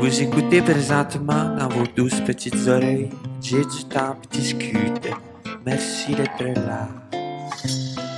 Vous 0.00 0.22
écoutez 0.22 0.62
présentement 0.62 1.54
dans 1.56 1.68
vos 1.68 1.86
douces 1.94 2.20
petites 2.22 2.66
oreilles. 2.66 3.10
J'ai 3.42 3.60
du 3.60 3.84
temps 3.86 4.16
pour 4.16 4.30
discuter. 4.32 5.10
Merci 5.66 6.14
d'être 6.14 6.42
là. 6.66 6.88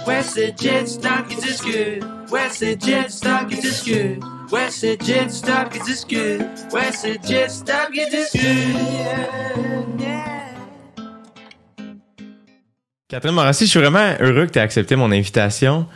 Ouais, 0.07 0.23
c'est 0.23 0.55
Jet 0.57 0.85
qui 1.29 1.37
discute. 1.37 2.05
Ouais, 2.31 2.49
c'est 2.51 2.81
Jet 2.81 3.09
qui 3.49 3.61
discute. 3.61 4.23
Ouais, 4.53 4.71
c'est 4.71 5.05
Jet 5.05 5.27
qui 5.73 5.81
discute. 5.81 6.43
Ouais, 6.73 6.93
c'est 6.93 7.19
Jet 7.27 7.49
qui 7.93 8.11
discute. 8.11 8.77
Catherine 13.09 13.35
Morassi, 13.35 13.67
je 13.67 13.71
suis 13.71 13.81
vraiment 13.81 14.15
heureux 14.21 14.47
que 14.47 14.53
tu 14.53 14.59
aies 14.61 14.63
accepté 14.63 14.95
mon 14.95 15.11
invitation. 15.11 15.87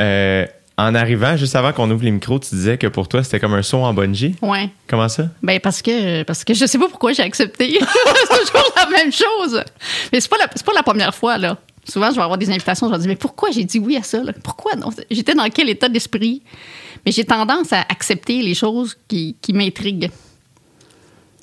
Euh, 0.00 0.44
en 0.78 0.94
arrivant, 0.94 1.36
juste 1.36 1.56
avant 1.56 1.72
qu'on 1.72 1.90
ouvre 1.90 2.04
les 2.04 2.10
micros, 2.10 2.38
tu 2.38 2.54
disais 2.54 2.76
que 2.76 2.86
pour 2.86 3.08
toi, 3.08 3.24
c'était 3.24 3.40
comme 3.40 3.54
un 3.54 3.62
saut 3.62 3.78
en 3.78 3.94
bungee. 3.94 4.34
Ouais. 4.42 4.68
Comment 4.86 5.08
ça? 5.08 5.28
Ben 5.42 5.58
parce 5.58 5.80
que 5.80 6.22
parce 6.24 6.44
que 6.44 6.52
je 6.52 6.66
sais 6.66 6.78
pas 6.78 6.88
pourquoi 6.88 7.12
j'ai 7.14 7.22
accepté. 7.22 7.78
c'est 7.80 8.52
toujours 8.52 8.72
la 8.76 8.86
même 8.90 9.10
chose. 9.10 9.64
Mais 10.12 10.20
c'est 10.20 10.28
pas 10.28 10.36
la, 10.38 10.48
pas 10.48 10.72
la 10.74 10.82
première 10.82 11.14
fois 11.14 11.38
là. 11.38 11.56
Souvent, 11.88 12.10
je 12.10 12.16
vais 12.16 12.22
avoir 12.22 12.36
des 12.36 12.50
invitations, 12.50 12.88
je 12.88 12.92
vais 12.92 12.98
dire 12.98 13.08
mais 13.08 13.16
pourquoi 13.16 13.50
j'ai 13.52 13.64
dit 13.64 13.78
oui 13.78 13.96
à 13.96 14.02
ça 14.02 14.22
là? 14.22 14.32
Pourquoi 14.42 14.74
non? 14.74 14.90
J'étais 15.10 15.34
dans 15.34 15.48
quel 15.48 15.70
état 15.70 15.88
d'esprit? 15.88 16.42
Mais 17.06 17.12
j'ai 17.12 17.24
tendance 17.24 17.72
à 17.72 17.80
accepter 17.88 18.42
les 18.42 18.54
choses 18.54 18.98
qui, 19.08 19.36
qui 19.40 19.52
m'intriguent. 19.52 20.10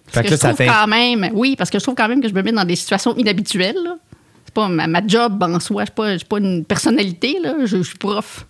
Fait 0.07 0.21
Parce 0.21 0.23
que 0.23 0.27
que 0.27 0.29
là, 0.29 0.35
je 0.35 0.41
ça 0.41 0.53
trouve 0.53 0.67
quand 0.67 0.87
même, 0.87 1.29
oui, 1.33 1.55
parce 1.55 1.71
que 1.71 1.79
je 1.79 1.83
trouve 1.83 1.95
quand 1.95 2.07
même 2.07 2.21
que 2.21 2.27
je 2.27 2.33
me 2.33 2.43
mets 2.43 2.51
dans 2.51 2.65
des 2.65 2.75
situations 2.75 3.15
inhabituelles. 3.15 3.95
C'est 4.45 4.53
pas 4.53 4.67
ma, 4.67 4.85
ma 4.85 5.01
job 5.07 5.41
en 5.41 5.59
soi, 5.59 5.85
je 5.85 6.17
suis 6.17 6.25
pas, 6.27 6.37
pas 6.37 6.37
une 6.37 6.65
personnalité 6.65 7.39
là, 7.41 7.55
je, 7.61 7.77
je 7.77 7.81
suis 7.81 7.97
prof. 7.97 8.45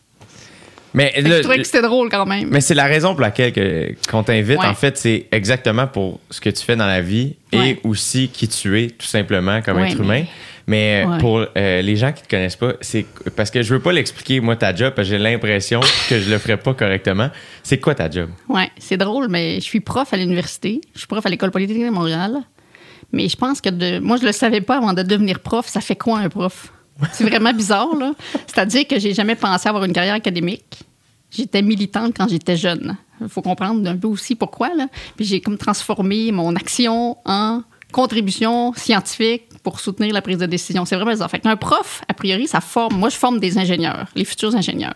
Mais, 0.93 1.11
je 1.17 1.39
trouvais 1.41 1.57
que 1.57 1.63
c'était 1.63 1.81
drôle 1.81 2.09
quand 2.09 2.25
même. 2.25 2.49
mais 2.51 2.61
c'est 2.61 2.75
la 2.75 2.85
raison 2.85 3.13
pour 3.13 3.21
laquelle 3.21 3.51
que- 3.51 3.93
qu'on 4.09 4.23
t'invite. 4.23 4.59
Ouais. 4.59 4.65
En 4.67 4.73
fait, 4.75 4.97
c'est 4.97 5.25
exactement 5.31 5.87
pour 5.87 6.19
ce 6.29 6.39
que 6.39 6.49
tu 6.49 6.63
fais 6.63 6.75
dans 6.75 6.85
la 6.85 7.01
vie 7.01 7.35
Ouais. 7.51 7.69
et 7.71 7.79
aussi 7.83 8.29
qui 8.29 8.47
tu 8.47 8.79
es, 8.81 8.87
tout 8.87 9.05
simplement, 9.07 9.61
comme 9.61 9.77
Ouais, 9.77 9.89
être 9.91 9.99
mais- 9.99 10.05
humain. 10.21 10.23
Mais 10.65 11.03
euh, 11.05 11.09
Ouais. 11.09 11.17
pour 11.17 11.45
euh, 11.57 11.81
les 11.81 11.95
gens 11.97 12.13
qui 12.13 12.23
te 12.23 12.29
connaissent 12.29 12.55
pas, 12.55 12.73
c'est 12.79 13.05
parce 13.35 13.51
que 13.51 13.61
je 13.61 13.73
veux 13.73 13.81
pas 13.81 13.91
l'expliquer, 13.91 14.39
moi, 14.39 14.55
ta 14.55 14.73
job, 14.73 14.93
parce 14.95 15.09
que 15.09 15.17
j'ai 15.17 15.21
l'impression 15.21 15.81
que 16.09 16.19
je 16.19 16.29
le 16.29 16.37
ferais 16.37 16.55
pas 16.57 16.73
correctement. 16.73 17.29
C'est 17.63 17.79
quoi 17.79 17.95
ta 17.95 18.09
job? 18.09 18.29
Oui, 18.47 18.61
c'est 18.77 18.95
drôle, 18.95 19.27
mais 19.29 19.55
je 19.55 19.61
suis 19.65 19.81
prof 19.81 20.13
à 20.13 20.17
l'université. 20.17 20.79
Je 20.93 20.99
suis 20.99 21.07
prof 21.07 21.25
à 21.25 21.29
l'École 21.29 21.51
polytechnique 21.51 21.85
de 21.87 21.91
Montréal. 21.91 22.37
Mais 23.11 23.27
je 23.27 23.35
pense 23.35 23.59
que 23.61 23.69
de. 23.69 23.99
Moi, 23.99 24.15
je 24.21 24.25
le 24.25 24.31
savais 24.31 24.61
pas 24.61 24.77
avant 24.77 24.93
de 24.93 25.03
devenir 25.03 25.39
prof. 25.41 25.67
Ça 25.67 25.81
fait 25.81 25.95
quoi 25.97 26.19
un 26.19 26.29
prof? 26.29 26.71
C'est 27.11 27.23
vraiment 27.23 27.53
bizarre, 27.53 27.95
là. 27.95 28.13
C'est-à-dire 28.47 28.87
que 28.87 28.99
j'ai 28.99 29.13
jamais 29.13 29.35
pensé 29.35 29.67
avoir 29.67 29.83
une 29.83 29.93
carrière 29.93 30.15
académique. 30.15 30.79
J'étais 31.31 31.61
militante 31.61 32.13
quand 32.15 32.27
j'étais 32.27 32.55
jeune. 32.55 32.95
Il 33.19 33.29
faut 33.29 33.41
comprendre 33.41 33.89
un 33.89 33.97
peu 33.97 34.07
aussi 34.07 34.35
pourquoi, 34.35 34.73
là. 34.75 34.87
Puis 35.15 35.25
j'ai 35.25 35.41
comme 35.41 35.57
transformé 35.57 36.31
mon 36.31 36.55
action 36.55 37.17
en 37.25 37.63
contribution 37.91 38.73
scientifique 38.73 39.43
pour 39.63 39.79
soutenir 39.79 40.13
la 40.13 40.21
prise 40.21 40.37
de 40.37 40.45
décision. 40.45 40.85
C'est 40.85 40.95
vraiment 40.95 41.11
bizarre. 41.11 41.29
Fait 41.29 41.39
qu'un 41.39 41.55
prof, 41.55 42.01
a 42.07 42.13
priori, 42.13 42.47
ça 42.47 42.61
forme. 42.61 42.97
Moi, 42.97 43.09
je 43.09 43.17
forme 43.17 43.39
des 43.39 43.57
ingénieurs, 43.57 44.07
les 44.15 44.25
futurs 44.25 44.55
ingénieurs. 44.55 44.95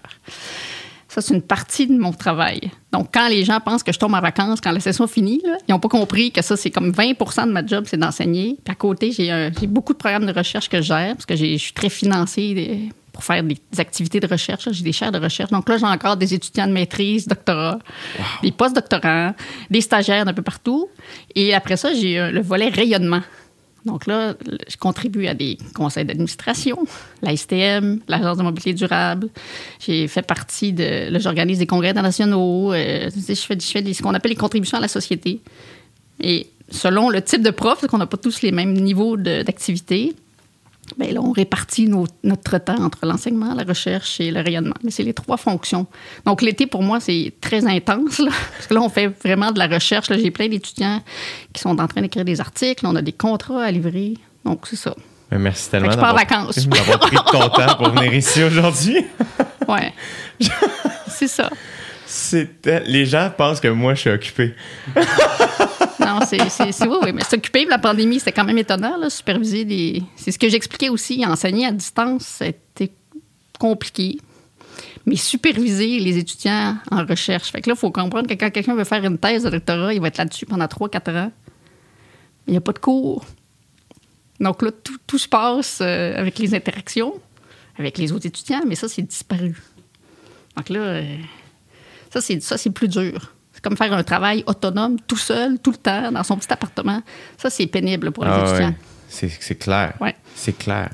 Ça, 1.18 1.22
c'est 1.22 1.34
une 1.34 1.42
partie 1.42 1.88
de 1.88 1.98
mon 1.98 2.14
travail. 2.14 2.70
Donc, 2.92 3.08
quand 3.12 3.28
les 3.28 3.44
gens 3.44 3.60
pensent 3.60 3.82
que 3.82 3.92
je 3.92 3.98
tombe 3.98 4.14
en 4.14 4.22
vacances 4.22 4.62
quand 4.62 4.72
la 4.72 4.80
session 4.80 5.08
finit, 5.08 5.42
là, 5.44 5.58
ils 5.68 5.72
n'ont 5.72 5.80
pas 5.80 5.88
compris 5.90 6.32
que 6.32 6.44
ça, 6.44 6.56
c'est 6.56 6.70
comme 6.70 6.92
20% 6.92 7.48
de 7.48 7.52
ma 7.54 7.66
job, 7.66 7.86
c'est 7.88 7.98
d'enseigner. 7.98 8.56
Puis 8.64 8.72
à 8.72 8.76
côté, 8.76 9.12
j'ai 9.12 9.50
beaucoup 9.68 9.94
de 9.94 9.98
programmes 9.98 10.28
de 10.28 10.32
recherche 10.32 10.70
que 10.70 10.78
je 10.78 10.84
gère 10.84 11.14
parce 11.16 11.26
que 11.26 11.36
je 11.36 11.58
suis 11.58 11.73
très 11.73 11.90
financée 11.90 12.54
des- 12.54 12.90
pour 13.12 13.23
faire 13.23 13.42
des 13.42 13.58
activités 13.80 14.20
de 14.20 14.28
recherche. 14.28 14.70
J'ai 14.72 14.84
des 14.84 14.92
chaires 14.92 15.12
de 15.12 15.18
recherche. 15.18 15.50
Donc 15.50 15.68
là, 15.68 15.78
j'ai 15.80 15.88
encore 15.88 16.18
des 16.18 16.36
étudiants 16.36 16.68
de 16.68 16.72
maîtrise, 16.73 17.28
doctorat, 17.28 17.80
des 18.44 18.52
post-doctorants, 18.52 19.34
des 19.72 19.82
stagiaires 19.82 20.23
d'un 20.23 20.34
peu 20.36 20.44
partout. 20.44 20.88
Et 21.34 21.56
après 21.56 21.78
ça, 21.78 21.95
j'ai 21.95 22.20
euh, 22.20 22.30
le 22.30 22.42
volet 22.44 22.70
rayonnement. 22.70 23.22
Donc 23.88 24.06
là, 24.06 24.36
je 24.68 24.78
contribue 24.78 25.28
à 25.28 25.34
des 25.34 25.58
conseils 25.74 26.06
d'administration, 26.06 26.78
la 27.22 27.36
STM, 27.36 28.02
l'Agence 28.08 28.38
de 28.38 28.44
mobilité 28.44 28.73
durable. 28.73 29.30
J'ai 29.80 30.08
fait 30.08 30.22
partie 30.22 30.73
de. 30.73 31.10
Là, 31.10 31.20
j'organise 31.20 31.60
des 31.60 31.66
congrès 31.66 31.89
internationaux. 31.89 32.73
euh, 32.73 33.10
je 33.16 33.34
fais, 33.34 33.60
je 33.60 33.72
fais 33.72 33.94
ce 33.94 34.04
qu'on 34.04 34.14
appelle 34.14 34.32
les 34.32 34.38
contributions 34.38 34.78
à 34.78 34.82
la 34.82 34.88
société. 34.88 35.42
Et 36.20 36.48
selon 36.70 37.10
le 37.10 37.22
type 37.22 37.42
de 37.42 37.50
prof, 37.50 37.80
parce 37.80 37.89
qu'on 37.89 37.98
n'a 37.98 38.08
pas 38.08 38.17
tous 38.17 38.42
les 38.42 38.52
mêmes 38.52 38.73
niveaux 38.73 39.17
d'activité, 39.17 40.14
ben 40.98 41.14
là, 41.14 41.20
on 41.21 41.31
répartit 41.31 41.87
nos- 41.87 42.08
notre 42.23 42.58
temps 42.59 42.81
entre 42.83 43.05
l'enseignement, 43.05 43.53
la 43.53 43.64
recherche 43.64 44.20
et 44.21 44.31
le 44.31 44.42
rayonnement. 44.42 44.75
Mais 44.83 44.92
c'est 44.92 45.03
les 45.03 45.14
trois 45.14 45.37
fonctions. 45.37 45.86
Donc, 46.25 46.42
l'été, 46.42 46.65
pour 46.67 46.83
moi, 46.83 46.99
c'est 46.99 47.33
très 47.42 47.65
intense. 47.67 48.20
là, 48.20 48.31
parce 48.53 48.67
que 48.67 48.73
là, 48.73 48.81
on 48.81 48.89
fait 48.89 49.08
vraiment 49.23 49.52
de 49.52 49.59
la 49.59 49.67
recherche. 49.67 50.08
J'ai 50.11 50.31
plein 50.31 50.48
d'étudiants 50.48 51.02
qui 51.53 51.61
sont 51.61 51.77
en 51.80 51.87
train 51.87 52.02
d'écrire 52.02 52.25
des 52.25 52.39
articles. 52.39 52.86
On 52.86 52.95
a 52.95 53.02
des 53.02 53.11
contrats 53.11 53.64
à 53.64 53.71
livrer. 53.71 54.14
Donc, 54.45 54.65
c'est 54.70 54.75
ça. 54.77 54.95
Ben, 55.30 55.39
merci 55.39 55.70
tellement 55.70 55.89
d'avoir 56.67 56.99
pris 56.99 57.17
de 57.17 57.31
ton 57.31 57.49
temps 57.49 57.75
pour 57.75 57.89
venir 57.89 58.14
ici 58.14 58.43
aujourd'hui. 58.43 59.05
Ouais. 59.67 59.92
c'est 61.09 61.27
ça. 61.27 61.49
Les 62.86 63.05
gens 63.05 63.30
pensent 63.37 63.59
que 63.59 63.67
moi, 63.67 63.95
je 63.95 63.99
suis 63.99 64.09
occupé. 64.09 64.55
Non, 66.08 66.20
c'est, 66.26 66.50
c'est, 66.50 66.72
c'est- 66.72 66.88
oui, 66.88 67.12
mais 67.14 67.23
s'occuper 67.23 67.66
de 67.66 67.70
la 67.70 67.80
pandémie, 67.80 68.20
c'était 68.20 68.32
quand 68.32 68.45
même 68.45 68.58
étonnant, 68.58 68.98
là, 68.98 69.10
superviser 69.10 69.66
des. 69.66 70.04
C'est 70.16 70.32
ce 70.32 70.40
que 70.40 70.50
j'expliquais 70.50 70.90
aussi. 70.90 71.26
Enseigner 71.26 71.66
à 71.66 71.72
distance, 71.72 72.23
c'était 72.40 72.92
compliqué. 73.60 74.17
Mais 75.06 75.16
superviser 75.16 76.00
les 76.00 76.17
étudiants 76.17 76.78
en 76.92 77.06
recherche. 77.06 77.52
Fait 77.52 77.62
que 77.62 77.70
là, 77.70 77.76
il 77.76 77.80
faut 77.80 77.92
comprendre 77.92 78.28
que 78.28 78.34
quand 78.34 78.50
quelqu'un 78.52 78.76
veut 78.76 78.84
faire 78.84 79.04
une 79.04 79.17
thèse 79.17 79.44
de 79.44 79.50
doctorat, 79.50 79.94
il 79.94 80.02
va 80.02 80.08
être 80.08 80.17
là-dessus 80.17 80.46
pendant 80.46 80.66
3-4 80.66 81.17
ans. 81.17 81.32
Il 82.48 82.52
n'y 82.52 82.58
a 82.58 82.62
pas 82.62 82.73
de 82.73 82.80
cours. 82.80 83.26
Donc 84.40 84.62
là, 84.62 84.72
tout, 84.72 84.98
tout 85.08 85.17
se 85.17 85.28
passe 85.28 85.80
euh, 85.82 86.16
avec 86.17 86.38
les 86.40 86.54
interactions 86.54 87.14
avec 87.80 87.98
les 88.00 88.12
autres 88.12 88.26
étudiants, 88.26 88.62
mais 88.67 88.73
ça, 88.76 88.88
c'est 88.90 89.04
disparu. 89.04 89.56
Donc 90.56 90.70
là, 90.70 90.80
euh, 90.80 91.17
c'est, 92.20 92.42
ça, 92.42 92.58
c'est 92.58 92.72
plus 92.72 92.88
dur. 92.88 93.34
Comme 93.67 93.76
faire 93.76 93.92
un 93.92 94.04
travail 94.04 94.45
autonome, 94.48 94.95
tout 95.05 95.17
seul, 95.17 95.60
tout 95.60 95.72
le 95.72 95.78
temps, 95.78 96.10
dans 96.10 96.23
son 96.23 96.38
petit 96.38 96.54
appartement. 96.54 97.02
Ça, 97.38 97.50
c'est 97.50 97.67
pénible 97.67 98.11
pour 98.11 98.23
les 98.23 98.32
Ah 98.33 98.45
étudiants. 98.48 98.67
ouais. 98.70 98.76
C'est 99.10 99.30
c'est 99.42 99.55
clair. 99.55 99.94
Ouais. 100.00 100.16
C'est 100.36 100.58
clair. 100.58 100.89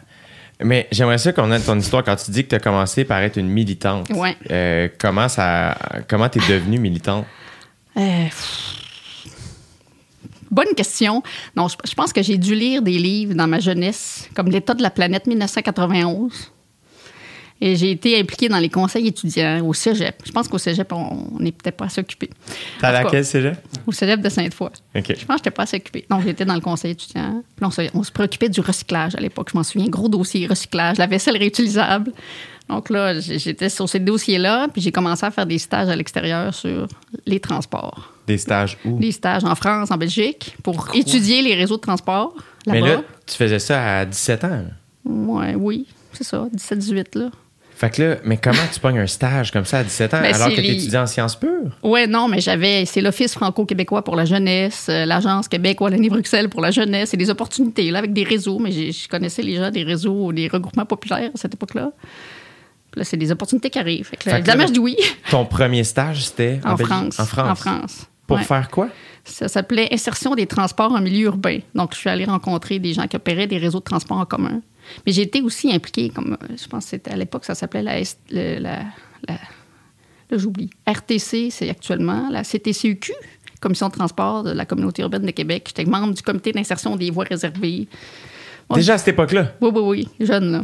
Mais 0.64 0.88
j'aimerais 0.92 1.20
ça 1.20 1.34
qu'on 1.34 1.52
ait 1.52 1.60
ton 1.60 1.78
histoire 1.78 2.04
quand 2.04 2.16
tu 2.16 2.32
dis 2.32 2.44
que 2.46 2.50
tu 2.50 2.56
as 2.56 2.60
commencé 2.60 3.06
par 3.06 3.20
être 3.20 3.38
une 3.38 3.48
militante. 3.50 4.10
Ouais. 4.10 4.36
Euh, 4.50 4.88
comment 4.98 5.30
ça 5.30 5.78
comment 6.08 6.28
tu 6.30 6.40
es 6.40 6.48
devenue 6.48 6.80
militante? 6.80 7.26
Euh. 7.96 8.26
Bonne 10.50 10.74
question. 10.76 11.22
Non, 11.56 11.68
je, 11.68 11.76
je 11.88 11.94
pense 11.94 12.12
que 12.12 12.24
j'ai 12.24 12.38
dû 12.38 12.56
lire 12.56 12.82
des 12.82 12.98
livres 12.98 13.34
dans 13.36 13.48
ma 13.48 13.60
jeunesse, 13.60 14.28
comme 14.36 14.48
L'État 14.48 14.74
de 14.74 14.82
la 14.82 14.90
planète 14.90 15.28
1991. 15.28 16.52
Et 17.66 17.78
j'ai 17.78 17.92
été 17.92 18.20
impliquée 18.20 18.50
dans 18.50 18.58
les 18.60 18.68
conseils 18.68 19.08
étudiants 19.08 19.66
au 19.66 19.74
cégep. 19.74 20.22
Je 20.26 20.34
pense 20.34 20.50
qu'au 20.50 20.58
cégep, 20.58 20.92
on 20.92 21.40
n'est 21.40 21.54
peut-être 21.54 21.78
pas 21.78 21.86
assez 21.86 22.02
occupé. 22.02 22.30
T'as 22.82 22.92
laquelle 22.92 23.24
cégep? 23.24 23.56
Au 23.88 23.94
cégep 23.94 24.20
de 24.20 24.28
Sainte-Foy. 24.28 24.70
Je 24.94 25.00
pense 25.00 25.16
que 25.16 25.34
j'étais 25.38 25.52
pas 25.52 25.64
assez 25.64 25.78
occupée. 25.78 26.06
Donc, 26.10 26.24
j'étais 26.26 26.44
dans 26.44 26.56
le 26.56 26.60
conseil 26.60 26.92
étudiant. 26.92 27.42
Puis 27.56 27.66
on, 27.66 27.72
se, 27.72 27.84
on 27.94 28.04
se 28.04 28.12
préoccupait 28.12 28.50
du 28.50 28.60
recyclage 28.60 29.16
à 29.16 29.22
l'époque. 29.22 29.48
Je 29.54 29.58
m'en 29.58 29.64
souviens, 29.64 29.88
gros 29.88 30.10
dossier 30.10 30.46
recyclage, 30.46 30.98
la 30.98 31.08
vaisselle 31.08 31.38
réutilisable. 31.38 32.12
Donc 32.68 32.90
là, 32.90 33.18
j'étais 33.22 33.70
sur 33.70 33.88
ces 33.88 34.00
dossiers-là, 34.00 34.68
puis 34.68 34.82
j'ai 34.82 34.92
commencé 34.92 35.26
à 35.26 35.32
faire 35.32 35.46
des 35.46 35.58
stages 35.58 35.88
à 35.88 35.96
l'extérieur 35.96 36.54
sur 36.54 36.88
les 37.26 37.40
transports. 37.40 38.12
Des 38.28 38.40
stages 38.40 38.78
où? 38.84 39.00
Des 39.00 39.14
stages 39.14 39.46
en 39.46 39.56
France, 39.56 39.90
en 39.90 39.98
Belgique, 39.98 40.58
pour 40.64 40.90
étudier 40.94 41.42
les 41.42 41.56
réseaux 41.56 41.78
de 41.78 41.82
transport 41.82 42.36
Mais 42.68 42.82
là-bas. 42.82 42.96
là, 42.96 43.02
tu 43.26 43.36
faisais 43.36 43.60
ça 43.60 44.00
à 44.00 44.06
17 44.06 44.44
ans. 44.44 44.64
Ouais, 45.06 45.56
oui, 45.56 45.86
c'est 46.12 46.26
ça, 46.26 46.46
17-18 46.54 47.18
là. 47.20 47.32
Fait 47.84 47.90
que 47.90 48.02
là, 48.04 48.16
mais 48.24 48.38
comment 48.38 48.58
tu 48.74 48.80
pognes 48.80 49.00
un 49.00 49.08
stage 49.08 49.52
comme 49.52 49.66
ça 49.66 49.80
à 49.80 49.84
17 49.84 50.14
ans 50.14 50.22
Ben, 50.22 50.34
alors 50.34 50.50
que 50.50 50.56
tu 50.56 50.62
les- 50.62 50.72
étudies 50.72 50.98
en 50.98 51.06
sciences 51.08 51.36
pures? 51.36 51.50
Ouais, 51.84 52.08
non, 52.08 52.28
mais 52.28 52.40
j'avais, 52.40 52.86
c'est 52.86 53.02
l'Office 53.02 53.34
franco-québécois 53.34 54.04
pour 54.04 54.16
la 54.16 54.26
jeunesse, 54.26 54.88
euh, 54.90 55.06
l'Agence 55.06 55.48
Québec 55.48 55.82
Wallonie-Bruxelles 55.82 56.50
pour 56.50 56.62
la 56.62 56.72
jeunesse, 56.72 57.10
c'est 57.10 57.18
des 57.18 57.30
opportunités, 57.30 57.92
là, 57.92 58.00
avec 58.00 58.14
des 58.14 58.24
réseaux, 58.24 58.60
mais 58.60 58.72
je 58.72 59.08
connaissais 59.08 59.42
les 59.42 59.56
gens 59.58 59.70
des 59.72 59.84
réseaux, 59.84 60.32
des 60.32 60.48
regroupements 60.48 60.86
populaires 60.86 61.30
à 61.34 61.38
cette 61.38 61.54
époque-là. 61.56 61.92
Là, 62.96 63.04
c'est 63.04 63.18
des 63.18 63.32
opportunités 63.32 63.70
qui 63.70 63.80
arrivent. 63.80 64.06
Fait 64.06 64.18
que 64.18 64.30
là, 64.30 64.36
Fait 64.36 64.42
que 64.42 64.48
évidemment, 64.48 64.62
là, 64.64 64.68
je 64.68 64.74
dis 64.74 64.80
oui. 64.80 64.96
Ton 65.32 65.46
premier 65.46 65.84
stage, 65.84 66.26
c'était 66.28 66.60
En? 66.64 66.78
France. 66.78 67.20
En 67.20 67.26
France. 67.26 67.50
En 67.50 67.56
France. 67.56 68.06
Pour 68.28 68.38
Ouais. 68.38 68.44
faire 68.44 68.70
quoi? 68.70 68.88
Ça 69.26 69.48
s'appelait 69.48 69.88
Insertion 69.92 70.36
des 70.36 70.46
transports 70.46 70.92
en 70.92 71.02
milieu 71.02 71.26
urbain. 71.26 71.60
Donc, 71.76 71.94
je 71.94 72.00
suis 72.00 72.10
allée 72.10 72.26
rencontrer 72.26 72.80
des 72.80 72.94
gens 72.94 73.08
qui 73.08 73.16
opéraient 73.16 73.48
des 73.48 73.58
réseaux 73.58 73.80
de 73.80 73.84
transport 73.84 74.18
en 74.18 74.26
commun. 74.26 74.62
Mais 75.06 75.12
j'ai 75.14 75.22
été 75.24 75.42
aussi 75.42 75.72
impliquée, 75.74 76.10
comme 76.10 76.34
euh, 76.42 76.56
je 76.62 76.68
pense 76.68 76.86
que 76.86 76.90
c'était 76.92 77.12
à 77.12 77.16
l'époque, 77.16 77.46
ça 77.46 77.56
s'appelait 77.56 77.84
la, 77.84 78.00
S- 78.00 78.18
le- 78.32 78.60
la, 78.60 78.80
la- 79.28 79.34
là, 80.30 80.38
j'oublie. 80.38 80.70
RTC, 80.88 81.50
c'est 81.52 81.70
actuellement 81.70 82.30
la 82.30 82.44
CTCUQ, 82.44 83.12
Commission 83.62 83.88
de 83.88 83.94
transport 83.94 84.44
de 84.44 84.52
la 84.52 84.66
communauté 84.66 85.02
urbaine 85.04 85.26
de 85.26 85.32
Québec. 85.32 85.64
J'étais 85.70 85.90
membre 85.90 86.14
du 86.14 86.22
comité 86.22 86.52
d'insertion 86.52 86.98
des 86.98 87.10
voies 87.12 87.24
réservées. 87.24 87.88
Déjà 88.74 88.96
à 88.96 88.98
cette 88.98 89.10
époque-là? 89.10 89.54
Oui, 89.62 89.70
oui, 89.74 89.82
oui, 90.20 90.26
jeune, 90.26 90.52
là. 90.52 90.64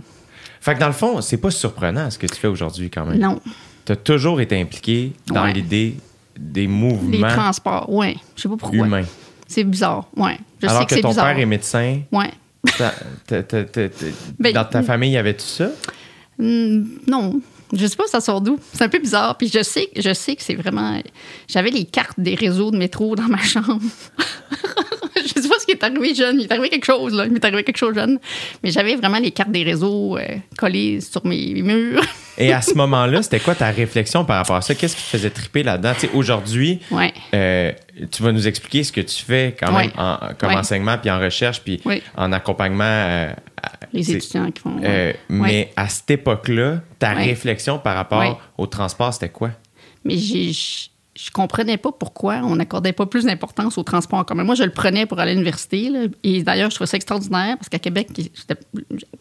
Fait 0.59 0.73
que 0.75 0.79
dans 0.79 0.87
le 0.87 0.93
fond, 0.93 1.21
c'est 1.21 1.37
pas 1.37 1.51
surprenant 1.51 2.09
ce 2.09 2.17
que 2.19 2.27
tu 2.27 2.35
fais 2.35 2.47
aujourd'hui 2.49 2.89
quand 2.89 3.05
même. 3.05 3.17
Non. 3.19 3.39
Tu 3.85 3.93
as 3.93 3.95
toujours 3.95 4.41
été 4.41 4.59
impliqué 4.59 5.13
dans 5.27 5.43
Ouais. 5.43 5.53
l'idée 5.53 5.95
des 6.37 6.67
mouvements 6.67 7.29
transports, 7.29 7.89
ouais. 7.89 8.17
Je 8.35 8.41
sais 8.41 8.49
pas 8.49 8.57
pourquoi. 8.57 8.85
humains. 8.85 9.05
C'est 9.47 9.63
bizarre. 9.63 10.09
Je 10.17 10.67
Alors 10.67 10.81
sais 10.81 10.85
que, 10.87 10.95
que 10.95 10.99
ton 11.01 11.09
bizarre. 11.09 11.25
père 11.33 11.39
est 11.39 11.45
médecin, 11.45 12.01
Ouais. 12.11 12.31
Ben, 14.39 14.53
dans 14.53 14.65
ta 14.65 14.83
famille, 14.83 15.11
y 15.11 15.17
avait-tu 15.17 15.45
ça? 15.45 15.69
Hmm, 16.37 16.85
non. 17.07 17.41
Je 17.71 17.85
sais 17.85 17.95
pas 17.95 18.07
ça 18.07 18.19
sort 18.19 18.41
d'où? 18.41 18.59
C'est 18.73 18.83
un 18.83 18.89
peu 18.89 18.99
bizarre. 18.99 19.37
Puis 19.37 19.49
je 19.53 19.61
sais, 19.61 19.89
je 19.95 20.13
sais 20.13 20.35
que 20.35 20.41
c'est 20.41 20.55
vraiment. 20.55 21.01
J'avais 21.47 21.69
les 21.69 21.85
cartes 21.85 22.19
des 22.19 22.35
réseaux 22.35 22.71
de 22.71 22.77
métro 22.77 23.15
dans 23.15 23.27
ma 23.27 23.37
chambre. 23.37 23.79
je 25.15 25.41
sais 25.41 25.47
pas 25.47 25.59
ce 25.59 25.65
qui 25.65 25.67
est 25.79 25.83
arrivé 25.83 26.13
jeune. 26.15 26.39
Il 26.39 26.43
est 26.45 26.51
arrivé 26.51 26.69
quelque 26.69 26.85
chose, 26.85 27.13
là. 27.13 27.25
Il 27.25 27.31
m'est 27.31 27.43
arrivé 27.43 27.63
quelque 27.63 27.77
chose 27.77 27.95
jeune. 27.95 28.19
Mais 28.63 28.71
j'avais 28.71 28.95
vraiment 28.95 29.19
les 29.19 29.31
cartes 29.31 29.51
des 29.51 29.63
réseaux 29.63 30.17
euh, 30.17 30.23
collées 30.57 30.99
sur 31.01 31.25
mes 31.25 31.53
murs. 31.61 32.01
Et 32.37 32.53
à 32.53 32.61
ce 32.61 32.73
moment-là, 32.75 33.21
c'était 33.23 33.39
quoi 33.39 33.55
ta 33.55 33.69
réflexion 33.71 34.25
par 34.25 34.37
rapport 34.37 34.55
à 34.57 34.61
ça? 34.61 34.75
Qu'est-ce 34.75 34.95
qui 34.95 35.01
te 35.03 35.07
faisait 35.07 35.29
triper 35.29 35.63
là-dedans? 35.63 35.93
Tu 35.93 36.01
sais, 36.01 36.09
aujourd'hui, 36.13 36.79
ouais. 36.91 37.13
euh, 37.33 37.71
tu 38.11 38.23
vas 38.23 38.31
nous 38.31 38.47
expliquer 38.47 38.83
ce 38.83 38.91
que 38.91 39.01
tu 39.01 39.23
fais 39.23 39.55
quand 39.59 39.71
même 39.71 39.87
Ouais. 39.87 39.93
en- 39.97 40.17
comme 40.37 40.49
Ouais. 40.49 40.55
enseignement, 40.57 40.97
puis 40.97 41.09
en 41.11 41.19
recherche, 41.19 41.61
puis 41.61 41.81
en 42.15 42.31
accompagnement. 42.31 42.83
euh, 42.85 43.31
Les 43.93 44.11
étudiants 44.11 44.49
qui 44.51 44.61
font. 44.61 44.77
euh, 44.83 45.11
Mais 45.29 45.71
à 45.75 45.89
cette 45.89 46.11
époque-là, 46.11 46.81
ta 46.97 47.13
réflexion 47.13 47.77
par 47.79 47.95
rapport 47.95 48.41
au 48.57 48.67
transport, 48.67 49.13
c'était 49.13 49.29
quoi? 49.29 49.49
Mais 50.05 50.17
j'ai- 50.17 50.53
je 51.21 51.31
comprenais 51.31 51.75
pas 51.77 51.91
pourquoi 51.91 52.35
on 52.43 52.55
n'accordait 52.55 52.93
pas 52.93 53.05
plus 53.05 53.25
d'importance 53.25 53.77
au 53.77 53.83
transport 53.83 54.19
en 54.19 54.23
commun. 54.23 54.43
Moi, 54.45 54.55
je 54.55 54.63
le 54.63 54.69
prenais 54.69 55.05
pour 55.05 55.19
aller 55.19 55.31
à 55.31 55.33
l'université. 55.33 55.89
là. 55.89 56.03
Et 56.23 56.43
d'ailleurs, 56.43 56.69
je 56.69 56.75
trouvais 56.75 56.87
ça 56.87 56.95
extraordinaire 56.95 57.57
parce 57.57 57.67
qu'à 57.67 57.79
Québec, 57.79 58.07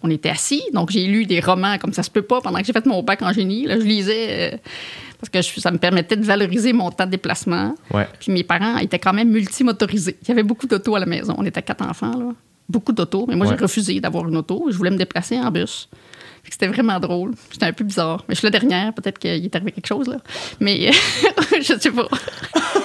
on 0.03 0.11
était 0.11 0.29
assis. 0.29 0.63
Donc, 0.73 0.91
j'ai 0.91 1.07
lu 1.07 1.27
des 1.27 1.41
romans 1.41 1.77
comme 1.79 1.93
ça 1.93 2.03
se 2.05 2.11
peut 2.11 2.23
pas 2.23 2.41
pendant 2.41 2.61
que 2.61 2.65
j'ai 2.67 2.73
fait 2.73 2.87
mon 2.87 3.03
bac 3.03 3.21
en 3.23 3.33
génie. 3.33 3.67
Là, 3.67 3.81
je 3.81 3.85
lisais 3.85 4.53
euh, 4.55 4.57
parce 5.19 5.29
que 5.31 5.43
je- 5.43 5.61
ça 5.61 5.71
me 5.73 5.79
permettait 5.79 6.17
de 6.17 6.25
valoriser 6.25 6.73
mon 6.73 6.91
temps 6.93 7.07
de 7.07 7.11
déplacement. 7.11 7.75
Ouais. 7.93 8.07
Puis 8.21 8.31
mes 8.31 8.45
parents 8.45 8.77
étaient 8.79 9.01
quand 9.01 9.13
même 9.13 9.31
multimotorisés. 9.31 10.17
Il 10.23 10.29
y 10.29 10.31
avait 10.33 10.45
beaucoup 10.45 10.67
d'autos 10.69 10.95
à 10.95 11.01
la 11.01 11.07
maison. 11.07 11.35
On 11.37 11.45
était 11.45 11.63
quatre 11.63 11.85
enfants, 11.85 12.17
là. 12.17 12.33
Beaucoup 12.69 12.93
d'autos. 12.93 13.25
Mais 13.27 13.35
moi, 13.35 13.47
Ouais. 13.47 13.55
j'ai 13.59 13.63
refusé 13.63 13.99
d'avoir 13.99 14.29
une 14.29 14.37
auto. 14.37 14.67
Je 14.71 14.77
voulais 14.77 14.91
me 14.91 14.99
déplacer 14.99 15.39
en 15.41 15.51
bus. 15.51 15.89
C'était 16.51 16.67
vraiment 16.69 16.99
drôle. 17.01 17.33
C'était 17.53 17.67
un 17.67 17.73
peu 17.73 17.85
bizarre. 17.85 18.25
Mais 18.29 18.35
je 18.35 18.39
suis 18.41 18.47
la 18.47 18.59
dernière. 18.59 18.93
Peut-être 18.95 19.19
qu'il 19.19 19.45
est 19.45 19.55
arrivé 19.55 19.73
quelque 19.73 19.87
chose, 19.87 20.07
là. 20.09 20.17
Mais 20.61 20.91
je 21.61 21.75
sais 21.79 21.91
pas. 21.91 22.09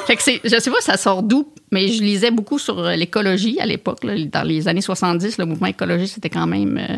fait 0.08 0.16
que 0.16 0.22
je 0.44 0.60
sais 0.60 0.72
pas, 0.72 0.82
ça 0.82 0.98
sort 0.98 1.24
d'où? 1.24 1.48
Mais 1.72 1.88
je 1.88 2.02
lisais 2.04 2.32
beaucoup 2.32 2.60
sur 2.60 2.80
euh, 2.80 2.96
l'écologie 2.96 3.60
à 3.60 3.66
l'époque. 3.66 4.06
Dans 4.32 4.44
les 4.44 4.68
années 4.68 4.82
70, 4.82 5.38
le 5.38 5.46
mouvement 5.46 5.68
écologiste, 5.68 6.16
c'était 6.16 6.30
quand 6.30 6.48
même... 6.48 6.78
euh, 6.78 6.98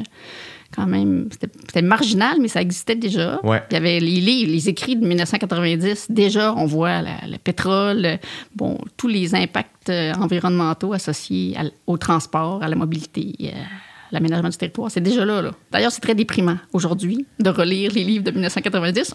quand 0.76 0.88
même, 0.88 1.30
c'était 1.32 1.82
marginal, 1.82 2.36
mais 2.42 2.50
ça 2.50 2.60
existait 2.62 2.96
déjà. 2.96 3.40
Ouais. 3.46 3.62
Il 3.70 3.76
y 3.76 3.78
avait 3.78 4.00
les 4.02 4.20
livres, 4.20 4.52
les 4.52 4.68
écrits 4.68 4.98
de 4.98 5.06
1990. 5.08 6.08
Déjà, 6.10 6.54
on 6.54 6.66
voit 6.66 7.02
la- 7.02 7.26
le 7.30 7.38
pétrole, 7.38 8.20
bon, 8.56 8.78
tous 8.98 9.08
les 9.08 9.36
impacts 9.36 9.90
euh, 9.90 10.12
environnementaux 10.16 10.92
associés 10.92 11.56
à- 11.58 11.64
au 11.88 11.98
transport, 11.98 12.62
à 12.62 12.68
la 12.68 12.76
mobilité, 12.76 13.36
l'aménagement 14.16 14.50
du 14.50 14.58
territoire. 14.58 14.90
C'est 14.90 15.02
déjà 15.02 15.24
là. 15.26 15.42
là. 15.42 15.52
D'ailleurs, 15.72 15.92
c'est 15.92 16.02
très 16.02 16.16
déprimant 16.16 16.58
aujourd'hui 16.74 17.26
de 17.40 17.50
relire 17.50 17.92
les 17.94 18.04
livres 18.04 18.24
de 18.24 18.32
1990. 18.32 19.14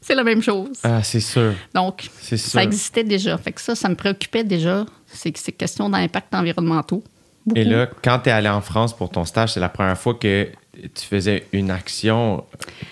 C'est 0.00 0.14
la 0.14 0.24
même 0.24 0.42
chose. 0.42 0.78
Ah, 0.84 1.02
c'est 1.02 1.20
sûr. 1.20 1.54
Donc, 1.74 2.08
sûr. 2.20 2.38
ça 2.38 2.62
existait 2.62 3.02
déjà. 3.02 3.36
Fait 3.38 3.52
que 3.52 3.60
ça, 3.60 3.74
ça 3.74 3.88
me 3.88 3.94
préoccupait 3.94 4.44
déjà. 4.44 4.86
C'est 5.06 5.32
que 5.32 5.38
c'est 5.38 5.52
question 5.52 5.88
d'impact 5.88 6.34
environnementaux. 6.34 7.02
Beaucoup. 7.44 7.58
Et 7.58 7.64
là, 7.64 7.88
quand 8.02 8.20
tu 8.20 8.28
es 8.28 8.32
allé 8.32 8.48
en 8.48 8.60
France 8.60 8.96
pour 8.96 9.10
ton 9.10 9.24
stage, 9.24 9.54
c'est 9.54 9.60
la 9.60 9.68
première 9.68 9.98
fois 9.98 10.14
que 10.14 10.48
tu 10.94 11.06
faisais 11.06 11.46
une 11.52 11.70
action 11.70 12.44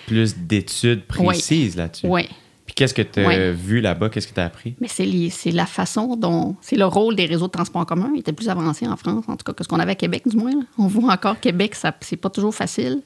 plus 0.07 0.35
d'études 0.37 1.05
précises 1.05 1.75
là-dessus. 1.75 2.07
Oui. 2.07 2.27
Qu'est-ce 2.75 2.93
que 2.93 3.01
tu 3.01 3.19
as 3.21 3.27
Ouais. 3.27 3.51
vu 3.51 3.79
là-bas? 3.81 4.09
Qu'est-ce 4.09 4.27
que 4.27 4.33
tu 4.33 4.39
as 4.39 4.45
appris? 4.45 4.75
Mais 4.81 4.87
c'est 4.87 5.51
la 5.51 5.65
façon 5.65 6.15
dont. 6.15 6.55
C'est 6.61 6.75
le 6.75 6.85
rôle 6.85 7.15
des 7.15 7.25
réseaux 7.25 7.47
de 7.47 7.51
transport 7.51 7.81
en 7.81 7.85
commun. 7.85 8.11
Il 8.13 8.19
était 8.19 8.33
plus 8.33 8.49
avancé 8.49 8.87
en 8.87 8.95
France, 8.97 9.25
en 9.27 9.35
tout 9.35 9.43
cas, 9.43 9.53
que 9.53 9.63
ce 9.63 9.67
qu'on 9.69 9.79
avait 9.79 9.93
à 9.93 9.95
Québec, 9.95 10.23
du 10.27 10.37
moins. 10.37 10.51
là. 10.51 10.61
On 10.77 10.87
voit 10.87 11.11
encore 11.13 11.39
Québec, 11.39 11.75
c'est 12.01 12.17
pas 12.17 12.29
toujours 12.29 12.53
facile. 12.53 13.01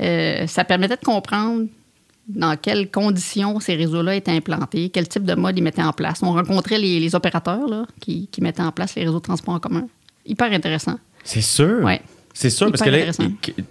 Euh, 0.00 0.46
ça 0.46 0.64
permettait 0.64 0.96
de 0.96 1.04
comprendre 1.04 1.66
dans 2.28 2.56
quelles 2.56 2.90
conditions 2.90 3.58
ces 3.58 3.74
réseaux-là 3.74 4.14
étaient 4.14 4.30
implantés, 4.30 4.88
quel 4.90 5.08
type 5.08 5.24
de 5.24 5.34
mode 5.34 5.58
ils 5.58 5.62
mettaient 5.62 5.82
en 5.82 5.92
place. 5.92 6.22
On 6.22 6.32
rencontrait 6.32 6.78
les, 6.78 7.00
les 7.00 7.14
opérateurs 7.16 7.66
là, 7.68 7.86
qui, 8.00 8.28
qui 8.30 8.40
mettaient 8.40 8.62
en 8.62 8.70
place 8.70 8.94
les 8.94 9.02
réseaux 9.02 9.18
de 9.18 9.24
transport 9.24 9.54
en 9.54 9.58
commun. 9.58 9.88
Hyper 10.24 10.52
intéressant. 10.52 10.96
C'est 11.24 11.40
sûr. 11.40 11.82
Ouais. 11.82 12.00
C'est 12.40 12.48
sûr, 12.50 12.70
parce 12.70 12.80
que 12.82 12.88
là, 12.88 13.12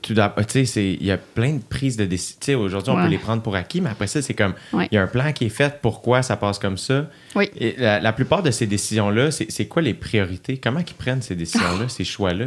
tu 0.04 0.14
dois- 0.14 0.36
il 0.76 1.04
y 1.04 1.10
a 1.12 1.18
plein 1.18 1.54
de 1.54 1.62
prises 1.64 1.98
de 1.98 2.06
décision. 2.06 2.60
Aujourd'hui, 2.60 2.92
on 2.94 2.98
Ouais. 2.98 3.06
peut 3.06 3.10
les 3.10 3.18
prendre 3.18 3.42
pour 3.42 3.56
acquis, 3.56 3.82
mais 3.82 3.90
après 3.90 4.06
ça, 4.06 4.22
c'est 4.22 4.36
comme, 4.36 4.54
il 4.74 4.78
Ouais. 4.78 4.90
y 4.92 4.98
a 4.98 5.02
un 5.02 5.08
plan 5.08 5.32
qui 5.34 5.46
est 5.46 5.50
fait, 5.50 5.80
pourquoi 5.82 6.22
ça 6.22 6.38
passe 6.38 6.60
comme 6.60 6.78
ça. 6.78 7.10
Oui. 7.36 7.50
Et 7.60 7.74
la, 7.80 8.00
la 8.00 8.14
plupart 8.14 8.44
de 8.44 8.52
ces 8.52 8.68
décisions-là, 8.68 9.32
c'est 9.32 9.66
quoi 9.66 9.82
les 9.82 9.96
priorités? 9.96 10.58
Comment 10.58 10.82
ils 10.82 10.94
prennent 10.94 11.24
ces 11.24 11.34
décisions-là, 11.36 11.90
ces 11.90 12.04
choix-là? 12.04 12.46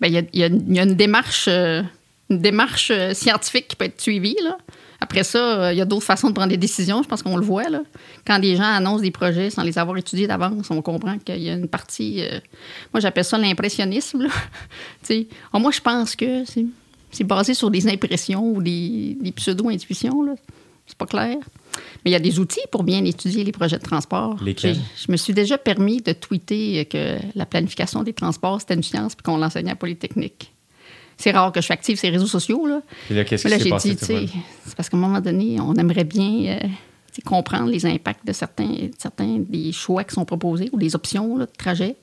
Ben, 0.00 0.08
Il 0.08 0.12
y, 0.12 0.18
a, 0.18 0.22
il 0.34 0.40
y 0.40 0.44
a- 0.44 0.48
y 0.48 0.78
a 0.78 0.82
une 0.82 0.94
démarche, 0.94 1.46
euh, 1.48 1.82
une 2.28 2.40
démarche 2.42 2.90
euh, 2.90 3.14
scientifique 3.14 3.68
qui 3.68 3.76
peut 3.76 3.86
être 3.86 3.98
suivie. 4.00 4.36
Là. 4.44 4.58
Après 5.00 5.24
ça, 5.24 5.38
euh, 5.38 5.72
il 5.72 5.78
y 5.78 5.80
a 5.80 5.84
d'autres 5.84 6.04
façons 6.04 6.28
de 6.28 6.34
prendre 6.34 6.50
des 6.50 6.56
décisions. 6.56 7.02
Je 7.02 7.08
pense 7.08 7.22
qu'on 7.22 7.36
le 7.36 7.44
voit. 7.44 7.68
Là. 7.68 7.82
Quand 8.26 8.38
des 8.38 8.56
gens 8.56 8.64
annoncent 8.64 9.02
des 9.02 9.10
projets 9.10 9.50
sans 9.50 9.62
les 9.62 9.78
avoir 9.78 9.96
étudiés 9.96 10.26
d'avance, 10.26 10.70
on 10.70 10.80
comprend 10.82 11.18
qu'il 11.18 11.42
y 11.42 11.50
a 11.50 11.54
une 11.54 11.68
partie. 11.68 12.22
euh, 12.22 12.40
moi, 12.92 13.00
j'appelle 13.00 13.24
ça 13.24 13.38
l'impressionnisme. 13.38 14.26
ah, 15.10 15.58
moi, 15.58 15.70
je 15.70 15.80
pense 15.80 16.16
que 16.16 16.44
c'est, 16.44 17.24
basé 17.24 17.54
sur 17.54 17.70
des 17.70 17.88
impressions 17.88 18.44
ou 18.44 18.62
des, 18.62 19.16
des 19.20 19.32
pseudo-intuitions. 19.32 20.36
C'est 20.86 20.98
pas 20.98 21.06
clair. 21.06 21.36
Mais 22.04 22.10
il 22.10 22.12
y 22.12 22.16
a 22.16 22.20
des 22.20 22.38
outils 22.38 22.60
pour 22.70 22.84
bien 22.84 23.04
étudier 23.04 23.42
les 23.42 23.52
projets 23.52 23.78
de 23.78 23.82
transport. 23.82 24.36
Lesquels? 24.42 24.78
Je 24.96 25.10
me 25.10 25.16
suis 25.16 25.34
déjà 25.34 25.58
permis 25.58 26.00
de 26.00 26.12
tweeter 26.12 26.84
que 26.84 27.16
la 27.34 27.44
planification 27.44 28.02
des 28.02 28.12
transports, 28.12 28.60
c'était 28.60 28.74
une 28.74 28.82
science 28.82 29.14
puis 29.14 29.24
qu'on 29.24 29.36
l'enseignait 29.36 29.72
à 29.72 29.76
Polytechnique. 29.76 30.52
C'est 31.18 31.30
rare 31.30 31.50
que 31.52 31.60
je 31.60 31.64
suis 31.64 31.72
active 31.72 31.98
sur 31.98 32.06
les 32.08 32.12
réseaux 32.12 32.26
sociaux. 32.26 32.66
Là. 32.66 32.80
Là, 33.10 33.24
qu'est-ce 33.24 33.46
qui 33.48 33.58
s'est 33.62 33.68
passé? 33.70 33.96
c'est 33.98 34.76
parce 34.76 34.88
qu'à 34.88 34.96
un 34.96 35.00
moment 35.00 35.20
donné, 35.20 35.58
on 35.60 35.74
aimerait 35.74 36.04
bien 36.04 36.58
euh, 36.62 36.68
comprendre 37.24 37.70
les 37.70 37.86
impacts 37.86 38.26
de 38.26 38.32
certains, 38.32 38.74
certains 38.98 39.38
des 39.48 39.72
choix 39.72 40.04
qui 40.04 40.14
sont 40.14 40.24
proposés 40.26 40.68
ou 40.72 40.78
des 40.78 40.94
options 40.94 41.38
là, 41.38 41.46
de 41.46 41.50
trajet. 41.56 41.96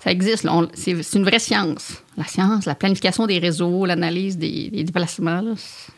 Ça 0.00 0.10
existe. 0.10 0.46
C'est 0.74 1.14
une 1.14 1.24
vraie 1.24 1.38
science. 1.38 2.02
La 2.18 2.24
science, 2.24 2.66
la 2.66 2.74
planification 2.74 3.26
des 3.26 3.38
réseaux, 3.38 3.86
l'analyse 3.86 4.36
des, 4.36 4.68
des 4.68 4.84
déplacements. 4.84 5.42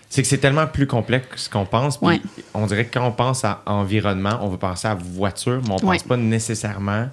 c'est- 0.09 0.23
que 0.23 0.29
c'est 0.29 0.39
tellement 0.39 0.69
plus 0.69 0.87
complexe 0.87 1.49
qu'on 1.49 1.67
pense. 1.67 1.99
Puis 1.99 2.07
Ouais. 2.07 2.21
On 2.55 2.67
dirait 2.67 2.85
que 2.87 2.95
quand 2.95 3.05
on 3.09 3.11
pense 3.11 3.45
à 3.45 3.63
environnement, 3.67 4.39
on 4.43 4.49
va 4.49 4.57
penser 4.59 4.87
à 4.87 4.95
voiture, 4.95 5.61
mais 5.65 5.73
on 5.73 5.79
pense 5.79 5.83
Ouais. 5.83 5.99
pas 6.07 6.17
nécessairement. 6.17 7.09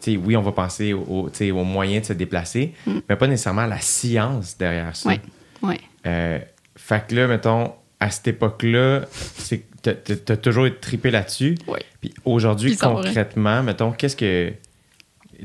Tu 0.00 0.16
oui, 0.16 0.36
on 0.36 0.42
va 0.42 0.52
penser 0.52 0.92
au, 0.92 1.28
tu 1.30 1.36
sais, 1.38 1.50
aux 1.50 1.64
moyens 1.64 2.02
de 2.02 2.06
se 2.08 2.12
déplacer, 2.12 2.74
mais 3.08 3.16
pas 3.16 3.26
nécessairement 3.26 3.62
à 3.62 3.66
la 3.66 3.80
science 3.80 4.56
derrière 4.58 4.94
ça. 4.96 5.10
Mm. 5.10 5.12
Ouais, 5.12 5.68
ouais. 5.68 5.80
Euh, 6.06 6.38
fait 6.76 7.06
que 7.08 7.14
là, 7.14 7.26
mettons, 7.26 7.72
à 7.98 8.10
cette 8.10 8.28
époque-là, 8.28 9.02
c'est 9.10 9.58
que 9.60 9.64
t'as- 9.82 9.94
t'as 9.94 10.16
t'as 10.16 10.36
toujours 10.36 10.66
été 10.66 10.78
trippé 10.78 11.10
là-dessus. 11.10 11.56
Puis 12.00 12.12
aujourd'hui, 12.24 12.72
hein? 12.74 12.76
concrètement, 12.94 13.62
mettons, 13.62 13.92
qu'est-ce 13.92 14.16
que. 14.16 14.52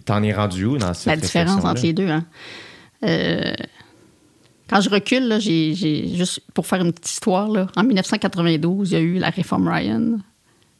T'en 0.06 0.24
es 0.24 0.32
rendu 0.32 0.64
où 0.66 0.78
dans 0.78 0.94
cette 0.94 1.08
La 1.08 1.18
différence 1.18 1.66
entre 1.66 1.82
les 1.82 1.92
deux. 1.92 2.08
Hein. 2.08 2.26
Euh, 3.04 3.54
quand 4.70 4.80
je 4.80 4.90
recule, 4.90 5.28
là, 5.28 5.38
j'ai 5.40 5.76
juste 5.76 6.40
pour 6.54 6.66
faire 6.66 6.80
une 6.80 6.94
petite 6.94 7.10
histoire, 7.12 7.50
là, 7.50 7.68
en 7.76 7.84
1992, 7.84 8.92
il 8.92 8.94
y 8.94 8.98
a 8.98 9.00
eu 9.02 9.14
la 9.18 9.30
réforme 9.32 9.68
Ryan. 9.68 10.20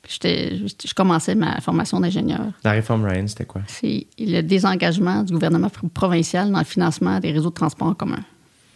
Je 0.10 0.94
commençais 0.94 1.36
ma 1.36 1.62
formation 1.62 2.00
d'ingénieur. 2.00 2.42
La 2.64 2.72
réforme 2.72 3.06
Ryan, 3.06 3.28
c'était 3.28 3.46
quoi? 3.46 3.62
C'est 3.68 4.08
le 4.20 4.42
désengagement 4.42 5.24
du 5.24 5.34
gouvernement 5.34 5.68
pr- 5.68 5.90
provincial 5.94 6.52
dans 6.52 6.60
le 6.60 6.66
financement 6.66 7.20
des 7.20 7.32
réseaux 7.32 7.50
de 7.50 7.56
transport 7.56 7.88
en 7.90 7.94
commun. 7.94 8.20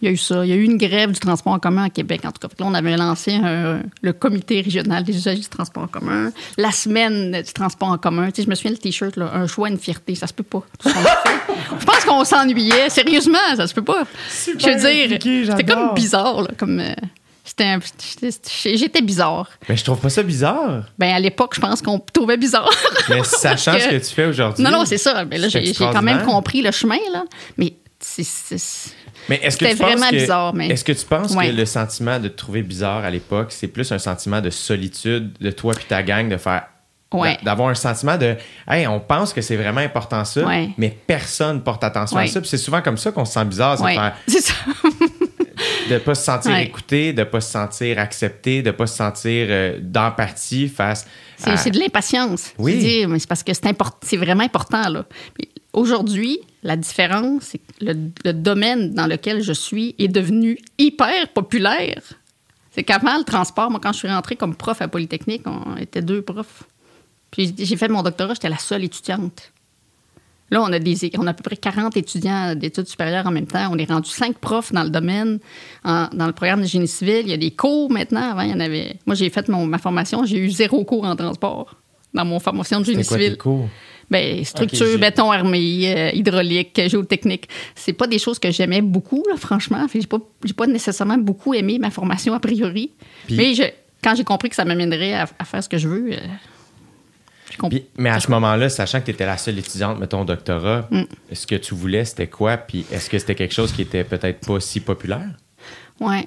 Il 0.02 0.06
y 0.06 0.10
a 0.10 0.12
eu 0.12 0.18
ça. 0.18 0.46
Il 0.46 0.50
y 0.50 0.54
a 0.54 0.56
eu 0.56 0.64
une 0.64 0.78
grève 0.78 1.12
du 1.14 1.20
transport 1.20 1.54
en 1.54 1.60
commun 1.60 1.86
à 1.86 1.90
Québec, 1.90 2.22
en 2.26 2.32
tout 2.32 2.46
cas. 2.46 2.54
Là, 2.60 2.66
on 2.68 2.74
avait 2.74 2.96
lancé 2.98 3.34
un- 3.34 3.82
le 4.02 4.14
comité 4.14 4.62
régional 4.62 5.04
des 5.04 5.16
usagers 5.16 5.40
du 5.42 5.48
transport 5.48 5.84
en 5.84 5.88
commun, 5.88 6.32
la 6.58 6.72
semaine 6.72 7.42
du 7.42 7.54
transport 7.54 7.90
en 7.90 7.98
commun. 7.98 8.28
Tu 8.30 8.36
sais, 8.36 8.44
je 8.44 8.50
me 8.50 8.56
souviens 8.56 8.72
le 8.72 8.78
T-shirt, 8.78 9.16
là, 9.16 9.32
un 9.34 9.48
choix, 9.48 9.70
une 9.70 9.80
fierté. 9.80 10.14
Ça 10.14 10.28
se 10.28 10.34
peut 10.34 10.44
pas. 10.44 10.64
tout 10.78 10.90
ce 10.90 10.96
je 11.80 11.86
pense 11.86 12.06
qu'on 12.06 12.24
s'ennuyait. 12.26 12.90
Sérieusement, 12.90 13.38
ça 13.56 13.66
se 13.68 13.74
peut 13.74 13.84
pas. 13.84 14.04
Super 14.30 14.60
je 14.60 14.74
veux 14.86 15.10
dire, 15.18 15.48
c'était 15.50 15.64
comme 15.64 15.94
bizarre. 15.96 16.42
là, 16.44 16.50
comme, 16.58 16.80
euh, 16.82 16.94
un- 17.64 17.80
j'étais 18.76 19.02
bizarre. 19.02 19.50
Mais 19.70 19.78
je 19.78 19.84
trouve 19.84 20.00
pas 20.00 20.10
ça 20.10 20.24
bizarre. 20.24 20.84
Ben, 20.98 21.14
à 21.14 21.20
l'époque, 21.20 21.54
je 21.56 21.62
pense 21.62 21.82
qu'on 21.82 22.00
trouvait 22.00 22.38
bizarre. 22.38 22.70
Mais 23.10 23.24
sachant 23.24 23.80
ce 23.80 23.88
que- 23.90 23.96
tu 24.08 24.14
fais 24.14 24.26
aujourd'hui. 24.26 24.64
Non, 24.64 24.72
non, 24.72 24.86
c'est 24.86 24.98
ça. 24.98 25.24
Mais 25.26 25.38
là, 25.38 25.50
c'est 25.50 25.64
j'ai 25.64 25.74
quand 25.74 26.02
même 26.02 26.24
compris 26.24 26.62
le 26.62 26.72
chemin, 26.72 26.98
là. 27.14 27.24
Mais 27.58 27.74
c'est-. 28.00 28.94
Mais 29.30 29.40
est-ce 29.42 29.58
que 29.58 29.66
tu 29.66 29.76
penses 29.78 29.88
vraiment 29.92 30.10
que- 30.10 30.16
bizarre, 30.16 30.54
mais- 30.54 30.68
Est-ce 30.70 30.84
que 30.84 30.92
tu 30.92 31.06
penses 31.06 31.32
Ouais. 31.34 31.50
que 31.50 31.56
le 31.56 31.66
sentiment 31.66 32.20
de 32.20 32.28
te 32.28 32.36
trouver 32.36 32.62
bizarre 32.62 33.04
à 33.04 33.10
l'époque, 33.10 33.48
c'est 33.52 33.68
plus 33.68 33.92
un 33.92 33.98
sentiment 34.00 34.42
de 34.42 34.50
solitude 34.50 35.34
de 35.40 35.52
toi 35.52 35.74
puis 35.76 35.86
ta 35.86 36.04
gang 36.04 36.28
de 36.30 36.38
faire. 36.38 36.64
Ouais. 37.14 37.36
d'a- 37.38 37.44
D'avoir 37.52 37.70
un 37.70 37.76
sentiment 37.76 38.18
de 38.18 38.36
Hey, 38.68 38.88
on 38.88 39.00
pense 39.00 39.32
que 39.32 39.40
c'est 39.40 39.56
vraiment 39.56 39.80
important 39.80 40.26
ça, 40.26 40.44
Ouais. 40.44 40.70
mais 40.78 40.90
personne 41.08 41.62
porte 41.64 41.84
attention 41.84 42.18
à 42.18 42.28
ça. 42.28 42.42
Puis 42.42 42.50
c'est 42.50 42.58
souvent 42.58 42.82
comme 42.82 42.98
ça 42.98 43.12
qu'on 43.12 43.24
se 43.24 43.34
sent 43.34 43.46
bizarre. 43.46 43.78
faire, 43.78 44.16
c'est 44.28 44.42
ça. 44.42 44.54
De 45.90 45.98
pas 46.00 46.16
se 46.16 46.24
sentir 46.24 46.52
Ouais. 46.52 46.66
écouté, 46.66 47.14
de 47.14 47.24
pas 47.24 47.42
se 47.42 47.52
sentir 47.52 48.00
accepté, 48.00 48.62
de 48.62 48.72
pas 48.72 48.88
se 48.88 48.96
sentir 48.98 49.48
euh, 49.50 49.80
d'empathie 49.82 50.68
face 50.68 51.06
C'est 51.38 51.52
à... 51.52 51.58
c'est 51.58 51.72
de 51.72 51.80
l'impatience. 51.80 52.54
Oui. 52.58 52.74
C'est 52.74 52.80
dire, 52.80 53.10
mais 53.10 53.20
c'est 53.20 53.28
parce 53.30 53.44
que 53.44 53.54
c'est 53.54 53.66
import- 53.68 54.00
c'est 54.02 54.18
vraiment 54.18 54.44
important. 54.44 54.88
là. 54.90 55.06
Aujourd'hui, 55.74 56.40
la 56.64 56.78
différence, 56.78 57.44
c'est 57.44 57.58
que 57.58 57.64
le, 57.82 57.94
le 58.24 58.34
domaine 58.34 58.94
dans 58.94 59.08
lequel 59.08 59.42
je 59.44 59.52
suis 59.54 59.94
est 60.00 60.08
devenu 60.08 60.58
hyper 60.78 61.28
populaire. 61.34 62.02
C'est 62.72 62.84
qu'avant, 62.84 63.18
le 63.18 63.24
transport, 63.24 63.70
moi, 63.72 63.80
quand 63.82 63.94
je 63.94 64.00
suis 64.00 64.08
rentrée 64.08 64.36
comme 64.36 64.56
prof 64.56 64.82
à 64.82 64.88
Polytechnique, 64.88 65.44
on 65.46 65.78
était 65.78 66.02
deux 66.02 66.22
profs. 66.22 66.64
Puis 67.32 67.54
j'ai 67.58 67.76
fait 67.78 67.90
mon 67.90 68.04
doctorat, 68.04 68.34
j'étais 68.34 68.50
la 68.50 68.58
seule 68.58 68.84
étudiante. 68.86 69.52
Là, 70.52 70.62
on 70.62 70.72
a, 70.72 70.78
des, 70.80 71.12
on 71.18 71.26
a 71.26 71.32
à 71.32 71.34
peu 71.34 71.42
près 71.44 71.58
40 71.58 71.98
étudiants 71.98 72.54
d'études 72.56 72.88
supérieures 72.88 73.26
en 73.26 73.32
même 73.32 73.48
temps. 73.48 73.68
On 73.72 73.78
est 73.78 73.90
rendu 73.90 74.10
cinq 74.10 74.38
profs 74.38 74.72
dans 74.72 74.84
le 74.84 74.92
domaine, 74.92 75.40
en- 75.84 76.08
dans 76.14 76.28
le 76.28 76.34
programme 76.34 76.62
de 76.62 76.68
génie 76.68 76.88
civil. 76.88 77.22
Il 77.24 77.30
y 77.30 77.34
a 77.34 77.38
des 77.38 77.52
cours 77.52 77.92
maintenant. 77.92 78.32
Avant, 78.32 78.42
il 78.42 78.52
y 78.52 78.54
en 78.54 78.60
avait. 78.60 78.98
Moi, 79.08 79.16
j'ai 79.16 79.30
fait 79.32 79.48
mon- 79.50 79.66
ma 79.66 79.80
formation, 79.80 80.24
j'ai 80.26 80.38
eu 80.38 80.50
zéro 80.52 80.84
cours 80.86 81.04
en 81.06 81.16
transport 81.16 81.76
dans 82.14 82.26
mon 82.26 82.40
formation 82.40 82.80
de 82.80 82.86
génie 82.86 82.98
tes 83.00 83.04
civil. 83.04 83.38
cours? 83.38 83.68
Ben, 84.12 84.46
structure, 84.46 84.86
béton 85.00 85.32
armé, 85.32 85.92
euh, 85.98 86.12
hydraulique, 86.14 86.80
géotechnique. 86.90 87.50
C'est 87.74 87.94
pas 87.94 88.06
des 88.06 88.20
choses 88.20 88.38
que 88.38 88.52
j'aimais 88.52 88.82
beaucoup, 88.82 89.24
là, 89.28 89.36
franchement. 89.38 89.88
J'ai 89.92 90.06
pas, 90.06 90.20
j'ai 90.44 90.54
pas 90.54 90.68
nécessairement 90.68 91.18
beaucoup 91.18 91.56
aimé 91.56 91.80
ma 91.80 91.90
formation 91.90 92.36
a 92.36 92.40
priori. 92.40 92.92
Puis- 93.26 93.36
Mais 93.36 93.56
je- 93.56 93.64
quand 94.04 94.14
j'ai 94.14 94.24
compris 94.24 94.50
que 94.50 94.56
ça 94.56 94.64
m'amènerait 94.64 95.16
à, 95.16 95.26
à 95.40 95.44
faire 95.44 95.64
ce 95.64 95.70
que 95.70 95.80
je 95.80 95.88
veux, 95.88 96.12
euh. 96.14 96.18
Puis- 97.70 97.86
mais 97.98 98.10
à 98.10 98.20
ce 98.20 98.30
moment-là, 98.32 98.70
sachant 98.70 99.00
que 99.00 99.06
tu 99.06 99.12
étais 99.12 99.26
la 99.26 99.38
seule 99.38 99.58
étudiante, 99.60 100.00
mettons, 100.00 100.22
au 100.22 100.26
doctorat, 100.26 100.88
Mm. 100.92 101.04
ce 101.34 101.48
que 101.48 101.56
tu 101.56 101.74
voulais, 101.76 102.04
c'était 102.06 102.28
quoi? 102.28 102.58
Puis 102.58 102.86
est-ce 102.92 103.10
que 103.10 103.18
c'était 103.20 103.36
quelque 103.36 103.54
chose 103.54 103.72
qui 103.72 103.82
était 103.84 104.04
peut-être 104.04 104.46
pas 104.46 104.60
si 104.60 104.80
populaire? 104.80 105.30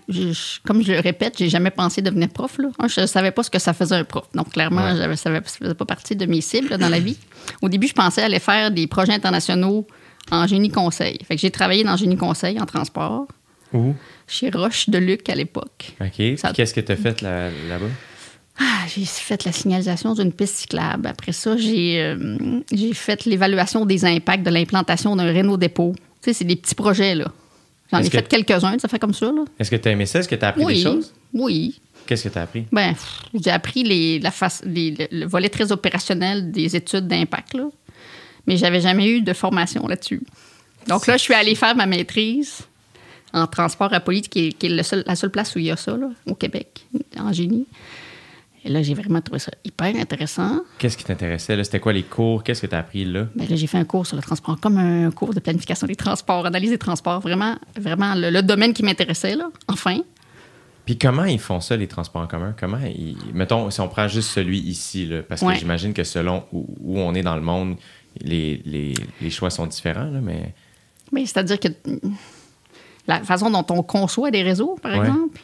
Je- 0.08 0.60
comme 0.64 0.82
je 0.82 0.92
le 0.92 1.00
répète, 1.00 1.34
j'ai 1.38 1.48
jamais 1.50 1.70
pensé 1.70 2.00
devenir 2.00 2.28
prof. 2.30 2.56
Là. 2.58 2.68
Je 2.88 3.04
savais 3.06 3.30
pas 3.32 3.42
ce 3.42 3.50
que 3.50 3.58
ça 3.58 3.74
faisait 3.74 3.96
un 3.96 4.04
prof. 4.04 4.24
Donc, 4.34 4.52
clairement, 4.52 4.84
Ouais. 4.94 5.16
ça 5.16 5.28
ne 5.30 5.40
faisait 5.42 5.74
pas 5.74 5.84
partie 5.84 6.16
de 6.16 6.24
mes 6.24 6.40
cibles 6.40 6.70
là, 6.70 6.78
dans 6.78 6.88
la 6.88 7.00
vie. 7.00 7.18
Au 7.60 7.68
début, 7.68 7.86
je 7.86 7.92
pensais 7.92 8.22
aller 8.22 8.38
faire 8.38 8.70
des 8.70 8.86
projets 8.86 9.12
internationaux 9.12 9.86
en 10.30 10.46
génie 10.46 10.70
conseil. 10.70 11.18
Fait 11.26 11.34
que 11.36 11.40
j'ai 11.42 11.50
travaillé 11.50 11.84
dans 11.84 11.96
génie 11.96 12.16
conseil 12.16 12.58
en 12.60 12.64
transport 12.66 13.26
Où? 13.74 13.94
chez 14.26 14.48
Roche 14.50 14.88
de 14.88 14.96
Luc 14.98 15.28
à 15.28 15.34
l'époque. 15.34 15.92
OK. 16.00 16.38
Ça- 16.38 16.52
Qu'est-ce 16.52 16.72
que 16.72 16.80
tu 16.80 16.92
as 16.92 16.96
fait 16.96 17.20
là- 17.20 17.50
là-bas? 17.68 17.86
Ah, 18.60 18.84
j'ai 18.94 19.04
fait 19.04 19.44
la 19.44 19.52
signalisation 19.52 20.14
d'une 20.14 20.32
piste 20.32 20.56
cyclable. 20.56 21.06
Après 21.06 21.32
ça, 21.32 21.56
j'ai 21.56 22.00
euh, 22.02 22.60
fait 22.92 23.24
l'évaluation 23.24 23.86
des 23.86 24.04
impacts 24.04 24.44
de 24.44 24.50
l'implantation 24.50 25.14
d'un 25.14 25.32
Renault 25.32 25.56
dépôt. 25.56 25.94
Tu 25.96 26.02
sais, 26.22 26.32
c'est 26.32 26.44
des 26.44 26.56
petits 26.56 26.74
projets, 26.74 27.14
là. 27.14 27.26
J'en 27.92 27.98
ai 28.00 28.04
que- 28.04 28.18
fait 28.18 28.26
quelques-uns, 28.28 28.78
ça 28.78 28.88
fait 28.88 28.98
comme 28.98 29.14
ça, 29.14 29.26
là. 29.26 29.44
Est-ce 29.58 29.70
que 29.70 29.76
tu 29.76 29.88
as 29.88 29.92
aimé 29.92 30.06
ça? 30.06 30.18
Est-ce 30.18 30.28
que 30.28 30.34
tu 30.34 30.44
as 30.44 30.48
appris 30.48 30.64
oui, 30.64 30.74
des 30.74 30.82
choses? 30.82 31.14
oui. 31.32 31.80
Qu'est-ce 32.06 32.24
que 32.24 32.28
tu 32.30 32.38
as 32.38 32.42
appris? 32.42 32.64
Ben, 32.72 32.94
j'ai 33.34 33.50
appris 33.50 33.84
les, 33.84 34.18
la 34.18 34.30
face, 34.30 34.62
les- 34.64 34.90
le, 34.92 35.06
le 35.20 35.26
volet 35.26 35.48
très 35.50 35.70
opérationnel 35.72 36.50
des 36.50 36.74
études 36.74 37.06
d'impact, 37.06 37.54
là. 37.54 37.68
Mais 38.46 38.56
j'avais 38.56 38.80
jamais 38.80 39.06
eu 39.08 39.20
de 39.20 39.32
formation 39.34 39.86
là-dessus. 39.86 40.22
Donc 40.86 41.06
là, 41.06 41.16
je 41.18 41.22
suis 41.22 41.34
allée 41.34 41.54
faire 41.54 41.76
ma 41.76 41.84
maîtrise 41.86 42.60
en 43.34 43.46
transport 43.46 43.92
à 43.92 44.00
police, 44.00 44.26
qui 44.28 44.46
est, 44.48 44.52
qui 44.52 44.66
est 44.66 44.70
le 44.70 44.82
seul- 44.82 45.04
la 45.06 45.14
seule 45.16 45.30
place 45.30 45.54
où 45.54 45.58
il 45.58 45.66
y 45.66 45.70
a 45.70 45.76
ça, 45.76 45.96
là, 45.96 46.08
au 46.26 46.34
Québec, 46.34 46.86
en 47.18 47.32
génie. 47.32 47.66
Et 48.64 48.70
là, 48.70 48.82
j'ai 48.82 48.94
vraiment 48.94 49.20
trouvé 49.20 49.38
ça 49.38 49.52
hyper 49.64 49.94
intéressant. 49.96 50.60
Qu'est-ce 50.78 50.96
qui 50.96 51.04
t'intéressait? 51.04 51.62
C'était 51.64 51.78
quoi 51.80 51.92
les 51.92 52.02
cours? 52.02 52.42
Qu'est-ce 52.42 52.62
que 52.62 52.66
tu 52.66 52.74
as 52.74 52.78
appris 52.78 53.04
là? 53.04 53.26
Ben 53.36 53.48
là, 53.48 53.54
j'ai 53.56 53.66
fait 53.68 53.78
un 53.78 53.84
cours 53.84 54.06
sur 54.06 54.16
le 54.16 54.22
transport, 54.22 54.58
comme 54.60 54.78
un 54.78 55.10
cours 55.12 55.32
de 55.32 55.40
planification 55.40 55.86
des 55.86 55.94
transports, 55.96 56.44
analyse 56.44 56.70
des 56.70 56.78
transports, 56.78 57.20
vraiment, 57.20 57.56
vraiment 57.80 58.14
le, 58.14 58.30
le 58.30 58.42
domaine 58.42 58.72
qui 58.74 58.82
m'intéressait, 58.82 59.36
là, 59.36 59.48
enfin. 59.68 60.00
Puis 60.84 60.98
comment 60.98 61.24
ils 61.24 61.38
font 61.38 61.60
ça, 61.60 61.76
les 61.76 61.86
transports 61.86 62.22
en 62.22 62.26
commun? 62.26 62.54
Comment 62.58 62.78
ils... 62.84 63.16
Mettons, 63.34 63.70
si 63.70 63.80
on 63.80 63.88
prend 63.88 64.08
juste 64.08 64.30
celui 64.30 64.58
ici, 64.58 65.06
là, 65.06 65.22
parce 65.22 65.42
Ouais. 65.42 65.52
que 65.54 65.58
j'imagine 65.60 65.92
que 65.92 66.02
selon 66.04 66.44
où, 66.52 66.66
où 66.80 66.98
on 66.98 67.14
est 67.14 67.22
dans 67.22 67.36
le 67.36 67.42
monde, 67.42 67.76
les, 68.20 68.60
les- 68.64 68.94
les 69.20 69.30
choix 69.30 69.50
sont 69.50 69.66
différents, 69.66 70.10
là, 70.10 70.20
mais... 70.22 70.54
Mais 71.12 71.24
c'est-à-dire 71.26 71.60
que 71.60 71.68
la 73.06 73.22
façon 73.22 73.50
dont 73.50 73.64
on 73.70 73.82
conçoit 73.82 74.30
des 74.30 74.42
réseaux, 74.42 74.76
par 74.82 74.92
Ouais. 74.92 75.06
exemple, 75.06 75.40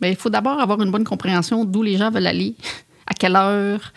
ben, 0.00 0.08
il 0.08 0.16
faut 0.16 0.30
d'abord 0.30 0.60
avoir 0.60 0.80
une 0.82 0.90
bonne 0.90 1.04
compréhension 1.04 1.64
d'où 1.64 1.82
les 1.82 1.96
gens 1.96 2.10
veulent 2.10 2.26
aller, 2.26 2.54
à 3.06 3.14
quelle 3.14 3.36
heure, 3.36 3.92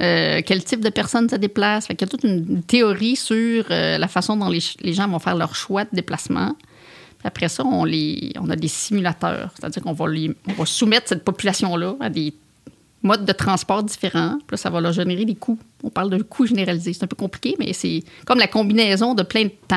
euh, 0.00 0.40
quel 0.44 0.64
type 0.64 0.80
de 0.80 0.88
personnes 0.88 1.28
se 1.28 1.36
déplacent. 1.36 1.86
Fait 1.86 1.94
qu'il 1.94 2.06
y 2.06 2.08
a 2.08 2.10
toute 2.10 2.24
une 2.24 2.62
théorie 2.62 3.16
sur 3.16 3.64
euh, 3.70 3.98
la 3.98 4.08
façon 4.08 4.36
dont 4.36 4.48
les, 4.48 4.60
les 4.80 4.92
gens 4.92 5.08
vont 5.08 5.18
faire 5.18 5.36
leur 5.36 5.54
choix 5.54 5.84
de 5.84 5.90
déplacement. 5.92 6.56
Après 7.22 7.48
ça, 7.48 7.64
on, 7.64 7.84
les, 7.84 8.32
on 8.38 8.50
a 8.50 8.56
des 8.56 8.68
simulateurs, 8.68 9.50
c'est-à-dire 9.54 9.82
qu'on 9.82 9.94
va, 9.94 10.04
on 10.04 10.52
va 10.52 10.66
soumettre 10.66 11.08
cette 11.08 11.24
population-là 11.24 11.94
à 12.00 12.10
des 12.10 12.34
modes 13.02 13.24
de 13.24 13.32
transport 13.32 13.82
différents. 13.82 14.38
Là, 14.50 14.56
ça 14.56 14.68
va 14.70 14.80
leur 14.80 14.92
générer 14.92 15.24
des 15.24 15.34
coûts. 15.34 15.58
On 15.82 15.90
parle 15.90 16.10
de 16.10 16.22
coûts 16.22 16.46
généralisés. 16.46 16.92
C'est 16.92 17.04
un 17.04 17.06
peu 17.06 17.16
compliqué, 17.16 17.56
mais 17.58 17.72
c'est 17.72 18.02
comme 18.26 18.38
la 18.38 18.46
combinaison 18.46 19.14
de 19.14 19.22
plein 19.22 19.44
de 19.44 19.52
temps. 19.68 19.76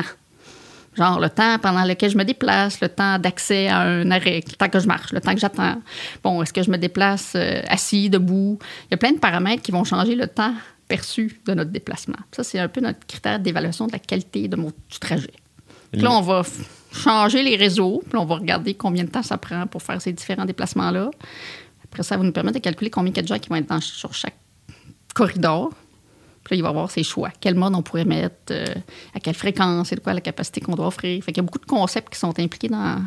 Genre 0.98 1.20
le 1.20 1.30
temps 1.30 1.58
pendant 1.60 1.84
lequel 1.84 2.10
je 2.10 2.18
me 2.18 2.24
déplace, 2.24 2.80
le 2.80 2.88
temps 2.88 3.18
d'accès 3.20 3.68
à 3.68 3.78
un 3.82 4.10
arrêt, 4.10 4.42
le 4.46 4.56
temps 4.56 4.68
que 4.68 4.80
je 4.80 4.86
marche, 4.88 5.12
le 5.12 5.20
temps 5.20 5.32
que 5.32 5.38
j'attends. 5.40 5.80
Bon, 6.24 6.42
est-ce 6.42 6.52
que 6.52 6.62
je 6.62 6.70
me 6.70 6.76
déplace 6.76 7.34
euh, 7.36 7.62
assis, 7.68 8.10
debout? 8.10 8.58
Il 8.86 8.88
y 8.90 8.94
a 8.94 8.96
plein 8.96 9.12
de 9.12 9.18
paramètres 9.18 9.62
qui 9.62 9.70
vont 9.70 9.84
changer 9.84 10.16
le 10.16 10.26
temps 10.26 10.52
perçu 10.88 11.40
de 11.46 11.54
notre 11.54 11.70
déplacement. 11.70 12.16
Ça, 12.32 12.42
c'est 12.42 12.58
un 12.58 12.66
peu 12.66 12.80
notre 12.80 13.06
critère 13.06 13.38
d'évaluation 13.38 13.86
de 13.86 13.92
la 13.92 13.98
qualité 14.00 14.48
de 14.48 14.56
mon, 14.56 14.72
du 14.90 14.98
trajet. 14.98 15.32
Puis 15.92 16.00
là, 16.00 16.10
on 16.12 16.20
va 16.22 16.42
changer 16.92 17.42
les 17.42 17.56
réseaux, 17.56 18.02
puis 18.08 18.18
on 18.18 18.24
va 18.24 18.34
regarder 18.36 18.74
combien 18.74 19.04
de 19.04 19.10
temps 19.10 19.22
ça 19.22 19.38
prend 19.38 19.66
pour 19.66 19.82
faire 19.82 20.02
ces 20.02 20.12
différents 20.12 20.46
déplacements-là. 20.46 21.10
Après 21.84 22.02
ça, 22.02 22.16
va 22.16 22.24
nous 22.24 22.32
permettre 22.32 22.56
de 22.58 22.62
calculer 22.62 22.90
combien 22.90 23.12
de 23.12 23.26
gens 23.26 23.38
qui 23.38 23.48
vont 23.50 23.56
être 23.56 23.68
dans- 23.68 23.80
sur 23.80 24.12
chaque 24.14 24.36
corridor. 25.14 25.70
Puis 26.48 26.56
là, 26.56 26.60
il 26.60 26.62
va 26.62 26.70
avoir 26.70 26.90
ses 26.90 27.02
choix. 27.02 27.30
Quel 27.40 27.54
mode 27.54 27.74
on 27.74 27.82
pourrait 27.82 28.06
mettre, 28.06 28.34
euh, 28.52 28.64
à 29.14 29.20
quelle 29.20 29.34
fréquence, 29.34 29.88
c'est 29.90 29.96
de 29.96 30.00
quoi 30.00 30.14
la 30.14 30.22
capacité 30.22 30.62
qu'on 30.62 30.74
doit 30.74 30.86
offrir. 30.86 31.22
Fait 31.22 31.30
qu'il 31.32 31.36
y 31.36 31.40
a 31.40 31.42
beaucoup 31.44 31.58
de 31.58 31.66
concepts 31.66 32.10
qui 32.14 32.18
sont 32.18 32.38
impliqués 32.40 32.68
dans, 32.68 33.02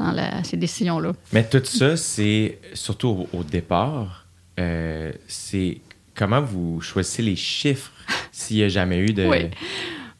dans 0.00 0.10
la- 0.10 0.42
ces 0.42 0.56
décisions-là. 0.56 1.12
Mais 1.32 1.48
tout 1.48 1.64
ça, 1.64 1.96
c'est 1.96 2.58
surtout 2.74 3.26
au, 3.32 3.38
au 3.38 3.42
départ, 3.44 4.26
euh, 4.58 5.12
c'est 5.28 5.78
comment 6.16 6.40
vous 6.42 6.80
choisissez 6.80 7.22
les 7.22 7.36
chiffres 7.36 7.92
s'il 8.32 8.56
n'y 8.56 8.64
a 8.64 8.68
jamais 8.68 8.98
eu 8.98 9.12
de... 9.12 9.24
Oui. 9.30 9.50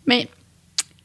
Mais 0.07 0.29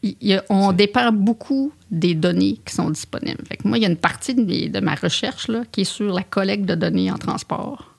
il 0.03 0.15
y 0.21 0.33
a- 0.35 0.43
on 0.49 0.71
dépend 0.71 1.11
beaucoup 1.11 1.71
des 1.89 2.13
données 2.13 2.59
qui 2.63 2.75
sont 2.75 2.91
disponibles. 2.91 3.43
Fait 3.47 3.57
que 3.57 3.67
moi, 3.67 3.77
il 3.79 3.81
y 3.81 3.85
a 3.85 3.89
une 3.89 3.97
partie 3.97 4.35
de, 4.35 4.43
mes- 4.43 4.69
de 4.69 4.79
ma 4.79 4.93
recherche 4.93 5.47
là, 5.47 5.63
qui 5.71 5.81
est 5.81 5.83
sur 5.85 6.13
la 6.13 6.21
collecte 6.23 6.65
de 6.65 6.75
données 6.75 7.09
en 7.11 7.17
transport. 7.17 7.95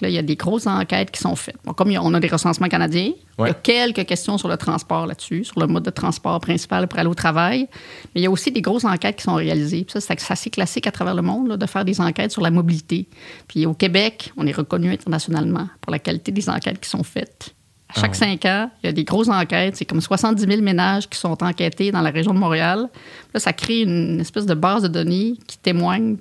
Là, 0.00 0.08
il 0.08 0.14
y 0.14 0.18
a 0.18 0.22
des 0.22 0.36
grosses 0.36 0.66
enquêtes 0.66 1.10
qui 1.10 1.20
sont 1.20 1.36
faites. 1.36 1.56
Bon, 1.64 1.72
comme 1.72 1.90
on 1.96 2.14
a 2.14 2.20
des 2.20 2.28
recensements 2.28 2.68
canadiens, 2.68 3.12
il 3.38 3.46
y 3.46 3.50
a 3.50 3.54
quelques 3.54 4.04
questions 4.06 4.38
sur 4.38 4.48
le 4.48 4.56
transport 4.56 5.06
là-dessus, 5.06 5.44
sur 5.44 5.60
le 5.60 5.66
mode 5.66 5.84
de 5.84 5.90
transport 5.90 6.40
principal 6.40 6.88
pour 6.88 6.98
aller 6.98 7.08
au 7.08 7.14
travail. 7.14 7.68
Mais 8.14 8.20
il 8.20 8.24
y 8.24 8.26
a 8.26 8.30
aussi 8.30 8.50
des 8.50 8.62
grosses 8.62 8.84
enquêtes 8.84 9.16
qui 9.16 9.24
sont 9.24 9.34
réalisées. 9.34 9.84
Puis 9.84 9.92
ça, 9.92 10.00
c'est 10.00 10.30
assez 10.30 10.50
classique 10.50 10.86
à 10.86 10.92
travers 10.92 11.14
le 11.14 11.22
monde 11.22 11.48
là, 11.48 11.56
de 11.56 11.66
faire 11.66 11.84
des 11.84 12.00
enquêtes 12.00 12.32
sur 12.32 12.42
la 12.42 12.50
mobilité. 12.50 13.08
Puis 13.48 13.66
au 13.66 13.74
Québec, 13.74 14.32
on 14.36 14.46
est 14.46 14.56
reconnu 14.56 14.90
internationalement 14.90 15.68
pour 15.80 15.92
la 15.92 15.98
qualité 15.98 16.32
des 16.32 16.48
enquêtes 16.48 16.80
qui 16.80 16.88
sont 16.88 17.02
faites. 17.02 17.54
À 17.88 18.00
chaque 18.00 18.12
Ah 18.14 18.18
cinq 18.18 18.44
ans, 18.46 18.70
il 18.82 18.86
y 18.86 18.88
a 18.88 18.92
des 18.92 19.04
grosses 19.04 19.28
enquêtes. 19.28 19.76
C'est 19.76 19.84
comme 19.84 20.00
70 20.00 20.44
000 20.44 20.60
ménages 20.60 21.08
qui 21.08 21.18
sont 21.18 21.42
enquêtés 21.42 21.92
dans 21.92 22.00
la 22.00 22.10
région 22.10 22.34
de 22.34 22.38
Montréal. 22.38 22.88
Là, 23.32 23.40
ça 23.40 23.52
crée 23.52 23.82
une 23.82 24.20
espèce 24.20 24.46
de 24.46 24.54
base 24.54 24.82
de 24.82 24.88
données 24.88 25.34
qui 25.46 25.58
témoigne 25.58 26.16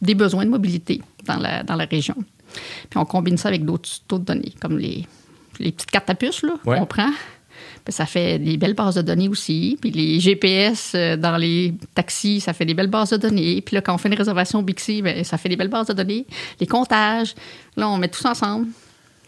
des 0.00 0.14
besoins 0.14 0.44
de 0.44 0.50
mobilité 0.50 1.02
dans 1.26 1.36
la, 1.36 1.62
dans 1.62 1.76
la 1.76 1.86
région. 1.86 2.14
Puis 2.90 2.98
on 2.98 3.04
combine 3.04 3.36
ça 3.36 3.48
avec 3.48 3.64
d'autres 3.64 3.88
d'autres 4.08 4.24
données, 4.24 4.52
comme 4.60 4.78
les, 4.78 5.06
les 5.58 5.72
petites 5.72 5.90
cartes 5.90 6.10
à 6.10 6.14
puce 6.14 6.42
là, 6.42 6.54
Ouais. 6.64 6.78
qu'on 6.78 6.86
prend. 6.86 7.10
Puis 7.84 7.92
ça 7.92 8.06
fait 8.06 8.38
des 8.38 8.56
belles 8.56 8.74
bases 8.74 8.94
de 8.94 9.02
données 9.02 9.28
aussi. 9.28 9.76
Puis 9.80 9.90
les 9.90 10.18
GPS 10.18 10.92
euh, 10.94 11.16
dans 11.16 11.36
les 11.36 11.74
taxis, 11.94 12.40
ça 12.40 12.52
fait 12.54 12.64
des 12.64 12.72
belles 12.74 12.88
bases 12.88 13.10
de 13.10 13.16
données. 13.18 13.60
Puis 13.60 13.74
là, 13.76 13.82
quand 13.82 13.94
on 13.94 13.98
fait 13.98 14.08
une 14.08 14.14
réservation 14.14 14.60
au 14.60 14.62
Bixi, 14.62 15.02
ben, 15.02 15.22
ça 15.22 15.36
fait 15.36 15.50
des 15.50 15.56
belles 15.56 15.68
bases 15.68 15.88
de 15.88 15.92
données. 15.92 16.24
Les 16.60 16.66
comptages, 16.66 17.34
là, 17.76 17.88
on 17.90 17.98
met 17.98 18.08
tout 18.08 18.20
ça 18.20 18.30
ensemble. 18.30 18.68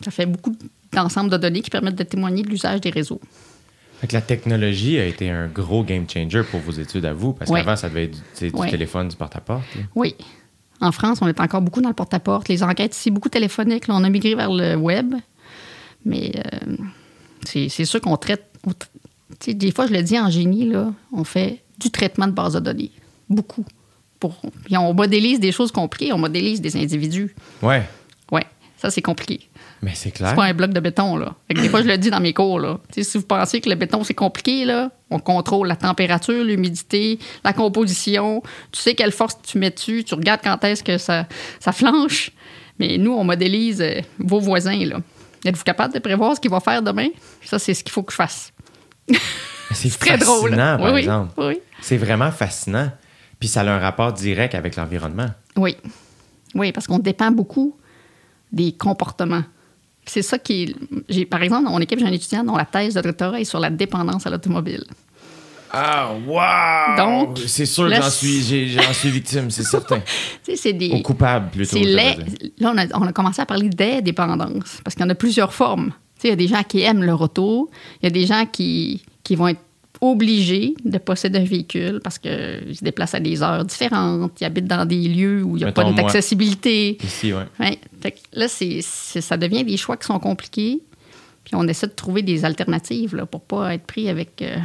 Ça 0.03 0.11
fait 0.11 0.25
beaucoup 0.27 0.57
d'ensemble 0.93 1.31
de 1.31 1.37
données 1.37 1.61
qui 1.61 1.69
permettent 1.71 1.97
de 1.97 2.03
témoigner 2.05 2.43
de 2.43 2.49
l'usage 2.49 2.81
des 2.81 2.91
réseaux. 2.91 3.21
Fait 4.01 4.07
que 4.07 4.15
la 4.15 4.21
technologie 4.23 4.99
a 4.99 5.05
été 5.07 5.31
un 5.31 5.47
gros 5.49 5.83
game 5.85 6.07
changer 6.09 6.43
pour 6.43 6.61
vos 6.61 6.73
études 6.73 7.05
à 7.07 7.13
vous, 7.15 7.33
parce 7.35 7.51
qu'avant, 7.51 7.77
ça 7.77 7.89
devait 7.89 8.05
être 8.05 8.19
du, 8.41 8.71
téléphone, 8.71 9.09
du 9.09 9.17
porte-à-porte. 9.17 9.65
là. 9.75 9.83
Oui. 9.95 10.15
En 10.81 10.93
France, 10.93 11.19
on 11.23 11.29
est 11.29 11.41
encore 11.41 11.63
beaucoup 11.63 11.81
dans 11.81 11.89
le 11.89 11.95
porte-à-porte. 11.95 12.49
Les 12.49 12.63
enquêtes 12.63 12.95
ici, 12.95 13.11
beaucoup 13.11 13.29
téléphoniques. 13.29 13.87
Là, 13.89 13.95
on 13.97 14.05
a 14.05 14.11
migré 14.11 14.35
vers 14.35 14.53
le 14.53 14.77
web. 14.77 15.15
Mais 16.05 16.33
euh, 16.37 16.77
c'est 17.45 17.69
c'est 17.69 17.85
sûr 17.85 18.01
qu'on 18.01 18.17
traite. 18.17 18.45
on 18.67 18.73
des 19.47 19.73
fois, 19.73 19.87
je 19.87 19.93
le 19.93 20.03
dis 20.03 20.19
en 20.19 20.31
génie, 20.31 20.67
là, 20.67 20.93
on 21.13 21.25
fait 21.25 21.63
du 21.79 21.91
traitement 21.91 22.27
de 22.27 22.33
base 22.33 22.55
de 22.55 22.61
données. 22.61 22.93
Beaucoup. 23.29 23.65
Pour, 24.21 24.41
puis 24.65 24.77
on 24.77 24.95
modélise 24.95 25.41
des 25.41 25.53
choses 25.53 25.73
compliquées, 25.73 26.13
on 26.13 26.19
modélise 26.19 26.61
des 26.61 26.77
individus. 26.77 27.35
Ouais. 27.63 27.83
Ouais. 28.33 28.47
Ça, 28.79 28.91
c'est 28.91 29.03
compliqué. 29.03 29.49
Mais 29.83 29.93
c'est 29.95 30.11
clair. 30.11 30.31
C'est 30.31 30.37
pas 30.37 30.45
un 30.45 30.55
bloc 30.55 30.71
de 30.73 30.81
béton, 30.81 31.17
là. 31.17 31.35
Fait 31.49 31.55
que 31.55 31.61
des 31.61 31.69
fois, 31.69 31.83
je 31.83 31.87
le 31.87 31.99
dis 31.99 32.11
dans 32.11 32.21
mes 32.21 32.33
cours, 32.33 32.59
là. 32.59 32.79
Si 32.91 33.19
vous 33.19 33.25
pensez 33.25 33.61
que 33.61 33.69
le 33.69 33.75
béton, 33.77 34.03
c'est 34.05 34.15
compliqué, 34.15 34.65
là, 34.65 34.91
on 35.11 35.19
contrôle 35.19 35.69
la 35.69 35.77
température, 35.77 36.43
l'humidité, 36.43 37.19
la 37.45 37.53
composition. 37.53 38.43
Tu 38.73 38.81
sais 38.81 38.95
quelle 38.95 39.13
force 39.13 39.37
tu 39.43 39.59
mets 39.59 39.71
dessus. 39.71 40.03
Tu 40.05 40.15
regardes 40.15 40.41
quand 40.43 40.63
est-ce 40.65 40.83
que 40.83 40.99
ça, 40.99 41.27
ça 41.61 41.73
flanche. 41.73 42.31
Mais 42.79 42.99
nous, 42.99 43.13
on 43.13 43.25
modélise 43.25 43.81
euh, 43.83 44.01
vos 44.19 44.41
voisins, 44.41 44.85
là. 44.85 44.99
Êtes-vous 45.45 45.65
capable 45.65 45.95
de 45.95 45.99
prévoir 46.01 46.35
ce 46.35 46.41
qu'il 46.41 46.51
va 46.51 46.61
faire 46.61 46.83
demain? 46.83 47.09
Ça, 47.45 47.59
c'est 47.59 47.75
ce 47.75 47.85
qu'il 47.85 47.93
faut 47.93 48.03
que 48.03 48.13
je 48.13 48.17
fasse. 48.17 48.53
C'est 49.73 49.99
Très 49.99 50.17
drôle. 50.17 50.51
fascinant, 50.51 50.79
par 50.79 50.93
oui, 50.93 51.01
exemple. 51.01 51.33
oui. 51.39 51.59
C'est 51.81 51.97
vraiment 51.97 52.31
fascinant. 52.31 52.91
Puis 53.39 53.49
ça 53.49 53.61
a 53.61 53.65
un 53.69 53.79
rapport 53.79 54.13
direct 54.13 54.55
avec 54.55 54.77
l'environnement. 54.77 55.27
Oui. 55.57 55.77
Oui, 56.55 56.73
parce 56.73 56.87
qu'on 56.87 56.99
dépend 57.01 57.31
beaucoup 57.31 57.77
des 58.53 58.73
comportements. 58.73 59.43
C'est 60.07 60.23
ça 60.23 60.39
qui. 60.39 60.75
J'ai, 61.09 61.27
par 61.27 61.43
exemple, 61.43 61.65
dans 61.65 61.73
mon 61.73 61.81
équipe, 61.81 61.99
j'ai 61.99 62.07
un 62.07 62.13
étudiant 62.13 62.45
dont 62.45 62.57
la 62.57 62.65
thèse 62.65 62.95
de 62.95 63.01
doctorat 63.01 63.41
est 63.41 63.45
sur 63.45 63.59
la 63.61 63.71
dépendance 63.71 64.27
à 64.27 64.31
l'automobile. 64.31 64.85
Ah, 65.73 66.13
wow! 66.27 66.97
Donc, 66.97 67.39
c'est 67.47 67.67
sûr 67.67 67.89
que 67.89 67.95
j'en 67.97 68.09
suis, 68.09 68.41
j'ai- 68.43 68.69
j'en 68.69 68.93
suis 68.93 69.11
victime, 69.11 69.51
c'est 69.51 69.65
certain. 69.65 70.01
C'est 70.55 70.73
des. 70.73 70.91
Ou 70.93 71.03
coupable, 71.03 71.51
plutôt. 71.51 71.77
C'est 71.77 71.83
les-. 71.85 72.17
Là, 72.59 72.73
on 72.73 72.79
a, 72.79 72.87
on 72.99 73.03
a 73.07 73.13
commencé 73.13 73.43
à 73.43 73.47
parler 73.47 73.69
des 73.69 74.01
dépendances 74.01 74.81
parce 74.85 74.95
qu'il 74.95 75.05
y 75.05 75.07
en 75.07 75.11
a 75.11 75.15
plusieurs 75.17 75.53
formes. 75.53 75.91
Il 76.25 76.31
y 76.31 76.33
a 76.33 76.37
des 76.37 76.49
gens 76.49 76.63
qui 76.63 76.81
aiment 76.83 77.03
leur 77.05 77.21
auto, 77.21 77.69
il 78.01 78.05
y 78.05 78.09
a 78.09 78.11
des 78.11 78.27
gens 78.27 78.47
qui, 78.51 79.03
qui 79.23 79.37
vont 79.37 79.49
être 79.49 79.61
obligés 80.01 80.75
de 80.85 80.99
posséder 80.99 81.39
un 81.39 81.45
véhicule 81.45 82.01
parce 82.03 82.19
qu'ils 82.19 82.77
se 82.77 82.85
déplacent 82.85 83.15
à 83.15 83.21
des 83.21 83.43
heures 83.43 83.65
différentes, 83.65 84.41
ils 84.41 84.45
habitent 84.45 84.67
dans 84.67 84.85
des 84.85 85.09
lieux 85.09 85.43
où 85.43 85.57
il 85.57 85.61
n'y 85.61 85.65
a 85.65 85.67
Mettons, 85.67 85.95
pas 85.95 86.03
d'accessibilité. 86.03 86.99
Ici, 87.03 87.33
ouais. 87.33 87.45
Ouais. 87.61 87.79
Là, 88.33 88.47
ça 88.49 89.37
devient 89.37 89.65
des 89.65 89.77
choix 89.77 89.97
qui 89.97 90.07
sont 90.07 90.19
compliqués. 90.19 90.81
Puis 91.45 91.55
on 91.55 91.67
essaie 91.69 91.87
de 91.87 91.93
trouver 91.93 92.23
des 92.23 92.45
alternatives 92.45 93.15
là, 93.15 93.25
pour 93.25 93.41
pas 93.41 93.75
être 93.75 93.85
pris 93.85 94.09
avec 94.09 94.43
euh, 94.43 94.57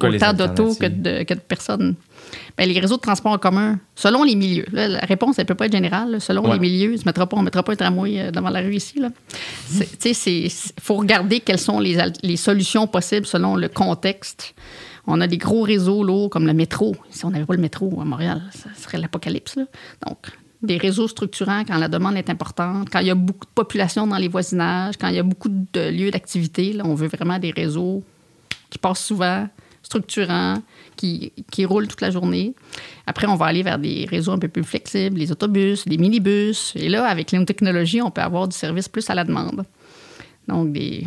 quoi 0.00 0.08
autant 0.08 0.32
d'autos 0.32 0.74
que 0.74 1.22
que 1.22 1.34
de 1.34 1.40
personnes. 1.40 1.94
Ben, 2.56 2.68
les 2.68 2.78
réseaux 2.80 2.96
de 2.96 3.00
transport 3.02 3.32
en 3.32 3.38
commun, 3.38 3.78
selon 3.94 4.22
les 4.22 4.34
milieux. 4.36 4.66
Là, 4.72 4.88
la 4.88 5.00
réponse, 5.00 5.38
elle 5.38 5.46
peut 5.46 5.54
pas 5.54 5.66
être 5.66 5.72
générale. 5.72 6.12
là. 6.12 6.20
Selon 6.20 6.44
Ouais. 6.44 6.54
les 6.54 6.58
milieux, 6.60 6.90
on 6.94 6.98
ne 6.98 7.04
mettra 7.04 7.26
pas, 7.26 7.36
on 7.36 7.42
mettra 7.42 7.62
pas 7.62 7.72
un 7.72 7.76
tramway 7.76 8.20
euh, 8.20 8.30
devant 8.30 8.50
la 8.50 8.60
rue 8.60 8.74
ici. 8.76 9.00
Il 10.26 10.50
faut 10.80 10.94
regarder 10.94 11.40
quelles 11.40 11.58
sont 11.58 11.80
les, 11.80 11.98
les 12.22 12.36
solutions 12.36 12.86
possibles 12.86 13.26
selon 13.26 13.56
le 13.56 13.68
contexte. 13.68 14.54
On 15.06 15.20
a 15.20 15.26
des 15.26 15.38
gros 15.38 15.62
réseaux 15.62 16.02
lourds 16.02 16.30
comme 16.30 16.46
le 16.46 16.54
métro. 16.54 16.96
Si 17.10 17.24
on 17.24 17.30
n'avait 17.30 17.44
pas 17.44 17.54
le 17.54 17.60
métro 17.60 18.00
à 18.00 18.04
Montréal, 18.04 18.42
ça 18.52 18.68
serait 18.80 18.98
l'apocalypse. 18.98 19.56
Donc, 20.06 20.18
des 20.62 20.78
réseaux 20.78 21.08
structurants 21.08 21.64
quand 21.66 21.76
la 21.76 21.88
demande 21.88 22.16
est 22.16 22.30
importante, 22.30 22.88
quand 22.90 23.00
il 23.00 23.08
y 23.08 23.10
a 23.10 23.14
beaucoup 23.14 23.44
de 23.44 23.50
population 23.54 24.06
dans 24.06 24.16
les 24.16 24.28
voisinages, 24.28 24.94
quand 24.98 25.08
il 25.08 25.16
y 25.16 25.18
a 25.18 25.22
beaucoup 25.22 25.50
de 25.50 25.90
lieux 25.90 26.10
d'activité. 26.10 26.74
On 26.82 26.94
veut 26.94 27.08
vraiment 27.08 27.38
des 27.38 27.50
réseaux 27.50 28.02
qui 28.70 28.78
passent 28.78 29.04
souvent, 29.04 29.46
structurants, 29.82 30.62
qui, 31.04 31.32
qui 31.50 31.64
roulent 31.66 31.86
toute 31.88 32.00
la 32.00 32.10
journée. 32.10 32.54
Après, 33.06 33.26
on 33.26 33.36
va 33.36 33.46
aller 33.46 33.62
vers 33.62 33.78
des 33.78 34.06
réseaux 34.08 34.32
un 34.32 34.38
peu 34.38 34.48
plus 34.48 34.64
flexibles, 34.64 35.18
les 35.18 35.30
autobus, 35.30 35.84
les 35.86 35.98
minibus. 35.98 36.72
Et 36.76 36.88
là, 36.88 37.06
avec 37.06 37.30
les 37.32 37.44
technologies, 37.44 38.00
on 38.00 38.10
peut 38.10 38.22
avoir 38.22 38.48
du 38.48 38.56
service 38.56 38.88
plus 38.88 39.08
à 39.10 39.14
la 39.14 39.24
demande. 39.24 39.64
Donc, 40.48 40.72
des... 40.72 41.06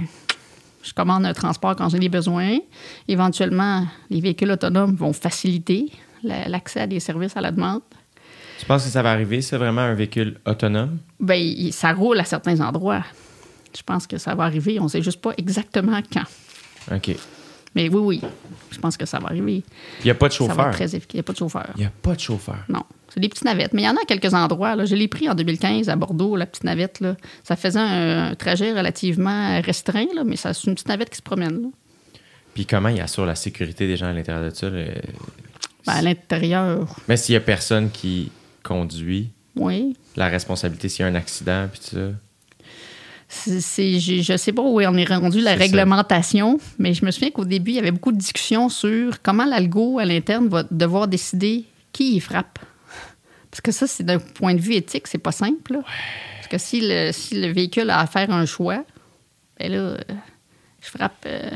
je 0.83 0.93
commande 0.93 1.25
un 1.25 1.33
transport 1.33 1.75
quand 1.75 1.89
j'ai 1.89 1.99
des 1.99 2.09
besoins. 2.09 2.59
Éventuellement, 3.07 3.85
les 4.09 4.21
véhicules 4.21 4.51
autonomes 4.51 4.95
vont 4.95 5.13
faciliter 5.13 5.91
la- 6.23 6.47
l'accès 6.47 6.81
à 6.81 6.87
des 6.87 6.99
services 6.99 7.35
à 7.35 7.41
la 7.41 7.51
demande. 7.51 7.81
Tu 8.59 8.65
penses 8.65 8.83
que 8.85 8.89
ça 8.89 9.01
va 9.01 9.11
arriver, 9.11 9.41
c'est 9.41 9.57
vraiment 9.57 9.81
un 9.81 9.93
véhicule 9.95 10.37
autonome? 10.45 10.97
Il- 11.29 11.73
ça 11.73 11.93
roule 11.93 12.19
à 12.19 12.23
certains 12.23 12.59
endroits. 12.61 13.03
Je 13.75 13.81
pense 13.83 14.05
que 14.07 14.17
ça 14.17 14.33
va 14.35 14.43
arriver. 14.43 14.79
On 14.79 14.83
ne 14.85 14.89
sait 14.89 15.01
juste 15.03 15.21
pas 15.21 15.33
exactement 15.37 15.99
quand. 16.13 16.95
OK. 16.95 17.15
Mais 17.77 17.89
oui, 17.89 18.01
oui, 18.21 18.21
je 18.71 18.79
pense 18.79 18.97
que 18.97 19.05
ça 19.05 19.19
va 19.19 19.27
arriver. 19.27 19.63
Il 20.01 20.05
n'y 20.05 20.09
a 20.11 20.15
pas 20.15 20.27
de 20.27 20.33
chauffeur. 20.33 20.71
Il 20.79 21.13
n'y 21.13 21.19
a 21.19 21.23
pas 21.23 21.31
de 21.33 21.37
chauffeur. 21.37 21.67
Il 21.75 21.79
n'y 21.81 21.85
a 21.85 21.91
pas 22.01 22.15
de 22.15 22.19
chauffeur. 22.19 22.57
Non, 22.69 22.81
c'est 23.13 23.19
des 23.19 23.29
petites 23.29 23.45
navettes. 23.45 23.73
Mais 23.73 23.83
il 23.83 23.85
y 23.85 23.87
en 23.89 23.95
a 23.95 24.01
à 24.01 24.05
quelques 24.07 24.33
endroits. 24.33 24.75
Là. 24.75 24.85
Je 24.85 24.95
l'ai 24.95 25.07
pris 25.07 25.29
en 25.29 25.35
2015 25.35 25.87
à 25.89 25.95
Bordeaux, 25.95 26.35
la 26.35 26.47
petite 26.47 26.63
navette. 26.63 26.99
Là. 26.99 27.15
Ça 27.43 27.55
faisait 27.55 27.79
un, 27.79 28.31
un 28.31 28.35
trajet 28.35 28.73
relativement 28.73 29.61
restreint, 29.61 30.07
là, 30.15 30.23
mais 30.25 30.35
c'est 30.35 30.49
une 30.65 30.73
petite 30.73 30.87
navette 30.89 31.09
qui 31.11 31.17
se 31.17 31.21
promène. 31.21 31.61
là. 31.61 31.67
Puis 32.55 32.65
comment 32.65 32.89
il 32.89 32.99
assure 32.99 33.25
la 33.27 33.35
sécurité 33.35 33.85
des 33.85 33.95
gens 33.97 34.07
à 34.07 34.13
l'intérieur 34.13 34.43
de 34.43 34.49
ça? 34.55 34.69
le- 34.69 34.87
Ben, 35.85 35.93
à 35.93 36.01
l'intérieur, 36.01 36.87
Mais 37.07 37.15
s'il 37.15 37.33
n'y 37.33 37.37
a 37.37 37.41
personne 37.41 37.91
qui 37.91 38.31
conduit, 38.63 39.29
oui. 39.55 39.95
la 40.15 40.27
responsabilité 40.27 40.89
s'il 40.89 41.03
y 41.05 41.07
a 41.07 41.11
un 41.11 41.15
accident, 41.15 41.67
puis 41.71 41.79
tout 41.79 41.95
ça. 41.95 42.07
C'est- 43.29 43.99
je, 43.99 44.21
je 44.21 44.37
sais 44.37 44.53
pas 44.53 44.61
où 44.61 44.79
on 44.79 44.93
est 44.95 45.03
rendu 45.05 45.41
la 45.41 45.51
ça. 45.53 45.57
réglementation, 45.59 46.59
mais 46.79 46.93
je 46.93 47.03
me 47.05 47.11
souviens 47.11 47.29
qu'au 47.31 47.43
début, 47.45 47.71
il 47.71 47.75
y 47.75 47.79
avait 47.79 47.91
beaucoup 47.91 48.11
de 48.13 48.17
discussions 48.17 48.69
sur 48.69 49.21
comment 49.21 49.45
l'algo 49.45 49.99
à 49.99 50.05
l'interne 50.05 50.47
va 50.47 50.63
devoir 50.71 51.07
décider 51.07 51.65
qui 51.91 52.15
il 52.15 52.21
frappe. 52.21 52.59
Parce 53.51 53.61
que 53.61 53.71
ça, 53.71 53.85
c'est 53.87 54.03
d'un 54.03 54.19
point 54.19 54.53
de 54.53 54.61
vue 54.61 54.75
éthique, 54.75 55.07
c'est 55.07 55.17
pas 55.17 55.31
simple. 55.33 55.73
là. 55.73 55.79
Parce 56.37 56.47
que 56.47 56.57
si 56.57 56.79
le, 56.81 57.11
si 57.11 57.35
le 57.39 57.51
véhicule 57.51 57.89
a 57.89 57.99
à 57.99 58.07
faire 58.07 58.31
un 58.31 58.45
choix, 58.45 58.83
ben 59.59 59.71
là, 59.71 59.97
je 60.81 60.87
frappe 60.89 61.25
euh, 61.25 61.49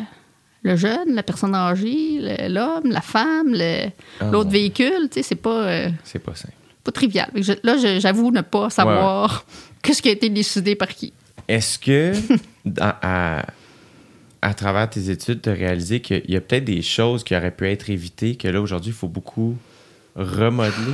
le 0.63 0.75
jeune, 0.75 1.13
la 1.15 1.23
personne 1.23 1.55
âgée, 1.55 2.19
l'homme, 2.49 2.85
la 2.91 3.01
femme, 3.01 3.49
le- 3.53 3.89
Ah, 4.19 4.25
l'autre 4.31 4.49
véhicule, 4.49 5.07
tu 5.09 5.15
sais, 5.15 5.23
c'est 5.23 5.35
pas, 5.35 5.63
euh, 5.67 5.89
C'est 6.03 6.19
pas 6.19 6.35
simple. 6.35 6.53
pas 6.83 6.91
trivial. 6.91 7.29
Je- 7.35 7.53
là, 7.63 7.77
j'avoue 7.99 8.31
ne 8.31 8.41
pas 8.41 8.69
savoir 8.69 9.45
qu'est-ce 9.83 10.01
qui 10.01 10.09
a 10.09 10.11
été 10.11 10.29
décidé 10.29 10.75
par 10.75 10.89
qui. 10.89 11.13
Est-ce 11.51 11.77
que, 11.79 12.13
dans- 12.65 12.93
à, 13.01 13.45
à 14.41 14.53
travers 14.53 14.89
tes 14.89 15.09
études, 15.09 15.41
tu 15.41 15.49
as 15.49 15.53
réalisé 15.53 15.99
qu'il 16.01 16.29
y 16.29 16.35
a 16.35 16.41
peut-être 16.41 16.65
des 16.65 16.81
choses 16.81 17.23
qui 17.23 17.35
auraient 17.35 17.51
pu 17.51 17.67
être 17.69 17.89
évitées, 17.89 18.35
que 18.35 18.47
là, 18.47 18.61
aujourd'hui, 18.61 18.91
il 18.91 18.95
faut 18.95 19.07
beaucoup 19.09 19.57
remodeler? 20.15 20.93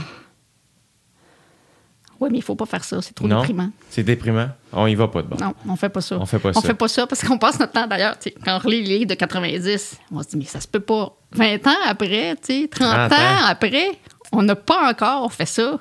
Oui, 2.19 2.29
mais 2.31 2.39
il 2.39 2.43
faut 2.43 2.55
pas 2.55 2.65
faire 2.65 2.83
ça, 2.83 2.99
c'est 3.03 3.13
trop 3.13 3.27
non? 3.27 3.41
déprimant. 3.41 3.69
C'est 3.91 4.01
déprimant? 4.01 4.49
On 4.73 4.87
y 4.87 4.95
va 4.95 5.07
pas 5.07 5.21
de 5.21 5.27
bon. 5.27 5.37
Non, 5.39 5.53
on 5.69 5.75
fait 5.75 5.89
pas 5.89 6.01
ça. 6.01 6.17
On 6.19 6.25
fait 6.25 6.39
pas 6.39 6.49
On 6.49 6.53
ça. 6.53 6.61
fait 6.61 6.73
pas 6.73 6.87
ça 6.87 7.05
parce 7.05 7.23
qu'on 7.23 7.37
passe 7.37 7.59
notre 7.59 7.73
temps 7.73 7.85
d'ailleurs. 7.85 8.15
Quand 8.43 8.55
on 8.55 8.59
relit 8.59 8.81
les 8.83 8.97
livres 8.99 9.09
de 9.11 9.13
90, 9.13 9.99
on 10.11 10.23
se 10.23 10.29
dit, 10.29 10.37
mais 10.37 10.45
ça 10.45 10.59
se 10.59 10.67
peut 10.67 10.79
pas. 10.79 11.15
20 11.33 11.67
ans 11.67 11.75
après, 11.85 12.35
tu 12.43 12.61
sais, 12.63 12.67
30 12.69 12.89
30 13.09 13.11
ans 13.11 13.15
ans. 13.15 13.45
après, 13.45 13.91
on 14.31 14.41
n'a 14.41 14.55
pas 14.55 14.89
encore 14.89 15.31
fait 15.31 15.45
ça. 15.45 15.77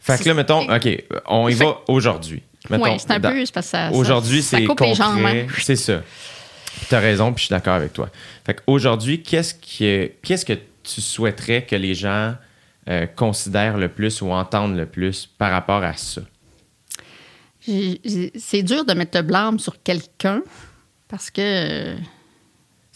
Fait 0.00 0.18
que 0.22 0.28
là, 0.28 0.34
mettons, 0.34 0.62
OK, 0.74 1.04
on 1.26 1.48
y 1.48 1.54
Fait- 1.54 1.64
va 1.64 1.78
aujourd'hui. 1.88 2.42
Oui, 2.70 2.78
c'est 2.98 3.10
un 3.12 3.20
peu. 3.20 3.28
parce 3.52 3.66
que 3.66 3.70
ça- 3.70 3.90
Aujourd'hui, 3.92 4.42
c'est 4.42 4.64
concret. 4.64 4.92
hein. 5.02 5.46
C'est 5.60 5.76
ça. 5.76 6.02
Tu 6.88 6.94
as 6.94 6.98
raison, 7.00 7.32
puis 7.32 7.42
je 7.42 7.46
suis 7.46 7.52
d'accord 7.52 7.74
avec 7.74 7.92
toi. 7.92 8.08
Fait 8.44 8.54
qu'aujourd'hui, 8.54 9.22
qu'est-ce, 9.22 9.54
qui 9.54 9.84
est- 9.86 10.18
qu'est-ce 10.22 10.44
que 10.44 10.54
tu 10.82 11.00
souhaiterais 11.00 11.62
que 11.64 11.76
les 11.76 11.94
gens 11.94 12.34
euh, 12.88 13.06
considèrent 13.06 13.76
le 13.76 13.88
plus 13.88 14.22
ou 14.22 14.30
entendent 14.30 14.76
le 14.76 14.86
plus 14.86 15.26
par 15.26 15.50
rapport 15.52 15.82
à 15.84 15.94
ça? 15.96 16.22
C'est 17.66 18.62
dur 18.62 18.84
de 18.84 18.94
mettre 18.94 19.18
le 19.18 19.22
blâme 19.22 19.58
sur 19.58 19.82
quelqu'un 19.82 20.42
parce 21.08 21.30
que. 21.30 21.94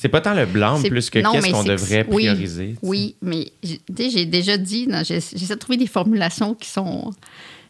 C'est 0.04 0.10
pas 0.10 0.20
tant 0.20 0.34
le 0.34 0.44
C'est- 0.44 0.90
plus 0.90 1.08
que 1.08 1.18
qu'est-ce 1.32 1.50
qu'on 1.50 1.64
devrait 1.64 2.04
prioriser. 2.04 2.76
Oui, 2.82 3.16
mais 3.22 3.50
j'ai- 3.62 4.26
déjà 4.26 4.58
dit, 4.58 4.86
j'essaie 5.02 5.54
de 5.54 5.58
trouver 5.58 5.78
des 5.78 5.86
formulations 5.86 6.52
qui 6.54 6.68
sont. 6.68 7.10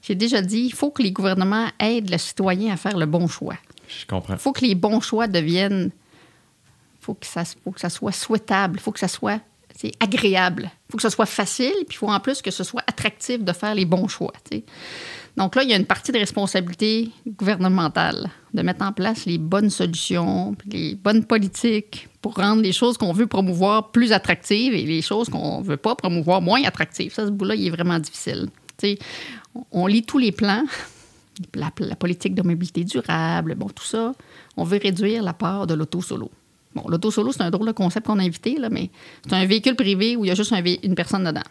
J'ai 0.03 0.16
déjà 0.16 0.42
dit, 0.42 0.62
il 0.66 0.73
faut 0.75 0.90
que 0.90 1.01
les 1.01 1.12
gouvernements 1.12 1.68
aident 1.79 2.11
le 2.11 2.18
citoyen 2.18 2.75
à 2.75 2.77
faire 2.77 2.97
le 2.99 3.07
bon 3.07 3.29
choix. 3.29 3.55
Je 3.87 4.05
comprends. 4.05 4.35
Il 4.35 4.40
faut 4.40 4.51
que 4.53 4.64
les 4.64 4.75
bons 4.75 5.01
choix 5.01 5.29
deviennent. 5.29 5.92
Il 5.92 7.05
faut, 7.05 7.14
que 7.14 7.25
ça- 7.25 7.44
faut 7.62 7.70
que 7.70 7.81
ça 7.81 7.88
soit 7.88 8.11
souhaitable. 8.11 8.79
Il 8.79 8.83
faut 8.83 8.90
que 8.90 8.99
ça 8.99 9.07
soit 9.07 9.40
c'est 9.77 9.92
agréable. 10.01 10.70
Il 10.88 10.90
faut 10.92 10.97
que 10.97 11.03
ce 11.05 11.09
soit 11.11 11.27
facile. 11.27 11.73
Puis 11.87 11.94
il 11.94 11.97
faut 11.99 12.11
en 12.11 12.18
plus 12.18 12.42
que 12.42 12.51
ce 12.51 12.64
soit 12.64 12.83
attractif 12.88 13.44
de 13.44 13.53
faire 13.53 13.77
les 13.77 13.85
bons 13.85 14.09
choix. 14.09 14.33
Donc 15.37 15.57
là, 15.57 15.64
il 15.64 15.70
y 15.70 15.73
a 15.73 15.77
une 15.77 15.87
partie 15.87 16.12
de 16.12 16.18
responsabilité 16.18 17.11
gouvernementale 17.27 18.31
de 18.53 18.62
mettre 18.62 18.85
en 18.85 18.92
place 18.92 19.27
les 19.27 19.38
bonnes 19.38 19.70
solutions, 19.70 20.55
les 20.70 20.94
bonnes 20.94 21.25
politiques 21.25 22.09
pour 22.23 22.37
rendre 22.37 22.62
les 22.62 22.73
choses 22.73 22.97
qu'on 22.97 23.12
veut 23.12 23.27
promouvoir 23.27 23.90
plus 23.90 24.12
attractives 24.12 24.75
et 24.75 24.85
les 24.85 25.03
choses 25.03 25.29
qu'on 25.29 25.61
ne 25.61 25.64
veut 25.64 25.77
pas 25.77 25.97
promouvoir 25.97 26.40
moins 26.40 26.62
attractives. 26.62 27.12
Ça, 27.12 27.27
ce 27.27 27.31
bout-là, 27.31 27.57
il 27.57 27.66
est 27.66 27.70
vraiment 27.70 27.99
difficile. 27.99 28.49
On- 29.73 29.87
lit 29.87 30.03
tous 30.03 30.18
les 30.18 30.31
plans, 30.31 30.64
la, 31.55 31.70
politique 31.97 32.35
de 32.35 32.42
mobilité 32.42 32.85
durable, 32.85 33.57
bon, 33.57 33.68
tout 33.68 33.85
ça. 33.85 34.12
On 34.57 34.62
veut 34.62 34.79
réduire 34.81 35.23
la 35.23 35.33
part 35.33 35.66
de 35.66 35.75
l'auto 35.75 36.01
solo. 36.01 36.31
Bon, 36.77 36.85
l'auto 36.88 37.11
solo, 37.11 37.33
c'est 37.33 37.42
un 37.42 37.51
drôle 37.51 37.66
de 37.66 37.73
concept 37.73 38.07
qu'on 38.07 38.18
a 38.20 38.23
invité, 38.23 38.57
mais 38.70 38.90
c'est 39.27 39.35
un 39.35 39.47
véhicule 39.47 39.75
privé 39.75 40.16
où 40.16 40.25
il 40.25 40.29
y 40.29 40.31
a 40.31 40.35
juste 40.35 40.53
une 40.83 40.94
personne 40.94 41.25
dedans. 41.25 41.42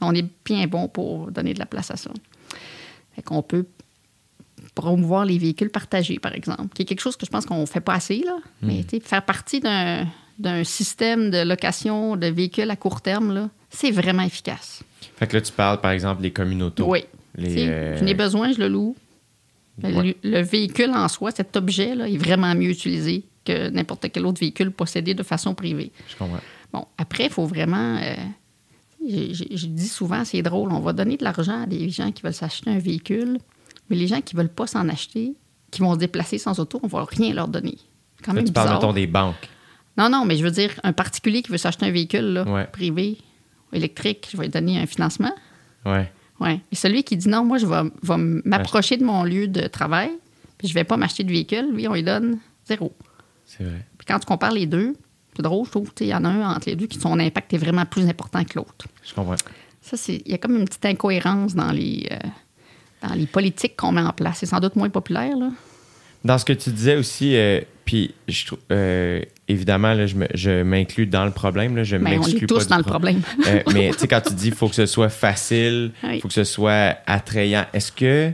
On 0.00 0.14
est 0.14 0.26
bien 0.44 0.66
bon 0.66 0.88
pour 0.88 1.30
donner 1.30 1.54
de 1.54 1.58
la 1.58 1.66
place 1.66 1.90
à 1.90 1.96
ça. 1.96 2.10
Fait 3.14 3.22
qu'on 3.22 3.42
peut 3.42 3.66
promouvoir 4.74 5.24
les 5.24 5.38
véhicules 5.38 5.70
partagés, 5.70 6.18
par 6.18 6.34
exemple, 6.34 6.68
qui 6.74 6.82
est 6.82 6.84
quelque 6.84 7.00
chose 7.00 7.16
que 7.16 7.26
je 7.26 7.30
pense 7.30 7.44
qu'on 7.46 7.60
ne 7.60 7.66
fait 7.66 7.80
pas 7.80 7.94
assez, 7.94 8.22
là. 8.24 8.38
Mais 8.62 8.82
tu 8.84 8.96
sais, 8.96 9.00
faire 9.00 9.24
partie 9.24 9.60
d'un 9.60 10.06
d'un 10.38 10.64
système 10.64 11.30
de 11.30 11.42
location 11.46 12.16
de 12.16 12.26
véhicules 12.26 12.68
à 12.70 12.74
court 12.74 13.00
terme, 13.02 13.32
là, 13.34 13.50
c'est 13.70 13.90
vraiment 13.90 14.22
efficace. 14.22 14.82
Fait 15.16 15.26
que 15.26 15.36
là, 15.36 15.42
tu 15.42 15.52
parles, 15.52 15.80
par 15.80 15.90
exemple, 15.92 16.22
des 16.22 16.32
communautés. 16.32 16.82
Oui. 16.82 17.04
Les, 17.36 17.68
euh, 17.68 17.96
Je 17.98 18.02
n'ai 18.04 18.14
besoin, 18.14 18.50
je 18.52 18.58
le 18.58 18.68
loue. 18.68 18.96
Le- 19.82 19.94
Ouais. 19.94 20.16
Le, 20.22 20.40
véhicule 20.42 20.90
en 20.90 21.06
soi, 21.08 21.30
cet 21.30 21.54
objet-là, 21.56 22.08
est 22.08 22.16
vraiment 22.16 22.54
mieux 22.54 22.70
utilisé 22.70 23.24
que 23.44 23.68
n'importe 23.68 24.10
quel 24.10 24.24
autre 24.26 24.40
véhicule 24.40 24.70
possédé 24.70 25.14
de 25.14 25.22
façon 25.22 25.54
privée. 25.54 25.92
Je 26.08 26.16
comprends. 26.16 26.40
Bon, 26.72 26.86
après, 26.98 27.24
il 27.26 27.30
faut 27.30 27.46
vraiment. 27.46 27.96
euh, 27.98 28.14
je 29.08 29.66
dis 29.66 29.88
souvent, 29.88 30.24
c'est 30.24 30.42
drôle, 30.42 30.70
on 30.72 30.80
va 30.80 30.92
donner 30.92 31.16
de 31.16 31.24
l'argent 31.24 31.62
à 31.62 31.66
des 31.66 31.88
gens 31.90 32.12
qui 32.12 32.22
veulent 32.22 32.34
s'acheter 32.34 32.70
un 32.70 32.78
véhicule, 32.78 33.38
mais 33.90 33.96
les 33.96 34.06
gens 34.06 34.20
qui 34.20 34.36
veulent 34.36 34.48
pas 34.48 34.66
s'en 34.66 34.88
acheter, 34.88 35.34
qui 35.70 35.80
vont 35.80 35.94
se 35.94 35.98
déplacer 35.98 36.38
sans 36.38 36.58
auto, 36.60 36.80
on 36.82 36.86
va 36.86 37.04
rien 37.04 37.32
leur 37.34 37.48
donner. 37.48 37.76
Quand 38.24 38.32
même 38.34 38.44
tu 38.44 38.52
parles, 38.52 38.72
mettons, 38.72 38.92
des 38.92 39.06
banques. 39.06 39.48
Non, 39.98 40.08
non, 40.08 40.24
mais 40.24 40.36
je 40.36 40.44
veux 40.44 40.50
dire, 40.50 40.70
un 40.84 40.92
particulier 40.92 41.42
qui 41.42 41.50
veut 41.50 41.58
s'acheter 41.58 41.86
un 41.86 41.90
véhicule 41.90 42.24
là, 42.32 42.44
Ouais. 42.44 42.66
privé, 42.66 43.18
électrique, 43.72 44.28
je 44.30 44.36
vais 44.36 44.44
lui 44.44 44.50
donner 44.50 44.78
un 44.80 44.86
financement. 44.86 45.32
Ouais. 45.84 46.10
Ouais. 46.40 46.60
Et 46.70 46.76
celui 46.76 47.02
qui 47.04 47.16
dit 47.16 47.28
non, 47.28 47.44
moi, 47.44 47.58
je 47.58 47.66
vais, 47.66 47.82
vais 48.02 48.16
m'approcher 48.44 48.96
de 48.96 49.04
mon 49.04 49.24
lieu 49.24 49.48
de 49.48 49.66
travail, 49.66 50.10
puis 50.58 50.68
je 50.68 50.74
vais 50.74 50.84
pas 50.84 50.96
m'acheter 50.96 51.24
de 51.24 51.30
véhicule, 51.30 51.70
lui, 51.72 51.86
on 51.88 51.94
lui 51.94 52.02
donne 52.02 52.38
zéro. 52.66 52.92
C'est 53.44 53.64
vrai. 53.64 53.84
Puis 53.98 54.06
quand 54.06 54.18
tu 54.18 54.26
compares 54.26 54.52
les 54.52 54.66
deux, 54.66 54.94
c'est 55.36 55.42
drôle, 55.42 55.64
je 55.66 55.70
trouve, 55.70 55.90
il 56.00 56.06
y 56.06 56.14
en 56.14 56.24
a 56.24 56.28
un 56.28 56.54
entre 56.56 56.68
les 56.68 56.76
deux 56.76 56.86
qui 56.86 56.98
son 57.00 57.18
impact 57.18 57.52
est 57.54 57.58
vraiment 57.58 57.86
plus 57.86 58.06
important 58.08 58.44
que 58.44 58.52
l'autre. 58.56 58.86
Je 59.06 59.14
comprends. 59.14 59.36
Ça, 59.80 59.96
c'est. 59.96 60.22
Il 60.26 60.30
y 60.30 60.34
a 60.34 60.38
comme 60.38 60.56
une 60.56 60.64
petite 60.64 60.84
incohérence 60.86 61.54
dans 61.54 61.72
les, 61.72 62.06
euh, 62.12 63.06
dans 63.08 63.14
les 63.14 63.26
politiques 63.26 63.76
qu'on 63.76 63.92
met 63.92 64.00
en 64.02 64.12
place. 64.12 64.38
C'est 64.40 64.46
sans 64.46 64.60
doute 64.60 64.76
moins 64.76 64.90
populaire, 64.90 65.36
là. 65.36 65.50
Dans 66.24 66.38
ce 66.38 66.44
que 66.44 66.52
tu 66.52 66.70
disais 66.70 66.94
aussi, 66.94 67.34
euh, 67.34 67.60
puis 67.84 68.14
je 68.28 68.46
trouve, 68.46 68.60
euh, 68.70 69.20
évidemment, 69.48 69.92
là, 69.92 70.06
je 70.06 70.62
m'inclus 70.62 71.06
dans 71.08 71.24
le 71.24 71.32
problème. 71.32 71.74
Là, 71.74 71.82
je 71.82 71.96
Mais 71.96 72.10
Ben, 72.16 72.20
on 72.22 72.26
est 72.28 72.46
tous 72.46 72.68
dans 72.68 72.76
le 72.76 72.82
pro- 72.84 72.90
problème. 72.92 73.22
Euh, 73.48 73.60
mais 73.74 73.90
tu 73.90 73.98
sais, 73.98 74.06
quand 74.08 74.20
tu 74.20 74.32
dis 74.34 74.44
qu'il 74.50 74.54
faut 74.54 74.68
que 74.68 74.76
ce 74.76 74.86
soit 74.86 75.08
facile, 75.08 75.90
il 76.04 76.08
Oui. 76.10 76.20
faut 76.20 76.28
que 76.28 76.34
ce 76.34 76.44
soit 76.44 76.96
attrayant, 77.06 77.66
est-ce 77.72 77.90
que 77.90 78.30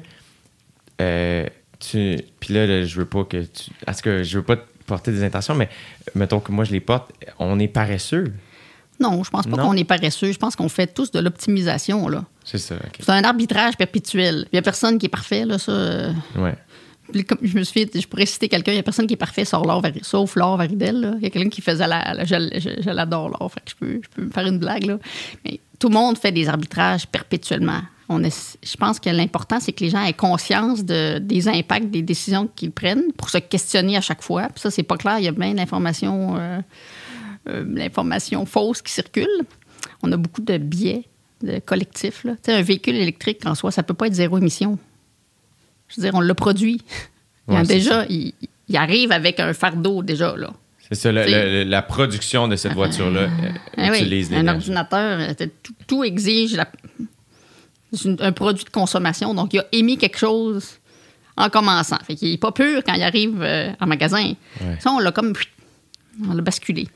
euh, 1.01 1.47
tu. 1.79 2.19
Puis 2.41 2.53
là, 2.55 2.67
là, 2.67 2.85
je 2.85 2.97
veux 2.99 3.07
pas 3.07 3.25
que 3.25 3.43
tu. 3.43 3.71
Est-ce 3.87 4.03
que 4.03 4.23
je 4.23 4.37
veux 4.39 4.45
pas 4.45 4.57
porter 4.89 5.13
des 5.13 5.23
intentions, 5.23 5.55
mais 5.55 5.69
mettons 6.15 6.41
que 6.41 6.51
moi 6.51 6.65
je 6.65 6.73
les 6.73 6.81
porte, 6.81 7.13
on 7.39 7.59
est 7.61 7.69
paresseux. 7.69 8.33
Non, 9.01 9.23
je 9.23 9.31
pense 9.31 9.47
pas 9.47 9.57
qu'on 9.57 9.75
est 9.77 9.85
paresseux. 9.85 10.33
Je 10.33 10.39
pense 10.39 10.57
qu'on 10.57 10.69
fait 10.69 10.89
tous 10.93 11.13
de 11.13 11.21
l'optimisation, 11.21 12.09
là. 12.09 12.25
C'est 12.45 12.59
ça. 12.59 12.75
C'est 12.99 13.11
un 13.13 13.23
arbitrage 13.23 13.77
perpétuel. 13.77 14.47
Il 14.53 14.57
y 14.57 14.59
a 14.59 14.63
personne 14.63 14.99
qui 14.99 15.07
est 15.07 15.09
parfait, 15.11 15.45
là, 15.45 15.57
ça. 15.59 15.71
euh, 15.71 16.13
Ouais. 16.37 16.55
Comme 17.27 17.39
je 17.43 17.57
me 17.57 17.63
suis 17.63 17.81
fait- 17.87 18.01
je 18.01 18.07
pourrais 18.09 18.27
citer 18.27 18.49
quelqu'un, 18.49 18.73
il 18.73 18.75
n'y 18.75 18.81
a 18.81 18.83
personne 18.83 19.07
qui 19.07 19.15
est 19.15 19.17
parfait 19.17 19.45
sauf 19.47 19.65
Laure, 19.65 19.83
sauf 20.03 20.35
Laure 20.37 20.57
Varidel. 20.57 21.01
là. 21.01 21.13
Il 21.19 21.23
y 21.23 21.27
a 21.27 21.31
quelqu'un 21.31 21.49
qui 21.49 21.63
faisait 21.63 21.87
la. 21.87 22.13
la- 22.13 22.25
je, 22.25 22.35
je- 22.59 22.83
je 22.83 22.91
l'adore, 22.91 23.29
Laure, 23.31 23.51
fait 23.53 23.61
que 23.61 23.71
je 23.71 23.77
peux, 23.77 24.01
je 24.03 24.09
peux 24.15 24.23
me 24.27 24.31
faire 24.31 24.47
une 24.47 24.59
blague. 24.59 24.85
Là. 24.85 24.99
Mais 25.45 25.61
tout 25.79 25.89
le 25.89 25.95
monde 25.95 26.19
fait 26.19 26.33
des 26.33 26.49
arbitrages 26.49 27.07
perpétuellement. 27.07 27.81
On 28.11 28.23
est, 28.25 28.59
je 28.65 28.77
pense 28.77 28.99
que 29.01 29.11
l'important, 29.11 29.61
c'est 29.61 29.73
que 29.73 29.85
les 29.85 29.91
gens 29.91 30.03
aient 30.03 30.15
conscience 30.15 30.85
de, 30.85 31.19
des 31.19 31.47
impacts 31.49 31.91
des 31.91 32.01
décisions 32.03 32.49
qu'ils 32.57 32.71
prennent 32.73 33.13
pour 33.17 33.29
se 33.29 33.37
questionner 33.39 33.97
à 33.97 34.01
chaque 34.01 34.23
fois. 34.23 34.45
Puis 34.49 34.61
ça, 34.61 34.71
c'est 34.71 34.83
pas 34.83 34.97
clair. 34.97 35.19
Il 35.19 35.25
y 35.25 35.29
a 35.29 35.33
bien 35.33 35.55
euh, 35.59 36.61
euh, 37.49 37.65
l'information 37.75 38.47
fausse 38.47 38.81
qui 38.81 38.93
circule. 38.93 39.29
On 40.03 40.11
a 40.13 40.17
beaucoup 40.17 40.41
de 40.41 40.57
biais 40.57 41.05
de 41.43 41.59
collectifs. 41.59 42.25
là. 42.25 42.33
Tu 42.37 42.51
sais, 42.51 42.55
un 42.55 42.63
véhicule 42.63 42.97
électrique, 42.97 43.45
en 43.47 43.55
soi, 43.55 43.71
ça 43.71 43.83
peut 43.83 43.95
pas 43.95 44.07
être 44.07 44.15
zéro 44.15 44.39
émission. 44.39 44.79
Je 45.89 45.97
veux 46.01 46.03
dire, 46.03 46.15
on 46.15 46.21
l'a 46.21 46.35
produit. 46.35 46.81
Il 47.49 47.55
Ouais, 47.55 47.63
déjà, 47.63 48.05
il, 48.09 48.33
il 48.69 48.77
arrive 48.77 49.13
avec 49.13 49.39
un 49.41 49.53
fardeau 49.53 50.03
déjà, 50.03 50.35
là. 50.37 50.51
C'est 50.89 50.95
ça, 50.95 51.13
le- 51.13 51.25
le- 51.27 51.65
la 51.65 51.83
production 51.83 52.49
de 52.49 52.57
cette 52.57 52.73
voiture-là 52.73 53.21
euh, 53.23 53.29
Ah 53.77 53.89
oui, 53.91 53.99
utilise 54.01 54.33
un 54.33 54.37
l'énergie. 54.37 54.57
ordinateur, 54.71 55.19
euh, 55.21 55.47
tout, 55.63 55.75
tout 55.87 56.05
exige 56.05 56.55
la- 56.57 56.71
c'est 57.93 58.21
un 58.21 58.33
produit 58.33 58.65
de 58.65 58.71
consommation. 58.71 59.35
Donc, 59.35 59.55
il 59.55 59.61
a 59.61 59.67
émis 59.73 59.97
quelque 59.99 60.19
chose 60.19 60.79
en 61.37 61.49
commençant. 61.51 61.99
Fait 62.07 62.15
qu'il 62.17 62.31
n'est 62.31 62.37
pas 62.39 62.53
pur 62.53 62.83
quand 62.85 62.95
il 62.95 63.03
arrive 63.03 63.41
euh, 63.41 63.71
en 63.81 63.87
magasin. 63.87 64.33
Ouais. 64.61 64.77
Ça, 64.81 64.91
on 64.93 64.99
l'a 64.99 65.13
comme... 65.13 65.33
On 66.29 66.35
l'a 66.35 66.43
basculé. 66.43 66.89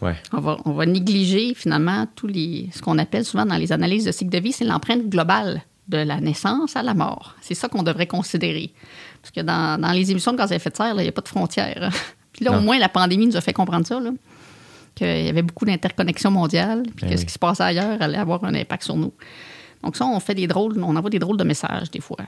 Ouais. 0.00 0.16
On 0.32 0.40
va, 0.40 0.56
on 0.64 0.72
va 0.72 0.86
négliger 0.86 1.54
finalement 1.54 2.06
tous 2.16 2.26
les, 2.26 2.68
ce 2.74 2.80
qu'on 2.80 2.98
appelle 2.98 3.24
souvent 3.24 3.44
dans 3.46 3.56
les 3.56 3.70
analyses 3.70 4.04
de 4.04 4.12
cycle 4.12 4.30
de 4.30 4.38
vie, 4.38 4.52
c'est 4.52 4.64
l'empreinte 4.64 5.08
globale 5.08 5.62
de 5.88 5.98
la 5.98 6.20
naissance 6.20 6.74
à 6.74 6.82
la 6.82 6.94
mort. 6.94 7.36
C'est 7.42 7.54
ça 7.54 7.68
qu'on 7.68 7.82
devrait 7.82 8.06
considérer. 8.06 8.72
Parce 9.20 9.30
que 9.30 9.40
dans, 9.42 9.80
dans 9.80 9.92
les 9.92 10.10
émissions 10.10 10.32
de 10.32 10.38
gaz 10.38 10.50
à 10.52 10.56
effet 10.56 10.70
de 10.70 10.76
serre, 10.76 10.94
il 10.96 11.02
n'y 11.02 11.08
a 11.08 11.12
pas 11.12 11.20
de 11.20 11.28
frontières. 11.28 11.90
Puis 12.32 12.44
là, 12.44 12.52
Non. 12.52 12.58
au 12.58 12.60
moins, 12.62 12.78
la 12.78 12.88
pandémie 12.88 13.26
nous 13.26 13.36
a 13.36 13.40
fait 13.42 13.52
comprendre 13.52 13.86
ça, 13.86 14.00
qu'il 14.94 15.06
y 15.06 15.28
avait 15.28 15.42
beaucoup 15.42 15.66
d'interconnexions 15.66 16.30
mondiales, 16.30 16.82
puis 16.82 16.92
Ben 17.02 17.08
que 17.08 17.14
oui. 17.14 17.18
ce 17.20 17.26
qui 17.26 17.32
se 17.32 17.38
passait 17.38 17.62
ailleurs 17.62 18.00
allait 18.00 18.18
avoir 18.18 18.42
un 18.44 18.54
impact 18.54 18.84
sur 18.84 18.96
nous. 18.96 19.12
Donc 19.82 19.96
ça, 19.96 20.06
on 20.06 20.20
fait 20.20 20.34
des 20.34 20.46
drôles, 20.46 20.78
on 20.82 20.94
envoie 20.96 21.10
des 21.10 21.18
drôles 21.18 21.36
de 21.36 21.44
messages 21.44 21.90
des 21.90 22.00
fois. 22.00 22.18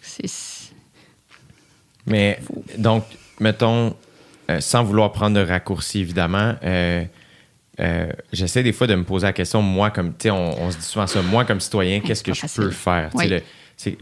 C'est... 0.00 0.26
Mais 2.06 2.38
donc, 2.78 3.04
mettons, 3.40 3.96
euh, 4.50 4.60
sans 4.60 4.84
vouloir 4.84 5.10
prendre 5.12 5.36
de 5.36 5.44
raccourci, 5.44 6.00
évidemment, 6.00 6.54
euh, 6.62 7.04
euh, 7.80 8.12
j'essaie 8.32 8.62
des 8.62 8.72
fois 8.72 8.86
de 8.86 8.94
me 8.94 9.02
poser 9.04 9.26
la 9.26 9.32
question, 9.32 9.60
moi, 9.62 9.90
comme, 9.90 10.10
tu 10.10 10.24
sais, 10.24 10.30
on, 10.30 10.62
on 10.62 10.70
se 10.70 10.76
dit 10.76 10.84
souvent 10.84 11.06
ça, 11.06 11.20
moi, 11.22 11.44
comme 11.44 11.60
citoyen, 11.60 12.00
qu'est-ce 12.00 12.22
que 12.22 12.32
je 12.32 12.40
facile. 12.40 12.62
peux 12.64 12.70
faire? 12.70 13.10
Oui. 13.14 13.28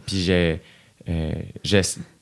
Puis 0.07 0.23
j'ai. 0.23 0.61
euh, 1.09 1.33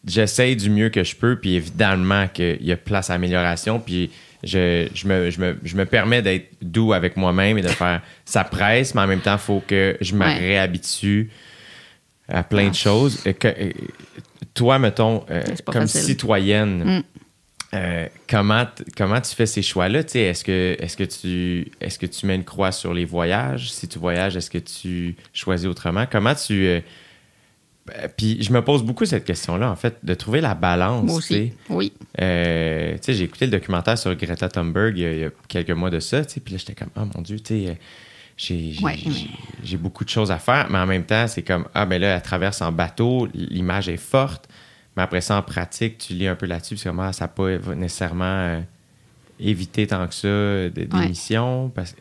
J'essaie 0.05 0.57
du 0.57 0.68
mieux 0.68 0.88
que 0.88 1.05
je 1.05 1.14
peux, 1.14 1.38
puis 1.38 1.55
évidemment 1.55 2.27
qu'il 2.27 2.64
y 2.66 2.73
a 2.73 2.77
place 2.77 3.09
à 3.11 3.14
amélioration, 3.14 3.79
puis 3.79 4.11
je, 4.44 4.88
je, 4.94 5.07
me, 5.07 5.31
je, 5.31 5.40
me, 5.40 5.59
je 5.62 5.76
me 5.76 5.85
permets 5.87 6.22
d'être 6.22 6.48
doux 6.61 6.92
avec 6.92 7.16
moi-même 7.16 7.59
et 7.59 7.62
de 7.62 7.68
faire 7.68 8.02
ça 8.24 8.44
presse, 8.44 8.94
mais 8.94 9.02
en 9.02 9.07
même 9.07 9.20
temps, 9.20 9.35
il 9.35 9.38
faut 9.38 9.62
que 9.66 9.96
je 10.00 10.14
me 10.14 10.24
Ouais. 10.24 10.35
réhabitue 10.38 11.31
à 12.28 12.42
plein 12.42 12.66
Ah. 12.66 12.70
de 12.70 12.74
choses. 12.74 13.20
Euh, 13.26 13.33
que- 13.33 13.72
toi, 14.55 14.78
mettons, 14.78 15.24
euh, 15.31 15.42
comme 15.66 15.83
facile. 15.83 16.00
citoyenne, 16.02 16.85
Mm. 16.85 17.02
euh, 17.74 18.07
comment, 18.28 18.66
comment 18.96 19.20
tu 19.20 19.35
fais 19.35 19.46
ces 19.46 19.62
choix-là? 19.62 20.00
Est-ce 20.00 20.44
que, 20.44 20.76
est 20.78 20.96
que, 20.96 21.05
tu, 21.05 21.70
est 21.81 21.98
que 21.98 22.07
tu 22.07 22.26
mets 22.26 22.35
une 22.35 22.44
croix 22.44 22.72
sur 22.72 22.92
les 22.92 23.05
voyages? 23.05 23.72
Si 23.72 23.88
tu 23.88 23.98
voyages, 23.98 24.37
est-ce 24.37 24.50
que 24.50 24.59
tu 24.59 25.16
choisis 25.33 25.66
autrement? 25.68 26.07
Comment 26.11 26.35
tu... 26.35 26.66
euh, 26.66 26.81
puis 28.16 28.42
je 28.42 28.53
me 28.53 28.62
pose 28.62 28.83
beaucoup 28.85 29.05
cette 29.05 29.25
question-là, 29.25 29.71
en 29.71 29.77
fait, 29.77 29.97
de 30.03 30.14
trouver 30.14 30.40
la 30.40 30.55
balance. 30.55 31.05
Moi 31.05 31.16
aussi, 31.16 31.53
oui. 31.68 31.92
Euh, 32.21 32.92
tu 32.95 32.99
sais, 33.03 33.14
j'ai 33.14 33.25
écouté 33.25 33.47
le 33.47 33.53
documentaire 33.53 33.99
sur 33.99 34.14
Greta 34.14 34.49
Thunberg 34.49 34.97
il 34.97 35.03
y 35.03 35.07
a, 35.07 35.12
il 35.12 35.18
y 35.21 35.25
a 35.25 35.31
quelques 35.49 35.71
mois 35.71 35.90
de 35.90 35.99
ça, 35.99 36.25
tu 36.25 36.35
sais, 36.35 36.40
puis 36.40 36.53
là, 36.55 36.59
j'étais 36.59 36.75
comme, 36.75 36.90
oh 36.97 37.03
mon 37.16 37.23
Dieu, 37.23 37.40
tu 37.40 37.64
sais, 37.64 37.71
euh, 37.71 37.75
j'ai 38.37 38.77
Ouais, 38.83 38.99
mais- 39.05 39.77
beaucoup 39.77 40.05
de 40.05 40.09
choses 40.11 40.31
à 40.31 40.38
faire, 40.38 40.68
mais 40.71 40.79
en 40.79 40.87
même 40.87 41.05
temps, 41.05 41.27
c'est 41.27 41.42
comme, 41.42 41.66
ah, 41.75 41.85
ben 41.87 42.01
là, 42.01 42.14
elle 42.16 42.23
traverse 42.23 42.62
en 42.62 42.73
bateau, 42.73 43.29
l'image 43.35 43.88
est 43.88 43.97
forte, 43.97 44.49
mais 44.97 45.03
après 45.03 45.21
ça, 45.21 45.37
en 45.37 45.42
pratique, 45.42 45.99
tu 45.99 46.12
lis 46.14 46.29
un 46.29 46.35
peu 46.37 46.47
là-dessus, 46.47 46.77
c'est 46.77 46.88
comme, 46.88 47.01
ah, 47.01 47.12
ça 47.12 47.25
n'a 47.25 47.29
pas 47.29 47.59
nécessairement 47.75 48.25
euh, 48.25 48.61
évité 49.40 49.87
tant 49.87 50.07
que 50.07 50.14
ça 50.14 50.68
d'émissions, 50.71 51.68
parce, 51.75 51.95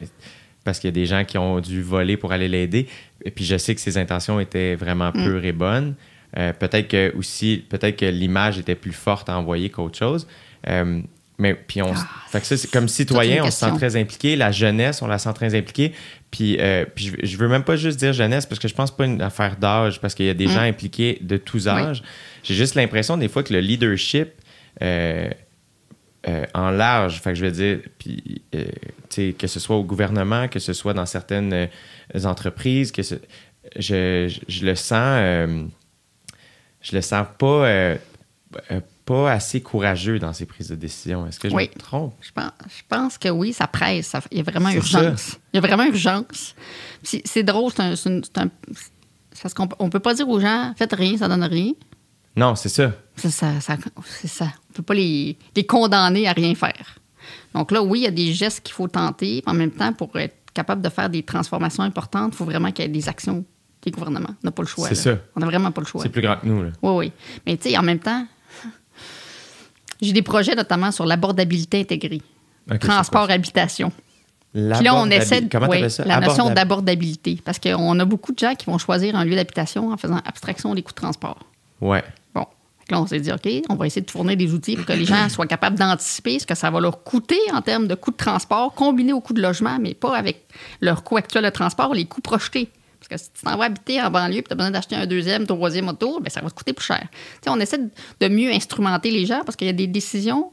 parce 0.63 0.80
qu'il 0.80 0.88
y 0.88 0.93
a 0.93 0.93
des 0.93 1.06
gens 1.06 1.24
qui 1.26 1.38
ont 1.38 1.60
dû 1.60 1.82
voler 1.82 2.17
pour 2.17 2.32
aller 2.32 2.47
l'aider, 2.47 2.88
et 3.26 3.32
puis 3.32 3.45
je 3.45 3.58
sais 3.58 3.74
que 3.76 3.82
ses 3.82 3.97
intentions 3.97 4.39
étaient 4.39 4.76
vraiment 4.76 5.10
Mm. 5.13 5.24
pures 5.24 5.45
et 5.45 5.52
bonnes. 5.52 5.95
Euh, 6.38 6.54
peut-être 6.54 6.88
que 6.88 7.13
aussi, 7.17 7.65
peut-être 7.69 7.97
que 7.97 8.06
l'image 8.06 8.58
était 8.58 8.76
plus 8.76 8.93
forte 8.93 9.28
à 9.30 9.38
envoyer 9.38 9.69
qu'autre 9.69 9.97
chose. 9.97 10.28
Euh, 10.69 11.02
mais 11.38 11.56
puis 11.56 11.82
on, 11.82 11.91
s- 11.93 12.00
fait 12.30 12.39
que 12.39 12.45
ça, 12.45 12.56
c'est 12.56 12.69
comme 12.71 12.88
citoyen, 12.88 13.43
on 13.43 13.50
se 13.52 13.58
sent 13.60 13.71
très 13.76 13.95
impliqué. 13.95 14.36
La 14.36 14.52
jeunesse, 14.52 15.02
on 15.02 15.08
la 15.08 15.17
sent 15.17 15.34
très 15.34 15.56
impliquée. 15.56 15.91
Puis, 16.30 16.58
euh, 16.60 16.86
puis 16.95 17.06
je, 17.19 17.26
je 17.26 17.38
veux 17.38 17.47
même 17.50 17.63
pas 17.63 17.76
juste 17.76 18.00
dire 18.00 18.13
jeunesse 18.13 18.45
parce 18.45 18.60
que 18.60 18.67
je 18.67 18.74
pense 18.76 18.95
pas 18.95 19.06
une 19.06 19.21
affaire 19.21 19.58
d'âge 19.58 20.00
parce 20.00 20.13
qu'il 20.13 20.28
y 20.28 20.30
a 20.30 20.34
des 20.36 20.45
Mm. 20.45 20.52
gens 20.52 20.62
impliqués 20.62 21.17
de 21.21 21.36
tous 21.38 21.67
âges. 21.67 22.04
J'ai 22.43 22.54
juste 22.54 22.76
l'impression 22.76 23.17
des 23.17 23.28
fois 23.28 23.43
que 23.43 23.52
le 23.54 23.60
leadership 23.60 24.30
euh, 26.27 26.45
en 26.53 26.69
large, 26.71 27.19
fait 27.21 27.31
que 27.31 27.36
je 27.36 27.45
veux 27.45 27.51
dire, 27.51 27.79
puis 27.97 28.41
euh, 28.55 28.65
que 29.38 29.47
ce 29.47 29.60
soit 29.60 29.75
au 29.75 29.84
gouvernement, 29.84 30.47
que 30.47 30.60
ce 30.60 30.73
soit 30.73 30.93
dans 30.93 31.05
certaines 31.05 31.53
euh, 31.53 31.67
entreprises, 32.25 32.91
que 32.91 33.03
ce- 33.03 33.15
je, 33.77 34.27
je- 34.27 34.41
je 34.47 34.65
le 34.65 34.75
sens, 34.75 35.67
je 36.81 36.95
le 36.95 37.01
sens 37.01 37.25
pas, 37.38 37.95
pas 39.05 39.31
assez 39.31 39.62
courageux 39.62 40.19
dans 40.19 40.34
ses 40.34 40.45
prises 40.45 40.69
de 40.69 40.75
décision. 40.75 41.25
Est-ce 41.27 41.39
que 41.39 41.49
je 41.49 41.55
Oui. 41.55 41.69
me 41.73 41.79
trompe? 41.79 42.13
Je 42.21 42.31
pense, 42.31 42.51
je 42.69 42.81
pense 42.88 43.17
que 43.17 43.29
oui, 43.29 43.51
ça 43.53 43.67
presse. 43.67 44.07
ça- 44.07 44.21
il 44.31 44.38
y 44.38 44.41
a 44.41 44.43
vraiment 44.43 44.69
urgence. 44.69 45.38
Il 45.53 45.57
y 45.62 45.63
a 45.63 45.67
vraiment 45.67 45.86
urgence. 45.86 46.55
C'est 47.03 47.43
drôle, 47.43 47.71
c'est 47.75 47.81
un. 47.81 47.93
un- 47.93 48.49
c'est 49.34 49.41
parce 49.41 49.53
qu'on 49.53 49.67
peut- 49.67 49.75
on 49.79 49.89
peut 49.89 49.99
pas 49.99 50.13
dire 50.13 50.27
aux 50.29 50.39
gens, 50.39 50.73
faites 50.77 50.93
rien, 50.93 51.17
ça 51.17 51.27
donne 51.27 51.43
rien. 51.43 51.71
Non, 52.36 52.55
c'est 52.55 52.69
ça. 52.69 52.93
Ça, 53.29 53.29
ça, 53.29 53.60
ça- 53.62 53.77
c'est 54.05 54.27
ça. 54.27 54.47
On 54.69 54.73
peut 54.73 54.84
pas 54.84 54.93
les, 54.93 55.38
les 55.55 55.65
condamner 55.65 56.27
à 56.27 56.34
rien 56.34 56.55
faire. 56.55 56.97
Donc 57.53 57.71
là, 57.71 57.81
oui, 57.84 57.99
il 57.99 58.03
y 58.03 58.07
a 58.07 58.12
des 58.12 58.34
gestes 58.34 58.62
qu'il 58.62 58.73
faut 58.73 58.88
tenter. 58.88 59.43
En 59.45 59.53
même 59.53 59.71
temps, 59.71 59.93
pour 59.93 60.17
être 60.17 60.36
capable 60.53 60.81
de 60.81 60.89
faire 60.89 61.10
des 61.10 61.23
transformations 61.23 61.84
importantes, 61.84 62.31
il 62.34 62.38
faut 62.38 62.45
vraiment 62.45 62.71
qu'il 62.71 62.84
y 62.86 62.88
ait 62.88 62.91
des 62.91 63.07
actions 63.10 63.43
des 63.84 63.91
gouvernements. 63.91 64.29
On 64.43 64.47
n'a 64.47 64.51
pas 64.51 64.62
le 64.63 64.67
choix. 64.67 64.88
C'est 64.88 64.95
ça. 64.95 65.17
On 65.36 65.39
n'a 65.39 65.45
vraiment 65.47 65.71
pas 65.71 65.81
le 65.81 65.88
choix. 65.88 66.01
C'est 66.03 66.10
plus 66.10 66.21
grand 66.21 66.38
que 66.38 66.45
nous. 66.45 66.63
Là. 66.63 66.69
Oui, 66.81 66.91
oui. 66.95 67.12
Mais 67.45 67.57
tu 67.57 67.69
sais, 67.69 67.77
en 67.77 67.81
même 67.84 67.99
temps, 67.99 68.25
j'ai 70.01 70.13
des 70.13 70.21
projets 70.21 70.55
notamment 70.55 70.91
sur 70.91 71.05
l'abordabilité 71.05 71.79
intégrée. 71.81 72.21
Ok, 72.69 72.77
c'est 72.81 72.88
Transport, 72.88 73.25
quoi 73.27 73.36
habitation. 73.36 73.89
ça? 74.53 74.75
Puis 74.75 74.84
là, 74.86 74.95
on 74.95 75.10
essaie 75.10 75.41
de. 75.41 75.57
Ouais, 75.67 75.89
ça? 75.89 76.03
La 76.05 76.19
notion 76.19 76.45
Abordab- 76.49 76.53
d'abordabilité. 76.55 77.39
Parce 77.43 77.60
qu'on 77.60 77.99
a 77.99 78.05
beaucoup 78.05 78.34
de 78.34 78.39
gens 78.39 78.53
qui 78.55 78.65
vont 78.65 78.77
choisir 78.77 79.15
un 79.15 79.23
lieu 79.25 79.36
d'habitation 79.36 79.91
en 79.91 79.97
faisant 79.97 80.19
abstraction 80.25 80.73
des 80.75 80.81
coûts 80.81 80.91
de 80.91 80.95
transport. 80.95 81.39
Ouais. 81.79 82.03
On 82.93 83.08
s'est 83.08 83.19
dit, 83.19 83.32
OK, 83.32 83.47
on 83.69 83.75
va 83.75 83.88
essayer 83.88 84.01
de 84.06 84.12
fournir 84.12 84.36
des 84.38 84.54
outils 84.54 84.75
pour 84.75 84.86
que 84.86 84.93
les 84.93 85.06
gens 85.06 85.30
soient 85.30 85.47
capables 85.47 85.77
d'anticiper 85.77 86.39
ce 86.39 86.45
que 86.45 86.56
ça 86.56 86.69
va 86.69 86.80
leur 86.80 87.04
coûter 87.04 87.39
en 87.54 87.62
termes 87.62 87.88
de 87.88 87.95
coûts 87.95 88.12
de 88.12 88.17
transport, 88.17 88.73
combiné 88.73 89.13
au 89.13 89.21
coût 89.21 89.34
de 89.34 89.41
logement, 89.41 89.77
mais 89.80 89.93
pas 89.93 90.15
avec 90.17 90.45
leur 90.82 91.04
coût 91.04 91.17
actuel 91.17 91.43
de 91.45 91.49
transport, 91.49 91.93
les 91.93 92.06
coûts 92.06 92.21
projetés. 92.21 92.69
Parce 92.99 93.08
que 93.08 93.17
si 93.17 93.32
tu 93.34 93.41
t'en 93.43 93.58
vas 93.58 93.65
habiter 93.65 94.01
en 94.01 94.12
banlieue 94.12 94.38
et 94.39 94.43
tu 94.43 94.51
as 94.54 94.56
besoin 94.56 94.71
d'acheter 94.71 94.95
un 94.95 95.08
deuxième, 95.08 95.47
troisième 95.47 95.88
auto, 95.88 96.19
ben, 96.19 96.30
ça 96.30 96.41
va 96.41 96.49
te 96.49 96.56
coûter 96.56 96.73
plus 96.73 96.86
cher. 96.86 97.08
On 97.47 97.60
essaie 97.60 97.80
de- 98.19 98.27
mieux 98.27 98.51
instrumenter 98.51 99.10
les 99.10 99.25
gens 99.25 99.41
parce 99.45 99.56
qu'il 99.56 99.65
y 99.67 99.71
a 99.71 99.73
des 99.73 99.88
décisions 99.88 100.51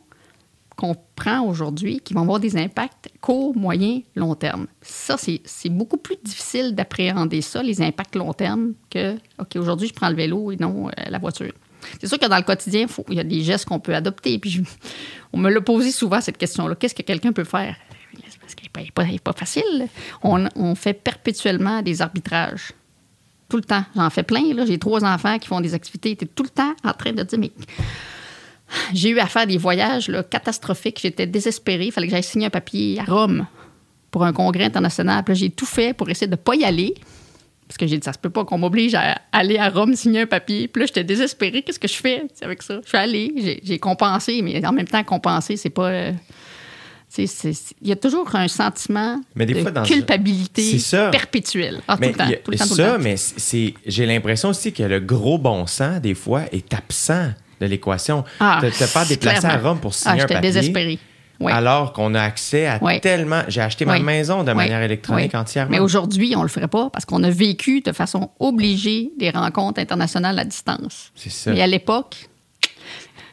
qu'on 0.77 0.95
prend 1.17 1.41
aujourd'hui 1.41 2.01
qui 2.01 2.15
vont 2.15 2.23
avoir 2.23 2.39
des 2.39 2.57
impacts 2.57 3.09
court, 3.21 3.55
moyen, 3.57 4.01
long 4.15 4.35
terme. 4.37 4.67
Ça, 4.81 5.17
c'est 5.19 5.41
c'est 5.45 5.69
beaucoup 5.69 5.97
plus 5.97 6.17
difficile 6.23 6.75
d'appréhender 6.75 7.43
ça, 7.43 7.63
les 7.65 7.83
impacts 7.83 8.15
long 8.15 8.33
terme, 8.33 8.75
que, 8.89 9.17
OK, 9.41 9.57
aujourd'hui, 9.57 9.89
je 9.89 9.93
prends 9.95 10.09
le 10.09 10.15
vélo 10.15 10.53
et 10.53 10.57
non 10.57 10.87
euh, 10.89 10.91
la 11.11 11.19
voiture. 11.19 11.53
C'est 12.01 12.07
sûr 12.07 12.19
que 12.19 12.27
dans 12.27 12.37
le 12.37 12.43
quotidien, 12.43 12.87
il 13.09 13.15
y 13.15 13.21
a 13.21 13.25
des 13.25 13.43
gestes 13.43 13.67
qu'on 13.67 13.81
peut 13.81 13.95
adopter. 13.95 14.39
Puis 14.39 14.63
on 15.33 15.39
me 15.39 15.51
l'a 15.51 15.61
posé 15.61 15.91
souvent, 15.91 16.21
cette 16.21 16.39
question-là. 16.39 16.75
Qu'est-ce 16.75 16.95
que 16.95 17.03
quelqu'un 17.03 17.33
peut 17.33 17.45
faire? 17.45 17.77
Parce 18.41 18.55
qu'elle 18.55 19.11
n'est 19.13 19.19
pas, 19.19 19.33
facile. 19.33 19.89
On, 20.23 20.75
fait 20.75 20.95
perpétuellement 20.95 21.83
des 21.83 22.01
arbitrages. 22.03 22.73
Tout 23.49 23.57
le 23.57 23.63
temps. 23.63 23.85
J'en 23.95 24.11
fais 24.11 24.23
plein. 24.23 24.43
J'ai 24.67 24.79
trois 24.79 25.05
enfants 25.05 25.39
qui 25.39 25.49
font 25.49 25.61
des 25.61 25.75
activités. 25.75 26.17
Tu 26.17 26.27
tout 26.27 26.43
le 26.43 26.51
temps 26.51 26.75
en 26.85 26.93
train 26.93 27.13
de 27.13 27.23
dire, 27.23 27.39
mais 27.39 27.53
j'ai 28.93 29.11
eu 29.11 29.19
à 29.19 29.27
faire 29.27 29.47
des 29.47 29.59
voyages 29.59 30.11
catastrophiques. 30.31 31.01
J'étais 31.01 31.27
désespérée. 31.27 31.87
Il 31.87 31.93
fallait 31.93 32.07
que 32.07 32.13
j'aille 32.13 32.23
signer 32.23 32.47
un 32.47 32.51
papier 32.51 33.01
à 33.01 33.05
Rome 33.05 33.47
pour 34.11 34.25
un 34.25 34.33
congrès 34.33 34.65
international. 34.65 35.25
J'ai 35.31 35.51
tout 35.51 35.67
fait 35.67 35.95
pour 35.95 36.09
essayer 36.09 36.27
de 36.27 36.33
ne 36.33 36.37
pas 36.37 36.55
y 36.55 36.65
aller. 36.65 36.95
Parce 37.69 37.77
que 37.77 37.87
j'ai 37.87 37.99
dit, 37.99 38.05
ça 38.05 38.15
se 38.15 38.19
peut 38.19 38.31
pas 38.31 38.45
qu'on 38.47 38.57
m'oblige 38.59 38.95
à 38.95 39.21
aller 39.31 39.59
à 39.59 39.69
Rome 39.69 39.95
signer 39.95 40.23
un 40.23 40.27
papier. 40.27 40.69
Puis 40.69 40.81
là, 40.81 40.87
j'étais 40.87 41.05
désespérée. 41.05 41.63
Qu'est-ce 41.63 41.79
que 41.79 41.87
je 41.89 41.95
fais 41.95 42.23
tu 42.39 42.43
avec 42.45 42.63
ça? 42.63 42.81
Je 42.83 42.89
suis 42.89 42.97
allée, 42.99 43.61
j'ai- 43.63 43.79
compensé, 43.79 44.41
mais 44.43 44.65
en 44.67 44.73
même 44.73 44.89
temps, 44.89 45.05
compenser, 45.05 45.57
c'est 45.59 45.69
pas. 45.71 45.89
euh, 45.91 46.13
tu 47.15 47.25
Il 47.83 47.89
y 47.89 47.93
a 47.93 47.97
toujours 47.97 48.35
un 48.35 48.49
sentiment 48.49 49.21
Mais 49.35 49.47
des 49.47 49.55
de 49.55 49.61
fois, 49.61 49.71
dans- 49.71 49.83
culpabilité 49.83 50.79
ça. 50.79 51.09
perpétuelle. 51.11 51.81
Ah, 51.89 51.97
tout 51.97 52.03
le 52.05 52.13
temps, 52.15 52.25
a- 52.25 52.33
tout 52.37 52.51
le 52.51 52.59
temps, 52.59 52.65
tout 52.65 52.71
le 52.71 52.77
ça, 52.77 52.93
temps. 52.93 52.99
mais 53.01 53.17
c'est, 53.17 53.75
j'ai 53.87 54.07
l'impression 54.07 54.51
aussi 54.51 54.73
que 54.73 54.83
le 54.83 55.01
gros 55.01 55.39
bon 55.39 55.67
sens, 55.67 56.01
des 56.01 56.15
fois, 56.15 56.45
est 56.53 56.73
absent 56.75 57.33
de 57.61 57.67
l'équation. 57.67 58.25
Ah, 58.41 58.59
te, 58.61 58.67
te 58.67 58.85
faire 58.85 59.07
déplacer 59.07 59.39
à 59.47 59.51
clairement. 59.51 59.71
Rome 59.71 59.81
pour 59.81 59.91
Ah, 59.93 59.99
signer 59.99 60.15
un 60.15 60.19
j'étais 60.21 60.35
papier. 60.35 60.51
désespérée. 60.53 60.99
Alors 61.53 61.93
qu'on 61.93 62.15
a 62.15 62.23
accès 62.23 62.67
à 62.67 62.81
tellement. 63.01 63.43
J'ai 63.49 63.61
acheté 63.61 63.85
ma 63.85 63.99
maison 64.05 64.43
de 64.43 64.53
manière 64.53 64.83
électronique 64.83 65.35
entièrement. 65.35 65.71
Mais 65.71 65.79
aujourd'hui, 65.79 66.35
on 66.37 66.43
le 66.43 66.49
ferait 66.49 66.67
pas 66.69 66.91
parce 66.91 67.05
qu'on 67.05 67.23
a 67.23 67.31
vécu 67.31 67.81
de 67.81 67.93
façon 67.93 68.31
obligée 68.41 69.13
des 69.19 69.31
rencontres 69.31 69.81
internationales 69.81 70.39
à 70.39 70.45
distance. 70.45 71.13
C'est 71.15 71.31
ça. 71.31 71.53
Mais 71.53 71.63
à 71.63 71.67
l'époque, 71.69 72.29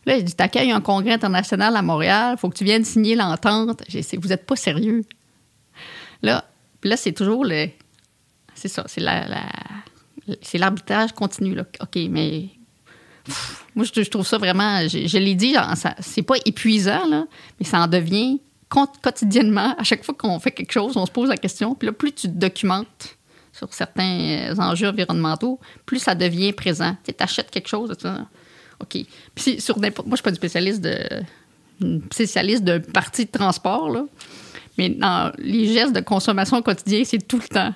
là, 0.06 0.18
il 0.18 0.24
dit 0.24 0.36
T'accueilles 0.36 0.72
un 0.72 0.82
congrès 0.82 1.14
international 1.14 1.76
à 1.76 1.82
Montréal, 1.82 2.36
il 2.38 2.40
faut 2.40 2.50
que 2.50 2.58
tu 2.58 2.64
viennes 2.64 2.86
signer 2.86 3.16
l'entente. 3.16 3.82
J'ai 3.88 4.02
dit, 4.02 4.18
Vous 4.18 4.28
n'êtes 4.30 4.46
pas 4.46 4.56
sérieux. 4.56 5.04
Là, 6.22 6.44
c'est 6.98 7.14
toujours 7.14 7.44
le. 7.46 7.68
C'est 8.54 8.68
ça, 8.68 8.84
c'est 8.88 9.02
la, 9.02 9.28
la- 9.28 10.36
c'est 10.42 10.58
l'arbitrage 10.60 11.12
continu. 11.14 11.56
Là. 11.56 11.64
OK, 11.82 11.98
mais. 12.10 12.50
Moi, 13.76 13.86
je, 13.94 14.02
trouve 14.10 14.26
ça 14.26 14.38
vraiment. 14.38 14.88
Je, 14.88 15.18
l'ai 15.18 15.36
dit, 15.36 15.56
c'est 16.00 16.22
pas 16.22 16.36
épuisant, 16.46 17.28
mais 17.60 17.66
ça 17.66 17.80
en 17.80 17.88
devient 17.88 18.40
quotidiennement. 19.02 19.76
À 19.78 19.84
chaque 19.84 20.04
fois 20.04 20.16
qu'on 20.16 20.40
fait 20.40 20.52
quelque 20.52 20.72
chose, 20.72 20.98
on 20.98 21.06
se 21.06 21.12
pose 21.12 21.30
la 21.30 21.38
question. 21.38 21.76
Puis 21.76 21.88
là, 21.88 21.94
plus 21.94 22.12
tu 22.12 22.28
te 22.28 22.34
documentes 22.34 23.18
sur 23.54 23.74
certains 23.74 24.50
euh, 24.52 24.56
enjeux 24.58 24.90
environnementaux, 24.90 25.60
plus 25.86 26.00
ça 26.00 26.14
devient 26.14 26.52
présent. 26.52 26.98
Tu 27.06 27.14
achètes 27.18 27.50
quelque 27.52 27.70
chose, 27.70 27.96
OK. 28.82 28.98
Puis 29.34 29.62
sur 29.62 29.80
moi, 29.80 29.90
je 29.90 30.16
suis 30.16 30.24
pas 30.24 30.32
du 30.32 30.36
spécialiste 30.36 30.82
de 30.82 30.98
une 31.82 32.02
spécialiste 32.12 32.64
d'un 32.64 32.80
parti 32.80 33.26
de 33.26 33.32
transport. 33.32 33.92
Mais 34.78 34.90
dans 34.90 35.32
les 35.38 35.74
gestes 35.74 35.94
de 35.94 36.02
consommation 36.02 36.62
quotidien, 36.62 37.04
c'est 37.06 37.26
tout 37.26 37.40
le 37.40 37.48
temps. 37.48 37.74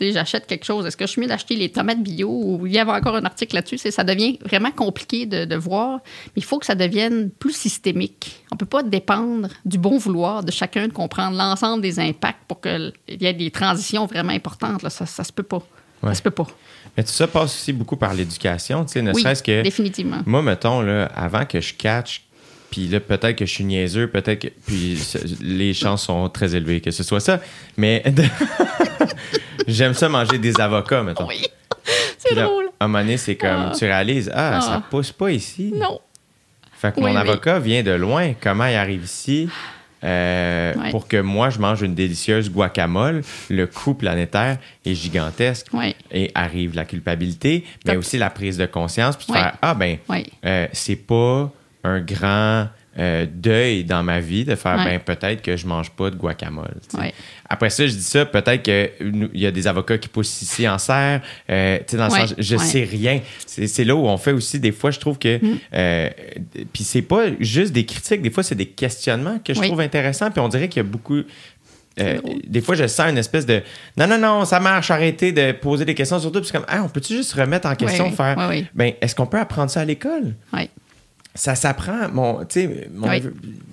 J'achète 0.00 0.46
quelque 0.46 0.64
chose. 0.64 0.86
Est-ce 0.86 0.96
que 0.96 1.06
je 1.06 1.10
suis 1.12 1.20
mieux 1.20 1.26
d'acheter 1.28 1.56
les 1.56 1.68
tomates 1.70 2.02
bio 2.02 2.28
ou 2.30 2.66
il 2.66 2.72
y 2.72 2.78
avait 2.78 2.90
encore 2.92 3.16
un 3.16 3.24
article 3.24 3.54
là-dessus? 3.54 3.78
C'est- 3.78 3.90
Ça 3.90 4.04
devient 4.04 4.38
vraiment 4.44 4.70
compliqué 4.70 5.26
de, 5.26 5.44
de 5.44 5.56
voir, 5.56 6.00
mais 6.28 6.32
il 6.38 6.44
faut 6.44 6.58
que 6.58 6.66
ça 6.66 6.74
devienne 6.74 7.30
plus 7.30 7.52
systémique. 7.56 8.42
On 8.52 8.56
peut 8.56 8.66
pas 8.66 8.82
dépendre 8.82 9.48
du 9.64 9.78
bon 9.78 9.98
vouloir 9.98 10.42
de 10.44 10.50
chacun 10.50 10.88
de 10.88 10.92
comprendre 10.92 11.36
l'ensemble 11.36 11.82
des 11.82 11.98
impacts 12.00 12.44
pour 12.48 12.60
qu'il 12.60 12.92
y 13.08 13.26
ait 13.26 13.34
des 13.34 13.50
transitions 13.50 14.06
vraiment 14.06 14.32
importantes. 14.32 14.82
Là. 14.82 14.90
Ça, 14.90 15.06
ça 15.06 15.24
se 15.24 15.32
peut 15.32 15.42
pas. 15.42 15.62
Ouais. 16.02 16.10
Ça 16.10 16.14
se 16.14 16.22
peut 16.22 16.30
pas. 16.30 16.46
Mais 16.96 17.04
tout 17.04 17.10
ça 17.12 17.26
passe 17.26 17.54
aussi 17.54 17.72
beaucoup 17.72 17.96
par 17.96 18.14
l'éducation, 18.14 18.84
tu 18.84 18.92
sais, 18.94 19.02
ne 19.02 19.12
oui, 19.12 19.20
serait-ce 19.22 19.42
que. 19.42 19.62
définitivement. 19.62 20.22
Moi, 20.26 20.42
mettons, 20.42 20.80
là, 20.80 21.04
avant 21.14 21.44
que 21.44 21.60
je 21.60 21.74
catch, 21.74 22.22
puis 22.70 22.86
là, 22.88 23.00
peut-être 23.00 23.36
que 23.36 23.44
je 23.46 23.52
suis 23.52 23.64
niaiseux, 23.64 24.08
peut-être 24.08 24.40
que. 24.40 24.48
Puis 24.66 24.98
les 25.42 25.74
chances 25.74 26.04
sont 26.04 26.28
très 26.28 26.54
élevées 26.56 26.80
que 26.80 26.90
ce 26.90 27.02
soit 27.02 27.20
ça. 27.20 27.40
Mais 27.76 28.02
j'aime 29.66 29.94
ça 29.94 30.08
manger 30.08 30.38
des 30.38 30.58
avocats, 30.60 31.02
mettons. 31.02 31.26
Oui, 31.26 31.46
c'est 32.18 32.34
là, 32.34 32.44
drôle. 32.44 32.66
à 32.78 32.84
un 32.84 32.88
moment 32.88 33.02
donné, 33.04 33.16
c'est 33.16 33.36
comme, 33.36 33.70
Ah. 33.70 33.72
tu 33.76 33.84
réalises, 33.84 34.30
ah, 34.34 34.56
Ah. 34.56 34.60
ça 34.60 34.82
pousse 34.90 35.12
pas 35.12 35.30
ici. 35.30 35.72
Non. 35.74 36.00
Fait 36.72 36.92
que 36.94 37.00
Oui, 37.00 37.10
mon 37.12 37.20
oui. 37.20 37.28
avocat 37.28 37.58
vient 37.58 37.82
de 37.82 37.90
loin. 37.90 38.32
Comment 38.40 38.66
il 38.66 38.74
arrive 38.76 39.04
ici? 39.04 39.48
euh, 40.02 40.72
Ouais. 40.76 40.90
Pour 40.90 41.06
que 41.08 41.18
moi, 41.20 41.50
je 41.50 41.58
mange 41.58 41.82
une 41.82 41.94
délicieuse 41.94 42.50
guacamole, 42.50 43.22
le 43.50 43.66
coût 43.66 43.92
planétaire 43.92 44.56
est 44.86 44.94
gigantesque. 44.94 45.66
Oui. 45.74 45.94
Et 46.10 46.30
arrive 46.34 46.74
la 46.74 46.86
culpabilité, 46.86 47.64
mais 47.84 47.92
Top. 47.92 47.98
aussi 48.00 48.16
la 48.16 48.30
prise 48.30 48.56
de 48.56 48.64
conscience. 48.64 49.16
Puis 49.16 49.26
de 49.26 49.32
Ouais. 49.32 49.40
faire, 49.40 49.56
ah 49.60 49.74
ben, 49.74 49.98
euh, 50.46 50.66
c'est 50.72 50.96
pas 50.96 51.50
un 51.84 52.00
grand 52.00 52.68
euh, 52.98 53.24
deuil 53.32 53.84
dans 53.84 54.02
ma 54.02 54.18
vie 54.20 54.44
de 54.44 54.54
faire, 54.56 54.76
Ouais. 54.78 54.98
ben 54.98 55.00
peut-être 55.00 55.42
que 55.42 55.56
je 55.56 55.66
mange 55.66 55.90
pas 55.90 56.10
de 56.10 56.16
guacamole. 56.16 56.74
Ouais. 56.98 57.14
Après 57.48 57.70
ça, 57.70 57.86
je 57.86 57.92
dis 57.92 58.02
ça, 58.02 58.26
peut-être 58.26 58.62
qu'il 58.62 59.30
y 59.34 59.46
a 59.46 59.50
des 59.52 59.66
avocats 59.68 59.96
qui 59.98 60.08
poussent 60.08 60.42
ici 60.42 60.68
en 60.68 60.76
serre. 60.78 61.20
euh, 61.48 61.78
tu 61.78 61.84
sais, 61.92 61.96
dans 61.96 62.06
le 62.08 62.12
Ouais, 62.12 62.20
sens, 62.26 62.34
je 62.36 62.56
sais 62.56 62.82
rien. 62.82 63.20
C'est 63.46 63.84
là 63.84 63.94
où 63.94 64.06
on 64.06 64.16
fait 64.16 64.32
aussi, 64.32 64.58
des 64.58 64.72
fois, 64.72 64.90
je 64.90 64.98
trouve 64.98 65.18
que. 65.18 65.38
Mm. 65.38 65.58
euh, 65.74 66.10
puis 66.72 66.82
c'est 66.84 67.02
pas 67.02 67.26
juste 67.38 67.72
des 67.72 67.84
critiques, 67.86 68.22
des 68.22 68.30
fois, 68.30 68.42
c'est 68.42 68.54
des 68.56 68.66
questionnements 68.66 69.38
que 69.38 69.54
je 69.54 69.60
Oui. 69.60 69.66
trouve 69.68 69.80
intéressants. 69.80 70.30
Puis 70.30 70.40
on 70.40 70.48
dirait 70.48 70.68
qu'il 70.68 70.82
y 70.82 70.86
a 70.86 70.88
beaucoup. 70.88 71.20
euh, 72.00 72.18
des 72.46 72.60
fois, 72.60 72.74
je 72.76 72.86
sens 72.86 73.10
une 73.10 73.18
espèce 73.18 73.46
de 73.46 73.62
non, 73.96 74.06
non, 74.06 74.18
non, 74.18 74.44
ça 74.44 74.58
marche, 74.58 74.90
arrêtez 74.90 75.32
de 75.32 75.52
poser 75.52 75.84
des 75.84 75.94
questions. 75.94 76.18
Surtout, 76.18 76.40
puis 76.40 76.48
c'est 76.50 76.56
comme, 76.56 76.66
ah, 76.68 76.82
on 76.84 76.88
peut-tu 76.88 77.14
juste 77.14 77.32
remettre 77.34 77.68
en 77.68 77.74
question, 77.74 78.04
Oui, 78.04 78.10
oui, 78.10 78.16
faire, 78.16 78.46
oui. 78.50 78.66
ben, 78.74 78.92
est-ce 79.00 79.14
qu'on 79.14 79.26
peut 79.26 79.38
apprendre 79.38 79.70
ça 79.70 79.80
à 79.80 79.84
l'école? 79.84 80.34
Ça 81.34 81.54
s'apprend, 81.54 82.08
mon, 82.12 82.40
Oui. 82.40 83.22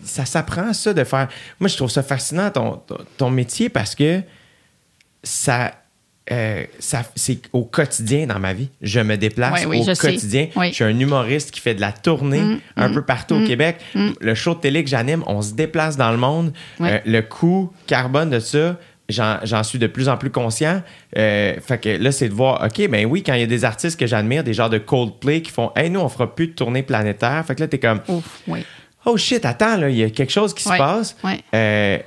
ça 0.04 0.26
s'apprend 0.26 0.74
ça 0.74 0.93
de 0.93 1.04
faire. 1.04 1.28
Moi, 1.60 1.67
je 1.67 1.76
trouve 1.76 1.89
ça 1.89 2.04
fascinant 2.04 2.52
ton, 2.52 2.74
ton, 2.86 2.98
ton 3.17 3.30
métier 3.32 3.70
parce 3.70 3.96
que 3.96 4.22
ça, 5.24 5.74
euh, 6.32 6.65
ça 6.80 7.04
c'est 7.15 7.39
au 7.54 7.63
quotidien 7.63 8.28
dans 8.28 8.39
ma 8.39 8.54
vie. 8.54 8.70
Je 8.82 9.00
me 9.00 9.17
déplace 9.17 9.65
Oui, 9.65 9.80
oui, 9.80 9.89
au 9.89 9.93
je 9.96 10.00
quotidien. 10.00 10.50
Je 10.56 10.72
suis 10.72 10.84
un 10.84 11.00
humoriste 11.00 11.52
qui 11.52 11.60
fait 11.60 11.74
de 11.74 11.82
la 11.82 11.91
tournée 11.91 12.41
Mm, 12.41 12.60
un 12.76 12.89
mm, 12.89 12.93
peu 12.93 13.02
partout 13.02 13.36
au 13.36 13.39
mm, 13.39 13.48
Québec. 13.48 13.78
Le 14.20 14.36
show 14.36 14.54
de 14.54 14.60
télé 14.60 14.84
que 14.84 14.89
j'anime, 14.89 15.24
on 15.26 15.41
se 15.41 15.54
déplace 15.54 15.98
dans 15.98 16.12
le 16.12 16.17
monde. 16.17 16.54
Euh, 16.82 17.00
le 17.06 17.22
coût 17.22 17.72
carbone 17.88 18.30
de 18.30 18.39
ça. 18.39 18.78
J'en 19.10 19.63
suis 19.63 19.80
de 19.80 19.88
plus 19.88 20.10
en 20.10 20.17
plus 20.17 20.30
conscient. 20.32 20.82
Euh, 21.17 21.54
fait 21.62 21.78
que 21.78 21.89
là, 21.89 22.12
c'est 22.12 22.28
de 22.28 22.34
voir, 22.34 22.62
OK, 22.65 22.89
ben 22.89 23.06
oui, 23.06 23.24
quand 23.24 23.34
il 23.34 23.39
y 23.39 23.43
a 23.43 23.48
des 23.48 23.63
artistes 23.63 23.98
que 23.98 24.06
j'admire, 24.06 24.43
des 24.43 24.54
genres 24.54 24.70
de 24.70 24.78
Coldplay 24.80 25.41
qui 25.41 25.52
font, 25.52 25.72
hey, 25.78 25.89
nous, 25.89 26.02
on 26.02 26.10
fera 26.10 26.36
plus 26.36 26.48
de 26.48 26.54
tournée 26.54 26.84
planétaire. 26.84 27.43
Fait 27.46 27.56
que 27.56 27.62
là, 27.62 27.67
t'es 27.67 27.80
comme, 27.80 28.02
Ouf, 28.10 28.41
oui. 28.48 28.65
oh 29.06 29.15
shit, 29.15 29.46
attends, 29.46 29.78
là, 29.78 29.89
il 29.89 29.96
y 29.96 30.04
a 30.04 30.10
quelque 30.10 30.32
chose 30.34 30.54
qui 30.54 30.63
se 30.63 30.70
passe. 30.78 31.15
ouais. 31.24 31.39
Euh, 31.56 31.98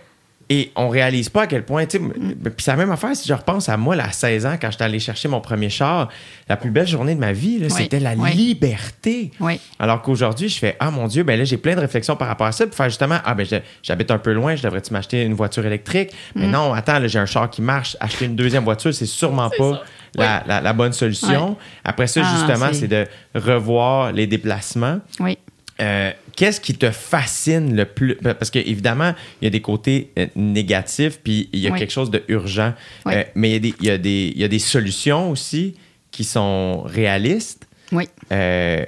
et 0.53 0.73
on 0.75 0.89
réalise 0.89 1.29
pas 1.29 1.43
à 1.43 1.47
quel 1.47 1.65
point, 1.65 1.87
tu 1.87 1.97
sais, 1.99 2.03
Mm. 2.03 2.35
puis 2.43 2.53
c'est 2.59 2.73
la 2.73 2.77
même 2.77 2.91
affaire 2.91 3.15
si 3.15 3.27
je 3.29 3.33
repense 3.33 3.69
à 3.69 3.77
moi, 3.77 3.95
là, 3.97 4.07
à 4.07 4.13
16 4.13 4.45
ans, 4.47 4.57
quand 4.61 4.71
j'étais 4.71 4.85
allé 4.85 4.99
chercher 4.99 5.29
mon 5.29 5.41
premier 5.41 5.71
char, 5.71 6.09
la 6.49 6.57
plus 6.57 6.71
belle 6.73 6.89
journée 6.89 7.15
de 7.15 7.21
ma 7.21 7.33
vie, 7.33 7.59
là, 7.61 7.69
c'était 7.71 8.01
la 8.01 8.15
liberté. 8.15 9.31
Oui. 9.41 9.61
Alors 9.79 10.03
qu'aujourd'hui, 10.03 10.49
je 10.49 10.59
fais, 10.59 10.77
ah 10.81 10.91
mon 10.91 11.07
Dieu, 11.07 11.23
ben 11.23 11.39
là, 11.39 11.45
j'ai 11.45 11.57
plein 11.57 11.75
de 11.77 11.81
réflexions 11.81 12.17
par 12.17 12.29
rapport 12.29 12.49
à 12.49 12.53
ça, 12.53 12.67
pour 12.67 12.75
faire 12.75 12.89
justement, 12.89 13.19
ah 13.25 13.35
ben 13.35 13.47
je- 13.47 13.57
j'habite 13.83 14.11
un 14.11 14.19
peu 14.19 14.33
loin, 14.33 14.57
je 14.57 14.63
devrais-tu 14.63 14.93
m'acheter 14.93 15.23
une 15.23 15.35
voiture 15.35 15.65
électrique? 15.65 16.11
Mais 16.35 16.47
Mm. 16.49 16.51
non, 16.51 16.75
attends, 16.75 16.99
là, 16.99 17.07
j'ai 17.07 17.19
un 17.21 17.27
char 17.27 17.49
qui 17.49 17.63
marche, 17.63 17.97
acheter 18.01 18.25
une 18.25 18.37
deuxième 18.37 18.65
voiture, 18.65 18.93
c'est 18.93 19.07
sûrement 19.07 19.51
pas 19.57 19.73
ça. 19.75 19.83
la, 20.17 20.43
la- 20.45 20.61
la 20.61 20.73
bonne 20.73 20.93
solution. 20.93 21.57
Après 21.85 22.09
ça, 22.09 22.23
Ah, 22.25 22.35
justement, 22.37 22.73
c'est- 22.73 22.81
c'est 22.81 22.89
de 22.89 23.07
revoir 23.37 24.11
les 24.11 24.27
déplacements. 24.27 24.99
Oui. 25.21 25.39
Euh, 25.81 26.11
Qu'est-ce 26.41 26.59
qui 26.59 26.75
te 26.75 26.91
fascine 26.91 27.77
le 27.77 27.85
plus? 27.85 28.15
Parce 28.17 28.49
qu'évidemment, 28.51 29.13
il 29.43 29.45
y 29.45 29.47
a 29.49 29.51
des 29.51 29.61
côtés 29.61 30.11
euh, 30.19 30.27
négatifs, 30.37 31.21
puis 31.23 31.51
il 31.53 31.59
y 31.61 31.69
a 31.69 31.71
Oui. 31.73 31.79
quelque 31.79 31.93
chose 31.93 32.11
de 32.11 32.23
urgent. 32.29 32.73
Oui. 33.05 33.13
Euh, 33.15 33.25
mais 33.35 33.51
il 33.51 33.53
y, 33.53 33.57
a 33.57 33.61
des, 33.61 33.75
il, 33.81 33.87
y 33.87 33.91
a 33.91 33.99
des, 33.99 34.33
il 34.35 34.41
y 34.41 34.45
a 34.45 34.49
des 34.49 34.59
solutions 34.59 35.31
aussi 35.31 35.75
qui 36.11 36.25
sont 36.25 36.81
réalistes. 36.87 37.69
Oui. 37.93 38.09
Euh, 38.33 38.87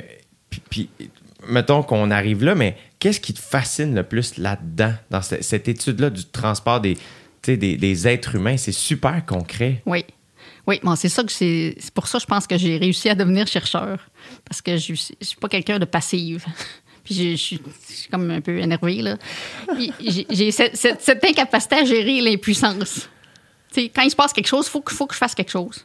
puis, 0.49 0.63
puis, 0.71 0.89
mettons 1.47 1.83
qu'on 1.83 2.11
arrive 2.11 2.43
là, 2.43 2.55
mais 2.55 2.75
qu'est-ce 2.99 3.21
qui 3.21 3.35
te 3.35 3.41
fascine 3.41 3.95
le 3.95 4.03
plus 4.03 4.39
là-dedans, 4.39 4.95
dans 5.11 5.21
ce- 5.21 5.43
cette 5.43 5.69
étude-là 5.69 6.09
du 6.09 6.25
transport 6.25 6.81
des, 6.81 6.97
êtres 8.09 8.35
humains? 8.37 8.57
C'est 8.57 8.73
super 8.73 9.27
concret. 9.27 9.83
Oui. 9.85 10.07
Oui, 10.67 10.79
bon, 10.85 10.95
c'est 10.95 11.09
ça 11.09 11.25
que 11.25 11.33
c'est. 11.33 11.75
C'est 11.81 11.93
pour 11.93 12.07
ça, 12.07 12.21
je 12.21 12.27
pense 12.27 12.47
que 12.47 12.57
j'ai 12.57 12.77
réussi 12.79 13.09
à 13.09 13.17
devenir 13.17 13.49
chercheur. 13.49 13.99
Parce 14.49 14.63
que 14.63 14.77
je 14.77 14.93
ne 14.93 14.97
suis 14.97 15.37
pas 15.41 15.49
quelqu'un 15.49 15.81
de 15.81 15.85
passive. 15.85 16.45
Puis 17.05 17.15
je, 17.15 17.37
suis 17.37 17.61
comme 18.11 18.31
un 18.31 18.41
peu 18.41 18.57
énervée, 18.59 19.03
là. 19.03 19.17
J'ai- 20.31 20.51
cette, 20.51 20.77
cette- 20.77 21.01
cette 21.03 21.25
incapacité 21.25 21.77
à 21.77 21.85
gérer 21.85 22.21
l'impuissance. 22.21 23.09
Tu 23.73 23.83
sais, 23.83 23.89
quand 23.89 24.03
il 24.03 24.11
se 24.11 24.17
passe 24.17 24.33
quelque 24.33 24.47
chose, 24.47 24.67
il 24.67 24.71
faut, 24.71 24.81
que- 24.81 24.93
faut 24.95 25.07
que 25.07 25.15
je 25.15 25.19
fasse 25.19 25.35
quelque 25.35 25.51
chose. 25.51 25.85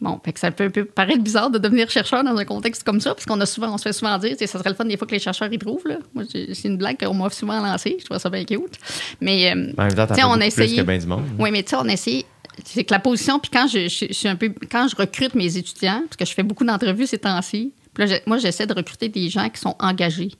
Bon, 0.00 0.20
fait 0.22 0.32
que 0.34 0.38
ça 0.40 0.50
peut 0.50 0.64
un 0.64 0.70
peu 0.70 0.84
paraître 0.84 1.22
bizarre 1.22 1.48
de 1.48 1.56
devenir 1.58 1.88
chercheur 1.90 2.22
dans 2.22 2.36
un 2.36 2.44
contexte 2.44 2.82
comme 2.84 3.00
ça, 3.00 3.14
parce 3.14 3.24
qu'on 3.24 3.40
a 3.40 3.46
souvent, 3.46 3.72
on 3.72 3.78
se 3.78 3.84
fait 3.84 3.94
souvent 3.94 4.18
dire, 4.18 4.36
ça 4.38 4.46
serait 4.46 4.68
le 4.68 4.74
fun 4.76 4.84
des 4.84 4.98
fois 4.98 5.06
que 5.06 5.12
les 5.14 5.18
chercheurs 5.18 5.50
y 5.50 5.58
trouvent. 5.58 5.86
Là. 5.86 5.96
Moi, 6.14 6.24
c'est 6.30 6.68
une 6.68 6.76
blague 6.76 6.98
qu'on 7.02 7.14
m'a 7.14 7.30
souvent 7.30 7.58
lancée. 7.60 7.96
Je 7.98 8.04
trouve 8.04 8.18
ça 8.18 8.28
bien 8.28 8.44
cute. 8.44 8.60
Mais, 9.22 9.50
euh, 9.56 9.72
En 9.78 9.84
même 9.84 9.94
temps, 9.94 10.06
t'en 10.06 10.14
tu 10.14 10.14
sais, 10.16 10.20
fais 10.20 10.24
on 10.26 10.32
a 10.32 10.36
plus 10.36 10.46
essayé. 10.48 10.76
que 10.76 10.82
bien 10.82 10.98
du 10.98 11.06
monde. 11.06 11.24
Oui, 11.38 11.50
mais 11.50 11.62
tu 11.62 11.70
sais, 11.70 11.76
on 11.76 11.86
essaie. 11.86 12.26
C'est 12.64 12.84
que 12.84 12.92
la 12.92 13.00
position, 13.00 13.38
puis 13.38 13.50
quand 13.50 13.66
je, 13.68 13.88
je- 13.88 14.06
je 14.08 14.12
suis 14.12 14.28
un 14.28 14.36
peu, 14.36 14.52
quand 14.70 14.86
je 14.88 14.96
recrute 14.96 15.34
mes 15.34 15.56
étudiants, 15.56 16.02
parce 16.06 16.16
que 16.16 16.24
je 16.26 16.32
fais 16.34 16.42
beaucoup 16.42 16.64
d'entrevues 16.64 17.06
ces 17.06 17.18
temps-ci, 17.18 17.72
moi, 18.26 18.38
j'essaie 18.38 18.66
de 18.66 18.74
recruter 18.74 19.08
des 19.08 19.28
gens 19.28 19.48
qui 19.48 19.60
sont 19.60 19.76
engagés. 19.78 20.32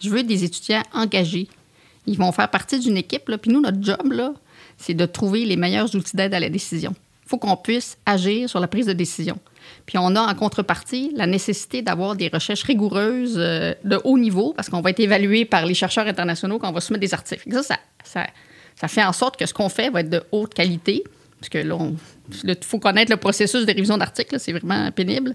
Je 0.00 0.10
veux 0.10 0.22
des 0.22 0.44
étudiants 0.44 0.82
engagés. 0.92 1.48
Ils 2.06 2.18
vont 2.18 2.32
faire 2.32 2.48
partie 2.48 2.78
d'une 2.78 2.96
équipe, 2.96 3.28
là, 3.28 3.38
puis 3.38 3.50
nous, 3.50 3.60
notre 3.60 3.82
job, 3.82 3.98
c'est 4.78 4.94
de 4.94 5.06
trouver 5.06 5.44
les 5.44 5.56
meilleurs 5.56 5.94
outils 5.94 6.16
d'aide 6.16 6.34
à 6.34 6.40
la 6.40 6.48
décision. 6.48 6.94
Il 7.26 7.28
faut 7.28 7.38
qu'on 7.38 7.56
puisse 7.56 7.98
agir 8.06 8.48
sur 8.48 8.58
la 8.58 8.66
prise 8.66 8.86
de 8.86 8.92
décision. 8.92 9.38
Puis 9.86 9.98
on 9.98 10.16
a 10.16 10.20
en 10.20 10.34
contrepartie 10.34 11.12
la 11.14 11.26
nécessité 11.26 11.82
d'avoir 11.82 12.16
des 12.16 12.28
recherches 12.28 12.62
rigoureuses 12.62 13.36
euh, 13.38 13.74
de 13.84 14.00
haut 14.04 14.18
niveau, 14.18 14.52
parce 14.54 14.68
qu'on 14.68 14.80
va 14.80 14.90
être 14.90 15.00
évalué 15.00 15.44
par 15.44 15.66
les 15.66 15.74
chercheurs 15.74 16.06
internationaux 16.06 16.58
quand 16.58 16.70
on 16.70 16.72
va 16.72 16.80
soumettre 16.80 17.02
des 17.02 17.14
articles. 17.14 17.52
Ça, 17.52 17.62
ça, 17.62 17.76
ça, 18.02 18.26
ça 18.74 18.88
fait 18.88 19.04
en 19.04 19.12
sorte 19.12 19.36
que 19.38 19.46
ce 19.46 19.54
qu'on 19.54 19.68
fait 19.68 19.90
va 19.90 20.00
être 20.00 20.10
de 20.10 20.22
haute 20.32 20.54
qualité, 20.54 21.04
parce 21.38 21.48
que 21.48 21.58
là, 21.58 21.78
il 22.44 22.56
faut 22.64 22.78
connaître 22.78 23.10
le 23.10 23.16
processus 23.16 23.64
de 23.64 23.72
révision 23.72 23.96
d'articles, 23.96 24.38
c'est 24.38 24.52
vraiment 24.52 24.90
pénible. 24.90 25.34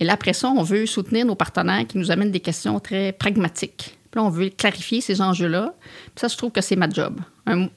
Et 0.00 0.04
là, 0.04 0.14
après 0.14 0.32
ça, 0.32 0.48
on 0.48 0.62
veut 0.62 0.86
soutenir 0.86 1.26
nos 1.26 1.34
partenaires 1.34 1.86
qui 1.86 1.98
nous 1.98 2.10
amènent 2.10 2.30
des 2.30 2.40
questions 2.40 2.80
très 2.80 3.12
pragmatiques. 3.12 3.98
Puis 4.10 4.18
là, 4.20 4.24
on 4.24 4.30
veut 4.30 4.48
clarifier 4.48 5.00
ces 5.00 5.20
enjeux-là. 5.20 5.74
Puis 5.82 6.20
ça, 6.20 6.28
je 6.28 6.36
trouve 6.36 6.50
que 6.50 6.60
c'est 6.60 6.76
ma 6.76 6.88
job. 6.90 7.20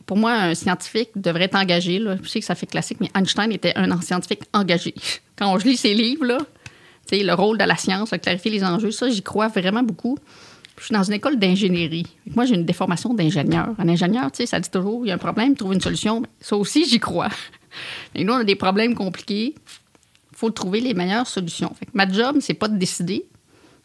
Pour 0.06 0.18
moi, 0.18 0.34
un 0.34 0.56
scientifique 0.56 1.10
devrait 1.16 1.44
être 1.44 1.56
engagé. 1.56 2.00
Là. 2.00 2.16
Je 2.22 2.30
sais 2.30 2.40
que 2.40 2.46
ça 2.46 2.56
fait 2.56 2.66
classique, 2.66 2.98
mais 3.02 3.10
Einstein 3.16 3.52
était 3.52 3.74
un 3.76 4.02
scientifique 4.02 4.42
engagé. 4.54 4.96
Quand 5.36 5.58
je 5.60 5.66
lis 5.66 5.78
ses 5.78 5.94
livres, 5.94 6.26
là, 6.26 6.38
le 7.12 7.34
rôle 7.34 7.58
de 7.58 7.64
la 7.64 7.76
science, 7.76 8.12
de 8.12 8.18
clarifier 8.18 8.52
les 8.52 8.64
enjeux, 8.64 8.92
ça, 8.92 9.10
j'y 9.10 9.22
crois 9.22 9.48
vraiment 9.50 9.84
beaucoup. 9.84 10.18
Je 10.80 10.86
suis 10.86 10.94
dans 10.94 11.04
une 11.04 11.14
école 11.14 11.38
d'ingénierie. 11.38 12.08
Moi, 12.36 12.46
j'ai 12.46 12.56
une 12.56 12.66
déformation 12.66 13.14
d'ingénieur. 13.14 13.70
Un 13.78 13.88
ingénieur, 13.90 14.32
ça 14.34 14.60
dit 14.60 14.70
toujours, 14.70 15.06
il 15.06 15.10
y 15.10 15.12
a 15.12 15.16
un 15.16 15.20
problème, 15.20 15.56
trouve 15.56 15.74
une 15.74 15.82
solution. 15.82 16.24
Ça 16.40 16.56
aussi, 16.56 16.86
j'y 16.86 17.00
crois. 17.00 17.30
Et 18.16 18.24
nous, 18.24 18.34
on 18.34 18.38
a 18.38 18.44
des 18.44 18.56
problèmes 18.56 18.96
compliqués. 18.96 19.56
Il 20.34 20.38
faut 20.38 20.50
trouver 20.50 20.82
les 20.82 20.96
meilleures 20.96 21.28
solutions. 21.28 21.72
Fait 21.78 21.88
ma 21.94 22.10
job, 22.10 22.38
c'est 22.40 22.56
pas 22.56 22.68
de 22.68 22.76
décider. 22.78 23.26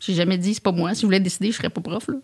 J'ai 0.01 0.15
jamais 0.15 0.39
dit, 0.39 0.55
c'est 0.55 0.63
pas 0.63 0.73
moi. 0.73 0.95
Si 0.95 1.03
je 1.03 1.07
voulais 1.07 1.21
décider, 1.21 1.51
je 1.53 1.57
serais 1.57 1.69
pas 1.69 1.83
prof. 1.83 2.09
là. 2.09 2.15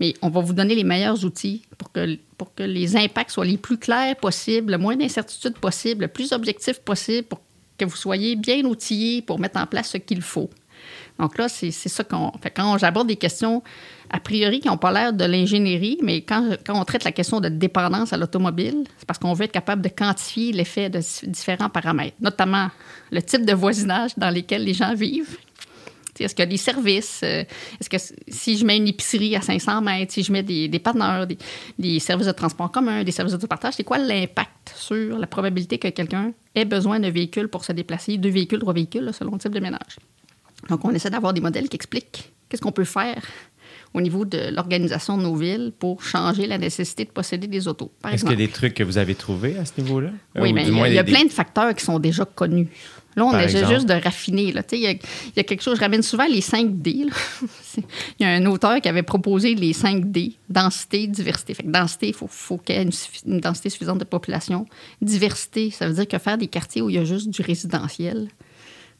Mais 0.00 0.14
on 0.22 0.30
va 0.30 0.40
vous 0.40 0.54
donner 0.54 0.74
les 0.74 0.84
meilleurs 0.84 1.22
outils 1.24 1.62
pour 1.76 1.92
que, 1.92 2.16
pour 2.38 2.54
que 2.54 2.62
les 2.62 2.96
impacts 2.96 3.32
soient 3.32 3.44
les 3.44 3.58
plus 3.58 3.76
clairs 3.76 4.16
possibles, 4.16 4.72
le 4.72 4.78
moins 4.78 4.96
d'incertitudes 4.96 5.58
possible, 5.58 6.02
le 6.02 6.08
plus 6.08 6.32
objectif 6.32 6.78
possible 6.78 7.26
pour 7.26 7.42
que 7.76 7.84
vous 7.84 7.96
soyez 7.96 8.36
bien 8.36 8.64
outillés 8.64 9.20
pour 9.22 9.38
mettre 9.38 9.60
en 9.60 9.66
place 9.66 9.90
ce 9.90 9.98
qu'il 9.98 10.22
faut. 10.22 10.48
Donc 11.18 11.36
là, 11.36 11.48
c'est 11.48 11.70
ça 11.72 12.04
qu'on. 12.04 12.32
Fait 12.40 12.50
quand 12.50 12.78
j'aborde 12.78 13.08
des 13.08 13.16
questions 13.16 13.62
a 14.10 14.20
priori 14.20 14.60
qui 14.60 14.68
n'ont 14.68 14.76
pas 14.78 14.92
l'air 14.92 15.12
de 15.12 15.24
l'ingénierie, 15.24 15.98
mais 16.02 16.22
quand, 16.22 16.56
quand 16.66 16.80
on 16.80 16.84
traite 16.84 17.04
la 17.04 17.12
question 17.12 17.40
de 17.40 17.48
dépendance 17.48 18.12
à 18.12 18.16
l'automobile, 18.16 18.84
c'est 18.96 19.06
parce 19.06 19.18
qu'on 19.18 19.32
veut 19.34 19.44
être 19.44 19.52
capable 19.52 19.82
de 19.82 19.88
quantifier 19.88 20.52
l'effet 20.52 20.88
de 20.90 21.00
différents 21.26 21.68
paramètres, 21.68 22.16
notamment 22.20 22.68
le 23.10 23.22
type 23.22 23.44
de 23.44 23.52
voisinage 23.52 24.12
dans 24.16 24.30
lesquels 24.30 24.64
les 24.64 24.74
gens 24.74 24.94
vivent. 24.94 25.36
Est-ce 26.20 26.34
qu'il 26.34 26.42
y 26.42 26.48
a 26.48 26.50
des 26.50 26.56
services? 26.56 27.20
euh, 27.22 27.44
Est-ce 27.80 27.88
que 27.88 27.96
si 28.26 28.56
je 28.58 28.64
mets 28.64 28.76
une 28.76 28.88
épicerie 28.88 29.36
à 29.36 29.40
500 29.40 29.80
mètres, 29.82 30.12
si 30.12 30.24
je 30.24 30.32
mets 30.32 30.42
des, 30.42 30.66
des 30.66 30.80
partenaires, 30.80 31.28
des, 31.28 31.38
des 31.78 32.00
services 32.00 32.26
de 32.26 32.32
transport 32.32 32.72
commun, 32.72 33.04
des 33.04 33.12
services 33.12 33.34
de 33.38 33.46
partage, 33.46 33.74
c'est 33.74 33.84
quoi 33.84 33.98
l'impact 33.98 34.74
sur 34.74 35.16
la 35.16 35.28
probabilité 35.28 35.78
que 35.78 35.86
quelqu'un 35.86 36.32
ait 36.56 36.64
besoin 36.64 36.98
d'un 36.98 37.10
véhicule 37.10 37.46
pour 37.46 37.64
se 37.64 37.70
déplacer, 37.70 38.16
deux 38.16 38.30
véhicules, 38.30 38.58
trois 38.58 38.72
véhicules, 38.72 39.08
selon 39.12 39.32
le 39.34 39.38
type 39.38 39.54
de 39.54 39.60
ménage? 39.60 39.96
Donc, 40.68 40.84
on 40.84 40.90
essaie 40.90 41.10
d'avoir 41.10 41.32
des 41.32 41.40
modèles 41.40 41.68
qui 41.68 41.76
expliquent 41.76 42.32
qu'est-ce 42.48 42.62
qu'on 42.62 42.72
peut 42.72 42.82
faire 42.82 43.22
au 43.94 44.00
niveau 44.00 44.24
de 44.24 44.50
l'organisation 44.54 45.16
de 45.16 45.22
nos 45.22 45.34
villes 45.34 45.72
pour 45.78 46.02
changer 46.02 46.46
la 46.46 46.58
nécessité 46.58 47.04
de 47.04 47.10
posséder 47.10 47.46
des 47.46 47.66
autos. 47.68 47.90
Est-ce 48.10 48.22
qu'il 48.22 48.32
y 48.32 48.42
a 48.42 48.46
des 48.46 48.48
trucs 48.48 48.74
que 48.74 48.82
vous 48.82 48.98
avez 48.98 49.14
trouvés 49.14 49.56
à 49.58 49.64
ce 49.64 49.72
niveau-là? 49.78 50.10
Oui, 50.36 50.50
Ou 50.50 50.54
mais 50.54 50.64
du 50.64 50.72
il 50.72 50.92
y 50.94 50.98
a, 50.98 51.02
des- 51.02 51.12
plein 51.12 51.24
de 51.24 51.30
facteurs 51.30 51.74
qui 51.74 51.84
sont 51.84 51.98
déjà 51.98 52.24
connus. 52.24 52.68
Là, 53.16 53.24
on 53.24 53.36
essaie 53.38 53.66
juste 53.66 53.86
de 53.86 53.94
raffiner. 53.94 54.44
Il, 54.44 54.54
y 54.54 54.86
a, 54.86 54.92
il 54.92 55.32
y 55.36 55.40
a 55.40 55.42
quelque 55.42 55.62
chose, 55.62 55.76
je 55.76 55.80
ramène 55.80 56.02
souvent 56.02 56.26
les 56.26 56.40
5 56.40 56.80
D. 56.80 57.06
il 57.76 57.82
y 58.20 58.24
a 58.24 58.28
un 58.28 58.46
auteur 58.46 58.80
qui 58.80 58.88
avait 58.88 59.02
proposé 59.02 59.56
les 59.56 59.72
5 59.72 60.12
D, 60.12 60.34
densité, 60.48 61.06
diversité. 61.08 61.54
Fait 61.54 61.64
que 61.64 61.70
densité, 61.70 62.08
il 62.08 62.14
faut, 62.14 62.28
faut 62.28 62.58
qu'il 62.58 62.76
y 62.76 62.78
ait 62.78 62.88
une, 63.26 63.40
densité 63.40 63.70
suffisante 63.70 63.98
de 63.98 64.04
population. 64.04 64.66
Diversité, 65.02 65.70
ça 65.72 65.88
veut 65.88 65.94
dire 65.94 66.06
que 66.06 66.18
faire 66.18 66.38
des 66.38 66.46
quartiers 66.46 66.80
où 66.80 66.90
il 66.90 66.94
y 66.96 66.98
a 66.98 67.04
juste 67.04 67.28
du 67.28 67.42
résidentiel, 67.42 68.28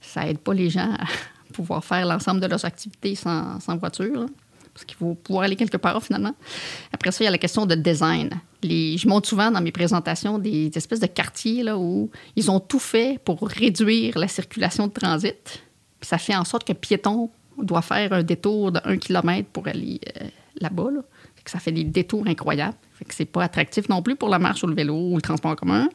ça 0.00 0.26
aide 0.26 0.38
pas 0.38 0.54
les 0.54 0.70
gens 0.70 0.90
à 0.98 1.04
pouvoir 1.52 1.84
faire 1.84 2.04
l'ensemble 2.04 2.40
de 2.40 2.46
leurs 2.46 2.64
activités 2.64 3.14
sans, 3.14 3.60
sans 3.60 3.76
voiture. 3.76 4.22
là. 4.22 4.26
Parce 4.78 4.84
qu'il 4.84 4.96
faut 4.96 5.14
pouvoir 5.14 5.44
aller 5.44 5.56
quelque 5.56 5.76
part, 5.76 6.00
finalement. 6.00 6.34
Après 6.92 7.10
ça, 7.10 7.24
il 7.24 7.26
y 7.26 7.28
a 7.28 7.32
la 7.32 7.38
question 7.38 7.66
de 7.66 7.74
design. 7.74 8.30
Je 8.62 9.08
montre 9.08 9.28
souvent 9.28 9.50
dans 9.50 9.60
mes 9.60 9.72
présentations 9.72 10.38
des 10.38 10.70
espèces 10.72 11.00
de 11.00 11.08
quartiers 11.08 11.64
là, 11.64 11.76
où 11.76 12.08
ils 12.36 12.48
ont 12.48 12.60
tout 12.60 12.78
fait 12.78 13.18
pour 13.24 13.48
réduire 13.48 14.16
la 14.16 14.28
circulation 14.28 14.86
de 14.86 14.92
transit. 14.92 15.64
Ça 16.00 16.16
fait 16.16 16.36
en 16.36 16.44
sorte 16.44 16.64
que 16.64 16.72
piéton 16.72 17.28
doit 17.60 17.82
faire 17.82 18.12
un 18.12 18.22
détour 18.22 18.70
de 18.70 18.80
1 18.84 18.98
km 18.98 19.48
pour 19.52 19.66
aller 19.66 20.00
euh, 20.22 20.28
là-bas. 20.60 20.90
ça 21.44 21.58
fait 21.58 21.72
des 21.72 21.82
détours 21.82 22.28
incroyables. 22.28 22.76
Fait 22.94 23.04
que 23.04 23.14
c'est 23.14 23.24
pas 23.24 23.42
attractif 23.42 23.88
non 23.88 24.00
plus 24.00 24.14
pour 24.14 24.28
la 24.28 24.38
marche 24.38 24.62
ou 24.62 24.68
le 24.68 24.76
vélo 24.76 24.94
ou 24.94 25.16
le 25.16 25.22
transport 25.22 25.50
en 25.50 25.56
commun. 25.56 25.88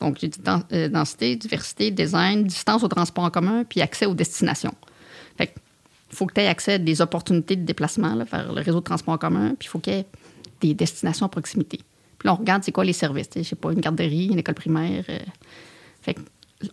Donc, 0.00 0.18
euh, 0.22 0.88
densité, 0.88 1.34
diversité, 1.34 1.90
design, 1.90 2.44
distance 2.44 2.84
au 2.84 2.88
transport 2.88 3.24
en 3.24 3.30
commun, 3.30 3.64
puis 3.64 3.80
accès 3.80 4.06
aux 4.06 4.14
destinations. 4.14 4.74
Faut 6.12 6.26
que 6.26 6.34
tu 6.34 6.40
aies 6.40 6.46
accès 6.46 6.74
à 6.74 6.78
des 6.78 7.00
opportunités 7.00 7.56
de 7.56 7.64
déplacement 7.64 8.16
vers 8.24 8.52
le 8.52 8.60
réseau 8.60 8.80
de 8.80 8.84
transport 8.84 9.14
en 9.14 9.18
commun, 9.18 9.54
puis 9.58 9.66
il 9.66 9.68
faut 9.68 9.78
qu'il 9.78 9.94
y 9.94 9.96
ait 9.96 10.06
des 10.60 10.74
destinations 10.74 11.26
à 11.26 11.28
proximité. 11.28 11.78
Puis 12.18 12.26
là, 12.26 12.34
on 12.34 12.36
regarde 12.36 12.62
c'est 12.64 12.72
quoi 12.72 12.84
les 12.84 12.92
services. 12.92 13.30
Je 13.34 13.42
sais 13.42 13.56
pas, 13.56 13.72
une 13.72 13.80
garderie, 13.80 14.26
une 14.26 14.38
école 14.38 14.54
primaire. 14.54 15.04
euh. 15.08 15.18
Fait 16.02 16.16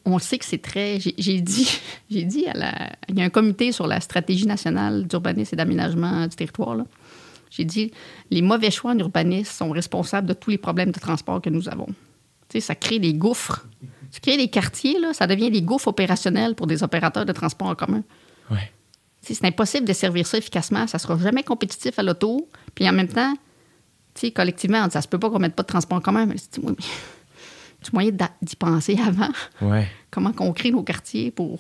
on 0.04 0.20
sait 0.20 0.38
que 0.38 0.46
c'est 0.46 0.62
très. 0.62 1.00
J'ai 1.00 1.40
dit, 1.42 1.80
j'ai 2.12 2.24
dit 2.24 2.46
à 2.48 2.54
la. 2.54 2.90
Il 3.08 3.18
y 3.18 3.22
a 3.22 3.26
un 3.26 3.30
comité 3.30 3.72
sur 3.72 3.88
la 3.88 4.02
stratégie 4.02 4.46
nationale 4.46 5.08
d'urbanisme 5.08 5.56
et 5.56 5.58
d'aménagement 5.58 6.28
du 6.28 6.36
territoire. 6.36 6.78
J'ai 7.50 7.64
dit 7.64 7.92
les 8.30 8.42
mauvais 8.42 8.72
choix 8.72 8.92
en 8.92 9.00
urbanisme 9.00 9.52
sont 9.52 9.70
responsables 9.72 10.28
de 10.28 10.34
tous 10.34 10.50
les 10.50 10.58
problèmes 10.58 10.92
de 10.92 11.00
transport 11.00 11.42
que 11.42 11.50
nous 11.50 11.70
avons. 11.70 11.88
Ça 12.60 12.76
crée 12.76 13.00
des 13.00 13.14
gouffres. 13.14 13.66
Tu 14.12 14.20
crées 14.20 14.38
des 14.38 14.48
quartiers, 14.50 14.98
ça 15.14 15.28
devient 15.28 15.52
des 15.52 15.62
gouffres 15.62 15.90
opérationnels 15.90 16.56
pour 16.56 16.66
des 16.68 16.82
opérateurs 16.84 17.26
de 17.26 17.32
transport 17.32 17.68
en 17.68 17.76
commun. 17.76 18.04
C'est 19.34 19.46
impossible 19.46 19.88
de 19.88 19.94
servir 19.94 20.26
ça 20.26 20.38
efficacement. 20.38 20.88
Ça 20.88 21.00
sera 21.00 21.18
jamais 21.18 21.44
compétitif 21.44 21.98
à 22.00 22.04
l'auto. 22.04 22.48
Puis 22.76 22.88
en 22.88 22.94
même 22.94 23.08
temps, 23.08 23.34
tu 24.14 24.22
sais, 24.22 24.32
collectivement, 24.32 24.80
on 24.84 24.88
dit, 24.88 24.94
ça 24.94 25.02
se 25.02 25.08
peut 25.08 25.20
pas 25.20 25.30
qu'on 25.30 25.40
mette 25.40 25.56
pas 25.56 25.64
de 25.64 25.68
transport 25.68 25.98
en 25.98 26.02
commun. 26.02 26.26
Mais 26.26 26.36
c'est 26.38 26.60
oui, 26.60 26.76
mais 26.78 26.86
tu 27.84 27.92
moyen 27.94 28.12
d'y 28.42 28.56
penser 28.56 28.98
avant? 29.06 29.32
Ouais. 29.62 29.88
Comment 30.12 30.34
qu'on 30.34 30.54
crée 30.54 30.72
nos 30.72 30.84
quartiers 30.84 31.32
pour. 31.32 31.60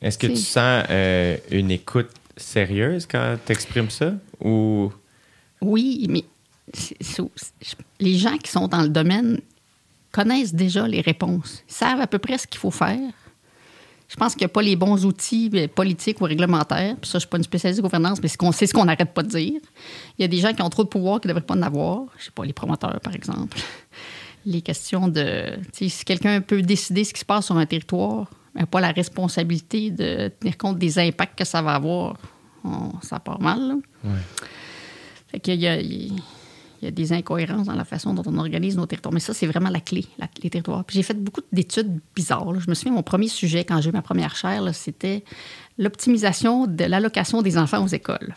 Est-ce 0.00 0.18
que 0.18 0.26
tu 0.26 0.36
sens 0.36 0.84
euh, 0.90 1.36
une 1.50 1.70
écoute 1.70 2.10
sérieuse 2.36 3.06
quand 3.06 3.36
tu 3.44 3.52
exprimes 3.52 3.90
ça? 3.90 4.12
Ou. 4.40 4.92
Oui, 5.60 6.06
mais 6.10 6.24
les 8.00 8.18
gens 8.18 8.36
qui 8.36 8.50
sont 8.50 8.68
dans 8.68 8.82
le 8.82 8.88
domaine 8.88 9.40
connaissent 10.12 10.54
déjà 10.54 10.86
les 10.86 11.00
réponses. 11.00 11.64
Ils 11.68 11.74
savent 11.74 12.00
à 12.00 12.06
peu 12.06 12.18
près 12.18 12.38
ce 12.38 12.46
qu'il 12.46 12.60
faut 12.60 12.70
faire. 12.70 13.00
Je 14.08 14.16
pense 14.16 14.34
qu'il 14.34 14.42
n'y 14.42 14.46
a 14.46 14.48
pas 14.50 14.62
les 14.62 14.76
bons 14.76 15.04
outils 15.06 15.50
euh, 15.54 15.66
politiques 15.66 16.20
ou 16.20 16.24
réglementaires. 16.24 16.94
Puis 17.00 17.10
ça, 17.10 17.12
je 17.12 17.16
ne 17.16 17.20
suis 17.20 17.28
pas 17.28 17.36
une 17.38 17.42
spécialiste 17.44 17.80
de 17.80 17.82
gouvernance, 17.82 18.18
mais 18.22 18.28
c'est 18.28 18.66
ce 18.66 18.72
qu'on 18.74 18.84
n'arrête 18.84 19.12
pas 19.14 19.22
de 19.22 19.28
dire. 19.28 19.60
Il 20.18 20.22
y 20.22 20.24
a 20.24 20.28
des 20.28 20.36
gens 20.38 20.52
qui 20.52 20.62
ont 20.62 20.68
trop 20.70 20.84
de 20.84 20.88
pouvoir 20.88 21.20
qui 21.20 21.26
ne 21.26 21.32
devraient 21.32 21.44
pas 21.46 21.54
en 21.54 21.62
avoir. 21.62 22.04
Je 22.16 22.20
ne 22.20 22.24
sais 22.26 22.30
pas, 22.34 22.44
les 22.44 22.52
promoteurs, 22.52 23.00
par 23.00 23.14
exemple. 23.14 23.58
Les 24.46 24.60
questions 24.60 25.08
de... 25.08 25.46
Si 25.72 25.90
quelqu'un 26.04 26.40
peut 26.42 26.60
décider 26.62 27.02
ce 27.04 27.14
qui 27.14 27.20
se 27.20 27.24
passe 27.24 27.46
sur 27.46 27.56
un 27.56 27.64
territoire, 27.66 28.28
mais 28.54 28.60
n'a 28.60 28.66
pas 28.66 28.80
la 28.80 28.92
responsabilité 28.92 29.90
de 29.90 30.28
tenir 30.38 30.58
compte 30.58 30.78
des 30.78 30.98
impacts 30.98 31.38
que 31.38 31.44
ça 31.46 31.62
va 31.62 31.74
avoir, 31.74 32.16
on- 32.62 32.92
ça 33.02 33.18
part 33.18 33.40
mal. 33.40 33.58
là. 34.04 34.10
Fait 35.30 35.40
qu'il 35.40 35.60
y 35.60 35.66
a, 35.66 35.78
y 36.84 36.88
a 36.88 36.90
des 36.90 37.12
incohérences 37.12 37.66
dans 37.66 37.74
la 37.74 37.84
façon 37.84 38.14
dont 38.14 38.22
on 38.26 38.38
organise 38.38 38.76
nos 38.76 38.86
territoires. 38.86 39.12
Mais 39.12 39.20
ça, 39.20 39.34
c'est 39.34 39.46
vraiment 39.46 39.70
la 39.70 39.80
clé, 39.80 40.04
la- 40.18 40.28
les 40.42 40.50
territoires. 40.50 40.84
Puis 40.84 40.96
j'ai 40.96 41.02
fait 41.02 41.14
beaucoup 41.18 41.40
d'études 41.52 42.00
bizarres. 42.14 42.52
là. 42.52 42.58
Je 42.60 42.68
me 42.70 42.74
souviens, 42.74 42.92
mon 42.92 43.02
premier 43.02 43.28
sujet, 43.28 43.64
quand 43.64 43.80
j'ai 43.80 43.90
eu 43.90 43.92
ma 43.92 44.02
première 44.02 44.36
chaire, 44.36 44.74
c'était 44.74 45.24
l'optimisation 45.78 46.66
de 46.66 46.84
l'allocation 46.84 47.42
des 47.42 47.58
enfants 47.58 47.82
aux 47.84 47.88
écoles. 47.88 48.34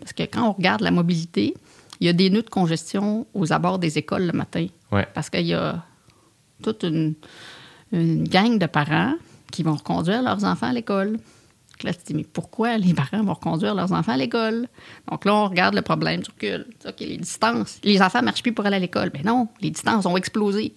Parce 0.00 0.12
que 0.12 0.24
quand 0.24 0.46
on 0.46 0.52
regarde 0.52 0.82
la 0.82 0.90
mobilité, 0.90 1.54
il 2.00 2.06
y 2.06 2.10
a 2.10 2.12
des 2.12 2.28
nœuds 2.28 2.42
de 2.42 2.50
congestion 2.50 3.26
aux 3.32 3.52
abords 3.54 3.78
des 3.78 3.96
écoles 3.96 4.26
le 4.26 4.32
matin. 4.32 4.66
Ouais. 4.92 5.06
Parce 5.14 5.30
qu'il 5.30 5.46
y 5.46 5.54
a 5.54 5.82
toute 6.62 6.82
une, 6.82 7.14
une 7.92 8.24
gang 8.28 8.58
de 8.58 8.66
parents 8.66 9.14
qui 9.50 9.62
vont 9.62 9.74
reconduire 9.74 10.22
leurs 10.22 10.44
enfants 10.44 10.66
à 10.68 10.72
l'école. 10.74 11.18
Là, 11.84 11.92
tu 11.94 12.00
te 12.00 12.06
dis, 12.08 12.14
mais 12.14 12.24
pourquoi 12.24 12.76
les 12.76 12.92
parents 12.92 13.22
vont 13.22 13.34
reconduire 13.34 13.74
leurs 13.74 13.92
enfants 13.92 14.12
à 14.12 14.16
l'école? 14.16 14.66
Donc 15.10 15.24
là, 15.24 15.34
on 15.34 15.48
regarde 15.48 15.74
le 15.74 15.82
problème 15.82 16.20
du 16.22 16.30
recul. 16.30 16.66
OK, 16.86 16.94
les 17.00 17.16
distances. 17.18 17.78
Les 17.84 18.02
enfants 18.02 18.18
ne 18.20 18.24
marchent 18.24 18.42
plus 18.42 18.52
pour 18.52 18.66
aller 18.66 18.76
à 18.76 18.80
l'école. 18.80 19.10
Mais 19.14 19.22
non, 19.22 19.46
les 19.60 19.70
distances 19.70 20.04
ont 20.06 20.16
explosé. 20.16 20.72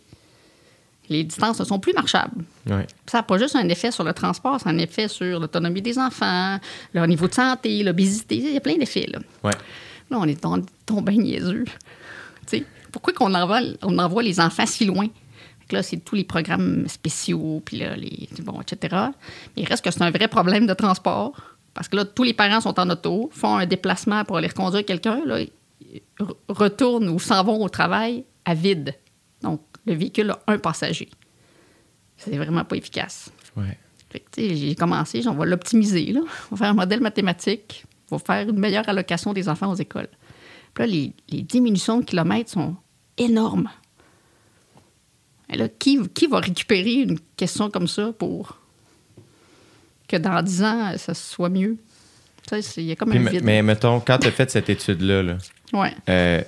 Les 1.10 1.24
distances 1.24 1.60
ne 1.60 1.66
sont 1.66 1.80
plus 1.80 1.94
marchables. 1.94 2.46
Ouais. 2.70 2.86
Ça 3.08 3.18
n'a 3.18 3.24
pas 3.24 3.38
juste 3.38 3.56
un 3.56 3.68
effet 3.68 3.92
sur 3.92 4.04
le 4.04 4.14
transport, 4.14 4.62
ça 4.62 4.70
a 4.70 4.74
un 4.74 4.78
effet 4.78 5.08
sur 5.08 5.40
l'autonomie 5.40 5.82
des 5.82 5.98
enfants, 5.98 6.58
leur 6.94 7.08
niveau 7.08 7.28
de 7.28 7.34
santé, 7.34 7.84
l'obésité. 7.84 8.36
Il 8.38 8.54
y 8.54 8.58
a 8.58 8.62
plein 8.62 8.78
d'effets. 8.78 9.08
Là. 9.12 9.20
Ouais. 9.44 9.52
Là, 10.10 10.18
on 10.20 10.26
est 10.26 10.40
tom- 10.40 10.66
tombé 10.86 11.18
niaiseux. 11.18 11.66
Pourquoi 12.92 13.14
qu'on 13.14 13.34
envoie, 13.34 13.62
on 13.82 13.98
envoie 13.98 14.22
les 14.24 14.40
enfants 14.40 14.66
si 14.66 14.86
loin? 14.86 15.08
Là, 15.72 15.84
c'est 15.84 15.98
tous 15.98 16.16
les 16.16 16.24
programmes 16.24 16.88
spéciaux, 16.88 17.62
puis 17.64 17.78
là, 17.78 17.96
les, 17.96 18.30
bon, 18.44 18.62
etc. 18.62 18.96
Mais 19.56 19.64
il 19.64 19.66
reste 19.66 19.84
que 19.84 19.92
c'est 19.92 20.02
un 20.04 20.12
vrai 20.12 20.28
problème 20.28 20.68
de 20.68 20.74
transport. 20.74 21.34
Parce 21.74 21.88
que 21.88 21.96
là, 21.96 22.06
tous 22.06 22.24
les 22.24 22.34
parents 22.34 22.62
sont 22.62 22.80
en 22.80 22.90
auto, 22.90 23.30
font 23.32 23.56
un 23.56 23.66
déplacement 23.66 24.26
pour 24.26 24.38
aller 24.38 24.48
reconduire 24.48 24.86
quelqu'un, 24.86 25.22
là, 25.26 25.40
retournent 26.50 27.10
ou 27.10 27.20
s'en 27.20 27.44
vont 27.44 27.64
au 27.64 27.70
travail 27.70 28.26
à 28.46 28.54
vide. 28.54 28.94
Donc, 29.42 29.62
le 29.86 29.94
véhicule 29.94 30.32
a 30.32 30.40
un 30.48 30.58
passager. 30.58 31.10
C'est 32.18 32.38
vraiment 32.38 32.64
pas 32.64 32.76
efficace. 32.76 33.32
Ouais. 33.56 33.78
J'ai 34.38 34.76
commencé, 34.76 35.26
on 35.28 35.34
va 35.34 35.46
l'optimiser. 35.46 36.12
là. 36.12 36.22
On 36.52 36.56
va 36.56 36.58
faire 36.58 36.70
un 36.70 36.76
modèle 36.76 37.00
mathématique. 37.00 37.86
On 38.12 38.18
va 38.18 38.24
faire 38.24 38.50
une 38.50 38.60
meilleure 38.60 38.88
allocation 38.90 39.34
des 39.34 39.48
enfants 39.48 39.72
aux 39.72 39.76
écoles. 39.76 40.10
Puis 40.74 40.84
là, 40.84 40.88
les, 40.88 41.14
les 41.30 41.42
diminutions 41.42 42.00
de 42.00 42.06
kilomètres 42.06 42.52
sont 42.52 42.76
énormes. 43.18 43.70
Et 45.52 45.58
là, 45.58 45.68
qui, 45.68 46.00
qui 46.14 46.28
va 46.28 46.40
récupérer 46.40 46.94
une 46.94 47.20
question 47.36 47.70
comme 47.70 47.88
ça 47.88 48.12
pour 48.18 48.58
que 50.08 50.16
dans 50.18 50.42
10 50.42 50.64
ans, 50.64 50.94
ça 50.98 51.14
soit 51.14 51.50
mieux? 51.50 51.78
Tu 52.48 52.56
sais, 52.56 52.62
c'est- 52.62 52.82
il 52.82 52.88
y 52.88 52.92
a 52.92 52.96
comme 52.96 53.12
un 53.12 53.20
vide. 53.30 53.44
mais 53.44 53.62
mettons, 53.62 54.00
quand 54.00 54.18
tu 54.18 54.28
as 54.28 54.32
fait 54.32 54.50
cette 54.50 54.70
étude-là, 54.70 55.22
là, 55.24 55.38
Ouais. 55.74 55.94
euh, 56.10 56.42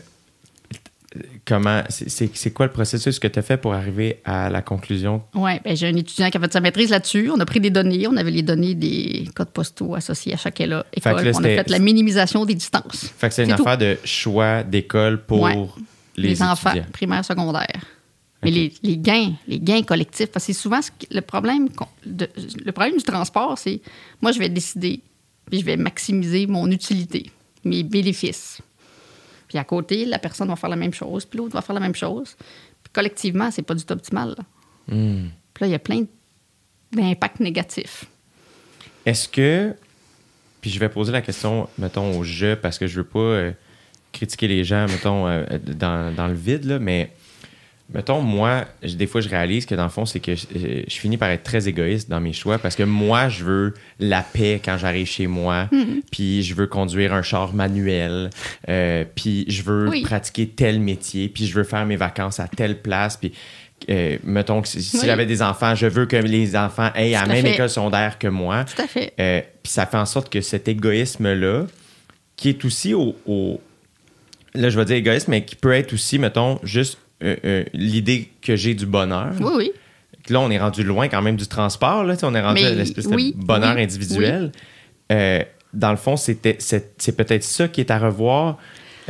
comment 1.45 1.83
c'est- 1.89 2.51
quoi 2.53 2.65
le 2.65 2.71
processus 2.71 3.19
que 3.19 3.27
tu 3.27 3.37
as 3.39 3.41
fait 3.41 3.57
pour 3.57 3.73
arriver 3.73 4.19
à 4.25 4.49
la 4.49 4.61
conclusion? 4.61 5.21
Oui, 5.35 5.51
ben, 5.63 5.75
j'ai 5.75 5.87
un 5.87 5.95
étudiant 5.95 6.29
qui 6.29 6.37
a 6.37 6.39
fait 6.39 6.51
sa 6.53 6.61
maîtrise 6.61 6.89
là-dessus. 6.89 7.29
On 7.33 7.39
a 7.39 7.45
pris 7.45 7.59
des 7.59 7.69
données. 7.69 8.07
On 8.07 8.15
avait 8.17 8.31
les 8.31 8.41
données 8.41 8.73
des 8.73 9.27
codes 9.35 9.49
postaux 9.51 9.95
associés 9.95 10.33
à 10.33 10.37
chaque 10.37 10.57
Fait 10.57 10.63
école. 10.63 10.69
là, 11.23 11.31
on 11.35 11.43
a 11.43 11.43
fait 11.43 11.69
la 11.69 11.79
minimisation 11.79 12.45
des 12.45 12.55
distances. 12.55 13.11
Fait 13.17 13.29
que 13.29 13.35
c'est 13.35 13.43
une 13.43 13.55
tout. 13.55 13.61
affaire 13.61 13.77
de 13.77 13.97
choix 14.03 14.63
d'école 14.63 15.21
pour 15.23 15.41
Ouais. 15.41 15.55
les, 16.17 16.29
les, 16.29 16.41
enfants 16.41 16.73
primaires, 16.91 17.23
secondaires. 17.25 17.85
Mais 18.43 18.51
les, 18.51 18.73
les 18.83 18.97
gains, 18.97 19.33
les 19.47 19.59
gains 19.59 19.83
collectifs, 19.83 20.27
parce 20.31 20.45
que 20.47 20.53
c'est 20.53 20.59
souvent 20.59 20.81
ce 20.81 20.91
que- 20.91 21.13
le 21.13 21.21
problème, 21.21 21.69
de- 22.05 22.29
le 22.63 22.71
problème 22.71 22.97
du 22.97 23.03
transport, 23.03 23.57
c'est 23.57 23.81
moi, 24.21 24.31
je 24.31 24.39
vais 24.39 24.49
décider, 24.49 25.01
puis 25.49 25.59
je 25.59 25.65
vais 25.65 25.77
maximiser 25.77 26.47
mon 26.47 26.69
utilité, 26.71 27.31
mes 27.63 27.83
bénéfices. 27.83 28.59
Puis 29.47 29.57
à 29.57 29.63
côté, 29.63 30.05
la 30.05 30.19
personne 30.19 30.47
va 30.47 30.55
faire 30.55 30.69
la 30.69 30.75
même 30.75 30.93
chose, 30.93 31.25
puis 31.25 31.37
l'autre 31.37 31.53
va 31.53 31.61
faire 31.61 31.75
la 31.75 31.81
même 31.81 31.95
chose. 31.95 32.35
Puis 32.83 32.91
collectivement, 32.91 33.51
c'est 33.51 33.61
pas 33.61 33.75
du 33.75 33.83
tout 33.85 33.93
optimal. 33.93 34.35
là. 34.37 34.95
Hmm. 34.95 35.27
Puis 35.53 35.61
là, 35.63 35.67
il 35.67 35.71
y 35.71 35.75
a 35.75 35.79
plein 35.79 36.03
d'impacts 36.91 37.39
négatifs. 37.39 38.05
Est-ce 39.05 39.27
que. 39.29 39.73
Puis 40.61 40.69
je 40.71 40.79
vais 40.79 40.89
poser 40.89 41.11
la 41.11 41.21
question, 41.21 41.67
mettons, 41.77 42.17
au 42.17 42.23
jeu, 42.23 42.55
parce 42.55 42.77
que 42.79 42.87
je 42.87 42.95
veux 42.95 43.03
pas 43.03 43.19
euh, 43.19 43.51
critiquer 44.13 44.47
les 44.47 44.63
gens, 44.63 44.85
mettons, 44.87 45.27
euh, 45.27 45.43
dans, 45.67 46.13
dans 46.15 46.27
le 46.27 46.33
vide, 46.33 46.65
là, 46.65 46.79
mais. 46.79 47.11
Mettons, 47.93 48.21
moi, 48.21 48.65
je- 48.81 48.95
des 48.95 49.07
fois, 49.07 49.19
je 49.21 49.29
réalise 49.29 49.65
que 49.65 49.75
dans 49.75 49.83
le 49.83 49.89
fond, 49.89 50.05
c'est 50.05 50.19
que 50.19 50.35
je, 50.35 50.45
euh, 50.55 50.83
je 50.87 50.95
finis 50.95 51.17
par 51.17 51.29
être 51.29 51.43
très 51.43 51.67
égoïste 51.67 52.09
dans 52.09 52.21
mes 52.21 52.33
choix 52.33 52.57
parce 52.57 52.75
que 52.75 52.83
moi, 52.83 53.27
je 53.29 53.43
veux 53.43 53.73
la 53.99 54.21
paix 54.21 54.61
quand 54.63 54.77
j'arrive 54.77 55.05
chez 55.05 55.27
moi, 55.27 55.69
puis 56.11 56.43
je 56.43 56.55
veux 56.55 56.65
conduire 56.65 57.13
un 57.13 57.21
char 57.21 57.53
manuel, 57.53 58.29
euh, 58.69 59.03
puis 59.15 59.45
je 59.49 59.61
veux 59.63 59.89
Oui. 59.89 60.01
pratiquer 60.01 60.47
tel 60.47 60.79
métier, 60.79 61.27
puis 61.29 61.45
je 61.45 61.53
veux 61.53 61.65
faire 61.65 61.85
mes 61.85 61.97
vacances 61.97 62.39
à 62.39 62.47
telle 62.47 62.81
place, 62.81 63.17
puis 63.17 63.33
euh, 63.89 64.17
mettons 64.23 64.61
que 64.61 64.69
si, 64.69 64.97
j'avais 65.05 65.25
des 65.25 65.41
enfants, 65.41 65.75
je 65.75 65.85
veux 65.87 66.05
que 66.05 66.15
les 66.15 66.55
enfants 66.55 66.89
aient 66.95 67.11
la 67.11 67.25
même 67.25 67.45
fait. 67.45 67.53
école 67.55 67.69
secondaire 67.69 68.17
que 68.17 68.29
moi. 68.29 68.63
Tout 68.63 68.81
à 68.81 68.87
fait. 68.87 69.13
Euh, 69.19 69.41
puis 69.61 69.73
ça 69.73 69.85
fait 69.85 69.97
en 69.97 70.05
sorte 70.05 70.31
que 70.31 70.39
cet 70.39 70.69
égoïsme-là, 70.69 71.65
qui 72.37 72.47
est 72.49 72.63
aussi 72.65 72.93
au, 72.93 73.13
au- 73.27 73.59
Là, 74.55 74.69
je 74.69 74.77
vais 74.79 74.85
dire 74.85 74.95
égoïsme, 74.97 75.31
mais 75.31 75.43
qui 75.43 75.55
peut 75.55 75.73
être 75.73 75.93
aussi, 75.93 76.17
mettons, 76.19 76.59
juste 76.63 76.97
euh, 77.23 77.35
euh, 77.45 77.63
l'idée 77.73 78.29
que 78.41 78.55
j'ai 78.55 78.73
du 78.73 78.85
bonheur. 78.85 79.33
Oui, 79.39 79.51
oui. 79.57 79.71
Là, 80.29 80.39
on 80.39 80.49
est 80.49 80.59
rendu 80.59 80.83
loin 80.83 81.09
quand 81.09 81.21
même 81.21 81.35
du 81.35 81.47
transport. 81.47 82.03
Là, 82.05 82.15
on 82.23 82.33
est 82.33 82.41
rendu 82.41 82.61
Mais 82.61 82.67
à 82.67 82.73
l'espèce 82.75 83.05
oui, 83.07 83.33
de 83.37 83.43
bonheur 83.43 83.75
oui, 83.75 83.83
individuel. 83.83 84.51
Euh, 85.11 85.43
dans 85.73 85.91
le 85.91 85.97
fond, 85.97 86.15
c'était- 86.15 86.55
c'est 86.59 86.93
c'est 86.97 87.15
peut-être 87.17 87.43
ça 87.43 87.67
qui 87.67 87.81
est 87.81 87.91
à 87.91 87.99
revoir, 87.99 88.57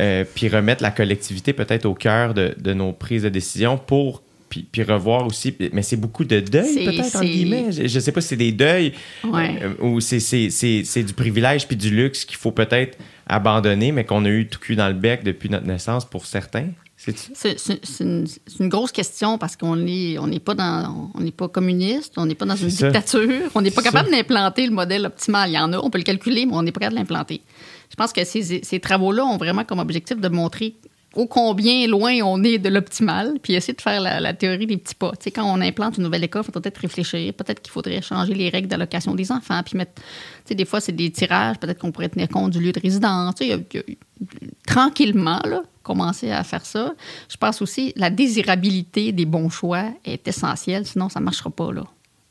euh, 0.00 0.24
puis 0.34 0.48
remettre 0.48 0.82
la 0.82 0.90
collectivité 0.90 1.52
peut-être 1.52 1.86
au 1.86 1.94
cœur 1.94 2.34
de, 2.34 2.54
de 2.58 2.72
nos 2.74 2.92
prises 2.92 3.22
de 3.22 3.28
décision 3.28 3.78
pour 3.78 4.22
puis, 4.48 4.66
puis 4.70 4.82
revoir 4.82 5.26
aussi. 5.26 5.54
Mais 5.72 5.82
c'est 5.82 5.96
beaucoup 5.96 6.24
de 6.24 6.40
deuil, 6.40 6.84
peut-être, 6.84 7.16
entre 7.16 7.24
guillemets. 7.24 7.72
Je, 7.72 7.86
je 7.88 7.98
sais 8.00 8.12
pas 8.12 8.20
si 8.20 8.28
c'est 8.28 8.36
des 8.36 8.52
deuils 8.52 8.92
Ouais. 9.24 9.58
euh, 9.62 9.74
ou 9.84 10.00
c'est- 10.00 10.20
c'est 10.20 10.50
c'est- 10.50 10.82
c'est 10.84 11.02
du 11.02 11.12
privilège 11.12 11.66
puis 11.68 11.76
du 11.76 11.90
luxe 11.90 12.24
qu'il 12.24 12.36
faut 12.38 12.52
peut-être 12.52 12.96
abandonner, 13.26 13.92
mais 13.92 14.04
qu'on 14.04 14.24
a 14.24 14.28
eu 14.28 14.46
tout 14.48 14.58
cul 14.60 14.76
dans 14.76 14.88
le 14.88 14.94
bec 14.94 15.22
depuis 15.24 15.48
notre 15.48 15.66
naissance 15.66 16.04
pour 16.04 16.26
certains. 16.26 16.68
C'est 16.96 18.00
une, 18.00 18.68
grosse 18.68 18.92
question 18.92 19.36
parce 19.36 19.56
qu'on 19.56 19.76
n'est 19.76 20.16
on 20.18 20.28
pas 20.38 20.54
dans 20.54 21.10
on 21.14 21.20
n'est 21.20 21.32
pas 21.32 21.48
communiste, 21.48 22.14
on 22.16 22.24
n'est 22.26 22.34
pas 22.34 22.46
dans 22.46 22.56
une 22.56 22.68
dictature, 22.68 23.50
on 23.54 23.60
n'est 23.60 23.70
pas 23.72 23.82
capable 23.82 24.10
d'implanter 24.10 24.66
le 24.66 24.72
modèle 24.72 25.04
optimal. 25.06 25.50
Il 25.50 25.54
y 25.54 25.58
en 25.58 25.72
a, 25.72 25.78
on 25.78 25.90
peut 25.90 25.98
le 25.98 26.04
calculer, 26.04 26.46
mais 26.46 26.54
on 26.54 26.62
n'est 26.62 26.72
pas 26.72 26.80
capable 26.80 26.96
de 26.96 27.00
l'implanter. 27.00 27.42
Je 27.90 27.96
pense 27.96 28.12
que 28.12 28.24
ces, 28.24 28.62
ces 28.62 28.80
travaux-là 28.80 29.24
ont 29.24 29.36
vraiment 29.36 29.64
comme 29.64 29.80
objectif 29.80 30.18
de 30.18 30.28
montrer 30.28 30.74
ô 31.16 31.26
combien 31.26 31.86
loin 31.86 32.12
on 32.24 32.42
est 32.42 32.58
de 32.58 32.68
l'optimal, 32.68 33.34
puis 33.42 33.54
essayer 33.54 33.74
de 33.74 33.80
faire 33.80 34.00
la, 34.00 34.18
la 34.18 34.34
théorie 34.34 34.66
des 34.66 34.76
petits 34.76 34.96
pas. 34.96 35.10
Tu 35.12 35.24
sais, 35.24 35.30
quand 35.30 35.44
on 35.44 35.60
implante 35.60 35.96
une 35.98 36.02
nouvelle 36.04 36.24
école, 36.24 36.42
il 36.42 36.46
faut 36.52 36.58
peut-être 36.60 36.78
réfléchir. 36.78 37.32
Peut-être 37.34 37.60
qu'il 37.62 37.70
faudrait 37.72 38.02
changer 38.02 38.34
les 38.34 38.48
règles 38.48 38.66
d'allocation 38.68 39.14
des 39.14 39.30
enfants, 39.30 39.60
puis 39.64 39.76
mettre... 39.78 39.92
Tu 39.94 40.02
sais, 40.46 40.54
des 40.56 40.64
fois, 40.64 40.80
c'est 40.80 40.90
des 40.92 41.10
tirages. 41.12 41.58
Peut-être 41.58 41.78
qu'on 41.78 41.92
pourrait 41.92 42.08
tenir 42.08 42.28
compte 42.28 42.50
du 42.50 42.58
lieu 42.60 42.72
de 42.72 42.80
résidence. 42.80 43.34
Tu 43.36 43.44
sais, 43.44 43.50
il 43.50 43.76
y 43.76 43.78
a- 43.78 43.82
il 43.86 43.92
y 43.92 44.46
a- 44.46 44.48
tranquillement, 44.66 45.40
là, 45.44 45.62
commencer 45.84 46.32
à 46.32 46.42
faire 46.42 46.66
ça. 46.66 46.94
Je 47.28 47.36
pense 47.36 47.62
aussi 47.62 47.92
la 47.94 48.10
désirabilité 48.10 49.12
des 49.12 49.26
bons 49.26 49.48
choix 49.50 49.84
est 50.04 50.26
essentielle, 50.26 50.84
sinon 50.84 51.08
ça 51.08 51.20
ne 51.20 51.24
marchera 51.24 51.50
pas. 51.50 51.72
Là. 51.72 51.84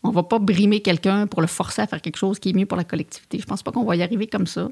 On 0.04 0.10
ne 0.10 0.14
va 0.14 0.24
pas 0.24 0.40
brimer 0.40 0.82
quelqu'un 0.82 1.28
pour 1.28 1.40
le 1.40 1.48
forcer 1.48 1.82
à 1.84 1.88
faire 1.88 2.02
quelque 2.02 2.18
chose 2.18 2.40
qui 2.40 2.50
est 2.50 2.54
mieux 2.54 2.66
pour 2.66 2.78
la 2.78 2.84
collectivité. 2.84 3.40
Je 3.40 3.46
pense 3.46 3.64
pas 3.64 3.72
qu'on 3.72 3.86
va 3.86 3.96
y 3.96 4.04
arriver 4.04 4.28
comme 4.28 4.48
ça. 4.48 4.70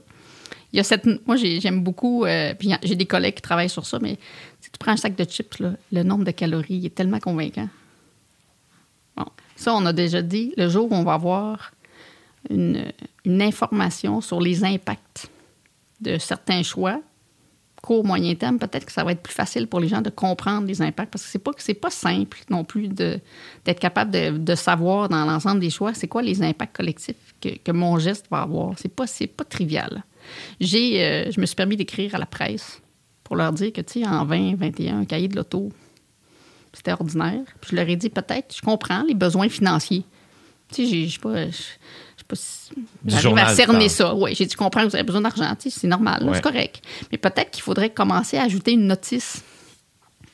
Il 0.73 0.77
y 0.77 0.79
a 0.79 0.83
cette, 0.83 1.05
moi, 1.27 1.37
j'ai- 1.37 1.61
j'aime 1.61 1.81
beaucoup, 1.81 2.25
euh, 2.25 2.53
puis 2.53 2.69
j'ai 2.83 2.95
des 2.95 3.05
collègues 3.05 3.35
qui 3.35 3.41
travaillent 3.41 3.69
sur 3.69 3.85
ça, 3.85 3.99
mais 3.99 4.17
si 4.59 4.69
tu 4.71 4.77
prends 4.77 4.91
un 4.91 4.97
sac 4.97 5.15
de 5.15 5.23
chips, 5.23 5.59
là, 5.59 5.73
le 5.91 6.03
nombre 6.03 6.25
de 6.25 6.31
calories 6.31 6.85
est 6.85 6.95
tellement 6.95 7.19
convaincant. 7.19 7.69
Bon, 9.15 9.25
ça, 9.55 9.73
on 9.73 9.85
a 9.85 9.93
déjà 9.93 10.21
dit, 10.21 10.53
le 10.57 10.67
jour 10.69 10.91
où 10.91 10.95
on 10.95 11.03
va 11.03 11.13
avoir 11.13 11.71
une 12.49 12.91
information 13.41 14.19
sur 14.21 14.41
les 14.41 14.63
impacts 14.63 15.29
de 15.99 16.17
certains 16.17 16.63
choix, 16.63 16.99
court, 17.81 18.05
moyen 18.05 18.35
terme, 18.35 18.59
peut-être 18.59 18.85
que 18.85 18.91
ça 18.91 19.03
va 19.03 19.11
être 19.11 19.21
plus 19.21 19.33
facile 19.33 19.67
pour 19.67 19.79
les 19.79 19.87
gens 19.87 20.01
de 20.01 20.09
comprendre 20.09 20.67
les 20.67 20.81
impacts 20.81 21.11
parce 21.11 21.23
que 21.25 21.29
c'est 21.29 21.39
pas 21.39 21.51
c'est 21.57 21.73
pas 21.73 21.89
simple 21.89 22.37
non 22.49 22.63
plus 22.63 22.87
d'être 22.87 23.79
capable 23.79 24.11
de, 24.11 24.55
savoir 24.55 25.09
dans 25.09 25.25
l'ensemble 25.25 25.59
des 25.59 25.69
choix 25.69 25.93
c'est 25.93 26.07
quoi 26.07 26.21
les 26.21 26.43
impacts 26.43 26.75
collectifs 26.75 27.15
que, 27.41 27.71
mon 27.71 27.97
geste 27.97 28.27
va 28.29 28.41
avoir. 28.41 28.77
C'est 28.77 28.93
pas 28.93 29.07
c'est 29.07 29.27
pas 29.27 29.43
trivial. 29.43 30.03
J'ai 30.59 31.03
euh, 31.03 31.31
je 31.31 31.41
me 31.41 31.45
suis 31.45 31.55
permis 31.55 31.75
d'écrire 31.75 32.13
à 32.13 32.19
la 32.19 32.27
presse 32.27 32.81
pour 33.23 33.35
leur 33.35 33.51
dire 33.51 33.73
que 33.73 33.81
tu 33.81 34.01
sais 34.01 34.07
en 34.07 34.25
20 34.25 34.55
21 34.55 34.99
un 34.99 35.05
cahier 35.05 35.27
de 35.27 35.35
l'auto 35.35 35.71
c'était 36.73 36.93
ordinaire. 36.93 37.43
Puis 37.59 37.71
je 37.71 37.75
leur 37.75 37.89
ai 37.89 37.95
dit 37.95 38.09
peut-être 38.09 38.55
je 38.55 38.61
comprends 38.61 39.03
les 39.03 39.15
besoins 39.15 39.49
financiers. 39.49 40.05
Tu 40.71 40.85
sais 40.85 41.07
j'ai- 41.07 41.19
pas 41.19 41.47
j'arrive 43.05 43.37
à 43.37 43.53
cerner 43.55 43.89
ça. 43.89 44.13
Oui, 44.15 44.33
j'ai 44.35 44.45
dit, 44.45 44.51
je 44.51 44.57
comprends 44.57 44.81
que 44.83 44.87
vous 44.89 44.95
avez 44.95 45.03
besoin 45.03 45.21
d'argent. 45.21 45.53
C'est 45.59 45.87
normal, 45.87 46.23
Ouais. 46.23 46.35
c'est 46.35 46.41
correct. 46.41 46.81
Mais 47.11 47.17
peut-être 47.17 47.51
qu'il 47.51 47.63
faudrait 47.63 47.89
commencer 47.89 48.37
à 48.37 48.43
ajouter 48.43 48.71
une 48.73 48.87
notice. 48.87 49.43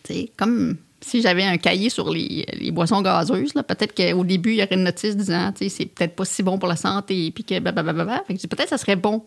Tu 0.03 0.13
sais, 0.13 0.31
comme 0.37 0.77
si 1.01 1.21
j'avais 1.21 1.43
un 1.43 1.57
cahier 1.57 1.89
sur 1.89 2.09
les, 2.11 2.45
les 2.53 2.71
boissons 2.71 3.01
gazeuses, 3.01 3.53
peut-être 3.53 3.93
qu'au 3.93 4.23
début, 4.23 4.51
il 4.53 4.57
y 4.57 4.63
aurait 4.63 4.75
une 4.75 4.83
notice 4.83 5.15
disant, 5.15 5.53
c'est 5.57 5.85
peut-être 5.85 6.15
pas 6.15 6.25
si 6.25 6.43
bon 6.43 6.57
pour 6.57 6.67
la 6.69 6.75
santé, 6.75 7.31
puis 7.31 7.43
que 7.43 7.59
blablabla. 7.59 8.23
Peut-être 8.27 8.63
que 8.63 8.69
ça 8.69 8.77
serait 8.77 8.95
bon 8.95 9.23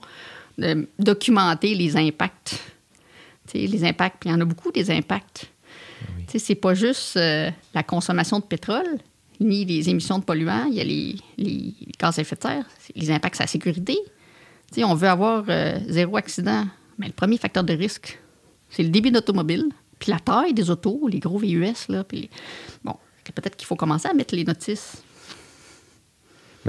de 0.58 0.86
documenter 0.98 1.74
les 1.74 1.96
impacts. 1.96 2.58
Tu 3.48 3.60
sais, 3.60 3.66
les 3.66 3.84
impacts, 3.84 4.16
puis 4.20 4.30
il 4.30 4.32
y 4.32 4.36
en 4.36 4.40
a 4.40 4.44
beaucoup 4.44 4.70
des 4.72 4.90
impacts. 4.90 5.46
Sais, 6.28 6.38
c'est 6.38 6.54
pas 6.54 6.74
juste 6.74 7.16
euh, 7.16 7.50
la 7.74 7.82
consommation 7.82 8.38
de 8.38 8.44
pétrole, 8.44 8.98
ni 9.40 9.64
les 9.64 9.88
émissions 9.88 10.18
de 10.18 10.24
polluants, 10.24 10.66
il 10.66 10.74
y 10.74 10.80
a 10.80 10.84
les, 10.84 11.74
gaz 11.98 12.18
à 12.18 12.22
effet 12.22 12.36
de 12.36 12.42
serre, 12.42 12.64
les 12.94 13.10
impacts 13.10 13.36
sur 13.36 13.42
la 13.42 13.48
sécurité. 13.48 13.98
On 14.78 14.94
veut 14.94 15.08
avoir 15.08 15.44
euh, 15.48 15.78
zéro 15.88 16.16
accident, 16.16 16.66
mais 16.98 17.06
le 17.06 17.12
premier 17.12 17.38
facteur 17.38 17.64
de 17.64 17.72
risque, 17.72 18.20
c'est 18.68 18.82
le 18.82 18.90
débit 18.90 19.10
d'automobile, 19.10 19.68
puis 19.98 20.12
la 20.12 20.18
taille 20.18 20.54
des 20.54 20.70
autos, 20.70 21.08
les 21.08 21.18
gros 21.18 21.38
VUS, 21.38 21.88
là, 21.88 22.04
bon. 22.84 22.94
peut-être 23.34 23.56
qu'il 23.56 23.66
faut 23.66 23.76
commencer 23.76 24.08
à 24.08 24.14
mettre 24.14 24.34
les 24.34 24.44
notices. 24.44 25.02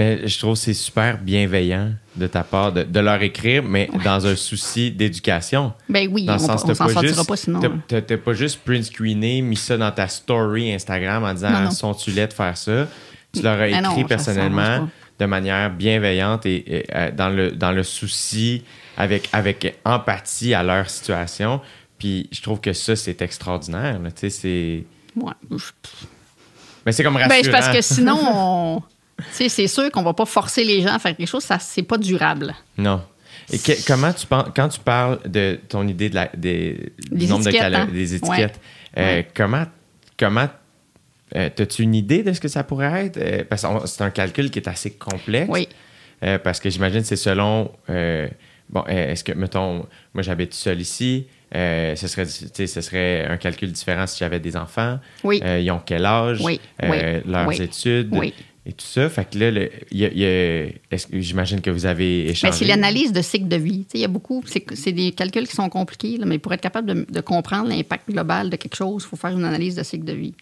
Mais 0.02 0.28
je 0.28 0.40
trouve 0.40 0.54
que 0.54 0.60
c'est 0.60 0.74
super 0.74 1.18
bienveillant 1.20 1.92
de 2.16 2.26
ta 2.28 2.44
part 2.44 2.72
de, 2.74 2.82
de 2.84 3.00
leur 3.00 3.22
écrire, 3.22 3.62
mais 3.64 3.88
dans 4.04 4.26
un 4.26 4.36
souci 4.36 4.90
d'éducation. 4.92 5.74
Ben 5.88 6.10
oui, 6.12 6.26
Dans 6.26 6.36
on, 6.36 6.40
sens, 6.40 6.64
on 6.66 6.74
s'en 6.74 6.86
pas 6.88 6.94
sortira 6.94 7.02
juste- 7.14 7.28
pas 7.28 7.36
sinon. 7.36 7.60
t'as- 7.88 7.96
là. 7.98 8.02
T'as 8.02 8.18
pas 8.18 8.34
juste 8.34 8.62
print 8.66 8.84
screené, 8.84 9.42
mis 9.42 9.56
ça 9.56 9.78
dans 9.78 9.92
ta 9.92 10.08
story 10.08 10.74
Instagram 10.74 11.24
en 11.24 11.34
disant 11.34 11.50
ah, 11.54 11.70
sont-tu 11.72 12.10
laid 12.12 12.28
de 12.28 12.34
faire 12.34 12.58
ça? 12.58 12.88
Tu 13.34 13.42
leur 13.44 13.60
as 13.60 13.66
Ah 13.74 13.82
non, 13.82 13.92
écrit 13.92 14.02
ça 14.02 14.08
personnellement 14.08 14.90
de 15.20 15.26
manière 15.28 15.70
bienveillante 15.70 16.46
et, 16.48 16.78
et, 16.80 16.86
euh, 16.96 17.12
dans, 17.12 17.30
le, 17.30 17.52
dans 17.52 17.72
le 17.72 17.84
souci, 17.84 18.64
avec, 18.98 19.30
avec 19.32 19.78
empathie 19.86 20.56
à 20.56 20.64
leur 20.64 20.90
situation. 20.90 21.62
Puis 22.00 22.28
je 22.32 22.42
trouve 22.42 22.60
que 22.60 22.74
ça, 22.74 22.96
c'est 22.96 23.22
extraordinaire. 23.22 24.00
Tu 24.04 24.12
sais, 24.16 24.30
c'est. 24.32 24.84
Ouais. 25.16 25.34
Mais 26.86 26.92
c'est 26.92 27.04
comme 27.04 27.16
rassurant. 27.18 27.30
Ben, 27.36 27.44
c'est 27.44 27.52
parce 27.52 27.70
que 27.70 27.82
sinon, 27.82 28.18
on- 28.26 28.82
c'est 29.32 29.68
sûr 29.68 29.90
qu'on 29.92 30.04
va 30.04 30.14
pas 30.14 30.26
forcer 30.26 30.64
les 30.64 30.82
gens 30.82 30.94
à 30.94 31.00
faire 31.00 31.16
quelque 31.16 31.28
chose, 31.30 31.44
ça 31.44 31.60
c'est 31.60 31.84
pas 31.84 31.98
durable. 31.98 32.54
Non. 32.78 33.02
Et 33.52 33.58
que- 33.58 33.86
comment 33.88 34.14
tu 34.14 34.28
penses, 34.28 34.48
quand 34.56 34.70
tu 34.70 34.80
parles 34.80 35.20
de 35.28 35.60
ton 35.68 35.88
idée 35.88 36.10
de 36.10 36.16
la, 36.16 36.30
des, 36.36 36.94
du 37.12 37.28
nombre 37.28 37.44
de 37.44 37.50
étiquettes, 37.50 37.72
calo- 37.74 37.76
hein? 37.78 37.90
des 37.92 38.16
étiquettes, 38.16 38.60
Ouais. 38.96 39.02
euh, 39.04 39.16
Ouais. 39.18 39.28
comment, 39.34 39.66
comment 40.18 40.48
euh, 41.36 41.50
as-tu 41.58 41.84
une 41.84 41.96
idée 41.96 42.24
de 42.24 42.34
ce 42.34 42.40
que 42.40 42.48
ça 42.48 42.64
pourrait 42.64 43.06
être? 43.08 43.18
Euh, 43.18 43.44
parce 43.50 43.64
que 43.64 43.68
c'est 43.88 44.04
un 44.04 44.10
calcul 44.10 44.50
qui 44.52 44.60
est 44.60 44.68
assez 44.68 44.92
complexe. 44.92 45.50
Oui. 45.50 45.68
Parce 46.44 46.60
que 46.60 46.70
j'imagine 46.70 47.02
que 47.02 47.08
c'est 47.08 47.16
selon. 47.16 47.72
bon, 48.70 48.84
est-ce 48.86 49.24
que, 49.24 49.32
mettons, 49.32 49.88
moi 50.14 50.22
j'habite 50.22 50.54
seul 50.54 50.80
ici, 50.80 51.26
euh, 51.56 51.96
ce, 51.96 52.08
serait, 52.08 52.26
ce 52.26 52.82
serait 52.82 53.26
un 53.26 53.38
calcul 53.38 53.72
différent 53.72 54.06
si 54.08 54.20
j'avais 54.20 54.40
des 54.40 54.56
enfants. 54.56 55.00
Oui. 55.24 55.42
Euh, 55.44 55.60
ils 55.60 55.72
ont 55.72 55.82
quel 55.84 56.06
âge? 56.06 56.40
Oui, 56.42 56.62
Euh, 56.84 57.22
oui, 57.24 57.32
Leurs 57.32 57.48
oui, 57.48 57.62
études? 57.62 58.10
Et 58.66 58.74
tout 58.74 58.86
ça. 58.86 59.10
Fait 59.10 59.28
que 59.28 59.40
là, 59.40 60.98
j'imagine 61.14 61.62
que 61.62 61.72
vous 61.72 61.86
avez 61.88 62.30
échangé? 62.30 62.54
c'est 62.54 62.66
l'analyse 62.66 63.12
de 63.12 63.22
cycle 63.22 63.48
de 63.48 63.56
vie. 63.56 63.88
Il 63.94 64.02
y 64.02 64.06
a 64.06 64.08
beaucoup, 64.08 64.44
c'est 64.46 64.64
c'est 64.76 64.92
des 64.92 65.12
calculs 65.12 65.48
qui 65.48 65.56
sont 65.56 65.70
compliqués, 65.70 66.18
là, 66.18 66.26
mais 66.28 66.38
pour 66.38 66.54
être 66.54 66.62
capable 66.62 66.88
de, 66.88 67.06
de 67.12 67.22
comprendre 67.22 67.70
l'impact 67.70 68.10
global 68.10 68.50
de 68.52 68.56
quelque 68.58 68.76
chose, 68.76 69.04
il 69.04 69.10
faut 69.10 69.16
faire 69.16 69.32
une 69.32 69.46
analyse 69.46 69.76
de 69.76 69.84
cycle 69.84 70.06
de 70.06 70.14
vie. 70.14 70.36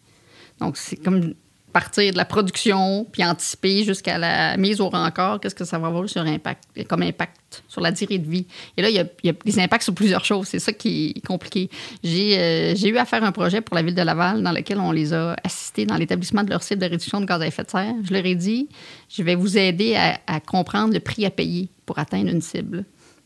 Donc, 0.60 0.76
c'est 0.76 0.98
comme 0.98 1.34
partir 1.72 2.12
de 2.12 2.18
la 2.18 2.26
production, 2.26 3.06
puis 3.12 3.24
anticiper 3.24 3.84
jusqu'à 3.84 4.18
la 4.18 4.58
mise 4.58 4.82
au 4.82 4.90
rencard, 4.90 5.40
qu'est-ce 5.40 5.56
que 5.56 5.66
ça 5.66 5.78
va 5.78 5.88
avoir 5.88 6.08
sur 6.10 6.22
impact, 6.22 6.64
comme 6.88 7.02
impact 7.02 7.64
sur 7.68 7.82
la 7.82 7.92
durée 7.92 8.18
de 8.18 8.30
vie. 8.30 8.46
Et 8.78 8.82
là, 8.82 8.90
il 8.90 8.96
y 8.96 9.00
a, 9.00 9.06
il 9.24 9.28
y 9.28 9.30
a 9.30 9.34
des 9.34 9.60
impacts 9.60 9.84
sur 9.84 9.94
plusieurs 9.94 10.24
choses. 10.26 10.48
C'est 10.48 10.60
ça 10.60 10.72
qui 10.74 11.14
est 11.16 11.26
compliqué. 11.26 11.70
J'ai 12.04 12.38
euh, 12.38 12.76
eu 12.76 12.98
à 12.98 13.06
faire 13.06 13.24
un 13.24 13.32
projet 13.32 13.62
pour 13.62 13.76
la 13.76 13.82
ville 13.82 13.96
de 13.96 14.02
Laval 14.02 14.44
dans 14.44 14.52
lequel 14.52 14.80
on 14.80 14.92
les 14.92 15.14
a 15.14 15.36
assistés 15.44 15.86
dans 15.86 15.96
l'établissement 15.96 16.44
de 16.44 16.50
leur 16.50 16.64
cible 16.64 16.82
de 16.82 16.86
réduction 16.86 17.22
de 17.22 17.26
gaz 17.26 17.42
à 17.42 17.48
effet 17.48 17.64
de 17.64 17.70
serre. 17.70 17.96
Je 18.04 18.14
leur 18.14 18.26
ai 18.26 18.36
dit, 18.36 18.70
je 19.10 19.24
vais 19.24 19.36
vous 19.36 19.58
aider 19.58 19.96
à, 19.96 20.20
à 20.28 20.40
comprendre 20.40 20.94
le 20.94 21.00
prix 21.00 21.26
à 21.26 21.32
payer 21.32 21.70
pour 21.86 22.00
atteindre 22.00 22.30
une 22.30 22.42
cible. 22.42 22.86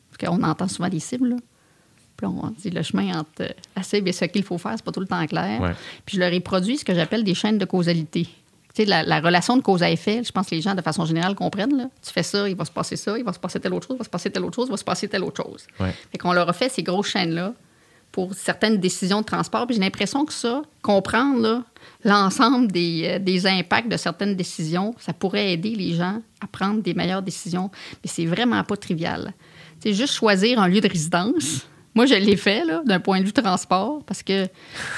Parce 0.10 0.32
qu'on 0.32 0.44
entend 0.44 0.68
souvent 0.68 0.90
des 0.90 1.00
cibles, 1.00 1.30
là. 1.30 1.36
On 2.28 2.50
dit 2.52 2.70
le 2.70 2.82
chemin 2.82 3.20
entre 3.20 3.42
euh, 3.42 3.50
la 3.76 3.84
cible 3.84 4.10
et 4.10 4.14
ce 4.14 4.26
qu'il 4.26 4.44
faut 4.44 4.58
faire, 4.58 4.74
c'est 4.76 4.84
pas 4.86 4.92
tout 4.92 5.00
le 5.00 5.08
temps 5.08 5.26
clair. 5.28 5.62
Ouais. 5.62 5.72
Puis 6.06 6.18
je 6.18 6.20
leur 6.20 6.32
ai 6.32 6.40
produit 6.40 6.78
ce 6.78 6.86
que 6.86 6.94
j'appelle 6.94 7.24
des 7.24 7.34
chaînes 7.34 7.58
de 7.58 7.66
causalité. 7.66 8.28
Tu 8.74 8.84
sais, 8.84 8.86
la, 8.86 9.04
la 9.04 9.20
relation 9.20 9.56
de 9.56 9.62
cause 9.62 9.84
à 9.84 9.92
effet, 9.92 10.24
je 10.24 10.32
pense 10.32 10.48
que 10.50 10.56
les 10.56 10.62
gens, 10.62 10.74
de 10.74 10.82
façon 10.82 11.06
générale, 11.06 11.36
comprennent. 11.36 11.78
Là. 11.78 11.90
Tu 12.02 12.12
fais 12.12 12.24
ça, 12.24 12.50
il 12.50 12.56
va 12.56 12.66
se 12.66 12.72
passer 12.72 12.96
ça, 12.96 13.18
il 13.18 13.24
va 13.24 13.32
se 13.32 13.40
passer 13.40 13.60
telle 13.60 13.74
autre 13.74 13.88
chose, 13.88 13.98
il 13.98 14.00
va 14.00 14.06
se 14.06 14.10
passer 14.10 14.32
telle 14.32 14.44
autre 14.44 14.56
chose, 14.56 14.68
il 14.68 14.72
va 14.72 14.78
se 14.78 14.84
passer 14.84 15.08
telle 15.08 15.24
autre 15.24 15.44
chose. 15.44 15.68
Ouais. 15.80 15.94
Fait 16.12 16.18
qu'on 16.18 16.34
leur 16.34 16.50
a 16.50 16.54
fait 16.54 16.70
ces 16.70 16.82
grosses 16.82 17.10
chaînes-là 17.10 17.54
pour 18.12 18.34
certaines 18.34 18.78
décisions 18.78 19.22
de 19.22 19.26
transport. 19.26 19.68
Puis 19.68 19.76
j'ai 19.76 19.82
l'impression 19.82 20.24
que 20.24 20.34
ça, 20.34 20.62
comprendre 20.82 21.64
l'ensemble 22.04 22.72
des, 22.72 23.04
euh, 23.06 23.20
des 23.20 23.46
impacts 23.46 23.92
de 23.92 23.98
certaines 23.98 24.36
décisions, 24.36 24.96
ça 25.00 25.14
pourrait 25.14 25.52
aider 25.52 25.76
les 25.76 25.96
gens 25.96 26.22
à 26.40 26.48
prendre 26.48 26.82
des 26.82 26.94
meilleures 26.94 27.24
décisions. 27.24 27.70
Mais 28.04 28.10
c'est 28.10 28.26
vraiment 28.26 28.64
pas 28.64 28.78
trivial. 28.78 29.34
C'est 29.80 29.94
juste 29.94 30.14
choisir 30.14 30.60
un 30.60 30.68
lieu 30.68 30.80
de 30.80 30.88
résidence. 30.88 31.68
Moi, 31.96 32.06
je 32.06 32.16
l'ai 32.16 32.36
fait 32.38 32.66
là, 32.66 32.82
d'un 32.86 33.00
point 33.00 33.20
de 33.20 33.26
vue 33.26 33.34
transport 33.34 34.02
parce 34.06 34.24
que 34.24 34.48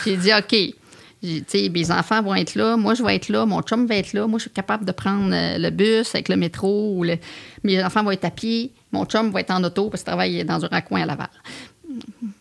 j'ai 0.06 0.16
dit, 0.18 0.32
OK, 0.34 0.52
j'ai- 0.52 1.41
tu 1.41 1.43
sais, 1.48 1.70
mes 1.70 1.91
enfants 1.91 2.22
vont 2.22 2.36
être 2.36 2.56
là, 2.56 2.78
moi 2.78 2.93
je 2.93 3.04
vais 3.04 3.16
être 3.16 3.30
là, 3.30 3.46
mon 3.46 3.62
chum 3.62 3.86
va 3.88 3.96
être 3.96 4.14
là, 4.14 4.28
moi 4.28 4.38
je 4.39 4.43
suis 4.43 4.52
capable 4.52 4.86
de 4.86 4.91
prendre 4.91 5.34
euh, 5.34 5.58
le 5.58 5.70
bus 5.72 6.14
avec 6.14 6.30
le 6.30 6.36
métro, 6.38 6.93
ou 6.96 7.04
le- 7.04 7.18
mes 7.64 7.84
enfants 7.84 8.04
vont 8.04 8.12
être 8.12 8.26
à 8.26 8.30
pied, 8.32 8.72
mon 8.91 9.06
chum 9.06 9.32
va 9.32 9.39
être 9.41 9.52
en 9.52 9.64
auto 9.64 9.89
parce 9.89 10.04
qu'il 10.04 10.08
travaille 10.12 10.46
dans 10.46 10.64
un 10.64 10.68
raccoin 10.68 11.02
à 11.02 11.06
Laval. 11.06 11.30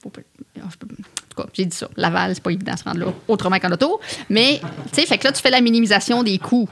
Faut 0.03 0.11
pas- 0.11 0.21
je 0.57 0.61
peux- 0.79 0.87
En 0.95 1.43
tout 1.43 1.43
cas, 1.43 1.49
j'ai 1.53 1.65
dit 1.65 1.77
ça. 1.77 1.89
Laval, 1.97 2.33
c'est 2.35 2.43
pas 2.43 2.51
évident 2.51 2.75
de 2.75 2.79
se 2.79 2.85
rendre 2.85 3.01
là 3.01 3.07
autrement 3.27 3.59
qu'en 3.59 3.73
auto. 3.73 4.01
Mais, 4.31 4.61
tu 4.93 5.01
sais, 5.01 5.07
fait 5.07 5.19
que 5.19 5.25
là, 5.25 5.33
tu 5.33 5.43
fais 5.43 5.51
la 5.51 5.61
minimisation 5.61 6.23
des 6.23 6.39
coûts. 6.39 6.69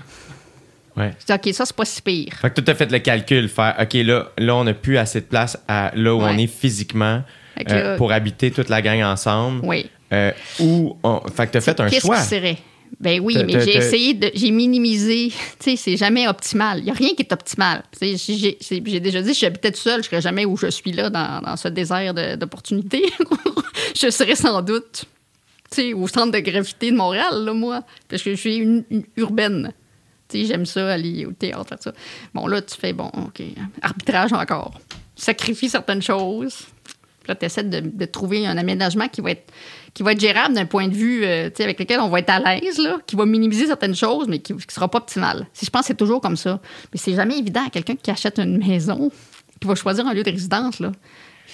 Ouais. 0.97 1.11
Tu 1.19 1.27
dis, 1.27 1.33
OK, 1.33 1.55
ça, 1.55 1.65
c'est 1.67 1.75
pas 1.75 1.85
si 1.85 2.01
pire. 2.03 2.33
Fait 2.41 2.51
que 2.55 2.61
tu 2.61 2.71
as 2.71 2.75
fait 2.77 2.91
le 2.93 2.99
calcul, 3.01 3.49
faire 3.49 3.75
OK, 3.81 3.95
là, 3.95 4.31
là 4.39 4.55
on 4.55 4.63
n'a 4.65 4.75
plus 4.75 4.99
assez 4.99 5.21
de 5.21 5.27
place 5.27 5.59
à 5.67 5.91
là 5.97 6.15
où 6.15 6.19
Ouais. 6.23 6.31
on 6.33 6.39
est 6.39 6.47
physiquement 6.47 7.23
euh, 7.59 7.91
là- 7.93 7.97
pour 7.97 8.13
habiter 8.13 8.51
toute 8.51 8.69
la 8.69 8.83
gang 8.83 9.03
ensemble. 9.03 9.61
Oui. 9.65 9.91
Euh, 10.13 10.33
ou 10.61 10.97
on... 11.03 11.21
Fait 11.35 11.47
que 11.47 11.53
tu 11.53 11.59
as 11.59 11.61
fait 11.61 11.81
un 11.81 11.89
Qu'est-ce 11.89 12.07
choix. 12.07 12.19
qui 12.19 12.27
serait? 12.29 12.59
Ben 13.01 13.21
oui, 13.21 13.37
mais 13.47 13.61
j'ai 13.61 13.77
essayé 13.77 14.15
de. 14.15 14.31
J'ai 14.35 14.51
minimisé. 14.51 15.33
Tu 15.59 15.71
sais, 15.71 15.77
c'est 15.77 15.97
jamais 15.97 16.29
optimal. 16.29 16.81
Il 16.81 16.85
n'y 16.85 16.91
a 16.91 16.95
rien 16.95 17.15
qui 17.15 17.23
est 17.23 17.33
optimal. 17.33 17.83
J'ai 18.01 19.01
déjà 19.01 19.23
dit, 19.23 19.35
si 19.35 19.41
j'habitais 19.41 19.73
tout 19.73 19.81
seul, 19.81 20.03
je 20.03 20.09
serais 20.09 20.21
jamais 20.21 20.45
où 20.45 20.57
je 20.57 20.67
suis 20.67 20.93
là, 20.93 21.09
dans, 21.09 21.41
dans 21.41 21.57
ce 21.57 21.69
désert 21.69 22.13
d'opportunités. 22.37 23.11
je 23.97 24.11
serais 24.11 24.35
sans 24.35 24.61
doute 24.61 25.07
tu 25.73 25.83
sais, 25.83 25.93
au 25.95 26.07
centre 26.07 26.33
de 26.33 26.39
gravité 26.41 26.91
de 26.91 26.97
Montréal, 26.97 27.45
là, 27.45 27.55
moi. 27.55 27.83
Parce 28.09 28.23
que 28.23 28.31
je 28.33 28.37
suis 28.37 28.57
une, 28.57 28.85
une 28.91 29.05
urbaine. 29.17 29.73
Tu 30.29 30.41
sais, 30.41 30.47
j'aime 30.47 30.67
ça, 30.67 30.93
aller 30.93 31.25
au 31.25 31.33
théâtre, 31.33 31.67
faire 31.69 31.79
ça. 31.81 31.93
Bon, 32.35 32.47
là, 32.47 32.61
tu 32.61 32.77
fais, 32.79 32.93
bon, 32.93 33.11
OK, 33.17 33.43
arbitrage 33.81 34.33
encore. 34.33 34.79
Sacrifie 35.17 35.69
certaines 35.69 36.03
choses. 36.03 36.67
Puis 37.23 37.29
là, 37.29 37.35
tu 37.37 37.47
essaies 37.47 37.63
de, 37.65 37.81
de 37.81 38.05
trouver 38.05 38.47
un 38.47 38.57
aménagement 38.59 39.09
qui 39.09 39.21
va 39.21 39.31
être, 39.33 39.53
qui 39.95 40.03
va 40.03 40.13
être 40.13 40.21
gérable 40.21 40.55
d'un 40.55 40.67
point 40.67 40.89
de 40.89 40.95
vue 40.95 41.25
euh, 41.25 41.51
avec 41.61 41.79
lequel 41.79 42.01
on 42.01 42.09
va 42.09 42.19
être 42.19 42.31
à 42.31 42.39
l'aise, 42.39 42.79
là, 42.79 42.99
qui 43.07 43.17
va 43.17 43.27
minimiser 43.27 43.67
certaines 43.67 43.95
choses, 43.95 44.27
mais 44.29 44.39
qui 44.41 44.55
ne 44.55 44.59
sera 44.69 44.89
pas 44.89 44.99
optimal. 44.99 45.47
Si 45.53 45.67
je 45.67 45.71
pense 45.71 45.83
que 45.83 45.87
c'est 45.89 45.97
toujours 45.97 46.21
comme 46.21 46.37
ça. 46.37 46.61
Mais 46.93 46.99
c'est 46.99 47.15
jamais 47.15 47.39
évident 47.39 47.65
à 47.67 47.71
quelqu'un 47.71 47.95
qui 47.95 48.11
achète 48.11 48.39
une 48.39 48.59
maison, 48.59 49.11
qui 49.61 49.69
va 49.69 49.75
choisir 49.75 50.07
un 50.07 50.15
lieu 50.15 50.23
de 50.23 50.31
résidence. 50.31 50.81
Là. 50.81 50.91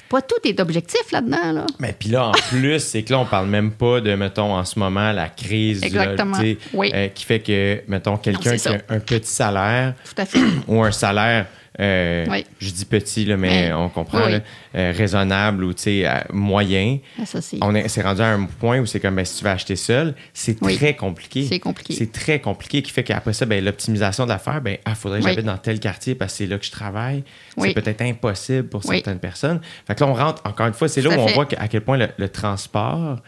Pas 0.08 0.22
tout 0.22 0.36
est 0.44 0.58
objectif 0.60 1.10
là-dedans. 1.12 1.52
Là. 1.52 1.66
Mais 1.80 1.94
puis 1.98 2.08
là, 2.08 2.28
en 2.28 2.32
plus, 2.50 2.78
c'est 2.78 3.02
que 3.02 3.12
là, 3.12 3.18
on 3.18 3.26
parle 3.26 3.48
même 3.48 3.72
pas 3.72 4.00
de, 4.00 4.14
mettons, 4.14 4.54
en 4.54 4.64
ce 4.64 4.78
moment, 4.78 5.12
la 5.12 5.28
crise 5.28 5.80
là, 5.80 5.86
Exactement. 5.88 6.34
sais, 6.36 6.56
Oui. 6.72 6.90
euh, 6.94 7.08
qui 7.08 7.24
fait 7.24 7.40
que, 7.40 7.82
mettons, 7.88 8.16
quelqu'un 8.16 8.56
qui 8.56 8.68
a 8.68 8.78
un 8.88 9.00
petit 9.00 9.28
salaire 9.30 9.94
Tout 10.04 10.22
à 10.22 10.24
fait. 10.24 10.38
ou 10.68 10.82
un 10.82 10.92
salaire, 10.92 11.46
euh, 11.80 12.26
Oui. 12.28 12.44
je 12.58 12.70
dis 12.70 12.84
petit, 12.84 13.24
là, 13.24 13.36
mais 13.36 13.66
Oui. 13.68 13.72
on 13.74 13.88
comprend, 13.88 14.24
Oui. 14.24 14.32
là, 14.32 14.40
euh, 14.74 14.92
raisonnable 14.96 15.64
ou, 15.64 15.72
euh, 15.86 16.20
moyen. 16.32 16.98
Ah. 17.18 17.38
On 17.62 17.74
est, 17.74 17.88
c'est 17.88 18.02
rendu 18.02 18.20
à 18.20 18.32
un 18.32 18.44
point 18.44 18.80
où 18.80 18.86
c'est 18.86 19.00
comme, 19.00 19.14
ben, 19.16 19.24
si 19.24 19.38
tu 19.38 19.44
vas 19.44 19.52
acheter 19.52 19.76
seul, 19.76 20.14
c'est 20.34 20.58
très 20.60 20.96
compliqué. 20.96 21.46
C'est 21.48 21.60
compliqué. 21.60 21.94
C'est 21.94 22.10
très 22.12 22.40
compliqué 22.40 22.82
qui 22.82 22.90
fait 22.90 23.04
qu'après 23.04 23.32
ça, 23.32 23.46
ben, 23.46 23.64
l'optimisation 23.64 24.24
de 24.24 24.30
l'affaire, 24.30 24.60
ben, 24.60 24.78
ah, 24.84 24.94
faudrait 24.94 25.20
que 25.20 25.28
j'habite 25.28 25.44
dans 25.44 25.56
tel 25.58 25.78
quartier 25.80 26.14
parce 26.14 26.32
que 26.32 26.38
c'est 26.38 26.46
là 26.46 26.58
que 26.58 26.66
je 26.66 26.70
travaille. 26.72 27.22
C'est 27.56 27.74
peut-être 27.74 28.02
impossible 28.02 28.68
pour 28.68 28.82
certaines 28.82 29.20
personnes. 29.20 29.60
Fait 29.86 29.94
que 29.94 30.00
là, 30.04 30.10
on 30.10 30.14
rentre, 30.14 30.42
encore 30.44 30.66
une 30.66 30.74
fois, 30.74 30.88
c'est 30.88 31.02
là 31.02 31.10
Tout 31.10 31.16
où 31.16 31.20
on 31.20 31.26
fait. 31.28 31.32
Mm. 31.32 31.34
voit 31.34 31.48
à 31.58 31.68
quel 31.68 31.80
point 31.82 31.96
le, 31.96 32.08
le 32.16 32.28
transport 32.28 33.18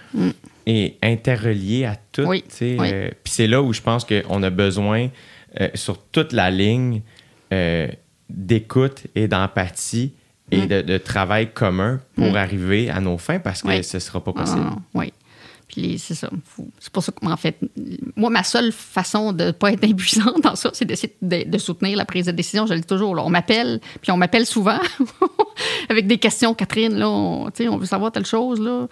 est 0.67 0.97
interrelié 1.03 1.85
à 1.85 1.97
tout. 2.13 2.23
Euh, 2.63 3.11
Puis 3.23 3.33
c'est 3.33 3.47
là 3.47 3.63
où 3.63 3.73
je 3.73 3.81
pense 3.81 4.05
qu'on 4.05 4.43
a 4.43 4.51
besoin, 4.51 5.09
sur 5.75 5.99
toute 5.99 6.33
la 6.33 6.51
ligne, 6.51 7.03
euh, 7.53 7.89
d'écoute 8.35 9.03
et 9.14 9.28
d'empathie 9.28 10.12
Mm. 10.53 10.55
et 10.57 10.66
de, 10.66 10.83
de 10.83 10.99
travail 10.99 11.53
commun 11.53 12.01
pour 12.16 12.37
arriver 12.37 12.91
à 12.91 12.99
nos 13.01 13.18
fins 13.18 13.39
parce 13.39 13.62
que 13.62 13.68
Oui. 13.68 13.85
ce 13.85 13.99
ne 13.99 14.01
sera 14.01 14.18
pas 14.24 14.33
Ah, 14.35 14.41
possible. 14.41 14.66
oui. 14.95 15.12
Puis 15.68 15.97
c'est 16.01 16.16
ça. 16.16 16.28
C'est 16.81 16.93
pour 16.93 17.05
ça 17.05 17.12
que, 17.12 17.24
en 17.24 17.37
fait, 17.37 17.57
moi, 18.16 18.31
ma 18.31 18.43
seule 18.43 18.72
façon 18.72 19.33
de 19.33 19.45
ne 19.45 19.51
pas 19.53 19.70
être 19.70 19.85
impuissante 19.85 20.43
dans 20.43 20.57
ça, 20.57 20.70
c'est 20.72 20.85
d'essayer 20.85 21.14
de, 21.22 21.49
de 21.49 21.59
soutenir 21.59 21.97
la 21.97 22.05
prise 22.05 22.26
de 22.26 22.33
décision. 22.33 22.66
Je 22.66 22.74
le 22.74 22.81
dis 22.81 22.87
toujours. 22.89 23.14
là. 23.14 23.22
On 23.24 23.31
m'appelle, 23.31 23.78
puis 24.03 24.11
on 24.11 24.16
m'appelle 24.16 24.45
souvent 24.45 24.81
avec 25.89 26.09
des 26.09 26.18
questions. 26.18 26.53
Catherine, 26.55 26.95
là, 26.97 27.09
on, 27.09 27.49
on 27.68 27.76
veut 27.76 27.87
savoir 27.87 28.11
telle 28.11 28.26
chose, 28.26 28.61
là. 28.61 28.89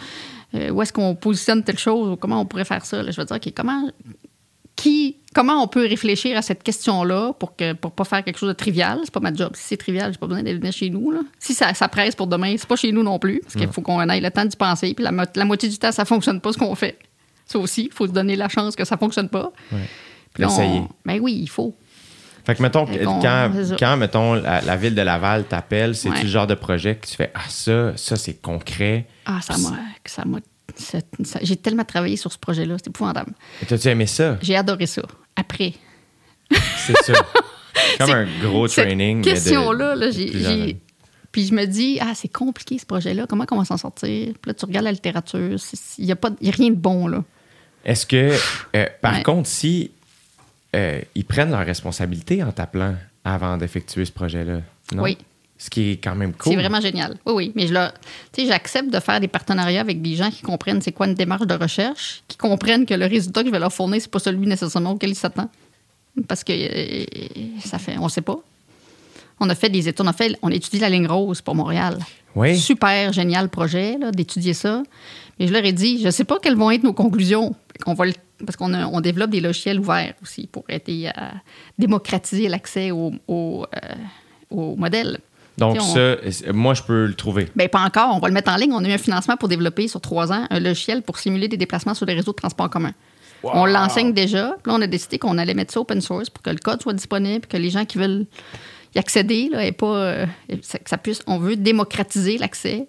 Euh, 0.54 0.70
où 0.70 0.80
est-ce 0.80 0.92
qu'on 0.92 1.14
positionne 1.16 1.64
telle 1.64 1.78
chose, 1.78 2.10
ou 2.12 2.16
comment 2.16 2.40
on 2.40 2.46
pourrait 2.46 2.64
faire 2.64 2.84
ça. 2.86 3.02
là? 3.02 3.10
Je 3.10 3.20
veux 3.20 3.26
dire, 3.26 3.36
OK, 3.36 3.52
comment, 3.54 3.90
qui, 4.78 5.16
comment 5.34 5.60
on 5.62 5.66
peut 5.66 5.86
réfléchir 5.86 6.38
à 6.38 6.42
cette 6.42 6.62
question-là 6.62 7.32
pour 7.34 7.56
que 7.56 7.72
pour 7.72 7.90
pas 7.90 8.04
faire 8.04 8.22
quelque 8.22 8.38
chose 8.38 8.48
de 8.48 8.54
trivial? 8.54 9.00
C'est 9.02 9.12
pas 9.12 9.18
ma 9.20 9.34
job. 9.34 9.50
Si 9.54 9.62
c'est 9.66 9.76
trivial, 9.76 10.12
j'ai 10.12 10.18
pas 10.18 10.28
besoin 10.28 10.42
d'aller 10.44 10.56
venir 10.58 10.72
chez 10.72 10.88
nous. 10.88 11.10
Là. 11.10 11.18
Si 11.40 11.52
ça, 11.52 11.74
ça 11.74 11.88
presse 11.88 12.14
pour 12.14 12.28
demain, 12.28 12.54
c'est 12.56 12.68
pas 12.68 12.76
chez 12.76 12.92
nous 12.92 13.02
non 13.02 13.18
plus, 13.18 13.40
parce 13.40 13.54
qu'il 13.56 13.68
faut 13.68 13.82
qu'on 13.82 14.00
ait 14.08 14.20
le 14.20 14.30
temps 14.30 14.44
d'y 14.44 14.56
penser. 14.56 14.94
Puis 14.94 15.04
la, 15.04 15.10
mo- 15.12 15.24
la 15.34 15.44
moitié 15.44 15.68
du 15.68 15.76
temps, 15.78 15.90
ça 15.90 16.04
fonctionne 16.04 16.40
pas 16.40 16.52
ce 16.52 16.58
qu'on 16.58 16.74
fait. 16.76 16.96
Ça 17.44 17.58
aussi, 17.58 17.86
il 17.86 17.92
faut 17.92 18.06
se 18.06 18.12
donner 18.12 18.36
la 18.36 18.48
chance 18.48 18.76
que 18.76 18.84
ça 18.84 18.96
fonctionne 18.96 19.28
pas. 19.28 19.50
Ouais. 19.72 19.78
Puis 20.34 20.44
on-. 20.44 20.88
Ben 21.04 21.18
oui, 21.20 21.34
il 21.42 21.48
faut. 21.50 21.74
Fait 22.46 22.54
que, 22.54 22.62
mettons, 22.62 22.86
quand, 22.86 23.96
mettons, 23.98 24.34
la, 24.34 24.60
la 24.62 24.76
ville 24.76 24.94
de 24.94 25.02
Laval 25.02 25.44
t'appelle, 25.44 25.94
c'est-tu 25.94 26.14
Ouais. 26.14 26.22
le 26.22 26.28
genre 26.28 26.46
de 26.46 26.54
projet 26.54 26.94
que 26.96 27.06
tu 27.06 27.14
fais, 27.14 27.30
ah, 27.34 27.40
ça, 27.48 27.94
ça, 27.96 28.16
c'est 28.16 28.40
concret? 28.40 29.06
Ah, 29.26 29.40
ça 29.42 30.24
m'a, 30.24 30.38
j'ai 31.42 31.56
tellement 31.56 31.84
travaillé 31.84 32.16
sur 32.16 32.32
ce 32.32 32.38
projet-là, 32.38 32.76
c'est 32.78 32.88
épouvantable. 32.88 33.32
Et 33.62 33.66
T'as-tu 33.66 33.88
aimé 33.88 34.06
ça? 34.06 34.38
J'ai 34.42 34.56
adoré 34.56 34.86
ça. 34.86 35.02
Après, 35.36 35.74
C'est 36.50 36.96
ça. 37.04 37.12
Comme 37.98 38.10
un 38.12 38.26
gros 38.42 38.66
training. 38.68 39.22
question-là, 39.22 39.94
là, 39.94 40.10
j'ai. 40.10 40.76
Puis 41.30 41.46
je 41.46 41.52
me 41.54 41.66
dis, 41.66 41.98
ah, 42.00 42.12
c'est 42.14 42.28
compliqué 42.32 42.78
ce 42.78 42.86
projet-là, 42.86 43.26
comment 43.28 43.44
on 43.50 43.58
va 43.58 43.64
s'en 43.66 43.76
sortir? 43.76 44.32
Puis 44.40 44.48
là, 44.50 44.54
tu 44.54 44.64
regardes 44.64 44.84
la 44.86 44.92
littérature, 44.92 45.56
il 45.98 46.04
n'y 46.06 46.10
a, 46.12 46.16
pas- 46.16 46.30
y 46.40 46.48
a 46.48 46.52
rien 46.52 46.70
de 46.70 46.76
bon, 46.76 47.06
là. 47.06 47.22
Est-ce 47.84 48.06
que, 48.06 48.34
euh, 48.74 48.86
par 49.02 49.14
Ouais. 49.16 49.22
contre, 49.22 49.46
si 49.48 49.90
euh, 50.74 51.00
ils 51.14 51.24
prennent 51.24 51.50
leurs 51.50 51.64
responsabilités 51.66 52.42
en 52.42 52.50
t'appelant 52.50 52.94
avant 53.24 53.56
d'effectuer 53.58 54.04
ce 54.06 54.12
projet-là? 54.12 54.60
Oui. 54.96 55.18
Ce 55.60 55.68
qui 55.70 55.90
est 55.90 55.96
quand 55.96 56.14
même 56.14 56.32
cool. 56.34 56.52
C'est 56.52 56.58
vraiment 56.58 56.80
génial. 56.80 57.16
Oui, 57.26 57.32
oui. 57.34 57.52
Mais 57.56 57.66
je 57.66 57.74
j'accepte 58.46 58.90
de 58.90 59.00
faire 59.00 59.18
des 59.20 59.26
partenariats 59.26 59.80
avec 59.80 60.00
des 60.00 60.14
gens 60.14 60.30
qui 60.30 60.42
comprennent 60.42 60.80
c'est 60.80 60.92
quoi 60.92 61.06
une 61.08 61.14
démarche 61.14 61.46
de 61.48 61.54
recherche, 61.54 62.22
qui 62.28 62.36
comprennent 62.36 62.86
que 62.86 62.94
le 62.94 63.06
résultat 63.06 63.40
que 63.42 63.48
je 63.48 63.52
vais 63.52 63.58
leur 63.58 63.72
fournir, 63.72 64.00
c'est 64.00 64.10
pas 64.10 64.20
celui 64.20 64.46
nécessairement 64.46 64.92
auquel 64.92 65.10
ils 65.10 65.14
s'attendent. 65.16 65.48
Parce 66.28 66.44
que 66.44 66.52
euh, 66.52 67.04
ça 67.64 67.78
fait, 67.78 67.96
on 67.98 68.08
sait 68.08 68.20
pas. 68.22 68.38
On 69.40 69.48
a 69.50 69.54
fait 69.54 69.68
des 69.68 69.88
études, 69.88 70.04
on 70.04 70.08
a 70.08 70.12
fait, 70.12 70.36
on 70.42 70.48
a 70.50 70.54
étudié 70.54 70.80
la 70.80 70.90
ligne 70.90 71.06
rose 71.06 71.40
pour 71.40 71.54
Montréal. 71.54 71.98
Oui. 72.34 72.56
Super 72.58 73.12
génial 73.12 73.48
projet 73.48 73.96
là, 73.98 74.10
d'étudier 74.12 74.54
ça. 74.54 74.82
Mais 75.38 75.46
je 75.48 75.52
leur 75.52 75.64
ai 75.64 75.72
dit, 75.72 76.00
je 76.02 76.10
sais 76.10 76.24
pas 76.24 76.38
quelles 76.40 76.56
vont 76.56 76.70
être 76.70 76.82
nos 76.84 76.92
conclusions. 76.92 77.54
On 77.86 77.94
va 77.94 78.06
le- 78.06 78.14
parce 78.44 78.56
qu'on 78.56 78.72
a- 78.74 78.86
on 78.86 79.00
développe 79.00 79.30
des 79.30 79.40
logiciels 79.40 79.78
ouverts 79.80 80.14
aussi 80.22 80.46
pour 80.46 80.64
aider 80.68 81.08
à 81.14 81.32
démocratiser 81.78 82.48
l'accès 82.48 82.90
au, 82.92 83.12
au, 83.28 83.66
euh, 83.74 83.94
au 84.50 84.76
modèle. 84.76 85.18
Donc, 85.58 85.76
on- 85.80 85.94
ça, 85.94 86.16
c'est- 86.30 86.52
moi, 86.52 86.74
je 86.74 86.82
peux 86.82 87.06
le 87.06 87.14
trouver. 87.14 87.48
Bien, 87.56 87.68
pas 87.68 87.80
encore. 87.84 88.14
On 88.14 88.18
va 88.20 88.28
le 88.28 88.34
mettre 88.34 88.50
en 88.50 88.56
ligne. 88.56 88.72
On 88.72 88.84
a 88.84 88.88
eu 88.88 88.92
un 88.92 88.98
financement 88.98 89.36
pour 89.36 89.48
développer 89.48 89.88
sur 89.88 90.00
trois 90.00 90.32
ans 90.32 90.46
un 90.50 90.60
logiciel 90.60 91.02
pour 91.02 91.18
simuler 91.18 91.48
des 91.48 91.56
déplacements 91.56 91.94
sur 91.94 92.06
les 92.06 92.14
réseaux 92.14 92.32
de 92.32 92.36
transport 92.36 92.66
en 92.66 92.70
commun. 92.70 92.92
On 93.44 93.66
l'enseigne 93.66 94.12
déjà. 94.12 94.56
Puis 94.62 94.70
là, 94.72 94.78
on 94.78 94.82
a 94.82 94.86
décidé 94.86 95.18
qu'on 95.18 95.38
allait 95.38 95.54
mettre 95.54 95.72
ça 95.72 95.80
open 95.80 96.00
source 96.00 96.28
pour 96.30 96.42
que 96.42 96.50
le 96.50 96.56
code 96.58 96.82
soit 96.82 96.92
disponible, 96.94 97.46
que 97.46 97.56
les 97.56 97.70
gens 97.70 97.84
qui 97.84 97.98
veulent 97.98 98.26
y 98.94 98.98
accéder, 98.98 99.48
là, 99.52 99.64
aient 99.64 99.70
pas, 99.72 99.94
euh, 99.96 100.26
que 100.48 100.56
ça 100.86 100.98
puisse. 100.98 101.22
On 101.26 101.38
veut 101.38 101.54
démocratiser 101.56 102.38
l'accès 102.38 102.88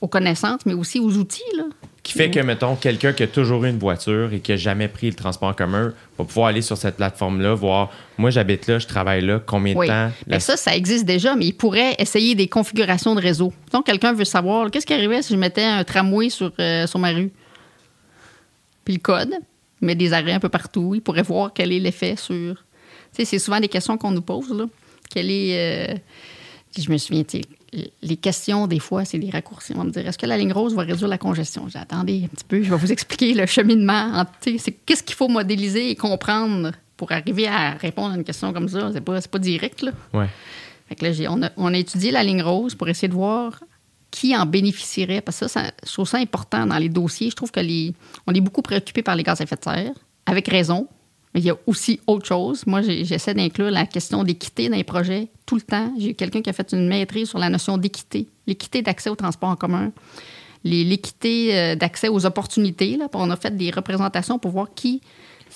aux 0.00 0.08
connaissances, 0.08 0.60
mais 0.66 0.72
aussi 0.74 0.98
aux 1.00 1.12
outils. 1.16 1.42
Là. 1.56 1.64
Qui 2.06 2.12
fait 2.12 2.30
que, 2.30 2.38
mettons, 2.38 2.76
quelqu'un 2.76 3.12
qui 3.12 3.24
a 3.24 3.26
toujours 3.26 3.64
eu 3.64 3.68
une 3.68 3.80
voiture 3.80 4.32
et 4.32 4.38
qui 4.38 4.52
n'a 4.52 4.56
jamais 4.56 4.86
pris 4.86 5.08
le 5.08 5.14
transport 5.16 5.48
en 5.48 5.54
commun 5.54 5.92
va 6.16 6.24
pouvoir 6.24 6.46
aller 6.46 6.62
sur 6.62 6.76
cette 6.76 6.96
plateforme-là, 6.98 7.54
voir 7.54 7.90
moi, 8.16 8.30
j'habite 8.30 8.68
là, 8.68 8.78
je 8.78 8.86
travaille 8.86 9.22
là, 9.22 9.40
combien 9.44 9.74
de 9.74 9.78
Oui. 9.80 9.88
temps? 9.88 10.12
Mais 10.28 10.38
ça, 10.38 10.56
ça 10.56 10.76
existe 10.76 11.04
déjà, 11.04 11.34
mais 11.34 11.46
il 11.46 11.52
pourrait 11.52 11.96
essayer 11.98 12.36
des 12.36 12.46
configurations 12.46 13.16
de 13.16 13.20
réseau. 13.20 13.52
Donc, 13.72 13.86
quelqu'un 13.86 14.12
veut 14.12 14.24
savoir 14.24 14.70
qu'est-ce 14.70 14.86
qui 14.86 14.94
arrivait 14.94 15.20
si 15.20 15.32
je 15.34 15.38
mettais 15.38 15.64
un 15.64 15.82
tramway 15.82 16.28
sur, 16.30 16.52
euh, 16.60 16.86
sur 16.86 17.00
ma 17.00 17.10
rue? 17.10 17.32
Puis 18.84 18.94
le 18.94 19.00
code, 19.00 19.34
il 19.82 19.86
met 19.86 19.96
des 19.96 20.12
arrêts 20.12 20.32
un 20.32 20.38
peu 20.40 20.48
partout. 20.48 20.92
Il 20.94 21.00
pourrait 21.00 21.22
voir 21.24 21.50
quel 21.52 21.72
est 21.72 21.80
l'effet 21.80 22.14
sur. 22.16 22.54
Tu 22.54 22.62
sais, 23.12 23.24
c'est 23.24 23.38
souvent 23.40 23.58
des 23.58 23.68
questions 23.68 23.98
qu'on 23.98 24.12
nous 24.12 24.22
pose, 24.22 24.48
là. 24.56 24.66
Quel 25.12 25.28
est. 25.30 25.90
euh, 25.90 25.94
Je 26.78 26.88
me 26.90 26.98
souviens, 26.98 27.24
les 28.02 28.16
questions, 28.16 28.66
des 28.66 28.78
fois, 28.78 29.04
c'est 29.04 29.18
des 29.18 29.30
raccourcis. 29.30 29.72
On 29.74 29.78
va 29.78 29.84
me 29.84 29.90
dire 29.90 30.06
est-ce 30.06 30.18
que 30.18 30.26
la 30.26 30.38
ligne 30.38 30.52
rose 30.52 30.74
va 30.74 30.82
réduire 30.82 31.08
la 31.08 31.18
congestion? 31.18 31.68
J'ai 31.68 31.78
attendez 31.78 32.22
un 32.24 32.28
petit 32.28 32.44
peu, 32.44 32.62
je 32.62 32.70
vais 32.70 32.76
vous 32.76 32.92
expliquer 32.92 33.34
le 33.34 33.46
cheminement. 33.46 34.24
C'est 34.40 34.72
qu'est-ce 34.86 35.02
qu'il 35.02 35.16
faut 35.16 35.28
modéliser 35.28 35.90
et 35.90 35.96
comprendre 35.96 36.72
pour 36.96 37.12
arriver 37.12 37.46
à 37.48 37.72
répondre 37.72 38.14
à 38.14 38.16
une 38.16 38.24
question 38.24 38.52
comme 38.52 38.68
ça? 38.68 38.90
C'est 38.92 39.00
pas, 39.00 39.20
pas 39.20 39.38
direct, 39.38 39.82
là. 39.82 39.92
Ouais. 40.14 40.28
Fait 40.88 40.94
que 40.94 41.04
là, 41.04 41.12
j'ai- 41.12 41.28
on, 41.28 41.42
a, 41.42 41.50
on 41.56 41.74
a 41.74 41.76
étudié 41.76 42.10
la 42.12 42.22
ligne 42.22 42.42
rose 42.42 42.74
pour 42.74 42.88
essayer 42.88 43.08
de 43.08 43.14
voir 43.14 43.60
qui 44.12 44.34
en 44.36 44.46
bénéficierait. 44.46 45.20
Parce 45.20 45.40
que 45.40 45.48
ça, 45.48 45.64
ça 45.64 45.70
je 45.84 45.92
trouve 45.92 46.08
ça 46.08 46.18
important 46.18 46.66
dans 46.66 46.78
les 46.78 46.88
dossiers. 46.88 47.28
Je 47.30 47.36
trouve 47.36 47.50
que 47.50 47.60
les, 47.60 47.92
on 48.26 48.32
est 48.32 48.40
beaucoup 48.40 48.62
préoccupé 48.62 49.02
par 49.02 49.16
les 49.16 49.22
gaz 49.24 49.40
à 49.40 49.44
effet 49.44 49.56
de 49.56 49.64
serre, 49.64 49.92
avec 50.24 50.46
raison. 50.48 50.86
Mais 51.36 51.42
il 51.42 51.46
y 51.48 51.50
a 51.50 51.56
aussi 51.66 52.00
autre 52.06 52.24
chose. 52.24 52.66
Moi, 52.66 52.80
j'essaie 52.80 53.34
d'inclure 53.34 53.70
la 53.70 53.84
question 53.84 54.24
d'équité 54.24 54.70
dans 54.70 54.76
les 54.76 54.84
projets 54.84 55.28
tout 55.44 55.56
le 55.56 55.60
temps. 55.60 55.92
J'ai 55.98 56.14
quelqu'un 56.14 56.40
qui 56.40 56.48
a 56.48 56.54
fait 56.54 56.72
une 56.72 56.88
maîtrise 56.88 57.28
sur 57.28 57.38
la 57.38 57.50
notion 57.50 57.76
d'équité, 57.76 58.26
l'équité 58.46 58.80
d'accès 58.80 59.10
au 59.10 59.16
transport 59.16 59.50
en 59.50 59.56
commun, 59.56 59.92
l'équité 60.64 61.54
euh, 61.54 61.76
d'accès 61.76 62.08
aux 62.08 62.24
opportunités. 62.24 62.96
Là. 62.96 63.08
On 63.12 63.28
a 63.28 63.36
fait 63.36 63.54
des 63.54 63.70
représentations 63.70 64.38
pour 64.38 64.52
voir 64.52 64.68
qui, 64.74 65.02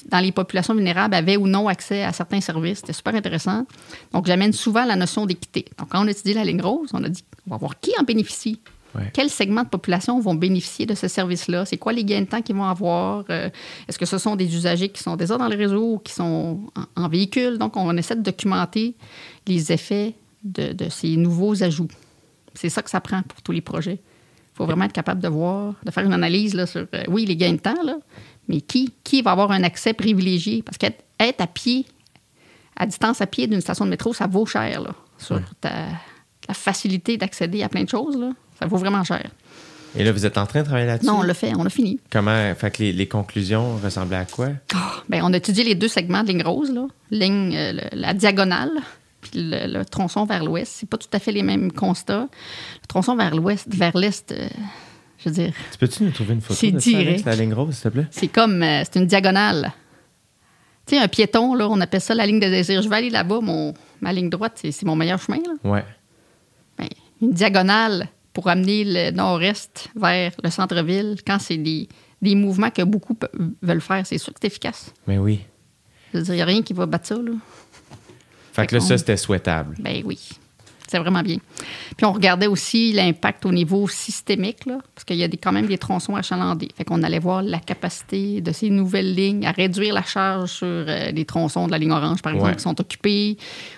dans 0.05 0.21
les 0.21 0.33
populations 0.33 0.75
vulnérables, 0.75 1.15
avait 1.15 1.39
ou 1.39 1.47
non 1.47 1.67
accès 1.67 2.05
à 2.05 2.13
certains 2.13 2.43
services. 2.43 2.81
C'était 2.81 2.93
super 2.93 3.15
intéressant. 3.15 3.65
Donc, 4.13 4.27
j'amène 4.27 4.53
souvent 4.53 4.85
la 4.85 4.97
notion 4.97 5.25
d'équité. 5.25 5.65
Donc, 5.79 5.89
quand 5.89 6.05
on 6.05 6.09
a 6.09 6.11
étudié 6.11 6.35
la 6.35 6.45
ligne 6.45 6.61
rose, 6.61 6.91
on 6.93 7.03
a 7.05 7.09
dit 7.09 7.25
on 7.47 7.53
va 7.53 7.57
voir 7.57 7.81
qui 7.81 7.93
en 7.99 8.03
bénéficie. 8.03 8.61
Ouais. 8.95 9.11
Quels 9.13 9.31
segments 9.31 9.63
de 9.63 9.69
population 9.69 10.19
vont 10.21 10.35
bénéficier 10.35 10.85
de 10.85 10.95
ce 10.95 11.07
service-là? 11.07 11.65
C'est 11.65 11.77
quoi 11.77 11.93
les 11.93 12.05
gains 12.05 12.23
de 12.23 12.27
temps 12.27 12.43
qu'ils 12.43 12.57
vont 12.57 12.65
avoir? 12.65 13.25
Euh, 13.31 13.49
Est-ce 13.89 13.99
que 13.99 14.07
ce 14.07 14.19
sont 14.19 14.35
des 14.37 14.55
usagers 14.55 14.89
qui 14.89 15.03
sont 15.03 15.17
déjà 15.17 15.39
dans 15.39 15.49
le 15.49 15.57
réseau 15.57 15.95
ou 15.95 15.99
qui 15.99 16.13
sont 16.13 16.61
en, 16.97 17.05
en 17.05 17.09
véhicule? 17.09 17.59
Donc, 17.59 17.77
on 17.77 17.97
essaie 17.97 18.17
de 18.17 18.23
documenter 18.23 18.97
les 19.47 19.71
effets 19.71 20.15
de, 20.43 20.73
de 20.73 20.89
ces 20.89 21.17
nouveaux 21.17 21.63
ajouts. 21.63 21.89
C'est 22.55 22.69
ça 22.69 22.83
que 22.83 22.91
ça 22.91 23.01
prend 23.01 23.23
pour 23.23 23.41
tous 23.43 23.53
les 23.53 23.61
projets. 23.61 24.01
Il 24.03 24.57
faut 24.57 24.67
vraiment 24.67 24.85
être 24.85 24.93
capable 24.93 25.21
de 25.21 25.29
voir, 25.29 25.75
de 25.85 25.91
faire 25.91 26.05
une 26.05 26.13
analyse 26.13 26.55
là, 26.55 26.67
sur, 26.67 26.87
euh, 26.93 27.05
oui, 27.09 27.25
les 27.27 27.37
gains 27.37 27.53
de 27.53 27.59
temps, 27.59 27.83
là, 27.85 27.97
mais 28.49 28.61
qui, 28.61 28.93
qui 29.05 29.23
va 29.23 29.31
avoir 29.31 29.53
un 29.53 29.63
accès 29.63 29.93
privilégié? 29.93 30.63
Parce 30.63 30.77
qu'être 30.77 31.05
être 31.21 31.41
à 31.41 31.47
pied, 31.47 31.87
à 32.77 32.87
distance 32.87 33.21
à 33.21 33.27
pied 33.27 33.47
d'une 33.47 33.61
station 33.61 33.85
de 33.85 33.91
métro, 33.91 34.13
ça 34.13 34.27
vaut 34.27 34.47
cher 34.47 34.81
là, 34.81 34.95
sur 35.17 35.41
ta, 35.61 35.71
la 36.49 36.55
facilité 36.55 37.17
d'accéder 37.17 37.63
à 37.63 37.69
plein 37.69 37.85
de 37.85 37.89
choses. 37.89 38.17
Là. 38.19 38.33
Ça 38.61 38.67
vaut 38.67 38.77
vraiment 38.77 39.03
cher. 39.05 39.29
Et 39.97 40.05
là, 40.05 40.13
vous 40.13 40.25
êtes 40.25 40.39
en 40.39 40.47
train 40.47 40.61
de 40.61 40.67
travailler 40.67 40.87
là-dessus? 40.87 41.07
Non, 41.09 41.19
on 41.19 41.23
l'a 41.23 41.35
fait, 41.35 41.53
on 41.57 41.67
a 41.67 41.71
fini. 41.71 41.99
Comment, 42.13 42.55
fait 42.55 42.71
que 42.71 42.83
les, 42.83 42.93
les 42.93 43.09
conclusions 43.09 43.77
ressemblaient 43.83 44.19
à 44.19 44.25
quoi? 44.25 44.51
Ben, 45.09 45.23
on 45.25 45.33
a 45.33 45.37
étudié 45.37 45.65
les 45.65 45.75
deux 45.75 45.89
segments 45.89 46.23
de 46.23 46.29
ligne 46.29 46.43
rose, 46.45 46.71
là. 46.73 46.87
Ligne, 47.11 47.53
euh, 47.57 47.73
le- 47.73 47.99
la 48.01 48.15
diagonale, 48.15 48.71
puis 49.21 49.33
le, 49.35 49.67
le 49.79 49.85
tronçon 49.85 50.27
vers 50.27 50.45
l'ouest. 50.45 50.73
C'est 50.79 50.89
pas 50.89 50.97
tout 50.99 51.09
à 51.13 51.19
fait 51.19 51.33
les 51.33 51.43
mêmes 51.43 51.73
constats. 51.73 52.29
Le 52.83 52.87
tronçon 52.87 53.17
vers 53.17 53.35
l'ouest, 53.35 53.67
vers 53.75 53.97
l'est, 53.97 54.31
euh, 54.31 54.49
je 55.19 55.29
veux 55.29 55.35
dire, 55.35 55.53
Tu 55.73 55.79
peux-tu 55.79 56.05
nous 56.05 56.13
trouver 56.13 56.35
une 56.35 56.41
photo 56.41 56.55
C'est 56.55 56.71
de 56.71 56.79
ça, 56.79 56.91
Alex, 56.91 57.05
direct. 57.07 57.25
la 57.27 57.35
ligne 57.37 57.55
rose, 57.55 57.75
s'il 57.75 57.83
te 57.83 57.89
plaît? 57.89 58.07
c'est 58.13 58.29
comme, 58.29 58.63
euh, 58.63 58.83
c'est 58.85 59.01
une 59.01 59.07
diagonale. 59.07 59.73
Tu 60.87 60.95
sais, 60.97 61.03
un 61.03 61.09
piéton, 61.09 61.55
là, 61.55 61.69
on 61.69 61.81
appelle 61.81 62.01
ça 62.01 62.15
la 62.15 62.27
ligne 62.27 62.39
de 62.41 62.47
désir. 62.49 62.81
Je 62.81 62.89
vais 62.89 62.97
aller 62.97 63.11
là-bas, 63.11 63.41
mon, 63.43 63.75
ma 64.01 64.13
ligne 64.13 64.31
droite, 64.31 64.53
c'est, 64.55 64.71
c'est 64.71 64.87
mon 64.87 64.95
meilleur 64.95 65.21
chemin, 65.21 65.39
là. 65.39 65.69
Ouais. 65.71 65.85
Ben, 66.79 66.87
une 67.21 67.33
diagonale 67.33 68.07
pour 68.41 68.49
amener 68.51 68.85
le 68.87 69.11
nord-est 69.11 69.89
vers 69.95 70.33
le 70.43 70.49
centre-ville, 70.51 71.17
quand 71.27 71.39
c'est 71.39 71.59
des, 71.59 71.89
des 72.23 72.35
mouvements 72.35 72.71
que 72.71 72.81
beaucoup 72.83 73.15
veulent 73.61 73.83
faire, 73.83 74.07
c'est 74.07 74.17
sûr 74.17 74.33
que 74.33 74.39
c'est 74.41 74.47
efficace. 74.47 74.95
Mais 75.07 75.19
oui. 75.19 75.41
Je 76.15 76.19
veux 76.19 76.25
dire, 76.25 76.33
il 76.35 76.37
n'y 76.39 76.43
a 76.43 76.47
rien 76.47 76.63
qui 76.63 76.73
va 76.73 76.87
battre 76.87 77.07
ça, 77.09 77.17
là. 77.17 77.33
Fait 78.55 78.67
que 78.67 78.75
là, 78.77 78.81
ça, 78.81 78.97
c'était 78.97 79.19
souhaitable. 79.19 79.77
Ben 79.79 80.03
oui. 80.07 80.19
C'est 80.89 80.99
vraiment 80.99 81.23
bien. 81.23 81.37
Puis 81.99 82.05
on 82.07 82.13
regardait 82.13 82.47
aussi 82.47 82.93
l'impact 82.95 83.45
au 83.47 83.53
niveau 83.53 83.87
systémique, 83.87 84.65
là, 84.67 84.79
parce 84.95 85.05
qu'il 85.05 85.17
y 85.19 85.23
a 85.23 85.29
des, 85.29 85.37
quand 85.37 85.53
même 85.53 85.67
des 85.67 85.77
tronçons 85.79 86.17
achalandés. 86.17 86.69
Fait 86.77 86.85
qu'on 86.85 87.03
allait 87.03 87.21
voir 87.21 87.43
la 87.43 87.59
capacité 87.61 88.41
de 88.41 88.51
ces 88.53 88.71
nouvelles 88.71 89.15
lignes 89.15 89.47
à 89.47 89.53
réduire 89.53 89.93
la 89.95 90.03
charge 90.03 90.51
sur 90.51 90.67
euh, 90.67 91.11
les 91.13 91.25
tronçons 91.27 91.67
de 91.67 91.73
la 91.73 91.79
ligne 91.79 91.93
orange, 91.93 92.23
par 92.23 92.33
exemple, 92.33 92.51
Ouais. 92.53 92.57
qui 92.57 92.63
sont 92.63 92.81
occupés. 92.81 93.37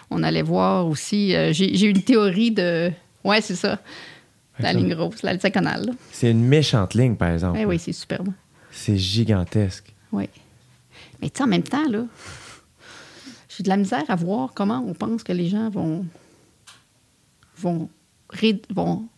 On 0.09 0.23
allait 0.23 0.41
voir 0.43 0.87
aussi. 0.87 1.35
euh, 1.35 1.53
J'ai 1.53 1.75
j'ai 1.75 1.89
une 1.89 2.03
théorie 2.03 2.53
de. 2.53 2.93
Ouais, 3.25 3.41
c'est 3.43 3.57
ça. 3.57 3.79
La 4.59 4.72
ligne 4.72 4.94
rose, 4.94 5.22
la 5.22 5.36
diagonale. 5.36 5.90
C'est 6.11 6.30
une 6.30 6.44
méchante 6.44 6.94
ligne, 6.94 7.16
par 7.16 7.30
exemple. 7.30 7.59
Ben 7.59 7.66
oui, 7.66 7.78
c'est 7.78 7.92
superbe. 7.92 8.28
C'est 8.70 8.96
gigantesque. 8.98 9.92
Oui. 10.12 10.28
Mais 11.20 11.30
tu 11.30 11.38
sais, 11.38 11.44
en 11.44 11.46
même 11.46 11.62
temps, 11.62 11.88
là, 11.88 12.05
j'ai 13.48 13.62
de 13.62 13.68
la 13.68 13.76
misère 13.76 14.05
à 14.09 14.14
voir 14.16 14.53
comment 14.55 14.84
on 14.86 14.94
pense 14.94 15.22
que 15.22 15.32
les 15.32 15.48
gens 15.48 15.70
vont, 15.70 16.05
vont, 17.59 17.88
vont 18.70 19.09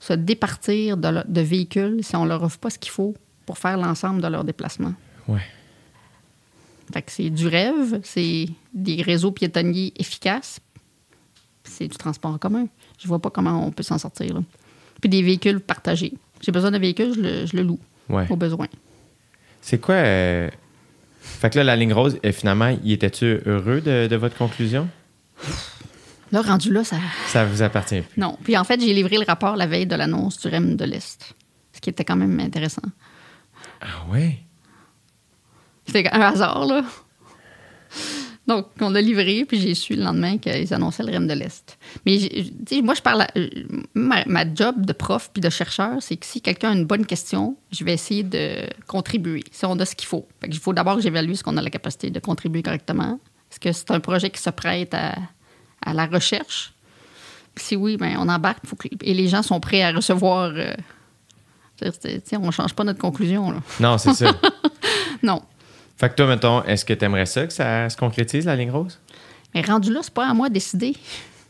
se 0.00 0.12
départir 0.14 0.96
de, 0.96 1.22
de 1.26 1.40
véhicules 1.40 2.02
si 2.02 2.16
on 2.16 2.24
leur 2.24 2.42
offre 2.42 2.58
pas 2.58 2.70
ce 2.70 2.78
qu'il 2.78 2.92
faut 2.92 3.14
pour 3.46 3.58
faire 3.58 3.76
l'ensemble 3.76 4.20
de 4.22 4.26
leur 4.28 4.44
déplacement. 4.44 4.94
Ouais. 5.26 5.42
Fait 6.92 7.02
que 7.02 7.12
c'est 7.12 7.30
du 7.30 7.46
rêve, 7.46 8.00
c'est 8.02 8.46
des 8.72 9.02
réseaux 9.02 9.32
piétonniers 9.32 9.92
efficaces, 9.96 10.60
c'est 11.64 11.88
du 11.88 11.96
transport 11.96 12.30
en 12.32 12.38
commun. 12.38 12.66
Je 12.98 13.06
vois 13.06 13.18
pas 13.20 13.30
comment 13.30 13.66
on 13.66 13.70
peut 13.70 13.82
s'en 13.82 13.98
sortir. 13.98 14.34
là. 14.34 14.40
Puis 15.00 15.08
des 15.10 15.22
véhicules 15.22 15.60
partagés. 15.60 16.14
J'ai 16.40 16.52
besoin 16.52 16.70
d'un 16.70 16.78
véhicule, 16.78 17.12
je 17.14 17.20
le, 17.20 17.46
je 17.46 17.56
le 17.56 17.62
loue 17.62 17.78
Ouais. 18.08 18.26
au 18.30 18.36
besoin. 18.36 18.66
C'est 19.60 19.78
quoi. 19.78 19.96
euh, 19.96 20.48
Fait 21.20 21.50
que 21.50 21.58
là, 21.58 21.64
la 21.64 21.76
ligne 21.76 21.92
rose, 21.92 22.18
euh, 22.24 22.32
finalement, 22.32 22.76
y 22.84 22.92
était-tu 22.92 23.40
heureux 23.46 23.80
de, 23.80 24.06
de 24.06 24.16
votre 24.16 24.36
conclusion? 24.36 24.88
Là, 26.32 26.42
rendu 26.42 26.72
là, 26.72 26.84
ça, 26.84 26.96
Ça 27.26 27.44
vous 27.44 27.62
appartient 27.62 28.00
plus. 28.02 28.20
Non. 28.20 28.38
Puis 28.44 28.56
en 28.56 28.64
fait, 28.64 28.80
j'ai 28.80 28.92
livré 28.94 29.16
le 29.18 29.24
rapport 29.26 29.56
la 29.56 29.66
veille 29.66 29.86
de 29.86 29.94
l'annonce 29.96 30.38
du 30.40 30.48
REM 30.48 30.76
de 30.76 30.84
l'Est, 30.84 31.34
ce 31.72 31.80
qui 31.80 31.90
était 31.90 32.04
quand 32.04 32.16
même 32.16 32.38
intéressant. 32.40 32.82
Ah 33.80 34.04
ouais? 34.10 34.38
C'était 35.86 36.08
un 36.10 36.20
hasard, 36.20 36.66
là. 36.66 36.82
Donc, 38.48 38.66
on 38.80 38.94
a 38.94 39.00
livré, 39.02 39.44
puis 39.46 39.60
j'ai 39.60 39.74
su 39.74 39.94
le 39.94 40.02
lendemain 40.02 40.38
qu'ils 40.38 40.72
annonçaient 40.72 41.02
le 41.02 41.12
REM 41.12 41.26
de 41.26 41.34
l'Est. 41.34 41.78
Mais, 42.06 42.18
j'ai- 42.18 42.50
tu 42.66 42.76
sais, 42.76 42.82
moi, 42.82 42.94
je 42.94 43.02
parle. 43.02 43.20
à- 43.22 43.28
ma, 43.94 44.24
ma 44.24 44.52
job 44.54 44.84
de 44.86 44.92
prof 44.94 45.30
puis 45.32 45.40
de 45.42 45.50
chercheur, 45.50 45.98
c'est 46.00 46.16
que 46.16 46.24
si 46.24 46.40
quelqu'un 46.40 46.70
a 46.70 46.74
une 46.74 46.86
bonne 46.86 47.04
question, 47.04 47.56
je 47.70 47.84
vais 47.84 47.92
essayer 47.92 48.22
de 48.22 48.62
contribuer, 48.86 49.44
si 49.52 49.66
on 49.66 49.78
a 49.78 49.84
ce 49.84 49.94
qu'il 49.94 50.08
faut. 50.08 50.26
Fait 50.40 50.48
que 50.48 50.54
il 50.54 50.58
faut 50.60 50.72
d'abord 50.72 50.96
que 50.96 51.02
j'évalue 51.02 51.34
ce 51.34 51.44
qu'on 51.44 51.56
a 51.58 51.62
la 51.62 51.68
capacité 51.70 52.08
de 52.10 52.18
contribuer 52.20 52.62
correctement. 52.62 53.20
Est-ce 53.52 53.60
que 53.60 53.70
c'est 53.70 53.90
un 53.90 54.00
projet 54.00 54.30
qui 54.30 54.40
se 54.40 54.50
prête 54.50 54.94
à, 54.94 55.14
à 55.84 55.92
la 55.92 56.06
recherche? 56.06 56.72
Puis 57.54 57.64
si 57.66 57.76
oui, 57.76 57.96
ben, 57.98 58.16
on 58.18 58.28
embarque. 58.30 58.64
faut 58.66 58.76
que- 58.76 58.88
et 59.02 59.12
les 59.14 59.28
gens 59.28 59.42
sont 59.42 59.60
prêts 59.60 59.82
à 59.82 59.92
recevoir. 59.92 60.52
euh, 60.54 60.72
on 62.32 62.46
ne 62.46 62.50
change 62.50 62.74
pas 62.74 62.84
notre 62.84 62.98
conclusion. 63.00 63.50
Là. 63.50 63.58
Non, 63.80 63.98
c'est 63.98 64.14
ça. 64.14 64.32
Non. 65.22 65.42
Fait 65.98 66.08
que 66.10 66.14
toi, 66.14 66.26
mettons, 66.26 66.62
est-ce 66.64 66.84
que 66.84 66.94
tu 66.94 67.04
aimerais 67.04 67.26
ça 67.26 67.46
que 67.46 67.52
ça 67.52 67.88
se 67.90 67.96
concrétise, 67.96 68.46
la 68.46 68.56
ligne 68.56 68.70
rose? 68.70 68.98
Mais 69.54 69.62
rendu 69.62 69.92
là, 69.92 70.00
c'est 70.02 70.12
pas 70.14 70.28
à 70.28 70.34
moi 70.34 70.48
de 70.48 70.54
décider 70.54 70.94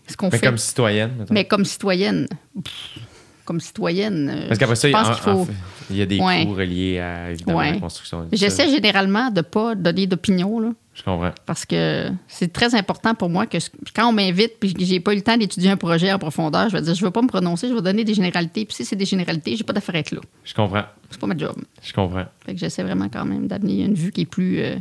ce 0.06 0.16
qu'on 0.16 0.30
Mais 0.30 0.38
fait. 0.38 0.46
comme 0.46 0.58
citoyenne, 0.58 1.10
mettons. 1.18 1.34
Mais 1.34 1.44
comme 1.44 1.64
citoyenne, 1.64 2.26
pff, 2.62 2.98
comme 3.44 3.60
citoyenne, 3.60 4.30
euh, 4.34 4.48
Parce 4.48 4.58
qu'après 4.58 4.76
ça, 4.76 4.88
il 4.88 4.92
y 4.92 4.94
a- 4.94 4.98
pense 4.98 5.08
en- 5.08 5.14
qu'il 5.14 5.22
faut. 5.22 5.30
en 5.40 5.44
fait, 5.46 5.52
il 5.90 5.96
y 5.96 6.02
a 6.02 6.06
des 6.06 6.20
Ouais. 6.20 6.44
coûts 6.46 6.54
reliés 6.54 6.98
à, 6.98 7.30
évidemment, 7.30 7.58
Ouais. 7.58 7.72
la 7.72 7.78
construction. 7.80 8.28
J'essaie 8.32 8.70
généralement 8.70 9.30
de 9.30 9.40
pas 9.40 9.74
donner 9.74 10.06
d'opinion, 10.06 10.60
là, 10.60 10.70
Je 10.98 11.04
comprends. 11.04 11.30
parce 11.46 11.64
que 11.64 12.10
c'est 12.26 12.52
très 12.52 12.74
important 12.74 13.14
pour 13.14 13.28
moi 13.30 13.46
que 13.46 13.56
quand 13.94 14.08
on 14.08 14.12
m'invite 14.12 14.58
puis 14.58 14.74
que 14.74 14.84
j'ai 14.84 14.98
pas 14.98 15.12
eu 15.12 15.16
le 15.16 15.22
temps 15.22 15.36
d'étudier 15.36 15.70
un 15.70 15.76
projet 15.76 16.12
en 16.12 16.18
profondeur, 16.18 16.68
je 16.68 16.76
vais 16.76 16.82
dire 16.82 16.94
je 16.94 17.04
veux 17.04 17.12
pas 17.12 17.22
me 17.22 17.28
prononcer, 17.28 17.68
je 17.68 17.74
vais 17.74 17.82
donner 17.82 18.02
des 18.04 18.14
généralités. 18.14 18.64
Puis 18.64 18.74
si 18.74 18.84
c'est 18.84 18.96
des 18.96 19.04
généralités, 19.04 19.54
j'ai 19.56 19.62
pas 19.64 19.72
d'affaire 19.72 19.94
à 19.94 19.98
être 19.98 20.10
là. 20.10 20.20
Je 20.44 20.54
comprends. 20.54 20.82
C'est 21.10 21.20
pas 21.20 21.26
ma 21.28 21.36
job. 21.36 21.54
Je 21.82 21.92
comprends. 21.92 22.24
Fait 22.44 22.52
que 22.54 22.58
j'essaie 22.60 22.82
vraiment 22.82 23.08
quand 23.08 23.24
même 23.24 23.46
d'amener 23.46 23.84
une 23.84 23.94
vue 23.94 24.10
qui 24.10 24.22
est 24.22 24.26
plus 24.26 24.58
euh, 24.60 24.74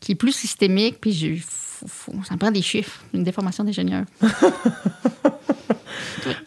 qui 0.00 0.12
est 0.12 0.16
plus 0.16 0.32
systémique. 0.32 0.96
Puis 1.00 1.38
faut- 1.46 1.86
faut- 1.86 2.12
ça 2.26 2.34
me 2.34 2.38
prend 2.38 2.50
des 2.50 2.62
chiffres, 2.62 3.02
une 3.12 3.22
déformation 3.24 3.64
d'ingénieur. 3.64 4.04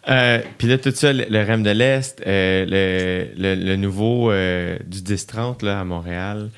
Euh, 0.10 0.42
Puis 0.58 0.68
là, 0.68 0.78
tout 0.78 0.92
ça, 0.92 1.14
le, 1.14 1.26
le 1.30 1.44
REM 1.44 1.62
de 1.62 1.70
l'Est, 1.70 2.22
euh, 2.26 2.66
le, 2.66 3.56
le- 3.56 3.64
le 3.64 3.76
nouveau 3.76 4.32
du 4.32 5.02
10-30 5.02 5.64
là, 5.64 5.82
à 5.82 5.84
Montréal, 5.84 6.50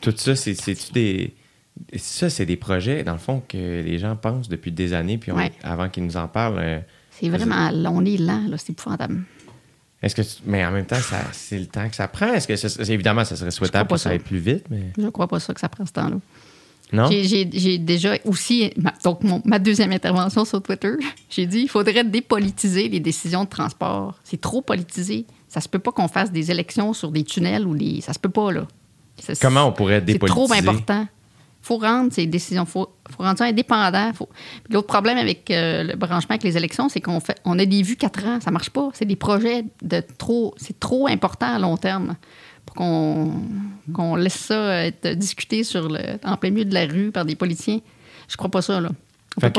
tout 0.00 0.14
ça, 0.16 0.34
c'est- 0.34 0.54
c'est-tu 0.54 0.92
des. 0.92 1.34
Ça, 1.96 2.30
c'est 2.30 2.46
des 2.46 2.56
projets, 2.56 3.02
dans 3.04 3.12
le 3.12 3.18
fond, 3.18 3.42
que 3.46 3.56
les 3.56 3.98
gens 3.98 4.16
pensent 4.16 4.48
depuis 4.48 4.72
des 4.72 4.92
années, 4.92 5.18
puis 5.18 5.32
on- 5.32 5.36
Ouais. 5.36 5.52
avant 5.62 5.88
qu'ils 5.88 6.04
nous 6.04 6.16
en 6.16 6.28
parlent. 6.28 6.58
euh, 6.58 6.80
C'est 7.10 7.28
vraiment 7.28 7.70
on 7.92 8.04
est 8.04 8.16
lent, 8.16 8.44
là, 8.48 8.56
c'est 8.58 8.70
épouvantable. 8.72 9.22
Est-ce 10.02 10.14
que 10.14 10.22
tu- 10.22 10.42
mais 10.46 10.64
en 10.64 10.70
même 10.70 10.86
temps, 10.86 11.00
ça- 11.00 11.24
c'est 11.32 11.58
le 11.58 11.66
temps 11.66 11.88
que 11.88 11.96
ça 11.96 12.06
prend. 12.06 12.32
Est-ce 12.32 12.46
que 12.46 12.54
ça- 12.54 12.82
évidemment, 12.92 13.24
ça 13.24 13.34
serait 13.34 13.50
souhaitable 13.50 13.90
que 13.90 13.96
ça 13.96 14.04
ça. 14.04 14.10
aille 14.10 14.20
plus 14.20 14.38
vite, 14.38 14.64
mais 14.70 14.92
Je 14.96 15.08
crois 15.08 15.26
pas 15.26 15.40
ça 15.40 15.52
que 15.52 15.58
ça 15.60 15.68
prend 15.68 15.84
ce 15.84 15.92
temps-là. 15.92 16.18
non? 16.92 17.10
J'ai- 17.10 17.78
déjà 17.78 18.14
aussi, 18.24 18.72
ma, 18.76 18.94
donc 19.02 19.24
mon- 19.24 19.42
ma 19.44 19.58
deuxième 19.58 19.90
intervention 19.92 20.44
sur 20.44 20.62
Twitter, 20.62 20.92
j'ai 21.30 21.46
dit 21.46 21.62
il 21.62 21.68
faudrait 21.68 22.04
dépolitiser 22.04 22.88
les 22.88 23.00
décisions 23.00 23.42
de 23.44 23.48
transport. 23.48 24.20
C'est 24.22 24.40
trop 24.40 24.62
politisé. 24.62 25.26
Ça 25.48 25.60
se 25.60 25.68
peut 25.68 25.78
pas 25.80 25.90
qu'on 25.90 26.08
fasse 26.08 26.30
des 26.30 26.50
élections 26.52 26.92
sur 26.92 27.10
des 27.10 27.24
tunnels 27.24 27.66
ou 27.66 27.74
des. 27.76 28.00
Ça 28.00 28.12
se 28.12 28.18
peut 28.20 28.28
pas, 28.30 28.52
là. 28.52 28.66
Comment 29.42 29.64
on 29.66 29.72
pourrait 29.72 30.00
C'est 30.06 30.18
trop 30.20 30.46
dépolitiser? 30.46 30.68
important. 30.70 31.08
Faut 31.60 31.76
rendre 31.78 32.12
ces 32.12 32.26
décisions, 32.26 32.64
faut, 32.64 32.88
faut 33.10 33.22
rendre 33.22 33.38
ça 33.38 33.44
indépendant. 33.44 34.12
Faut... 34.14 34.28
L'autre 34.70 34.86
problème 34.86 35.18
avec 35.18 35.50
euh, 35.50 35.82
le 35.84 35.96
branchement 35.96 36.30
avec 36.30 36.42
les 36.44 36.56
élections, 36.56 36.88
c'est 36.88 37.00
qu'on 37.00 37.20
fait, 37.20 37.36
on 37.44 37.58
a 37.58 37.64
des 37.66 37.82
vues 37.82 37.96
quatre 37.96 38.24
ans, 38.24 38.40
ça 38.40 38.50
marche 38.50 38.70
pas. 38.70 38.88
C'est 38.94 39.04
des 39.04 39.16
projets 39.16 39.64
de 39.82 40.02
trop, 40.18 40.54
c'est 40.56 40.78
trop 40.80 41.08
important 41.08 41.54
à 41.54 41.58
long 41.58 41.76
terme 41.76 42.16
pour 42.64 42.76
qu'on 42.76 43.32
qu'on 43.92 44.16
laisse 44.16 44.34
ça 44.34 44.84
être 44.86 45.08
discuté 45.14 45.64
sur 45.64 45.88
le, 45.88 45.98
en 46.24 46.36
plein 46.36 46.50
milieu 46.50 46.64
de 46.64 46.74
la 46.74 46.86
rue 46.86 47.10
par 47.10 47.24
des 47.24 47.34
politiciens. 47.34 47.80
Je 48.28 48.36
crois 48.36 48.50
pas 48.50 48.62
ça 48.62 48.80
là. 48.80 48.90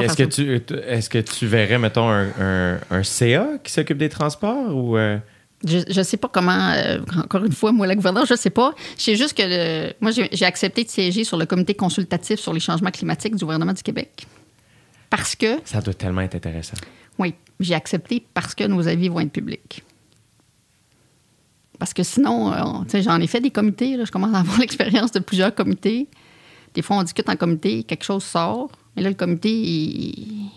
Est-ce 0.01 0.17
que 0.17 0.23
tu 0.23 0.61
est-ce 0.87 1.09
que 1.09 1.19
tu 1.19 1.47
verrais, 1.47 1.77
mettons, 1.79 2.09
un, 2.09 2.27
un- 2.39 2.79
un 2.91 3.03
CA 3.03 3.47
qui 3.63 3.71
s'occupe 3.71 3.97
des 3.97 4.09
transports 4.09 4.75
ou 4.75 4.97
euh. 4.97 5.17
Je, 5.65 5.79
je 5.89 6.01
sais 6.01 6.15
pas 6.17 6.29
comment. 6.29 6.71
euh, 6.71 6.99
encore 7.17 7.43
une 7.43 7.51
fois, 7.51 7.71
moi, 7.73 7.85
la 7.85 7.95
gouverneure, 7.95 8.25
je 8.25 8.35
sais 8.35 8.49
pas. 8.49 8.73
Je 8.97 9.03
sais 9.03 9.15
juste 9.17 9.35
que 9.37 9.43
le- 9.43 9.93
moi, 9.99 10.11
j'ai 10.11 10.45
accepté 10.45 10.83
de 10.85 10.89
siéger 10.89 11.23
sur 11.25 11.35
le 11.37 11.45
comité 11.45 11.73
consultatif 11.73 12.39
sur 12.39 12.53
les 12.53 12.59
changements 12.61 12.91
climatiques 12.91 13.35
du 13.35 13.43
gouvernement 13.43 13.73
du 13.73 13.83
Québec 13.83 14.25
parce 15.09 15.35
que 15.35 15.57
ça 15.65 15.81
doit 15.81 15.93
tellement 15.93 16.21
être 16.21 16.35
intéressant. 16.35 16.77
Oui, 17.17 17.33
j'ai 17.59 17.73
accepté 17.73 18.23
parce 18.33 18.55
que 18.55 18.63
nos 18.63 18.87
avis 18.87 19.09
vont 19.09 19.19
être 19.19 19.31
publics. 19.33 19.83
Parce 21.77 21.93
que 21.93 22.03
sinon, 22.03 22.53
euh, 22.53 22.61
on- 22.63 22.83
tu 22.83 22.91
sais, 22.91 23.01
j'en 23.01 23.19
ai 23.19 23.27
fait 23.27 23.39
des 23.41 23.51
comités, 23.51 23.95
là, 23.97 24.05
je 24.05 24.11
commence 24.11 24.33
à 24.35 24.39
avoir 24.39 24.57
l'expérience 24.59 25.11
de 25.11 25.19
plusieurs 25.19 25.53
comités. 25.55 26.07
Des 26.73 26.81
fois, 26.81 26.97
on 26.97 27.03
discute 27.03 27.27
en 27.29 27.35
comité, 27.35 27.83
quelque 27.83 28.03
chose 28.03 28.23
sort, 28.23 28.69
mais 28.95 29.01
là, 29.01 29.09
le 29.09 29.15
comité, 29.15 29.49
il- 29.51 30.49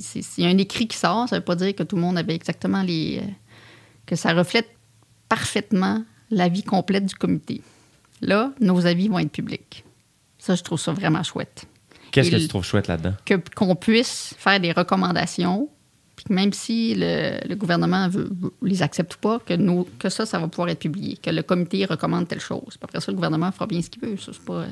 s'il 0.00 0.44
y 0.44 0.46
a 0.46 0.50
un 0.50 0.58
écrit 0.58 0.86
qui 0.88 0.96
sort, 0.96 1.28
ça 1.28 1.36
ne 1.36 1.40
veut 1.40 1.44
pas 1.44 1.56
dire 1.56 1.74
que 1.74 1.82
tout 1.82 1.96
le 1.96 2.02
monde 2.02 2.18
avait 2.18 2.34
exactement 2.34 2.82
les. 2.82 3.20
euh, 3.22 3.26
que 4.06 4.16
ça 4.16 4.32
reflète 4.32 4.68
parfaitement 5.28 6.02
l'avis 6.30 6.62
complète 6.62 7.06
du 7.06 7.14
comité. 7.14 7.62
Là, 8.20 8.52
nos 8.60 8.86
avis 8.86 9.08
vont 9.08 9.18
être 9.18 9.30
publics. 9.32 9.84
Ça, 10.38 10.54
je 10.54 10.62
trouve 10.62 10.80
ça 10.80 10.92
vraiment 10.92 11.22
chouette 11.22 11.64
Qu'est-ce 12.10 12.30
que 12.30 12.36
tu 12.36 12.48
trouves 12.48 12.64
chouette 12.64 12.88
là-dedans? 12.88 13.14
que- 13.24 13.40
qu'on 13.54 13.74
puisse 13.76 14.34
faire 14.36 14.58
des 14.58 14.72
recommandations, 14.72 15.68
puis 16.16 16.24
que 16.24 16.32
même 16.32 16.52
si 16.52 16.94
le, 16.96 17.38
le 17.48 17.54
gouvernement 17.54 18.08
veut, 18.08 18.30
les 18.62 18.82
accepte 18.82 19.14
ou 19.14 19.18
pas, 19.18 19.38
que, 19.38 19.54
que 19.98 20.08
ça, 20.08 20.26
ça 20.26 20.38
va 20.38 20.48
pouvoir 20.48 20.68
être 20.70 20.80
publié, 20.80 21.16
que 21.16 21.30
le 21.30 21.42
comité 21.42 21.84
recommande 21.84 22.26
telle 22.26 22.40
chose. 22.40 22.62
Puis 22.70 22.78
après 22.82 23.00
ça, 23.00 23.12
le 23.12 23.16
gouvernement 23.16 23.52
fera 23.52 23.66
bien 23.66 23.80
ce 23.80 23.88
qu'il 23.90 24.02
veut. 24.02 24.16
Ça, 24.16 24.32
c'est 24.32 24.44
pas... 24.44 24.64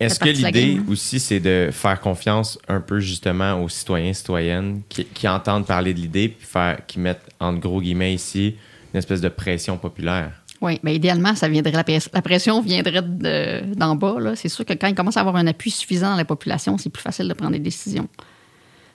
Est-ce 0.00 0.20
que 0.20 0.28
l'idée 0.28 0.80
aussi, 0.88 1.18
c'est 1.18 1.40
de 1.40 1.70
faire 1.72 2.00
confiance 2.00 2.58
un 2.68 2.80
peu 2.80 3.00
justement 3.00 3.60
aux 3.62 3.68
citoyens, 3.68 4.12
citoyennes 4.12 4.82
qui, 4.88 5.04
qui 5.04 5.26
entendent 5.26 5.66
parler 5.66 5.92
de 5.92 5.98
l'idée, 6.00 6.28
puis 6.28 6.46
faire, 6.46 6.78
qui 6.86 7.00
mettent 7.00 7.28
entre 7.40 7.58
gros 7.60 7.80
guillemets 7.80 8.14
ici 8.14 8.54
une 8.94 8.98
espèce 8.98 9.20
de 9.20 9.28
pression 9.28 9.76
populaire? 9.76 10.32
Oui, 10.60 10.78
mais 10.82 10.94
idéalement, 10.96 11.34
ça 11.34 11.48
viendrait, 11.48 11.72
la, 11.72 11.84
press- 11.84 12.08
la 12.12 12.22
pression 12.22 12.60
viendrait 12.60 13.02
de- 13.02 13.74
d'en 13.74 13.96
bas. 13.96 14.16
C'est 14.34 14.48
sûr 14.48 14.64
que 14.64 14.72
quand 14.72 14.86
il 14.88 14.94
commence 14.94 15.16
à 15.16 15.20
avoir 15.20 15.36
un 15.36 15.46
appui 15.46 15.70
suffisant 15.70 16.10
dans 16.10 16.16
la 16.16 16.24
population, 16.24 16.78
c'est 16.78 16.90
plus 16.90 17.02
facile 17.02 17.28
de 17.28 17.34
prendre 17.34 17.52
des 17.52 17.58
décisions. 17.60 18.08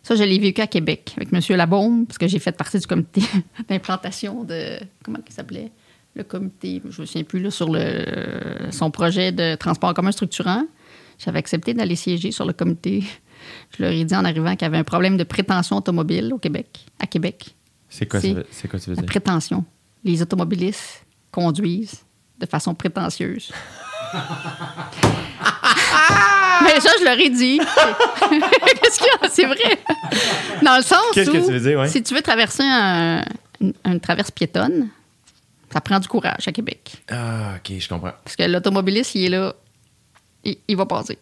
Ça, 0.04 0.16
je 0.16 0.24
l'ai 0.24 0.40
vécu 0.40 0.60
à 0.62 0.68
Québec 0.68 1.14
avec 1.16 1.30
M. 1.34 1.40
Labaume, 1.58 2.06
parce 2.06 2.18
que 2.18 2.28
j'ai 2.28 2.40
fait 2.40 2.52
partie 2.52 2.80
du 2.80 2.88
comité 2.88 3.22
d'implantation 3.70 4.44
de. 4.44 4.78
Comment 5.04 5.20
il 5.26 5.34
s'appelait? 5.34 5.72
Le 6.16 6.24
comité, 6.24 6.82
je 6.90 6.98
ne 6.98 7.02
me 7.02 7.06
souviens 7.06 7.24
plus, 7.24 7.40
là, 7.42 7.50
sur 7.52 7.70
le, 7.72 8.06
son 8.72 8.92
projet 8.92 9.32
de 9.32 9.56
transport 9.56 9.90
en 9.90 9.94
commun 9.94 10.12
structurant. 10.12 10.64
J'avais 11.20 11.40
accepté 11.40 11.74
d'aller 11.74 11.96
siéger 11.96 12.32
sur 12.32 12.46
le 12.46 12.54
comité. 12.54 13.04
Je 13.78 13.84
leur 13.84 13.92
ai 13.92 14.04
dit 14.06 14.16
en 14.16 14.24
arrivant 14.26 14.52
qu'il 14.56 14.62
y 14.64 14.66
avait 14.66 14.78
un 14.78 14.84
problème 14.84 15.18
de 15.18 15.24
prétention 15.24 15.78
automobile 15.78 16.32
au 16.34 16.38
Québec, 16.38 16.86
à 17.00 17.08
Québec. 17.08 17.56
C'est 17.90 18.06
quoi, 18.08 18.20
C'est- 18.22 18.30
ça 18.30 18.34
veut- 18.36 18.70
quoi 18.70 18.80
tu 18.80 18.90
veux 18.90 18.96
La 18.96 19.02
dire? 19.02 19.10
prétention. 19.10 19.66
Les 20.04 20.22
automobilistes 20.22 21.06
conduisent 21.32 22.04
de 22.40 22.46
façon 22.46 22.74
prétentieuse. 22.76 23.52
Mais 26.64 26.80
ça, 26.80 26.90
je 27.00 27.04
leur 27.06 27.20
ai 27.20 27.30
dit. 27.30 27.58
Qu'est-ce 28.82 28.98
qu'il 28.98 29.08
y 29.08 29.26
a? 29.26 29.30
C'est 29.30 29.46
vrai. 29.46 29.80
Dans 30.64 30.78
le 30.78 30.82
sens 30.84 31.00
Qu'est-ce 31.14 31.30
où, 31.30 31.34
que 31.34 31.46
tu 31.46 31.52
veux 31.52 31.60
dire, 31.60 31.80
ouais? 31.80 31.90
si 31.90 32.02
tu 32.02 32.14
veux 32.16 32.22
traverser 32.22 32.64
un- 32.64 33.24
une, 33.60 33.74
une 33.86 34.00
traverse 34.00 34.32
piétonne, 34.32 34.88
ça 35.72 35.82
prend 35.82 36.00
du 36.00 36.08
courage 36.08 36.48
à 36.48 36.52
Québec. 36.52 37.04
Ah, 37.10 37.56
ok, 37.58 37.78
je 37.80 37.90
comprends. 37.90 38.14
Parce 38.24 38.36
que 38.36 38.44
l'automobiliste, 38.44 39.16
il 39.16 39.26
est 39.26 39.30
là, 39.30 39.54
il, 40.44 40.58
il 40.68 40.78
va 40.78 40.86
passer. 40.86 41.18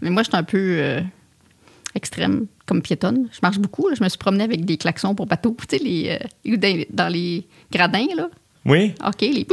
Mais 0.00 0.10
moi, 0.10 0.22
je 0.22 0.28
suis 0.28 0.36
un 0.36 0.42
peu 0.42 0.58
euh, 0.58 1.00
extrême 1.94 2.46
comme 2.66 2.82
piétonne. 2.82 3.28
Je 3.32 3.38
marche 3.42 3.58
beaucoup. 3.58 3.88
là. 3.88 3.94
Je 3.98 4.02
me 4.02 4.08
suis 4.08 4.18
promenée 4.18 4.44
avec 4.44 4.64
des 4.64 4.76
klaxons 4.76 5.14
pour 5.14 5.26
bateau. 5.26 5.56
Tu 5.68 5.76
sais, 5.76 5.82
les, 5.82 6.18
euh, 6.46 6.56
dans, 6.56 6.84
dans 6.90 7.08
les 7.12 7.46
gradins, 7.70 8.06
là. 8.16 8.28
Oui? 8.64 8.94
OK, 9.06 9.20
les! 9.20 9.46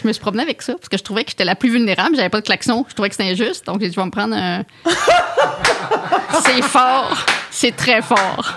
Je 0.00 0.06
me 0.06 0.12
suis 0.12 0.20
promenée 0.20 0.42
avec 0.44 0.62
ça 0.62 0.74
parce 0.74 0.88
que 0.88 0.96
je 0.96 1.02
trouvais 1.02 1.24
que 1.24 1.30
j'étais 1.30 1.44
la 1.44 1.56
plus 1.56 1.70
vulnérable. 1.70 2.14
J'avais 2.14 2.28
pas 2.28 2.40
de 2.40 2.46
klaxon. 2.46 2.84
Je 2.88 2.94
trouvais 2.94 3.08
que 3.08 3.16
c'était 3.16 3.30
injuste. 3.30 3.66
Donc, 3.66 3.80
j'ai 3.80 3.88
dit, 3.88 3.94
je 3.94 4.00
vais 4.00 4.06
me 4.06 4.10
prendre 4.12 4.36
un. 4.36 4.62
c'est 6.44 6.62
fort. 6.62 7.26
C'est 7.50 7.74
très 7.74 8.00
fort. 8.02 8.54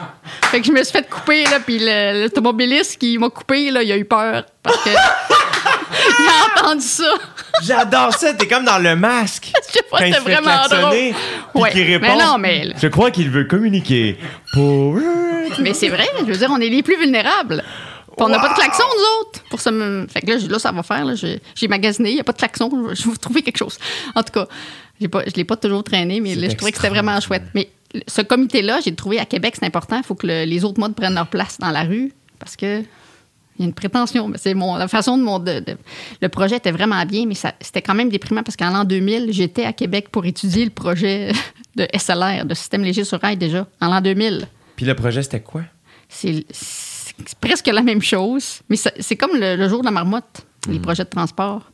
Fait 0.51 0.61
que 0.61 0.67
je 0.67 0.71
me 0.71 0.83
suis 0.83 0.91
fait 0.91 1.09
couper, 1.09 1.45
là. 1.45 1.59
Puis 1.59 1.79
l'automobiliste 1.79 2.99
qui 2.99 3.17
m'a 3.17 3.29
coupé, 3.29 3.71
là, 3.71 3.81
il 3.81 3.91
a 3.91 3.97
eu 3.97 4.05
peur 4.05 4.45
parce 4.61 4.77
que. 4.83 4.89
il 6.19 6.27
a 6.27 6.61
entendu 6.63 6.85
ça. 6.85 7.13
J'adore 7.63 8.13
ça, 8.13 8.33
t'es 8.33 8.47
comme 8.47 8.65
dans 8.65 8.77
le 8.79 8.95
masque. 8.95 9.51
Je 9.67 9.73
sais 9.73 9.83
pas, 9.89 9.97
c'était 9.99 10.19
vraiment 10.19 10.67
drôle. 10.69 10.91
puis 10.91 11.13
Ouais, 11.61 11.71
qu'il 11.71 11.83
répond. 11.83 12.07
mais 12.17 12.23
non, 12.23 12.37
mais- 12.37 12.69
Je 12.81 12.87
crois 12.87 13.11
qu'il 13.11 13.29
veut 13.29 13.45
communiquer. 13.45 14.17
Pour... 14.53 14.95
Mais 15.59 15.73
c'est 15.73 15.89
vrai, 15.89 16.07
je 16.19 16.25
veux 16.25 16.37
dire, 16.37 16.49
on 16.49 16.59
est 16.61 16.69
les 16.69 16.81
plus 16.83 16.97
vulnérables. 16.97 17.63
On 18.17 18.29
n'a 18.29 18.39
pas 18.39 18.49
de 18.49 18.53
klaxon, 18.53 18.83
nous 18.95 19.21
autres. 19.21 19.43
Pour 19.49 19.59
fait 19.59 20.21
que 20.21 20.31
là, 20.31 20.37
j'ai- 20.37 20.47
là, 20.47 20.59
ça 20.59 20.71
va 20.71 20.83
faire. 20.83 21.15
J'ai 21.15 21.41
j'ai 21.55 21.67
magasiné, 21.67 22.09
il 22.11 22.15
n'y 22.15 22.19
a 22.21 22.23
pas 22.23 22.33
de 22.33 22.37
klaxon. 22.37 22.69
Je 22.71 23.03
vais- 23.03 23.09
vous 23.09 23.17
trouver 23.17 23.41
quelque 23.41 23.57
chose. 23.57 23.77
En 24.15 24.23
tout 24.23 24.31
cas, 24.33 24.47
j'ai 24.99 25.07
pas, 25.07 25.21
je 25.25 25.31
ne 25.31 25.35
l'ai 25.35 25.43
pas 25.43 25.57
toujours 25.57 25.83
traîné, 25.83 26.19
mais 26.21 26.35
là, 26.35 26.47
je 26.49 26.55
trouvais 26.55 26.71
que 26.71 26.77
c'était 26.77 26.89
vraiment 26.89 27.19
chouette. 27.19 27.43
Mais 27.55 27.69
ce 28.07 28.21
comité-là, 28.21 28.79
j'ai 28.83 28.93
trouvé 28.95 29.19
à 29.19 29.25
Québec, 29.25 29.55
c'est 29.59 29.65
important. 29.65 29.97
Il 29.97 30.03
faut 30.03 30.15
que 30.15 30.27
le- 30.27 30.43
les 30.45 30.63
autres 30.63 30.79
modes 30.79 30.95
prennent 30.95 31.15
leur 31.15 31.27
place 31.27 31.57
dans 31.59 31.71
la 31.71 31.83
rue 31.83 32.13
parce 32.39 32.55
que 32.55 32.81
il 33.61 33.65
y 33.65 33.65
a 33.65 33.67
une 33.67 33.73
prétention. 33.73 34.27
mais 34.27 34.37
C'est 34.37 34.53
mon, 34.53 34.75
la 34.75 34.87
façon 34.87 35.17
de 35.17 35.23
mon. 35.23 35.39
de- 35.39 35.59
de- 35.59 35.77
le 36.21 36.29
projet 36.29 36.57
était 36.57 36.71
vraiment 36.71 37.05
bien, 37.05 37.25
mais 37.27 37.35
ça- 37.35 37.53
c'était 37.61 37.81
quand 37.81 37.93
même 37.93 38.09
déprimant 38.09 38.43
parce 38.43 38.57
qu'en 38.57 38.71
l'an 38.71 38.83
2000, 38.83 39.31
j'étais 39.31 39.65
à 39.65 39.73
Québec 39.73 40.09
pour 40.11 40.25
étudier 40.25 40.65
le 40.65 40.71
projet 40.71 41.31
de 41.75 41.87
SLR, 41.93 42.45
de 42.45 42.53
système 42.53 42.83
léger 42.83 43.03
sur 43.03 43.19
rail 43.21 43.37
déjà, 43.37 43.67
en 43.79 43.87
l'an 43.87 44.01
2000. 44.01 44.47
Puis 44.75 44.85
le 44.85 44.95
projet, 44.95 45.21
c'était 45.23 45.41
quoi? 45.41 45.61
C'est 46.09 46.45
c'est 46.51 47.37
presque 47.39 47.67
la 47.67 47.81
même 47.83 48.01
chose, 48.01 48.61
mais 48.69 48.75
ça- 48.75 48.91
c'est 48.99 49.15
comme 49.15 49.31
le, 49.35 49.55
le 49.55 49.69
jour 49.69 49.81
de 49.81 49.85
la 49.85 49.91
marmotte, 49.91 50.45
les 50.67 50.79
projets 50.79 51.03
de 51.03 51.09
transport. 51.09 51.71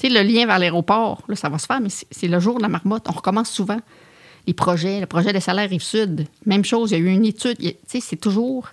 Tu 0.00 0.08
sais, 0.08 0.12
le 0.14 0.22
lien 0.26 0.46
vers 0.46 0.58
l'aéroport, 0.58 1.22
là, 1.28 1.36
ça 1.36 1.48
va 1.50 1.58
se 1.58 1.66
faire, 1.66 1.80
mais 1.80 1.90
c'est 1.90 2.06
c'est 2.10 2.28
le 2.28 2.40
jour 2.40 2.56
de 2.56 2.62
la 2.62 2.68
marmotte. 2.68 3.04
On 3.08 3.12
recommence 3.12 3.50
souvent 3.50 3.78
les 4.46 4.54
projets, 4.54 4.98
le 5.00 5.06
projet 5.06 5.32
des 5.34 5.40
salaires 5.40 5.68
Rive-Sud. 5.68 6.26
Même 6.46 6.64
chose, 6.64 6.90
il 6.92 6.94
y 6.94 6.96
a 6.96 7.04
eu 7.04 7.08
une 7.12 7.26
étude. 7.26 7.58
Tu 7.58 7.74
sais, 7.86 8.00
c'est 8.00 8.16
toujours. 8.16 8.68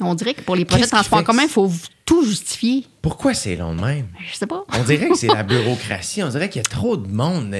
On 0.00 0.14
dirait 0.14 0.34
que 0.34 0.42
pour 0.42 0.54
les 0.56 0.64
projets 0.64 0.84
de 0.84 0.88
transport 0.90 1.18
en 1.18 1.24
commun, 1.24 1.42
il 1.44 1.48
faut 1.48 1.70
tout 2.04 2.24
justifier. 2.24 2.86
Pourquoi 3.02 3.34
c'est 3.34 3.56
long 3.56 3.74
de 3.74 3.80
même? 3.80 4.06
Je 4.30 4.36
sais 4.36 4.46
pas. 4.46 4.64
On 4.72 4.82
dirait 4.84 5.08
que 5.08 5.16
c'est 5.16 5.26
la 5.26 5.42
bureaucratie. 5.44 6.22
On 6.22 6.28
dirait 6.28 6.48
qu'il 6.48 6.60
y 6.62 6.64
a 6.64 6.68
trop 6.68 6.96
de 6.96 7.08
monde. 7.08 7.54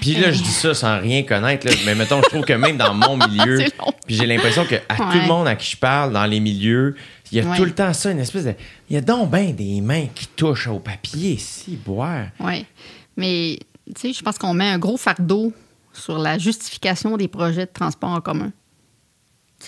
Puis 0.00 0.14
là, 0.14 0.32
je 0.32 0.42
dis 0.42 0.50
ça 0.50 0.72
sans 0.74 0.98
rien 1.00 1.22
connaître, 1.22 1.66
là, 1.66 1.72
mais 1.84 1.94
mettons, 1.94 2.22
je 2.22 2.28
trouve 2.30 2.44
que 2.44 2.52
même 2.54 2.76
dans 2.78 2.94
mon 2.94 3.16
milieu, 3.28 3.58
puis 4.06 4.14
j'ai 4.16 4.26
l'impression 4.26 4.64
que 4.64 4.76
à 4.88 4.96
tout 4.96 5.18
le 5.18 5.26
monde 5.26 5.46
à 5.46 5.54
qui 5.54 5.70
je 5.72 5.76
parle, 5.76 6.12
dans 6.12 6.24
les 6.24 6.40
milieux, 6.40 6.96
il 7.30 7.38
y 7.38 7.40
a 7.40 7.44
Ouais. 7.44 7.56
tout 7.56 7.64
le 7.64 7.72
temps 7.74 7.92
ça, 7.92 8.10
une 8.10 8.18
espèce 8.20 8.44
de... 8.44 8.54
Il 8.88 8.94
y 8.94 8.96
a 8.96 9.00
donc 9.02 9.30
bien 9.30 9.50
des 9.50 9.80
mains 9.82 10.06
qui 10.14 10.26
touchent 10.28 10.68
au 10.68 10.78
papier, 10.78 11.36
si, 11.38 11.76
boire. 11.76 12.26
Oui. 12.40 12.64
Mais, 13.16 13.58
tu 13.94 14.00
sais, 14.00 14.12
je 14.12 14.22
pense 14.22 14.38
qu'on 14.38 14.54
met 14.54 14.68
un 14.68 14.78
gros 14.78 14.96
fardeau 14.96 15.52
sur 15.92 16.18
la 16.18 16.38
justification 16.38 17.16
des 17.16 17.28
projets 17.28 17.66
de 17.66 17.70
transport 17.72 18.10
en 18.10 18.20
commun. 18.20 18.52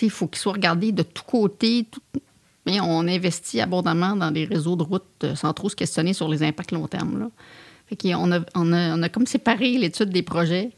Il 0.01 0.09
faut 0.09 0.27
qu'ils 0.27 0.39
soient 0.39 0.53
regardés 0.53 0.91
de 0.91 1.03
tous 1.03 1.23
côtés. 1.23 1.85
tout- 1.91 2.01
Mais 2.65 2.79
on 2.79 2.99
investit 3.07 3.59
abondamment 3.61 4.15
dans 4.15 4.31
des 4.31 4.45
réseaux 4.45 4.75
de 4.75 4.83
routes 4.83 5.03
euh, 5.23 5.35
sans 5.35 5.53
trop 5.53 5.69
se 5.69 5.75
questionner 5.75 6.13
sur 6.13 6.27
les 6.29 6.43
impacts 6.43 6.71
long 6.71 6.87
terme. 6.87 7.19
Là. 7.19 7.29
Fait 7.87 7.95
qu'on 7.95 8.31
a, 8.31 8.39
on 8.55 8.71
a, 8.73 8.95
on 8.95 9.01
a 9.01 9.09
comme 9.09 9.25
séparé 9.25 9.77
l'étude 9.77 10.09
des 10.09 10.21
projets. 10.21 10.69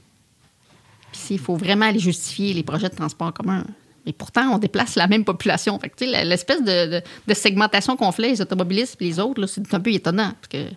Puis 1.12 1.22
il 1.32 1.40
faut 1.40 1.56
vraiment 1.58 1.86
aller 1.88 2.00
justifier 2.00 2.54
les 2.54 2.64
projets 2.64 2.88
de 2.90 2.96
transport 2.96 3.28
en 3.28 3.32
commun. 3.34 3.66
Et 4.06 4.14
pourtant, 4.14 4.54
on 4.54 4.58
déplace 4.58 4.96
la 4.96 5.08
même 5.08 5.26
population. 5.26 5.78
Fait 5.78 5.90
que, 5.90 6.06
l'espèce 6.06 6.62
de, 6.64 7.00
de- 7.00 7.02
de 7.28 7.34
segmentation 7.34 7.98
qu'on 7.98 8.12
fait, 8.12 8.22
les 8.30 8.42
automobilistes 8.42 8.96
et 9.02 9.06
les 9.06 9.20
autres, 9.20 9.42
là, 9.42 9.48
c'est 9.48 9.74
un 9.74 9.80
peu 9.80 9.92
étonnant. 9.92 10.32
Parce 10.42 10.48
que 10.48 10.74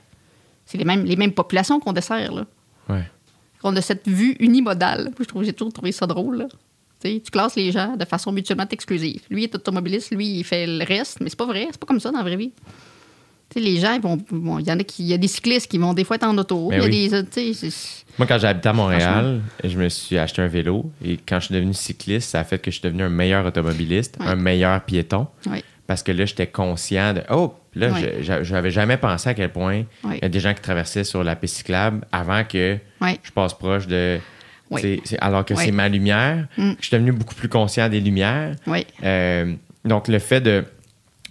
c'est 0.67 0.77
les 0.79 0.85
mêmes, 0.85 1.05
les 1.05 1.17
mêmes 1.17 1.33
populations 1.33 1.79
qu'on 1.81 1.93
dessert. 1.93 2.33
Là. 2.33 2.45
Ouais. 2.89 3.05
On 3.63 3.75
a 3.77 3.81
cette 3.81 4.07
vue 4.09 4.33
unimodale. 4.41 5.13
Je 5.19 5.25
trouve, 5.25 5.45
j'ai 5.45 5.53
toujours 5.53 5.73
trouvé 5.73 5.93
ça 5.93 6.07
drôle. 6.07 6.39
là. 6.39 6.49
Tu 7.05 7.31
classes 7.31 7.57
les 7.57 7.71
gens 7.73 7.97
de 7.97 8.05
façon 8.05 8.33
mutuellement 8.33 8.67
exclusive. 8.71 9.21
Lui 9.31 9.45
est 9.45 9.55
automobiliste, 9.55 10.11
lui, 10.15 10.39
il 10.39 10.45
fait 10.45 10.67
le 10.67 10.85
reste, 10.85 11.21
mais 11.21 11.29
c'est 11.31 11.39
pas 11.39 11.47
vrai. 11.47 11.69
C'est 11.71 11.79
pas 11.81 11.87
comme 11.87 12.01
ça 12.01 12.11
dans 12.11 12.19
la 12.19 12.25
vraie 12.25 12.37
vie. 12.37 12.53
Les 13.57 13.77
gens, 13.77 13.93
ils 13.95 14.01
vont. 14.01 14.19
bon, 14.33 14.59
Il 14.59 14.67
y 14.67 14.73
en 14.73 14.81
a 14.81 14.83
qui. 14.83 15.05
Il 15.05 15.09
y 15.09 15.15
a 15.15 15.19
des 15.19 15.29
cyclistes 15.29 15.71
qui 15.71 15.79
vont 15.79 15.95
des 15.95 16.03
fois 16.03 16.17
être 16.17 16.25
en 16.25 16.37
auto. 16.37 16.71
Ben 16.71 16.81
y 16.81 16.81
a 16.81 16.89
des. 16.91 17.23
Moi, 18.19 18.27
quand 18.27 18.43
habité 18.43 18.69
à 18.69 18.73
Montréal, 18.73 19.43
je 19.63 19.79
me 19.79 19.89
suis 19.89 20.19
acheté 20.19 20.43
un 20.43 20.49
vélo. 20.49 20.91
Et 21.05 21.19
quand 21.19 21.39
je 21.39 21.47
suis 21.47 21.55
devenu 21.55 21.73
cycliste, 21.73 22.31
ça 22.31 22.41
a 22.41 22.45
fait 22.45 22.59
que 22.59 22.73
je 22.73 22.79
suis 22.79 22.83
devenu 22.83 23.05
un 23.05 23.11
meilleur 23.11 23.47
automobiliste, 23.47 24.17
un 24.19 24.35
meilleur 24.35 24.81
piéton. 24.81 25.29
Parce 25.87 26.03
que 26.03 26.11
là, 26.11 26.25
j'étais 26.25 26.47
conscient 26.49 27.13
de. 27.13 27.23
Oh, 27.31 27.55
là, 27.77 27.91
je- 28.43 28.53
n'avais 28.53 28.71
jamais 28.73 28.97
pensé 28.97 29.29
à 29.29 29.35
quel 29.35 29.53
point 29.53 29.85
il 30.17 30.19
y 30.23 30.25
a 30.25 30.29
des 30.29 30.41
gens 30.41 30.55
qui 30.55 30.63
traversaient 30.63 31.05
sur 31.05 31.23
la 31.23 31.37
piste 31.37 31.59
cyclable 31.59 32.05
avant 32.11 32.43
que 32.43 32.79
je 33.23 33.31
passe 33.31 33.55
proche 33.55 33.87
de. 33.87 34.19
Oui. 34.75 35.03
alors 35.21 35.45
que 35.45 35.55
Oui. 35.55 35.63
c'est 35.67 35.73
ma 35.73 35.89
lumière. 35.89 36.47
Mm. 36.59 36.73
Je 36.81 36.87
suis 36.87 36.97
devenu 36.97 37.13
beaucoup 37.13 37.35
plus 37.35 37.49
conscient 37.49 37.89
des 37.89 38.01
lumières. 38.01 38.57
Euh, 39.03 39.55
donc, 39.85 40.09
le 40.09 40.19
fait 40.19 40.41
de 40.41 40.65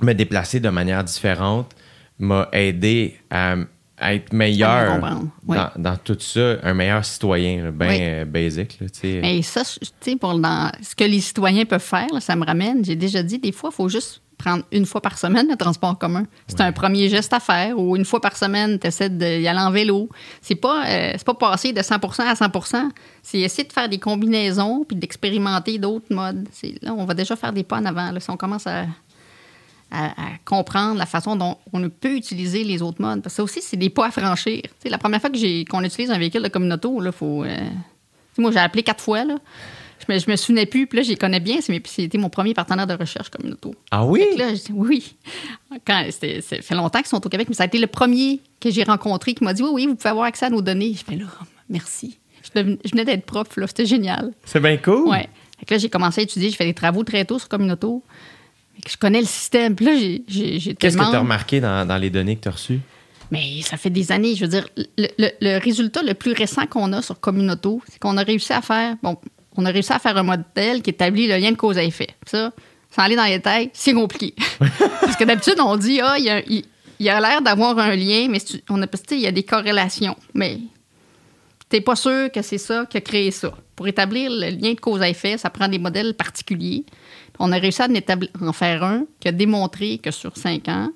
me 0.02 0.14
déplacer 0.14 0.60
de 0.60 0.70
manière 0.70 1.04
différente 1.04 1.72
m'a 2.20 2.48
aidé 2.52 3.16
à, 3.30 3.56
à 3.98 4.14
être 4.14 4.34
meilleur 4.34 5.00
dans, 5.48 5.72
dans 5.78 5.98
tout 5.98 6.18
ça, 6.20 6.58
un 6.64 6.74
meilleur 6.74 7.04
citoyen, 7.06 7.72
bien 7.72 8.20
Oui. 8.24 8.26
basic. 8.26 8.80
là. 8.82 8.88
Mais 9.22 9.42
ça, 9.42 9.64
je- 9.64 9.80
tu 9.80 10.12
sais, 10.12 10.16
pour 10.18 10.38
dans 10.38 10.72
ce 10.82 10.96
que 10.96 11.04
les 11.04 11.22
citoyens 11.22 11.66
peuvent 11.66 11.82
faire, 11.82 12.08
là, 12.14 12.20
ça 12.20 12.36
me 12.36 12.46
ramène. 12.46 12.84
J'ai 12.86 12.96
déjà 12.96 13.24
dit, 13.24 13.40
des 13.40 13.52
fois, 13.52 13.70
il 13.72 13.76
faut 13.76 13.90
juste 13.90 14.22
prendre 14.44 14.64
une 14.72 14.86
fois 14.86 15.02
par 15.02 15.18
semaine 15.18 15.48
le 15.50 15.56
transport 15.56 15.90
en 15.92 15.96
commun. 15.96 16.26
C'est 16.48 16.62
un 16.62 16.72
premier 16.72 17.08
geste 17.10 17.32
à 17.34 17.40
faire. 17.40 17.78
Ou 17.80 17.96
une 17.96 18.06
fois 18.06 18.20
par 18.22 18.36
semaine, 18.36 18.78
tu 18.80 18.88
essaies 18.88 19.10
d'y 19.10 19.48
aller 19.48 19.60
en 19.60 19.72
vélo. 19.72 20.10
C'est 20.42 20.56
pas, 20.56 20.86
euh, 20.88 21.18
pas 21.26 21.34
passer 21.34 21.72
de 21.74 21.82
100 21.82 21.96
à 22.20 22.36
100 22.36 22.52
C'est 23.22 23.40
essayer 23.40 23.68
de 23.68 23.74
faire 23.74 23.88
des 23.90 24.00
combinaisons 24.00 24.84
puis 24.88 24.98
d'expérimenter 24.98 25.78
d'autres 25.80 26.14
modes. 26.14 26.48
Là, 26.82 26.94
on 26.94 27.06
va 27.06 27.14
déjà 27.14 27.36
faire 27.36 27.54
des 27.54 27.64
pas 27.64 27.78
en 27.78 27.86
avant. 27.86 28.12
là, 28.12 28.20
si 28.20 28.30
on 28.30 28.38
commence 28.38 28.68
à, 28.68 28.86
à- 29.92 30.08
à 30.08 30.28
comprendre 30.46 30.98
la 30.98 31.06
façon 31.06 31.36
dont 31.36 31.58
on 31.72 31.90
peut 31.90 32.16
utiliser 32.16 32.64
les 32.64 32.82
autres 32.82 33.02
modes. 33.02 33.22
Parce 33.22 33.34
que 33.34 33.38
ça 33.38 33.44
aussi, 33.44 33.62
c'est 33.62 33.78
des 33.78 33.90
pas 33.90 34.08
à 34.08 34.12
franchir. 34.12 34.62
La 34.86 34.98
première 34.98 35.22
fois 35.22 35.30
que 35.30 35.38
j'ai, 35.38 35.66
qu'on 35.66 35.84
utilise 35.84 36.12
un 36.12 36.18
véhicule 36.18 36.44
de 36.44 36.50
communauté, 36.50 36.88
il 36.90 37.12
faut... 37.12 37.44
euh, 37.44 37.58
moi, 38.38 38.52
j'ai 38.52 38.60
appelé 38.60 38.84
quatre 38.84 39.04
fois. 39.04 39.24
Là. 39.24 39.36
Je, 40.08 40.14
me, 40.14 40.20
je 40.20 40.30
me 40.30 40.36
souvenais 40.36 40.66
plus. 40.66 40.88
Puis 40.88 40.98
là, 40.98 41.04
j'y 41.04 41.16
connais 41.16 41.40
bien. 41.40 41.58
C'était 41.62 42.18
mon 42.18 42.30
premier 42.30 42.54
partenaire 42.54 42.88
de 42.88 42.94
recherche 42.94 43.30
communauté. 43.30 43.70
Ah 43.92 44.06
oui? 44.06 44.26
Oui. 44.72 45.16
Quand, 45.86 46.06
ça 46.12 46.62
fait 46.62 46.76
longtemps 46.76 47.00
qu'ils 47.00 47.08
sont 47.08 47.26
au 47.26 47.30
Québec, 47.30 47.48
mais 47.50 47.56
ça 47.56 47.64
a 47.64 47.66
été 47.68 47.78
le 47.80 47.88
premier 47.88 48.40
que 48.60 48.70
j'ai 48.72 48.84
rencontré 48.84 49.34
qui 49.34 49.44
m'a 49.44 49.54
dit 49.54 49.64
Oui, 49.64 49.70
oui, 49.74 49.88
vous 49.88 49.96
pouvez 49.96 50.10
avoir 50.10 50.26
accès 50.26 50.46
à 50.46 50.50
nos 50.50 50.62
données. 50.62 50.94
Je 50.98 51.04
fais 51.04 51.18
là, 51.18 51.26
merci. 51.70 52.18
Je, 52.56 52.62
je 52.84 52.92
venais 52.92 53.06
d'être 53.06 53.26
prof, 53.26 53.48
là, 53.58 53.68
c'était 53.68 53.86
génial. 53.86 54.34
C'est 54.46 54.60
bien 54.60 54.78
cool. 54.78 55.08
Ouais. 55.08 55.30
Fait 55.60 55.66
que 55.66 55.74
là, 55.76 55.78
j'ai 55.78 55.90
commencé 55.90 56.22
à 56.22 56.24
étudier, 56.26 56.50
j'ai 56.50 56.56
fait 56.58 56.66
des 56.66 56.74
travaux 56.74 57.04
très 57.04 57.24
tôt 57.26 57.40
sur 57.40 57.48
Communauto. 57.48 58.04
Je 58.86 58.98
connais 58.98 59.22
le 59.22 59.28
système. 59.28 59.76
Puis 59.76 59.86
là, 59.86 59.96
j'ai, 59.96 60.24
Qu'est-ce 60.76 60.98
que 60.98 61.10
tu 61.10 61.16
as 61.16 61.20
remarqué 61.20 61.62
dans, 61.62 61.88
dans 61.88 61.98
les 61.98 62.10
données 62.10 62.36
que 62.36 62.42
tu 62.42 62.48
as 62.50 62.52
reçues? 62.52 62.80
Mais 63.32 63.62
ça 63.62 63.78
fait 63.78 63.90
des 63.90 64.12
années. 64.12 64.36
Je 64.36 64.42
veux 64.42 64.50
dire, 64.50 64.68
le, 64.98 65.08
le- 65.18 65.32
le 65.42 65.58
résultat 65.58 66.04
le 66.04 66.14
plus 66.14 66.34
récent 66.34 66.68
qu'on 66.68 66.92
a 66.92 67.02
sur 67.02 67.20
Communauto, 67.20 67.82
c'est 67.90 67.98
qu'on 67.98 68.18
a 68.18 68.24
réussi 68.24 68.52
à 68.52 68.62
faire. 68.62 68.96
Bon, 69.02 69.18
on 69.56 69.66
a 69.66 69.70
réussi 69.72 69.92
à 69.94 70.00
faire 70.00 70.18
un 70.18 70.24
modèle 70.24 70.82
qui 70.82 70.90
établit 70.92 71.28
le 71.28 71.38
lien 71.38 71.52
de 71.52 71.58
cause 71.58 71.78
à 71.78 71.84
effet. 71.84 72.10
Ça, 72.26 72.52
sans 72.90 73.02
aller 73.04 73.16
dans 73.16 73.24
les 73.26 73.38
détails, 73.38 73.70
c'est 73.74 73.94
compliqué. 73.94 74.34
Parce 75.02 75.16
que 75.16 75.24
d'habitude, 75.24 75.56
on 75.60 75.76
dit, 75.78 76.00
ah, 76.02 76.16
il 76.18 76.26
y 76.26 76.30
a, 76.30 76.40
il- 76.48 76.66
il 77.00 77.08
y 77.08 77.10
a 77.10 77.20
l'air 77.20 77.42
d'avoir 77.42 77.78
un 77.80 77.96
lien, 77.96 78.28
mais 78.30 78.38
on 78.70 78.82
a, 78.82 78.86
il 79.12 79.20
y 79.20 79.28
a 79.28 79.32
des 79.32 79.44
corrélations. 79.44 80.16
Mais 80.36 80.60
t'es 81.70 81.82
pas 81.82 81.96
sûr 81.96 82.32
que 82.32 82.42
c'est 82.42 82.60
ça 82.60 82.86
qui 82.86 82.98
a 82.98 83.02
créé 83.02 83.32
ça. 83.32 83.52
Pour 83.76 83.88
établir 83.88 84.30
le 84.32 84.52
lien 84.52 84.74
de 84.74 84.80
cause 84.80 85.02
à 85.02 85.10
effet, 85.10 85.38
ça 85.38 85.50
prend 85.50 85.68
des 85.68 85.80
modèles 85.80 86.14
particuliers. 86.14 86.86
On 87.40 87.52
a 87.52 87.58
réussi 87.58 87.82
à 87.82 87.86
en, 87.86 87.94
établir- 87.94 88.30
en 88.42 88.54
faire 88.54 88.84
un 88.84 89.06
qui 89.20 89.28
a 89.28 89.32
démontré 89.32 89.98
que 89.98 90.12
sur 90.12 90.38
cinq 90.38 90.68
ans, 90.70 90.90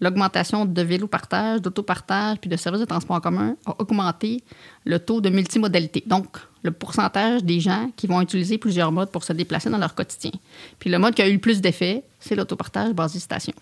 l'augmentation 0.00 0.64
de 0.66 0.82
vélo-partage, 0.82 1.62
d'autopartage 1.62 2.38
puis 2.40 2.50
de 2.50 2.56
services 2.56 2.80
de 2.80 2.86
transport 2.86 3.16
en 3.16 3.20
commun 3.20 3.56
a 3.66 3.76
augmenté 3.78 4.42
le 4.84 4.98
taux 4.98 5.20
de 5.20 5.28
multimodalité. 5.30 6.02
Donc, 6.06 6.36
le 6.62 6.70
pourcentage 6.70 7.42
des 7.44 7.60
gens 7.60 7.90
qui 7.96 8.06
vont 8.06 8.20
utiliser 8.20 8.58
plusieurs 8.58 8.92
modes 8.92 9.10
pour 9.10 9.24
se 9.24 9.32
déplacer 9.32 9.70
dans 9.70 9.78
leur 9.78 9.94
quotidien. 9.94 10.32
Puis 10.78 10.90
le 10.90 10.98
mode 10.98 11.14
qui 11.14 11.22
a 11.22 11.28
eu 11.28 11.34
le 11.34 11.38
plus 11.38 11.60
d'effet, 11.60 12.02
c'est 12.18 12.34
l'autopartage 12.34 12.92
basé 12.92 13.18
station. 13.18 13.54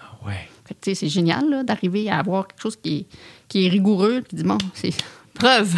Ah 0.00 0.26
ouais. 0.26 0.48
C'est 0.82 1.08
génial 1.08 1.48
là, 1.50 1.62
d'arriver 1.62 2.08
à 2.10 2.18
avoir 2.18 2.46
quelque 2.48 2.60
chose 2.62 2.76
qui 2.76 2.96
est, 2.98 3.06
qui 3.48 3.66
est 3.66 3.68
rigoureux. 3.68 4.22
Puis, 4.26 4.36
dis, 4.38 4.42
bon, 4.44 4.58
c'est 4.74 4.92
preuve. 5.34 5.74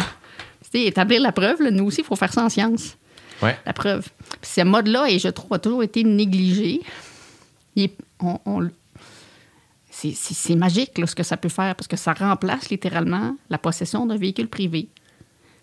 Tu 0.71 0.79
sais, 0.79 0.85
établir 0.85 1.21
la 1.21 1.31
preuve, 1.31 1.61
là, 1.61 1.71
nous 1.71 1.85
aussi, 1.85 2.01
il 2.01 2.05
faut 2.05 2.15
faire 2.15 2.31
ça 2.33 2.43
en 2.43 2.49
science. 2.49 2.97
Ouais. 3.41 3.57
La 3.65 3.73
preuve. 3.73 4.07
Puis 4.41 4.51
ce 4.55 4.61
mode-là, 4.61 5.09
et 5.09 5.19
je 5.19 5.27
trouve, 5.29 5.53
a 5.53 5.59
toujours 5.59 5.83
été 5.83 6.03
négligé. 6.03 6.81
Est- 7.75 7.95
on- 8.19 8.39
on- 8.45 8.69
c'est, 9.91 10.55
magique 10.55 10.97
là, 10.99 11.07
ce 11.07 11.15
que 11.15 11.23
ça 11.23 11.37
peut 11.37 11.49
faire 11.49 11.75
parce 11.75 11.87
que 11.87 11.97
ça 11.97 12.13
remplace 12.13 12.69
littéralement 12.69 13.35
la 13.49 13.57
possession 13.57 14.05
d'un 14.05 14.17
véhicule 14.17 14.47
privé. 14.47 14.89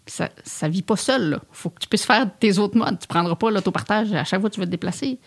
Puis 0.04 0.14
ça 0.44 0.68
ne 0.68 0.72
vit 0.72 0.82
pas 0.82 0.96
seul. 0.96 1.38
Il 1.42 1.46
faut 1.56 1.70
que 1.70 1.80
tu 1.80 1.88
puisses 1.88 2.04
faire 2.04 2.28
tes 2.38 2.58
autres 2.58 2.76
modes. 2.76 2.98
Tu 2.98 3.04
ne 3.04 3.08
prendras 3.08 3.36
pas 3.36 3.50
l'autopartage 3.50 4.12
à 4.12 4.24
chaque 4.24 4.40
fois 4.40 4.50
que 4.50 4.54
tu 4.54 4.60
veux 4.60 4.66
te 4.66 4.70
déplacer. 4.70 5.18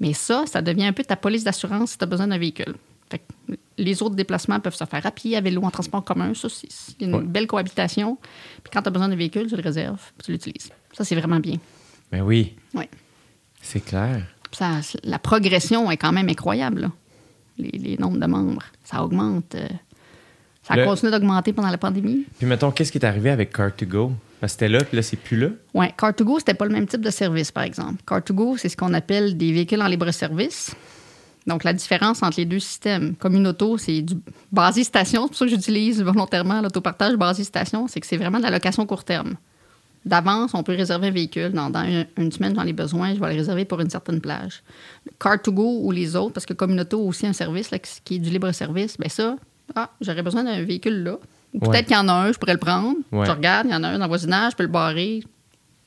Mais 0.00 0.12
ça, 0.12 0.44
ça 0.46 0.60
devient 0.62 0.86
un 0.86 0.92
peu 0.92 1.04
ta 1.04 1.16
police 1.16 1.44
d'assurance 1.44 1.92
si 1.92 1.98
tu 1.98 2.04
as 2.04 2.06
besoin 2.06 2.26
d'un 2.26 2.38
véhicule. 2.38 2.74
Fait 3.08 3.18
que 3.20 3.54
les 3.78 4.02
autres 4.02 4.16
déplacements 4.16 4.58
peuvent 4.58 4.74
se 4.74 4.84
faire 4.84 5.06
à 5.06 5.10
pied, 5.12 5.36
à 5.36 5.40
vélo, 5.40 5.62
en 5.62 5.70
transport 5.70 6.02
commun. 6.04 6.34
Ça, 6.34 6.48
c'est 6.48 6.68
une 7.00 7.14
Ouais. 7.14 7.22
belle 7.22 7.46
cohabitation. 7.46 8.18
Puis 8.64 8.70
quand 8.72 8.82
tu 8.82 8.88
as 8.88 8.90
besoin 8.90 9.08
d'un 9.08 9.14
véhicule, 9.16 9.46
tu 9.48 9.54
le 9.56 9.62
réserves, 9.62 10.02
puis 10.18 10.24
tu 10.26 10.32
l'utilises. 10.32 10.70
Ça, 10.92 11.04
c'est 11.04 11.14
vraiment 11.14 11.38
bien. 11.38 11.56
Ben 12.10 12.22
oui, 12.22 12.56
Ouais. 12.74 12.90
c'est 13.62 13.80
clair. 13.84 14.26
Ça, 14.50 14.80
la 15.04 15.18
progression 15.20 15.88
est 15.90 15.96
quand 15.96 16.12
même 16.12 16.28
incroyable. 16.28 16.80
là. 16.82 16.90
Les, 17.58 17.70
les 17.70 17.96
nombres 17.96 18.18
de 18.18 18.26
membres, 18.26 18.62
ça 18.84 19.02
augmente. 19.04 19.54
euh, 19.54 19.68
ça 20.66 20.74
a 20.74 20.76
Le- 20.78 20.84
continué 20.84 21.12
d'augmenter 21.12 21.52
pendant 21.52 21.70
la 21.70 21.78
pandémie. 21.78 22.24
Puis 22.38 22.46
mettons, 22.46 22.70
qu'est-ce 22.70 22.90
qui 22.92 22.98
est 22.98 23.04
arrivé 23.04 23.30
avec 23.30 23.56
Car2Go? 23.56 24.12
Parce 24.40 24.52
que 24.52 24.58
c'était 24.60 24.68
là, 24.68 24.84
puis 24.84 24.96
là, 24.96 25.02
c'est 25.02 25.16
plus 25.16 25.36
là. 25.38 25.48
Oui, 25.74 25.86
Car2Go, 25.98 26.38
c'était 26.38 26.54
pas 26.54 26.66
le 26.66 26.72
même 26.72 26.86
type 26.86 27.00
de 27.00 27.10
service, 27.10 27.50
par 27.52 27.62
exemple. 27.64 28.02
Car2Go, 28.06 28.56
c'est 28.58 28.68
ce 28.68 28.76
qu'on 28.76 28.92
appelle 28.94 29.36
des 29.36 29.52
véhicules 29.52 29.80
en 29.80 29.86
libre-service. 29.86 30.74
Donc, 31.46 31.62
la 31.64 31.72
différence 31.72 32.22
entre 32.22 32.38
les 32.40 32.44
deux 32.44 32.58
systèmes, 32.58 33.14
Communauto, 33.14 33.78
c'est 33.78 34.02
du 34.02 34.14
basé 34.52 34.82
station. 34.84 35.22
C'est 35.22 35.28
pour 35.28 35.36
ça 35.38 35.44
que 35.46 35.50
j'utilise 35.52 36.02
volontairement 36.02 36.60
l'autopartage 36.60 37.14
basé 37.16 37.44
station. 37.44 37.86
C'est 37.88 38.00
que 38.00 38.06
c'est 38.06 38.16
vraiment 38.16 38.38
de 38.38 38.42
la 38.42 38.50
location 38.50 38.84
court 38.84 39.04
terme. 39.04 39.36
d'avance, 40.04 40.52
on 40.54 40.62
peut 40.62 40.74
réserver 40.74 41.06
un 41.08 41.12
véhicule. 41.12 41.52
Dans, 41.52 41.70
dans 41.70 41.82
une, 41.84 42.06
une 42.18 42.30
semaine, 42.32 42.54
j'en 42.54 42.66
ai 42.66 42.72
besoin, 42.72 43.14
je 43.14 43.20
vais 43.20 43.30
le 43.32 43.38
réserver 43.38 43.64
pour 43.64 43.80
une 43.80 43.90
certaine 43.90 44.20
plage. 44.20 44.62
Car2Go 45.20 45.80
ou 45.82 45.90
les 45.92 46.14
autres, 46.16 46.32
parce 46.34 46.46
que 46.46 46.52
Communauto 46.52 46.98
a 47.00 47.04
aussi 47.04 47.26
un 47.26 47.32
service 47.32 47.70
là, 47.70 47.78
qui 47.78 48.16
est 48.16 48.18
du 48.18 48.30
libre-service, 48.30 48.96
ben 48.98 49.08
ça, 49.08 49.36
ah, 49.74 49.90
j'aurais 50.00 50.22
besoin 50.22 50.44
d'un 50.44 50.62
véhicule 50.62 51.02
là. 51.02 51.18
Ou 51.54 51.58
Ouais. 51.60 51.68
peut-être 51.70 51.86
qu'il 51.86 51.96
y 51.96 51.98
en 51.98 52.08
a 52.08 52.12
un, 52.12 52.32
je 52.32 52.38
pourrais 52.38 52.52
le 52.52 52.58
prendre. 52.58 52.96
Ouais. 53.12 53.24
Je 53.26 53.30
regarde, 53.30 53.66
il 53.68 53.72
y 53.72 53.74
en 53.74 53.82
a 53.82 53.88
un 53.88 53.98
dans 53.98 54.04
le 54.04 54.08
voisinage, 54.08 54.52
je 54.52 54.56
peux 54.56 54.62
le 54.64 54.68
barrer. 54.68 55.22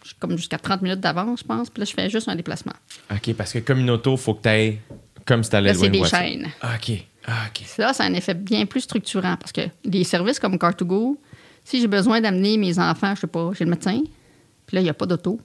J'ai 0.03 0.13
comme 0.19 0.35
jusqu'à 0.37 0.57
30 0.57 0.81
minutes 0.81 0.99
d'avance, 1.01 1.39
je 1.41 1.43
pense. 1.45 1.69
Puis 1.69 1.81
là, 1.81 1.85
je 1.85 1.93
fais 1.93 2.09
juste 2.09 2.27
un 2.29 2.35
déplacement. 2.35 2.73
OK, 3.11 3.33
parce 3.35 3.53
que 3.53 3.59
comme 3.59 3.79
une 3.79 3.89
auto, 3.89 4.15
faut 4.17 4.33
que 4.33 4.43
tu 4.43 4.49
ailles 4.49 4.79
comme 5.25 5.43
si 5.43 5.49
tu 5.49 5.55
allais 5.57 5.73
Là, 5.73 5.79
c'est 5.79 5.89
des 5.89 5.99
voiture. 5.99 6.17
chaînes. 6.17 6.47
Ah, 6.61 6.75
OK. 6.75 6.97
Ah, 7.27 7.33
OK. 7.49 7.65
Là, 7.77 7.91
a 7.97 8.03
un 8.03 8.13
effet 8.13 8.33
bien 8.33 8.65
plus 8.65 8.81
structurant 8.81 9.35
parce 9.37 9.51
que 9.51 9.61
des 9.85 10.03
services 10.03 10.39
comme 10.39 10.55
Car2Go, 10.55 11.17
si 11.65 11.81
j'ai 11.81 11.87
besoin 11.87 12.21
d'amener 12.21 12.57
mes 12.57 12.79
enfants, 12.79 13.13
je 13.15 13.21
sais 13.21 13.27
pas, 13.27 13.51
chez 13.53 13.65
le 13.65 13.69
médecin, 13.69 14.01
puis 14.65 14.75
là, 14.75 14.81
il 14.81 14.85
n'y 14.85 14.89
a 14.89 14.93
pas 14.93 15.05
d'auto, 15.05 15.39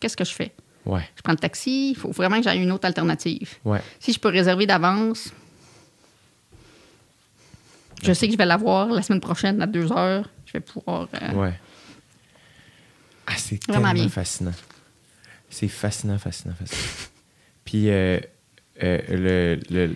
qu'est-ce 0.00 0.16
que 0.16 0.24
je 0.24 0.32
fais? 0.32 0.52
Ouais. 0.86 1.02
Je 1.14 1.22
prends 1.22 1.32
le 1.32 1.38
taxi, 1.38 1.90
il 1.90 1.94
faut 1.96 2.10
vraiment 2.10 2.38
que 2.38 2.44
j'aille 2.44 2.62
une 2.62 2.72
autre 2.72 2.86
alternative. 2.86 3.56
Ouais. 3.64 3.80
Si 4.00 4.12
je 4.12 4.18
peux 4.18 4.30
réserver 4.30 4.66
d'avance, 4.66 5.32
je 8.02 8.12
sais 8.12 8.26
que 8.26 8.32
je 8.32 8.38
vais 8.38 8.46
l'avoir 8.46 8.88
la 8.88 9.02
semaine 9.02 9.20
prochaine 9.20 9.60
à 9.62 9.66
2 9.66 9.92
heures. 9.92 10.28
Je 10.46 10.52
vais 10.52 10.60
pouvoir. 10.60 11.08
euh, 11.22 11.32
Ouais. 11.34 11.52
Ah, 13.26 13.32
c'est 13.36 13.58
tellement 13.58 13.92
bien. 13.92 14.08
fascinant. 14.08 14.52
C'est 15.50 15.68
fascinant, 15.68 16.18
fascinant, 16.18 16.54
fascinant. 16.58 16.82
Puis, 17.64 17.90
euh, 17.90 18.18
euh, 18.82 18.98
le, 19.08 19.60
le, 19.70 19.94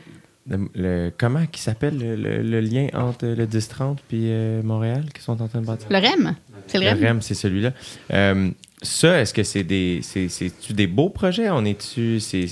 le- 0.48 0.68
le- 0.74 1.12
comment 1.16 1.46
qui 1.46 1.60
s'appelle 1.62 1.96
le, 1.98 2.60
lien 2.60 2.88
entre 2.94 3.26
le 3.26 3.46
10-30 3.46 3.98
puis 4.08 4.24
euh, 4.24 4.62
Montréal 4.62 5.04
qui 5.14 5.22
sont 5.22 5.40
en 5.40 5.48
train 5.48 5.60
de 5.60 5.66
bâtir? 5.66 5.86
Le 5.88 5.96
REM, 5.98 6.34
c'est 6.66 6.78
le, 6.78 6.84
Le 6.84 6.90
REM. 6.90 7.04
REM, 7.04 7.22
c'est 7.22 7.34
celui-là. 7.34 7.72
Euh, 8.12 8.50
ça, 8.82 9.20
est-ce 9.20 9.32
que 9.32 9.44
c'est 9.44 9.62
des, 9.62 10.00
c'est, 10.02 10.28
c'est-tu 10.28 10.72
des 10.72 10.88
beaux 10.88 11.08
projets? 11.10 11.48
On 11.50 11.64
est-tu, 11.64 12.18
c'est- 12.20 12.48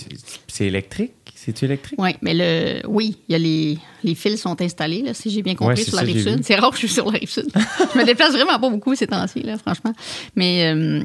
c'est 0.47 0.67
électrique? 0.67 1.13
C'est-tu 1.43 1.65
électrique? 1.65 1.99
Oui, 1.99 2.11
mais 2.21 2.35
le, 2.35 2.87
oui, 2.87 3.17
il 3.27 3.33
y 3.33 3.35
a 3.35 3.39
les, 3.39 3.79
les 4.05 4.15
fils 4.15 4.43
sont 4.43 4.61
installés, 4.61 5.01
là, 5.01 5.15
si 5.15 5.31
j'ai 5.31 5.41
bien 5.43 5.55
compris, 5.55 5.85
sur 5.85 5.95
la 5.97 6.03
ça, 6.03 6.07
rive 6.07 6.23
sud. 6.23 6.45
C'est 6.45 6.55
rare 6.55 6.69
que 6.71 6.77
je 6.77 6.81
suis 6.87 6.95
sur 6.95 7.11
la 7.11 7.19
rive 7.19 7.31
sud. 7.31 7.47
je 7.55 7.99
me 7.99 8.05
déplace 8.05 8.33
vraiment 8.33 8.59
pas 8.61 8.69
beaucoup 8.69 8.95
ces 8.95 9.07
temps-ci, 9.07 9.41
là, 9.43 9.57
franchement. 9.57 9.95
Mais, 10.37 10.71
euh, 10.71 11.03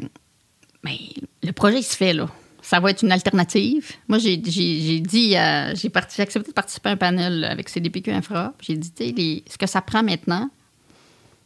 mais 0.83 0.97
le 1.41 1.53
projet, 1.53 1.79
il 1.79 1.83
se 1.83 1.95
fait, 1.95 2.11
là. 2.11 2.29
Ça 2.61 2.81
va 2.81 2.91
être 2.91 3.01
une 3.01 3.13
alternative. 3.13 3.93
Moi, 4.09 4.17
j'ai, 4.17 4.35
dit, 4.35 4.51
j'ai, 4.51 5.91
accepté 5.95 6.49
de 6.49 6.53
participer 6.53 6.89
à 6.89 6.91
un 6.91 6.97
panel 6.97 7.45
avec 7.45 7.69
CDPQ 7.69 8.11
Infra. 8.11 8.53
J'ai 8.59 8.75
dit, 8.75 8.91
les- 9.13 9.43
ce 9.49 9.57
que 9.57 9.67
ça 9.67 9.81
prend 9.81 10.03
maintenant, 10.03 10.49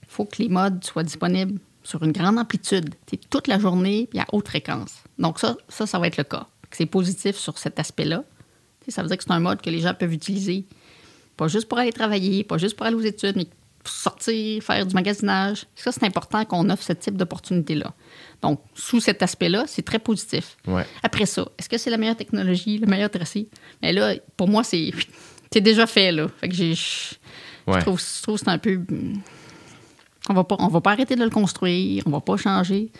il 0.01 0.09
faut 0.09 0.25
que 0.25 0.41
les 0.41 0.49
modes 0.49 0.83
soient 0.83 1.03
disponibles 1.03 1.59
sur 1.83 2.01
une 2.01 2.11
grande 2.11 2.39
amplitude, 2.39 2.95
toute 3.29 3.45
la 3.45 3.59
journée, 3.59 4.07
puis 4.09 4.19
à 4.19 4.25
haute 4.31 4.47
fréquence. 4.47 4.95
Donc 5.19 5.37
ça, 5.37 5.57
ça, 5.67 5.85
ça 5.85 5.99
va 5.99 6.07
être 6.07 6.17
le 6.17 6.23
cas. 6.23 6.47
C'est 6.71 6.87
positif 6.87 7.35
sur 7.35 7.59
cet 7.59 7.79
aspect-là. 7.79 8.23
Ça 8.87 9.01
veut 9.01 9.07
dire 9.07 9.17
que 9.17 9.23
c'est 9.23 9.31
un 9.31 9.39
mode 9.39 9.61
que 9.61 9.69
les 9.69 9.81
gens 9.81 9.93
peuvent 9.93 10.13
utiliser, 10.13 10.65
pas 11.37 11.47
juste 11.47 11.67
pour 11.67 11.77
aller 11.77 11.91
travailler, 11.93 12.43
pas 12.43 12.57
juste 12.57 12.75
pour 12.75 12.85
aller 12.85 12.95
aux 12.95 13.01
études, 13.01 13.35
mais 13.35 13.47
pour 13.83 13.93
sortir, 13.93 14.61
faire 14.61 14.85
du 14.85 14.93
magasinage. 14.93 15.65
Ça, 15.75 15.91
c'est 15.91 16.03
important 16.03 16.43
qu'on 16.45 16.69
offre 16.69 16.83
ce 16.83 16.93
type 16.93 17.15
d'opportunité-là. 17.15 17.93
Donc, 18.41 18.61
sous 18.73 18.99
cet 18.99 19.23
aspect-là, 19.23 19.65
c'est 19.67 19.83
très 19.83 19.99
positif. 19.99 20.57
Ouais. 20.67 20.85
Après 21.03 21.25
ça, 21.25 21.47
est-ce 21.57 21.69
que 21.69 21.77
c'est 21.77 21.89
la 21.89 21.97
meilleure 21.97 22.17
technologie, 22.17 22.77
le 22.77 22.87
meilleur 22.87 23.09
tracé? 23.09 23.47
Mais 23.81 23.93
là, 23.93 24.15
pour 24.37 24.47
moi, 24.47 24.63
c'est 24.63 24.91
c'est 25.51 25.61
déjà 25.61 25.87
fait, 25.87 26.11
là. 26.11 26.27
Fait 26.39 26.49
que 26.49 26.55
j'ai... 26.55 26.75
Je 26.75 27.79
trouve, 27.81 27.99
je 27.99 28.21
trouve 28.23 28.35
que 28.35 28.41
c'est 28.43 28.49
un 28.49 28.57
peu... 28.57 28.81
On 30.27 30.33
va 30.33 30.43
pas, 30.43 30.55
on 30.59 30.67
va 30.67 30.81
pas 30.81 30.91
arrêter 30.91 31.15
de 31.15 31.23
le 31.23 31.29
construire, 31.29 32.03
on 32.05 32.09
va 32.09 32.19
pas 32.19 32.37
changer. 32.37 32.91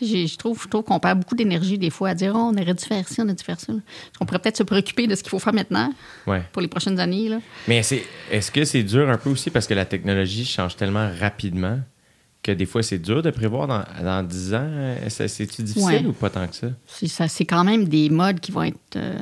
Je 0.00 0.36
trouve, 0.36 0.62
je 0.62 0.68
trouve 0.68 0.84
qu'on 0.84 0.98
perd 1.00 1.18
beaucoup 1.20 1.34
d'énergie 1.34 1.78
des 1.78 1.90
fois 1.90 2.10
à 2.10 2.14
dire 2.14 2.32
oh, 2.34 2.50
on 2.52 2.54
aurait 2.60 2.74
dû 2.74 2.84
faire 2.84 3.06
ci, 3.08 3.20
on 3.20 3.24
aurait 3.24 3.34
dû 3.34 3.44
faire 3.44 3.60
ça. 3.60 3.72
On 4.20 4.24
pourrait 4.26 4.38
peut-être 4.38 4.56
se 4.56 4.62
préoccuper 4.62 5.06
de 5.06 5.14
ce 5.14 5.22
qu'il 5.22 5.30
faut 5.30 5.38
faire 5.38 5.52
maintenant 5.54 5.92
Ouais. 6.26 6.42
pour 6.52 6.62
les 6.62 6.68
prochaines 6.68 6.98
années. 7.00 7.28
Là. 7.28 7.38
Mais 7.68 7.82
c'est, 7.82 8.04
est-ce 8.30 8.50
que 8.50 8.64
c'est 8.64 8.82
dur 8.82 9.08
un 9.10 9.18
peu 9.18 9.30
aussi 9.30 9.50
parce 9.50 9.66
que 9.66 9.74
la 9.74 9.84
technologie 9.84 10.44
change 10.44 10.76
tellement 10.76 11.10
rapidement 11.20 11.78
que 12.42 12.52
des 12.52 12.64
fois 12.66 12.82
c'est 12.82 12.98
dur 12.98 13.22
de 13.22 13.30
prévoir 13.30 13.66
dans, 13.68 13.84
dans 14.02 14.26
10 14.26 14.54
ans? 14.54 14.70
C'est-tu 15.08 15.62
difficile 15.62 15.84
Ouais. 15.84 16.06
ou 16.06 16.12
pas 16.12 16.30
tant 16.30 16.46
que 16.48 16.56
ça? 16.56 16.68
C'est, 16.86 17.06
ça- 17.08 17.28
c'est 17.28 17.44
quand 17.44 17.64
même 17.64 17.84
des 17.86 18.08
modes 18.10 18.40
qui 18.40 18.52
vont 18.52 18.62
être 18.62 18.96
euh, 18.96 19.18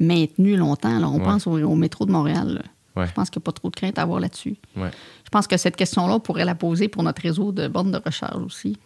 maintenus 0.00 0.56
longtemps. 0.58 0.98
là. 0.98 1.08
On 1.08 1.18
Ouais. 1.18 1.24
pense 1.24 1.46
au, 1.46 1.52
au 1.62 1.74
métro 1.74 2.06
de 2.06 2.12
Montréal. 2.12 2.48
là. 2.54 2.62
Ouais. 3.02 3.06
Je 3.06 3.12
pense 3.12 3.28
qu'il 3.28 3.40
n'y 3.40 3.44
a 3.44 3.46
pas 3.46 3.52
trop 3.52 3.68
de 3.70 3.76
crainte 3.76 3.98
à 3.98 4.02
avoir 4.02 4.20
là-dessus. 4.20 4.56
Ouais. 4.74 4.88
Je 5.24 5.28
pense 5.30 5.46
que 5.46 5.56
cette 5.58 5.76
question-là, 5.76 6.14
on 6.14 6.20
pourrait 6.20 6.46
la 6.46 6.54
poser 6.54 6.88
pour 6.88 7.02
notre 7.02 7.20
réseau 7.22 7.52
de 7.52 7.68
bornes 7.68 7.92
de 7.92 8.00
recharge 8.02 8.42
aussi. 8.42 8.78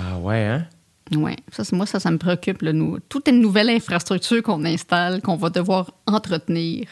Ah 0.00 0.18
ouais, 0.18 0.44
hein? 0.44 0.66
Oui, 1.12 1.32
ça, 1.50 1.64
c'est- 1.64 1.74
moi, 1.74 1.86
ça, 1.86 1.98
ça 2.00 2.10
me 2.10 2.18
préoccupe. 2.18 2.62
là, 2.62 2.72
nous. 2.72 2.98
Toute 3.08 3.28
une 3.28 3.40
nouvelle 3.40 3.70
infrastructure 3.70 4.42
qu'on 4.42 4.64
installe, 4.64 5.22
qu'on 5.22 5.36
va 5.36 5.48
devoir 5.50 5.90
entretenir. 6.06 6.86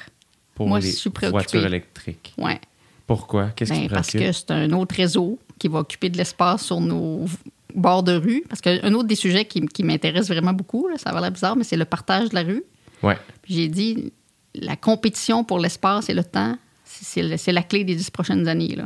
Pour 0.55 0.69
Moi, 0.69 0.81
les 0.81 0.91
je 0.91 0.97
suis 0.97 1.11
préoccupée. 1.11 1.33
voitures 1.39 1.67
électriques. 1.67 2.33
Ouais. 2.39 2.59
Pourquoi? 3.07 3.51
Qu'est-ce 3.51 3.73
qui 3.73 3.81
Ben, 3.83 3.89
te 3.89 3.95
parce 3.95 4.11
que 4.11 4.33
c'est 4.33 4.51
un 4.51 4.73
autre 4.73 4.95
réseau 4.97 5.39
qui 5.59 5.69
va 5.69 5.81
occuper 5.81 6.09
de 6.09 6.17
l'espace 6.17 6.65
sur 6.65 6.81
nos 6.81 7.27
bords 7.75 8.03
de 8.03 8.17
rue. 8.17 8.43
Parce 8.49 8.61
qu'un 8.63 8.93
autre 8.95 9.07
des 9.07 9.15
sujets 9.17 9.45
qui, 9.45 9.61
qui 9.67 9.83
m'intéresse 9.85 10.29
vraiment 10.29 10.55
beaucoup, 10.55 10.89
là, 10.89 10.97
ça 10.97 11.13
va 11.13 11.21
l'air 11.21 11.31
bizarre, 11.31 11.55
mais 11.57 11.65
c'est 11.65 11.77
le 11.77 11.85
partage 11.85 12.31
de 12.31 12.35
la 12.35 12.43
rue. 12.43 12.65
Ouais. 13.03 13.19
Puis 13.43 13.55
J'ai 13.55 13.69
dit, 13.69 14.13
la 14.55 14.77
compétition 14.77 15.45
pour 15.45 15.59
l'espace 15.59 16.09
et 16.09 16.15
le 16.15 16.25
temps, 16.25 16.57
c'est- 16.85 17.53
la 17.53 17.63
clé 17.63 17.85
des 17.85 17.95
dix 17.95 18.11
prochaines 18.11 18.49
années. 18.49 18.77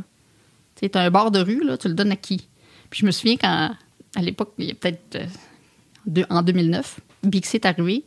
Tu 0.75 0.91
un 0.93 1.11
bord 1.11 1.31
de 1.31 1.39
rue, 1.39 1.63
là, 1.65 1.79
tu 1.79 1.87
le 1.89 1.95
donnes 1.95 2.11
à 2.13 2.17
qui? 2.17 2.49
Puis 2.91 3.01
je 3.01 3.07
me 3.07 3.13
souviens 3.13 3.37
quand, 3.37 3.71
à 4.17 4.23
l'époque, 4.23 4.53
il 4.59 4.67
y 4.67 4.71
a 4.71 4.75
peut-être 4.75 5.17
euh, 5.17 6.25
en 6.31 6.43
2009, 6.43 7.01
Bixi 7.25 7.57
est 7.57 7.67
arrivé. 7.67 8.05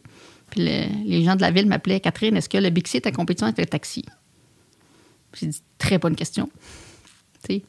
Puis 0.49 0.62
le- 0.66 1.08
les 1.10 1.24
gens 1.24 1.36
de 1.36 1.41
la 1.41 1.51
ville 1.51 1.68
m'appelaient 1.68 1.99
Catherine, 1.99 2.36
est-ce 2.38 2.49
que 2.49 2.58
le 2.58 2.70
Bixi 2.70 2.97
est 2.97 3.08
en 3.08 3.12
compétition 3.12 3.47
avec 3.47 3.58
le 3.60 3.66
taxi? 3.66 4.04
J'ai 5.34 5.47
dit, 5.47 5.62
très 5.78 5.97
bonne 5.97 6.16
question. 6.16 6.49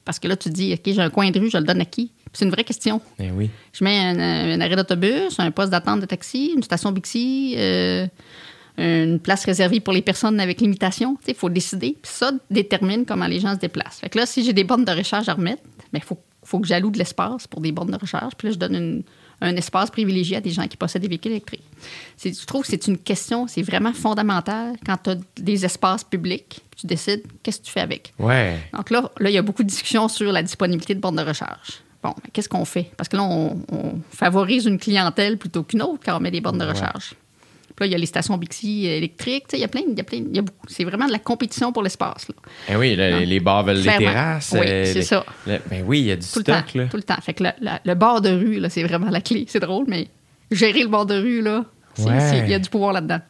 Parce 0.04 0.20
que 0.20 0.28
là, 0.28 0.36
tu 0.36 0.50
te 0.50 0.54
dis, 0.54 0.72
OK, 0.72 0.80
j'ai 0.84 1.00
un 1.00 1.10
coin 1.10 1.30
de 1.30 1.40
rue, 1.40 1.50
je 1.50 1.56
le 1.58 1.64
donne 1.64 1.80
à 1.80 1.84
qui? 1.84 2.06
Puis 2.06 2.30
C'est 2.34 2.44
une 2.44 2.50
vraie 2.52 2.62
question. 2.62 3.00
Eh 3.18 3.30
oui. 3.32 3.50
Je 3.72 3.82
mets 3.82 3.98
un, 3.98 4.18
un 4.20 4.60
arrêt 4.60 4.76
d'autobus, 4.76 5.38
un 5.38 5.50
poste 5.50 5.70
d'attente 5.70 6.00
de 6.00 6.06
taxi, 6.06 6.52
une 6.54 6.62
station 6.62 6.92
Bixi, 6.92 7.54
euh, 7.56 8.06
une 8.78 9.18
place 9.18 9.44
réservée 9.44 9.80
pour 9.80 9.92
les 9.92 10.02
personnes 10.02 10.38
avec 10.38 10.60
limitation. 10.60 11.16
Il 11.26 11.34
faut 11.34 11.48
décider. 11.50 11.96
Puis 12.00 12.12
ça 12.12 12.30
détermine 12.50 13.04
comment 13.04 13.26
les 13.26 13.40
gens 13.40 13.54
se 13.54 13.58
déplacent. 13.58 13.98
Fait 13.98 14.10
que 14.10 14.18
là, 14.18 14.26
si 14.26 14.44
j'ai 14.44 14.52
des 14.52 14.62
bornes 14.64 14.84
de 14.84 14.92
recharge 14.92 15.28
à 15.28 15.34
remettre, 15.34 15.62
il 15.92 16.00
faut, 16.02 16.18
faut 16.44 16.60
que 16.60 16.66
j'alloue 16.66 16.90
de 16.90 16.98
l'espace 16.98 17.46
pour 17.46 17.60
des 17.60 17.72
bornes 17.72 17.90
de 17.90 17.96
recharge. 17.96 18.34
Puis 18.36 18.48
là, 18.48 18.52
je 18.54 18.58
donne 18.58 18.74
une- 18.74 19.02
un 19.40 19.56
espace 19.56 19.90
privilégié 19.90 20.36
à 20.36 20.40
des 20.40 20.50
gens 20.50 20.66
qui 20.68 20.76
possèdent 20.76 21.02
des 21.02 21.08
véhicules 21.08 21.32
électriques. 21.32 21.64
Je 22.24 22.46
trouve 22.46 22.62
que 22.62 22.68
c'est 22.68 22.86
une 22.86 22.96
question, 22.98 23.46
c'est 23.46 23.62
vraiment 23.62 23.92
fondamental 23.92 24.76
quand 24.86 24.96
tu 25.02 25.10
as 25.10 25.16
des 25.36 25.64
espaces 25.64 26.04
publics, 26.04 26.60
puis 26.70 26.80
tu 26.80 26.86
décides 26.86 27.22
qu'est-ce 27.42 27.58
que 27.60 27.64
tu 27.66 27.72
fais 27.72 27.80
avec. 27.80 28.14
Ouais. 28.18 28.58
Donc 28.72 28.90
là, 28.90 29.10
là, 29.18 29.30
il 29.30 29.34
y 29.34 29.38
a 29.38 29.42
beaucoup 29.42 29.62
de 29.64 29.68
discussions 29.68 30.08
sur 30.08 30.30
la 30.32 30.42
disponibilité 30.42 30.94
de 30.94 31.00
bornes 31.00 31.16
de 31.16 31.22
recharge. 31.22 31.82
Bon, 32.02 32.14
mais 32.22 32.30
qu'est-ce 32.32 32.48
qu'on 32.48 32.64
fait? 32.64 32.90
Parce 32.96 33.08
que 33.08 33.16
là, 33.16 33.22
on, 33.24 33.58
on 33.72 34.00
favorise 34.10 34.66
une 34.66 34.78
clientèle 34.78 35.36
plutôt 35.38 35.62
qu'une 35.62 35.82
autre 35.82 36.00
quand 36.04 36.16
on 36.16 36.20
met 36.20 36.30
des 36.30 36.40
bornes 36.40 36.58
de 36.58 36.64
Ouais. 36.66 36.70
Puis 37.76 37.82
là, 37.82 37.86
il 37.86 37.92
y 37.92 37.94
a 37.94 37.98
les 37.98 38.06
stations 38.06 38.36
Bixi 38.36 38.86
électriques. 38.86 39.44
Tu 39.48 39.52
sais, 39.52 39.58
Il 39.58 39.60
y 39.62 39.64
a 39.64 39.68
plein, 39.68 39.82
il 39.88 39.96
y 39.96 40.00
a 40.00 40.04
plein, 40.04 40.18
il 40.18 40.34
y 40.36 40.38
a 40.38 40.42
beaucoup. 40.42 40.66
C'est 40.68 40.84
vraiment 40.84 41.06
de 41.06 41.12
la 41.12 41.18
compétition 41.18 41.72
pour 41.72 41.82
l'espace. 41.82 42.28
là. 42.28 42.34
Eh 42.70 42.76
oui, 42.76 42.94
les 42.96 43.40
bars 43.40 43.64
veulent 43.64 43.78
les 43.78 43.96
terrasses. 43.96 44.52
Oui, 44.52 44.60
euh, 44.66 44.84
c'est 44.84 45.02
ça. 45.02 45.24
le- 45.46 45.58
ben 45.68 45.84
oui, 45.86 46.00
il 46.00 46.06
y 46.06 46.12
a 46.12 46.16
du 46.16 46.22
Tout 46.26 46.38
le 46.38 46.42
stock, 46.44 46.66
temps. 46.72 46.78
là. 46.78 46.86
Tout 46.86 46.96
le 46.96 47.02
temps. 47.02 47.16
Fait 47.20 47.34
que 47.34 47.42
le 47.42 47.94
bord 47.94 48.20
de 48.20 48.30
rue, 48.30 48.60
là, 48.60 48.68
c'est 48.68 48.82
vraiment 48.84 49.10
la 49.10 49.20
clé. 49.20 49.44
C'est 49.48 49.60
drôle, 49.60 49.86
mais 49.88 50.08
gérer 50.50 50.82
le 50.82 50.88
bord 50.88 51.06
de 51.06 51.14
rue, 51.20 51.42
là, 51.42 51.64
Ouais. 51.98 52.40
il 52.44 52.50
y 52.50 52.54
a 52.54 52.58
du 52.58 52.68
pouvoir 52.68 52.92
là-dedans. 52.92 53.20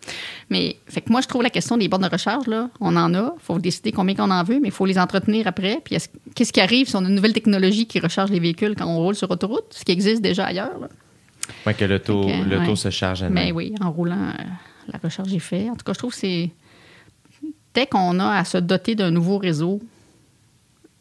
Mais 0.51 0.77
fait 0.89 1.01
que 1.03 1.11
moi, 1.13 1.21
je 1.21 1.27
trouve 1.29 1.43
la 1.43 1.51
question 1.51 1.77
des 1.77 1.87
bornes 1.89 2.03
de 2.03 2.09
recharge, 2.11 2.47
là, 2.47 2.71
on 2.81 2.97
en 2.97 3.13
a. 3.15 3.35
Il 3.37 3.43
faut 3.45 3.59
décider 3.59 3.93
combien 3.93 4.15
qu'on 4.15 4.31
en 4.31 4.43
veut, 4.43 4.59
mais 4.61 4.69
il 4.69 4.75
faut 4.75 4.87
les 4.87 4.99
entretenir 4.99 5.47
après. 5.47 5.81
Puis 5.85 5.95
est-ce- 5.97 6.09
qu'est-ce 6.35 6.53
qui 6.53 6.61
arrive 6.61 6.89
si 6.89 6.97
on 6.97 7.05
a 7.05 7.09
une 7.09 7.15
nouvelle 7.15 7.35
technologie 7.35 7.87
qui 7.87 7.99
recharge 8.01 8.31
les 8.31 8.41
véhicules 8.41 8.75
quand 8.77 8.87
on 8.87 8.99
roule 8.99 9.15
sur 9.17 9.31
autoroute, 9.31 9.65
ce 9.71 9.85
qui 9.85 9.93
existe 9.93 10.23
déjà 10.23 10.47
ailleurs? 10.47 10.79
là? 10.81 10.89
Ouais, 11.67 11.75
que 11.75 11.85
l'auto, 11.85 12.25
ouais. 12.27 12.77
se 12.77 12.91
charge 12.91 13.23
à 13.23 13.29
Mais 13.31 13.53
oui, 13.53 13.75
en 13.81 13.91
roulant, 13.91 14.29
euh, 14.39 14.43
la 14.93 14.99
recharge 15.03 15.33
est 15.35 15.39
faite. 15.39 15.69
En 15.71 15.77
tout 15.77 15.85
cas, 15.85 15.93
je 15.93 15.99
trouve 15.99 16.13
que 16.13 16.19
c'est. 16.19 16.51
Dès 17.75 17.87
qu'on 17.87 18.19
a 18.21 18.37
à 18.39 18.45
se 18.45 18.59
doter 18.59 18.95
d'un 18.95 19.11
nouveau 19.11 19.39
réseau, 19.39 19.81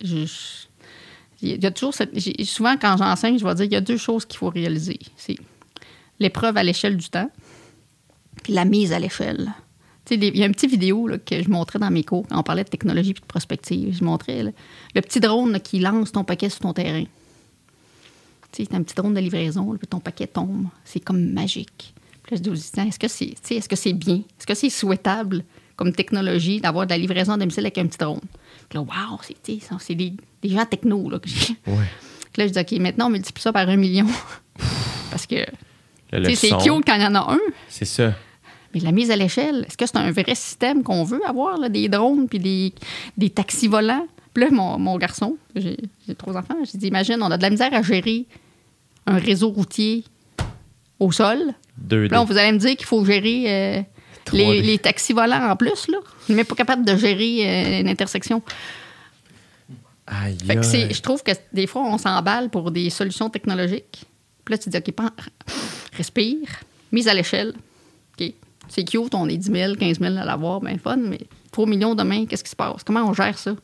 je- 0.03 0.25
il 1.41 1.61
y 1.61 1.65
a 1.65 1.71
toujours 1.71 1.93
cette- 1.93 2.17
Souvent, 2.45 2.75
quand 2.79 2.97
j'enseigne, 2.97 3.37
je 3.37 3.43
vais 3.45 3.53
dire 3.55 3.65
qu'il 3.65 3.73
y 3.73 3.77
a 3.77 3.81
deux 3.81 3.97
choses 3.97 4.25
qu'il 4.25 4.37
faut 4.37 4.49
réaliser. 4.49 4.99
C'est 5.17 5.35
l'épreuve 6.19 6.57
à 6.57 6.63
l'échelle 6.63 6.97
du 6.97 7.09
temps, 7.09 7.29
puis 8.43 8.53
la 8.53 8.65
mise 8.65 8.91
à 8.93 8.99
l'échelle. 8.99 9.51
Il 10.11 10.37
y 10.37 10.43
a 10.43 10.45
une 10.45 10.51
petite 10.53 10.71
vidéo 10.71 11.07
là, 11.07 11.17
que 11.17 11.41
je 11.41 11.49
montrais 11.49 11.79
dans 11.79 11.89
mes 11.91 12.03
cours 12.03 12.25
quand 12.27 12.37
on 12.37 12.43
parlait 12.43 12.63
de 12.65 12.69
technologie 12.69 13.11
et 13.11 13.13
de 13.13 13.19
prospective. 13.21 13.95
Je 13.97 14.03
montrais 14.03 14.43
là, 14.43 14.51
le 14.95 15.01
petit 15.01 15.19
drone 15.21 15.51
là, 15.53 15.59
qui 15.59 15.79
lance 15.79 16.11
ton 16.11 16.23
paquet 16.25 16.49
sur 16.49 16.59
ton 16.59 16.73
terrain. 16.73 17.05
Tu 18.53 18.63
sais, 18.63 18.69
c'est 18.69 18.77
un 18.77 18.83
petit 18.83 18.93
drone 18.95 19.15
de 19.15 19.19
livraison, 19.19 19.71
là, 19.71 19.79
puis 19.79 19.87
ton 19.87 19.99
paquet 19.99 20.27
tombe. 20.27 20.67
C'est 20.85 20.99
comme 20.99 21.31
magique. 21.31 21.93
Puis 22.23 22.35
là, 22.35 22.41
je 22.43 22.49
dis 22.49 22.71
est-ce 22.87 22.99
que 22.99 23.07
c'est 23.07 23.25
est 23.25 23.67
-ce 23.67 23.75
c'est 23.75 23.93
bien? 23.93 24.17
Est-ce 24.39 24.45
que 24.45 24.53
c'est 24.53 24.69
souhaitable 24.69 25.43
comme 25.75 25.91
technologie 25.91 26.61
d'avoir 26.61 26.85
de 26.85 26.91
la 26.91 26.97
livraison 26.97 27.33
à 27.33 27.37
domicile 27.37 27.65
avec 27.65 27.77
un 27.79 27.87
petit 27.87 27.97
drone? 27.97 28.21
Puis 28.69 28.77
là, 28.77 28.81
wow, 28.81 29.19
c'est 29.79 29.95
des, 29.95 30.13
des 30.41 30.49
gens 30.49 30.65
techno. 30.65 31.09
Là, 31.09 31.19
que 31.19 31.29
Ouais. 31.69 31.89
Là, 32.37 32.47
je 32.47 32.53
dis, 32.53 32.59
OK, 32.59 32.71
maintenant, 32.79 33.07
on 33.07 33.09
multiplie 33.09 33.41
ça 33.41 33.51
par 33.51 33.67
un 33.67 33.75
million. 33.75 34.07
Parce 35.11 35.27
que, 35.27 35.45
c'est 36.35 36.49
cute 36.49 36.85
quand 36.85 36.95
il 36.95 37.01
y 37.01 37.05
en 37.05 37.15
a 37.15 37.33
un. 37.33 37.39
C'est 37.69 37.85
ça. 37.85 38.13
Mais 38.73 38.79
la 38.79 38.91
mise 38.91 39.11
à 39.11 39.15
l'échelle, 39.15 39.65
est-ce 39.67 39.77
que 39.77 39.85
c'est 39.85 39.97
un 39.97 40.11
vrai 40.11 40.33
système 40.33 40.81
qu'on 40.81 41.03
veut 41.03 41.21
avoir, 41.27 41.57
là, 41.59 41.69
des 41.69 41.89
drones 41.89 42.27
puis 42.27 42.39
des, 42.39 42.73
des 43.17 43.29
taxis 43.29 43.67
volants? 43.67 44.07
Puis 44.33 44.45
là, 44.45 44.49
mon, 44.49 44.79
mon 44.79 44.97
garçon, 44.97 45.37
j'ai 45.55 45.77
j'ai 46.07 46.15
trois 46.15 46.35
enfants, 46.35 46.55
j'ai 46.63 46.77
dit, 46.79 46.87
imagine, 46.87 47.21
on 47.21 47.29
a 47.29 47.37
de 47.37 47.43
la 47.43 47.51
misère 47.51 47.71
à 47.71 47.83
gérer 47.83 48.25
un 49.05 49.17
réseau 49.17 49.49
routier 49.49 50.03
au 50.99 51.11
sol. 51.11 51.53
2D. 51.81 52.07
Puis 52.07 52.09
là, 52.09 52.23
vous 52.23 52.37
allez 52.37 52.51
me 52.51 52.57
dire 52.59 52.75
qu'il 52.77 52.85
faut 52.85 53.03
gérer 53.05 53.43
euh, 53.47 53.81
3D. 54.25 54.37
les, 54.37 54.61
les 54.61 54.77
taxis 54.77 55.13
volants 55.13 55.49
en 55.49 55.55
plus, 55.55 55.87
là. 55.89 55.97
On 56.01 56.31
n'est 56.31 56.35
même 56.37 56.45
pas 56.45 56.55
capable 56.55 56.85
de 56.85 56.95
gérer 56.95 57.41
euh, 57.77 57.81
une 57.81 57.87
intersection. 57.89 58.41
Aïe, 60.05 60.37
Fait 60.45 60.55
que 60.55 60.61
je 60.93 61.01
trouve 61.01 61.23
que 61.23 61.31
des 61.53 61.65
fois, 61.67 61.83
on 61.83 61.97
s'emballe 61.97 62.49
pour 62.49 62.71
des 62.71 62.89
solutions 62.89 63.29
technologiques. 63.29 64.03
Puis 64.43 64.53
là, 64.53 64.57
tu 64.57 64.65
te 64.65 64.69
dis, 64.69 64.77
OK, 64.77 64.91
pen- 64.93 65.11
respire, 65.97 66.47
mise 66.91 67.07
à 67.07 67.13
l'échelle. 67.13 67.53
OK, 68.19 68.33
c'est 68.67 68.83
cute, 68.83 69.13
on 69.15 69.29
est 69.29 69.37
10 69.37 69.51
000, 69.51 69.75
15 69.75 69.99
000 69.99 70.17
à 70.17 70.25
l'avoir, 70.25 70.59
bien 70.59 70.77
fun, 70.77 70.97
mais 70.97 71.19
3 71.51 71.65
millions 71.67 71.95
demain, 71.95 72.25
qu'est-ce 72.25 72.43
qui 72.43 72.49
se 72.49 72.55
passe? 72.55 72.83
Comment 72.83 73.01
on 73.09 73.13
gère 73.13 73.37
ça? 73.37 73.55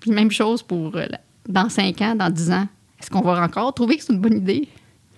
Puis 0.00 0.10
même 0.10 0.30
chose 0.30 0.62
pour 0.62 0.96
euh, 0.96 1.06
dans 1.48 1.68
5 1.68 2.00
ans, 2.00 2.14
dans 2.14 2.30
10 2.30 2.50
ans. 2.50 2.68
Est-ce 3.02 3.10
qu'on 3.10 3.20
va 3.20 3.42
encore 3.42 3.74
trouver 3.74 3.96
que 3.96 4.04
c'est 4.04 4.12
une 4.12 4.20
bonne 4.20 4.36
idée? 4.38 4.68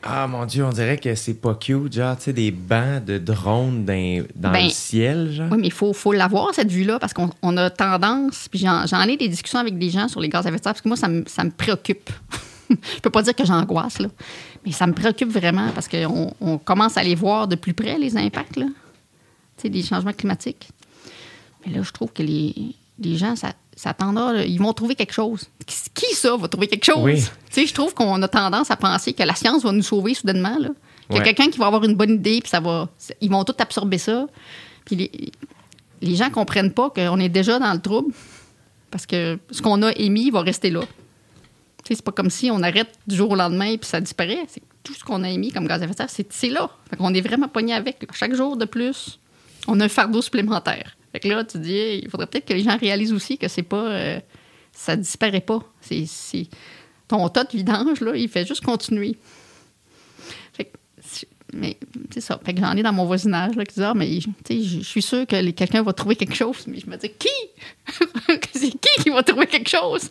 Ah 0.02 0.26
mon 0.26 0.44
Dieu, 0.44 0.64
on 0.64 0.70
dirait 0.70 0.98
que 0.98 1.14
c'est 1.14 1.34
pas 1.34 1.54
cute, 1.54 1.92
genre, 1.94 2.16
tu 2.16 2.24
sais, 2.24 2.32
des 2.32 2.50
bancs 2.50 3.04
de 3.04 3.16
drones 3.18 3.84
dans, 3.86 4.24
dans 4.34 4.52
Ben, 4.52 4.64
le 4.64 4.70
ciel, 4.70 5.32
genre. 5.32 5.48
Oui, 5.50 5.58
mais 5.58 5.68
il 5.68 5.72
faut, 5.72 5.92
faut 5.94 6.12
l'avoir, 6.12 6.54
cette 6.54 6.70
vue-là, 6.70 6.98
parce 6.98 7.14
qu'on 7.14 7.30
on 7.42 7.56
a 7.56 7.70
tendance, 7.70 8.48
puis 8.50 8.58
j'en 8.60 8.86
j'en 8.86 9.00
ai 9.02 9.16
des 9.16 9.28
discussions 9.28 9.58
avec 9.60 9.78
des 9.78 9.88
gens 9.88 10.08
sur 10.08 10.20
les 10.20 10.28
gaz 10.28 10.44
à 10.46 10.50
effet 10.50 10.58
de 10.58 10.62
serre, 10.62 10.72
parce 10.72 10.82
que 10.82 10.88
moi, 10.88 10.96
ça 10.98 11.08
me, 11.08 11.24
ça 11.26 11.42
me 11.44 11.50
préoccupe. 11.50 12.10
Je 12.70 13.00
peux 13.02 13.10
pas 13.10 13.22
dire 13.22 13.34
que 13.34 13.44
j'angoisse, 13.46 13.98
là, 13.98 14.08
mais 14.66 14.72
ça 14.72 14.86
me 14.86 14.92
préoccupe 14.92 15.30
vraiment, 15.30 15.68
parce 15.74 15.88
qu'on 15.88 16.34
on 16.40 16.58
commence 16.58 16.96
à 16.98 17.02
les 17.02 17.14
voir 17.14 17.48
de 17.48 17.56
plus 17.56 17.72
près, 17.74 17.98
les 17.98 18.16
impacts, 18.16 18.56
là. 18.56 18.66
Tu 18.66 19.62
sais, 19.62 19.68
des 19.70 19.82
changements 19.82 20.12
climatiques. 20.12 20.68
Mais 21.64 21.72
là, 21.72 21.82
je 21.82 21.90
trouve 21.92 22.12
que 22.12 22.22
les, 22.22 22.54
les 22.98 23.16
gens 23.16 23.36
ça- 23.36 23.54
s'attendent, 23.76 24.16
là, 24.16 24.44
ils 24.44 24.58
vont 24.60 24.72
trouver 24.72 24.94
quelque 24.94 25.12
chose. 25.12 25.48
Qui, 25.66 26.14
ça, 26.14 26.36
va 26.36 26.48
trouver 26.48 26.66
quelque 26.68 26.84
chose? 26.84 27.02
Oui. 27.02 27.66
Je 27.66 27.72
trouve 27.74 27.94
qu'on 27.94 28.20
a 28.22 28.28
tendance 28.28 28.70
à 28.70 28.76
penser 28.76 29.12
que 29.12 29.22
la 29.22 29.34
science 29.34 29.62
va 29.62 29.72
nous 29.72 29.82
sauver 29.82 30.14
soudainement, 30.14 30.58
là. 30.58 30.68
Qu'il 31.08 31.16
y 31.16 31.18
a 31.18 31.22
Ouais. 31.22 31.34
quelqu'un 31.34 31.50
qui 31.50 31.58
va 31.58 31.66
avoir 31.66 31.84
une 31.84 31.94
bonne 31.94 32.12
idée, 32.14 32.40
puis 32.40 32.48
ça 32.48 32.60
va... 32.60 32.88
Ils 33.20 33.30
vont 33.30 33.44
tout 33.44 33.54
absorber 33.58 33.98
ça. 33.98 34.26
Puis 34.86 34.96
les, 34.96 35.10
les 36.00 36.16
gens 36.16 36.30
comprennent 36.30 36.72
pas 36.72 36.90
qu'on 36.90 37.18
est 37.18 37.28
déjà 37.28 37.58
dans 37.58 37.72
le 37.72 37.80
trouble 37.80 38.12
parce 38.90 39.06
que 39.06 39.38
ce 39.50 39.60
qu'on 39.60 39.82
a 39.82 39.90
émis 39.96 40.30
va 40.30 40.40
rester 40.42 40.70
là. 40.70 40.80
Tu 40.80 41.88
sais, 41.88 41.94
c'est 41.96 42.04
pas 42.04 42.12
comme 42.12 42.30
si 42.30 42.50
on 42.50 42.62
arrête 42.62 42.88
du 43.06 43.16
jour 43.16 43.30
au 43.30 43.34
lendemain 43.36 43.76
puis 43.76 43.88
ça 43.88 44.00
disparaît. 44.00 44.38
C'est 44.48 44.62
tout 44.82 44.94
ce 44.94 45.02
qu'on 45.04 45.22
a 45.24 45.28
émis 45.30 45.50
comme 45.52 45.66
gaz 45.66 45.80
à 45.82 45.84
effet 45.84 45.92
de 45.94 45.98
serre, 45.98 46.10
c'est 46.10 46.32
c'est 46.32 46.48
là. 46.48 46.70
Qu'on 46.96 47.12
est 47.12 47.20
vraiment 47.20 47.48
pogné 47.48 47.74
avec. 47.74 48.06
Chaque 48.14 48.34
jour 48.34 48.56
de 48.56 48.64
plus, 48.64 49.18
on 49.66 49.80
a 49.80 49.84
un 49.84 49.88
fardeau 49.88 50.22
supplémentaire. 50.22 50.96
Fait 51.14 51.20
que 51.20 51.28
là, 51.28 51.44
tu 51.44 51.58
dis, 51.58 51.76
hey, 51.76 52.00
il 52.02 52.10
faudrait 52.10 52.26
peut-être 52.26 52.44
que 52.44 52.54
les 52.54 52.64
gens 52.64 52.76
réalisent 52.76 53.12
aussi 53.12 53.38
que 53.38 53.46
c'est 53.46 53.62
pas. 53.62 53.86
euh, 53.88 54.18
ça 54.72 54.96
disparaît 54.96 55.40
pas. 55.40 55.60
C'est. 55.80 56.48
Ton 57.06 57.28
tas 57.28 57.44
de 57.44 57.56
vidange, 57.56 58.00
là, 58.00 58.16
il 58.16 58.28
fait 58.28 58.44
juste 58.44 58.64
continuer. 58.64 59.16
Fait 60.52 60.64
que 60.64 60.70
mais 61.52 61.78
c'est 62.10 62.20
ça. 62.20 62.40
Fait 62.44 62.52
que 62.52 62.58
j'en 62.58 62.72
ai 62.76 62.82
dans 62.82 62.92
mon 62.92 63.04
voisinage 63.04 63.54
là, 63.54 63.64
qui 63.64 63.74
disent 63.74 63.84
Ah, 63.84 63.92
mais 63.94 64.08
tu 64.08 64.32
sais, 64.44 64.62
je 64.64 64.80
suis 64.80 65.02
sûr 65.02 65.24
que 65.24 65.50
quelqu'un 65.50 65.84
va 65.84 65.92
trouver 65.92 66.16
quelque 66.16 66.34
chose. 66.34 66.66
Mais 66.66 66.80
je 66.80 66.90
me 66.90 66.96
dis 66.96 67.12
Qui? 67.16 67.28
C'est 68.52 68.70
qui 68.70 69.02
qui 69.04 69.10
va 69.10 69.22
trouver 69.22 69.46
quelque 69.46 69.70
chose? 69.70 70.10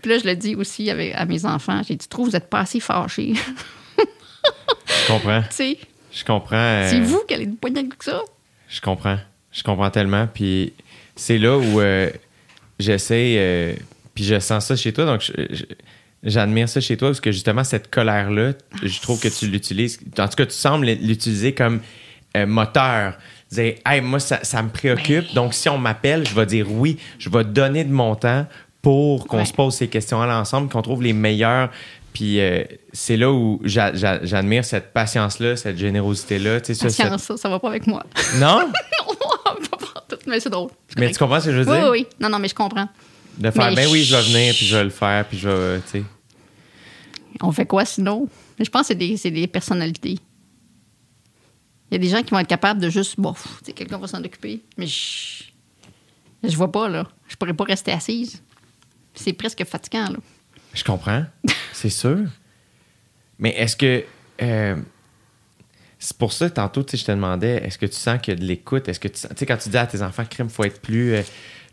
Puis 0.00 0.10
là, 0.10 0.16
je 0.18 0.24
le 0.24 0.34
dis 0.36 0.54
aussi 0.54 0.88
avec, 0.88 1.14
à 1.14 1.26
mes 1.26 1.44
enfants 1.44 1.82
J'ai 1.86 1.96
dit 1.96 2.08
Trouve, 2.08 2.28
vous 2.28 2.32
n'êtes 2.32 2.48
pas 2.48 2.60
assez 2.60 2.80
fâchés. 2.80 3.34
Je 3.98 5.06
comprends. 5.12 5.42
tu 5.50 5.54
sais, 5.54 5.78
Je 6.12 6.24
comprends. 6.24 6.56
euh, 6.56 6.88
c'est 6.90 7.00
vous 7.00 7.22
qui 7.28 7.34
allez 7.34 7.46
nous 7.46 7.56
poigner 7.56 7.80
avec 7.80 8.02
ça? 8.02 8.22
Je 8.68 8.80
comprends. 8.80 9.18
Je 9.52 9.62
comprends 9.62 9.90
tellement. 9.90 10.26
Puis 10.32 10.72
c'est 11.16 11.38
là 11.38 11.56
où 11.58 11.80
euh, 11.80 12.10
j'essaie. 12.78 13.34
euh, 13.38 13.74
puis 14.14 14.24
je 14.24 14.38
sens 14.40 14.66
ça 14.66 14.76
chez 14.76 14.92
toi. 14.92 15.04
Donc 15.06 15.30
j'admire 16.22 16.68
ça 16.68 16.80
chez 16.80 16.96
toi 16.96 17.08
parce 17.08 17.20
que 17.20 17.32
justement, 17.32 17.64
cette 17.64 17.90
colère-là, 17.90 18.52
je 18.82 19.00
trouve 19.00 19.20
que 19.20 19.28
tu 19.28 19.46
l'utilises. 19.48 20.00
En 20.18 20.28
tout 20.28 20.36
cas, 20.36 20.46
tu 20.46 20.52
sembles 20.54 20.86
l'utiliser 20.86 21.52
comme 21.54 21.80
euh, 22.36 22.46
moteur. 22.46 23.14
Dire, 23.50 23.74
hey, 23.84 24.00
moi, 24.00 24.18
ça, 24.20 24.40
ça 24.44 24.62
me 24.62 24.70
préoccupe. 24.70 25.26
Ben. 25.28 25.34
Donc, 25.34 25.52
si 25.54 25.68
on 25.68 25.76
m'appelle, 25.76 26.26
je 26.26 26.34
vais 26.34 26.46
dire 26.46 26.66
oui. 26.70 26.96
Je 27.18 27.28
vais 27.28 27.44
donner 27.44 27.84
de 27.84 27.92
mon 27.92 28.14
temps 28.14 28.46
pour 28.80 29.26
qu'on 29.26 29.38
Ouais. 29.38 29.44
se 29.44 29.52
pose 29.52 29.74
ces 29.74 29.88
questions-là 29.88 30.38
ensemble, 30.40 30.68
qu'on 30.70 30.80
trouve 30.82 31.02
les 31.02 31.12
meilleurs. 31.12 31.70
Puis 32.14 32.40
euh, 32.40 32.64
c'est 32.92 33.16
là 33.16 33.30
où 33.30 33.60
j'a- 33.64 33.94
j'a- 33.94 34.24
j'admire 34.24 34.64
cette 34.64 34.92
patience-là, 34.92 35.56
cette 35.56 35.76
générosité-là. 35.78 36.60
Sais, 36.62 36.74
ça, 36.74 36.88
cette- 36.90 36.98
Patience, 37.04 37.22
ça, 37.24 37.36
ça 37.36 37.48
va 37.48 37.58
pas 37.58 37.68
avec 37.68 37.86
moi. 37.86 38.04
Non? 38.38 38.60
mais 40.26 40.40
c'est 40.40 40.50
drôle. 40.50 40.70
Mais 40.96 41.10
tu 41.10 41.18
comprends 41.18 41.40
ce 41.40 41.46
que 41.46 41.52
je 41.52 41.58
veux 41.58 41.64
dire? 41.64 41.90
oui, 41.90 42.00
oui. 42.00 42.06
Non, 42.20 42.28
non, 42.28 42.38
mais 42.38 42.48
je 42.48 42.54
comprends. 42.54 42.88
De 43.38 43.50
faire, 43.50 43.70
Mais 43.70 43.76
ben 43.76 43.88
oui, 43.90 44.02
je 44.04 44.14
vais 44.14 44.22
venir, 44.22 44.54
puis 44.54 44.66
je 44.66 44.76
vais 44.76 44.84
le 44.84 44.90
faire, 44.90 45.26
puis 45.26 45.38
je 45.38 45.48
vais, 45.48 45.80
tu 45.80 45.88
sais. 45.88 46.04
On 47.40 47.50
fait 47.50 47.66
quoi 47.66 47.84
sinon? 47.84 48.28
Mais 48.58 48.64
je 48.64 48.70
pense 48.70 48.82
que 48.82 48.94
c'est 48.94 48.94
des, 49.30 49.30
des 49.30 49.46
personnalités. 49.46 50.18
Il 51.90 51.94
y 51.94 51.96
a 51.96 51.98
des 51.98 52.08
gens 52.08 52.22
qui 52.22 52.30
vont 52.30 52.38
être 52.38 52.48
capables 52.48 52.80
de 52.80 52.88
juste, 52.90 53.18
bon, 53.18 53.32
pff, 53.32 53.42
tu 53.58 53.66
sais, 53.66 53.72
quelqu'un 53.72 53.98
va 53.98 54.06
s'en 54.06 54.22
occuper. 54.22 54.60
Mais 54.78 54.86
je, 54.86 55.44
je 56.44 56.56
vois 56.56 56.70
pas, 56.70 56.88
là. 56.88 57.06
Je 57.28 57.36
pourrais 57.36 57.54
pas 57.54 57.64
rester 57.64 57.92
assise. 57.92 58.42
C'est 59.14 59.32
presque 59.32 59.64
fatigant, 59.64 60.08
là. 60.10 60.18
Je 60.74 60.84
comprends, 60.84 61.24
c'est 61.72 61.90
sûr. 61.90 62.20
Mais 63.38 63.50
est-ce 63.56 63.76
que. 63.76 64.04
euh, 64.42 64.76
c'est 66.04 66.16
pour 66.16 66.32
ça, 66.32 66.50
tantôt, 66.50 66.84
je 66.90 67.04
te 67.04 67.12
demandais, 67.12 67.62
est-ce 67.64 67.78
que 67.78 67.86
tu 67.86 67.94
sens 67.96 68.20
qu'il 68.20 68.34
y 68.34 68.36
a 68.36 68.40
de 68.40 68.44
l'écoute? 68.44 68.88
Est-ce 68.88 69.00
que 69.00 69.08
tu 69.08 69.18
sais, 69.20 69.46
quand 69.46 69.56
tu 69.56 69.68
dis 69.68 69.76
à 69.76 69.86
tes 69.86 70.02
enfants, 70.02 70.24
crime, 70.28 70.48
faut 70.48 70.64
être 70.64 70.80
plus. 70.80 71.14
euh, 71.14 71.22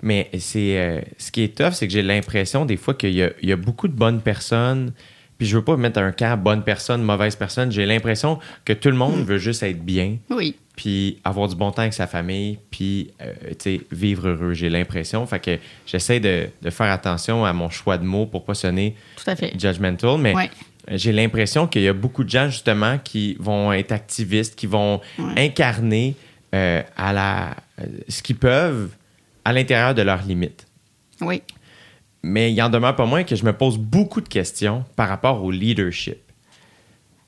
mais 0.01 0.29
c'est. 0.39 0.77
euh, 0.79 1.01
ce 1.17 1.31
qui 1.31 1.43
est 1.43 1.57
tough, 1.57 1.71
c'est 1.73 1.87
que 1.87 1.93
j'ai 1.93 2.01
l'impression, 2.03 2.65
des 2.65 2.77
fois, 2.77 2.93
qu'il 2.93 3.11
y 3.13 3.23
a, 3.23 3.31
il 3.41 3.49
y 3.49 3.51
a 3.51 3.55
beaucoup 3.57 3.87
de 3.87 3.93
bonnes 3.93 4.21
personnes. 4.21 4.93
Puis 5.37 5.47
je 5.47 5.55
veux 5.57 5.63
pas 5.63 5.77
mettre 5.77 5.99
un 5.99 6.11
camp 6.11 6.37
bonne 6.37 6.63
personne, 6.63 7.01
mauvaise 7.01 7.35
personne. 7.37 7.71
J'ai 7.71 7.85
l'impression 7.85 8.39
que 8.65 8.73
tout 8.73 8.89
le 8.89 8.97
monde 8.97 9.23
veut 9.25 9.37
juste 9.37 9.63
être 9.63 9.81
bien. 9.83 10.17
Oui. 10.29 10.55
puis 10.75 11.17
avoir 11.23 11.47
du 11.47 11.55
bon 11.55 11.71
temps 11.71 11.81
avec 11.83 11.93
sa 11.93 12.07
famille, 12.07 12.57
puis 12.71 13.11
euh, 13.21 13.33
tu 13.51 13.77
sais, 13.77 13.81
vivre 13.91 14.27
heureux, 14.29 14.53
j'ai 14.53 14.69
l'impression. 14.69 15.25
Fait 15.25 15.39
que 15.39 15.57
j'essaie 15.85 16.19
de, 16.19 16.47
de 16.61 16.69
faire 16.69 16.91
attention 16.91 17.45
à 17.45 17.53
mon 17.53 17.69
choix 17.69 17.97
de 17.97 18.03
mots 18.05 18.25
pour 18.25 18.43
pas 18.45 18.53
sonner 18.53 18.95
Tout 19.15 19.29
à 19.29 19.35
fait. 19.37 19.53
judgmental, 19.59 20.17
mais 20.19 20.33
Ouais. 20.35 20.49
J'ai 20.97 21.11
l'impression 21.11 21.67
qu'il 21.67 21.81
y 21.83 21.87
a 21.87 21.93
beaucoup 21.93 22.23
de 22.23 22.29
gens 22.29 22.49
justement 22.49 22.97
qui 22.97 23.35
vont 23.39 23.71
être 23.73 23.91
activistes, 23.91 24.55
qui 24.55 24.65
vont 24.67 25.01
Ouais. 25.17 25.45
incarner 25.45 26.15
euh, 26.55 26.81
à 26.97 27.13
la, 27.13 27.55
euh, 27.79 27.85
ce 28.07 28.21
qu'ils 28.23 28.35
peuvent 28.37 28.89
à 29.45 29.53
l'intérieur 29.53 29.93
de 29.93 30.01
leurs 30.01 30.23
limites. 30.23 30.65
Oui. 31.21 31.43
Mais 32.23 32.51
il 32.51 32.61
en 32.61 32.69
demeure 32.69 32.95
pas 32.95 33.05
moins 33.05 33.23
que 33.23 33.35
je 33.35 33.45
me 33.45 33.53
pose 33.53 33.77
beaucoup 33.77 34.19
de 34.21 34.27
questions 34.27 34.83
par 34.95 35.09
rapport 35.09 35.43
au 35.43 35.51
leadership. 35.51 36.17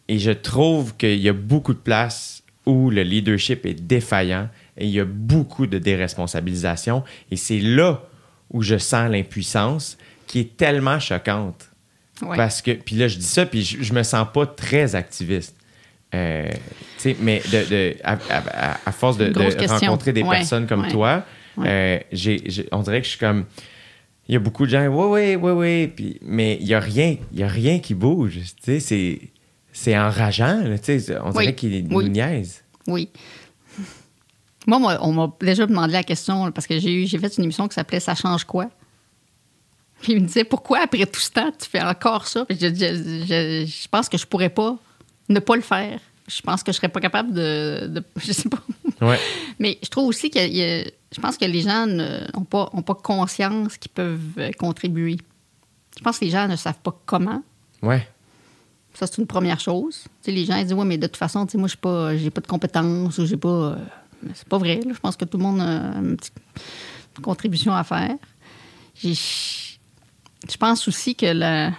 Et 0.08 0.18
je 0.20 0.32
trouve 0.32 0.98
qu'il 0.98 1.20
y 1.20 1.30
a 1.30 1.34
beaucoup 1.34 1.74
de 1.74 1.80
places 1.80 2.44
où 2.66 2.90
le 2.90 3.04
leadership 3.04 3.66
est 3.66 3.74
défaillant 3.76 4.50
et 4.78 4.86
il 4.86 4.92
y 4.92 5.00
a 5.00 5.06
beaucoup 5.06 5.68
de 5.68 5.78
déresponsabilisation. 5.78 7.04
Et 7.32 7.36
c'est 7.38 7.60
là 7.60 8.02
où 8.52 8.62
je 8.62 8.78
sens 8.78 9.10
l'impuissance 9.10 9.98
qui 10.28 10.40
est 10.40 10.58
tellement 10.58 11.00
choquante. 11.00 11.70
Ouais. 12.22 12.38
Parce 12.38 12.62
que, 12.62 12.72
puis 12.72 12.96
là, 12.96 13.08
je 13.08 13.18
dis 13.18 13.26
ça, 13.26 13.46
puis 13.46 13.64
je, 13.64 13.82
je 13.84 13.94
me 13.94 14.04
sens 14.04 14.28
pas 14.34 14.46
très 14.46 14.96
activiste. 14.96 15.56
Euh, 16.14 16.50
tu 16.52 16.58
sais, 16.98 17.18
mais 17.20 17.42
de, 17.52 17.70
de- 17.70 17.96
à, 18.04 18.14
à- 18.30 18.72
à- 18.74 18.78
à 18.86 18.92
force 18.92 19.18
de, 19.18 19.32
rencontrer 19.68 20.12
des 20.14 20.24
Ouais, 20.24 20.38
personnes 20.38 20.68
comme 20.68 20.82
ouais. 20.82 20.92
toi, 20.92 21.24
euh, 21.60 22.00
j'ai- 22.12 22.68
on 22.72 22.82
dirait 22.82 23.00
que 23.00 23.06
je 23.06 23.12
suis 23.12 23.20
comme. 23.20 23.46
Il 24.28 24.34
y 24.34 24.36
a 24.36 24.40
beaucoup 24.40 24.66
de 24.66 24.72
gens, 24.72 24.86
oui, 24.88 25.36
oui, 25.36 25.36
oui, 25.36 25.52
oui, 25.52 25.88
puis, 25.88 26.18
mais 26.22 26.58
il 26.62 26.66
n'y 26.68 26.74
a 26.74 26.80
rien, 26.80 27.18
il 27.34 27.40
y 27.40 27.44
a 27.44 27.48
rien 27.48 27.80
qui 27.80 27.94
bouge. 27.96 28.34
Tu 28.36 28.52
sais, 28.62 28.80
c'est, 28.80 29.20
c'est 29.74 29.98
enrageant, 29.98 30.62
là, 30.64 30.78
tu 30.78 31.00
sais, 31.00 31.18
on 31.24 31.32
dirait 31.32 31.48
Oui, 31.48 31.56
qu'il 31.56 31.88
nous 31.88 31.98
oui. 31.98 32.10
niaise. 32.10 32.64
Oui. 32.88 33.10
Moi, 34.68 34.80
moi, 34.80 34.98
on 35.02 35.12
m'a 35.12 35.32
déjà 35.42 35.66
demandé 35.66 35.94
la 35.94 36.04
question 36.04 36.52
parce 36.52 36.68
que 36.68 36.78
j'ai 36.80 37.08
fait 37.08 37.38
une 37.38 37.46
émission 37.46 37.68
qui 37.68 37.74
s'appelait 37.74 38.00
Ça 38.00 38.14
change 38.16 38.44
quoi? 38.44 38.70
Puis 40.02 40.14
il 40.14 40.22
me 40.22 40.26
disait 40.26 40.44
pourquoi 40.44 40.80
après 40.84 41.06
tout 41.06 41.20
ce 41.20 41.30
temps 41.32 41.52
tu 41.60 41.70
fais 41.70 41.82
encore 41.82 42.28
ça? 42.28 42.46
Je, 42.50 42.56
je- 42.56 43.26
je- 43.28 43.66
je 43.66 43.88
pense 43.88 44.10
que 44.10 44.18
je 44.18 44.26
pourrais 44.26 44.50
pas 44.50 44.76
ne 45.30 45.40
pas 45.40 45.56
le 45.56 45.62
faire. 45.62 46.00
Je 46.28 46.42
pense 46.42 46.64
que 46.64 46.72
je 46.72 46.78
serais 46.78 46.90
pas 46.90 47.00
capable 47.02 47.34
de, 47.34 47.88
de- 47.88 48.04
je 48.18 48.32
sais 48.32 48.50
pas. 48.50 48.62
Ouais. 49.06 49.20
Mais 49.60 49.78
je 49.84 49.90
trouve 49.90 50.08
aussi 50.08 50.30
que 50.30 50.40
je 50.40 51.20
pense 51.22 51.38
que 51.38 51.46
les 51.46 51.62
gens 51.62 51.86
n'ont 51.88 52.44
pas, 52.46 52.70
ont 52.74 52.82
pas 52.82 52.96
conscience 52.96 53.78
qu'ils 53.78 53.92
peuvent 53.92 54.20
euh, 54.38 54.52
contribuer. 54.58 55.18
Je 55.98 56.04
pense 56.04 56.20
que 56.20 56.26
les 56.26 56.32
gens 56.32 56.48
ne 56.48 56.56
savent 56.56 56.80
pas 56.82 56.98
comment. 57.06 57.44
Ouais. 57.82 58.08
Ça, 58.94 59.08
c'est 59.08 59.18
une 59.20 59.28
première 59.28 59.60
chose. 59.60 60.06
Les 60.26 60.46
gens 60.46 60.56
ils 60.58 60.64
disent, 60.66 60.74
ouais, 60.74 60.86
mais 60.86 60.98
de 60.98 61.08
toute 61.08 61.18
façon, 61.18 61.46
moi, 61.56 61.68
je 61.68 61.74
n'ai 61.76 61.80
pas, 61.82 62.18
j'ai 62.18 62.30
pas 62.30 62.42
de 62.42 62.48
compétences 62.48 63.18
ou 63.18 63.26
j'ai 63.26 63.38
pas. 63.38 63.48
euh, 63.50 63.76
mais 64.24 64.32
c'est 64.36 64.48
pas 64.48 64.58
vrai. 64.58 64.76
là. 64.86 64.92
Je 64.94 65.00
pense 65.00 65.16
que 65.18 65.26
tout 65.26 65.38
le 65.38 65.44
monde 65.44 65.60
a 65.62 65.98
une 66.00 66.16
petite 66.18 66.34
contribution 67.22 67.74
à 67.74 67.84
faire. 67.84 68.16
J'ai- 68.96 69.16
Je 70.50 70.58
pense 70.58 70.88
aussi 70.88 71.16
que 71.16 71.26
la- 71.28 71.72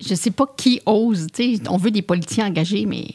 je 0.00 0.14
sais 0.14 0.30
pas 0.30 0.46
qui 0.56 0.80
ose. 0.86 1.26
On 1.68 1.76
veut 1.76 1.90
des 1.90 2.02
politiciens 2.02 2.46
engagés, 2.46 2.86
mais 2.86 3.06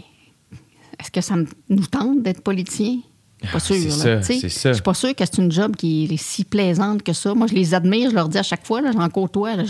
est-ce 1.00 1.12
que 1.12 1.22
ça 1.22 1.36
nous 1.70 1.86
tente 1.88 2.22
d'être 2.24 2.42
politicien? 2.42 3.00
Je 3.42 3.48
suis 3.48 3.52
Pas 3.52 3.58
Ah, 3.58 3.60
sûr. 3.60 4.22
Je 4.70 4.74
suis 4.74 4.82
pas 4.82 4.94
sûre 4.94 5.14
que 5.16 5.26
c'est 5.26 5.38
une 5.40 5.52
job 5.52 5.76
qui 5.76 6.06
est 6.06 6.18
si 6.18 6.46
plaisante 6.46 7.04
que 7.04 7.14
ça. 7.14 7.34
Moi, 7.36 7.48
je 7.48 7.54
les 7.54 7.74
admire, 7.74 8.10
je 8.10 8.16
leur 8.16 8.30
dis 8.30 8.38
à 8.38 8.44
chaque 8.44 8.66
fois, 8.66 8.82
j'en 8.92 9.10
côtoie, 9.10 9.56
là, 9.56 9.66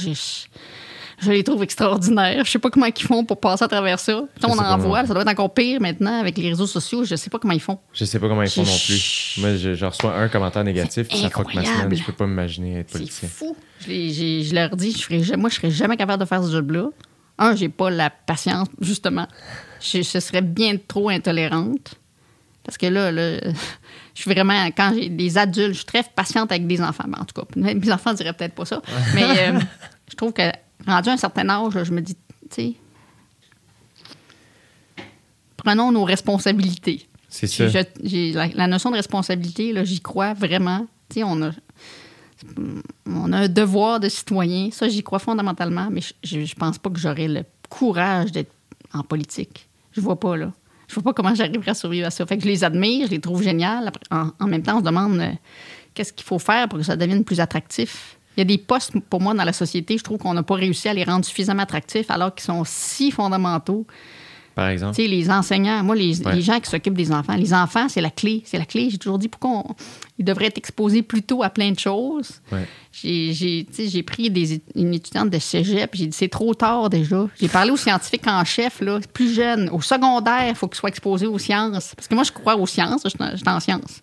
je, 1.19 1.31
les 1.31 1.43
trouve 1.43 1.63
extraordinaires. 1.63 2.43
Je 2.45 2.51
sais 2.51 2.59
pas 2.59 2.69
comment 2.69 2.85
ils 2.85 3.01
font 3.03 3.23
pour 3.25 3.39
passer 3.39 3.63
à 3.63 3.67
travers 3.67 3.99
ça. 3.99 4.23
On 4.43 4.57
en 4.57 4.77
voit, 4.77 5.05
ça 5.05 5.13
doit 5.13 5.21
être 5.23 5.29
encore 5.29 5.53
pire 5.53 5.79
maintenant 5.81 6.19
avec 6.19 6.37
les 6.37 6.49
réseaux 6.49 6.67
sociaux. 6.67 7.03
Je 7.03 7.15
sais 7.15 7.29
pas 7.29 7.39
comment 7.39 7.53
ils 7.53 7.61
font. 7.61 7.79
Je 7.93 8.05
sais 8.05 8.19
pas 8.19 8.27
comment 8.27 8.43
ils 8.43 8.49
font 8.49 8.63
non 8.63 8.77
plus. 8.85 9.35
Moi, 9.39 9.55
je, 9.55 9.73
je 9.75 9.85
reçois 9.85 10.15
un 10.15 10.27
commentaire 10.29 10.63
négatif, 10.63 10.93
C'est 10.93 11.03
puis 11.09 11.17
ça 11.19 11.29
fuck 11.29 11.53
ma 11.53 11.63
semaine. 11.65 11.95
Je 11.95 12.03
peux 12.03 12.11
pas 12.13 12.27
m'imaginer 12.27 12.79
être 12.79 12.89
C'est 12.91 12.97
politicien. 12.99 13.29
fou. 13.29 13.55
Je, 13.81 13.87
les- 13.87 14.11
j'ai- 14.13 14.43
je 14.43 14.55
leur 14.55 14.75
dis, 14.75 14.91
je 14.91 15.01
ferai, 15.03 15.37
moi, 15.37 15.49
je 15.49 15.55
serais 15.55 15.71
jamais 15.71 15.97
capable 15.97 16.21
de 16.21 16.27
faire 16.27 16.43
ce 16.43 16.51
job-là. 16.51 16.89
Un, 17.37 17.55
j'ai 17.55 17.69
pas 17.69 17.89
la 17.89 18.09
patience, 18.09 18.67
justement. 18.79 19.27
Je, 19.81 20.01
je 20.01 20.19
serais 20.19 20.41
bien 20.41 20.77
trop 20.87 21.09
intolérante. 21.09 21.95
Parce 22.63 22.77
que 22.77 22.85
là, 22.87 23.11
là, 23.11 23.39
je 24.15 24.21
suis 24.21 24.31
vraiment, 24.33 24.65
quand 24.67 24.93
j'ai 24.95 25.09
des 25.09 25.37
adultes, 25.37 25.73
je 25.73 25.77
suis 25.79 25.85
très 25.85 26.01
patiente 26.03 26.51
avec 26.51 26.65
des 26.65 26.81
enfants. 26.81 27.03
Ben, 27.07 27.19
en 27.21 27.25
tout 27.25 27.39
cas, 27.39 27.45
mes 27.55 27.91
enfants 27.91 28.13
diraient 28.13 28.33
peut-être 28.33 28.55
pas 28.55 28.65
ça. 28.65 28.81
Mais 29.13 29.23
euh, 29.49 29.59
je 30.09 30.15
trouve 30.15 30.33
que, 30.33 30.49
rendu 30.87 31.09
à 31.09 31.13
un 31.13 31.17
certain 31.17 31.47
âge, 31.49 31.73
là, 31.75 31.83
je 31.83 31.91
me 31.91 32.01
dis, 32.01 32.15
tu 32.15 32.21
sais, 32.49 32.73
prenons 35.57 35.91
nos 35.91 36.03
responsabilités. 36.03 37.07
C'est 37.29 37.47
ça. 37.47 37.67
je- 37.69 38.07
j'ai 38.07 38.31
la, 38.33 38.47
la 38.47 38.67
notion 38.67 38.91
de 38.91 38.95
responsabilité, 38.95 39.73
là, 39.73 39.83
j'y 39.83 39.99
crois 39.99 40.33
vraiment. 40.33 40.85
Tu 41.09 41.15
sais, 41.15 41.23
on 41.23 41.41
a, 41.41 41.51
on 43.05 43.33
a 43.33 43.37
un 43.39 43.47
devoir 43.47 43.99
de 43.99 44.09
citoyen. 44.09 44.69
Ça, 44.71 44.87
j'y 44.87 45.03
crois 45.03 45.19
fondamentalement, 45.19 45.87
mais 45.91 46.01
je, 46.23 46.45
je 46.45 46.55
pense 46.55 46.77
pas 46.77 46.89
que 46.89 46.99
j'aurais 46.99 47.27
le 47.27 47.43
courage 47.69 48.31
d'être 48.31 48.51
en 48.93 49.03
politique. 49.03 49.67
Je 49.91 50.01
vois 50.01 50.19
pas, 50.19 50.37
là. 50.37 50.51
Je 50.87 50.93
vois 50.93 51.03
pas 51.03 51.13
comment 51.13 51.33
j'arriverais 51.33 51.71
à 51.71 51.73
survivre 51.73 52.07
à 52.07 52.11
ça. 52.11 52.25
Fait 52.25 52.37
que 52.37 52.43
je 52.43 52.47
les 52.47 52.63
admire, 52.63 53.07
je 53.07 53.11
les 53.11 53.19
trouve 53.19 53.41
géniales. 53.41 53.91
En 54.11 54.47
même 54.47 54.61
temps, 54.61 54.75
on 54.75 54.79
se 54.79 54.85
demande 54.85 55.19
euh, 55.19 55.31
qu'est-ce 55.95 56.13
qu'il 56.13 56.25
faut 56.25 56.37
faire 56.37 56.69
pour 56.69 56.77
que 56.77 56.85
ça 56.85 56.95
devienne 56.95 57.23
plus 57.23 57.39
attractif? 57.39 58.14
Il 58.37 58.39
y 58.39 58.41
a 58.41 58.45
des 58.45 58.57
postes, 58.57 58.91
pour 59.09 59.21
moi, 59.21 59.33
dans 59.33 59.43
la 59.43 59.53
société, 59.53 59.97
je 59.97 60.03
trouve 60.03 60.17
qu'on 60.17 60.33
n'a 60.33 60.43
pas 60.43 60.55
réussi 60.55 60.87
à 60.89 60.93
les 60.93 61.03
rendre 61.03 61.23
suffisamment 61.25 61.63
attractifs 61.63 62.09
alors 62.11 62.33
qu'ils 62.35 62.45
sont 62.45 62.63
si 62.65 63.11
fondamentaux. 63.11 63.85
Par 64.55 64.69
exemple? 64.69 64.95
Tu 64.95 65.01
sais, 65.01 65.07
les 65.09 65.29
enseignants, 65.29 65.83
moi, 65.83 65.95
les, 65.97 66.21
Ouais. 66.25 66.33
les 66.35 66.41
gens 66.41 66.57
qui 66.61 66.69
s'occupent 66.69 66.95
des 66.95 67.11
enfants, 67.11 67.35
les 67.35 67.53
enfants, 67.53 67.89
c'est 67.89 67.99
la 67.99 68.09
clé. 68.09 68.41
C'est 68.45 68.57
la 68.57 68.63
clé. 68.65 68.89
J'ai 68.89 68.97
toujours 68.97 69.19
dit 69.19 69.27
pourquoi 69.27 69.49
on- 69.49 69.75
ils 70.17 70.23
devraient 70.23 70.45
être 70.45 70.57
exposés 70.57 71.01
plus 71.01 71.23
tôt 71.23 71.43
à 71.43 71.49
plein 71.49 71.71
de 71.71 71.79
choses. 71.79 72.39
Ouais. 72.53 72.65
J'ai, 72.93 74.03
pris 74.03 74.29
des, 74.29 74.61
une 74.75 74.93
étudiante 74.93 75.29
de 75.29 75.39
cégep, 75.39 75.91
j'ai 75.93 76.07
dit 76.07 76.15
c'est 76.15 76.29
trop 76.29 76.53
tard 76.53 76.89
déjà. 76.89 77.27
J'ai 77.37 77.49
parlé 77.49 77.71
aux 77.71 77.75
scientifiques 77.77 78.27
en 78.27 78.45
chef, 78.45 78.79
là, 78.79 78.99
plus 79.13 79.33
jeunes. 79.33 79.69
Au 79.73 79.81
secondaire, 79.81 80.47
il 80.47 80.55
faut 80.55 80.67
qu'ils 80.69 80.77
soient 80.77 80.89
exposés 80.89 81.27
aux 81.27 81.37
sciences. 81.39 81.93
Parce 81.93 82.07
que 82.07 82.15
moi, 82.15 82.23
je 82.23 82.31
crois 82.31 82.55
aux 82.55 82.65
sciences, 82.65 83.01
je 83.03 83.09
suis 83.09 83.47
en 83.49 83.59
sciences. 83.59 84.01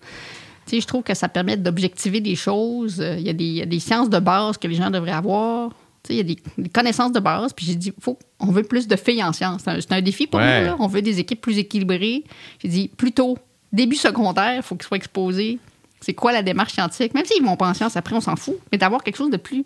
Tu 0.73 0.79
sais, 0.79 0.81
je 0.81 0.87
trouve 0.87 1.03
que 1.03 1.13
ça 1.13 1.29
permet 1.29 1.59
d'objectiver 1.59 2.23
des 2.23 2.35
choses. 2.35 2.99
Euh, 2.99 3.17
Il 3.19 3.27
y, 3.27 3.29
a 3.29 3.35
des, 3.35 3.45
il 3.45 3.53
y 3.57 3.61
a 3.61 3.67
des 3.67 3.79
sciences 3.79 4.09
de 4.09 4.19
base 4.19 4.57
que 4.57 4.67
les 4.67 4.75
gens 4.77 4.91
devraient 4.91 5.11
avoir. 5.13 5.69
Tu 6.03 6.09
sais, 6.09 6.15
il 6.15 6.17
y 6.17 6.21
a 6.21 6.23
des, 6.23 6.39
des 6.57 6.71
connaissances 6.71 7.13
de 7.13 7.21
base. 7.21 7.53
Puis 7.53 7.67
j'ai 7.67 7.75
dit, 7.75 7.93
faut, 8.01 8.19
on 8.41 8.47
veut 8.47 8.63
plus 8.63 8.89
de 8.89 8.97
filles 8.97 9.23
en 9.23 9.35
sciences. 9.35 9.61
C'est 9.67 9.93
un, 9.93 10.01
défi 10.01 10.27
pour 10.27 10.41
Ouais. 10.41 10.61
nous. 10.61 10.67
Là. 10.69 10.77
On 10.79 10.87
veut 10.87 11.03
des 11.03 11.21
équipes 11.21 11.43
plus 11.43 11.59
équilibrées. 11.59 12.25
J'ai 12.61 12.69
dit, 12.69 12.89
plutôt 12.89 13.37
début 13.71 13.97
secondaire, 13.97 14.57
il 14.57 14.63
faut 14.63 14.75
qu'ils 14.75 14.87
soient 14.87 14.97
exposés. 14.97 15.59
C'est 16.01 16.15
quoi 16.15 16.33
la 16.33 16.43
démarche 16.43 16.73
scientifique? 16.73 17.13
Même 17.13 17.27
s'ils 17.27 17.45
vont 17.45 17.57
pas 17.57 17.69
en 17.69 17.75
sciences, 17.75 17.97
après, 17.97 18.17
on 18.17 18.21
s'en 18.23 18.37
fout. 18.37 18.57
Mais 18.73 18.79
d'avoir 18.79 19.05
quelque 19.05 19.17
chose 19.19 19.31
de 19.31 19.37
plus, 19.37 19.65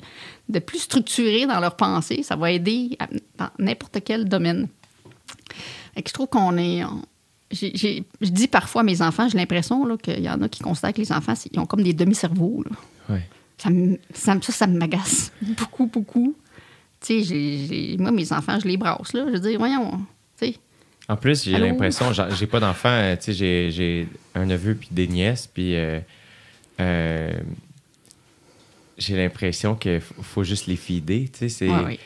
de 0.48 0.58
plus 0.58 0.80
structuré 0.80 1.46
dans 1.46 1.60
leur 1.60 1.76
pensée, 1.76 2.24
ça 2.24 2.34
va 2.34 2.50
aider 2.50 2.96
à- 2.98 3.06
dans 3.38 3.48
n'importe 3.64 3.98
quel 4.04 4.24
domaine. 4.28 4.66
Que 5.94 6.02
je 6.08 6.12
trouve 6.12 6.26
qu'on 6.26 6.58
est. 6.58 6.82
je 7.52 8.02
dis 8.20 8.48
parfois 8.48 8.80
à 8.80 8.84
mes 8.84 9.02
enfants, 9.02 9.28
j'ai 9.28 9.38
l'impression 9.38 9.96
qu'il 9.98 10.20
y 10.20 10.28
en 10.28 10.40
a 10.42 10.48
qui 10.48 10.60
considèrent 10.60 10.92
que 10.92 11.00
les 11.00 11.12
enfants, 11.12 11.34
ils 11.52 11.58
ont 11.60 11.66
comme 11.66 11.82
des 11.82 11.92
demi-cerveaux. 11.94 12.64
Ça, 13.58 13.70
me- 13.70 13.98
ça, 14.12 14.34
me- 14.34 14.42
ça, 14.42 14.52
ça 14.52 14.66
m'agace 14.66 15.32
beaucoup, 15.42 15.86
beaucoup. 15.86 16.34
Tu 17.00 17.24
sais, 17.24 17.96
moi, 17.98 18.10
mes 18.10 18.32
enfants, 18.32 18.58
je 18.60 18.66
les 18.66 18.76
brasse. 18.76 19.12
Là. 19.12 19.24
Je 19.28 19.32
veux 19.32 19.38
dire, 19.40 19.58
voyons, 19.58 19.98
tu 20.38 20.46
sais. 20.48 20.56
En 21.08 21.16
plus, 21.16 21.44
j'ai 21.44 21.56
l'impression, 21.58 22.06
j'ai 22.12 22.46
pas 22.48 22.58
d'enfants, 22.58 23.14
tu 23.22 23.32
sais, 23.32 23.70
j'ai- 23.70 24.08
un 24.34 24.44
neveu 24.44 24.74
puis 24.74 24.88
des 24.90 25.06
nièces, 25.06 25.46
puis 25.46 25.76
euh, 25.76 26.00
euh, 26.80 27.32
j'ai 28.98 29.16
l'impression 29.16 29.74
qu'il 29.76 30.00
faut, 30.00 30.42
juste 30.42 30.66
les 30.66 30.76
feeder, 30.76 31.26
tu 31.32 31.38
sais, 31.38 31.48
c'est... 31.48 31.68
Ouais, 31.68 31.84
ouais. 31.84 31.98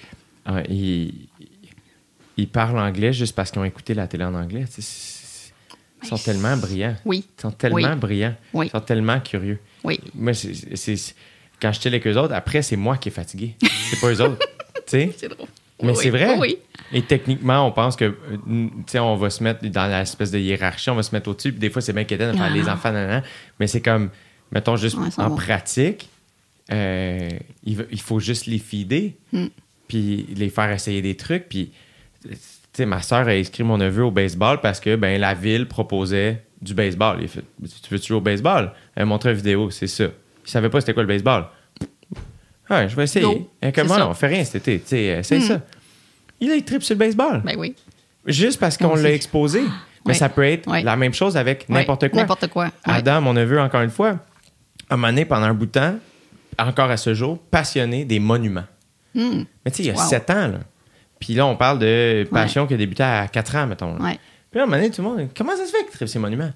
Ah, 0.45 0.63
ils, 0.69 1.29
ils 2.37 2.49
parlent 2.49 2.79
anglais 2.79 3.13
juste 3.13 3.35
parce 3.35 3.51
qu'ils 3.51 3.61
ont 3.61 3.65
écouté 3.65 3.95
la 3.95 4.07
télé 4.07 4.25
en 4.25 4.35
anglais, 4.35 4.65
tu 4.73 4.83
sais, 4.83 5.20
Ils 6.03 6.09
sont 6.09 6.17
tellement 6.17 6.57
brillants. 6.57 6.97
Oui, 7.05 7.25
Ils 7.39 7.41
sont 7.43 7.51
tellement 7.51 7.77
Oui. 7.77 7.97
brillants. 7.97 8.35
Oui. 8.55 8.67
Ils 8.67 8.71
sont 8.71 8.81
tellement 8.81 9.21
curieux. 9.21 9.59
oui. 9.85 10.01
Moi, 10.15 10.33
c'est- 10.35 11.15
quand 11.61 11.73
je 11.73 11.81
chill 11.81 11.93
avec 11.95 12.07
eux 12.07 12.17
autres, 12.17 12.35
après, 12.35 12.63
c'est 12.63 12.77
moi 12.77 12.97
qui 12.97 13.11
est 13.11 13.13
fatigué. 13.13 13.55
C'est 13.91 14.01
pas 14.01 14.09
eux 14.13 14.21
autres. 14.23 14.39
Tu 14.87 14.97
sais? 14.97 15.13
C'est 15.17 15.29
drôle. 15.29 15.47
Mais 15.83 15.91
Oui, 15.91 15.97
c'est 16.01 16.11
vrai. 16.11 16.37
Oui, 16.39 16.57
Et 16.93 17.03
techniquement, 17.03 17.67
on 17.67 17.71
pense 17.73 17.97
que, 17.97 18.05
euh, 18.07 18.15
tu 18.47 18.71
sais, 18.87 18.99
on 18.99 19.15
va 19.17 19.31
se 19.31 19.43
mettre 19.43 19.65
dans 19.69 19.87
l'espèce 19.87 20.31
de 20.31 20.39
hiérarchie, 20.39 20.91
on 20.91 20.95
va 20.97 21.03
se 21.03 21.15
mettre 21.15 21.29
au-dessus. 21.31 21.53
Des 21.53 21.71
fois, 21.71 21.81
c'est 21.81 21.93
bien 21.93 22.03
inquiétant 22.03 22.33
de 22.33 22.37
faire 22.37 22.49
Ah. 22.51 22.55
les 22.55 22.69
enfants, 22.69 22.91
nanana. 22.93 23.23
mais 23.61 23.67
c'est 23.67 23.81
comme, 23.81 24.11
mettons, 24.53 24.77
juste 24.77 24.97
Ouais, 24.97 25.09
en 25.19 25.31
pratique, 25.37 26.09
euh, 26.73 27.29
il, 27.65 28.01
faut 28.01 28.21
juste 28.21 28.47
les 28.47 28.59
feeder, 28.59 29.13
Hmm. 29.33 29.47
puis 29.89 30.27
les 30.35 30.49
faire 30.51 30.71
essayer 30.73 31.03
des 31.03 31.17
trucs. 31.17 31.49
Puis, 31.49 31.71
sais, 32.83 32.87
ma 32.87 33.03
soeur 33.03 33.29
a 33.29 33.33
inscrit 33.33 33.63
mon 33.63 33.79
neveu 33.79 34.05
au 34.05 34.11
baseball 34.11 34.61
parce 34.61 34.81
que, 34.81 34.97
ben, 34.97 35.21
la 35.21 35.35
ville 35.35 35.67
proposait 35.67 36.43
du 36.61 36.75
baseball. 36.75 37.19
Il 37.21 37.25
a 37.25 37.29
fait, 37.29 37.45
tu 37.63 37.91
veux-tu 37.95 38.09
jouer 38.09 38.19
au 38.19 38.21
baseball? 38.21 38.73
Elle 38.95 39.03
a 39.03 39.07
montré 39.07 39.31
une 39.31 39.37
vidéo, 39.37 39.71
c'est 39.71 39.87
ça. 39.87 40.05
Il 40.45 40.51
savait 40.51 40.69
pas 40.69 40.81
c'était 40.81 40.95
quoi 40.95 41.03
le 41.03 41.09
baseball. 41.09 41.47
Ouais, 42.69 42.89
je 42.89 42.95
vais 42.97 43.05
essayer. 43.05 43.25
Go. 43.25 43.51
Et 43.63 43.73
comme 43.73 43.89
C'est 43.89 43.95
ça. 43.95 44.09
on 44.09 44.15
fait 44.15 44.27
rien 44.29 44.45
cet 44.45 44.69
été, 44.69 44.83
sais, 44.85 45.03
essaye 45.19 45.41
Hmm. 45.41 45.47
ça. 45.49 45.61
Il 46.41 46.51
a 46.51 46.55
il 46.57 46.65
tripe 46.65 46.83
sur 46.83 46.95
le 46.95 46.99
baseball. 46.99 47.43
Ben 47.45 47.57
oui. 47.59 47.75
Juste 48.27 48.61
parce 48.61 48.77
qu'on 48.77 48.95
l'a 48.95 49.13
exposé. 49.13 49.63
Mais 50.07 50.13
Ouais. 50.13 50.15
ça 50.15 50.29
peut 50.31 50.45
être 50.45 50.71
la 50.71 50.97
même 50.97 51.13
chose 51.13 51.37
avec 51.37 51.69
n'importe 51.69 52.09
quoi. 52.09 52.21
N'importe 52.23 52.47
quoi. 52.47 52.71
Adam, 52.85 53.21
mon 53.21 53.35
neveu, 53.35 53.61
encore 53.61 53.83
une 53.83 53.91
fois, 53.91 54.19
a 54.89 54.97
mené 54.97 55.25
pendant 55.27 55.47
un 55.47 55.55
bout 55.55 55.67
de 55.67 55.73
temps, 55.73 55.95
encore 56.59 56.91
à 56.91 56.97
ce 56.97 57.13
jour, 57.13 57.39
passionné 57.51 58.05
des 58.07 58.19
monuments. 58.19 58.65
Hmm. 59.15 59.43
Mais 59.65 59.71
tu 59.71 59.79
sais, 59.79 59.83
il 59.83 59.87
y 59.87 59.91
a 59.91 59.95
Wow. 59.95 60.09
7 60.09 60.31
ans, 60.31 60.49
là. 60.49 60.59
Puis 61.21 61.35
là, 61.35 61.47
on 61.47 61.55
parle 61.55 61.79
de 61.79 62.27
passion 62.31 62.67
qui 62.67 62.75
a 62.75 62.77
débuté 62.77 63.03
à 63.05 63.29
4 63.29 63.57
ans, 63.57 63.67
mettons. 63.67 63.95
là. 63.97 64.03
Ouais. 64.05 64.19
Puis 64.51 64.59
là, 64.59 64.63
à 64.63 64.65
un 64.65 64.67
moment 64.67 64.79
donné, 64.83 64.91
tout 64.91 65.03
le 65.03 65.09
monde, 65.09 65.29
comment 65.37 65.55
ça 65.57 65.65
se 65.67 65.71
fait 65.71 65.85
qu'il 65.85 65.91
tripe 65.93 66.09
ces 66.09 66.19
monuments? 66.19 66.51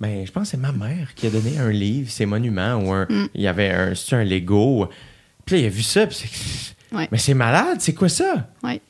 Ben, 0.00 0.26
je 0.26 0.32
pense 0.32 0.44
que 0.44 0.48
c'est 0.50 0.56
ma 0.56 0.72
mère 0.72 1.14
qui 1.14 1.26
a 1.26 1.30
donné 1.30 1.58
un 1.58 1.70
livre, 1.70 2.10
ces 2.10 2.26
monuments, 2.26 2.74
ou 2.76 2.92
un, 2.92 3.06
Mm. 3.08 3.28
il 3.34 3.40
y 3.42 3.46
avait 3.46 3.70
un, 3.70 3.92
un 4.12 4.24
Lego? 4.24 4.88
Puis 5.46 5.56
là, 5.56 5.62
il 5.62 5.66
a 5.66 5.68
vu 5.70 5.82
ça, 5.82 6.06
puis 6.06 6.16
c'est, 6.16 6.74
Ouais. 6.96 7.08
mais 7.12 7.18
c'est 7.18 7.34
malade, 7.34 7.76
c'est 7.80 7.94
quoi 7.94 8.08
ça? 8.08 8.48
Ouais. 8.64 8.80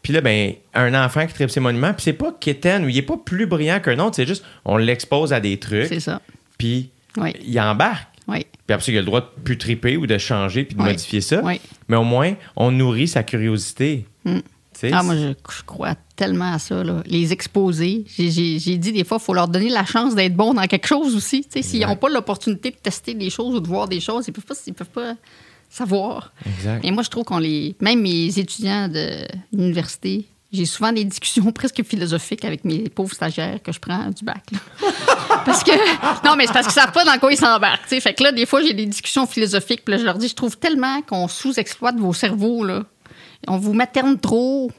Puis 0.00 0.12
là, 0.12 0.20
ben, 0.20 0.52
un 0.74 0.94
enfant 1.04 1.26
qui 1.26 1.34
tripe 1.34 1.50
ses 1.50 1.58
monuments, 1.60 1.92
puis 1.92 2.02
c'est 2.04 2.12
pas 2.12 2.32
quétaine 2.38 2.84
ou 2.84 2.88
il 2.88 2.96
est 2.96 3.02
pas 3.02 3.16
plus 3.16 3.46
brillant 3.46 3.80
qu'un 3.80 3.98
autre, 3.98 4.14
c'est 4.16 4.26
juste, 4.26 4.44
on 4.64 4.76
l'expose 4.76 5.32
à 5.32 5.40
des 5.40 5.58
trucs, 5.58 5.86
C'est 5.88 6.00
ça. 6.00 6.20
puis 6.56 6.90
il 7.44 7.60
embarque. 7.60 8.06
Oui. 8.28 8.46
Puis 8.66 8.74
après, 8.74 8.92
il 8.92 8.96
a 8.96 9.00
le 9.00 9.06
droit 9.06 9.22
de 9.22 9.42
plus 9.42 9.58
triper 9.58 9.96
ou 9.96 10.06
de 10.06 10.16
changer 10.18 10.64
puis 10.64 10.76
de 10.76 10.82
modifier 10.82 11.20
ça. 11.20 11.42
Mais 11.88 11.96
au 11.96 12.04
moins, 12.04 12.34
on 12.56 12.70
nourrit 12.70 13.08
sa 13.08 13.22
curiosité. 13.24 14.06
Mm. 14.24 14.38
Ah, 14.92 15.02
moi, 15.02 15.14
je, 15.16 15.28
je 15.56 15.62
crois 15.64 15.94
tellement 16.16 16.52
à 16.52 16.58
ça. 16.58 16.82
Là. 16.84 17.02
Les 17.06 17.32
exposer. 17.32 18.04
J'ai- 18.16 18.58
dit 18.78 18.92
des 18.92 19.04
fois, 19.04 19.18
il 19.20 19.24
faut 19.24 19.34
leur 19.34 19.48
donner 19.48 19.68
la 19.70 19.84
chance 19.84 20.14
d'être 20.14 20.34
bons 20.34 20.54
dans 20.54 20.66
quelque 20.66 20.86
chose 20.86 21.14
aussi. 21.16 21.42
Tu 21.42 21.48
sais, 21.50 21.62
S'ils 21.62 21.86
n'ont 21.86 21.96
pas 21.96 22.08
l'opportunité 22.08 22.70
de 22.70 22.76
tester 22.76 23.14
des 23.14 23.30
choses 23.30 23.54
ou 23.54 23.60
de 23.60 23.68
voir 23.68 23.88
des 23.88 24.00
choses, 24.00 24.26
ils 24.26 24.30
ne 24.30 24.34
peuvent, 24.34 24.44
pas- 24.44 24.54
ils 24.66 24.74
peuvent 24.74 24.86
pas 24.88 25.14
savoir. 25.70 26.32
Exact. 26.46 26.84
Et 26.84 26.90
moi, 26.90 27.02
je 27.02 27.10
trouve 27.10 27.24
qu'on 27.24 27.38
les. 27.38 27.74
Même 27.80 28.00
mes 28.00 28.38
étudiants 28.38 28.88
de 28.88 29.26
l'université, 29.52 30.26
j'ai 30.52 30.64
souvent 30.64 30.92
des 30.92 31.04
discussions 31.04 31.50
presque 31.52 31.82
philosophiques 31.84 32.44
avec 32.44 32.64
mes 32.64 32.88
pauvres 32.88 33.14
stagiaires 33.14 33.62
que 33.62 33.72
je 33.72 33.78
prends 33.80 34.08
du 34.10 34.24
bac. 34.24 34.42
là. 34.52 34.58
parce 35.44 35.62
que. 35.62 35.72
Non, 36.26 36.36
mais 36.36 36.46
c'est 36.46 36.52
parce 36.52 36.66
qu'ils 36.66 36.74
savent 36.80 36.92
pas 36.92 37.04
dans 37.04 37.18
quoi 37.18 37.32
ils 37.32 37.36
s'embarquent. 37.38 37.82
tu 37.84 37.88
sais. 37.90 38.00
Fait 38.00 38.14
que 38.14 38.22
là, 38.22 38.32
des 38.32 38.46
fois, 38.46 38.62
j'ai 38.62 38.74
des 38.74 38.86
discussions 38.86 39.26
philosophiques. 39.26 39.84
Puis 39.84 39.92
là, 39.92 39.98
je 39.98 40.04
leur 40.04 40.16
dis, 40.18 40.28
je 40.28 40.34
trouve 40.34 40.56
tellement 40.56 41.02
qu'on 41.02 41.28
sous-exploite 41.28 41.96
vos 41.96 42.12
cerveaux, 42.14 42.64
là. 42.64 42.84
On 43.46 43.56
vous 43.56 43.72
materne 43.72 44.18
trop 44.18 44.70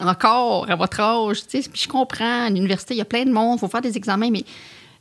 encore 0.00 0.70
à 0.70 0.76
votre 0.76 1.00
âge. 1.00 1.42
je 1.52 1.88
comprends, 1.88 2.46
à 2.46 2.50
l'université, 2.50 2.94
il 2.94 2.98
y 2.98 3.02
a 3.02 3.06
plein 3.06 3.24
de 3.24 3.32
monde, 3.32 3.56
il 3.56 3.60
faut 3.60 3.68
faire 3.68 3.80
des 3.80 3.96
examens, 3.96 4.30
mais 4.30 4.42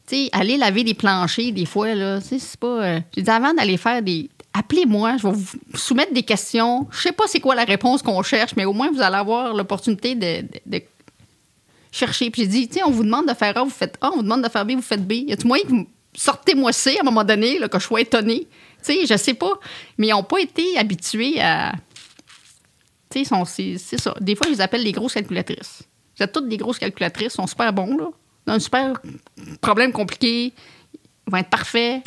tu 0.08 0.16
sais, 0.16 0.30
aller 0.32 0.58
laver 0.58 0.84
des 0.84 0.94
planchers, 0.94 1.52
des 1.52 1.66
fois, 1.66 1.94
là, 1.94 2.20
c'est 2.22 2.40
pas. 2.58 2.68
euh, 2.68 3.00
J'ai 3.16 3.22
dit 3.22 3.30
avant 3.30 3.54
d'aller 3.54 3.78
faire 3.78 4.02
des. 4.02 4.30
Appelez-moi, 4.54 5.16
je 5.18 5.28
vais 5.28 5.34
vous 5.34 5.60
soumettre 5.76 6.14
des 6.14 6.24
questions. 6.24 6.88
Je 6.92 7.00
sais 7.00 7.12
pas 7.14 7.24
c'est 7.28 7.40
quoi 7.40 7.56
la 7.56 7.64
réponse 7.64 8.02
qu'on 8.02 8.22
cherche, 8.22 8.52
mais 8.58 8.66
au 8.66 8.74
moins 8.74 8.92
vous 8.92 9.02
allez 9.02 9.16
avoir 9.16 9.54
l'opportunité 9.54 10.16
de, 10.16 10.82
chercher. 11.92 12.30
Puis 12.30 12.44
j'ai 12.44 12.48
dit, 12.48 12.68
tu 12.68 12.80
on 12.86 12.92
vous 12.92 13.04
demande 13.04 13.28
de 13.28 13.34
faire 13.34 13.58
A, 13.58 13.64
vous 13.64 13.70
faites 13.70 13.98
A, 14.02 14.10
on 14.12 14.18
vous 14.18 14.24
demande 14.24 14.44
de 14.44 14.50
faire 14.50 14.66
B, 14.66 14.72
vous 14.72 14.82
faites 14.82 15.06
B. 15.06 15.14
Y 15.14 15.34
a-tu 15.34 15.48
moyen 15.48 15.64
sortez-moi 16.14 16.74
C 16.74 16.98
à 16.98 17.02
un 17.02 17.06
moment 17.06 17.24
donné, 17.24 17.60
que 17.60 17.80
je 17.80 17.86
sois 17.86 18.02
étonnée? 18.02 18.48
Tu 18.84 18.94
sais, 18.94 19.06
je 19.06 19.16
sais 19.16 19.34
pas. 19.34 19.54
Mais 19.98 20.08
ils 20.08 20.12
n'ont 20.12 20.24
pas 20.24 20.42
été 20.42 20.78
habitués 20.78 21.40
à 21.40 21.72
Tu 23.12 23.26
sais, 23.26 23.78
c'est 23.78 24.00
ça. 24.00 24.16
Des 24.20 24.36
fois, 24.36 24.48
je 24.48 24.54
les 24.54 24.62
appelle 24.62 24.84
les 24.84 24.92
grosses 24.92 25.14
calculatrices. 25.14 25.84
Vous 26.18 26.24
êtes 26.24 26.32
toutes 26.32 26.48
des 26.48 26.58
grosses 26.58 26.80
calculatrices, 26.80 27.34
sont 27.34 27.48
super 27.48 27.74
bons, 27.74 27.98
là. 27.98 28.08
Dans 28.46 28.54
un 28.54 28.60
super 28.60 28.94
problème 29.62 29.92
compliqué, 29.92 30.54
ils 31.28 31.32
vont 31.32 31.38
être 31.38 31.50
parfaits. 31.50 32.04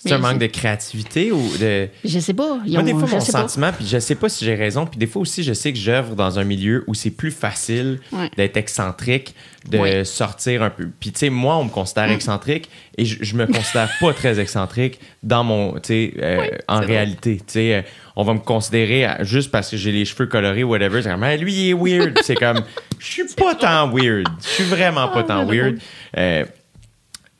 C'est 0.00 0.12
un 0.12 0.18
manque 0.18 0.38
de 0.38 0.46
créativité 0.46 1.32
ou 1.32 1.42
de. 1.58 1.88
Je 2.04 2.18
sais 2.20 2.32
pas. 2.34 2.60
Ils 2.64 2.74
Moi, 2.74 2.82
des 2.84 2.92
ont- 2.92 2.98
fois, 3.00 3.08
je 3.08 3.14
mon 3.14 3.20
sais 3.20 3.32
pas. 3.32 3.40
sentiment, 3.40 3.72
puis 3.72 3.84
je 3.86 3.98
sais 3.98 4.14
pas 4.14 4.28
si 4.28 4.44
j'ai 4.44 4.54
raison, 4.54 4.86
puis 4.86 4.96
des 4.98 5.08
fois 5.08 5.22
aussi, 5.22 5.42
je 5.42 5.52
sais 5.52 5.72
que 5.72 5.78
j'œuvre 5.78 6.14
dans 6.14 6.38
un 6.38 6.44
milieu 6.44 6.84
où 6.86 6.94
c'est 6.94 7.10
plus 7.10 7.32
facile 7.32 7.98
Ouais. 8.12 8.30
d'être 8.36 8.56
excentrique, 8.56 9.34
de 9.68 9.76
Ouais. 9.78 10.04
sortir 10.04 10.62
un 10.62 10.70
peu. 10.70 10.88
Puis, 11.00 11.10
tu 11.10 11.18
sais, 11.18 11.30
moi, 11.30 11.56
on 11.56 11.64
me 11.64 11.68
considère 11.70 12.10
excentrique 12.12 12.70
et 12.96 13.04
je, 13.04 13.16
je 13.24 13.34
me 13.34 13.46
considère 13.46 13.90
pas 14.00 14.12
très 14.12 14.38
excentrique 14.38 15.00
dans 15.24 15.42
mon. 15.42 15.72
Tu 15.74 15.80
sais, 15.84 16.12
euh, 16.22 16.38
Ouais, 16.38 16.58
en 16.68 16.78
réalité. 16.80 17.36
Tu 17.38 17.42
sais, 17.48 17.74
euh, 17.74 17.82
on 18.14 18.22
va 18.22 18.34
me 18.34 18.38
considérer 18.38 19.08
juste 19.24 19.50
parce 19.50 19.68
que 19.70 19.76
j'ai 19.76 19.90
les 19.90 20.04
cheveux 20.04 20.26
colorés, 20.26 20.62
whatever. 20.62 21.02
C'est 21.02 21.10
comme, 21.10 21.24
Ah, 21.24 21.36
lui, 21.36 21.52
il 21.52 21.70
est 21.70 21.74
weird. 21.74 22.16
C'est 22.22 22.36
comme, 22.36 22.62
je 23.00 23.06
suis 23.06 23.24
pas 23.36 23.56
tant 23.56 23.90
weird. 23.92 24.28
Je 24.42 24.48
suis 24.48 24.64
vraiment 24.64 25.08
pas 25.08 25.20
Ah, 25.20 25.24
tant 25.24 25.48
c'est 25.48 25.56
weird. 25.56 25.78
Euh, 26.16 26.44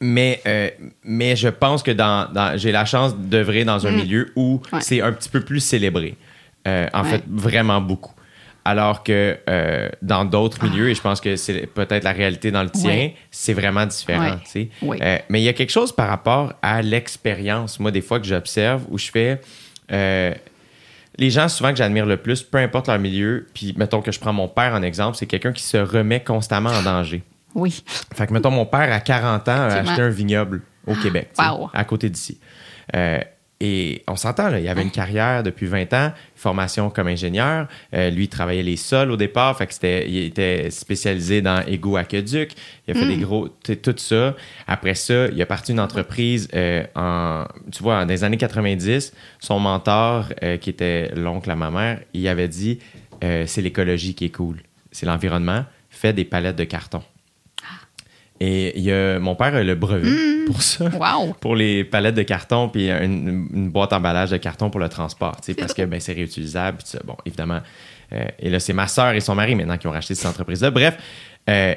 mais, 0.00 0.40
euh, 0.46 0.70
mais 1.04 1.34
je 1.36 1.48
pense 1.48 1.82
que 1.82 1.90
dans, 1.90 2.30
dans- 2.32 2.56
j'ai 2.58 2.72
la 2.72 2.84
chance 2.84 3.16
d'œuvrer 3.16 3.64
dans 3.64 3.86
un 3.86 3.90
milieu 3.90 4.32
où. 4.36 4.60
Ouais. 4.72 4.80
c'est 4.80 5.00
un 5.02 5.12
petit 5.12 5.28
peu 5.28 5.40
plus 5.40 5.60
célébré. 5.60 6.16
Euh, 6.66 6.86
en 6.92 7.02
Ouais. 7.04 7.10
fait, 7.10 7.22
vraiment 7.28 7.80
beaucoup. 7.80 8.12
Alors 8.64 9.02
que 9.02 9.38
euh, 9.48 9.88
dans 10.02 10.24
d'autres 10.26 10.62
milieux, 10.62 10.90
et 10.90 10.94
je 10.94 11.00
pense 11.00 11.20
que 11.22 11.36
c'est 11.36 11.66
peut-être 11.66 12.04
la 12.04 12.12
réalité 12.12 12.50
dans 12.50 12.62
le 12.62 12.68
tien, 12.68 12.90
Ouais. 12.90 13.14
c'est 13.30 13.54
vraiment 13.54 13.86
différent. 13.86 14.36
Tu 14.44 14.68
sais. 14.82 15.22
Mais 15.30 15.40
il 15.40 15.44
y 15.44 15.48
a 15.48 15.54
quelque 15.54 15.70
chose 15.70 15.90
par 15.92 16.08
rapport 16.08 16.52
à 16.60 16.82
l'expérience, 16.82 17.80
moi, 17.80 17.90
des 17.90 18.02
fois 18.02 18.20
que 18.20 18.26
j'observe, 18.26 18.82
où 18.90 18.98
je 18.98 19.10
fais. 19.10 19.40
les 21.18 21.30
gens 21.30 21.48
souvent 21.48 21.70
que 21.70 21.76
j'admire 21.76 22.06
le 22.06 22.16
plus, 22.16 22.42
peu 22.42 22.58
importe 22.58 22.86
leur 22.88 22.98
milieu, 22.98 23.46
puis 23.54 23.74
mettons 23.76 24.00
que 24.02 24.12
je 24.12 24.20
prends 24.20 24.32
mon 24.32 24.46
père 24.48 24.74
en 24.74 24.82
exemple, 24.82 25.16
c'est 25.16 25.26
quelqu'un 25.26 25.52
qui 25.52 25.62
se 25.64 25.76
remet 25.78 26.20
constamment 26.22 26.70
en 26.70 26.82
danger. 26.82 27.22
Oui. 27.54 27.82
Fait 28.14 28.26
que, 28.26 28.32
mettons, 28.32 28.50
mon 28.50 28.66
père, 28.66 28.92
à 28.92 29.00
40 29.00 29.48
ans, 29.48 29.52
a 29.52 29.66
acheté 29.66 30.02
un 30.02 30.10
vignoble 30.10 30.62
au 30.86 30.94
Québec, 30.94 31.30
sais, 31.32 31.42
Wow. 31.42 31.70
à 31.72 31.84
côté 31.84 32.08
d'ici. 32.10 32.38
Euh, 32.94 33.20
et 33.60 34.04
on 34.06 34.14
s'entend, 34.14 34.50
là, 34.50 34.60
il 34.60 34.68
avait 34.68 34.82
une 34.82 34.92
carrière 34.92 35.42
depuis 35.42 35.66
20 35.66 35.92
ans, 35.92 36.12
formation 36.36 36.90
comme 36.90 37.08
ingénieur. 37.08 37.66
Euh, 37.92 38.08
lui, 38.08 38.24
il 38.24 38.28
travaillait 38.28 38.62
les 38.62 38.76
sols 38.76 39.10
au 39.10 39.16
départ, 39.16 39.58
fait 39.58 39.66
que 39.66 39.74
c'était, 39.74 40.08
il 40.08 40.18
était 40.26 40.70
spécialisé 40.70 41.42
dans 41.42 41.66
égout 41.66 41.96
aqueduc. 41.96 42.52
Il 42.86 42.96
a 42.96 43.00
fait 43.00 43.06
des 43.08 43.16
gros, 43.16 43.48
tu 43.48 43.72
sais, 43.72 43.76
tout 43.76 43.94
ça. 43.96 44.36
Après 44.68 44.94
ça, 44.94 45.26
il 45.26 45.42
a 45.42 45.46
parti 45.46 45.72
une 45.72 45.80
entreprise 45.80 46.48
euh, 46.54 46.84
en, 46.94 47.46
tu 47.72 47.82
vois, 47.82 48.04
dans 48.04 48.08
les 48.08 48.22
années 48.22 48.36
90. 48.36 49.12
Son 49.40 49.58
mentor, 49.58 50.26
euh, 50.44 50.56
qui 50.56 50.70
était 50.70 51.10
l'oncle 51.16 51.50
à 51.50 51.56
ma 51.56 51.72
mère, 51.72 51.98
il 52.14 52.28
avait 52.28 52.48
dit, 52.48 52.78
c'est 53.20 53.60
l'écologie 53.60 54.14
qui 54.14 54.26
est 54.26 54.30
cool, 54.30 54.58
c'est 54.92 55.04
l'environnement. 55.06 55.64
Fais 55.90 56.12
des 56.12 56.24
palettes 56.24 56.54
de 56.54 56.62
carton. 56.62 57.02
Et 58.40 58.78
y 58.80 58.92
a, 58.92 59.18
mon 59.18 59.34
père 59.34 59.54
a 59.54 59.62
le 59.64 59.74
brevet 59.74 60.44
pour 60.46 60.62
ça. 60.62 60.84
Wow. 60.86 61.34
Pour 61.40 61.56
les 61.56 61.82
palettes 61.84 62.14
de 62.14 62.22
carton, 62.22 62.68
puis 62.68 62.88
une, 62.90 63.48
une 63.52 63.68
boîte 63.70 63.90
d'emballage 63.90 64.30
de 64.30 64.36
carton 64.36 64.70
pour 64.70 64.78
le 64.80 64.88
transport, 64.88 65.36
tu 65.40 65.46
sais, 65.46 65.54
parce 65.54 65.74
que 65.74 65.82
ben, 65.84 65.98
c'est 66.00 66.12
réutilisable. 66.12 66.78
Bon, 67.04 67.16
évidemment. 67.26 67.60
euh, 68.12 68.24
et 68.38 68.48
là, 68.48 68.60
c'est 68.60 68.72
ma 68.72 68.86
soeur 68.86 69.12
et 69.12 69.20
son 69.20 69.34
mari 69.34 69.54
maintenant 69.56 69.76
qui 69.76 69.86
ont 69.88 69.90
racheté 69.90 70.14
cette 70.14 70.26
entreprise-là. 70.26 70.70
Bref, 70.70 70.96
euh, 71.50 71.74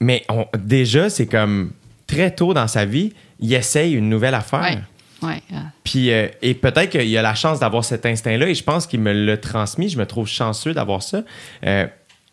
mais 0.00 0.24
on- 0.28 0.46
déjà, 0.58 1.08
c'est 1.08 1.26
comme 1.26 1.70
très 2.08 2.32
tôt 2.34 2.52
dans 2.52 2.66
sa 2.68 2.84
vie, 2.84 3.12
il 3.38 3.52
essaye 3.54 3.94
une 3.94 4.08
nouvelle 4.08 4.34
affaire. 4.34 4.60
Ouais. 4.60 4.78
Ouais. 5.28 5.40
euh, 5.52 5.56
Puis, 5.84 6.10
euh, 6.10 6.26
et 6.42 6.54
peut-être 6.54 6.90
qu'il 6.90 7.16
a 7.16 7.22
la 7.22 7.36
chance 7.36 7.60
d'avoir 7.60 7.84
cet 7.84 8.04
instinct-là, 8.06 8.48
et 8.48 8.54
je 8.56 8.64
pense 8.64 8.88
qu'il 8.88 8.98
me 8.98 9.12
l'a 9.12 9.36
transmis. 9.36 9.88
Je 9.88 9.96
me 9.96 10.04
trouve 10.04 10.26
chanceux 10.26 10.74
d'avoir 10.74 11.00
ça. 11.04 11.22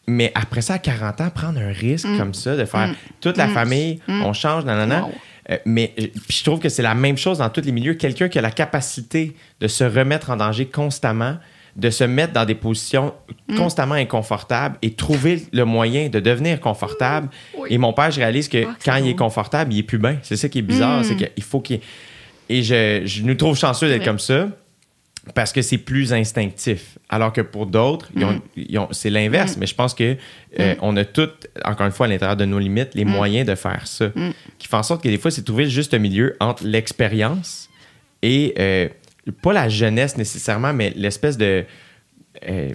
Mais 0.09 0.31
après 0.33 0.61
ça, 0.61 0.73
à 0.75 0.79
40 0.79 1.21
ans, 1.21 1.29
prendre 1.29 1.59
un 1.59 1.71
risque 1.71 2.07
comme 2.17 2.33
ça, 2.33 2.55
de 2.55 2.65
faire 2.65 2.93
toute 3.21 3.37
la 3.37 3.47
famille, 3.47 3.99
on 4.07 4.33
change, 4.33 4.65
nanana. 4.65 5.03
Wow. 5.03 5.11
Euh, 5.51 5.57
mais 5.65 5.93
euh, 5.99 6.07
je 6.29 6.43
trouve 6.43 6.59
que 6.59 6.69
c'est 6.69 6.83
la 6.83 6.93
même 6.93 7.17
chose 7.17 7.39
dans 7.39 7.49
tous 7.49 7.61
les 7.61 7.71
milieux. 7.71 7.95
Quelqu'un 7.95 8.27
qui 8.27 8.37
a 8.37 8.41
la 8.41 8.51
capacité 8.51 9.35
de 9.59 9.67
se 9.67 9.83
remettre 9.83 10.29
en 10.29 10.35
danger 10.35 10.65
constamment, 10.65 11.37
de 11.75 11.89
se 11.89 12.03
mettre 12.03 12.33
dans 12.33 12.45
des 12.45 12.55
positions 12.55 13.13
constamment 13.55 13.95
inconfortables 13.95 14.77
et 14.81 14.93
trouver 14.93 15.43
le 15.51 15.65
moyen 15.65 16.09
de 16.09 16.19
devenir 16.19 16.59
confortable. 16.59 17.29
Oui. 17.57 17.69
Et 17.71 17.77
mon 17.77 17.93
père, 17.93 18.11
je 18.11 18.19
réalise 18.19 18.47
que 18.47 18.65
Ah, 18.65 18.75
quand 18.83 18.95
il 18.97 19.07
est 19.07 19.15
confortable, 19.15 19.73
il 19.73 19.79
est 19.79 19.83
plus 19.83 19.97
bien. 19.97 20.17
C'est 20.23 20.35
ça 20.35 20.49
qui 20.49 20.59
est 20.59 20.63
bizarre, 20.63 21.03
c'est 21.05 21.15
qu'il 21.15 21.43
faut 21.43 21.61
qu'il... 21.61 21.79
Et 22.47 22.63
je, 22.63 23.03
je 23.05 23.21
nous 23.23 23.35
trouve 23.35 23.57
chanceux 23.57 23.87
d'être 23.87 24.03
comme 24.03 24.19
ça 24.19 24.47
parce 25.35 25.51
que 25.53 25.61
c'est 25.61 25.77
plus 25.77 26.13
instinctif. 26.13 26.97
Alors 27.09 27.31
que 27.33 27.41
pour 27.41 27.65
d'autres, 27.65 28.09
Mm. 28.15 28.77
ont- 28.77 28.87
c'est 28.91 29.09
l'inverse. 29.09 29.57
Mais 29.57 29.65
je 29.67 29.75
pense 29.75 29.93
que 29.93 30.15
euh, 30.59 30.75
on 30.81 30.95
a 30.97 31.05
toutes, 31.05 31.47
encore 31.65 31.85
une 31.85 31.91
fois, 31.91 32.05
à 32.05 32.09
l'intérieur 32.09 32.37
de 32.37 32.45
nos 32.45 32.59
limites, 32.59 32.95
les 32.95 33.05
moyens 33.05 33.47
de 33.47 33.55
faire 33.55 33.85
ça. 33.85 34.11
Qui 34.57 34.67
fait 34.67 34.75
en 34.77 34.83
sorte 34.83 35.03
que 35.03 35.09
des 35.09 35.17
fois, 35.17 35.29
c'est 35.31 35.43
trouver 35.43 35.65
le 35.65 35.69
juste 35.69 35.93
milieu 35.93 36.35
entre 36.39 36.65
l'expérience 36.65 37.69
et 38.21 38.53
euh, 38.59 38.89
pas 39.43 39.53
la 39.53 39.69
jeunesse 39.69 40.17
nécessairement, 40.17 40.73
mais 40.73 40.91
l'espèce 40.95 41.37
de. 41.37 41.65
euh, 42.47 42.69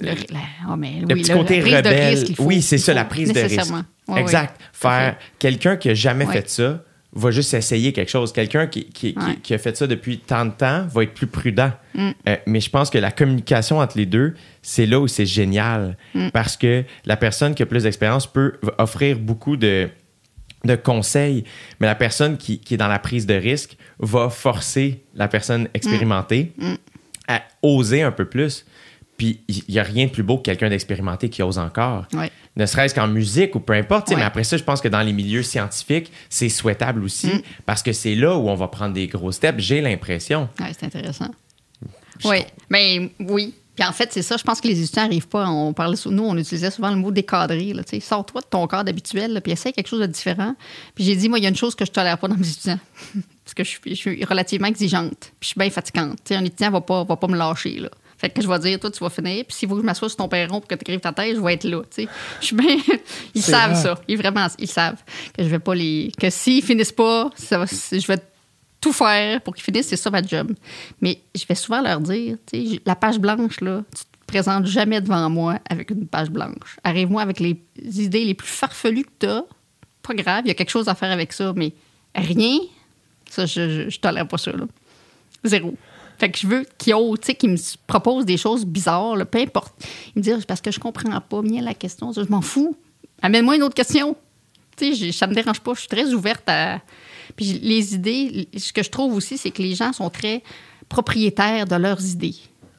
le, 0.00 0.06
la- 0.08 0.40
oh, 0.72 0.76
mais 0.76 1.00
le 1.00 1.14
oui, 1.14 1.22
petit 1.22 1.32
côté 1.32 1.60
rebelle. 1.60 2.34
faut- 2.34 2.44
oui, 2.44 2.60
c'est 2.62 2.78
ça, 2.78 2.92
la 2.94 3.04
prise 3.04 3.32
de 3.32 3.40
risque. 3.40 3.72
Ouais, 4.08 4.20
exact. 4.20 4.60
Faire 4.72 5.16
quelqu'un 5.38 5.76
qui 5.76 5.88
a 5.90 5.94
jamais 5.94 6.26
Ouais. 6.26 6.32
fait 6.32 6.50
ça 6.50 6.82
va 7.14 7.30
juste 7.30 7.54
essayer 7.54 7.92
quelque 7.92 8.10
chose. 8.10 8.32
Quelqu'un 8.32 8.66
qui, 8.66 8.86
qui, 8.86 9.14
qui- 9.14 9.18
Ouais. 9.18 9.36
qui 9.42 9.54
a 9.54 9.58
fait 9.58 9.76
ça 9.76 9.86
depuis 9.86 10.18
tant 10.18 10.44
de 10.46 10.50
temps 10.50 10.86
va 10.92 11.02
être 11.04 11.14
plus 11.14 11.26
prudent. 11.28 11.70
Mm. 11.94 12.10
Euh, 12.28 12.36
mais 12.46 12.60
je 12.60 12.70
pense 12.70 12.90
que 12.90 12.98
la 12.98 13.10
communication 13.12 13.78
entre 13.78 13.96
les 13.96 14.06
deux, 14.06 14.34
c'est 14.62 14.86
là 14.86 14.98
où 15.00 15.06
c'est 15.08 15.26
génial. 15.26 15.96
Mm. 16.14 16.30
Parce 16.30 16.56
que 16.56 16.84
la 17.06 17.16
personne 17.16 17.54
qui 17.54 17.62
a 17.62 17.66
plus 17.66 17.84
d'expérience 17.84 18.26
peut 18.26 18.54
offrir 18.78 19.18
beaucoup 19.18 19.56
de, 19.56 19.88
de 20.64 20.74
conseils, 20.76 21.44
mais 21.80 21.86
la 21.86 21.94
personne 21.94 22.36
qui, 22.36 22.58
qui 22.58 22.74
est 22.74 22.78
dans 22.78 22.88
la 22.88 22.98
prise 22.98 23.26
de 23.26 23.34
risque 23.34 23.76
va 24.00 24.28
forcer 24.30 25.04
la 25.14 25.28
personne 25.28 25.68
expérimentée 25.74 26.52
Mm. 26.58 26.74
à 27.28 27.42
oser 27.62 28.02
un 28.02 28.12
peu 28.12 28.24
plus. 28.24 28.66
Puis 29.16 29.40
il 29.48 29.62
n'y 29.68 29.78
a 29.78 29.82
rien 29.82 30.06
de 30.06 30.10
plus 30.10 30.22
beau 30.22 30.38
que 30.38 30.42
quelqu'un 30.42 30.68
d'expérimenté 30.68 31.28
qui 31.28 31.42
ose 31.42 31.58
encore. 31.58 32.06
Ouais. 32.12 32.30
Ne 32.56 32.66
serait-ce 32.66 32.94
qu'en 32.94 33.08
musique 33.08 33.54
ou 33.54 33.60
peu 33.60 33.72
importe. 33.72 34.08
Ouais. 34.10 34.16
Mais 34.16 34.22
après 34.22 34.44
ça, 34.44 34.56
je 34.56 34.64
pense 34.64 34.80
que 34.80 34.88
dans 34.88 35.00
les 35.02 35.12
milieux 35.12 35.42
scientifiques, 35.42 36.10
c'est 36.28 36.48
souhaitable 36.48 37.02
aussi 37.04 37.26
Mm. 37.28 37.42
parce 37.66 37.82
que 37.82 37.92
c'est 37.92 38.14
là 38.14 38.36
où 38.36 38.48
on 38.48 38.54
va 38.54 38.68
prendre 38.68 38.94
des 38.94 39.06
gros 39.06 39.32
steps, 39.32 39.58
j'ai 39.60 39.80
l'impression. 39.80 40.48
Ouais, 40.60 40.72
c'est 40.78 40.86
intéressant. 40.86 41.28
Oui, 42.24 42.38
mais 42.70 43.10
oui. 43.20 43.54
Puis 43.74 43.84
en 43.84 43.92
fait, 43.92 44.12
c'est 44.12 44.22
ça. 44.22 44.36
Je 44.36 44.44
pense 44.44 44.60
que 44.60 44.68
les 44.68 44.80
étudiants 44.80 45.02
n'arrivent 45.02 45.26
pas. 45.26 45.48
On 45.48 45.72
parlait, 45.72 45.96
nous, 46.06 46.22
on 46.22 46.36
utilisait 46.38 46.70
souvent 46.70 46.90
le 46.90 46.96
mot 46.96 47.10
décadré. 47.10 47.72
Là. 47.72 47.82
Sors-toi 48.00 48.40
de 48.40 48.46
ton 48.46 48.66
cadre 48.68 48.88
habituel, 48.88 49.32
là, 49.32 49.40
puis 49.40 49.50
essaie 49.50 49.72
quelque 49.72 49.88
chose 49.88 50.00
de 50.00 50.06
différent. 50.06 50.54
Puis 50.94 51.02
j'ai 51.04 51.16
dit, 51.16 51.28
moi, 51.28 51.38
il 51.38 51.42
y 51.42 51.46
a 51.46 51.48
une 51.48 51.56
chose 51.56 51.74
que 51.74 51.84
je 51.84 51.90
tolère 51.90 52.16
pas 52.18 52.28
dans 52.28 52.36
mes 52.36 52.48
étudiants. 52.48 52.78
Parce 53.44 53.54
que 53.54 53.64
je 53.64 53.68
suis, 53.70 53.80
je 53.84 53.94
suis 53.94 54.24
relativement 54.24 54.68
exigeante. 54.68 55.18
Puis 55.18 55.32
je 55.40 55.46
suis 55.48 55.58
bien 55.58 55.70
fatigante. 55.70 56.18
Tu 56.24 56.28
sais, 56.28 56.36
un 56.36 56.44
étudiant 56.44 56.70
va 56.70 56.82
pas, 56.82 57.02
va 57.02 57.16
pas 57.16 57.26
me 57.26 57.36
lâcher. 57.36 57.80
Là. 57.80 57.88
Fait 58.24 58.30
que 58.30 58.42
je 58.42 58.48
vais 58.48 58.58
dire, 58.58 58.80
toi, 58.80 58.90
tu 58.90 59.00
vas 59.00 59.10
finir. 59.10 59.44
Puis 59.44 59.54
s'il 59.54 59.68
faut 59.68 59.74
que 59.74 59.82
je 59.82 59.86
m'assoie 59.86 60.08
sur 60.08 60.16
ton 60.16 60.28
perron 60.28 60.60
pour 60.60 60.66
que 60.66 60.74
tu 60.74 60.80
écrives 60.80 61.00
ta 61.00 61.12
thèse, 61.12 61.36
je 61.36 61.42
vais 61.42 61.54
être 61.54 61.64
là. 61.64 61.82
tu 61.82 62.04
sais. 62.04 62.08
Je 62.40 62.46
suis 62.46 62.56
bien. 62.56 62.76
Ils 63.34 63.42
savent 63.42 63.74
ça. 63.74 64.00
Ils 64.08 64.16
vraiment, 64.16 64.46
ils 64.58 64.68
savent 64.68 65.02
que 65.36 65.42
je 65.42 65.48
vais 65.48 65.58
pas 65.58 65.74
les. 65.74 66.10
Que 66.18 66.30
s'ils 66.30 66.62
finissent 66.62 66.92
pas, 66.92 67.30
ça 67.34 67.58
va, 67.58 67.66
je 67.66 68.06
vais 68.06 68.18
tout 68.80 68.92
faire 68.92 69.40
pour 69.42 69.54
qu'ils 69.54 69.64
finissent, 69.64 69.88
c'est 69.88 69.96
ça 69.96 70.10
ma 70.10 70.22
job. 70.22 70.54
Mais 71.00 71.20
je 71.34 71.44
vais 71.46 71.54
souvent 71.54 71.82
leur 71.82 72.00
dire, 72.00 72.38
tu 72.50 72.66
sais, 72.66 72.80
la 72.86 72.96
page 72.96 73.18
blanche, 73.18 73.60
là, 73.60 73.82
tu 73.94 74.04
te 74.04 74.26
présentes 74.26 74.66
jamais 74.66 75.00
devant 75.00 75.28
moi 75.28 75.58
avec 75.68 75.90
une 75.90 76.06
page 76.06 76.30
blanche. 76.30 76.78
Arrive-moi 76.82 77.20
avec 77.20 77.40
les 77.40 77.58
idées 77.82 78.24
les 78.24 78.34
plus 78.34 78.48
farfelues 78.48 79.04
que 79.04 79.10
tu 79.20 79.26
as. 79.26 79.44
Pas 80.02 80.14
grave, 80.14 80.42
il 80.44 80.48
y 80.48 80.50
a 80.50 80.54
quelque 80.54 80.70
chose 80.70 80.88
à 80.88 80.94
faire 80.94 81.10
avec 81.10 81.32
ça, 81.32 81.52
mais 81.56 81.72
rien, 82.14 82.58
ça, 83.28 83.44
je, 83.44 83.68
je, 83.68 83.90
je 83.90 84.00
tolère 84.00 84.28
pas 84.28 84.38
ça, 84.38 84.52
là. 84.52 84.64
Zéro. 85.44 85.76
Fait 86.18 86.30
que 86.30 86.38
je 86.38 86.46
veux 86.46 86.64
qu'ils 86.78 86.94
osent, 86.94 87.20
tu 87.20 87.26
sais, 87.26 87.34
qu'ils 87.34 87.50
me 87.50 87.56
proposent 87.86 88.24
des 88.24 88.36
choses 88.36 88.64
bizarres, 88.64 89.16
là, 89.16 89.24
peu 89.24 89.38
importe. 89.38 89.74
Ils 90.14 90.18
me 90.18 90.22
disent, 90.22 90.44
parce 90.46 90.60
que 90.60 90.70
je 90.70 90.78
comprends 90.80 91.20
pas 91.20 91.42
bien 91.42 91.60
la 91.62 91.74
question, 91.74 92.12
je 92.12 92.20
m'en 92.28 92.40
fous. 92.40 92.76
Amène-moi 93.22 93.56
une 93.56 93.62
autre 93.62 93.74
question. 93.74 94.16
Tu 94.76 94.86
sais, 94.86 94.94
j'ai- 94.94 95.12
ça 95.12 95.26
me 95.26 95.34
dérange 95.34 95.60
pas. 95.60 95.72
Je 95.74 95.80
suis 95.80 95.88
très 95.88 96.12
ouverte 96.12 96.48
à. 96.48 96.80
Puis 97.36 97.58
les 97.62 97.94
idées, 97.94 98.48
ce 98.56 98.72
que 98.72 98.82
je 98.82 98.90
trouve 98.90 99.14
aussi, 99.14 99.38
c'est 99.38 99.50
que 99.50 99.62
les 99.62 99.74
gens 99.74 99.92
sont 99.92 100.10
très 100.10 100.42
propriétaires 100.88 101.66
de 101.66 101.76
leurs 101.76 102.04
idées. 102.04 102.34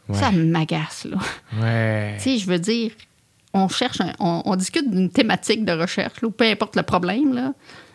Ouais. 0.07 0.17
Ça 0.17 0.31
m'agace, 0.31 1.05
là. 1.05 1.17
Ouais. 1.61 2.15
Tu 2.17 2.23
sais, 2.23 2.37
je 2.37 2.45
veux 2.45 2.59
dire, 2.59 2.91
on 3.53 3.67
cherche, 3.69 4.01
un- 4.01 4.13
on, 4.19 4.43
on 4.45 4.55
discute 4.55 4.89
d'une 4.89 5.09
thématique 5.09 5.65
de 5.65 5.71
recherche, 5.71 6.21
là, 6.21 6.27
ou 6.27 6.31
peu 6.31 6.45
importe 6.45 6.75
le 6.75 6.83
problème, 6.83 7.33
là. 7.33 7.53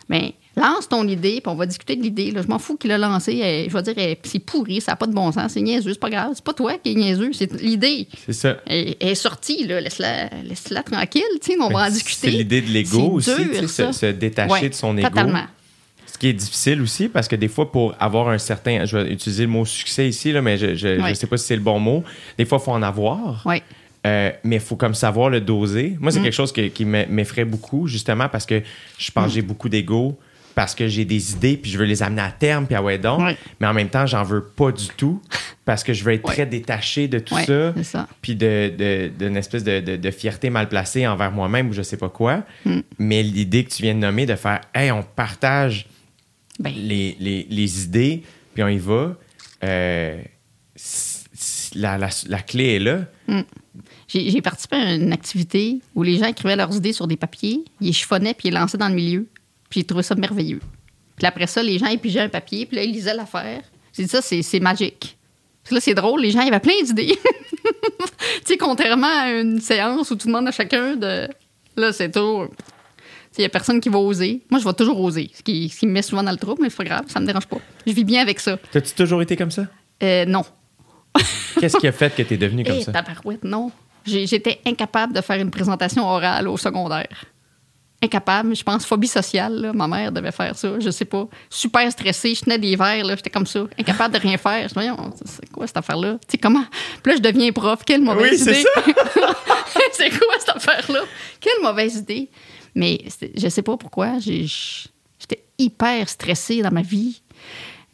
Mais 0.09 0.33
lance 0.57 0.89
ton 0.89 1.07
idée, 1.07 1.39
puis 1.41 1.51
on 1.51 1.55
va 1.55 1.65
discuter 1.65 1.95
de 1.95 2.01
l'idée. 2.03 2.31
là. 2.31 2.41
Je 2.41 2.47
m'en 2.47 2.59
fous 2.59 2.75
qu'il 2.77 2.89
l'a 2.89 2.97
lancé. 2.97 3.37
elle- 3.37 3.69
je 3.69 3.73
vais 3.75 3.81
dire, 3.83 3.93
elle- 3.97 4.17
c'est 4.23 4.39
pourri, 4.39 4.81
ça 4.81 4.91
n'a 4.91 4.95
pas 4.97 5.07
de 5.07 5.13
bon 5.13 5.31
sens, 5.31 5.53
c'est 5.53 5.61
niaiseux, 5.61 5.93
c'est 5.93 5.99
pas 5.99 6.09
grave. 6.09 6.31
C'est 6.35 6.43
pas 6.43 6.53
toi 6.53 6.73
qui 6.83 6.91
es 6.91 6.95
niaiseux, 6.95 7.31
c'est 7.33 7.51
l'idée. 7.61 8.07
C'est 8.25 8.33
ça. 8.33 8.57
Elle, 8.67 8.95
elle 8.99 9.09
est 9.09 9.15
sortie, 9.15 9.65
là. 9.65 9.79
Laisse-la, 9.79 10.29
laisse-la 10.43 10.83
tranquille, 10.83 11.21
tu 11.41 11.53
sais, 11.53 11.57
on 11.59 11.69
va 11.69 11.87
en 11.87 11.89
discuter. 11.89 12.31
C'est 12.31 12.37
l'idée 12.37 12.61
de 12.61 12.69
l'ego 12.69 13.11
aussi, 13.13 13.31
dur, 13.35 13.61
se, 13.61 13.67
ça. 13.67 13.93
se 13.93 14.05
détacher 14.07 14.51
Ouais, 14.51 14.69
de 14.69 14.73
son 14.73 14.97
ego. 14.97 15.07
Totalement. 15.07 15.43
C'est 16.05 16.17
qui 16.19 16.27
est 16.27 16.33
difficile 16.33 16.81
aussi 16.81 17.07
parce 17.07 17.27
que 17.29 17.37
des 17.37 17.47
fois, 17.47 17.71
pour 17.71 17.95
avoir 17.99 18.27
un 18.29 18.37
certain. 18.37 18.85
Je 18.85 18.97
vais 18.97 19.11
utiliser 19.13 19.43
le 19.43 19.49
mot 19.49 19.65
succès 19.65 20.09
ici, 20.09 20.33
là, 20.33 20.41
mais 20.41 20.57
je 20.57 20.65
ne 20.67 20.75
je, 20.75 20.97
je 20.97 21.01
Ouais. 21.01 21.15
sais 21.15 21.27
pas 21.27 21.37
si 21.37 21.45
c'est 21.47 21.55
le 21.55 21.61
bon 21.61 21.79
mot. 21.79 22.03
Des 22.37 22.43
fois, 22.45 22.57
il 22.61 22.65
faut 22.65 22.71
en 22.73 22.81
avoir. 22.83 23.41
Oui. 23.45 23.61
Euh, 24.05 24.31
mais 24.43 24.55
il 24.57 24.61
faut 24.61 24.75
comme 24.75 24.95
savoir 24.95 25.29
le 25.29 25.39
doser. 25.39 25.95
Moi, 25.99 26.11
c'est 26.11 26.19
Mm. 26.19 26.23
quelque 26.23 26.33
chose 26.33 26.51
que- 26.51 26.67
qui 26.67 26.85
m'e- 26.85 27.05
m'effraie 27.07 27.45
beaucoup, 27.45 27.87
justement, 27.87 28.27
parce 28.29 28.45
que 28.47 28.61
je 28.97 29.11
pense 29.11 29.27
que 29.27 29.31
j'ai 29.33 29.41
beaucoup 29.43 29.69
d'ego, 29.69 30.17
parce 30.55 30.75
que 30.75 30.87
j'ai 30.87 31.05
des 31.05 31.31
idées, 31.33 31.57
puis 31.57 31.71
je 31.71 31.77
veux 31.77 31.85
les 31.85 32.03
amener 32.03 32.21
à 32.21 32.31
terme, 32.31 32.65
puis 32.65 32.75
ah 32.75 32.83
ouais 32.83 32.97
donc. 32.97 33.21
Ouais. 33.21 33.37
Mais 33.59 33.67
en 33.67 33.73
même 33.73 33.89
temps, 33.89 34.05
j'en 34.05 34.23
veux 34.23 34.43
pas 34.43 34.71
du 34.71 34.87
tout, 34.97 35.21
parce 35.65 35.83
que 35.83 35.93
je 35.93 36.03
veux 36.03 36.13
être 36.13 36.27
Ouais. 36.27 36.33
très 36.33 36.45
détaché 36.45 37.07
de 37.07 37.19
tout 37.19 37.35
Ouais, 37.35 37.45
ça, 37.83 38.07
puis 38.21 38.35
de, 38.35 38.71
de- 38.77 39.11
d'une 39.17 39.37
espèce 39.37 39.63
de, 39.63 39.79
de- 39.79 39.95
de 39.97 40.11
fierté 40.11 40.49
mal 40.49 40.67
placée 40.69 41.07
envers 41.07 41.31
moi-même 41.31 41.69
ou 41.69 41.73
je 41.73 41.81
sais 41.81 41.97
pas 41.97 42.09
quoi. 42.09 42.43
Mm. 42.65 42.79
Mais 42.99 43.23
l'idée 43.23 43.63
que 43.63 43.69
tu 43.71 43.83
viens 43.83 43.93
de 43.95 43.99
nommer, 43.99 44.25
de 44.25 44.35
faire, 44.35 44.61
hey, 44.75 44.91
on 44.91 45.03
partage 45.03 45.87
Ben, 46.59 46.73
les, 46.75 47.15
les- 47.19 47.47
les 47.49 47.83
idées, 47.85 48.23
puis 48.53 48.63
on 48.63 48.67
y 48.67 48.77
va, 48.77 49.15
euh, 49.63 50.21
la, 51.75 51.97
la- 51.97 52.09
la 52.27 52.39
clé 52.39 52.75
est 52.75 52.79
là. 52.79 53.05
J'ai 54.07 54.29
j'ai 54.29 54.41
participé 54.41 54.75
à 54.75 54.93
une 54.95 55.13
activité 55.13 55.79
où 55.95 56.03
les 56.03 56.17
gens 56.17 56.25
écrivaient 56.25 56.57
leurs 56.57 56.75
idées 56.75 56.91
sur 56.91 57.07
des 57.07 57.15
papiers, 57.15 57.63
ils 57.79 57.93
chiffonnaient 57.93 58.33
puis 58.33 58.49
ils 58.49 58.53
lançaient 58.53 58.77
dans 58.77 58.89
le 58.89 58.95
milieu. 58.95 59.27
Puis 59.71 59.79
j'ai 59.79 59.85
trouvé 59.87 60.03
ça 60.03 60.13
merveilleux. 60.13 60.59
Puis 61.17 61.25
après 61.25 61.47
ça, 61.47 61.63
les 61.63 61.79
gens 61.79 61.87
épigeaient 61.87 62.19
un 62.19 62.29
papier, 62.29 62.67
puis 62.67 62.75
là, 62.77 62.83
ils 62.83 62.91
lisaient 62.91 63.15
l'affaire. 63.15 63.61
J'ai 63.97 64.03
dit 64.03 64.09
ça, 64.09 64.21
c'est 64.21 64.43
c'est 64.43 64.59
magique. 64.59 65.17
Puis 65.63 65.73
là, 65.75 65.81
c'est 65.81 65.93
drôle, 65.95 66.21
les 66.21 66.29
gens, 66.31 66.41
ils 66.41 66.47
avaient 66.49 66.59
plein 66.59 66.79
d'idées. 66.83 67.17
tu 67.63 68.41
sais, 68.45 68.57
contrairement 68.57 69.07
à 69.07 69.31
une 69.31 69.59
séance 69.59 70.11
où 70.11 70.15
tu 70.15 70.27
demandes 70.27 70.47
à 70.47 70.51
chacun 70.51 70.95
de. 70.95 71.27
Là, 71.75 71.91
c'est 71.93 72.11
tout. 72.11 72.47
Il 73.37 73.41
n'y 73.41 73.45
a 73.45 73.49
personne 73.49 73.79
qui 73.79 73.87
va 73.87 73.97
oser. 73.99 74.41
Moi, 74.49 74.59
je 74.59 74.65
vais 74.65 74.73
toujours 74.73 74.99
oser, 74.99 75.31
ce 75.33 75.41
qui, 75.41 75.69
ce 75.69 75.79
qui 75.79 75.87
me 75.87 75.93
met 75.93 76.01
souvent 76.01 76.21
dans 76.21 76.31
le 76.31 76.37
trouble, 76.37 76.61
mais 76.61 76.69
c'est 76.69 76.75
pas 76.77 76.83
grave, 76.83 77.05
ça 77.07 77.19
me 77.21 77.25
dérange 77.25 77.45
pas. 77.47 77.59
Je 77.87 77.93
vis 77.93 78.03
bien 78.03 78.21
avec 78.21 78.39
ça. 78.41 78.57
T'as-tu 78.71 78.93
toujours 78.93 79.21
été 79.21 79.37
comme 79.37 79.51
ça? 79.51 79.67
Euh, 80.03 80.25
non. 80.25 80.43
Qu'est-ce 81.59 81.77
qui 81.77 81.87
a 81.87 81.91
fait 81.93 82.13
que 82.13 82.23
t'es 82.23 82.35
devenu 82.37 82.65
comme 82.65 82.75
Eh, 82.77 82.83
ça? 82.83 82.91
tabarouette, 82.91 83.43
non. 83.45 83.71
J'ai- 84.05 84.27
J'étais 84.27 84.59
incapable 84.65 85.13
de 85.13 85.21
faire 85.21 85.39
une 85.39 85.51
présentation 85.51 86.03
orale 86.05 86.47
au 86.49 86.57
secondaire. 86.57 87.07
Incapable. 88.03 88.55
Je 88.55 88.63
pense 88.63 88.85
phobie 88.85 89.07
sociale. 89.07 89.61
là. 89.61 89.73
Ma 89.73 89.87
mère 89.87 90.11
devait 90.11 90.31
faire 90.31 90.55
ça. 90.57 90.79
Je 90.79 90.89
sais 90.89 91.05
pas. 91.05 91.27
Super 91.49 91.91
stressée. 91.91 92.33
Je 92.33 92.41
tenais 92.41 92.57
des 92.57 92.75
verres. 92.75 93.05
là. 93.05 93.15
J'étais 93.15 93.29
comme 93.29 93.45
ça. 93.45 93.65
Incapable 93.77 94.15
de 94.15 94.19
rien 94.19 94.37
faire. 94.37 94.67
Je 94.67 94.79
me 94.79 94.81
Voyons, 94.81 95.13
c'est 95.23 95.49
quoi 95.51 95.67
cette 95.67 95.77
affaire-là? 95.77 96.13
Tu 96.13 96.31
sais, 96.31 96.37
comment? 96.39 96.65
Puis 97.03 97.11
là, 97.13 97.17
je 97.17 97.21
deviens 97.21 97.51
prof. 97.51 97.81
Quelle 97.85 98.01
mauvaise 98.01 98.43
Oui, 98.47 98.53
idée. 98.53 98.63
c'est 99.93 100.09
quoi 100.09 100.35
cette 100.39 100.55
affaire-là? 100.55 101.01
Quelle 101.39 101.61
mauvaise 101.61 101.95
idée. 101.97 102.29
Mais 102.73 103.03
je 103.35 103.47
sais 103.49 103.61
pas 103.61 103.77
pourquoi. 103.77 104.17
J'étais 104.19 105.43
hyper 105.59 106.09
stressée 106.09 106.61
dans 106.61 106.71
ma 106.71 106.81
vie. 106.81 107.21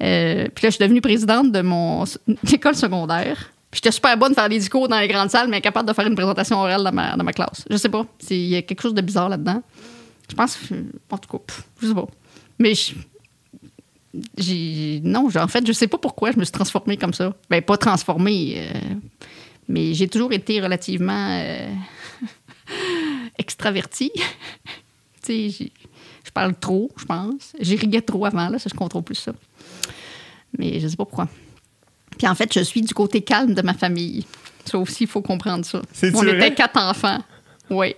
Euh, 0.02 0.48
puis 0.54 0.64
là, 0.64 0.70
je 0.70 0.76
suis 0.76 0.84
devenue 0.84 1.02
présidente 1.02 1.52
de 1.52 1.62
mon 1.62 2.06
école 2.54 2.76
secondaire. 2.76 3.52
Puis 3.70 3.80
j'étais 3.84 3.92
super 3.92 4.16
bonne 4.18 4.30
de 4.30 4.36
faire 4.36 4.48
des 4.48 4.60
discours 4.60 4.88
dans 4.88 5.00
les 5.00 5.08
grandes 5.10 5.30
salles, 5.30 5.50
mais 5.50 5.58
incapable 5.58 5.90
de 5.90 5.94
faire 5.94 6.08
une 6.08 6.16
présentation 6.16 6.58
orale 6.58 6.84
dans 6.84 6.94
ma, 6.94 7.18
dans 7.18 7.24
ma 7.24 7.34
classe. 7.34 7.66
Je 7.70 7.76
sais 7.76 7.90
pas. 7.90 8.06
Il 8.30 8.38
y 8.48 8.56
a 8.56 8.62
quelque 8.62 8.82
chose 8.82 8.94
de 8.94 9.02
bizarre 9.02 9.28
là-dedans. 9.28 9.62
Je 10.30 10.36
pense 10.36 10.56
que. 10.56 10.76
En 11.10 11.18
tout 11.18 11.30
cas, 11.30 11.44
pff, 11.46 11.64
je 11.82 11.88
sais 11.88 11.94
pas. 11.94 12.08
Mais 12.60 12.76
je- 12.76 12.94
j'ai. 14.38 15.00
Non, 15.04 15.30
j'ai- 15.30 15.40
en 15.40 15.48
fait, 15.48 15.66
je 15.66 15.72
sais 15.74 15.88
pas 15.88 15.98
pourquoi 15.98 16.32
je 16.32 16.38
me 16.40 16.44
suis 16.44 16.52
transformée 16.52 16.98
comme 16.98 17.14
ça. 17.14 17.36
Ben, 17.50 17.62
pas 17.62 17.78
transformée, 17.78 18.56
euh, 18.58 18.96
mais 19.68 19.94
j'ai 19.94 20.08
toujours 20.08 20.34
été 20.34 20.60
relativement 20.62 21.30
euh, 21.42 21.70
extravertie. 23.38 24.12
tu 24.16 24.22
sais, 25.24 25.50
j'ai- 25.50 25.72
je 26.26 26.32
parle 26.32 26.56
trop, 26.60 26.92
je 26.98 27.06
pense. 27.06 27.54
J'irriguais 27.60 28.02
trop 28.02 28.26
avant, 28.26 28.50
là, 28.50 28.60
ça, 28.60 28.70
je 28.72 28.78
contrôle 28.78 29.04
plus 29.04 29.16
ça. 29.16 29.34
Mais 30.58 30.80
je 30.80 30.88
sais 30.88 30.96
pas 30.98 31.06
pourquoi. 31.06 31.28
Puis 32.18 32.28
en 32.28 32.36
fait, 32.36 32.52
je 32.54 32.62
suis 32.62 32.82
du 32.82 32.94
côté 32.94 33.22
calme 33.22 33.54
de 33.54 33.62
ma 33.62 33.74
famille. 33.74 34.26
Ça 34.66 34.78
aussi, 34.78 35.04
il 35.04 35.08
faut 35.10 35.22
comprendre 35.22 35.64
ça. 35.66 35.82
On 36.04 36.10
vrai? 36.24 36.36
était 36.38 36.54
quatre 36.54 36.78
enfants. 36.82 37.20
Oui. 37.70 37.96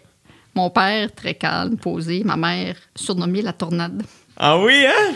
Mon 0.55 0.69
père, 0.69 1.13
très 1.13 1.35
calme, 1.35 1.77
posé. 1.77 2.23
Ma 2.23 2.35
mère, 2.35 2.75
surnommée 2.95 3.41
la 3.41 3.53
tornade. 3.53 4.03
Ah 4.37 4.57
oui, 4.57 4.85
hein? 4.85 5.13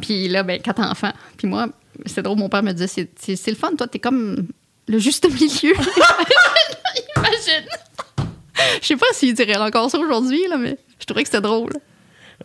Puis 0.00 0.28
là, 0.28 0.42
ben, 0.42 0.60
quatre 0.60 0.82
enfants. 0.82 1.12
Puis 1.36 1.46
moi, 1.46 1.68
c'est 2.04 2.22
drôle, 2.22 2.38
mon 2.38 2.48
père 2.48 2.62
me 2.62 2.72
disait, 2.72 3.08
c'est, 3.16 3.46
le 3.50 3.56
fun, 3.56 3.74
toi, 3.76 3.86
t'es 3.86 3.98
comme 3.98 4.48
le 4.88 4.98
juste 4.98 5.26
milieu. 5.28 5.74
Imagine. 7.16 7.68
Je 8.80 8.86
sais 8.86 8.96
pas 8.96 9.06
s'il 9.12 9.34
dirait 9.34 9.56
encore 9.56 9.90
ça 9.90 9.98
aujourd'hui, 9.98 10.46
là, 10.48 10.56
mais 10.56 10.76
je 10.98 11.06
trouvais 11.06 11.22
que 11.22 11.28
c'était 11.28 11.42
drôle. 11.42 11.72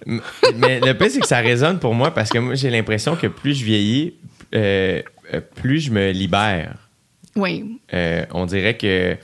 Mais 0.05 0.79
le 0.79 0.93
pire, 0.93 1.11
c'est 1.11 1.19
que 1.19 1.27
ça 1.27 1.39
résonne 1.39 1.79
pour 1.79 1.93
moi 1.93 2.13
parce 2.13 2.29
que 2.29 2.37
moi, 2.37 2.55
j'ai 2.55 2.69
l'impression 2.69 3.15
que 3.15 3.27
plus 3.27 3.55
je 3.55 3.65
vieillis, 3.65 4.15
euh, 4.55 5.01
euh, 5.33 5.41
plus 5.55 5.79
je 5.81 5.91
me 5.91 6.11
libère. 6.11 6.75
Oui. 7.35 7.79
Euh, 7.93 8.25
on 8.31 8.45
dirait 8.45 8.77
que. 8.77 9.17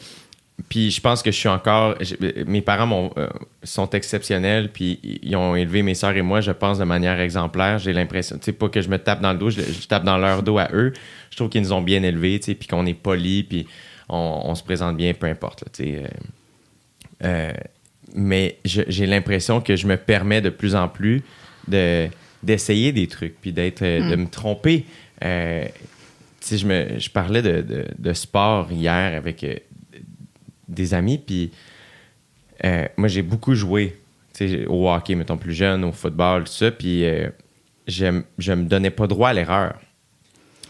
Puis 0.69 0.89
je 0.89 0.99
pense 0.99 1.21
que 1.21 1.31
je 1.31 1.37
suis 1.37 1.47
encore. 1.49 1.95
Mes 2.47 2.61
parents 2.61 3.11
euh, 3.17 3.27
sont 3.63 3.89
exceptionnels, 3.91 4.71
puis 4.71 4.99
ils 5.21 5.35
ont 5.35 5.55
élevé 5.55 5.83
mes 5.83 5.93
sœurs 5.93 6.17
et 6.17 6.23
moi, 6.23 6.41
je 6.41 6.51
pense, 6.51 6.79
de 6.79 6.83
manière 6.83 7.19
exemplaire. 7.19 7.77
J'ai 7.77 7.93
l'impression. 7.93 8.37
Tu 8.37 8.45
sais, 8.45 8.51
pas 8.53 8.67
que 8.67 8.81
je 8.81 8.89
me 8.89 8.97
tape 8.97 9.21
dans 9.21 9.33
le 9.33 9.37
dos, 9.37 9.51
je, 9.51 9.61
je 9.61 9.87
tape 9.87 10.03
dans 10.03 10.17
leur 10.17 10.41
dos 10.41 10.57
à 10.57 10.69
eux. 10.73 10.93
Je 11.29 11.35
trouve 11.35 11.49
qu'ils 11.49 11.61
nous 11.61 11.73
ont 11.73 11.81
bien 11.81 12.01
élevés, 12.01 12.39
tu 12.39 12.45
sais, 12.47 12.55
puis 12.55 12.67
qu'on 12.67 12.85
est 12.87 12.95
polis, 12.95 13.43
puis 13.43 13.67
on, 14.09 14.41
on 14.45 14.55
se 14.55 14.63
présente 14.63 14.97
bien, 14.97 15.13
peu 15.13 15.27
importe, 15.27 15.61
là, 15.61 15.67
tu 15.71 15.83
sais. 15.83 16.03
euh, 16.03 16.07
euh, 17.23 17.53
mais 18.15 18.57
j'ai 18.65 19.05
l'impression 19.05 19.61
que 19.61 19.75
je 19.75 19.85
me 19.85 19.97
permets 19.97 20.41
de 20.41 20.49
plus 20.49 20.75
en 20.75 20.87
plus 20.87 21.21
de, 21.67 22.07
d'essayer 22.41 22.91
des 22.93 23.07
trucs, 23.07 23.39
puis 23.41 23.51
d'être, 23.51 23.83
de 23.83 24.15
me 24.15 24.27
tromper. 24.27 24.85
Tu 25.19 25.27
sais, 26.39 26.57
je, 26.57 26.65
me, 26.65 26.97
je 26.99 27.09
parlais 27.09 27.41
de, 27.41 27.61
de- 27.61 27.85
de 27.97 28.13
sport 28.13 28.71
hier 28.71 29.15
avec 29.17 29.45
des 30.67 30.93
amis, 30.93 31.17
puis 31.17 31.51
euh, 32.65 32.85
moi, 32.97 33.07
j'ai 33.07 33.21
beaucoup 33.21 33.55
joué 33.55 33.97
au 34.67 34.89
hockey, 34.89 35.15
mettons 35.15 35.37
plus 35.37 35.53
jeune, 35.53 35.83
au 35.83 35.91
football, 35.91 36.43
tout 36.43 36.51
ça, 36.51 36.71
puis 36.71 37.05
euh, 37.05 37.29
je 37.87 38.51
me 38.51 38.63
donnais 38.63 38.91
pas 38.91 39.07
droit 39.07 39.29
à 39.29 39.33
l'erreur. 39.33 39.79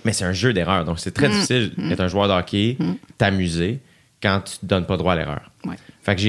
Mais 0.05 0.13
c'est 0.13 0.25
un 0.25 0.33
jeu 0.33 0.53
d'erreur, 0.53 0.85
donc 0.85 0.99
c'est 0.99 1.11
très 1.11 1.27
difficile 1.27 1.73
d'être 1.77 1.99
un 1.99 2.07
joueur 2.07 2.27
de 2.27 2.33
hockey, 2.33 2.77
t'amuser, 3.17 3.79
quand 4.21 4.41
tu 4.41 4.57
te 4.59 4.65
donnes 4.65 4.85
pas 4.85 4.97
droit 4.97 5.13
à 5.13 5.15
l'erreur. 5.15 5.51
Ouais. 5.65 5.75
Fait 6.01 6.15
que 6.15 6.21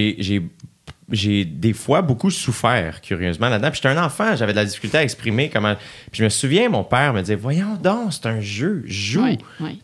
j'ai, 1.10 1.44
des 1.44 1.72
fois 1.72 2.02
beaucoup 2.02 2.30
souffert, 2.30 3.00
curieusement, 3.00 3.48
là-dedans. 3.48 3.70
Puis 3.70 3.80
j'étais 3.82 3.96
un 3.96 4.04
enfant, 4.04 4.34
j'avais 4.36 4.52
de 4.52 4.58
la 4.58 4.64
difficulté 4.64 4.98
à 4.98 5.02
exprimer 5.02 5.48
comment. 5.48 5.74
Puis 6.10 6.18
je 6.18 6.24
me 6.24 6.28
souviens, 6.28 6.68
mon 6.68 6.84
père 6.84 7.14
me 7.14 7.20
disait 7.20 7.36
Voyons 7.36 7.76
donc, 7.76 8.12
c'est 8.12 8.26
un 8.26 8.40
jeu, 8.40 8.82
joue. 8.84 9.36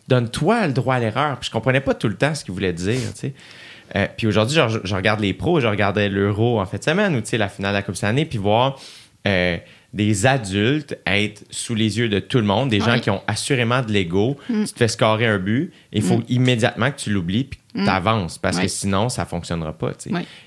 Donne-toi 0.07 0.67
le 0.67 0.73
droit 0.73 0.95
à 0.95 0.99
l'erreur. 0.99 1.39
Puis 1.39 1.47
je 1.47 1.51
comprenais 1.51 1.81
pas 1.81 1.93
tout 1.93 2.09
le 2.09 2.15
temps 2.15 2.35
ce 2.35 2.43
qu'il 2.43 2.53
voulait 2.53 2.73
dire, 2.73 3.13
tu 3.13 3.19
sais. 3.21 3.33
Euh, 3.95 4.07
puis 4.17 4.27
aujourd'hui, 4.27 4.55
je, 4.55 4.79
je 4.83 4.95
regarde 4.95 5.19
les 5.19 5.33
pros, 5.33 5.59
je 5.59 5.67
regardais 5.67 6.09
l'Euro 6.09 6.59
en 6.59 6.65
fin 6.65 6.77
de 6.77 6.83
semaine 6.83 7.15
ou 7.15 7.21
la 7.37 7.49
finale 7.49 7.71
de 7.71 7.77
la 7.77 7.81
Coupe 7.81 7.95
cette 7.95 8.09
année, 8.09 8.25
puis 8.25 8.37
voir 8.37 8.79
euh, 9.27 9.57
des 9.93 10.25
adultes 10.25 10.97
être 11.05 11.43
sous 11.49 11.75
les 11.75 11.97
yeux 11.97 12.09
de 12.09 12.19
tout 12.19 12.37
le 12.37 12.43
monde, 12.43 12.69
des 12.69 12.81
gens 12.81 12.99
qui 12.99 13.09
ont 13.09 13.21
assurément 13.27 13.81
de 13.81 13.91
l'ego. 13.91 14.37
Tu 14.47 14.65
te 14.65 14.77
fais 14.77 14.89
scorer 14.89 15.27
un 15.27 15.39
but, 15.39 15.71
il 15.93 16.01
faut 16.01 16.21
immédiatement 16.27 16.91
que 16.91 16.97
tu 16.97 17.11
l'oublies 17.11 17.45
puis 17.45 17.59
que 17.73 17.83
tu 17.83 17.89
avances 17.89 18.37
parce 18.37 18.59
que 18.59 18.67
sinon, 18.67 19.09
ça 19.09 19.25
fonctionnera 19.25 19.73
pas. 19.73 19.91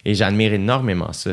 Et 0.04 0.14
j'admire 0.14 0.52
énormément 0.52 1.12
ça. 1.12 1.32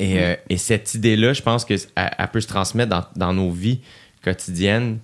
Et, 0.00 0.20
euh, 0.20 0.36
et 0.48 0.58
cette 0.58 0.94
idée-là, 0.94 1.32
je 1.32 1.42
pense 1.42 1.64
qu'elle 1.64 1.80
elle 1.96 2.28
peut 2.28 2.40
se 2.40 2.46
transmettre 2.46 2.90
dans, 2.90 3.04
dans 3.16 3.32
nos 3.32 3.50
vies 3.50 3.80
quotidiennes, 4.22 5.00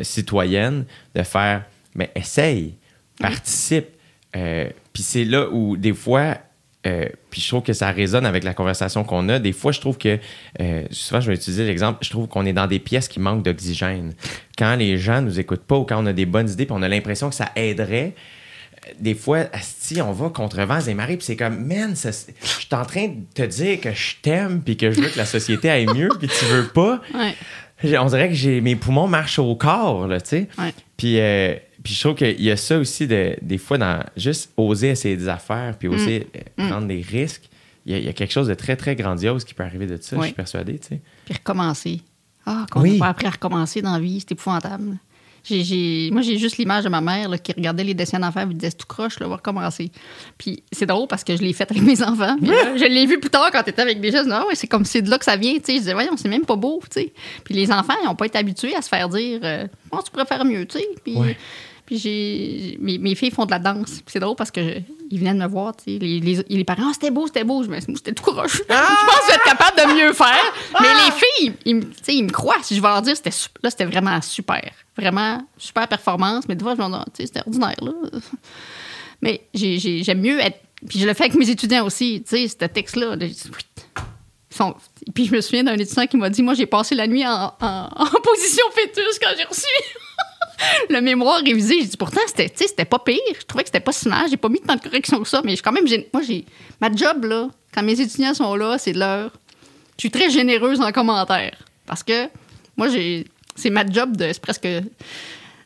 citoyennes, 0.00 0.86
de 1.14 1.22
faire, 1.22 1.64
mais 1.94 2.10
essaye, 2.14 2.74
participe. 3.20 3.88
Euh, 4.36 4.68
puis 4.98 5.04
c'est 5.04 5.24
là 5.24 5.48
où, 5.48 5.76
des 5.76 5.92
fois, 5.92 6.38
euh, 6.84 7.06
puis 7.30 7.40
je 7.40 7.46
trouve 7.46 7.62
que 7.62 7.72
ça 7.72 7.92
résonne 7.92 8.26
avec 8.26 8.42
la 8.42 8.52
conversation 8.52 9.04
qu'on 9.04 9.28
a. 9.28 9.38
Des 9.38 9.52
fois, 9.52 9.70
je 9.70 9.78
trouve 9.78 9.96
que, 9.96 10.18
euh, 10.60 10.82
souvent, 10.90 11.20
je 11.20 11.28
vais 11.28 11.36
utiliser 11.36 11.64
l'exemple, 11.64 12.00
je 12.02 12.10
trouve 12.10 12.26
qu'on 12.26 12.44
est 12.44 12.52
dans 12.52 12.66
des 12.66 12.80
pièces 12.80 13.06
qui 13.06 13.20
manquent 13.20 13.44
d'oxygène. 13.44 14.14
Quand 14.58 14.74
les 14.74 14.98
gens 14.98 15.22
nous 15.22 15.38
écoutent 15.38 15.62
pas 15.62 15.76
ou 15.76 15.84
quand 15.84 16.02
on 16.02 16.06
a 16.06 16.12
des 16.12 16.26
bonnes 16.26 16.50
idées 16.50 16.66
puis 16.66 16.74
on 16.76 16.82
a 16.82 16.88
l'impression 16.88 17.28
que 17.28 17.36
ça 17.36 17.52
aiderait, 17.54 18.16
des 18.98 19.14
fois, 19.14 19.44
si 19.60 20.02
on 20.02 20.10
va 20.10 20.30
contre 20.30 20.60
vents 20.62 20.80
et 20.80 20.94
marées, 20.94 21.16
puis 21.16 21.26
c'est 21.26 21.36
comme, 21.36 21.64
man, 21.64 21.94
je 21.94 22.10
suis 22.10 22.68
en 22.72 22.84
train 22.84 23.06
de 23.06 23.14
te 23.32 23.42
dire 23.42 23.80
que 23.80 23.92
je 23.92 24.16
t'aime, 24.20 24.62
puis 24.64 24.76
que 24.76 24.90
je 24.90 25.00
veux 25.00 25.10
que 25.10 25.18
la 25.18 25.26
société 25.26 25.70
aille 25.70 25.86
mieux, 25.86 26.08
puis 26.18 26.26
tu 26.26 26.44
veux 26.46 26.66
pas. 26.66 27.00
Ouais. 27.14 27.98
On 28.00 28.06
dirait 28.06 28.30
que 28.30 28.34
j'ai 28.34 28.60
mes 28.60 28.74
poumons 28.74 29.06
marchent 29.06 29.38
au 29.38 29.54
corps, 29.54 30.08
là, 30.08 30.20
tu 30.20 30.28
sais. 30.28 30.48
Puis, 30.96 31.20
euh, 31.20 31.54
puis 31.82 31.94
je 31.94 32.00
trouve 32.00 32.14
qu'il 32.16 32.40
y 32.42 32.50
a 32.50 32.56
ça 32.56 32.78
aussi, 32.78 33.06
de, 33.06 33.36
des 33.42 33.58
fois, 33.58 33.78
dans 33.78 34.02
juste 34.16 34.50
oser 34.56 34.88
essayer 34.88 35.16
des 35.16 35.28
affaires, 35.28 35.76
puis 35.78 35.88
oser 35.88 36.26
Mm. 36.56 36.62
euh, 36.62 36.68
prendre 36.68 36.86
des 36.88 37.00
risques. 37.00 37.48
Il 37.86 37.92
y, 37.92 37.94
a, 37.94 37.98
il 37.98 38.04
y 38.04 38.08
a 38.08 38.12
quelque 38.12 38.32
chose 38.32 38.48
de 38.48 38.54
très, 38.54 38.76
très 38.76 38.96
grandiose 38.96 39.44
qui 39.44 39.54
peut 39.54 39.62
arriver 39.62 39.86
de 39.86 39.96
ça, 40.00 40.16
je 40.18 40.22
suis 40.24 40.32
persuadé, 40.34 40.78
tu 40.78 40.88
sais. 40.88 41.00
Puis 41.24 41.34
recommencer. 41.34 42.00
Ah, 42.44 42.66
qu'on 42.70 42.80
Oui. 42.82 42.92
n'a 42.92 42.98
pas 42.98 43.08
appris 43.08 43.26
à 43.26 43.30
recommencer 43.30 43.80
dans 43.82 43.92
la 43.92 44.00
vie, 44.00 44.20
c'est 44.20 44.32
épouvantable. 44.32 44.96
Moi, 45.50 46.20
j'ai 46.22 46.36
juste 46.36 46.58
l'image 46.58 46.84
de 46.84 46.88
ma 46.90 47.00
mère 47.00 47.28
là, 47.30 47.38
qui 47.38 47.52
regardait 47.52 47.84
les 47.84 47.94
dessins 47.94 48.18
d'enfants 48.18 48.40
et 48.40 48.46
me 48.46 48.52
disait 48.52 48.70
c'est 48.70 48.76
tout 48.76 48.86
croche, 48.86 49.18
là, 49.18 49.26
on 49.26 49.30
va 49.30 49.36
recommencer. 49.36 49.90
Puis 50.36 50.62
c'est 50.72 50.84
drôle 50.84 51.08
parce 51.08 51.24
que 51.24 51.34
je 51.36 51.42
l'ai 51.42 51.54
fait 51.54 51.70
avec 51.70 51.82
mes 51.82 52.02
enfants. 52.02 52.36
Puis 52.38 52.48
là, 52.48 52.76
je 52.76 52.84
l'ai 52.84 53.06
vu 53.06 53.18
plus 53.18 53.30
tard 53.30 53.48
quand 53.50 53.62
tu 53.62 53.70
étais 53.70 53.80
avec 53.80 54.00
des 54.00 54.10
jeunes. 54.10 54.30
Ah 54.30 54.44
ouais, 54.46 54.54
c'est 54.54 54.66
comme 54.66 54.84
c'est 54.84 55.00
de 55.00 55.08
là 55.08 55.16
que 55.18 55.24
ça 55.24 55.36
vient. 55.36 55.54
tu 55.54 55.60
sais. 55.64 55.72
Je 55.74 55.78
disais, 55.78 55.92
voyons, 55.94 56.16
c'est 56.18 56.28
même 56.28 56.44
pas 56.44 56.56
beau. 56.56 56.82
tu 56.90 57.00
sais. 57.00 57.12
Puis 57.44 57.54
les 57.54 57.70
enfants, 57.70 57.94
ils 58.02 58.06
n'ont 58.06 58.14
pas 58.16 58.26
été 58.26 58.36
habitués 58.36 58.74
à 58.74 58.82
se 58.82 58.88
faire 58.90 59.08
dire 59.08 59.40
euh, 59.42 59.66
Bon, 59.90 59.98
tu 60.04 60.10
pourrais 60.10 60.26
faire 60.26 60.44
mieux. 60.44 60.66
tu 60.66 60.78
sais. 60.80 60.88
Puis, 61.02 61.14
Ouais. 61.16 61.36
Puis 61.88 61.96
j'ai, 61.98 62.76
mes, 62.82 62.98
mes 62.98 63.14
filles 63.14 63.30
font 63.30 63.46
de 63.46 63.50
la 63.50 63.58
danse. 63.58 64.00
C'est 64.06 64.20
drôle 64.20 64.36
parce 64.36 64.50
que 64.50 64.62
je- 64.62 64.80
ils 65.10 65.18
venaient 65.18 65.32
de 65.32 65.38
me 65.38 65.46
voir. 65.46 65.74
tu 65.74 65.84
sais. 65.84 65.98
Les, 65.98 66.20
les, 66.20 66.44
les 66.46 66.64
parents, 66.64 66.82
Ah, 66.88 66.90
c'était 66.92 67.10
beau, 67.10 67.26
c'était 67.26 67.44
beau. 67.44 67.62
Je 67.62 67.70
me 67.70 67.80
c'était 67.80 68.12
tout 68.12 68.24
croche. 68.24 68.56
je 68.58 68.62
pense 68.62 68.66
que 68.68 69.22
je 69.22 69.26
vais 69.28 69.34
être 69.36 69.44
capable 69.44 69.78
de 69.88 69.94
mieux 69.94 70.12
faire. 70.12 70.52
Mais 70.82 70.88
les 71.06 71.10
filles, 71.12 71.54
ils, 71.64 71.76
me- 71.76 71.84
ils 72.08 72.30
croient. 72.30 72.58
Si 72.62 72.76
je 72.76 72.82
vais 72.82 72.88
leur 72.88 73.00
dire, 73.00 73.16
c'était 73.16 73.30
là, 73.62 73.70
c'était 73.70 73.86
vraiment 73.86 74.20
super. 74.20 74.60
Vraiment 74.98 75.42
super 75.56 75.88
performance. 75.88 76.44
Mais 76.46 76.56
des 76.56 76.62
fois, 76.62 76.74
je 76.76 76.82
me 76.82 76.88
dis, 76.88 76.94
Ah, 76.94 77.04
tu 77.06 77.22
sais, 77.22 77.26
c'était 77.28 77.40
ordinaire. 77.40 77.76
Là. 77.80 77.92
Mais 79.22 79.48
j'ai- 79.54 79.78
j'ai- 79.78 80.02
j'aime 80.04 80.20
mieux 80.20 80.38
être. 80.40 80.60
Puis 80.86 80.98
je 81.00 81.06
le 81.06 81.14
fais 81.14 81.24
avec 81.24 81.36
mes 81.36 81.48
étudiants 81.48 81.86
aussi. 81.86 82.22
Tu 82.28 82.36
sais, 82.36 82.48
ce 82.48 82.66
texte-là. 82.66 83.16
là, 83.16 83.26
sont- 84.50 84.74
Puis 85.14 85.24
je 85.26 85.32
me 85.34 85.40
souviens 85.40 85.64
d'un 85.64 85.76
étudiant 85.78 86.06
qui 86.06 86.18
m'a 86.18 86.28
dit 86.28 86.42
Moi, 86.42 86.52
j'ai 86.52 86.66
passé 86.66 86.94
la 86.94 87.06
nuit 87.06 87.26
en, 87.26 87.52
en- 87.60 87.88
en 87.96 88.20
position 88.22 88.64
fœtus 88.74 89.18
quand 89.22 89.30
j'ai 89.38 89.44
reçu 89.44 89.64
le 90.90 91.00
mémoire 91.00 91.40
révisé. 91.44 91.80
J'ai 91.80 91.86
dit 91.86 91.96
Pourtant, 91.96 92.20
c'était 92.26 92.48
tu 92.48 92.66
c'était 92.66 92.84
pas 92.84 92.98
pire. 92.98 93.16
Je 93.38 93.44
trouvais 93.44 93.64
que 93.64 93.68
c'était 93.68 93.80
pas 93.80 93.92
si 93.92 94.08
mal. 94.08 94.28
J'ai 94.30 94.36
pas 94.36 94.48
mis 94.48 94.60
tant 94.60 94.76
de 94.76 94.80
corrections 94.80 95.20
que 95.20 95.28
ça. 95.28 95.40
Mais 95.44 95.52
je 95.52 95.56
suis 95.56 95.62
quand 95.62 95.72
même. 95.72 95.84
Moi, 96.12 96.22
j'ai. 96.22 96.44
Ma 96.80 96.92
job, 96.92 97.24
là, 97.24 97.48
quand 97.72 97.82
mes 97.82 98.00
étudiants 98.00 98.34
sont 98.34 98.54
là, 98.54 98.78
c'est 98.78 98.92
de 98.92 98.98
leur. 98.98 99.30
Je 99.96 100.02
suis 100.02 100.10
très 100.10 100.30
généreuse 100.30 100.80
en 100.80 100.92
commentaire. 100.92 101.56
Parce 101.86 102.02
que 102.02 102.28
moi, 102.76 102.88
j'ai. 102.88 103.26
C'est 103.56 103.70
ma 103.70 103.86
job 103.86 104.16
de. 104.16 104.32
C'est 104.32 104.40
presque. 104.40 104.68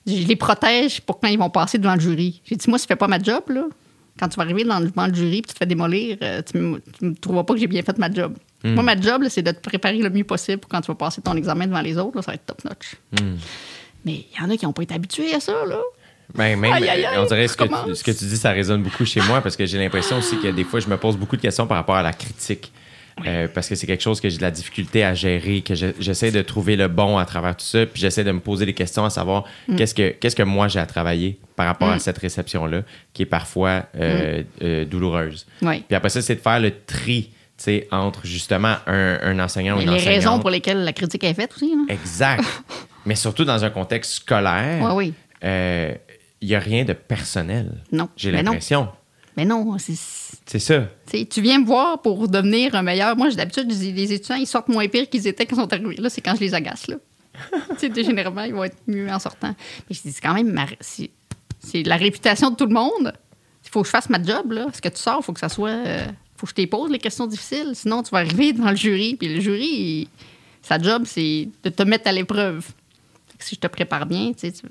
Je 0.05 0.27
les 0.27 0.37
protège 0.37 1.01
pour 1.01 1.21
quand 1.21 1.29
ils 1.29 1.39
vont 1.39 1.51
passer 1.51 1.79
devant 1.79 1.95
le 1.95 2.01
jury. 2.01 2.41
J'ai 2.45 2.57
dit, 2.57 2.69
moi, 2.69 2.77
si 2.77 2.85
je 2.85 2.89
fais 2.89 2.97
pas 2.97 3.07
ma 3.07 3.23
job, 3.23 3.45
là, 3.51 3.67
quand 4.19 4.29
tu 4.29 4.37
vas 4.37 4.43
arriver 4.43 4.65
dans, 4.65 4.81
devant 4.81 5.07
le 5.07 5.15
jury 5.15 5.39
et 5.39 5.43
tu 5.43 5.55
te 5.55 5.59
fais 5.59 5.67
démolir, 5.67 6.17
euh, 6.23 6.43
tu 6.43 6.59
ne 6.59 6.81
me 7.01 7.15
trouveras 7.15 7.45
pas 7.45 7.55
que 7.55 7.61
j'ai 7.61 7.69
bien 7.69 7.83
fait 7.83 7.97
ma 7.99 8.11
job. 8.11 8.35
Moi, 8.65 8.83
ma 8.83 9.01
job, 9.01 9.23
là, 9.23 9.29
c'est 9.29 9.43
de 9.43 9.51
te 9.51 9.61
préparer 9.61 9.99
le 9.99 10.11
mieux 10.11 10.25
possible 10.25 10.59
pour 10.59 10.69
quand 10.69 10.81
tu 10.81 10.89
vas 10.89 10.95
passer 10.95 11.21
ton 11.21 11.37
examen 11.37 11.67
devant 11.67 11.81
les 11.81 11.97
autres. 11.99 12.17
là, 12.17 12.23
ça 12.23 12.31
va 12.31 12.35
être 12.35 12.47
top-notch. 12.47 12.97
Mais 14.05 14.25
il 14.33 14.41
y 14.41 14.45
en 14.45 14.51
a 14.51 14.57
qui 14.57 14.65
n'ont 14.67 14.73
pas 14.73 14.83
été 14.83 14.95
habitués 14.95 15.35
à 15.35 15.41
ça. 15.41 15.53
Là. 15.67 15.79
Ben, 16.35 16.59
même, 16.59 16.73
Aïe, 16.73 16.89
aïe, 16.89 17.05
aïe, 17.05 17.19
on 17.19 17.25
dirait 17.27 17.47
ce 17.47 17.57
que, 17.57 17.65
tu, 17.65 17.95
ce 17.95 18.03
que 18.03 18.11
tu 18.11 18.25
dis, 18.25 18.37
ça 18.37 18.53
résonne 18.53 18.83
beaucoup 18.83 19.05
chez 19.05 19.21
moi 19.21 19.41
parce 19.43 19.55
que 19.57 19.67
j'ai 19.67 19.79
l'impression 19.79 20.17
aussi 20.19 20.39
que 20.39 20.49
des 20.49 20.65
fois, 20.65 20.81
je 20.81 20.89
me 20.89 20.97
pose 20.97 21.17
beaucoup 21.17 21.37
de 21.37 21.43
questions 21.43 21.67
par 21.67 21.77
rapport 21.77 21.97
à 21.97 22.03
la 22.03 22.13
critique. 22.13 22.73
Euh, 23.27 23.47
parce 23.53 23.69
que 23.69 23.75
c'est 23.75 23.87
quelque 23.87 24.03
chose 24.03 24.23
que 24.23 24.31
j'ai 24.31 24.39
de 24.39 24.43
la 24.43 24.51
difficulté 24.51 25.05
à 25.05 25.13
gérer, 25.13 25.61
que 25.61 25.75
je- 25.75 25.89
j'essaie 26.01 26.31
de 26.31 26.41
trouver 26.41 26.77
le 26.77 26.89
bon 26.89 27.19
à 27.19 27.27
travers 27.27 27.55
tout 27.55 27.65
ça, 27.67 27.85
puis 27.85 28.01
j'essaie 28.01 28.25
de 28.25 28.33
me 28.33 28.41
poser 28.41 28.65
des 28.65 28.73
questions 28.73 29.05
à 29.05 29.11
savoir 29.11 29.45
Mm. 29.69 29.77
qu'est-ce 29.77 29.95
que 29.95 30.09
qu'est-ce 30.13 30.35
que 30.35 30.43
moi 30.43 30.67
j'ai 30.69 30.79
à 30.79 30.87
travailler 30.87 31.39
par 31.55 31.67
rapport 31.67 31.91
à 31.91 31.99
cette 31.99 32.17
réception-là, 32.17 32.81
qui 33.13 33.21
est 33.23 33.27
parfois 33.27 33.85
euh, 34.01 34.41
Mm. 34.41 34.45
euh, 34.63 34.85
douloureuse. 34.87 35.47
Oui. 35.61 35.85
Puis 35.87 35.95
après 35.95 36.09
ça, 36.09 36.23
c'est 36.23 36.37
de 36.37 36.41
faire 36.41 36.59
le 36.59 36.73
tri, 36.87 37.25
tu 37.59 37.65
sais, 37.65 37.89
entre 37.91 38.25
justement 38.27 38.77
un, 38.87 39.19
un 39.23 39.39
enseignant 39.41 39.77
ou 39.77 39.81
Et 39.81 39.83
une 39.83 39.91
les 39.91 39.97
enseignante. 39.97 40.15
raisons 40.15 40.39
pour 40.41 40.49
lesquelles 40.49 40.83
la 40.83 40.95
critique 40.95 41.23
est 41.25 41.35
faite 41.35 41.53
aussi. 41.55 41.71
Là. 41.77 41.93
Exact. 41.95 42.43
Mais 43.07 43.15
surtout 43.15 43.45
dans 43.45 43.65
un 43.65 43.71
contexte 43.71 44.13
scolaire, 44.15 44.83
Ouais, 44.85 44.93
oui. 44.95 45.15
euh, 45.45 45.95
il 46.41 46.49
n'y 46.49 46.55
a 46.55 46.59
rien 46.61 46.85
de 46.85 46.93
personnel. 46.93 47.83
Non. 47.91 48.09
J'ai 48.17 48.31
l'impression. 48.33 48.89
Mais 49.37 49.45
non, 49.45 49.77
c'est. 49.79 49.95
C'est 50.45 50.59
ça. 50.59 50.85
Tu 51.11 51.41
viens 51.41 51.59
me 51.61 51.65
voir 51.65 52.03
pour 52.03 52.29
devenir 52.29 52.75
un 52.75 52.83
meilleur. 52.83 53.17
Moi, 53.17 53.31
j'ai 53.31 53.37
d'habitude, 53.37 53.71
les 53.71 54.13
étudiants, 54.13 54.37
ils 54.37 54.47
sortent 54.47 54.69
moins 54.69 54.87
pire 54.89 55.09
qu'ils 55.09 55.27
étaient 55.27 55.47
quand 55.47 55.57
ils 55.57 55.61
sont 55.61 55.73
arrivés. 55.73 55.97
Là, 55.97 56.11
c'est 56.11 56.21
quand 56.21 56.35
je 56.35 56.41
les 56.41 56.53
agace. 56.55 56.87
Là. 56.89 56.97
généralement, 57.97 58.43
ils 58.43 58.53
vont 58.53 58.65
être 58.65 58.77
mieux 58.87 59.09
en 59.11 59.19
sortant. 59.19 59.55
Mais 59.89 59.97
je 59.97 60.03
dis, 60.03 60.13
c'est 60.13 60.21
quand 60.21 60.35
même 60.35 60.53
ma- 60.53 60.67
c'est, 60.81 61.11
c'est 61.61 61.83
la 61.85 61.97
réputation 61.97 62.51
de 62.51 62.57
tout 62.57 62.67
le 62.67 62.75
monde. 62.75 63.13
Il 63.65 63.71
faut 63.71 63.81
que 63.81 63.87
je 63.87 63.93
fasse 63.93 64.11
ma 64.11 64.23
job. 64.23 64.53
Là. 64.53 64.67
Ce 64.75 64.81
que 64.83 64.89
tu 64.91 64.99
sors, 64.99 65.21
il 65.21 65.25
faut 65.25 65.33
que 65.33 65.41
ça 65.41 65.49
soit. 65.49 65.71
euh, 65.71 66.05
faut 66.37 66.47
que 66.47 66.53
je 66.57 66.63
te 66.63 66.69
pose 66.69 66.91
les 66.91 66.99
questions 66.99 67.27
difficiles. 67.27 67.71
Sinon, 67.75 68.03
tu 68.03 68.11
vas 68.11 68.19
arriver 68.19 68.53
devant 68.53 68.71
le 68.71 68.77
jury. 68.77 69.15
Puis 69.17 69.33
le 69.35 69.41
jury, 69.41 69.65
il- 69.67 70.09
sa 70.61 70.79
job, 70.79 71.05
c'est 71.07 71.49
de 71.65 71.71
te 71.71 71.83
mettre 71.85 72.07
à 72.09 72.13
l'épreuve. 72.13 72.67
Si 73.43 73.55
je 73.57 73.61
te 73.61 73.67
prépare 73.67 74.07
bien, 74.07 74.33
tu 74.33 74.41
sais, 74.41 74.53
tu- 74.53 74.63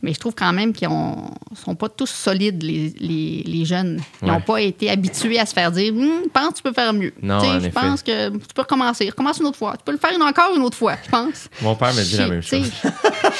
mais 0.00 0.14
je 0.14 0.20
trouve 0.20 0.32
quand 0.36 0.52
même 0.52 0.72
qu'ils 0.72 0.88
ne 0.88 1.56
sont 1.56 1.74
pas 1.74 1.88
tous 1.88 2.06
solides, 2.08 2.62
les, 2.62 2.94
les- 3.00 3.42
les 3.44 3.64
jeunes. 3.64 4.00
Ils 4.22 4.28
n'ont 4.28 4.34
Ouais. 4.34 4.40
pas 4.40 4.60
été 4.60 4.88
habitués 4.90 5.40
à 5.40 5.44
se 5.46 5.52
faire 5.52 5.72
dire 5.72 5.92
Hum, 5.92 6.20
Je 6.24 6.28
pense 6.28 6.50
que 6.50 6.54
tu 6.58 6.62
peux 6.62 6.72
faire 6.72 6.92
mieux. 6.92 7.12
Non, 7.20 7.34
en 7.38 7.54
Je 7.58 7.66
effet. 7.66 7.70
pense 7.70 8.02
que 8.04 8.28
tu 8.30 8.38
peux 8.54 8.62
recommencer. 8.62 9.08
Recommence 9.10 9.38
une 9.40 9.46
autre 9.46 9.58
fois. 9.58 9.76
Tu 9.76 9.82
peux 9.84 9.90
le 9.90 9.98
faire 9.98 10.12
une- 10.14 10.22
encore 10.22 10.54
une 10.54 10.62
autre 10.62 10.76
fois, 10.76 10.94
je 11.04 11.10
pense. 11.10 11.48
Mon 11.62 11.74
père 11.74 11.92
me 11.94 12.02
dit 12.04 12.16
la 12.16 12.28
même 12.28 12.42
chose. 12.42 12.70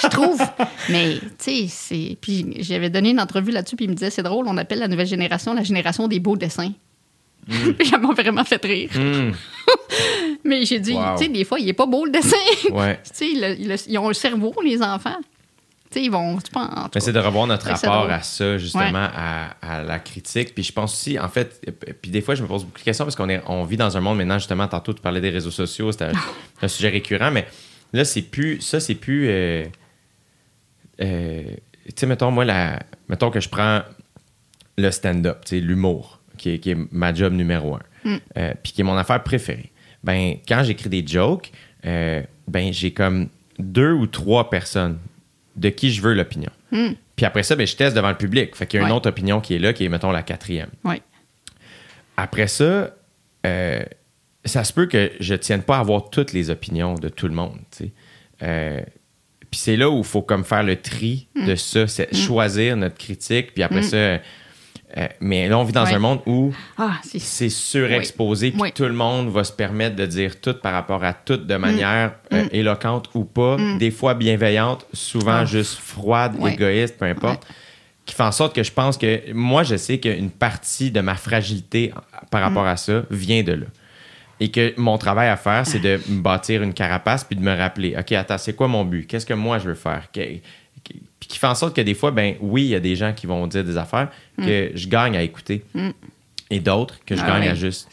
Je 0.02 0.08
trouve. 0.08 0.40
Mais, 0.88 1.18
tu 1.20 1.28
sais, 1.38 1.66
c'est. 1.68 2.16
Puis 2.20 2.56
j'avais 2.58 2.90
donné 2.90 3.10
une 3.10 3.20
entrevue 3.20 3.52
là-dessus, 3.52 3.76
puis 3.76 3.84
il 3.84 3.90
me 3.90 3.94
disait 3.94 4.10
C'est 4.10 4.24
drôle, 4.24 4.46
on 4.48 4.56
appelle 4.56 4.80
la 4.80 4.88
nouvelle 4.88 5.06
génération 5.06 5.54
la 5.54 5.62
génération 5.62 6.08
des 6.08 6.18
beaux 6.18 6.36
dessins. 6.36 6.72
Puis 7.78 7.86
ça 7.88 7.96
m'a 7.98 8.12
vraiment 8.12 8.44
fait 8.44 8.62
rire. 8.64 8.90
Hmm, 8.94 9.30
Mais 10.44 10.64
j'ai 10.64 10.78
dit 10.80 10.92
Wow. 10.94 11.16
Tu 11.18 11.24
sais, 11.24 11.28
des 11.30 11.44
fois, 11.44 11.58
il 11.58 11.68
est 11.68 11.72
pas 11.74 11.86
beau 11.86 12.04
le 12.04 12.10
dessin. 12.12 12.36
ouais. 12.72 12.98
tu 13.04 13.10
sais, 13.12 13.26
le- 13.56 13.68
le- 13.68 13.76
ils 13.88 13.98
ont 13.98 14.08
un 14.08 14.12
cerveau, 14.14 14.54
les 14.64 14.80
enfants. 14.82 15.16
Tu 15.90 16.00
sais, 16.00 16.04
ils 16.04 16.10
vont. 16.10 16.36
Tu 16.38 16.50
penses, 16.50 16.68
Mais 16.94 17.00
c'est 17.00 17.12
de 17.14 17.18
revoir 17.18 17.46
notre 17.46 17.66
rapport 17.66 18.10
à 18.10 18.20
ça, 18.22 18.58
justement, 18.58 19.08
à, 19.14 19.56
à 19.62 19.82
la 19.82 19.98
critique. 19.98 20.54
Puis 20.54 20.62
je 20.64 20.72
pense 20.72 20.92
aussi, 20.92 21.18
en 21.18 21.28
fait, 21.30 21.62
puis 22.02 22.10
des 22.10 22.20
fois, 22.20 22.34
je 22.34 22.42
me 22.42 22.46
pose 22.48 22.64
beaucoup 22.64 22.78
de 22.78 22.84
questions 22.84 23.06
parce 23.06 23.16
qu'on 23.16 23.28
est, 23.30 23.42
on 23.46 23.64
vit 23.64 23.78
dans 23.78 23.96
un 23.96 24.00
monde 24.00 24.18
maintenant, 24.18 24.38
justement, 24.38 24.68
tantôt, 24.68 24.92
tu 24.92 25.00
parlais 25.00 25.20
des 25.22 25.30
réseaux 25.30 25.50
sociaux, 25.50 25.90
c'était 25.92 26.04
un, 26.04 26.12
un 26.62 26.68
sujet 26.68 26.90
récurrent, 26.90 27.30
mais 27.30 27.46
là, 27.94 28.04
c'est 28.04 28.20
plus, 28.20 28.60
ça, 28.60 28.80
c'est 28.80 28.96
plus, 28.96 29.28
euh, 29.30 29.64
euh, 31.00 31.42
tu 31.86 31.92
sais, 31.96 32.06
mettons, 32.06 32.30
moi, 32.30 32.44
la, 32.44 32.80
mettons 33.08 33.30
que 33.30 33.40
je 33.40 33.48
prends 33.48 33.80
le 34.76 34.90
stand-up, 34.90 35.44
tu 35.44 35.56
sais, 35.56 35.60
l'humour, 35.60 36.20
qui 36.36 36.50
est, 36.50 36.58
qui 36.58 36.70
est 36.70 36.76
ma 36.92 37.14
job 37.14 37.32
numéro 37.32 37.76
un, 37.76 38.18
euh, 38.36 38.52
puis 38.62 38.72
qui 38.72 38.80
est 38.80 38.84
mon 38.84 38.96
affaire 38.96 39.22
préférée. 39.22 39.72
Ben, 40.04 40.34
quand 40.46 40.62
j'écris 40.64 40.88
des 40.88 41.04
jokes, 41.06 41.50
euh, 41.84 42.22
ben, 42.46 42.72
j'ai 42.72 42.92
comme 42.92 43.28
deux 43.58 43.92
ou 43.92 44.06
trois 44.06 44.48
personnes 44.50 44.98
de 45.56 45.68
qui 45.70 45.90
je 45.92 46.00
veux 46.00 46.14
l'opinion. 46.14 46.50
Puis 47.16 47.26
après 47.26 47.42
ça, 47.42 47.56
ben, 47.56 47.66
je 47.66 47.74
teste 47.74 47.96
devant 47.96 48.10
le 48.10 48.16
public. 48.16 48.54
Fait 48.54 48.66
qu'il 48.66 48.78
y 48.78 48.82
a 48.82 48.86
une 48.86 48.92
Ouais. 48.92 48.96
autre 48.96 49.08
opinion 49.08 49.40
qui 49.40 49.54
est 49.54 49.58
là, 49.58 49.72
qui 49.72 49.84
est, 49.84 49.88
mettons, 49.88 50.12
la 50.12 50.22
quatrième. 50.22 50.70
Après 52.16 52.46
ça, 52.48 52.90
euh, 53.46 53.82
ça 54.44 54.64
se 54.64 54.72
peut 54.72 54.86
que 54.86 55.12
je 55.20 55.34
tienne 55.34 55.62
pas 55.62 55.76
à 55.76 55.80
avoir 55.80 56.10
toutes 56.10 56.32
les 56.32 56.50
opinions 56.50 56.94
de 56.94 57.08
tout 57.08 57.28
le 57.28 57.34
monde. 57.34 57.58
Euh, 58.42 58.80
puis 59.50 59.60
c'est 59.60 59.76
là 59.76 59.88
où 59.90 59.98
il 59.98 60.04
faut 60.04 60.22
comme 60.22 60.44
faire 60.44 60.62
le 60.62 60.76
tri 60.76 61.28
Mm. 61.34 61.46
de 61.46 61.54
ça, 61.54 61.86
c'est 61.86 62.14
choisir 62.14 62.76
notre 62.76 62.96
critique. 62.98 63.54
Puis 63.54 63.62
après 63.62 63.82
ça, 63.82 64.18
euh, 64.98 65.06
mais 65.20 65.48
là, 65.48 65.58
on 65.58 65.64
vit 65.64 65.72
dans 65.72 65.84
Ouais. 65.84 65.94
un 65.94 65.98
monde 65.98 66.20
où 66.26 66.52
Ah, 66.76 66.98
c'est. 67.04 67.18
c'est 67.18 67.48
surexposé, 67.48 68.50
puis 68.50 68.72
tout 68.72 68.84
le 68.84 68.92
monde 68.92 69.28
va 69.30 69.44
se 69.44 69.52
permettre 69.52 69.96
de 69.96 70.06
dire 70.06 70.40
tout 70.40 70.54
par 70.54 70.72
rapport 70.72 71.04
à 71.04 71.12
tout 71.12 71.36
de 71.36 71.56
manière 71.56 72.12
euh, 72.32 72.44
éloquente 72.52 73.08
ou 73.14 73.24
pas, 73.24 73.56
des 73.78 73.90
fois 73.90 74.14
bienveillante, 74.14 74.86
souvent 74.92 75.40
Ah. 75.40 75.44
juste 75.44 75.78
froide, 75.78 76.34
Ouais. 76.38 76.52
égoïste, 76.54 76.98
peu 76.98 77.04
importe, 77.04 77.46
qui 78.04 78.14
fait 78.14 78.22
en 78.22 78.32
sorte 78.32 78.54
que 78.54 78.62
je 78.62 78.72
pense 78.72 78.96
que 78.98 79.32
moi, 79.32 79.62
je 79.62 79.76
sais 79.76 79.98
qu'une 79.98 80.30
partie 80.30 80.90
de 80.90 81.00
ma 81.00 81.14
fragilité 81.14 81.92
par 82.30 82.40
rapport 82.40 82.66
à 82.66 82.76
ça 82.76 83.02
vient 83.10 83.42
de 83.42 83.52
là. 83.52 83.66
Et 84.40 84.50
que 84.52 84.72
mon 84.76 84.98
travail 84.98 85.28
à 85.28 85.36
faire, 85.36 85.66
c'est 85.66 85.80
de 85.80 86.00
me 86.08 86.20
bâtir 86.22 86.62
une 86.62 86.72
carapace 86.72 87.24
puis 87.24 87.34
de 87.34 87.42
me 87.42 87.54
rappeler, 87.56 87.96
OK, 87.98 88.12
attends, 88.12 88.38
c'est 88.38 88.54
quoi 88.54 88.68
mon 88.68 88.84
but? 88.84 89.04
Qu'est-ce 89.06 89.26
que 89.26 89.34
moi 89.34 89.58
je 89.58 89.68
veux 89.68 89.74
faire? 89.74 90.08
Que- 90.84 90.94
Puis 91.20 91.28
qui 91.28 91.38
fait 91.38 91.46
en 91.46 91.54
sorte 91.54 91.74
que 91.76 91.80
des 91.80 91.94
fois, 91.94 92.10
ben 92.10 92.34
oui, 92.40 92.62
il 92.64 92.68
y 92.70 92.74
a 92.74 92.80
des 92.80 92.96
gens 92.96 93.12
qui 93.12 93.26
vont 93.26 93.46
dire 93.46 93.64
des 93.64 93.76
affaires 93.76 94.08
que 94.36 94.70
je 94.74 94.88
gagne 94.88 95.16
à 95.16 95.22
écouter 95.22 95.64
et 96.50 96.60
d'autres 96.60 96.98
que 97.04 97.14
je 97.16 97.22
Ah 97.22 97.28
gagne 97.28 97.42
ouais, 97.42 97.48
à 97.50 97.54
juste 97.54 97.88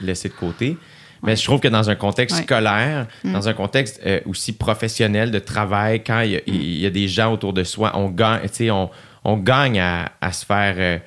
laisser 0.00 0.28
de 0.28 0.34
côté. 0.34 0.76
Mais 1.24 1.36
je 1.36 1.44
trouve 1.44 1.60
que 1.60 1.68
dans 1.68 1.88
un 1.88 1.94
contexte 1.94 2.36
Ouais. 2.38 2.42
scolaire, 2.42 3.06
dans 3.24 3.48
un 3.48 3.52
contexte 3.52 4.00
euh, 4.04 4.18
aussi 4.26 4.52
professionnel 4.52 5.30
de 5.30 5.38
travail, 5.38 6.02
quand 6.02 6.20
il 6.22 6.32
y, 6.32 6.36
a, 6.36 6.40
il 6.48 6.78
y 6.80 6.86
a 6.86 6.90
des 6.90 7.06
gens 7.06 7.32
autour 7.32 7.52
de 7.52 7.62
soi, 7.62 7.92
on 7.96 8.08
gagne, 8.08 8.40
on, 8.72 8.90
on 9.22 9.36
gagne 9.36 9.78
à, 9.78 10.10
à 10.20 10.32
se 10.32 10.44
faire. 10.44 10.74
euh, 10.78 10.98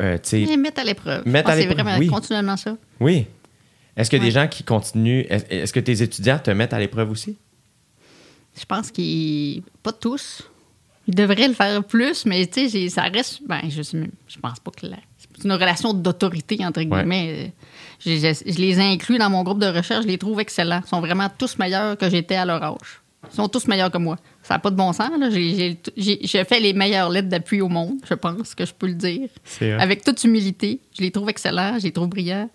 euh, 0.00 0.16
Et 0.32 0.56
mettre 0.56 0.80
à 0.80 0.84
l'épreuve. 0.84 1.26
Mettre 1.26 1.50
Ah, 1.50 1.52
à 1.52 1.56
c'est 1.56 1.60
l'épreuve, 1.66 1.84
vraiment 1.84 1.98
oui. 1.98 2.06
continuellement 2.06 2.56
ça. 2.56 2.76
oui. 3.00 3.26
Est-ce 3.96 4.10
a 4.22 4.24
des 4.24 4.32
gens 4.32 4.48
qui 4.48 4.64
continuent 4.64 5.24
Est- 5.28 5.52
Est-ce 5.52 5.72
que 5.72 5.78
tes 5.78 6.02
étudiants 6.02 6.38
te 6.40 6.50
mettent 6.50 6.72
à 6.72 6.80
l'épreuve 6.80 7.10
aussi? 7.12 7.36
Je 8.58 8.64
pense 8.64 8.90
qu'ils. 8.90 9.62
Pas 9.82 9.92
tous. 9.92 10.42
Ils 11.06 11.14
devraient 11.14 11.48
le 11.48 11.54
faire 11.54 11.84
plus, 11.84 12.24
mais 12.24 12.46
tu 12.46 12.68
sais, 12.68 12.88
ça 12.88 13.02
reste. 13.02 13.40
Ben, 13.46 13.60
je, 13.68 13.82
je 13.82 14.38
pense 14.38 14.58
pas 14.60 14.70
que 14.70 14.86
la- 14.86 14.96
c'est 15.18 15.44
une 15.44 15.52
relation 15.52 15.92
d'autorité, 15.92 16.64
entre 16.64 16.80
guillemets. 16.82 17.52
Je, 18.00 18.12
je- 18.16 18.50
je 18.52 18.58
les 18.58 18.78
inclus 18.78 19.18
dans 19.18 19.28
mon 19.28 19.42
groupe 19.42 19.58
de 19.58 19.66
recherche, 19.66 20.04
je 20.04 20.08
les 20.08 20.16
trouve 20.18 20.40
excellents. 20.40 20.80
Ils 20.84 20.88
sont 20.88 21.00
vraiment 21.00 21.28
tous 21.36 21.58
meilleurs 21.58 21.98
que 21.98 22.08
j'étais 22.08 22.36
à 22.36 22.44
leur 22.46 22.62
âge. 22.62 23.02
Ils 23.30 23.34
sont 23.36 23.48
tous 23.48 23.66
meilleurs 23.66 23.90
que 23.90 23.98
moi. 23.98 24.16
Ça 24.42 24.54
n'a 24.54 24.58
pas 24.60 24.70
de 24.70 24.76
bon 24.76 24.92
sens. 24.94 25.10
là. 25.18 25.28
J'ai- 25.30 25.78
fait 26.44 26.60
les 26.60 26.72
meilleures 26.72 27.10
lettres 27.10 27.28
d'appui 27.28 27.60
au 27.60 27.68
monde, 27.68 27.98
je 28.08 28.14
pense 28.14 28.54
que 28.54 28.64
je 28.64 28.72
peux 28.72 28.86
le 28.86 28.94
dire. 28.94 29.28
Avec 29.80 30.04
toute 30.04 30.22
humilité. 30.24 30.80
Je 30.96 31.02
les 31.02 31.10
trouve 31.10 31.28
excellents, 31.28 31.78
je 31.78 31.84
les 31.84 31.92
trouve 31.92 32.08
brillants. 32.08 32.48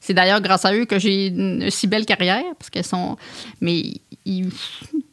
C'est 0.00 0.14
d'ailleurs 0.14 0.40
grâce 0.40 0.64
à 0.64 0.74
eux 0.74 0.84
que 0.84 0.98
j'ai 0.98 1.26
une 1.28 1.70
si 1.70 1.86
belle 1.88 2.06
carrière, 2.06 2.42
parce 2.58 2.70
qu'elles 2.70 2.84
sont. 2.86 3.16
Mais 3.60 3.82
ils- 4.24 4.50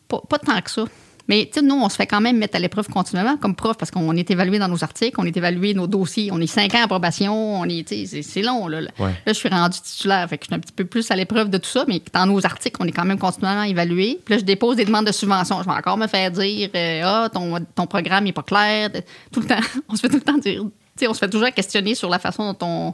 pas, 0.07 0.21
pas 0.29 0.39
tant 0.39 0.59
que 0.61 0.71
ça. 0.71 0.85
Mais 1.27 1.49
nous, 1.61 1.75
on 1.75 1.89
se 1.89 1.95
fait 1.97 2.07
quand 2.07 2.21
même 2.21 2.37
mettre 2.37 2.55
à 2.55 2.59
l'épreuve 2.59 2.87
continuellement 2.87 3.35
comme 3.37 3.53
prof 3.55 3.75
parce 3.77 3.91
qu'on 3.91 4.15
est 4.15 4.31
évalué 4.31 4.59
dans 4.59 4.69
nos 4.69 4.81
articles, 4.83 5.15
on 5.19 5.25
est 5.25 5.35
évalué 5.35 5.73
nos 5.73 5.87
dossiers, 5.87 6.29
on 6.31 6.39
est 6.39 6.47
cinq 6.47 6.73
ans 6.73 6.79
à 6.79 6.83
approbation, 6.83 7.59
on 7.59 7.65
est, 7.65 7.85
c'est- 8.05 8.41
long. 8.41 8.67
Là. 8.67 8.81
Là, 8.81 8.89
je 9.27 9.33
suis 9.33 9.49
rendu 9.49 9.77
titulaire, 9.81 10.29
fait 10.29 10.37
que 10.37 10.45
je 10.45 10.47
suis 10.47 10.55
un 10.55 10.59
petit 10.59 10.71
peu 10.71 10.85
plus 10.85 11.11
à 11.11 11.15
l'épreuve 11.15 11.49
de 11.49 11.57
tout 11.57 11.69
ça, 11.69 11.83
mais 11.87 12.01
dans 12.13 12.25
nos 12.25 12.45
articles, 12.45 12.77
on 12.79 12.85
est 12.85 12.91
quand 12.91 13.03
même 13.03 13.19
continuellement 13.19 13.63
évalué. 13.63 14.19
Puis 14.23 14.35
là, 14.35 14.39
je 14.39 14.45
dépose 14.45 14.77
des 14.77 14.85
demandes 14.85 15.05
de 15.05 15.11
subvention. 15.11 15.59
Je 15.61 15.65
vais 15.65 15.75
encore 15.75 15.97
me 15.97 16.07
faire 16.07 16.31
dire, 16.31 16.69
euh, 16.73 17.01
ah, 17.03 17.29
ton, 17.33 17.57
ton 17.75 17.87
programme 17.87 18.23
n'est 18.23 18.31
pas 18.33 18.43
clair. 18.43 18.89
Tout 19.31 19.41
le 19.41 19.47
temps, 19.47 19.59
on 19.89 19.95
se 19.95 20.01
fait 20.01 20.09
tout 20.09 20.15
le 20.15 20.21
temps 20.21 20.37
dire. 20.37 20.63
on 21.09 21.13
se 21.13 21.19
fait 21.19 21.29
toujours 21.29 21.51
questionner 21.51 21.93
sur 21.95 22.09
la 22.09 22.19
façon 22.19 22.53
dont 22.53 22.65
on, 22.65 22.93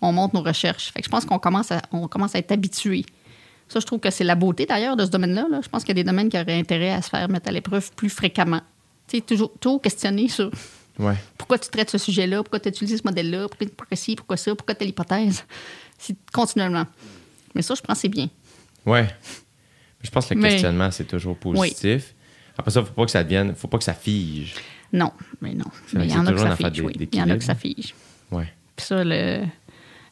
on 0.00 0.12
monte 0.12 0.34
nos 0.34 0.42
recherches. 0.42 0.92
Fait 0.92 1.00
que 1.00 1.06
je 1.06 1.10
pense 1.10 1.24
qu'on 1.24 1.40
commence 1.40 1.72
à, 1.72 1.82
on 1.90 2.06
commence 2.06 2.36
à 2.36 2.38
être 2.38 2.52
habitué. 2.52 3.04
Ça, 3.72 3.80
je 3.80 3.86
trouve 3.86 4.00
que 4.00 4.10
c'est 4.10 4.24
la 4.24 4.34
beauté 4.34 4.66
d'ailleurs 4.66 4.96
de 4.96 5.04
ce 5.06 5.10
domaine-là. 5.10 5.46
là. 5.50 5.60
Je 5.62 5.68
pense 5.68 5.82
qu'il 5.82 5.96
y 5.96 5.98
a 6.00 6.02
des 6.02 6.08
domaines 6.08 6.28
qui 6.28 6.38
auraient 6.38 6.58
intérêt 6.58 6.90
à 6.90 7.00
se 7.00 7.08
faire 7.08 7.26
mettre 7.30 7.48
à 7.48 7.52
l'épreuve 7.52 7.90
plus 7.96 8.10
fréquemment. 8.10 8.60
Tu 9.08 9.16
sais, 9.16 9.22
toujours, 9.22 9.50
toujours 9.58 9.80
questionner 9.80 10.28
sur 10.28 10.50
Ouais. 10.98 11.14
pourquoi 11.38 11.58
tu 11.58 11.70
traites 11.70 11.88
ce 11.88 11.96
sujet-là, 11.96 12.42
pourquoi 12.42 12.60
tu 12.60 12.68
utilises 12.68 12.98
ce 12.98 13.02
modèle-là, 13.06 13.48
pourquoi, 13.48 13.66
pourquoi 13.74 13.96
ci, 13.96 14.14
pourquoi 14.14 14.36
ça, 14.36 14.54
pourquoi 14.54 14.74
telle 14.74 14.88
hypothèse. 14.90 15.44
C'est 15.96 16.14
continuellement. 16.32 16.84
Mais 17.54 17.62
ça, 17.62 17.74
je 17.74 17.80
pense 17.80 17.96
que 17.96 18.00
c'est 18.02 18.08
bien. 18.08 18.28
Ouais. 18.84 19.08
Je 20.02 20.10
pense 20.10 20.26
que 20.26 20.34
le 20.34 20.40
Mais- 20.40 20.50
questionnement, 20.50 20.90
c'est 20.90 21.04
toujours 21.06 21.36
positif. 21.38 22.14
Après 22.58 22.70
ça, 22.70 22.84
faut 22.84 22.92
pas 22.92 23.04
que 23.06 23.10
ça 23.10 23.24
devienne, 23.24 23.54
faut 23.54 23.68
pas 23.68 23.78
que 23.78 23.84
ça 23.84 23.94
fige. 23.94 24.54
Non, 24.92 25.12
mais 25.40 25.54
non. 25.54 25.64
Mais 25.94 26.04
il 26.06 26.10
y 26.12 26.14
en 26.14 26.26
a 26.26 26.30
que 26.30 26.36
toujours 26.36 26.48
ça 26.48 26.56
fige, 26.56 26.80
oui. 26.82 26.92
Il 27.10 27.18
y 27.18 27.22
en 27.22 27.30
a 27.30 27.36
que 27.38 27.44
ça 27.44 27.54
fige. 27.54 27.94
Ouais. 28.30 28.52
Puis 28.76 28.84
ça, 28.84 29.02
le- 29.02 29.46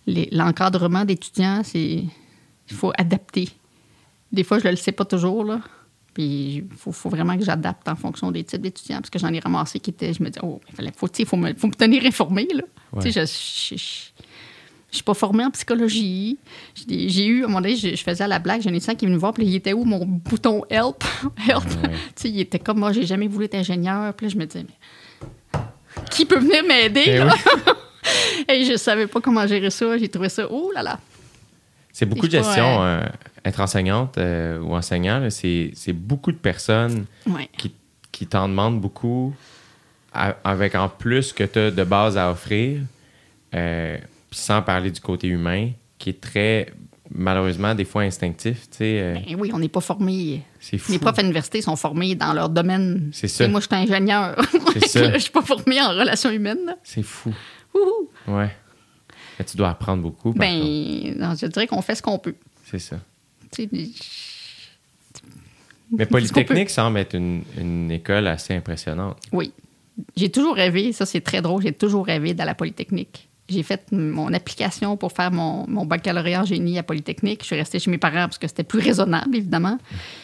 l'encadrement 0.06 1.04
d'étudiants, 1.04 1.60
c'est. 1.62 2.04
Il 2.70 2.76
faut 2.76 2.92
adapter. 2.96 3.48
Des 4.32 4.44
fois, 4.44 4.58
je 4.58 4.66
ne 4.66 4.70
le 4.70 4.76
sais 4.76 4.92
pas 4.92 5.04
toujours, 5.04 5.44
là. 5.44 5.60
Puis 6.14 6.64
il 6.70 6.76
faut, 6.76 6.92
faut 6.92 7.08
vraiment 7.08 7.36
que 7.36 7.44
j'adapte 7.44 7.88
en 7.88 7.96
fonction 7.96 8.30
des 8.30 8.42
types 8.44 8.62
d'étudiants, 8.62 8.98
parce 8.98 9.10
que 9.10 9.18
j'en 9.18 9.32
ai 9.32 9.40
ramassé 9.40 9.78
qui 9.78 9.90
étaient. 9.90 10.12
Je 10.12 10.22
me 10.22 10.28
dis, 10.28 10.38
oh, 10.42 10.60
il 10.78 10.92
faut, 10.96 11.08
faut, 11.26 11.36
me, 11.36 11.54
faut 11.54 11.68
me 11.68 11.74
tenir 11.74 12.04
informé, 12.04 12.48
là. 12.52 12.62
Ouais. 12.92 13.10
Je. 13.10 13.20
je 13.20 14.96
suis 14.96 15.04
pas 15.04 15.14
formée 15.14 15.44
en 15.44 15.50
psychologie. 15.50 16.38
J'ai 16.88 17.26
eu, 17.26 17.42
à 17.42 17.44
un 17.44 17.48
moment 17.48 17.60
donné, 17.60 17.76
je, 17.76 17.94
je 17.94 18.02
faisais 18.02 18.24
à 18.24 18.28
la 18.28 18.40
blague, 18.40 18.60
j'ai 18.62 18.70
un 18.70 18.74
étudiant 18.74 18.94
qui 18.94 19.04
est 19.04 19.08
venu 19.08 19.14
me 19.16 19.20
voir, 19.20 19.32
puis 19.32 19.46
il 19.46 19.54
était 19.54 19.72
où 19.72 19.84
mon 19.84 20.04
bouton 20.04 20.64
help? 20.68 21.04
help. 21.48 21.64
Ouais. 21.64 21.90
il 22.24 22.40
était 22.40 22.58
comme 22.58 22.80
moi, 22.80 22.92
j'ai 22.92 23.06
jamais 23.06 23.28
voulu 23.28 23.44
être 23.44 23.54
ingénieur. 23.54 24.12
Puis 24.14 24.26
là, 24.26 24.32
je 24.32 24.38
me 24.38 24.46
disais, 24.46 24.64
mais 24.64 25.60
qui 26.10 26.24
peut 26.24 26.38
venir 26.38 26.64
m'aider? 26.64 27.04
Eh 27.06 27.18
là? 27.18 27.34
oui. 27.66 27.72
Et 28.48 28.64
je 28.64 28.76
savais 28.76 29.06
pas 29.06 29.20
comment 29.20 29.46
gérer 29.46 29.70
ça. 29.70 29.96
J'ai 29.98 30.08
trouvé 30.08 30.28
ça, 30.28 30.46
oh 30.50 30.72
là 30.74 30.82
là. 30.82 30.98
C'est 32.00 32.06
beaucoup 32.06 32.26
de 32.26 32.32
gestion. 32.32 32.82
euh, 32.82 33.02
être 33.44 33.60
enseignante 33.60 34.16
euh, 34.18 34.58
ou 34.60 34.74
enseignant, 34.74 35.28
c'est 35.30 35.92
beaucoup 35.92 36.32
de 36.32 36.36
personnes 36.38 37.04
Ouais. 37.26 37.48
qui, 37.58 37.72
qui 38.10 38.26
t'en 38.26 38.48
demandent 38.48 38.80
beaucoup 38.80 39.34
à- 40.12 40.34
avec 40.44 40.74
en 40.74 40.88
plus 40.88 41.32
que 41.32 41.44
tu 41.44 41.58
as 41.58 41.70
de 41.70 41.84
base 41.84 42.16
à 42.18 42.30
offrir, 42.30 42.80
euh, 43.54 43.98
sans 44.30 44.62
parler 44.62 44.90
du 44.90 45.00
côté 45.00 45.28
humain, 45.28 45.70
qui 45.98 46.10
est 46.10 46.20
très, 46.20 46.72
malheureusement, 47.14 47.74
des 47.74 47.84
fois 47.84 48.02
instinctif. 48.02 48.68
Ben 48.78 49.22
oui, 49.38 49.50
on 49.52 49.58
n'est 49.58 49.68
pas 49.68 49.80
formés. 49.80 50.42
c'est 50.58 50.78
fou. 50.78 50.92
Les 50.92 50.98
profs 50.98 51.18
à 51.18 51.22
l'université 51.22 51.60
sont 51.62 51.76
formés 51.76 52.14
dans 52.14 52.32
leur 52.32 52.48
domaine. 52.48 53.10
C'est 53.12 53.28
ça. 53.28 53.44
Et 53.44 53.48
moi, 53.48 53.60
je 53.60 53.66
suis 53.66 53.74
ingénieur. 53.76 54.36
Je 54.74 55.18
suis 55.18 55.30
pas 55.30 55.42
formée 55.42 55.80
en 55.82 55.90
relations 55.90 56.30
humaines. 56.30 56.76
C'est 56.82 57.02
fou. 57.02 57.32
Ouais. 58.26 58.50
Mais 59.40 59.44
tu 59.46 59.56
dois 59.56 59.70
apprendre 59.70 60.02
beaucoup. 60.02 60.34
Ben, 60.34 60.58
non, 61.18 61.34
je 61.34 61.46
dirais 61.46 61.66
qu'on 61.66 61.80
fait 61.80 61.94
ce 61.94 62.02
qu'on 62.02 62.18
peut. 62.18 62.34
C'est 62.66 62.78
ça. 62.78 62.98
Tu 63.50 63.62
sais, 63.62 63.68
les- 63.72 63.90
Mais. 65.92 66.04
Polytechnique 66.04 66.68
semble 66.68 66.98
être 66.98 67.14
une, 67.14 67.42
une 67.58 67.90
école 67.90 68.26
assez 68.26 68.52
impressionnante. 68.54 69.16
Oui. 69.32 69.50
J'ai 70.14 70.30
toujours 70.30 70.54
rêvé, 70.56 70.92
ça 70.92 71.06
c'est 71.06 71.22
très 71.22 71.40
drôle, 71.40 71.62
j'ai 71.62 71.72
toujours 71.72 72.04
rêvé 72.04 72.34
d'aller 72.34 72.48
à 72.48 72.52
la 72.52 72.54
Polytechnique. 72.54 73.29
J'ai 73.50 73.62
fait 73.62 73.90
mon 73.92 74.32
application 74.32 74.96
pour 74.96 75.12
faire 75.12 75.30
mon, 75.30 75.66
mon 75.68 75.84
baccalauréat 75.84 76.42
en 76.42 76.44
génie 76.44 76.78
à 76.78 76.82
Polytechnique. 76.82 77.40
Je 77.42 77.46
suis 77.46 77.56
restée 77.56 77.78
chez 77.78 77.90
mes 77.90 77.98
parents 77.98 78.26
parce 78.26 78.38
que 78.38 78.46
c'était 78.46 78.62
plus 78.62 78.80
raisonnable, 78.80 79.36
évidemment. 79.36 79.78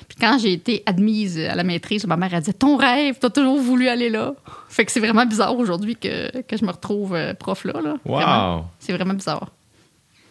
Puis 0.09 0.17
quand 0.21 0.39
j'ai 0.39 0.53
été 0.53 0.83
admise 0.87 1.39
à 1.39 1.55
la 1.55 1.65
maîtrise, 1.65 2.07
ma 2.07 2.17
mère 2.17 2.35
a 2.35 2.41
dit 2.41 2.55
Ton 2.55 2.77
rêve, 2.77 3.17
t'as 3.21 3.31
toujours 3.31 3.61
voulu 3.61 3.89
aller 3.89 4.11
là. 4.11 4.35
Fait 4.69 4.85
que 4.85 4.93
c'est 4.93 5.01
vraiment 5.01 5.27
bizarre 5.27 5.57
aujourd'hui 5.57 5.97
que, 5.97 6.43
que 6.43 6.57
je 6.57 6.65
me 6.65 6.71
retrouve 6.71 7.15
euh, 7.15 7.35
prof 7.35 7.65
là. 7.65 7.97
Wow! 8.05 8.65
C'est 8.79 8.93
vraiment 8.93 9.15
bizarre. 9.15 9.51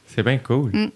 C'est 0.08 0.24
bien 0.24 0.38
cool. 0.38 0.72
Mm. 0.72 0.92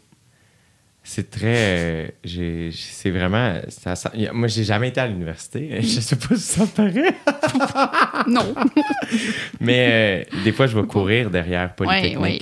C'est 1.12 1.32
très. 1.32 1.56
euh, 1.58 2.08
j'ai- 2.24 2.70
c'est 2.72 3.10
vraiment. 3.10 3.60
ça 3.70 3.96
sent- 3.96 4.10
y 4.14 4.28
a- 4.28 4.32
moi, 4.34 4.48
j'ai 4.48 4.64
jamais 4.64 4.90
été 4.90 5.02
à 5.02 5.08
l'université. 5.08 5.78
Je 5.82 6.00
sais 6.02 6.16
pas 6.16 6.36
si 6.36 6.42
ça 6.42 6.68
paraît. 6.68 7.16
Non. 8.28 8.54
Mais 9.60 10.26
euh, 10.32 10.44
des 10.44 10.52
fois, 10.52 10.68
je 10.68 10.78
vais 10.80 10.86
courir 10.86 11.30
derrière 11.32 11.74
Polytechnique. 11.74 12.18
Ouais, 12.20 12.32
ouais. 12.34 12.40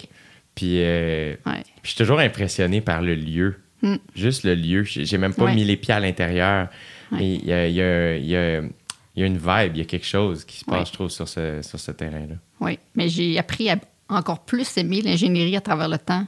Puis, 0.55 0.81
euh, 0.81 1.35
Ouais. 1.45 1.61
puis 1.63 1.83
je 1.83 1.87
suis 1.89 1.97
toujours 1.97 2.19
impressionné 2.19 2.81
par 2.81 3.01
le 3.01 3.15
lieu. 3.15 3.55
Mm. 3.83 3.95
Juste 4.15 4.43
le 4.43 4.55
lieu. 4.55 4.83
J'ai 4.83 5.17
même 5.17 5.33
pas 5.33 5.53
mis 5.53 5.63
les 5.63 5.77
pieds 5.77 5.93
à 5.93 5.99
l'intérieur. 5.99 6.67
Il 7.13 7.45
y 7.45 7.53
a, 7.53 7.67
il 7.67 7.75
y 7.75 7.81
a- 7.81 8.17
il 8.17 8.25
y 8.25 8.35
a- 8.35 8.59
il 8.59 9.21
y 9.21 9.23
a 9.23 9.25
une 9.25 9.37
vibe, 9.37 9.71
il 9.75 9.77
y 9.77 9.81
a 9.81 9.85
quelque 9.85 10.05
chose 10.05 10.43
qui 10.45 10.57
se 10.57 10.65
passe, 10.65 10.89
je 10.89 10.93
trouve, 10.93 11.09
sur 11.09 11.27
ce, 11.27 11.61
sur 11.61 11.79
ce 11.79 11.91
terrain-là. 11.91 12.35
Oui, 12.59 12.77
mais 12.95 13.07
j'ai 13.07 13.37
appris 13.39 13.69
à 13.69 13.77
encore 14.09 14.43
plus 14.45 14.77
aimer 14.77 15.01
l'ingénierie 15.01 15.55
à 15.55 15.61
travers 15.61 15.87
le 15.89 15.97
temps. 15.97 16.25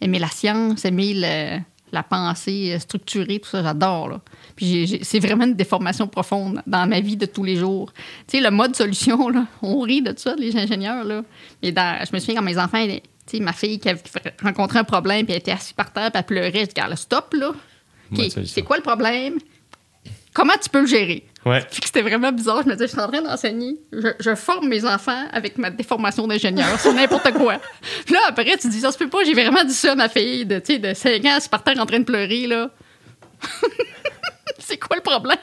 Aimer 0.00 0.18
la 0.18 0.28
science, 0.28 0.84
aimer 0.84 1.12
le- 1.14 1.58
la 1.92 2.02
pensée 2.02 2.76
structurée, 2.80 3.38
tout 3.38 3.48
ça, 3.50 3.62
j'adore. 3.62 4.20
Puis 4.56 5.00
c'est 5.02 5.18
vraiment 5.18 5.44
une 5.44 5.54
déformation 5.54 6.06
profonde 6.08 6.62
dans 6.66 6.88
ma 6.88 7.00
vie 7.00 7.16
de 7.16 7.26
tous 7.26 7.44
les 7.44 7.56
jours. 7.56 7.92
Tu 8.26 8.38
sais, 8.38 8.40
le 8.42 8.50
mode 8.50 8.74
solution, 8.74 9.28
là, 9.28 9.46
on 9.62 9.80
rit 9.80 10.02
de 10.02 10.14
ça, 10.16 10.34
les 10.36 10.56
ingénieurs. 10.56 11.04
Là. 11.04 11.22
Mais 11.62 11.70
dans- 11.72 12.04
je 12.04 12.14
me 12.14 12.18
souviens 12.18 12.36
quand 12.36 12.42
mes 12.42 12.58
enfants, 12.58 12.84
tu 12.86 13.00
sais, 13.26 13.40
ma 13.40 13.52
fille 13.52 13.78
qui 13.78 13.88
avait 13.90 14.00
rencontré 14.42 14.78
un 14.78 14.84
problème, 14.84 15.24
puis 15.26 15.34
elle 15.34 15.40
était 15.40 15.52
assise 15.52 15.74
par 15.74 15.92
terre, 15.92 16.10
puis 16.10 16.18
elle 16.18 16.24
pleurait, 16.26 16.66
je 16.76 16.88
dis, 16.90 16.96
stop, 16.96 17.34
là. 17.34 17.52
C'est 18.46 18.62
quoi 18.62 18.76
le 18.76 18.82
problème? 18.82 19.38
Comment 20.34 20.54
tu 20.62 20.68
peux 20.70 20.80
le 20.80 20.86
gérer? 20.86 21.26
Ouais. 21.44 21.60
Puis 21.70 21.80
que 21.80 21.86
c'était 21.86 22.02
vraiment 22.02 22.30
bizarre. 22.30 22.62
Je 22.62 22.68
me 22.68 22.72
disais, 22.74 22.86
je 22.86 22.92
suis 22.92 23.00
en 23.00 23.08
train 23.08 23.22
d'enseigner. 23.22 23.76
Je, 23.92 24.08
je 24.20 24.34
forme 24.34 24.68
mes 24.68 24.84
enfants 24.84 25.26
avec 25.32 25.58
ma 25.58 25.70
déformation 25.70 26.26
d'ingénieur. 26.26 26.78
C'est 26.78 26.92
n'importe 26.92 27.32
quoi. 27.32 27.58
Puis 28.04 28.14
là, 28.14 28.20
après, 28.28 28.56
tu 28.56 28.68
dis, 28.68 28.80
ça 28.80 28.92
se 28.92 28.98
peut 28.98 29.08
pas. 29.08 29.24
J'ai 29.24 29.34
vraiment 29.34 29.64
dit 29.64 29.74
ça 29.74 29.92
à 29.92 29.94
ma 29.94 30.08
fille 30.08 30.46
de, 30.46 30.58
de 30.58 30.94
5 30.94 31.24
ans, 31.24 31.32
elle 31.36 31.42
se 31.42 31.48
par 31.48 31.64
terre 31.64 31.78
en 31.78 31.86
train 31.86 31.98
de 31.98 32.04
pleurer, 32.04 32.46
là. 32.46 32.70
c'est 34.58 34.78
quoi 34.78 34.96
le 34.96 35.02
problème? 35.02 35.38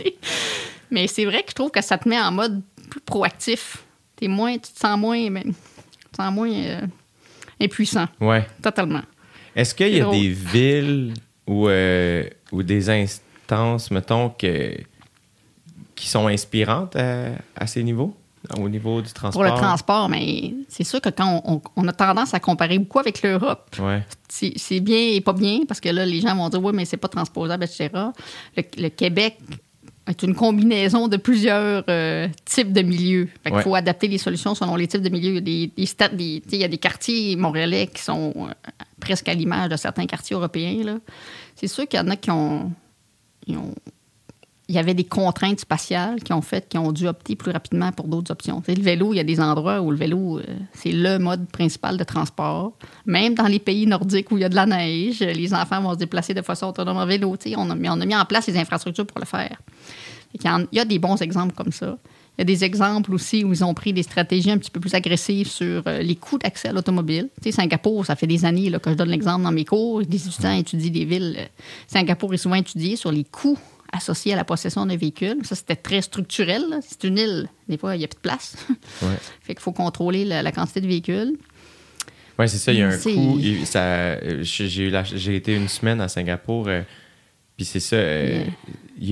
Mais 0.90 1.06
c'est 1.06 1.24
vrai 1.24 1.42
que 1.42 1.50
je 1.50 1.54
trouve 1.54 1.70
que 1.70 1.82
ça 1.82 1.98
te 1.98 2.08
met 2.08 2.20
en 2.20 2.30
mode 2.30 2.62
plus 2.88 3.00
proactif. 3.00 3.78
T'es 4.14 4.28
moins, 4.28 4.54
tu 4.54 4.72
te 4.72 4.78
sens 4.78 4.98
moins, 4.98 5.28
mais, 5.28 5.42
tu 5.42 5.52
te 5.52 6.16
sens 6.16 6.32
moins 6.32 6.50
euh, 6.50 6.80
impuissant. 7.60 8.06
Ouais. 8.20 8.46
Totalement. 8.62 9.02
Est-ce 9.54 9.74
qu'il 9.74 9.94
y 9.94 10.00
a 10.00 10.04
drôle. 10.04 10.16
des 10.16 10.28
villes 10.28 11.14
ou, 11.46 11.68
euh, 11.68 12.24
ou 12.52 12.62
des 12.62 12.88
instances, 12.88 13.90
mettons, 13.90 14.30
que, 14.30 14.76
qui 15.96 16.06
sont 16.08 16.28
inspirantes 16.28 16.94
à, 16.94 17.30
à 17.56 17.66
ces 17.66 17.82
niveaux, 17.82 18.14
au 18.60 18.68
niveau 18.68 19.02
du 19.02 19.12
transport? 19.12 19.42
Pour 19.42 19.50
le 19.50 19.58
transport, 19.58 20.08
mais 20.08 20.54
c'est 20.68 20.84
sûr 20.84 21.00
que 21.00 21.08
quand 21.08 21.42
on, 21.44 21.54
on- 21.54 21.62
on 21.74 21.88
a 21.88 21.92
tendance 21.92 22.32
à 22.34 22.38
comparer 22.40 22.78
beaucoup 22.78 23.00
avec 23.00 23.22
l'Europe, 23.22 23.74
Ouais. 23.80 24.02
c'est 24.28 24.80
bien 24.80 24.98
et 25.14 25.20
pas 25.20 25.32
bien, 25.32 25.60
parce 25.66 25.80
que 25.80 25.88
là, 25.88 26.06
les 26.06 26.20
gens 26.20 26.36
vont 26.36 26.48
dire, 26.48 26.62
oui, 26.62 26.72
mais 26.74 26.84
c'est 26.84 26.96
pas 26.98 27.08
transposable, 27.08 27.64
etc. 27.64 27.88
Le, 28.56 28.62
le 28.78 28.88
Québec 28.90 29.38
est 30.08 30.22
une 30.22 30.36
combinaison 30.36 31.08
de 31.08 31.16
plusieurs 31.16 31.82
euh, 31.88 32.28
types 32.44 32.72
de 32.72 32.82
milieux. 32.82 33.26
Fait 33.42 33.50
qu'il 33.50 33.56
Ouais. 33.56 33.62
faut 33.64 33.74
adapter 33.74 34.06
les 34.06 34.18
solutions 34.18 34.54
selon 34.54 34.76
les 34.76 34.86
types 34.86 35.02
de 35.02 35.08
milieux. 35.08 35.30
Il 35.30 35.34
y 35.34 35.38
a 35.38 35.40
des, 35.40 35.66
des 36.16 36.42
il 36.52 36.60
y 36.60 36.64
a 36.64 36.68
des 36.68 36.78
quartiers 36.78 37.34
montréalais 37.34 37.88
qui 37.88 38.00
sont 38.02 38.32
euh, 38.36 38.52
presque 39.00 39.28
à 39.28 39.34
l'image 39.34 39.68
de 39.70 39.76
certains 39.76 40.06
quartiers 40.06 40.36
européens. 40.36 40.84
là. 40.84 40.98
C'est 41.56 41.66
sûr 41.66 41.88
qu'il 41.88 41.98
y 41.98 42.02
en 42.02 42.08
a 42.10 42.14
qui 42.14 42.30
ont- 42.30 42.70
il 44.68 44.74
y 44.74 44.78
avait 44.78 44.94
des 44.94 45.04
contraintes 45.04 45.60
spatiales 45.60 46.20
qui 46.22 46.32
ont 46.32 46.42
fait 46.42 46.68
qu'ils 46.68 46.80
ont 46.80 46.90
dû 46.90 47.06
opter 47.06 47.36
plus 47.36 47.52
rapidement 47.52 47.92
pour 47.92 48.08
d'autres 48.08 48.32
options. 48.32 48.60
Tu 48.60 48.72
sais, 48.72 48.74
le 48.76 48.82
vélo, 48.82 49.12
il 49.12 49.16
y 49.16 49.20
a 49.20 49.24
des 49.24 49.40
endroits 49.40 49.80
où 49.80 49.92
le 49.92 49.96
vélo, 49.96 50.38
euh, 50.38 50.42
c'est 50.72 50.90
le 50.90 51.18
mode 51.18 51.46
principal 51.48 51.96
de 51.96 52.02
transport. 52.04 52.72
Même 53.04 53.34
dans 53.34 53.46
les 53.46 53.60
pays 53.60 53.86
nordiques 53.86 54.30
où 54.32 54.38
il 54.38 54.40
y 54.40 54.44
a 54.44 54.48
de 54.48 54.56
la 54.56 54.66
neige, 54.66 55.20
les 55.20 55.54
enfants 55.54 55.80
vont 55.80 55.92
se 55.92 55.98
déplacer 55.98 56.34
de 56.34 56.42
façon 56.42 56.66
autonome 56.66 56.96
en 56.96 57.06
vélo. 57.06 57.36
On 57.56 57.70
a, 57.70 57.74
mis- 57.76 57.88
on 57.88 58.00
a 58.00 58.04
mis 58.06 58.16
en 58.16 58.24
place 58.24 58.48
les 58.48 58.56
infrastructures 58.58 59.06
pour 59.06 59.20
le 59.20 59.26
faire. 59.26 59.56
Il 60.34 60.66
y 60.72 60.80
a 60.80 60.84
des 60.84 60.98
bons 60.98 61.16
exemples 61.22 61.54
comme 61.54 61.72
ça. 61.72 61.96
Il 62.36 62.40
y 62.40 62.42
a 62.42 62.44
des 62.44 62.64
exemples 62.64 63.14
aussi 63.14 63.44
où 63.44 63.52
ils 63.52 63.64
ont 63.64 63.72
pris 63.72 63.94
des 63.94 64.02
stratégies 64.02 64.50
un 64.50 64.58
petit 64.58 64.70
peu 64.70 64.80
plus 64.80 64.92
agressives 64.94 65.48
sur 65.48 65.82
euh, 65.86 66.00
les 66.02 66.16
coûts 66.16 66.36
d'accès 66.36 66.68
à 66.68 66.72
l'automobile. 66.72 67.30
Tu 67.42 67.50
Singapour, 67.50 68.04
ça 68.04 68.14
fait 68.14 68.26
des 68.26 68.44
années 68.44 68.68
là, 68.68 68.78
que 68.78 68.90
je 68.90 68.94
donne 68.96 69.08
l'exemple 69.08 69.44
dans 69.44 69.52
mes 69.52 69.64
cours. 69.64 70.02
Des 70.02 70.26
étudiants 70.26 70.52
étudient 70.52 70.90
des 70.90 71.04
villes. 71.06 71.36
euh, 71.38 71.44
Singapour 71.86 72.34
est 72.34 72.38
souvent 72.38 72.56
étudié 72.56 72.96
sur 72.96 73.10
les 73.10 73.24
coûts 73.24 73.58
associés 73.92 74.32
à 74.32 74.36
la 74.36 74.44
possession 74.44 74.84
d'un 74.86 74.96
véhicule. 74.96 75.38
Ça, 75.44 75.54
c'était 75.54 75.76
très 75.76 76.02
structurel. 76.02 76.64
C'est 76.86 77.04
une 77.04 77.18
île. 77.18 77.48
Des 77.68 77.78
fois, 77.78 77.94
il 77.96 77.98
n'y 78.00 78.04
a 78.04 78.08
plus 78.08 78.16
de 78.16 78.20
place. 78.20 78.56
Ouais. 79.02 79.08
fait 79.42 79.54
qu'il 79.54 79.62
faut 79.62 79.72
contrôler 79.72 80.24
la, 80.24 80.42
la 80.42 80.52
quantité 80.52 80.80
de 80.80 80.86
véhicules. 80.86 81.36
Ouais, 82.38 82.48
c'est 82.48 82.58
ça, 82.58 82.72
il 82.72 82.78
y 82.80 82.82
a 82.82 82.88
un 82.88 82.90
euh, 82.90 84.42
J'ai 84.42 85.36
été 85.36 85.54
une 85.54 85.68
semaine 85.68 86.00
à 86.00 86.08
Singapour. 86.08 86.68
euh, 86.68 86.82
Puis 87.56 87.64
c'est 87.64 87.80
ça. 87.80 87.96
euh, 87.96 88.44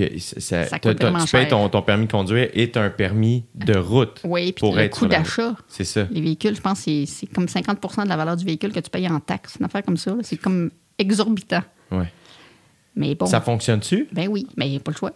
a- 0.03 0.19
ça- 0.19 0.41
ça- 0.67 0.79
coûte 0.79 0.99
tu 1.25 1.31
payes 1.33 1.49
ton, 1.49 1.69
ton 1.71 1.81
permis 1.83 2.07
de 2.07 2.13
conduire 2.13 2.49
et 2.53 2.71
un 2.77 2.91
permis 2.91 3.45
de 3.55 3.77
route. 3.79 4.21
Oui, 4.25 4.53
puis 4.53 4.61
pour 4.61 4.77
le 4.77 4.83
être 4.83 4.99
coût 4.99 5.07
d'achat. 5.07 5.55
C'est 5.69 5.85
ça. 5.85 6.07
Les 6.11 6.21
véhicules, 6.21 6.55
je 6.55 6.61
pense, 6.61 6.81
c'est 6.81 7.27
comme 7.35 7.49
50 7.49 8.05
de 8.05 8.09
la 8.09 8.17
valeur 8.17 8.37
du 8.37 8.45
véhicule 8.45 8.73
que 8.73 8.81
tu 8.81 8.91
payes 8.91 9.09
en 9.09 9.21
taxes. 9.21 9.57
Une 9.59 9.65
affaire 9.67 9.83
comme 9.83 9.97
ça. 9.97 10.15
C'est 10.23 10.37
comme 10.37 10.71
exorbitant. 10.99 11.63
Ouais. 11.91 12.13
Mais 12.97 13.15
bon. 13.15 13.27
Ça 13.27 13.41
fonctionne-tu? 13.41 14.09
Ben 14.13 14.29
oui, 14.29 14.47
mais 14.57 14.67
il 14.69 14.71
n'y 14.73 14.77
a 14.77 14.81
pas 14.81 14.93
le 14.93 14.97
choix. 14.97 15.13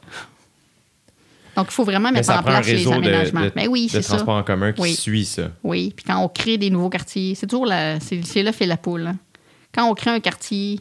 Donc, 1.57 1.67
il 1.71 1.73
faut 1.73 1.85
vraiment 1.85 2.13
mettre 2.13 2.27
ça 2.27 2.39
en 2.39 2.43
place 2.43 2.67
les 2.67 2.85
de, 2.85 2.91
aménagements. 2.91 3.41
de- 3.45 3.53
ben 3.55 3.67
oui, 3.69 3.89
c'est 3.91 4.03
ça. 4.03 4.15
transport 4.15 4.37
en 4.37 4.43
commun 4.45 4.73
qui 4.73 4.81
Oui. 4.81 4.95
suit 4.95 5.25
ça. 5.25 5.51
Oui, 5.65 5.93
puis 5.95 6.05
quand 6.05 6.19
on 6.19 6.29
crée 6.29 6.57
des 6.57 6.71
nouveaux 6.71 6.89
quartiers, 6.91 7.35
c'est 7.35 7.47
toujours 7.49 7.67
la, 7.67 7.99
c'est, 8.01 8.25
c'est 8.25 8.43
l'œuf 8.43 8.61
et 8.63 8.67
la 8.67 8.77
poule. 8.77 9.07
hein. 9.09 9.17
Quand 9.75 9.85
on 9.91 9.95
crée 9.95 10.11
un 10.11 10.21
quartier 10.21 10.79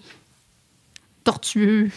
tortueux, 1.23 1.89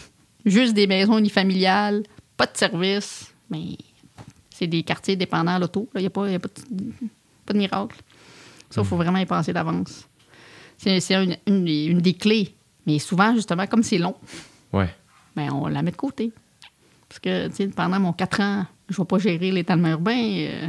juste 0.44 0.74
des 0.74 0.86
maisons 0.86 1.18
unifamiliales, 1.18 2.02
pas 2.36 2.46
de 2.46 2.56
service, 2.56 3.32
mais 3.50 3.76
c'est 4.50 4.66
des 4.66 4.82
quartiers 4.82 5.16
dépendants 5.16 5.52
à 5.54 5.58
l'auto. 5.58 5.88
Il 5.94 6.00
n'y 6.00 6.06
a, 6.06 6.10
pas, 6.10 6.28
y 6.30 6.34
a 6.34 6.38
pas, 6.38 6.48
de, 6.70 6.84
pas 7.46 7.52
de 7.52 7.58
miracle. 7.58 7.96
Ça, 8.70 8.80
il 8.82 8.86
faut 8.86 8.96
vraiment 8.96 9.18
y 9.18 9.26
penser 9.26 9.52
d'avance. 9.52 10.06
C'est, 10.78 11.00
c'est 11.00 11.14
une, 11.14 11.36
une 11.46 11.64
des- 11.64 11.84
une 11.84 12.00
des 12.00 12.14
clés. 12.14 12.54
Mais 12.86 12.98
souvent, 12.98 13.34
justement, 13.34 13.66
comme 13.66 13.82
c'est 13.82 13.98
long, 13.98 14.14
Ouais. 14.72 14.88
ben, 15.36 15.50
on 15.52 15.66
la 15.68 15.82
met 15.82 15.90
de 15.90 15.96
côté. 15.96 16.32
Parce 17.08 17.18
que, 17.18 17.48
tu 17.48 17.54
sais, 17.56 17.66
pendant 17.68 17.98
mon 18.00 18.12
4 18.12 18.40
ans, 18.40 18.66
je 18.88 18.94
ne 18.94 18.98
vais 19.04 19.06
pas 19.08 19.18
gérer 19.18 19.50
l'étalement 19.50 19.88
urbain. 19.88 20.16
euh, 20.16 20.68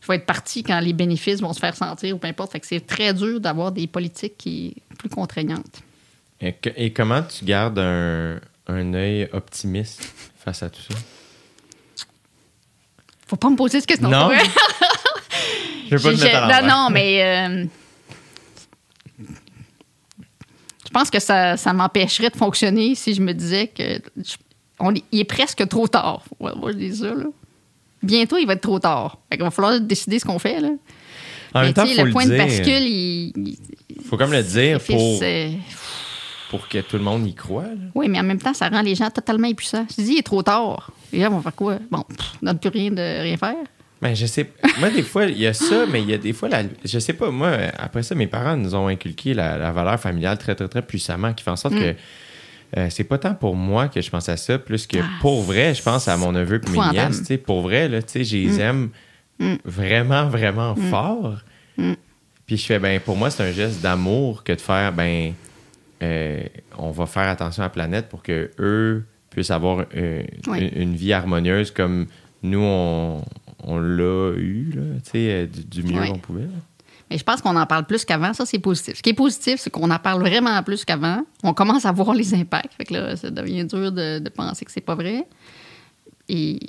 je 0.00 0.06
vais 0.06 0.16
être 0.16 0.26
parti 0.26 0.62
quand 0.62 0.78
les 0.80 0.92
bénéfices 0.92 1.40
vont 1.40 1.52
se 1.52 1.58
faire 1.58 1.74
sentir 1.76 2.14
ou 2.14 2.18
peu 2.18 2.28
importe. 2.28 2.52
Fait 2.52 2.60
que 2.60 2.66
c'est 2.66 2.86
très 2.86 3.12
dur 3.12 3.40
d'avoir 3.40 3.70
des 3.72 3.86
politiques 3.86 4.36
qui 4.38 4.76
plus 4.98 5.08
contraignantes. 5.08 5.80
Et, 6.40 6.52
que- 6.54 6.70
et 6.76 6.92
comment 6.92 7.22
tu 7.22 7.44
gardes 7.44 7.78
un, 7.78 8.40
un 8.68 8.94
œil 8.94 9.28
optimiste 9.32 10.02
face 10.38 10.62
à 10.62 10.70
tout 10.70 10.80
ça? 10.82 10.94
Faut 13.26 13.36
pas 13.36 13.50
me 13.50 13.56
poser 13.56 13.80
cette 13.80 13.88
question. 13.88 14.08
Non? 14.08 14.30
Je 15.90 15.96
veux 15.96 16.02
pas 16.12 16.16
te 16.16 16.22
mettre 16.22 16.36
à 16.36 16.62
non, 16.62 16.68
non, 16.68 16.88
mais 16.90 17.22
euh, 17.24 17.64
je 20.90 20.92
pense 20.98 21.08
que 21.10 21.20
ça, 21.20 21.56
ça 21.56 21.72
m'empêcherait 21.72 22.30
de 22.30 22.36
fonctionner 22.36 22.94
si 22.96 23.14
je 23.14 23.22
me 23.22 23.32
disais 23.32 23.68
que 23.68 24.00
je- 24.16 24.34
on 24.80 24.94
est- 24.94 25.04
il 25.12 25.20
est 25.20 25.24
presque 25.24 25.66
trop 25.68 25.86
tard. 25.88 26.22
Ouais, 26.40 26.52
moi, 26.56 26.72
je 26.72 26.76
dis 26.78 26.96
ça, 26.96 27.14
là. 27.14 27.24
Bientôt, 28.02 28.38
il 28.38 28.46
va 28.46 28.54
être 28.54 28.60
trop 28.62 28.78
tard. 28.78 29.18
Fait 29.30 29.36
qu'il 29.36 29.44
va 29.44 29.50
falloir 29.50 29.78
décider 29.80 30.18
ce 30.18 30.24
qu'on 30.24 30.38
fait. 30.38 30.58
Là. 30.60 30.68
En 31.54 31.60
Mais 31.60 31.66
même 31.66 31.74
temps, 31.74 31.86
faut 31.86 31.96
le 31.98 32.04
le 32.04 32.12
point 32.12 32.24
dire. 32.26 32.32
de 32.32 32.38
bascule, 32.38 32.82
il, 32.86 33.32
il- 33.36 33.58
faut 34.04 34.16
comme 34.16 34.32
le 34.32 34.42
dire 34.42 34.80
il 34.88 34.94
pour, 34.96 35.20
pour 36.50 36.68
que 36.68 36.78
tout 36.78 36.96
le 36.96 37.02
monde 37.02 37.26
y 37.26 37.34
croit. 37.34 37.64
là. 37.64 37.74
Oui, 37.94 38.08
mais 38.08 38.18
en 38.18 38.22
même 38.24 38.40
temps, 38.40 38.54
ça 38.54 38.68
rend 38.68 38.80
les 38.82 38.94
gens 38.94 39.10
totalement 39.10 39.48
impuissants. 39.48 39.86
Je 39.96 40.02
dis, 40.02 40.12
il 40.14 40.18
est 40.18 40.22
trop 40.22 40.42
tard. 40.42 40.90
Les 41.12 41.20
gens 41.20 41.30
vont 41.30 41.42
faire 41.42 41.54
quoi? 41.54 41.78
Bon, 41.90 42.02
pff, 42.02 42.32
on 42.42 42.46
donne 42.46 42.58
plus 42.58 42.70
rien 42.70 42.90
de 42.90 43.22
rien 43.22 43.36
faire. 43.36 43.54
Ben, 44.02 44.14
je 44.14 44.24
sais. 44.26 44.50
Moi, 44.78 44.90
des 44.90 45.02
fois, 45.02 45.26
il 45.26 45.38
y 45.38 45.46
a 45.46 45.52
ça, 45.52 45.84
mais 45.90 46.00
il 46.00 46.08
y 46.08 46.14
a 46.14 46.18
des 46.18 46.32
fois, 46.32 46.48
la, 46.48 46.62
je 46.84 46.98
sais 46.98 47.12
pas, 47.12 47.30
moi, 47.30 47.52
après 47.76 48.02
ça, 48.02 48.14
mes 48.14 48.26
parents 48.26 48.56
nous 48.56 48.74
ont 48.74 48.88
inculqué 48.88 49.34
la, 49.34 49.58
la 49.58 49.72
valeur 49.72 50.00
familiale 50.00 50.38
très, 50.38 50.54
très, 50.54 50.68
très 50.68 50.82
puissamment, 50.82 51.32
qui 51.34 51.44
fait 51.44 51.50
en 51.50 51.56
sorte 51.56 51.74
Mm. 51.74 51.78
que 51.80 51.94
euh, 52.78 52.86
c'est 52.88 53.04
pas 53.04 53.18
tant 53.18 53.34
pour 53.34 53.56
moi 53.56 53.88
que 53.88 54.00
je 54.00 54.08
pense 54.10 54.28
à 54.28 54.36
ça, 54.36 54.58
plus 54.58 54.86
que 54.86 54.98
Ah, 54.98 55.04
pour 55.20 55.42
vrai, 55.42 55.74
je 55.74 55.82
pense 55.82 56.08
à 56.08 56.16
mon 56.16 56.32
neveu 56.32 56.60
et 56.66 56.70
mes 56.70 56.90
nièces. 56.92 57.18
tu 57.20 57.24
sais, 57.26 57.36
Pour 57.38 57.60
vrai, 57.62 57.88
là, 57.88 58.00
tu 58.00 58.10
sais, 58.12 58.24
je 58.24 58.36
les 58.36 58.60
aime 58.60 58.90
Mm. 59.38 59.54
vraiment, 59.64 60.28
vraiment 60.28 60.74
fort. 60.76 61.38
Puis 62.46 62.56
je 62.56 62.66
fais, 62.66 62.78
ben, 62.78 63.00
pour 63.00 63.16
moi, 63.16 63.30
c'est 63.30 63.42
un 63.42 63.52
geste 63.52 63.80
d'amour 63.80 64.44
que 64.44 64.52
de 64.52 64.60
faire, 64.60 64.92
ben, 64.92 65.32
euh, 66.02 66.42
on 66.78 66.90
va 66.90 67.06
faire 67.06 67.28
attention 67.28 67.62
à 67.62 67.66
la 67.66 67.70
planète 67.70 68.08
pour 68.08 68.22
que 68.22 68.50
eux 68.58 69.04
puissent 69.30 69.50
avoir 69.50 69.84
euh, 69.96 70.22
Oui. 70.46 70.58
une, 70.74 70.82
une 70.82 70.94
vie 70.96 71.12
harmonieuse 71.12 71.70
comme 71.70 72.06
nous, 72.42 72.60
on, 72.62 73.22
on 73.64 73.78
l'a 73.78 74.32
eu, 74.36 74.72
là, 74.74 74.82
tu 75.04 75.10
sais, 75.10 75.30
euh, 75.30 75.46
du, 75.46 75.82
du 75.82 75.92
mieux 75.92 76.00
qu'on 76.06 76.18
pouvait. 76.18 76.42
là. 76.42 76.48
Mais 77.10 77.18
je 77.18 77.24
pense 77.24 77.40
qu'on 77.42 77.56
en 77.56 77.66
parle 77.66 77.86
plus 77.86 78.04
qu'avant. 78.04 78.32
Ça, 78.34 78.46
c'est 78.46 78.60
positif. 78.60 78.98
Ce 78.98 79.02
qui 79.02 79.10
est 79.10 79.14
positif, 79.14 79.58
c'est 79.58 79.70
qu'on 79.70 79.90
en 79.90 79.98
parle 79.98 80.20
vraiment 80.20 80.62
plus 80.62 80.84
qu'avant. 80.84 81.24
On 81.42 81.52
commence 81.54 81.84
à 81.84 81.90
voir 81.90 82.14
les 82.14 82.34
impacts. 82.34 82.72
Fait 82.74 82.84
que 82.84 82.94
là, 82.94 83.16
ça 83.16 83.30
devient 83.30 83.64
dur 83.64 83.90
de, 83.90 84.20
de 84.20 84.28
penser 84.28 84.64
que 84.64 84.70
c'est 84.70 84.80
pas 84.80 84.94
vrai. 84.94 85.26
Et 86.28 86.60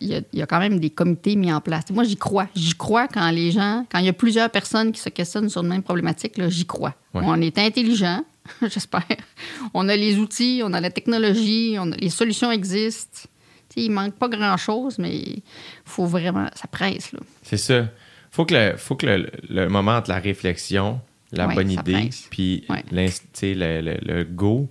il 0.00 0.08
y, 0.08 0.14
a, 0.16 0.20
il 0.32 0.40
y 0.40 0.42
a 0.42 0.46
quand 0.46 0.58
même 0.58 0.80
des 0.80 0.90
comités 0.90 1.36
mis 1.36 1.52
en 1.52 1.60
place. 1.60 1.84
Moi, 1.90 2.02
j'y 2.02 2.16
crois. 2.16 2.48
J'y 2.56 2.74
crois 2.74 3.06
quand 3.06 3.30
les 3.30 3.52
gens, 3.52 3.86
quand 3.92 4.00
il 4.00 4.06
y 4.06 4.08
a 4.08 4.12
plusieurs 4.12 4.50
personnes 4.50 4.90
qui 4.90 5.00
se 5.00 5.08
questionnent 5.08 5.48
sur 5.48 5.62
une 5.62 5.68
même 5.68 5.84
problématique, 5.84 6.32
j'y 6.48 6.66
crois. 6.66 6.94
Ouais. 7.14 7.22
On 7.24 7.40
est 7.40 7.56
intelligent, 7.56 8.24
j'espère. 8.62 9.04
On 9.72 9.88
a 9.88 9.94
les 9.94 10.18
outils, 10.18 10.62
on 10.64 10.72
a 10.72 10.80
la 10.80 10.90
technologie, 10.90 11.76
on 11.78 11.92
a, 11.92 11.96
les 11.96 12.10
solutions 12.10 12.50
existent. 12.50 13.28
Il 13.76 13.90
manque 13.90 14.14
pas 14.14 14.28
grand-chose, 14.28 14.98
mais 14.98 15.14
il 15.16 15.42
faut 15.84 16.06
vraiment... 16.06 16.48
Ça 16.54 16.68
presse, 16.68 17.12
là. 17.12 17.20
C'est 17.42 17.56
ça. 17.56 17.88
Faut 18.30 18.44
que 18.44 18.54
le, 18.54 18.76
faut 18.76 18.96
que 18.96 19.06
le, 19.06 19.30
le 19.48 19.68
moment 19.68 19.92
entre 19.96 20.10
la 20.10 20.18
réflexion, 20.18 21.00
la 21.32 21.46
bonne 21.54 21.70
idée, 21.70 22.10
puis 22.30 22.64
le, 23.54 23.80
le- 23.80 23.98
le 24.02 24.24
go 24.24 24.68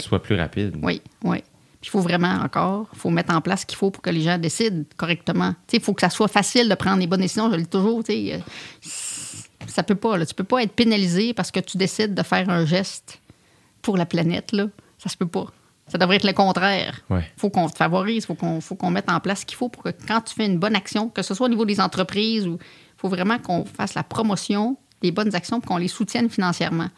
soit 0.00 0.22
plus 0.22 0.36
rapide. 0.36 0.76
Oui, 0.82 1.00
oui. 1.24 1.38
Puis 1.80 1.88
il 1.88 1.90
faut 1.90 2.00
vraiment 2.00 2.34
encore, 2.44 2.86
il 2.92 2.98
faut 2.98 3.10
mettre 3.10 3.34
en 3.34 3.40
place 3.40 3.62
ce 3.62 3.66
qu'il 3.66 3.76
faut 3.76 3.90
pour 3.90 4.02
que 4.02 4.10
les 4.10 4.20
gens 4.20 4.38
décident 4.38 4.84
correctement. 4.96 5.54
Il 5.72 5.80
faut 5.80 5.94
que 5.94 6.00
ça 6.02 6.10
soit 6.10 6.28
facile 6.28 6.68
de 6.68 6.74
prendre 6.76 6.98
les 7.00 7.06
bonnes 7.08 7.20
décisions. 7.20 7.50
Je 7.50 7.56
le 7.56 7.62
dis 7.62 7.68
toujours, 7.68 8.04
tu 8.04 8.12
sais, 8.12 8.34
euh, 8.34 8.38
ça 9.66 9.82
peut 9.82 9.94
pas. 9.96 10.16
Là. 10.16 10.24
Tu 10.24 10.34
peux 10.34 10.44
pas 10.44 10.62
être 10.62 10.72
pénalisé 10.72 11.34
parce 11.34 11.50
que 11.50 11.58
tu 11.60 11.76
décides 11.76 12.14
de 12.14 12.22
faire 12.22 12.48
un 12.50 12.64
geste 12.64 13.20
pour 13.82 13.96
la 13.96 14.06
planète. 14.06 14.52
Là. 14.52 14.66
Ça 14.98 15.08
se 15.08 15.16
peut 15.16 15.26
pas. 15.26 15.46
Ça 15.92 15.98
devrait 15.98 16.16
être 16.16 16.26
le 16.26 16.32
contraire. 16.32 17.00
Ouais. 17.10 17.30
faut 17.36 17.50
qu'on 17.50 17.68
te 17.68 17.76
favorise, 17.76 18.24
faut 18.26 18.34
qu'on 18.34 18.60
faut 18.62 18.74
qu'on 18.74 18.90
mette 18.90 19.10
en 19.10 19.20
place 19.20 19.40
ce 19.42 19.46
qu'il 19.46 19.56
faut 19.58 19.68
pour 19.68 19.82
que 19.82 19.90
quand 20.08 20.22
tu 20.22 20.34
fais 20.34 20.46
une 20.46 20.58
bonne 20.58 20.74
action, 20.74 21.08
que 21.10 21.20
ce 21.22 21.34
soit 21.34 21.46
au 21.46 21.50
niveau 21.50 21.66
des 21.66 21.80
entreprises 21.80 22.46
ou 22.48 22.54
il 22.54 22.96
faut 23.00 23.08
vraiment 23.10 23.38
qu'on 23.38 23.64
fasse 23.66 23.92
la 23.94 24.02
promotion 24.02 24.78
des 25.02 25.10
bonnes 25.12 25.34
actions 25.34 25.60
pour 25.60 25.68
qu'on 25.68 25.76
les 25.76 25.88
soutienne 25.88 26.30
financièrement. 26.30 26.88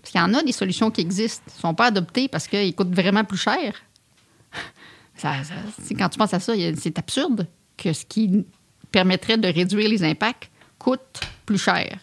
Parce 0.00 0.12
qu'il 0.12 0.20
y 0.20 0.24
en 0.24 0.32
a 0.34 0.42
des 0.42 0.52
solutions 0.52 0.90
qui 0.92 1.00
existent, 1.00 1.42
ne 1.46 1.60
sont 1.60 1.74
pas 1.74 1.86
adoptées 1.86 2.28
parce 2.28 2.46
qu'ils 2.46 2.74
coûtent 2.74 2.94
vraiment 2.94 3.24
plus 3.24 3.38
cher. 3.38 3.74
Ça- 5.16 5.32
quand 5.98 6.08
tu 6.08 6.18
penses 6.18 6.34
à 6.34 6.40
ça, 6.40 6.54
il 6.54 6.78
c'est 6.78 6.98
absurde 6.98 7.46
que 7.76 7.92
ce 7.92 8.04
qui 8.04 8.44
permettrait 8.92 9.36
de 9.38 9.48
réduire 9.48 9.88
les 9.88 10.04
impacts 10.04 10.50
coûte 10.78 11.20
plus 11.46 11.58
cher. 11.58 11.98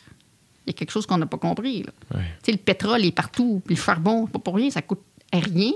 Il 0.65 0.67
y 0.67 0.69
a 0.71 0.73
quelque 0.73 0.91
chose 0.91 1.05
qu'on 1.05 1.17
n'a 1.17 1.25
pas 1.25 1.37
compris. 1.37 1.83
là. 1.83 2.17
Ouais. 2.17 2.25
Le 2.51 2.57
pétrole 2.57 3.05
est 3.05 3.11
partout, 3.11 3.61
puis 3.65 3.75
le 3.75 3.81
charbon, 3.81 4.27
pas 4.27 4.39
pour 4.39 4.55
rien, 4.55 4.69
ça 4.69 4.81
coûte 4.81 5.01
rien. 5.33 5.71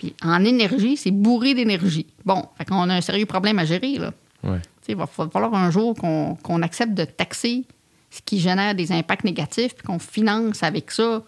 Puis 0.00 0.14
en 0.24 0.42
énergie, 0.46 0.96
c'est 0.96 1.10
bourré 1.10 1.52
d'énergie. 1.52 2.06
Bon, 2.24 2.46
fait 2.56 2.64
qu'on 2.64 2.88
a 2.88 2.94
un 2.94 3.00
sérieux 3.02 3.26
problème 3.26 3.58
à 3.58 3.66
gérer. 3.66 3.98
Là. 3.98 4.12
Ouais. 4.42 4.58
Il 4.88 4.96
va 4.96 5.06
fa- 5.06 5.28
falloir 5.28 5.52
un 5.54 5.70
jour 5.70 5.94
qu'on 5.94 6.62
accepte 6.62 6.94
de 6.94 7.04
taxer 7.04 7.64
ce 8.10 8.20
qui 8.24 8.40
génère 8.40 8.74
des 8.74 8.92
impacts 8.92 9.24
négatifs, 9.24 9.74
puis 9.74 9.86
qu'on 9.86 9.98
finance 9.98 10.62
avec 10.62 10.90
ça 10.90 11.22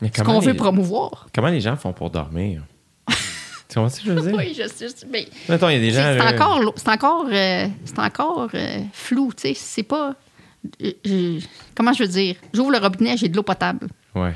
Mais 0.00 0.10
ce 0.16 0.22
qu'on 0.22 0.40
veut 0.40 0.54
promouvoir. 0.54 1.26
Comment 1.34 1.48
les 1.48 1.60
gens 1.60 1.76
font 1.76 1.92
pour 1.92 2.08
dormir? 2.08 2.62
tu 3.08 3.74
comprends 3.74 3.90
ce 3.90 4.00
que 4.00 4.06
je 4.06 4.12
veux 4.12 4.22
dire? 4.22 4.34
Oui, 4.38 4.56
je 4.58 4.66
sais. 4.66 4.86
mais 5.12 5.28
Mettons, 5.50 5.68
il 5.68 5.74
y 5.74 5.76
a 5.76 5.80
des 5.80 5.90
gens. 5.90 6.16
C'est 6.18 6.34
encore, 6.34 6.72
c'est 6.76 6.88
encore, 6.88 7.26
euh, 7.30 7.66
encore 7.98 8.48
euh, 8.54 8.78
flou, 8.94 9.32
tu 9.36 9.42
sais. 9.48 9.54
C'est 9.54 9.82
pas. 9.82 10.14
comment 11.74 11.92
je 11.92 12.02
veux 12.04 12.08
dire? 12.08 12.36
J'ouvre 12.54 12.70
le 12.72 12.78
robinet, 12.78 13.18
j'ai 13.18 13.28
de 13.28 13.36
l'eau 13.36 13.42
potable. 13.42 13.86
Ouais. 14.14 14.34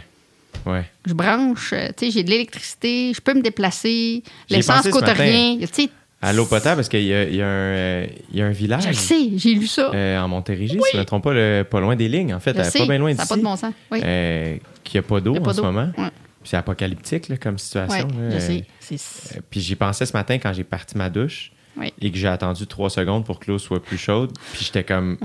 Ouais. 0.67 0.85
Je 1.07 1.13
branche, 1.15 1.73
euh, 1.73 1.89
tu 1.97 2.07
sais, 2.07 2.11
j'ai 2.11 2.23
de 2.25 2.31
l'électricité, 2.31 3.13
je 3.15 3.21
peux 3.21 3.35
me 3.35 3.43
déplacer. 3.43 4.23
L'essence 4.49 4.89
coûte 4.89 5.05
rien. 5.05 5.59
À 6.23 6.33
l'eau 6.33 6.47
potable, 6.47 6.77
parce 6.77 6.89
qu'il 6.89 7.03
y 7.05 7.13
euh, 7.13 8.07
y 8.33 8.41
a 8.41 8.47
un 8.47 8.51
village 8.51 8.85
je 8.85 8.89
le 8.89 8.95
sais, 8.95 9.29
j'ai 9.37 9.53
lu 9.55 9.67
ça. 9.67 9.91
euh, 9.93 10.19
en 10.19 10.27
Montérégie, 10.29 10.73
si 10.81 10.91
je 10.93 10.97
ne 10.97 11.03
me 11.03 11.05
trompe 11.05 11.25
pas, 11.25 11.35
le- 11.35 11.67
pas 11.71 11.81
loin 11.81 11.97
des 11.97 12.09
lignes, 12.09 12.33
en 12.33 12.41
fait, 12.41 12.57
je 12.57 12.63
sais, 12.63 12.79
pas 12.79 12.87
bien 12.87 12.97
loin 12.99 13.11
ça 13.11 13.17
n'a 13.19 13.23
d'ici. 13.25 13.29
pas 13.29 13.37
de 13.37 13.43
bon 13.43 13.57
sens. 13.57 13.73
Oui. 13.91 14.01
euh, 14.03 14.57
qu'il 14.83 14.99
n'y 15.01 15.05
a 15.05 15.09
pas 15.09 15.21
d'eau 15.21 15.37
en 15.37 15.53
ce 15.53 15.61
moment. 15.61 15.93
C'est 16.43 16.57
apocalyptique 16.57 17.29
là, 17.29 17.37
comme 17.37 17.59
situation. 17.59 18.09
là. 18.19 18.31
je 18.31 18.39
sais. 18.39 19.41
Puis 19.51 19.61
j'y 19.61 19.77
pensais 19.77 20.07
ce 20.07 20.13
matin 20.15 20.39
quand 20.39 20.53
j'ai 20.55 20.65
parti 20.65 20.97
ma 20.97 21.11
douche 21.11 21.53
Oui. 21.77 21.93
et 22.01 22.11
que 22.11 22.17
j'ai 22.19 22.29
attendu 22.29 22.67
trois 22.67 22.89
secondes 22.91 23.25
pour 23.27 23.39
que 23.39 23.51
l'eau 23.51 23.59
soit 23.59 23.83
plus 23.83 23.99
chaude. 23.99 24.33
Puis 24.55 24.65
j'étais 24.65 24.85
comme. 24.85 25.19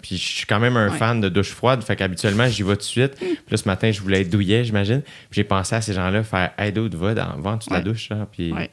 Puis 0.00 0.16
je 0.16 0.26
suis 0.38 0.46
quand 0.46 0.60
même 0.60 0.76
un 0.76 0.90
Ouais. 0.90 0.98
fan 0.98 1.20
de 1.20 1.28
douche 1.28 1.50
froide, 1.50 1.82
fait 1.82 1.96
qu'habituellement, 1.96 2.46
j'y 2.48 2.62
vais 2.62 2.74
tout 2.74 2.80
de 2.80 2.82
suite. 2.82 3.14
Puis 3.16 3.36
là, 3.50 3.56
ce 3.56 3.64
matin, 3.66 3.90
je 3.90 4.00
voulais 4.00 4.20
être 4.22 4.30
douillet, 4.30 4.64
j'imagine. 4.64 5.02
Puis 5.02 5.12
j'ai 5.32 5.44
pensé 5.44 5.74
à 5.74 5.80
ces 5.80 5.92
gens-là 5.94 6.22
faire 6.22 6.52
Hey, 6.58 6.72
dude, 6.72 6.94
va, 6.94 7.14
dans, 7.14 7.56
dessous 7.56 7.68
de 7.70 7.74
la 7.74 7.80
douche. 7.80 8.08
là. 8.10 8.26
Puis 8.30 8.52
Ouais. 8.52 8.70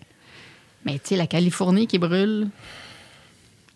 Mais 0.86 0.94
tu 0.96 1.00
sais, 1.10 1.16
la 1.16 1.28
Californie 1.28 1.88
qui 1.88 1.98
brûle, 1.98 2.48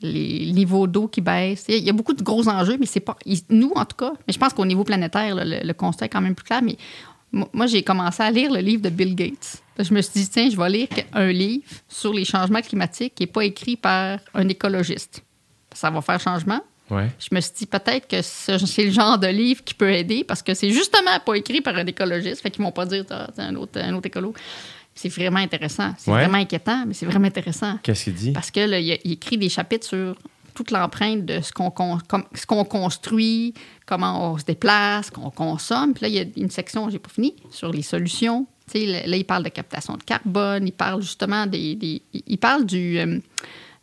les 0.01 0.51
niveaux 0.51 0.85
d'eau 0.85 1.07
qui 1.07 1.21
baissent, 1.21 1.65
il 1.69 1.83
y 1.83 1.89
a- 1.89 1.93
beaucoup 1.93 2.13
de 2.13 2.21
gros 2.21 2.47
enjeux, 2.47 2.77
mais 2.79 2.85
c'est 2.85 2.99
pas. 2.99 3.17
Nous, 3.49 3.71
en 3.75 3.85
tout 3.85 3.95
cas, 3.97 4.11
mais 4.27 4.33
je 4.33 4.37
pense 4.37 4.53
qu'au 4.53 4.65
niveau 4.65 4.83
planétaire, 4.83 5.33
là, 5.35 5.43
le, 5.43 5.65
le 5.65 5.73
constat 5.73 6.05
est 6.05 6.09
quand 6.09 6.21
même 6.21 6.35
plus 6.35 6.43
clair. 6.45 6.61
Mais 6.61 6.77
mo- 7.31 7.49
moi, 7.53 7.65
j'ai 7.65 7.81
commencé 7.81 8.21
à 8.21 8.29
lire 8.29 8.51
le 8.51 8.59
livre 8.59 8.81
de 8.83 8.89
Bill 8.89 9.15
Gates. 9.15 9.61
Je 9.79 9.93
me 9.93 10.01
suis 10.01 10.13
dit, 10.21 10.29
tiens, 10.29 10.49
je 10.51 10.57
vais 10.57 10.69
lire 10.69 10.87
un 11.13 11.31
livre 11.31 11.63
sur 11.87 12.13
les 12.13 12.25
changements 12.25 12.61
climatiques 12.61 13.15
qui 13.15 13.23
n'est 13.23 13.27
pas 13.27 13.45
écrit 13.45 13.75
par 13.75 14.19
un 14.33 14.47
écologiste. 14.49 15.23
Ça 15.73 15.89
va 15.89 16.01
faire 16.01 16.19
changement. 16.19 16.61
Ouais. 16.89 17.09
Je 17.19 17.33
me 17.35 17.41
suis 17.41 17.51
dit 17.57 17.65
peut-être 17.65 18.07
que 18.07 18.21
ce- 18.21 18.57
c'est 18.57 18.83
le 18.85 18.91
genre 18.91 19.17
de 19.17 19.27
livre 19.27 19.63
qui 19.63 19.73
peut 19.73 19.91
aider 19.91 20.23
parce 20.23 20.41
que 20.41 20.53
c'est 20.53 20.71
justement 20.71 21.19
pas 21.25 21.35
écrit 21.35 21.61
par 21.61 21.75
un 21.75 21.85
écologiste. 21.85 22.41
Fait 22.41 22.49
qu'ils 22.51 22.63
vont 22.63 22.71
pas 22.71 22.85
dire 22.85 23.03
Ah, 23.09 23.27
c'est 23.35 23.41
un 23.41 23.55
autre, 23.55 23.79
un 23.79 23.93
autre 23.93 24.07
écolo. 24.07 24.33
C'est 24.95 25.09
vraiment 25.09 25.39
intéressant. 25.39 25.93
C'est 25.97 26.09
Ouais. 26.11 26.21
vraiment 26.21 26.37
inquiétant, 26.39 26.85
mais 26.87 26.93
c'est 26.93 27.05
vraiment 27.05 27.27
intéressant. 27.27 27.77
Qu'est-ce 27.83 28.05
qu'il 28.05 28.13
dit? 28.15 28.31
Parce 28.31 28.49
que 28.51 28.61
là, 28.61 28.79
il, 28.79 28.91
a- 28.93 28.97
il 29.03 29.11
écrit 29.11 29.37
des 29.37 29.49
chapitres 29.49 29.85
sur 29.85 30.15
toute 30.55 30.71
l'empreinte 30.71 31.23
de 31.25 31.39
ce 31.41 31.51
qu'on 31.51 31.69
con- 31.69 31.99
construit, 32.65 33.53
comment 33.85 34.31
on 34.33 34.37
se 34.39 34.43
déplace, 34.45 35.09
qu'on 35.11 35.29
consomme. 35.29 35.93
Puis 35.93 36.01
là, 36.03 36.07
il 36.07 36.15
y 36.15 36.19
a 36.19 36.25
une 36.43 36.49
section, 36.49 36.89
j'ai 36.89 36.97
pas 36.99 37.09
fini, 37.09 37.35
sur 37.51 37.71
les 37.71 37.83
solutions. 37.83 38.47
Tu 38.71 38.79
sais, 38.79 38.85
là, 38.87 39.05
là, 39.07 39.17
il 39.17 39.23
parle 39.25 39.43
de 39.43 39.49
captation 39.49 39.95
de 39.95 40.03
carbone, 40.03 40.65
il 40.67 40.71
parle 40.73 41.01
justement 41.01 41.45
des. 41.45 41.75
des- 41.75 42.01
il 42.25 42.37
parle 42.37 42.65
du. 42.65 42.97
euh, 42.97 43.19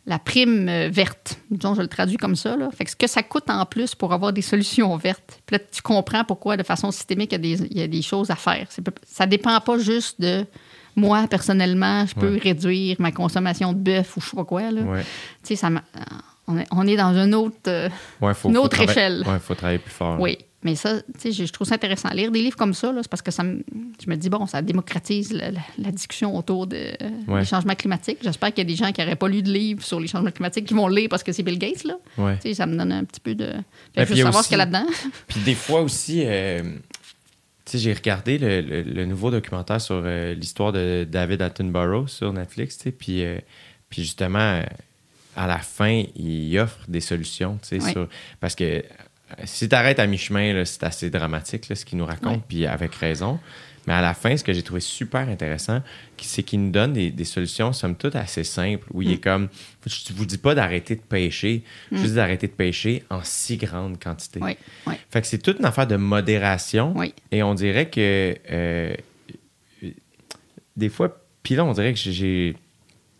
la 0.07 0.19
prime 0.19 0.69
euh, 0.69 0.89
verte, 0.91 1.39
disons, 1.49 1.73
je 1.75 1.81
le 1.81 1.87
traduis 1.87 2.17
comme 2.17 2.35
ça. 2.35 2.55
Là. 2.55 2.69
Fait 2.75 2.85
que 2.85 2.91
ce 2.91 2.95
que 2.95 3.07
ça 3.07 3.23
coûte 3.23 3.49
en 3.49 3.65
plus 3.65 3.95
pour 3.95 4.13
avoir 4.13 4.31
des 4.33 4.41
solutions 4.43 4.95
vertes. 4.97 5.39
Puis 5.45 5.55
là, 5.57 5.63
tu 5.71 5.81
comprends 5.81 6.23
pourquoi, 6.23 6.57
de 6.57 6.63
façon 6.63 6.91
systémique, 6.91 7.31
il 7.31 7.33
y 7.33 7.53
a 7.53 7.57
des, 7.57 7.63
il 7.71 7.77
y 7.79 7.81
a 7.81 7.87
des 7.87 8.01
choses 8.03 8.29
à 8.29 8.35
faire. 8.35 8.67
Ça 9.05 9.25
dépend 9.25 9.59
pas 9.61 9.77
juste 9.79 10.21
de 10.21 10.45
moi, 10.95 11.25
personnellement, 11.27 12.05
je 12.05 12.13
peux 12.15 12.33
Ouais. 12.33 12.39
réduire 12.39 12.95
ma 12.99 13.11
consommation 13.11 13.73
de 13.73 13.79
bœuf 13.79 14.15
ou 14.15 14.21
je 14.21 14.29
sais 14.29 14.35
pas 14.35 14.45
quoi. 14.45 14.69
Là. 14.71 14.81
Ouais. 14.81 15.01
Tu 15.01 15.07
sais, 15.49 15.55
ça 15.55 15.69
m'a- 15.69 15.83
on, 16.47 16.57
est, 16.59 16.67
on 16.71 16.85
est 16.87 16.95
dans 16.95 17.13
une 17.17 17.33
autre. 17.33 17.55
euh, 17.67 17.89
Ouais, 18.21 18.33
faut, 18.35 18.49
Une 18.49 18.55
faut 18.55 18.61
autre 18.61 18.77
trava- 18.77 18.91
échelle. 18.91 19.23
Ouais, 19.27 19.39
faut 19.39 19.55
travailler 19.55 19.79
plus 19.79 19.91
fort. 19.91 20.19
oui. 20.21 20.37
Mais 20.65 20.75
ça, 20.75 20.99
tu 21.21 21.31
sais, 21.31 21.45
je 21.45 21.53
trouve 21.53 21.67
ça 21.67 21.75
intéressant. 21.75 22.09
Lire 22.09 22.31
des 22.31 22.41
livres 22.41 22.57
comme 22.57 22.73
ça, 22.73 22.91
c'est 23.01 23.07
parce 23.07 23.21
que 23.21 23.29
ça 23.31 23.43
me, 23.43 23.63
je 24.03 24.09
me 24.09 24.15
dis, 24.17 24.29
bon, 24.29 24.45
ça 24.47 24.61
démocratise 24.61 25.31
la, 25.31 25.51
la- 25.51 25.59
la 25.77 25.91
discussion 25.91 26.35
autour 26.35 26.65
de, 26.67 26.75
euh, 26.75 27.09
Ouais. 27.27 27.41
des 27.41 27.45
changements 27.45 27.75
climatiques. 27.75 28.17
J'espère 28.23 28.49
qu'il 28.49 28.57
y 28.63 28.67
a 28.67 28.69
des 28.69 28.75
gens 28.75 28.91
qui 28.91 28.99
n'auraient 28.99 29.15
pas 29.15 29.27
lu 29.29 29.43
de 29.43 29.51
livres 29.51 29.83
sur 29.83 29.99
les 29.99 30.07
changements 30.07 30.31
climatiques 30.31 30.65
qui 30.65 30.73
vont 30.73 30.87
le 30.87 30.95
lire 30.95 31.07
parce 31.09 31.21
que 31.23 31.31
c'est 31.31 31.43
Bill 31.43 31.59
Gates, 31.59 31.83
là. 31.83 31.95
Ouais. 32.17 32.35
Tu 32.37 32.49
sais, 32.49 32.53
ça 32.55 32.65
me 32.65 32.75
donne 32.75 32.91
un 32.91 33.03
petit 33.03 33.19
peu 33.21 33.35
de. 33.35 33.45
Ben, 33.95 34.05
Fait 34.07 34.13
y 34.13 34.15
juste 34.17 34.23
savoir 34.23 34.33
aussi- 34.39 34.43
ce 34.45 34.49
qu'il 34.49 34.57
y 34.57 34.61
a 34.61 34.65
là-dedans. 34.65 34.85
Puis 35.27 35.39
des 35.41 35.55
fois 35.55 35.81
aussi, 35.81 36.23
euh, 36.25 36.63
tu 36.63 37.71
sais, 37.71 37.77
j'ai 37.77 37.93
regardé 37.93 38.37
le, 38.39 38.61
le- 38.61 38.81
le 38.81 39.05
nouveau 39.05 39.29
documentaire 39.31 39.79
sur 39.79 40.01
euh, 40.03 40.33
l'histoire 40.33 40.71
de 40.71 41.07
David 41.07 41.43
Attenborough 41.43 42.09
sur 42.09 42.33
Netflix, 42.33 42.77
tu 42.77 42.83
sais, 42.85 42.91
puis, 42.91 43.23
euh, 43.23 43.37
puis 43.89 44.01
justement, 44.01 44.61
à 45.35 45.45
la 45.47 45.59
fin, 45.59 46.03
il 46.15 46.57
offre 46.57 46.79
des 46.87 47.01
solutions, 47.01 47.59
tu 47.61 47.79
sais, 47.79 47.83
Ouais. 47.85 47.91
sur- 47.91 48.07
parce 48.39 48.55
que 48.55 48.83
si 49.43 49.67
tu 49.69 49.75
arrêtes 49.75 49.99
à 49.99 50.07
mi-chemin, 50.07 50.63
c'est 50.65 50.83
assez 50.83 51.09
dramatique, 51.09 51.67
là, 51.69 51.75
ce 51.75 51.83
qu'il 51.85 51.97
nous 51.97 52.05
raconte, 52.05 52.37
Ouais. 52.37 52.41
puis 52.47 52.65
avec 52.65 52.95
raison. 52.95 53.39
Mais 53.87 53.93
à 53.93 54.01
la 54.01 54.15
fin, 54.15 54.35
ce 54.35 54.43
que 54.43 54.51
j'ai 54.51 54.63
trouvé 54.63 54.79
super 54.79 55.29
intéressant, 55.29 55.83
c'est 56.19 56.41
qu'il 56.41 56.59
nous 56.59 56.71
donne 56.71 56.93
des, 56.93 57.11
des 57.11 57.23
solutions, 57.23 57.71
somme 57.71 57.95
toute, 57.95 58.15
assez 58.15 58.43
simples, 58.43 58.87
où 58.91 59.03
il 59.03 59.09
Mm. 59.09 59.13
est 59.13 59.17
comme, 59.17 59.47
je 59.85 60.11
ne 60.11 60.17
vous 60.17 60.25
dis 60.25 60.39
pas 60.39 60.55
d'arrêter 60.55 60.95
de 60.95 61.01
pêcher, 61.01 61.61
je 61.91 61.97
vous 61.97 62.07
dis 62.07 62.15
d'arrêter 62.15 62.47
de 62.47 62.53
pêcher 62.53 63.03
en 63.11 63.19
si 63.23 63.57
grande 63.57 64.01
quantité. 64.01 64.39
Oui, 64.41 64.57
oui. 64.87 64.95
Fait 65.11 65.21
que 65.21 65.27
c'est 65.27 65.37
toute 65.37 65.59
une 65.59 65.65
affaire 65.65 65.85
de 65.85 65.97
modération. 65.97 66.93
Oui. 66.95 67.13
Et 67.31 67.43
on 67.43 67.53
dirait 67.53 67.87
que 67.89 68.35
euh, 68.49 68.95
des 70.75 70.89
fois, 70.89 71.15
puis 71.43 71.55
là, 71.55 71.63
on 71.65 71.73
dirait 71.73 71.93
que 71.93 71.99
j'ai- 71.99 72.11
j'ai. 72.13 72.55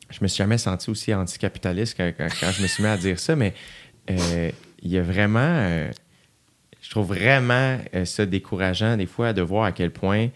Je 0.09 0.19
me 0.21 0.27
suis 0.27 0.37
jamais 0.37 0.57
senti 0.57 0.89
aussi 0.89 1.13
anticapitaliste 1.13 1.95
quand, 1.97 2.11
quand- 2.17 2.27
quand 2.39 2.51
je 2.51 2.61
me 2.61 2.67
suis 2.67 2.83
mis 2.83 2.89
à 2.89 2.97
dire 2.97 3.19
ça, 3.19 3.35
mais 3.35 3.53
euh, 4.09 4.51
il 4.81 4.91
y 4.91 4.97
a 4.97 5.01
vraiment. 5.03 5.39
euh, 5.41 5.91
je 6.85 6.89
trouve 6.91 7.07
vraiment 7.07 7.77
euh, 7.95 8.05
ça 8.05 8.25
décourageant 8.25 8.95
des 8.95 9.07
fois 9.07 9.33
de 9.33 9.41
voir 9.41 9.65
à 9.65 9.71
quel 9.71 9.89
point 9.91 10.27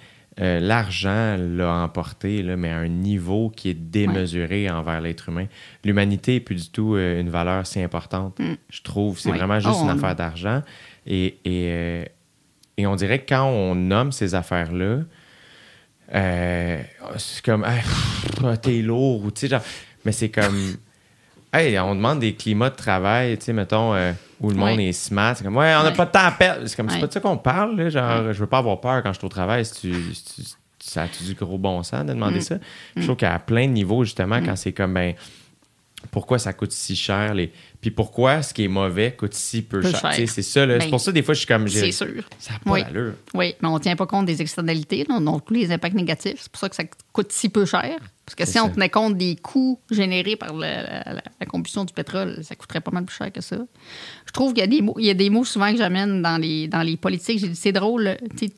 euh, 0.41 0.59
l'argent 0.59 1.35
l'a 1.38 1.73
emporté, 1.84 2.41
là, 2.41 2.55
mais 2.55 2.69
à 2.69 2.77
un 2.77 2.88
niveau 2.88 3.49
qui 3.49 3.69
est 3.69 3.73
démesuré 3.73 4.69
envers 4.69 5.01
l'être 5.01 5.30
humain. 5.30 5.45
L'humanité 5.84 6.34
n'est 6.35 6.39
plus 6.39 6.55
du 6.55 6.69
tout 6.69 6.95
euh, 6.95 7.19
une 7.19 7.30
valeur 7.30 7.67
si 7.67 7.81
importante, 7.81 8.39
je 8.69 8.81
trouve. 8.81 9.19
C'est 9.19 9.31
Mm. 9.31 9.35
Vraiment 9.35 9.59
juste 9.59 9.76
Oh, 9.80 9.84
une 9.84 9.89
on- 9.91 9.97
affaire 9.97 10.15
d'argent. 10.15 10.61
Et, 11.05 11.38
et, 11.43 11.67
euh, 11.71 12.05
et 12.77 12.88
on 12.88 12.95
dirait 12.95 13.19
que 13.19 13.30
quand 13.30 13.45
on 13.45 13.76
nomme 13.76 14.11
ces 14.13 14.34
affaires-là, 14.34 14.99
c'est 17.17 17.43
comme 17.43 17.65
Hey, 17.65 17.81
ah, 18.43 18.57
t'es 18.57 18.81
lourd 18.81 19.23
ou 19.26 19.31
tu 19.31 19.41
sais 19.41 19.47
genre 19.47 19.61
mais 20.05 20.11
c'est 20.11 20.30
comme 20.30 20.76
hey 21.53 21.77
on 21.80 21.95
demande 21.95 22.19
des 22.19 22.35
climats 22.35 22.69
de 22.69 22.76
travail 22.76 23.38
tu 23.38 23.45
sais 23.45 23.53
mettons 23.53 23.93
euh, 23.95 24.11
où 24.39 24.49
le 24.49 24.55
monde 24.55 24.77
Ouais. 24.77 24.85
est 24.89 24.93
smart 24.93 25.35
c'est 25.35 25.43
comme 25.43 25.57
ouais 25.57 25.73
on 25.80 25.84
n'a 25.84 25.89
Ouais. 25.89 25.95
pas 25.95 26.05
de 26.05 26.11
temps 26.11 26.26
à 26.26 26.31
perdre 26.31 26.67
c'est 26.67 26.76
comme 26.76 26.89
c'est 26.89 26.99
pas 26.99 27.07
de 27.07 27.13
ça 27.13 27.19
qu'on 27.19 27.38
parle 27.38 27.76
là, 27.76 27.89
genre 27.89 28.31
je 28.34 28.39
veux 28.39 28.47
pas 28.47 28.59
avoir 28.59 28.80
peur 28.80 29.01
quand 29.03 29.11
je 29.13 29.17
suis 29.19 29.26
au 29.26 29.30
travail 29.30 29.65
si 29.65 29.73
tu, 29.81 30.13
si 30.13 30.23
tu- 30.43 30.49
ça 30.81 31.03
a-tu 31.03 31.23
du 31.23 31.34
gros 31.34 31.57
bon 31.57 31.84
sens 31.84 32.05
de 32.05 32.13
demander 32.13 32.39
Mm. 32.39 32.41
ça? 32.41 32.55
Je 32.95 33.03
trouve 33.03 33.17
qu'à 33.17 33.38
plein 33.39 33.67
de 33.67 33.73
niveaux 33.73 34.03
justement 34.05 34.39
quand 34.43 34.55
c'est 34.55 34.71
comme 34.71 34.93
ben 34.93 35.13
pourquoi 36.11 36.39
ça 36.39 36.53
coûte 36.53 36.71
si 36.71 36.95
cher 36.95 37.34
les 37.34 37.51
puis 37.81 37.91
pourquoi 37.91 38.41
ce 38.41 38.53
qui 38.53 38.63
est 38.63 38.67
mauvais 38.69 39.11
coûte 39.11 39.34
si 39.34 39.61
peu, 39.61 39.81
Peu 39.81 39.91
cher, 39.91 40.13
c'est 40.27 40.41
ça 40.41 40.65
là. 40.65 40.76
c'est 40.80 40.85
Ben, 40.85 40.89
pour 40.89 41.01
ça 41.01 41.11
des 41.11 41.21
fois 41.21 41.34
je 41.34 41.39
suis 41.39 41.47
comme 41.47 41.67
j'ai- 41.67 41.80
C'est 41.80 41.91
sûr. 41.91 42.23
ça 42.39 42.53
n'a 42.53 42.59
pas 42.59 42.71
Oui. 42.71 42.84
d'allure 42.84 43.13
Oui, 43.34 43.53
mais 43.61 43.67
on 43.67 43.73
ne 43.73 43.80
tient 43.80 43.95
pas 43.97 44.05
compte 44.07 44.26
des 44.26 44.41
externalités, 44.41 45.05
non 45.09 45.39
plus 45.39 45.57
les 45.57 45.71
impacts 45.73 45.95
négatifs. 45.95 46.39
C'est 46.43 46.51
pour 46.51 46.59
ça 46.61 46.69
que 46.69 46.76
ça 46.76 46.84
coûte 47.11 47.31
si 47.34 47.49
peu 47.49 47.65
cher. 47.65 47.97
Parce 48.30 48.35
que 48.35 48.45
si 48.45 48.60
on 48.60 48.69
tenait 48.69 48.89
compte 48.89 49.18
des 49.18 49.35
coûts 49.35 49.80
générés 49.89 50.35
par 50.35 50.53
la, 50.53 50.84
la- 50.84 51.14
la- 51.14 51.23
la 51.39 51.45
combustion 51.47 51.84
du 51.84 51.93
pétrole, 51.93 52.38
ça 52.43 52.56
coûterait 52.56 52.80
pas 52.80 52.91
mal 52.91 53.03
plus 53.06 53.15
cher 53.15 53.31
que 53.31 53.41
ça. 53.41 53.57
Je 54.27 54.31
trouve 54.31 54.53
qu'il 54.53 54.60
y 54.61 54.64
a 54.64 54.68
des 54.68 54.81
mots, 54.84 54.93
il 54.99 55.06
y 55.06 55.10
a 55.10 55.15
des 55.15 55.31
mots 55.31 55.43
souvent 55.45 55.72
que 55.72 55.77
j'amène 55.77 56.22
dans 56.22 56.38
les, 56.38 56.68
dans 56.68 56.84
les 56.84 56.95
politiques. 56.95 57.39
J'ai 57.39 57.47
dit, 57.49 57.56
c'est 57.56 57.72
drôle, 57.72 58.18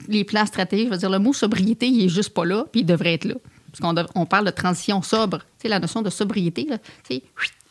les 0.09 0.25
plans 0.25 0.45
stratégiques, 0.45 0.87
je 0.87 0.91
veux 0.91 0.97
dire, 0.99 1.09
le 1.09 1.19
mot 1.19 1.31
sobriété, 1.31 1.87
il 1.87 2.03
est 2.03 2.09
juste 2.09 2.31
pas 2.31 2.43
là, 2.43 2.65
puis 2.69 2.81
il 2.81 2.85
devrait 2.85 3.13
être 3.13 3.23
là. 3.25 3.35
Parce 3.71 3.79
qu'on 3.79 4.05
on 4.21 4.25
parle 4.25 4.45
de 4.45 4.51
transition 4.51 5.01
sobre. 5.01 5.37
Tu 5.39 5.45
sais, 5.63 5.67
la 5.69 5.79
notion 5.79 6.01
de 6.01 6.09
sobriété, 6.09 6.67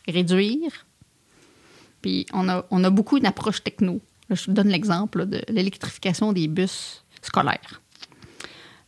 réduire, 0.07 0.71
puis 2.01 2.25
on 2.33 2.49
a, 2.49 2.65
on 2.71 2.83
a 2.83 2.89
beaucoup 2.89 3.17
une 3.17 3.27
approche 3.27 3.63
techno. 3.63 4.01
Là, 4.29 4.35
je 4.35 4.45
te 4.45 4.51
donne 4.51 4.69
l'exemple 4.69 5.19
là, 5.19 5.25
de 5.25 5.41
l'électrification 5.49 6.33
des 6.33 6.47
bus 6.47 7.03
scolaires. 7.21 7.81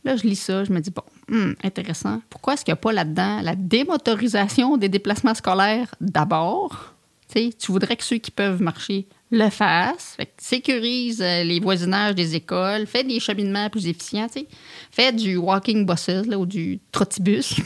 Là, 0.04 0.16
je 0.16 0.24
lis 0.24 0.36
ça, 0.36 0.64
je 0.64 0.72
me 0.72 0.80
dis, 0.80 0.90
bon, 0.90 1.02
hum, 1.30 1.54
intéressant. 1.62 2.20
Pourquoi 2.30 2.54
est-ce 2.54 2.64
qu'il 2.64 2.72
n'y 2.72 2.78
a 2.78 2.82
pas 2.82 2.92
là-dedans 2.92 3.40
la 3.42 3.54
démotorisation 3.54 4.76
des 4.76 4.88
déplacements 4.88 5.34
scolaires 5.34 5.94
d'abord? 6.00 6.90
Tu 7.32 7.50
voudrais 7.72 7.96
que 7.96 8.04
ceux 8.04 8.18
qui 8.18 8.30
peuvent 8.30 8.62
marcher 8.62 9.08
le 9.32 9.50
fassent. 9.50 10.14
Fait 10.16 10.26
que 10.26 10.32
sécurise 10.38 11.20
euh, 11.20 11.42
les 11.42 11.58
voisinages 11.58 12.14
des 12.14 12.36
écoles, 12.36 12.86
fait 12.86 13.02
des 13.02 13.18
cheminements 13.18 13.68
plus 13.70 13.88
efficients, 13.88 14.28
tu 14.28 14.40
sais. 14.40 14.46
Fait 14.92 15.10
du 15.10 15.36
walking 15.36 15.84
buses 15.84 16.26
là, 16.28 16.38
ou 16.38 16.46
du 16.46 16.78
trottibus. 16.92 17.56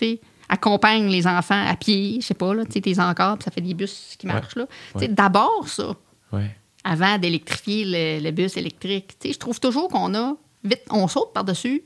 accompagne 0.48 1.08
les 1.08 1.26
enfants 1.26 1.64
à 1.66 1.76
pied, 1.76 2.18
je 2.20 2.26
sais 2.26 2.34
pas, 2.34 2.54
là, 2.54 2.64
tes 2.64 2.98
encores, 2.98 3.36
puis 3.38 3.44
ça 3.44 3.50
fait 3.50 3.60
des 3.60 3.74
bus 3.74 4.16
qui 4.18 4.26
Ouais. 4.26 4.32
marchent, 4.32 4.56
là. 4.56 4.66
Ouais. 4.94 5.08
d'abord 5.08 5.68
ça 5.68 5.94
ouais 6.32 6.50
avant 6.84 7.18
d'électrifier 7.18 7.84
le, 7.84 8.24
le 8.24 8.30
bus 8.30 8.56
électrique. 8.56 9.16
Je 9.22 9.36
trouve 9.36 9.60
toujours 9.60 9.88
qu'on 9.88 10.14
a, 10.14 10.36
vite, 10.64 10.82
on 10.90 11.06
saute 11.06 11.32
par-dessus 11.34 11.82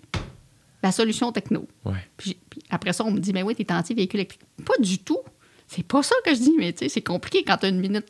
la 0.83 0.93
solution 0.93 1.31
techno. 1.33 1.67
ouais 1.85 1.95
Puis, 2.17 2.37
après 2.71 2.93
ça, 2.93 3.05
on 3.05 3.11
me 3.11 3.21
dit, 3.21 3.33
mais 3.33 3.43
oui, 3.43 3.55
t'es 3.55 3.71
anti-véhicule 3.73 4.21
électrique. 4.21 4.43
Pas 4.65 4.75
du 4.81 4.99
tout. 4.99 5.19
C'est 5.69 5.87
pas 5.87 6.03
ça 6.03 6.15
que 6.25 6.35
je 6.35 6.41
dis, 6.41 6.55
mais 6.59 6.73
tu 6.73 6.81
sais, 6.81 6.89
c'est 6.89 7.03
compliqué 7.03 7.45
quand 7.45 7.57
t'as 7.59 7.69
une 7.71 7.81
minute. 7.81 8.07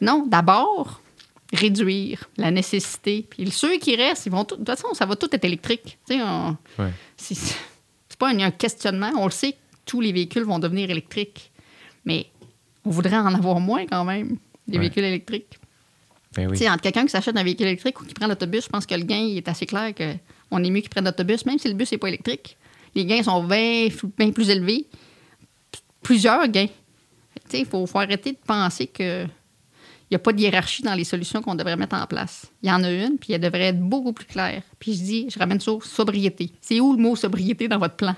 Non, 0.00 0.26
d'abord, 0.26 1.00
réduire 1.52 2.24
la 2.36 2.50
nécessité. 2.50 3.26
Puis 3.28 3.50
ceux 3.50 3.78
qui 3.78 3.94
restent, 3.96 4.26
ils 4.26 4.32
vont 4.32 4.44
tout, 4.44 4.56
de 4.56 4.64
toute 4.64 4.68
façon, 4.76 4.94
ça 4.94 5.06
va 5.06 5.14
tout 5.16 5.28
être 5.32 5.44
électrique. 5.44 5.98
Tu 6.08 6.14
sais, 6.16 6.22
on- 6.22 6.56
ouais 6.78 6.90
c'est 7.16 8.18
pas 8.18 8.30
un, 8.30 8.40
un 8.40 8.50
questionnement. 8.50 9.10
On 9.16 9.26
le 9.26 9.30
sait 9.30 9.52
que 9.52 9.58
tous 9.86 10.00
les 10.00 10.12
véhicules 10.12 10.44
vont 10.44 10.58
devenir 10.58 10.90
électriques. 10.90 11.50
Mais 12.04 12.26
on 12.84 12.90
voudrait 12.90 13.16
en 13.16 13.32
avoir 13.34 13.60
moins 13.60 13.86
quand 13.86 14.04
même, 14.04 14.36
des 14.66 14.74
Ouais. 14.78 14.84
véhicules 14.84 15.04
électriques. 15.04 15.58
ben 16.36 16.46
oui 16.48 16.56
Tu 16.58 16.64
sais, 16.64 16.70
entre 16.70 16.82
quelqu'un 16.82 17.04
qui 17.04 17.10
s'achète 17.10 17.36
un 17.36 17.44
véhicule 17.44 17.66
électrique 17.66 18.00
ou 18.00 18.04
qui 18.04 18.14
prend 18.14 18.26
l'autobus, 18.26 18.64
je 18.64 18.68
pense 18.68 18.86
que 18.86 18.94
le 18.94 19.04
gain 19.04 19.18
il 19.18 19.36
est 19.36 19.48
assez 19.48 19.66
clair 19.66 19.94
que 19.94 20.14
on 20.54 20.64
est 20.64 20.70
mieux 20.70 20.80
qu'il 20.80 20.90
prenne 20.90 21.04
l'autobus, 21.04 21.44
même 21.46 21.58
si 21.58 21.68
le 21.68 21.74
bus 21.74 21.90
n'est 21.92 21.98
pas 21.98 22.08
électrique. 22.08 22.56
Les 22.94 23.04
gains 23.04 23.22
sont 23.22 23.42
bien, 23.44 23.88
bien 24.16 24.30
plus 24.30 24.48
élevés. 24.50 24.86
Plusieurs 26.02 26.46
gains. 26.48 26.68
Il 27.52 27.66
faut, 27.66 27.86
faut 27.86 27.98
arrêter 27.98 28.32
de 28.32 28.38
penser 28.46 28.86
que 28.86 29.24
il 29.24 30.12
n'y 30.12 30.16
a 30.16 30.18
pas 30.18 30.32
de 30.32 30.40
hiérarchie 30.40 30.82
dans 30.82 30.94
les 30.94 31.02
solutions 31.04 31.40
qu'on 31.42 31.54
devrait 31.54 31.76
mettre 31.76 31.96
en 31.96 32.06
place. 32.06 32.46
Il 32.62 32.68
y 32.68 32.72
en 32.72 32.84
a 32.84 32.90
une, 32.90 33.16
puis 33.18 33.32
elle 33.32 33.40
devrait 33.40 33.68
être 33.68 33.80
beaucoup 33.80 34.12
plus 34.12 34.26
claire. 34.26 34.62
Puis 34.78 34.92
je 34.94 35.02
dis, 35.02 35.26
je 35.30 35.38
ramène 35.38 35.58
aux 35.66 35.80
sobriété. 35.80 36.52
C'est 36.60 36.78
où 36.78 36.92
le 36.94 37.02
mot 37.02 37.16
sobriété 37.16 37.68
dans 37.68 37.78
votre 37.78 37.96
plan? 37.96 38.14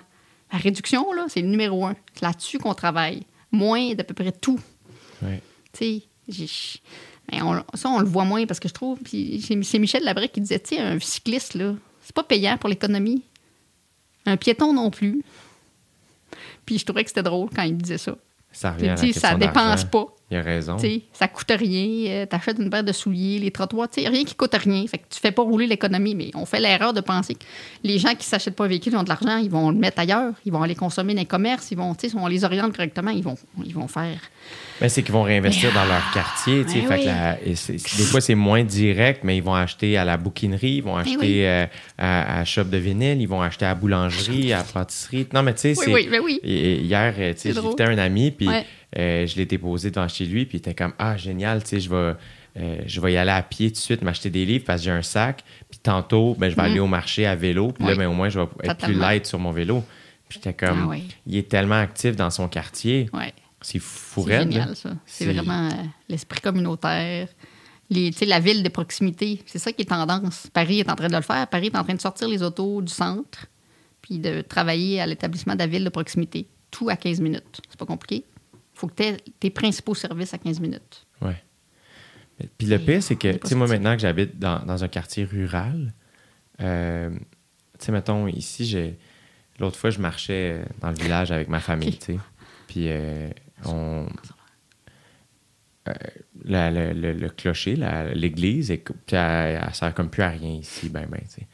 La 0.53 0.59
réduction, 0.59 1.13
là, 1.13 1.27
c'est 1.29 1.41
le 1.43 1.49
numéro 1.49 1.87
un. 1.87 1.95
C'est 2.13 2.23
là-dessus 2.23 2.59
qu'on 2.59 2.75
travaille. 2.75 3.23
Moins 3.53 3.95
d'à 3.95 4.05
peu 4.05 4.15
près 4.15 4.33
tout. 4.33 4.61
Tu 5.73 5.79
sais, 5.79 6.03
j'ai- 6.29 6.81
ben, 7.31 7.43
on- 7.45 7.77
ça, 7.77 7.89
on 7.89 8.01
le 8.01 8.07
voit 8.07 8.25
moins 8.25 8.45
parce 8.47 8.61
que 8.61 8.69
je 8.69 8.75
trouve. 8.75 8.99
Puis 8.99 9.43
c'est 9.47 9.61
c'est 9.63 9.79
Michel 9.79 10.03
Labrec 10.03 10.33
qui 10.33 10.41
disait, 10.41 10.59
tu 10.61 10.75
sais, 10.75 10.81
un 10.81 10.99
cycliste, 10.99 11.55
là, 11.55 11.75
c'est 12.07 12.15
pas 12.15 12.23
payant 12.23 12.57
pour 12.57 12.71
l'économie. 12.71 13.25
Un 14.27 14.37
piéton 14.37 14.73
non 14.73 14.93
plus. 14.93 15.25
Puis 16.65 16.79
je 16.79 16.85
trouvais 16.85 17.03
que 17.03 17.11
c'était 17.11 17.25
drôle 17.25 17.49
quand 17.55 17.65
il 17.65 17.77
disait 17.77 17.99
ça. 17.99 18.15
ça 18.53 18.71
revient 18.71 18.91
à 18.91 18.95
il 18.95 18.95
la 18.95 18.95
dit, 18.95 19.13
ça 19.13 19.35
dépense 19.35 19.85
pas. 19.85 20.07
Il 20.29 20.37
a 20.37 20.43
raison. 20.43 20.75
Tu 20.77 20.87
sais, 20.89 21.03
ça 21.13 21.29
coûte 21.29 21.53
rien. 21.57 22.11
euh, 22.11 22.27
T'achètes 22.27 22.59
une 22.59 22.69
paire 22.69 22.83
de 22.83 22.91
souliers, 22.91 23.39
les 23.39 23.53
trottoirs, 23.53 23.89
tu 23.89 24.03
sais, 24.03 24.09
rien 24.09 24.25
qui 24.25 24.35
coûte 24.35 24.55
rien. 24.55 24.85
Fait 24.89 24.99
que 24.99 25.05
tu 25.09 25.21
fais 25.21 25.31
pas 25.31 25.43
rouler 25.43 25.69
l'économie, 25.69 26.17
mais 26.17 26.33
on 26.35 26.45
fait 26.47 26.59
l'erreur 26.59 26.93
de 26.93 27.01
penser 27.01 27.35
que 27.35 27.45
les 27.85 28.01
gens 28.01 28.13
qui 28.17 28.27
s'achètent 28.27 28.57
pas 28.57 28.65
un 28.65 28.69
véhicule 28.69 28.93
ils 28.95 28.97
ont 28.99 29.05
de 29.05 29.09
l'argent, 29.09 29.37
ils 29.37 29.49
vont 29.51 29.71
le 29.71 29.77
mettre 29.77 30.01
ailleurs, 30.01 30.33
ils 30.45 30.53
vont 30.53 30.63
aller 30.63 30.75
consommer 30.75 31.15
dans 31.15 31.21
les 31.21 31.27
commerces, 31.27 31.71
ils 31.71 31.77
vont, 31.79 31.95
si 31.97 32.13
on 32.17 32.27
les 32.27 32.43
oriente 32.45 32.75
correctement, 32.75 33.13
ils 33.13 33.23
vont, 33.23 33.37
ils 33.65 33.73
vont 33.73 33.87
faire. 33.87 34.19
Mais 34.81 34.89
c'est 34.89 35.03
qu'ils 35.05 35.13
vont 35.13 35.23
réinvestir 35.23 35.73
dans 35.73 35.85
leur 35.85 36.11
quartier. 36.13 36.65
tu 36.65 36.73
sais. 36.73 36.81
Ben 36.81 36.89
Fait 36.89 36.95
que 36.97 37.01
oui. 37.03 37.07
la- 37.07 37.43
et 37.45 37.55
c'est- 37.55 37.75
des 37.97 38.03
fois, 38.05 38.21
c'est 38.21 38.35
moins 38.35 38.65
direct, 38.65 39.21
mais 39.23 39.37
ils 39.37 39.43
vont 39.45 39.55
acheter 39.55 39.97
à 39.97 40.05
la 40.05 40.17
bouquinerie, 40.17 40.75
ils 40.79 40.83
vont 40.83 40.97
acheter 40.97 41.17
Ben 41.17 41.21
oui. 41.23 41.45
euh, 41.45 41.67
à, 41.99 42.41
à 42.41 42.45
shop 42.45 42.65
de 42.65 42.77
vinyle, 42.79 43.21
ils 43.21 43.29
vont 43.29 43.43
acheter 43.43 43.65
à 43.65 43.69
la 43.69 43.75
boulangerie, 43.77 44.53
à 44.53 44.59
la 44.59 44.65
pâtisserie. 44.65 45.27
Non, 45.33 45.45
mais 45.45 45.55
tu 45.55 45.61
sais, 45.61 45.75
Oui, 45.79 45.85
c'est. 45.85 45.95
oui, 45.95 46.09
ben 46.11 46.21
hier, 46.51 47.15
euh, 47.17 47.33
j'invitais 47.45 47.85
un 47.85 47.99
ami, 47.99 48.33
puis 48.33 48.49
Ouais. 48.49 48.65
Euh, 48.97 49.27
je 49.27 49.37
l'ai 49.37 49.47
déposé 49.47 49.91
devant 49.91 50.09
chez 50.09 50.25
lui, 50.27 50.47
puis 50.47 50.59
il 50.59 50.61
était 50.61 50.75
comme 50.75 50.93
Ah, 50.99 51.17
génial, 51.17 51.63
tu 51.63 51.69
sais, 51.71 51.81
je 51.81 51.91
vais. 51.91 52.15
euh, 52.59 52.79
je 52.87 53.01
vais 53.01 53.13
y 53.13 53.17
aller 53.19 53.31
à 53.33 53.43
pied 53.43 53.69
tout 53.69 53.75
de 53.75 53.79
suite, 53.81 54.03
m'acheter 54.03 54.31
des 54.31 54.47
livres 54.47 54.65
parce 54.65 54.81
que 54.81 54.87
j'ai 54.87 54.91
un 54.91 55.03
sac. 55.03 55.45
Puis 55.71 55.79
tantôt, 55.79 56.35
ben, 56.39 56.49
je 56.51 56.57
vais 56.57 56.63
aller 56.63 56.81
au 56.81 56.87
marché 56.87 57.27
à 57.27 57.35
vélo. 57.37 57.73
Puis 57.73 57.85
là, 57.85 57.91
Mhm. 57.93 57.99
Oui. 57.99 58.05
ben, 58.05 58.11
au 58.11 58.15
moins, 58.15 58.29
je 58.31 58.41
vais 58.41 58.47
être 58.65 58.77
plus 58.79 58.95
light 58.95 59.27
sur 59.27 59.39
mon 59.39 59.53
vélo. 59.53 59.85
Puis 60.29 60.39
j'étais 60.43 60.55
comme, 60.55 60.85
Ah 60.85 60.89
oui. 60.89 61.05
il 61.27 61.37
est 61.37 61.49
tellement 61.49 61.79
actif 61.81 62.17
dans 62.17 62.31
son 62.31 62.49
quartier. 62.49 63.09
Ouais. 63.13 63.33
C'est 63.61 63.79
fou 63.79 64.25
C'est 64.27 64.39
génial, 64.39 64.75
ça. 64.77 64.91
C'est 65.07 65.33
vraiment 65.33 65.69
euh, 65.69 65.73
l'esprit 66.09 66.41
communautaire. 66.41 67.29
Les, 67.91 68.11
tu 68.11 68.19
sais, 68.19 68.25
la 68.27 68.41
ville 68.41 68.63
de 68.63 68.69
proximité, 68.69 69.43
c'est 69.47 69.59
ça 69.59 69.71
qui 69.73 69.83
est 69.83 69.87
tendance. 69.87 70.49
Paris 70.53 70.81
est 70.81 70.91
en 70.91 70.95
train 70.97 71.09
de 71.09 71.15
le 71.17 71.21
faire. 71.23 71.47
Paris 71.49 71.67
est 71.67 71.77
en 71.77 71.85
train 71.85 71.95
de 71.95 72.01
sortir 72.01 72.27
les 72.29 72.43
autos 72.43 72.83
du 72.83 72.93
centre 72.93 73.47
puis 74.03 74.19
de 74.19 74.41
travailler 74.41 75.01
à 75.01 75.07
l'établissement 75.07 75.55
de 75.55 75.59
la 75.61 75.67
ville 75.67 75.85
de 75.85 75.89
proximité. 75.91 76.47
Tout 76.71 76.89
à 76.89 76.97
15 76.97 77.21
minutes. 77.21 77.61
C'est 77.69 77.79
pas 77.79 77.87
compliqué. 77.87 78.25
Il 78.77 78.81
faut 78.81 78.89
que 78.89 78.95
tu 78.95 79.03
aies 79.05 79.17
tes 79.41 79.49
principaux 79.49 79.95
services 79.95 80.35
à 80.35 80.39
15 80.39 80.61
minutes. 80.61 81.07
Mais- 82.39 82.49
Puis 82.59 82.67
le 82.67 82.79
pire, 82.79 83.03
c'est 83.03 83.17
que, 83.17 83.33
tu 83.33 83.49
sais, 83.49 83.55
moi, 83.55 83.67
maintenant 83.67 83.95
que 83.95 84.03
j'habite 84.03 84.39
dans, 84.39 84.59
dans 84.67 84.85
un 84.85 84.89
quartier 84.89 85.25
rural, 85.25 85.95
euh, 86.61 87.11
tu 87.11 87.87
sais, 87.87 87.93
mettons, 87.93 88.27
ici, 88.29 88.67
j'ai. 88.67 88.99
L'autre 89.59 89.79
fois, 89.79 89.89
je 89.89 89.99
marchais 89.99 90.63
dans 90.83 90.91
le 90.91 90.97
village 90.97 91.33
avec 91.33 91.49
ma 91.49 91.61
famille, 91.61 91.97
tu 91.97 92.05
sais. 92.05 92.19
Puis 92.69 92.89
on. 93.65 94.07
euh, 95.89 95.93
la- 96.45 96.71
le, 96.71 96.93
le- 96.93 97.13
le 97.15 97.29
clocher, 97.31 97.77
l'église, 98.15 98.71
elle, 98.71 98.83
elle 99.13 99.75
sert 99.75 99.95
comme 99.95 100.11
plus 100.11 100.23
à 100.23 100.29
rien 100.31 100.51
ici, 100.51 100.89
ben, 100.91 101.07
ben, 101.09 101.21
tu 101.23 101.41
sais. 101.41 101.47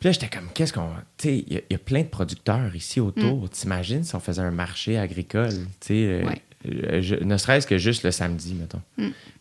Puis 0.00 0.08
là, 0.08 0.12
j'étais 0.12 0.28
comme, 0.28 0.48
qu'est-ce 0.54 0.72
qu'on. 0.72 0.88
Tu 1.16 1.28
sais, 1.28 1.44
il 1.46 1.52
y, 1.52 1.56
a- 1.56 1.60
il 1.70 1.72
y 1.72 1.76
a 1.76 1.78
plein 1.78 2.00
de 2.02 2.08
producteurs 2.08 2.74
ici 2.76 3.00
autour. 3.00 3.48
T'imagines 3.50 4.04
si 4.04 4.14
on 4.14 4.20
faisait 4.20 4.42
un 4.42 4.50
marché 4.50 4.98
agricole, 4.98 5.50
tu 5.80 5.86
sais, 5.88 5.94
euh, 5.94 6.24
Ouais. 6.26 6.42
euh, 6.68 7.24
ne 7.24 7.36
serait-ce 7.36 7.66
que 7.66 7.78
juste 7.78 8.02
le 8.04 8.10
samedi, 8.10 8.54
mettons. 8.54 8.82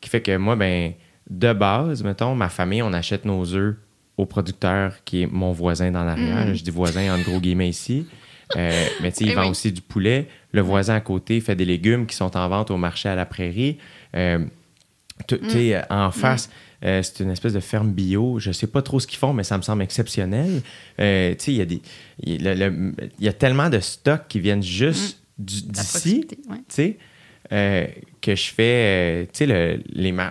Qui 0.01 0.09
fait 0.09 0.21
que 0.21 0.35
moi, 0.38 0.55
ben, 0.55 0.93
de 1.30 1.53
base, 1.53 2.03
mettons, 2.03 2.35
ma 2.35 2.49
famille, 2.49 2.81
on 2.81 2.93
achète 2.93 3.25
nos 3.25 3.53
œufs 3.55 3.75
au 4.17 4.25
producteur 4.25 5.03
qui 5.05 5.23
est 5.23 5.27
mon 5.27 5.51
voisin 5.51 5.91
dans 5.91 6.03
l'arrière. 6.03 6.53
Je 6.53 6.63
dis 6.63 6.71
voisin 6.71 7.13
en 7.15 7.21
gros 7.21 7.39
guillemets 7.39 7.69
ici. 7.69 8.05
Euh, 8.55 8.85
mais 9.01 9.11
tu 9.11 9.19
sais, 9.19 9.23
il 9.25 9.31
Eh 9.31 9.35
vend 9.35 9.43
oui. 9.43 9.49
aussi 9.49 9.71
du 9.71 9.81
poulet. 9.81 10.27
Le 10.51 10.61
voisin 10.61 10.95
à 10.95 11.01
côté 11.01 11.41
fait 11.41 11.55
des 11.55 11.65
légumes 11.65 12.05
qui 12.05 12.15
sont 12.15 12.38
en 12.38 12.47
vente 12.47 12.69
au 12.71 12.77
marché 12.77 13.09
à 13.09 13.15
la 13.15 13.25
prairie. 13.25 13.80
Euh, 14.15 14.45
tu 15.27 15.38
sais, 15.49 15.81
en 15.89 16.11
face, 16.11 16.49
euh, 16.84 17.01
c'est 17.01 17.23
une 17.23 17.31
espèce 17.31 17.53
de 17.53 17.60
ferme 17.60 17.91
bio. 17.91 18.39
Je 18.39 18.51
sais 18.51 18.68
pas 18.68 18.81
trop 18.81 18.99
ce 18.99 19.07
qu'ils 19.07 19.19
font, 19.19 19.34
mais 19.34 19.43
ça 19.43 19.57
me 19.57 19.61
semble 19.64 19.81
exceptionnel. 19.84 20.61
Euh, 20.99 21.31
tu 21.35 21.38
sais, 21.45 21.51
il 21.53 21.57
y, 21.57 21.61
a 21.61 21.65
des- 21.65 21.81
il 22.23 22.41
y 22.41 22.47
a 22.47 22.53
le- 22.55 22.69
le- 22.69 22.93
il 23.19 23.26
y 23.26 23.27
a 23.27 23.34
tellement 23.34 23.69
de 23.69 23.80
stocks 23.80 24.27
qui 24.27 24.39
viennent 24.39 24.64
juste 24.64 25.19
La 25.39 25.45
d'ici, 25.45 26.27
ouais. 26.49 26.97
euh, 27.51 27.88
que 28.22 28.35
je 28.35 28.43
fais. 28.53 29.27
tu 29.34 29.39
sais, 29.39 29.45
le- 29.45 29.81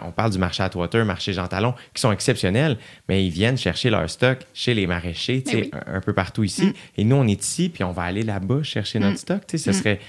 on 0.04 0.12
parle 0.12 0.30
du 0.32 0.38
marché 0.38 0.62
Atwater, 0.62 1.04
marché 1.04 1.32
Jean 1.32 1.46
Talon, 1.46 1.74
qui 1.94 2.00
sont 2.00 2.10
exceptionnels, 2.12 2.78
mais 3.08 3.24
ils 3.26 3.30
viennent 3.30 3.58
chercher 3.58 3.90
leur 3.90 4.08
stock 4.08 4.38
chez 4.54 4.74
les 4.74 4.86
maraîchers, 4.86 5.42
tu 5.42 5.50
sais, 5.52 5.56
oui. 5.62 5.70
un, 5.86 5.94
un 5.96 6.00
peu 6.00 6.12
partout 6.12 6.42
ici. 6.44 6.72
Et 6.96 7.04
nous, 7.04 7.16
on 7.16 7.26
est 7.26 7.42
ici, 7.42 7.68
puis 7.68 7.84
on 7.84 7.92
va 7.92 8.02
aller 8.02 8.22
là-bas 8.22 8.62
chercher 8.62 8.98
notre 8.98 9.18
stock. 9.18 9.46
Tu 9.46 9.58
sais, 9.58 9.72
ce 9.72 9.78
serait. 9.78 10.00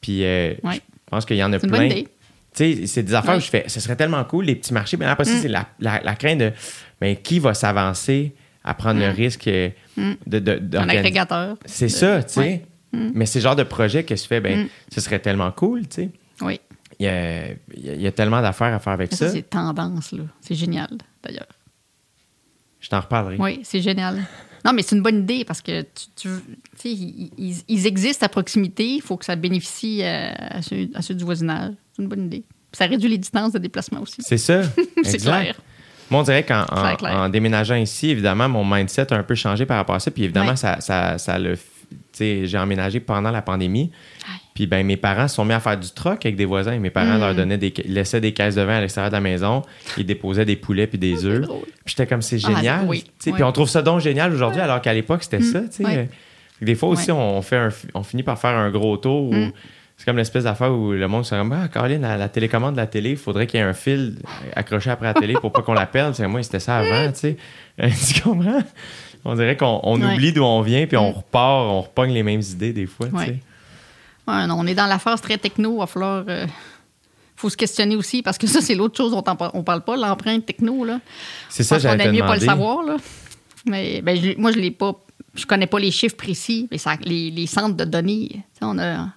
Puis 0.00 0.20
Ouais. 0.22 0.58
je 0.64 0.78
pense 1.06 1.24
qu'il 1.24 1.36
y 1.36 1.44
en 1.44 1.52
a 1.52 1.58
plein. 1.58 1.68
bonne 1.70 1.86
idée. 1.90 2.08
Tu 2.54 2.76
sais, 2.76 2.86
c'est 2.86 3.02
des 3.02 3.14
affaires 3.14 3.32
Ouais. 3.32 3.36
où 3.38 3.40
je 3.40 3.48
fais, 3.48 3.64
ce 3.68 3.80
serait 3.80 3.96
tellement 3.96 4.22
cool, 4.24 4.44
les 4.44 4.54
petits 4.54 4.74
marchés. 4.74 4.96
Mais 4.96 5.06
après 5.06 5.24
ça, 5.24 5.32
Mm. 5.34 5.38
c'est 5.40 5.48
la, 5.48 5.66
la, 5.80 6.00
la 6.02 6.14
crainte 6.14 6.38
de, 6.38 6.52
ben, 7.00 7.16
qui 7.16 7.38
va 7.38 7.54
s'avancer 7.54 8.34
à 8.64 8.74
prendre 8.74 9.00
le 9.00 9.08
risque 9.08 9.48
euh, 9.48 9.70
de, 10.26 10.38
de, 10.38 10.52
Mm. 10.52 10.54
Un 10.56 10.58
d'organiser- 10.60 10.98
agrégateur. 10.98 11.56
C'est 11.64 11.86
de- 11.86 11.90
ça, 11.90 12.22
tu 12.22 12.32
sais. 12.34 12.40
ouais. 12.40 12.62
Mais 12.92 13.24
c'est 13.24 13.38
le 13.38 13.44
genre 13.44 13.56
de 13.56 13.62
projet 13.62 14.04
que 14.04 14.14
je 14.14 14.24
fais, 14.24 14.40
ben, 14.40 14.64
Mm. 14.64 14.68
ce 14.94 15.00
serait 15.00 15.18
tellement 15.18 15.50
cool, 15.50 15.88
tu 15.88 16.02
sais. 16.02 16.08
Oui. 16.42 16.60
Il 16.98 17.06
y 17.06 17.08
a, 17.08 17.46
il 17.74 18.02
y 18.02 18.06
a- 18.06 18.12
tellement 18.12 18.42
d'affaires 18.42 18.74
à 18.74 18.78
faire 18.78 18.92
avec 18.92 19.12
ça. 19.12 19.26
Ça, 19.28 19.32
c'est 19.32 19.48
tendance, 19.48 20.12
là. 20.12 20.24
C'est 20.42 20.54
génial, 20.54 20.90
d'ailleurs. 21.22 21.46
T'en 22.92 23.00
reparlerai. 23.00 23.36
Oui, 23.38 23.60
c'est 23.64 23.80
génial. 23.80 24.18
Non, 24.66 24.72
mais 24.74 24.82
c'est 24.82 24.94
une 24.94 25.02
bonne 25.02 25.20
idée 25.20 25.44
parce 25.46 25.62
que 25.62 25.80
tu, 25.80 26.04
tu- 26.14 26.28
sais, 26.76 26.90
ils, 26.90 27.30
ils- 27.68 27.86
existent 27.86 28.26
à 28.26 28.28
proximité. 28.28 28.86
Il 28.86 29.00
faut 29.00 29.16
que 29.16 29.24
ça 29.24 29.34
bénéficie 29.34 30.02
euh, 30.02 30.30
à, 30.38 30.60
ceux, 30.60 30.88
à 30.94 31.00
ceux 31.00 31.14
du 31.14 31.24
voisinage. 31.24 31.72
C'est 31.96 32.02
une 32.02 32.08
bonne 32.08 32.26
idée. 32.26 32.44
Puis 32.70 32.78
ça 32.78 32.84
réduit 32.86 33.08
les 33.08 33.16
distances 33.16 33.52
de 33.52 33.58
déplacement 33.58 34.00
aussi. 34.02 34.20
C'est 34.20 34.36
ça. 34.36 34.60
C'est 35.04 35.16
clair. 35.18 35.56
Moi, 36.10 36.20
on 36.20 36.22
dirait 36.22 36.44
qu'en 36.44 36.64
en, 36.66 37.28
déménageant 37.30 37.76
ici, 37.76 38.10
évidemment, 38.10 38.46
mon 38.50 38.64
mindset 38.64 39.10
a 39.12 39.16
un 39.16 39.22
peu 39.22 39.34
changé 39.34 39.64
par 39.64 39.78
rapport 39.78 39.94
à 39.94 40.00
ça. 40.00 40.10
Puis 40.10 40.24
évidemment, 40.24 40.50
Ouais. 40.50 40.56
ça, 40.56 40.80
ça, 40.82 41.16
ça 41.16 41.38
le. 41.38 41.54
f- 41.54 41.58
Tu 41.90 41.96
sais, 42.12 42.46
j'ai 42.46 42.58
emménagé 42.58 43.00
pendant 43.00 43.30
la 43.30 43.40
pandémie. 43.40 43.90
Puis 44.54 44.66
ben, 44.66 44.84
mes 44.86 44.96
parents 44.98 45.28
se 45.28 45.36
sont 45.36 45.44
mis 45.46 45.54
à 45.54 45.60
faire 45.60 45.78
du 45.78 45.88
troc 45.90 46.24
avec 46.26 46.36
des 46.36 46.44
voisins. 46.44 46.78
Mes 46.78 46.90
parents 46.90 47.16
Mm. 47.16 47.20
leur 47.20 47.34
donnaient 47.34 47.58
des, 47.58 47.72
laissaient 47.86 48.20
des 48.20 48.32
caisses 48.32 48.54
de 48.56 48.62
vin 48.62 48.76
à 48.76 48.80
l'extérieur 48.80 49.10
de 49.10 49.16
la 49.16 49.20
maison. 49.22 49.62
Ils 49.96 50.04
déposaient 50.04 50.44
des 50.44 50.56
poulets 50.56 50.86
puis 50.86 50.98
des 50.98 51.24
œufs. 51.24 51.40
drôle. 51.40 51.62
Puis 51.84 51.94
j'étais 51.96 52.06
comme, 52.06 52.20
c'est 52.22 52.38
Ah, 52.44 52.54
génial. 52.54 52.84
oui. 52.86 53.04
Puis. 53.18 53.32
Mm. 53.32 53.42
on 53.44 53.52
trouve 53.52 53.68
ça 53.68 53.80
donc 53.82 54.00
génial 54.00 54.32
aujourd'hui, 54.32 54.60
alors 54.60 54.80
qu'à 54.82 54.92
l'époque, 54.92 55.22
c'était 55.22 55.40
ça. 55.40 55.60
sais. 55.70 55.84
Ouais. 55.84 56.08
Des 56.60 56.74
fois 56.74 56.90
aussi, 56.90 57.10
on, 57.10 57.40
fait 57.42 57.56
un, 57.56 57.70
on 57.94 58.02
finit 58.02 58.22
par 58.22 58.38
faire 58.38 58.56
un 58.56 58.70
gros 58.70 58.96
tour 58.98 59.22
où 59.30 59.34
Mm. 59.34 59.52
c'est 59.96 60.04
comme 60.04 60.16
l'espèce 60.18 60.44
d'affaire 60.44 60.70
où 60.72 60.92
le 60.92 61.08
monde 61.08 61.24
se 61.24 61.34
dit 61.34 61.50
Ah, 61.54 61.68
Caroline, 61.68 62.02
la, 62.02 62.16
la 62.18 62.28
télécommande 62.28 62.74
de 62.74 62.80
la 62.80 62.86
télé, 62.86 63.10
il 63.12 63.16
faudrait 63.16 63.46
qu'il 63.46 63.58
y 63.58 63.62
ait 63.62 63.66
un 63.66 63.72
fil 63.72 64.16
accroché 64.54 64.90
après 64.90 65.06
la 65.06 65.14
télé 65.14 65.32
pour 65.34 65.50
pas 65.50 65.62
qu'on 65.62 65.72
la 65.74 65.86
perde. 65.86 66.14
C'est 66.14 66.26
moi, 66.28 66.42
c'était 66.42 66.60
ça 66.60 66.76
avant, 66.78 67.10
tu 67.12 67.18
sais. 67.18 67.36
Tu 68.14 68.20
comprends? 68.20 68.62
On 69.24 69.34
dirait 69.34 69.56
qu'on 69.56 69.80
on 69.84 70.00
Ouais. 70.00 70.12
oublie 70.14 70.32
d'où 70.32 70.42
on 70.42 70.60
vient, 70.60 70.86
puis 70.86 70.96
on 70.98 71.10
Mm. 71.10 71.14
repart, 71.14 71.64
on 71.70 71.80
repogne 71.80 72.12
les 72.12 72.22
mêmes 72.22 72.42
idées 72.42 72.72
des 72.74 72.86
fois, 72.86 73.06
tu 73.08 73.24
sais. 73.24 73.36
Ouais, 74.28 74.46
non, 74.46 74.56
on 74.58 74.66
est 74.66 74.74
dans 74.74 74.86
la 74.86 74.98
phase 74.98 75.20
très 75.20 75.38
techno. 75.38 75.74
Il 75.74 75.78
va 75.78 75.86
falloir. 75.86 76.24
euh, 76.28 76.46
faut 77.36 77.50
se 77.50 77.56
questionner 77.56 77.96
aussi 77.96 78.22
parce 78.22 78.38
que 78.38 78.46
ça, 78.46 78.60
c'est 78.60 78.74
l'autre 78.76 78.96
chose 78.96 79.10
dont 79.10 79.24
on, 79.26 79.50
on 79.54 79.62
parle 79.64 79.82
pas, 79.82 79.96
l'empreinte 79.96 80.46
techno. 80.46 80.84
Là. 80.84 81.00
C'est 81.48 81.64
ça, 81.64 81.76
j'allais 81.82 82.04
mieux 82.12 82.20
pas 82.28 82.34
le 82.36 82.40
savoir. 82.46 82.82
Là. 82.84 82.96
Mais 83.66 84.00
ben, 84.02 84.16
je- 84.16 84.38
moi, 84.38 84.52
je 84.52 84.58
l'ai 84.58 84.70
pas. 84.70 84.94
Je 85.34 85.46
connais 85.46 85.66
pas 85.66 85.78
les 85.80 85.90
chiffres 85.90 86.16
précis, 86.16 86.68
mais 86.70 86.78
ça- 86.78 86.96
les, 87.02 87.30
les 87.30 87.46
centres 87.46 87.76
de 87.76 87.84
données. 87.84 88.42
On, 88.60 88.78
a, 88.78 89.08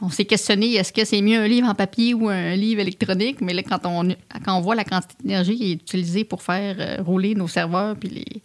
on 0.00 0.08
s'est 0.10 0.24
questionné 0.24 0.74
est-ce 0.74 0.92
que 0.92 1.04
c'est 1.04 1.20
mieux 1.20 1.38
un 1.38 1.46
livre 1.46 1.68
en 1.68 1.74
papier 1.74 2.14
ou 2.14 2.28
un 2.28 2.56
livre 2.56 2.80
électronique? 2.80 3.40
Mais 3.40 3.52
là, 3.52 3.62
quand 3.62 3.80
on, 3.84 4.08
quand 4.44 4.56
on 4.56 4.60
voit 4.60 4.74
la 4.74 4.84
quantité 4.84 5.14
d'énergie 5.22 5.56
qui 5.56 5.70
est 5.72 5.74
utilisée 5.74 6.24
pour 6.24 6.42
faire 6.42 6.76
euh, 6.78 7.02
rouler 7.02 7.34
nos 7.34 7.46
serveurs 7.48 7.94
puis 7.96 8.08
les, 8.08 8.42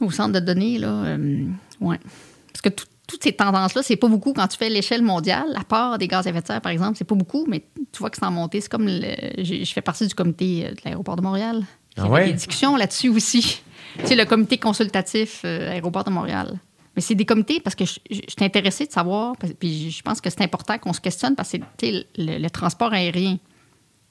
nos 0.00 0.10
centres 0.10 0.32
de 0.34 0.40
données, 0.40 0.78
là, 0.78 0.88
euh, 0.88 1.44
ouais. 1.80 1.98
Parce 2.52 2.60
que 2.62 2.68
tout- 2.68 2.84
toutes 3.06 3.22
ces 3.22 3.32
tendances-là, 3.32 3.82
c'est 3.82 3.96
pas 3.96 4.08
beaucoup 4.08 4.32
quand 4.32 4.46
tu 4.48 4.56
fais 4.56 4.68
l'échelle 4.70 5.02
mondiale. 5.02 5.44
La 5.52 5.62
part 5.64 5.98
des 5.98 6.08
gaz 6.08 6.26
à 6.26 6.30
effet 6.30 6.40
de 6.40 6.46
serre, 6.46 6.60
par 6.60 6.72
exemple, 6.72 6.96
c'est 6.96 7.04
pas 7.04 7.14
beaucoup, 7.14 7.44
mais 7.48 7.64
tu 7.92 7.98
vois 7.98 8.10
que 8.10 8.16
c'est 8.16 8.24
en 8.24 8.30
montée. 8.30 8.60
C'est 8.60 8.70
comme 8.70 8.86
le- 8.86 9.42
je 9.42 9.64
fais 9.72 9.82
partie 9.82 10.06
du 10.06 10.14
comité 10.14 10.66
euh, 10.66 10.70
de 10.70 10.76
l'aéroport 10.84 11.16
de 11.16 11.22
Montréal. 11.22 11.62
Il 11.96 12.00
y 12.00 12.00
Ah 12.00 12.04
avait 12.04 12.12
ouais? 12.12 12.26
des 12.26 12.32
discussions 12.32 12.76
là-dessus 12.76 13.08
aussi. 13.10 13.62
tu 14.00 14.06
sais, 14.06 14.14
le 14.16 14.24
comité 14.24 14.56
consultatif 14.58 15.42
euh, 15.44 15.70
aéroport 15.72 16.04
de 16.04 16.10
Montréal. 16.10 16.58
Mais 16.96 17.02
c'est 17.02 17.14
des 17.14 17.24
comités 17.26 17.60
parce 17.60 17.74
que 17.76 17.84
je, 17.84 17.94
je, 18.10 18.16
je 18.16 18.20
suis 18.36 18.44
intéressée 18.44 18.86
de 18.86 18.92
savoir, 18.92 19.34
puis 19.58 19.90
je 19.90 20.02
pense 20.02 20.20
que 20.20 20.30
c'est 20.30 20.42
important 20.42 20.78
qu'on 20.78 20.92
se 20.92 21.00
questionne 21.00 21.34
parce 21.34 21.50
que 21.52 21.56
tu 21.56 21.64
sais, 21.80 22.06
le, 22.16 22.38
le 22.38 22.50
transport 22.50 22.92
aérien, 22.92 23.38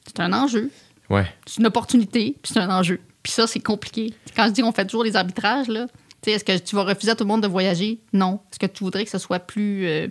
c'est 0.05 0.19
un 0.19 0.33
enjeu, 0.33 0.69
Ouais. 1.09 1.25
c'est 1.45 1.57
une 1.61 1.67
opportunité, 1.67 2.35
puis 2.41 2.51
c'est 2.53 2.59
un 2.59 2.69
enjeu. 2.69 2.99
Puis 3.23 3.31
ça, 3.31 3.47
c'est 3.47 3.59
compliqué. 3.61 4.13
Quand 4.35 4.47
je 4.47 4.51
dis 4.51 4.61
qu'on 4.61 4.71
fait 4.73 4.85
toujours 4.85 5.03
des 5.05 5.15
arbitrages, 5.15 5.67
là, 5.69 5.87
est-ce 6.31 6.43
que 6.43 6.57
tu 6.57 6.75
vas 6.75 6.83
refuser 6.83 7.11
à 7.11 7.15
tout 7.15 7.23
le 7.23 7.27
monde 7.29 7.43
de 7.43 7.47
voyager? 7.47 7.99
Non. 8.13 8.39
Est-ce 8.51 8.59
que 8.59 8.65
tu 8.65 8.83
voudrais 8.83 9.03
que 9.05 9.11
ce 9.11 9.17
soit 9.17 9.39
plus. 9.39 9.85
euh, 9.87 10.07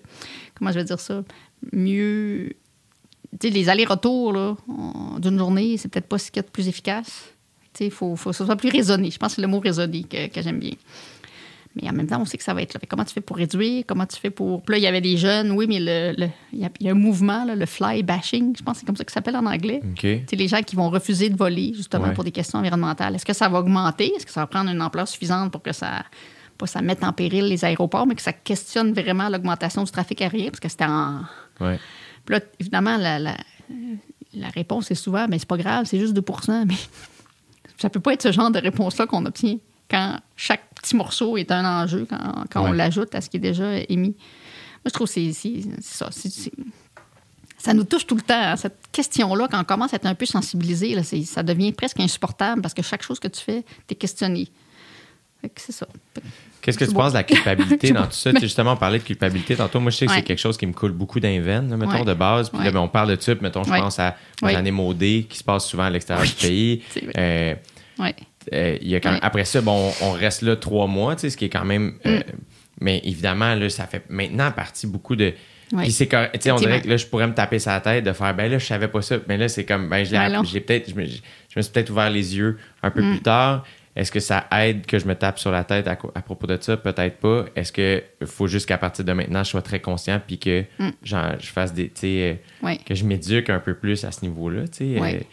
comment 0.55 0.71
je 0.73 0.79
vais 0.79 0.85
dire 0.85 1.01
ça? 1.01 1.23
Mieux. 1.73 2.55
Tu 3.41 3.49
sais, 3.49 3.51
les 3.51 3.69
allers-retours 3.69 4.57
d'une 5.19 5.39
journée, 5.39 5.77
c'est 5.79 5.89
peut-être 5.89 6.09
pas 6.09 6.19
ce 6.19 6.31
a 6.39 6.43
de 6.43 6.49
plus 6.49 6.69
efficace. 6.69 7.31
Il 7.81 7.91
faut, 7.91 8.15
faut 8.17 8.31
que 8.31 8.37
ce 8.37 8.45
soit 8.45 8.57
plus 8.57 8.69
raisonné. 8.69 9.11
Je 9.11 9.19
pense 9.19 9.33
que 9.33 9.37
c'est 9.37 9.43
le 9.43 9.49
mot 9.49 9.59
raisonné 9.59 10.03
que 10.05 10.43
j'aime 10.43 10.59
bien. 10.59 10.75
Mais 11.81 11.89
en 11.89 11.93
même 11.95 12.07
temps, 12.07 12.21
on 12.21 12.25
sait 12.27 12.37
que 12.37 12.45
ça 12.45 12.53
va 12.53 12.61
être 12.63 12.75
là. 12.75 12.81
Comment 12.89 13.05
tu 13.05 13.15
fais 13.15 13.21
pour 13.23 13.37
réduire? 13.39 13.85
Comment 13.87 14.05
tu 14.05 14.17
fais 14.19 14.29
pour. 14.31 14.63
Puis 14.63 14.73
là, 14.75 14.79
il 14.79 14.83
y 14.85 14.87
avait 14.87 15.01
des 15.01 15.17
jeunes, 15.17 15.53
oui, 15.53 15.67
mais 15.67 15.81
le- 15.81 16.15
le- 16.19 16.31
il 16.53 16.59
y, 16.61 16.65
a- 16.67 16.71
il 16.81 16.87
y 16.87 16.89
a 16.89 16.93
un 16.93 16.97
mouvement, 16.97 17.45
là, 17.47 17.55
le 17.57 17.65
fly 17.67 18.03
bashing, 18.03 18.55
je 18.57 18.63
pense 18.63 18.75
que 18.75 18.81
c'est 18.81 18.87
comme 18.87 18.97
ça 18.97 19.05
que 19.05 19.11
ça 19.11 19.15
s'appelle 19.17 19.37
en 19.37 19.47
anglais. 19.47 19.81
Sais, 20.01 20.25
les 20.37 20.49
gens 20.49 20.61
qui 20.63 20.77
vont 20.77 20.91
refuser 20.91 21.31
de 21.31 21.37
voler, 21.37 21.73
justement, 21.75 22.09
Ouais. 22.09 22.13
pour 22.15 22.25
des 22.25 22.31
questions 22.31 22.59
environnementales. 22.59 23.15
Est-ce 23.15 23.25
que 23.25 23.33
ça 23.33 23.49
va 23.49 23.61
augmenter? 23.61 24.13
Est-ce 24.15 24.27
que 24.27 24.33
ça 24.33 24.41
va 24.43 24.47
prendre 24.47 24.71
une 24.71 24.83
ampleur 24.83 25.09
suffisante 25.09 25.51
pour 25.51 25.63
que 25.63 25.73
ça 25.73 26.05
pas 26.59 26.67
ça 26.67 26.83
mette 26.83 27.03
en 27.03 27.13
péril 27.13 27.47
les 27.47 27.65
aéroports, 27.65 28.07
mais 28.07 28.15
que 28.15 28.23
ça 28.23 28.33
questionne 28.35 28.93
vraiment 28.93 29.29
l'augmentation 29.31 29.83
du 29.83 29.91
trafic 29.91 30.21
aérien? 30.23 30.47
Parce 30.47 30.61
que 30.61 30.69
c'était 30.69 30.85
en... 30.85 31.23
Ouais. 31.61 31.79
Puis 32.27 32.37
là, 32.37 32.41
évidemment, 32.61 32.99
la, 32.99 33.19
la, 33.19 33.35
la 34.35 34.49
réponse 34.49 34.91
est 34.91 34.95
souvent, 34.95 35.27
mais 35.29 35.39
c'est 35.39 35.49
pas 35.49 35.57
grave, 35.57 35.87
c'est 35.87 35.99
juste 35.99 36.13
2 36.13 36.23
mais 36.67 36.75
ça 37.79 37.89
peut 37.91 38.01
pas 38.01 38.13
être 38.13 38.23
ce 38.23 38.31
genre 38.33 38.51
de 38.51 38.59
réponse-là 38.61 39.07
qu'on 39.07 39.25
obtient 39.27 39.57
quand 39.91 40.19
chaque 40.37 40.63
petit 40.83 40.97
morceau 40.97 41.37
est 41.37 41.51
un 41.51 41.65
enjeu, 41.65 42.07
quand, 42.11 42.45
quand 42.51 42.65
on 42.69 42.73
l'ajoute 42.73 43.15
à 43.15 43.21
ce 43.21 43.31
qui 43.31 43.39
est 43.39 43.41
déjà 43.41 43.79
émis. 43.89 44.17
Moi, 44.85 44.87
je 44.87 44.91
trouve 44.91 45.07
que 45.07 45.13
c'est 45.13 45.33
c'est- 45.33 45.63
c'est 45.81 45.95
ça. 45.97 46.09
c'est- 46.11 46.51
ça 47.59 47.73
nous 47.73 47.85
touche 47.85 48.07
tout 48.07 48.17
le 48.17 48.23
temps. 48.23 48.35
hein, 48.35 48.57
cette 48.57 48.77
question-là, 48.91 49.47
quand 49.49 49.61
on 49.61 49.65
commence 49.65 49.93
à 49.93 49.97
être 49.97 50.07
un 50.07 50.15
peu 50.17 50.27
sensibilisé, 50.27 50.95
là, 50.97 51.05
c'est- 51.05 51.23
ça 51.23 51.43
devient 51.45 51.73
presque 51.73 52.01
insupportable 52.01 52.61
parce 52.61 52.75
que 52.75 52.83
chaque 52.83 53.03
chose 53.05 53.21
que 53.21 53.29
tu 53.29 53.41
fais, 53.41 53.63
tu 53.87 53.93
es 53.93 53.95
questionné. 53.95 54.49
Fait 55.41 55.49
que 55.49 55.61
c'est 55.61 55.73
ça. 55.73 55.87
Qu'est-ce 56.61 56.79
que 56.79 56.85
tu 56.85 56.93
penses 56.93 57.13
de 57.13 57.19
la 57.19 57.25
culpabilité 57.25 57.91
dans 57.93 58.05
tout 58.07 58.13
ça? 58.13 58.31
Tu 58.33 58.39
sais, 58.41 58.47
justement, 58.47 58.73
on 58.73 58.77
parlait 58.77 58.99
de 59.01 59.05
culpabilité 59.05 59.57
tantôt. 59.57 59.81
Moi, 59.81 59.91
je 59.91 59.97
sais 59.99 60.07
que 60.07 60.13
c'est 60.13 60.23
quelque 60.23 60.39
chose 60.39 60.57
qui 60.57 60.67
me 60.67 60.73
coule 60.73 60.93
beaucoup 60.93 61.19
d'un 61.21 61.41
veine, 61.41 61.69
là, 61.71 61.77
mettons, 61.77 61.93
Ouais. 61.93 62.05
de 62.05 62.15
base. 62.15 62.49
Puis 62.51 62.59
là, 62.59 62.65
Ouais. 62.67 62.71
ben, 62.73 62.81
on 62.81 62.89
parle 62.89 63.17
de 63.17 63.21
ça, 63.21 63.35
mettons, 63.41 63.63
je 63.65 63.71
pense 63.71 63.99
à 63.99 64.17
maudée 64.73 65.27
qui 65.29 65.39
se 65.39 65.45
passe 65.45 65.67
souvent 65.67 65.85
à 65.85 65.91
l'extérieur 65.91 66.25
du 66.27 66.33
pays. 66.33 66.83
C'est 66.91 67.05
vrai. 67.05 67.13
Euh. 67.19 67.55
Euh, 68.53 68.77
il 68.81 68.89
y 68.89 68.95
a 68.97 69.01
quand 69.01 69.11
même- 69.11 69.19
Ouais. 69.21 69.25
Après 69.27 69.45
ça, 69.45 69.61
bon, 69.61 69.93
on 70.03 70.13
reste 70.13 70.43
là 70.43 70.57
trois 70.57 70.87
mois, 70.87 71.15
tu 71.17 71.23
sais, 71.23 71.31
ce 71.31 71.37
qui 71.37 71.45
est 71.47 71.51
quand 71.51 71.65
même. 71.65 71.95
euh, 72.07 72.19
Mm. 72.19 72.23
mais 72.81 73.01
évidemment, 73.05 73.55
là, 73.55 73.69
ça 73.69 73.87
fait 73.87 74.05
maintenant 74.09 74.51
partie 74.51 74.87
beaucoup 74.87 75.17
de. 75.17 75.33
Ouais. 75.73 75.85
Puis 75.85 75.93
c'est 75.93 76.07
correct. 76.09 76.33
Tu 76.35 76.41
sais, 76.43 76.51
on 76.51 76.57
dirait 76.57 76.81
que 76.83 76.89
là, 76.89 76.97
je 76.99 77.07
pourrais 77.07 77.27
me 77.27 77.33
taper 77.35 77.59
sa 77.59 77.81
tête 77.81 78.05
de 78.05 78.13
faire, 78.13 78.35
ben 78.35 78.51
là, 78.51 78.59
je 78.59 78.67
savais 78.67 78.89
pas 78.89 79.01
ça. 79.03 79.17
Mais 79.29 79.37
là, 79.39 79.49
c'est 79.49 79.65
comme, 79.65 79.89
ben, 79.89 80.05
je 80.05 80.13
l'ai 80.13 80.29
non. 80.29 80.45
j'ai 80.45 80.61
peut-être, 80.61 80.91
je 80.91 80.95
me, 80.95 81.05
je 81.07 81.13
me 81.57 81.63
suis 81.63 81.73
peut-être 81.73 81.89
ouvert 81.91 82.11
les 82.11 82.37
yeux 82.37 82.59
un 82.83 82.89
Mm. 82.89 82.93
peu 82.93 83.01
plus 83.03 83.21
tard. 83.23 83.65
Est-ce 83.95 84.11
que 84.11 84.21
ça 84.21 84.47
aide 84.59 84.87
que 84.87 84.99
je 84.99 85.07
me 85.07 85.15
tape 85.15 85.39
sur 85.39 85.51
la 85.51 85.65
tête 85.65 85.87
à, 85.87 85.97
propos 85.97 86.47
de 86.47 86.57
ça? 86.61 86.79
Peut-être 86.79 87.19
pas. 87.19 87.45
Est-ce 87.55 87.73
que 87.73 88.03
faut 88.25 88.47
juste 88.47 88.67
qu'à 88.67 88.79
partir 88.79 89.05
de 89.05 89.13
maintenant, 89.13 89.45
je 89.45 89.51
sois 89.51 89.61
très 89.63 89.81
conscient 89.81 90.19
puis 90.27 90.39
que 90.39 90.65
Mm. 90.79 90.89
genre, 91.05 91.33
je 91.39 91.47
fasse 91.47 91.73
des, 91.75 91.87
tu 91.89 92.01
sais, 92.01 92.39
euh, 92.63 92.67
Ouais. 92.67 92.79
que 92.79 92.95
je 92.95 93.05
m'éduque 93.05 93.51
un 93.51 93.59
peu 93.61 93.75
plus 93.75 94.03
à 94.05 94.11
ce 94.13 94.23
niveau-là, 94.25 94.63
tu 94.69 94.95
sais. 94.95 95.01
Ouais. 95.01 95.17
euh. 95.17 95.25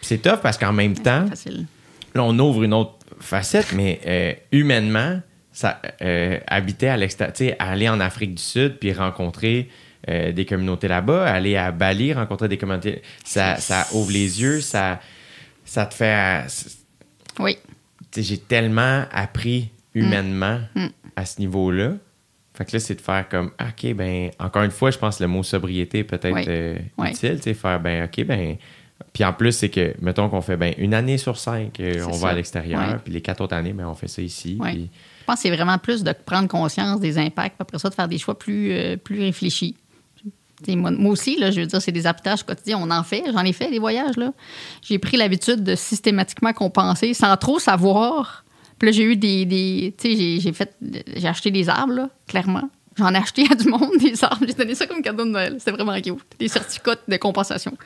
C'est 0.00 0.18
tough 0.22 0.38
parce 0.42 0.56
qu'en 0.56 0.72
même 0.72 0.94
temps, 0.96 1.26
Facile. 1.28 1.66
Là, 2.14 2.22
on 2.24 2.38
ouvre 2.38 2.62
une 2.64 2.74
autre 2.74 2.94
facette, 3.20 3.72
mais 3.72 4.00
euh, 4.06 4.32
humainement, 4.52 5.20
ça, 5.52 5.80
euh, 6.02 6.38
habiter 6.46 6.88
à 6.88 6.96
l'extérieur, 6.96 7.56
aller 7.58 7.88
en 7.88 8.00
Afrique 8.00 8.34
du 8.34 8.42
Sud 8.42 8.78
puis 8.78 8.92
rencontrer 8.92 9.68
euh, 10.08 10.32
des 10.32 10.46
communautés 10.46 10.88
là-bas, 10.88 11.26
aller 11.26 11.56
à 11.56 11.70
Bali, 11.72 12.12
rencontrer 12.12 12.48
des 12.48 12.56
communautés, 12.56 13.02
ça, 13.24 13.56
ça 13.56 13.86
ouvre 13.92 14.10
les 14.12 14.40
yeux, 14.40 14.60
ça, 14.60 15.00
ça 15.64 15.86
te 15.86 15.94
fait. 15.94 16.46
Oui. 17.38 17.58
j'ai 18.16 18.38
tellement 18.38 19.04
appris 19.12 19.70
humainement 19.94 20.60
Mm. 20.74 20.86
à 21.16 21.24
ce 21.26 21.40
niveau-là. 21.40 21.92
Fait 22.54 22.64
que 22.64 22.72
là, 22.72 22.78
c'est 22.80 22.94
de 22.94 23.00
faire 23.00 23.28
comme, 23.28 23.50
ah, 23.58 23.68
OK, 23.70 23.92
ben, 23.94 24.30
encore 24.38 24.62
une 24.62 24.70
fois, 24.70 24.90
je 24.90 24.98
pense 24.98 25.18
que 25.18 25.22
le 25.24 25.28
mot 25.28 25.42
sobriété 25.42 26.04
peut 26.04 26.16
être 26.22 26.32
Oui. 26.34 26.44
euh, 26.48 26.76
Oui. 26.98 27.10
utile, 27.10 27.36
tu 27.36 27.42
sais, 27.44 27.54
faire, 27.54 27.80
ben, 27.80 28.04
OK, 28.04 28.24
ben. 28.24 28.56
Puis 29.12 29.24
en 29.24 29.32
plus, 29.32 29.52
c'est 29.52 29.68
que, 29.70 29.94
mettons 30.00 30.28
qu'on 30.28 30.40
fait, 30.40 30.56
ben, 30.56 30.72
une 30.78 30.94
année 30.94 31.18
sur 31.18 31.36
cinq, 31.36 31.80
euh, 31.80 32.04
on 32.06 32.12
ça. 32.12 32.18
va 32.26 32.28
à 32.28 32.34
l'extérieur, 32.34 33.00
puis 33.02 33.12
les 33.12 33.20
quatre 33.20 33.40
autres 33.40 33.54
années, 33.56 33.72
ben, 33.72 33.86
on 33.86 33.94
fait 33.94 34.08
ça 34.08 34.22
ici. 34.22 34.58
Puis- 34.62 34.88
Je 35.20 35.24
pense 35.26 35.36
que 35.36 35.42
c'est 35.42 35.50
vraiment 35.54 35.78
plus 35.78 36.02
de 36.02 36.12
prendre 36.12 36.48
conscience 36.48 37.00
des 37.00 37.18
impacts, 37.18 37.56
puis 37.56 37.62
après 37.62 37.78
ça, 37.78 37.88
de 37.88 37.94
faire 37.94 38.08
des 38.08 38.18
choix 38.18 38.38
plus, 38.38 38.72
euh, 38.72 38.96
plus 38.96 39.20
réfléchis. 39.20 39.76
Moi, 40.68 40.90
moi 40.90 41.12
aussi, 41.12 41.38
là, 41.38 41.50
je 41.50 41.60
veux 41.60 41.66
dire, 41.66 41.80
c'est 41.80 41.92
des 41.92 42.06
appuyages 42.06 42.42
quotidiens. 42.42 42.78
On 42.82 42.90
en 42.90 43.02
fait, 43.02 43.22
j'en 43.32 43.44
ai 43.44 43.52
fait 43.52 43.70
des 43.70 43.78
voyages. 43.78 44.16
là. 44.18 44.32
J'ai 44.82 44.98
pris 44.98 45.16
l'habitude 45.16 45.64
de 45.64 45.74
systématiquement 45.74 46.52
compenser 46.52 47.14
sans 47.14 47.34
trop 47.38 47.58
savoir. 47.58 48.44
Puis 48.78 48.86
là, 48.88 48.92
j'ai 48.92 49.04
eu 49.04 49.16
des. 49.16 49.46
des 49.46 49.94
tu 49.96 50.10
sais, 50.10 50.16
j'ai- 50.18 50.40
j'ai 50.40 50.52
fait. 50.52 50.76
J'ai 51.16 51.28
acheté 51.28 51.50
des 51.50 51.68
arbres, 51.70 51.94
là, 51.94 52.10
clairement. 52.26 52.68
J'en 53.00 53.12
ai 53.14 53.18
acheté 53.18 53.46
à 53.50 53.54
du 53.54 53.68
monde 53.68 53.96
des 53.98 54.22
arbres. 54.22 54.44
J'ai 54.46 54.54
donné 54.54 54.74
ça 54.76 54.86
comme 54.86 55.02
cadeau 55.02 55.24
de 55.24 55.30
Noël. 55.30 55.56
C'était 55.58 55.72
vraiment 55.72 56.00
cute. 56.00 56.18
Des 56.38 56.48
certificats 56.48 56.96
de 57.08 57.16
compensation. 57.16 57.76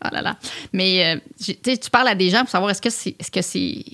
Ah 0.00 0.10
là 0.10 0.22
là. 0.22 0.36
Mais 0.72 1.16
euh, 1.16 1.54
tu 1.62 1.90
parles 1.90 2.08
à 2.08 2.14
des 2.16 2.30
gens 2.30 2.40
pour 2.40 2.48
savoir 2.50 2.70
est-ce 2.70 2.82
que 2.82 2.90
c'est 2.90 3.14
est-ce 3.18 3.30
que 3.30 3.42
c'est 3.42 3.84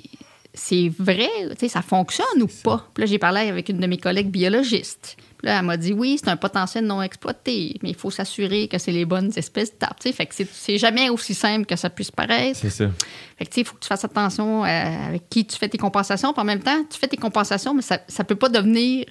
c'est 0.52 0.90
vrai, 0.98 1.28
ça 1.68 1.80
fonctionne 1.80 2.42
ou 2.42 2.48
pas. 2.64 2.88
Puis 2.92 3.02
là, 3.02 3.06
j'ai 3.06 3.18
parlé 3.18 3.40
avec 3.48 3.68
une 3.68 3.78
de 3.78 3.86
mes 3.86 3.98
collègues 3.98 4.30
biologistes. 4.30 5.16
Puis 5.38 5.46
là, 5.46 5.58
elle 5.60 5.64
m'a 5.64 5.76
dit 5.76 5.92
oui, 5.92 6.18
c'est 6.22 6.28
un 6.28 6.36
potentiel 6.36 6.84
non 6.84 7.00
exploité, 7.00 7.76
mais 7.82 7.90
il 7.90 7.94
faut 7.96 8.10
s'assurer 8.10 8.66
que 8.66 8.76
c'est 8.76 8.90
les 8.90 9.04
bonnes 9.04 9.30
espèces 9.36 9.78
d'arbres. 9.78 9.96
Tu 10.00 10.08
sais, 10.08 10.12
Fait 10.14 10.26
que 10.26 10.34
c'est- 10.34 10.48
c'est 10.52 10.76
jamais 10.76 11.08
aussi 11.08 11.34
simple 11.34 11.66
que 11.66 11.76
ça 11.76 11.88
puisse 11.88 12.10
paraître. 12.10 12.58
C'est 12.60 12.68
ça. 12.70 12.90
Fait 13.38 13.44
que, 13.46 13.50
tu 13.50 13.54
sais, 13.54 13.60
il 13.60 13.64
faut 13.64 13.74
que 13.76 13.80
tu 13.80 13.86
fasses 13.88 14.04
attention 14.04 14.64
euh, 14.64 15.06
avec 15.08 15.28
qui 15.30 15.46
tu 15.46 15.56
fais 15.56 15.68
tes 15.68 15.78
compensations. 15.78 16.32
Puis 16.32 16.42
en 16.42 16.44
même 16.44 16.60
temps, 16.62 16.82
tu 16.90 16.98
fais 16.98 17.08
tes 17.08 17.16
compensations, 17.16 17.72
mais 17.72 17.82
ça 17.82 18.00
ne 18.18 18.24
peut 18.24 18.34
pas 18.36 18.48
devenir 18.48 19.06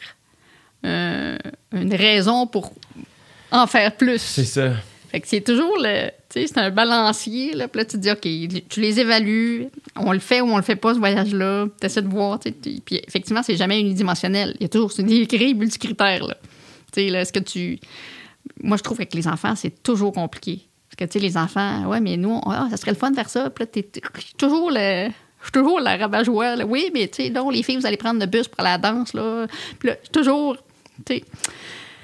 euh, 0.85 1.37
une 1.73 1.93
raison 1.93 2.47
pour 2.47 2.73
en 3.51 3.67
faire 3.67 3.95
plus. 3.95 4.21
C'est 4.21 4.45
ça. 4.45 4.71
Fait 5.11 5.19
que 5.21 5.27
c'est 5.27 5.41
toujours 5.41 5.75
le. 5.79 6.09
Tu 6.29 6.41
sais, 6.41 6.47
c'est 6.47 6.59
un 6.59 6.69
balancier. 6.69 7.53
Là. 7.55 7.67
Puis 7.67 7.79
là, 7.79 7.85
tu 7.85 7.97
te 7.97 7.97
dis, 7.97 8.11
OK, 8.11 8.65
tu 8.69 8.79
les 8.79 8.99
évalues, 8.99 9.67
on 9.95 10.11
le 10.11 10.19
fait 10.19 10.41
ou 10.41 10.45
on 10.51 10.57
le 10.57 10.61
fait 10.63 10.75
pas, 10.75 10.93
ce 10.93 10.99
voyage-là. 10.99 11.65
Tu 11.79 11.85
essaies 11.87 12.03
de 12.03 12.07
voir. 12.07 12.39
tu 12.39 12.49
sais, 12.49 12.55
Puis 12.85 13.01
effectivement, 13.07 13.41
c'est 13.41 13.55
jamais 13.57 13.79
unidimensionnel. 13.79 14.53
Il 14.59 14.63
y 14.63 14.65
a 14.65 14.69
toujours 14.69 14.91
des 14.99 15.25
grilles 15.25 15.55
multicritères. 15.55 16.23
Là. 16.27 16.35
Tu 16.93 17.01
sais, 17.01 17.09
là, 17.09 17.21
est-ce 17.21 17.33
que 17.33 17.39
tu. 17.39 17.79
Moi, 18.61 18.77
je 18.77 18.83
trouve 18.83 18.97
qu'avec 18.97 19.13
les 19.15 19.27
enfants, 19.27 19.55
c'est 19.55 19.81
toujours 19.81 20.13
compliqué. 20.13 20.61
Parce 20.89 20.95
que, 21.09 21.11
tu 21.11 21.19
sais, 21.19 21.25
les 21.25 21.37
enfants, 21.37 21.85
ouais, 21.87 21.99
mais 21.99 22.15
nous, 22.17 22.29
on- 22.45 22.51
ah, 22.51 22.67
ça 22.69 22.77
serait 22.77 22.91
le 22.91 22.97
fun 22.97 23.09
de 23.09 23.15
faire 23.15 23.29
ça. 23.29 23.49
Puis 23.49 23.63
là, 23.63 23.67
t'es 23.71 23.81
t'es- 23.83 24.01
je 24.15 24.21
suis 24.21 24.33
toujours 24.35 24.69
le. 24.71 25.07
Je 25.39 25.45
suis 25.45 25.51
toujours 25.53 25.79
la 25.79 25.95
rabat-joie. 25.97 26.57
Oui, 26.65 26.91
mais 26.93 27.07
tu 27.07 27.23
sais, 27.23 27.29
non, 27.31 27.49
les 27.49 27.63
filles, 27.63 27.77
vous 27.77 27.85
allez 27.87 27.97
prendre 27.97 28.19
le 28.19 28.25
bus 28.27 28.47
pour 28.47 28.59
aller 28.59 28.69
à 28.69 28.77
la 28.77 28.91
danse. 28.91 29.13
Là. 29.13 29.47
Puis 29.79 29.89
là, 29.89 29.95
toujours. 30.11 30.57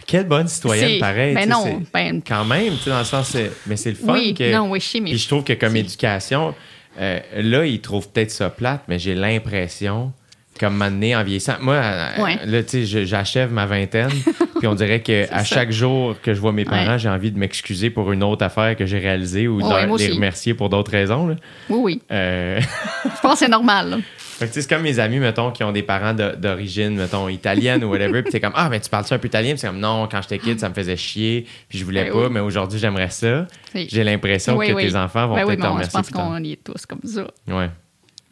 Quelle 0.08 0.28
bonne 0.28 0.48
citoyenne, 0.48 1.00
pareil. 1.00 1.34
ben 1.34 1.50
non, 1.50 1.82
ben- 1.94 2.22
Quand 2.26 2.46
même, 2.46 2.74
tu 2.74 2.84
sais, 2.84 2.90
dans 2.92 3.00
le 3.00 3.06
sens, 3.06 3.36
mais 3.66 3.76
c'est 3.76 3.90
le 3.90 3.96
fun 3.96 4.14
oui, 4.14 4.34
que. 4.36 4.54
non, 4.54 4.70
oui, 4.70 4.80
je 4.80 4.86
sais, 4.86 5.00
mais. 5.00 5.10
Puis 5.10 5.20
je 5.20 5.28
trouve 5.28 5.44
que 5.44 5.54
comme 5.54 5.76
éducation, 5.76 6.54
euh, 7.00 7.20
là, 7.38 7.66
ils 7.66 7.82
trouvent 7.82 8.08
peut-être 8.10 8.30
ça 8.32 8.50
plate, 8.52 8.84
mais 8.88 9.00
j'ai 9.00 9.16
l'impression, 9.16 10.14
comme 10.60 10.76
m'amener 10.78 11.16
en 11.16 11.24
vieillissant. 11.24 11.56
Moi, 11.60 11.74
euh, 11.76 12.22
Ouais. 12.24 12.38
là, 12.46 12.62
tu 12.62 12.86
sais, 12.86 13.06
j'achève 13.06 13.52
ma 13.52 13.66
vingtaine, 13.66 14.12
puis 14.60 14.68
on 14.68 14.76
dirait 14.76 15.02
que 15.02 15.24
à 15.34 15.40
ça. 15.44 15.56
chaque 15.56 15.72
jour 15.72 16.16
que 16.22 16.36
je 16.36 16.40
vois 16.40 16.52
mes 16.54 16.66
parents, 16.66 16.94
Ouais. 16.94 17.00
j'ai 17.00 17.10
envie 17.10 17.32
de 17.32 17.40
m'excuser 17.40 17.90
pour 17.90 18.12
une 18.12 18.24
autre 18.24 18.46
affaire 18.46 18.76
que 18.76 18.86
j'ai 18.86 19.00
réalisée 19.00 19.48
ou 19.48 19.60
de 19.60 19.66
Ouais, 19.66 19.88
les 19.98 20.14
remercier 20.14 20.54
pour 20.54 20.70
d'autres 20.70 20.92
raisons. 20.92 21.26
là. 21.28 21.36
Oui, 21.70 21.80
oui. 21.84 22.02
Euh, 22.12 22.62
Je 23.06 23.22
pense 23.22 23.34
que 23.34 23.40
c'est 23.40 23.50
normal. 23.52 23.90
là. 23.90 23.98
Fait 24.38 24.48
que, 24.48 24.54
c'est 24.54 24.68
comme 24.70 24.82
mes 24.82 25.00
amis, 25.00 25.20
mettons, 25.20 25.52
qui 25.52 25.64
ont 25.64 25.72
des 25.72 25.84
parents 25.84 26.14
de- 26.14 26.36
d'origine, 26.36 26.96
mettons, 26.98 27.30
italienne 27.30 27.84
ou 27.84 27.90
whatever. 27.92 28.22
Puis 28.22 28.32
t'es 28.32 28.40
comme, 28.42 28.54
ah, 28.56 28.68
mais 28.70 28.80
tu 28.80 28.90
parles-tu 28.90 29.14
un 29.14 29.18
peu 29.20 29.28
italien? 29.28 29.52
Puis 29.52 29.60
c'est 29.60 29.68
comme, 29.68 29.80
non, 29.80 30.08
quand 30.12 30.22
j'étais 30.22 30.40
kid, 30.40 30.60
ça 30.60 30.68
me 30.70 30.74
faisait 30.74 30.98
chier. 30.98 31.46
Puis 31.70 31.80
je 31.80 31.86
voulais 31.86 32.06
Ben 32.06 32.14
pas, 32.14 32.24
oui. 32.28 32.30
mais 32.32 32.40
aujourd'hui, 32.42 32.78
j'aimerais 32.80 33.10
ça. 33.10 33.48
C'est- 33.72 33.88
J'ai 33.90 34.04
l'impression 34.04 34.58
Oui, 34.58 34.68
que 34.68 34.74
oui. 34.74 34.88
tes 34.90 34.96
enfants 34.96 35.28
vont 35.28 35.36
Ben 35.36 35.42
oui, 35.46 35.56
peut-être 35.56 35.60
mais 35.60 35.64
te 35.64 35.68
on- 35.68 35.70
je 35.70 35.74
remercier 35.76 35.98
pense 36.00 36.06
plus 36.08 36.14
tard. 36.14 36.28
qu'on 36.28 36.44
y 36.44 36.52
est 36.52 36.64
tous 36.64 36.86
comme 36.86 37.02
ça. 37.06 37.28
Ouais. 37.48 37.70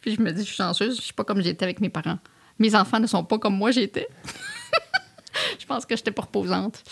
Puis 0.02 0.16
je 0.16 0.22
me 0.22 0.32
dis, 0.32 0.42
je 0.42 0.48
suis 0.48 0.56
chanceuse, 0.56 0.98
je 0.98 1.02
suis 1.02 1.14
pas 1.14 1.24
comme 1.24 1.42
j'étais 1.42 1.64
avec 1.64 1.80
mes 1.80 1.90
parents. 1.90 2.20
Mes 2.60 2.76
enfants 2.76 3.00
ne 3.00 3.08
sont 3.08 3.24
pas 3.24 3.40
comme 3.40 3.56
moi 3.56 3.72
j'étais. 3.72 4.08
je 5.60 5.66
pense 5.66 5.86
que 5.86 5.96
j'étais 5.96 6.12
pas 6.12 6.24
reposante. 6.24 6.84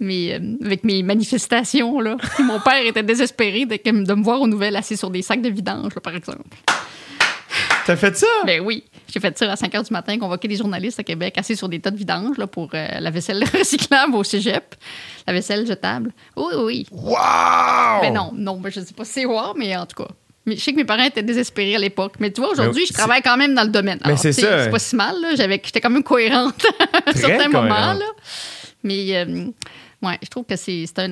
Mais 0.00 0.34
euh, 0.34 0.56
avec 0.64 0.84
mes 0.84 1.02
manifestations, 1.02 2.00
là, 2.00 2.16
mon 2.40 2.60
père 2.60 2.84
était 2.84 3.02
désespéré 3.02 3.64
de, 3.66 3.76
que- 3.76 4.04
de 4.04 4.14
me 4.14 4.22
voir 4.22 4.40
aux 4.40 4.48
nouvelles 4.48 4.76
assis 4.76 4.96
sur 4.96 5.10
des 5.10 5.22
sacs 5.22 5.40
de 5.42 5.48
vidange, 5.48 5.94
là, 5.94 6.00
par 6.00 6.14
exemple. 6.14 6.44
T'as 7.86 7.94
fait 7.94 8.16
ça? 8.16 8.26
Ben 8.44 8.60
oui, 8.60 8.82
j'ai 9.06 9.20
fait 9.20 9.38
ça 9.38 9.52
à 9.52 9.54
5 9.54 9.72
h 9.72 9.86
du 9.86 9.92
matin, 9.92 10.18
convoquer 10.18 10.48
des 10.48 10.56
journalistes 10.56 10.98
à 10.98 11.04
Québec 11.04 11.38
assis 11.38 11.56
sur 11.56 11.68
des 11.68 11.78
tas 11.78 11.92
de 11.92 11.96
vidange 11.96 12.36
là, 12.36 12.48
pour 12.48 12.68
euh, 12.74 12.86
la 12.98 13.10
vaisselle 13.10 13.44
recyclable 13.56 14.16
au 14.16 14.24
cégep, 14.24 14.74
la 15.24 15.32
vaisselle 15.32 15.64
jetable. 15.66 16.12
Oui, 16.36 16.54
oui. 16.56 16.86
Wow! 16.90 18.00
Ben 18.02 18.12
non, 18.12 18.32
non, 18.34 18.56
ben 18.56 18.72
je 18.72 18.80
sais 18.80 18.92
pas 18.92 19.04
si 19.04 19.12
c'est 19.12 19.24
wow, 19.24 19.54
mais 19.56 19.76
en 19.76 19.86
tout 19.86 20.02
cas. 20.02 20.10
Mais 20.46 20.56
je 20.56 20.60
sais 20.60 20.72
que 20.72 20.76
mes 20.76 20.84
parents 20.84 21.04
étaient 21.04 21.22
désespérés 21.22 21.76
à 21.76 21.78
l'époque. 21.78 22.14
Mais 22.18 22.32
tu 22.32 22.40
vois, 22.40 22.50
aujourd'hui, 22.50 22.86
je 22.86 22.92
travaille 22.92 23.22
quand 23.22 23.36
même 23.36 23.54
dans 23.54 23.64
le 23.64 23.70
domaine. 23.70 23.98
Mais 24.06 24.16
c'est 24.16 24.32
ça. 24.32 24.64
C'est 24.64 24.70
pas 24.70 24.78
si 24.78 24.94
mal, 24.94 25.16
J'étais 25.36 25.80
quand 25.80 25.90
même 25.90 26.04
cohérente 26.04 26.64
à 26.92 27.10
un 27.10 27.12
certain 27.12 27.48
moment, 27.48 27.94
là. 27.94 28.06
Mais, 28.84 29.16
euh, 29.16 29.46
ouais, 30.06 30.18
je 30.22 30.28
trouve 30.28 30.44
que 30.44 30.56
c'est 30.56 30.86
ça. 30.86 31.06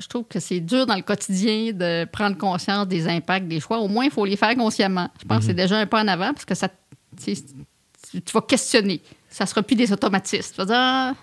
Je 0.00 0.06
trouve 0.08 0.24
que 0.28 0.40
c'est 0.40 0.60
dur 0.60 0.86
dans 0.86 0.96
le 0.96 1.02
quotidien 1.02 1.72
de 1.72 2.04
prendre 2.06 2.36
conscience 2.36 2.86
des 2.88 3.06
impacts 3.08 3.46
des 3.48 3.60
choix. 3.60 3.78
Au 3.78 3.88
moins, 3.88 4.04
il 4.04 4.10
faut 4.10 4.24
les 4.24 4.36
faire 4.36 4.54
consciemment. 4.54 5.08
Je 5.20 5.26
pense 5.26 5.38
que 5.38 5.42
Mhm. 5.44 5.48
c'est 5.48 5.54
déjà 5.54 5.78
un 5.78 5.86
pas 5.86 6.02
en 6.02 6.08
avant 6.08 6.32
parce 6.32 6.44
que 6.44 6.54
ça, 6.54 6.68
tu 7.24 7.34
vas 8.32 8.40
questionner. 8.42 9.00
Ça 9.30 9.46
sera 9.46 9.62
plus 9.62 9.74
des 9.76 9.92
automatismes. 9.92 10.50
Tu 10.52 10.56
vas 10.58 10.64
dire, 10.64 10.74
ah, 10.76 11.14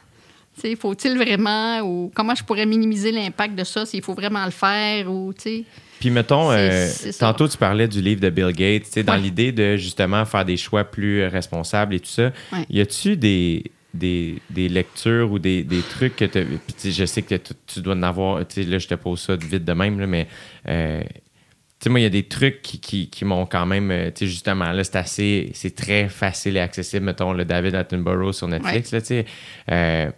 faut-il 0.80 1.18
vraiment 1.18 1.80
ou 1.82 2.12
comment 2.14 2.36
je 2.36 2.44
pourrais 2.44 2.66
minimiser 2.66 3.12
l'impact 3.12 3.56
de 3.56 3.64
ça 3.64 3.86
s'il 3.86 4.02
faut 4.04 4.14
vraiment 4.14 4.44
le 4.46 4.52
faire 4.52 5.10
ou, 5.10 5.34
tu. 5.34 5.64
Puis 6.00 6.10
mettons, 6.10 6.52
euh, 6.52 6.90
tantôt 7.20 7.48
tu 7.48 7.58
parlais 7.58 7.88
du 7.88 8.02
livre 8.02 8.20
de 8.22 8.30
Bill 8.30 8.52
Gates, 8.52 8.84
tu 8.86 8.92
sais, 8.92 9.04
dans 9.04 9.14
Ouais. 9.14 9.20
l'idée 9.20 9.52
de 9.52 9.78
justement 9.78 10.26
faire 10.26 10.44
des 10.44 10.58
choix 10.58 10.84
plus 10.84 11.26
responsables 11.28 11.94
et 11.96 12.00
tout 12.00 12.10
ça. 12.10 12.32
Ouais. 12.52 12.66
Y 12.70 12.82
a-tu 12.82 13.16
des, 13.16 13.72
des, 13.94 14.42
des 14.50 14.70
lectures 14.70 15.32
ou 15.32 15.40
des, 15.40 15.64
des 15.64 15.84
trucs 15.84 16.16
que 16.16 16.26
tu 16.26 16.92
je 16.92 17.06
sais 17.06 17.24
que 17.24 17.36
tu, 17.36 17.82
dois 17.82 17.96
en 17.96 18.04
avoir. 18.04 18.48
Tu 18.48 18.64
là, 18.64 18.78
je 18.78 18.88
te 18.88 18.96
pose 18.96 19.20
ça 19.20 19.36
vite 19.36 19.66
de 19.66 19.74
même, 19.74 20.00
là, 20.00 20.08
mais. 20.08 20.28
euh, 20.68 21.02
tu 21.04 21.86
sais, 21.86 21.90
moi, 21.90 22.00
il 22.00 22.04
y 22.04 22.06
a 22.06 22.10
des 22.10 22.28
trucs 22.28 22.62
qui, 22.62 22.80
qui, 22.80 23.10
qui 23.10 23.26
m'ont 23.26 23.48
quand 23.48 23.66
même. 23.66 23.90
euh, 23.90 24.12
Tu 24.12 24.26
sais, 24.26 24.28
justement, 24.28 24.72
là, 24.72 24.84
c'est 24.84 24.98
assez. 24.98 25.50
C'est 25.56 25.76
très 25.76 26.10
facile 26.10 26.56
et 26.58 26.60
accessible. 26.60 27.06
Mettons, 27.06 27.34
le 27.34 27.44
David 27.44 27.74
Attenborough 27.74 28.34
sur 28.34 28.48
Netflix, 28.48 28.92
là, 28.92 29.02
tu 29.02 29.08
sais. 29.08 29.26
Euh, 29.72 30.12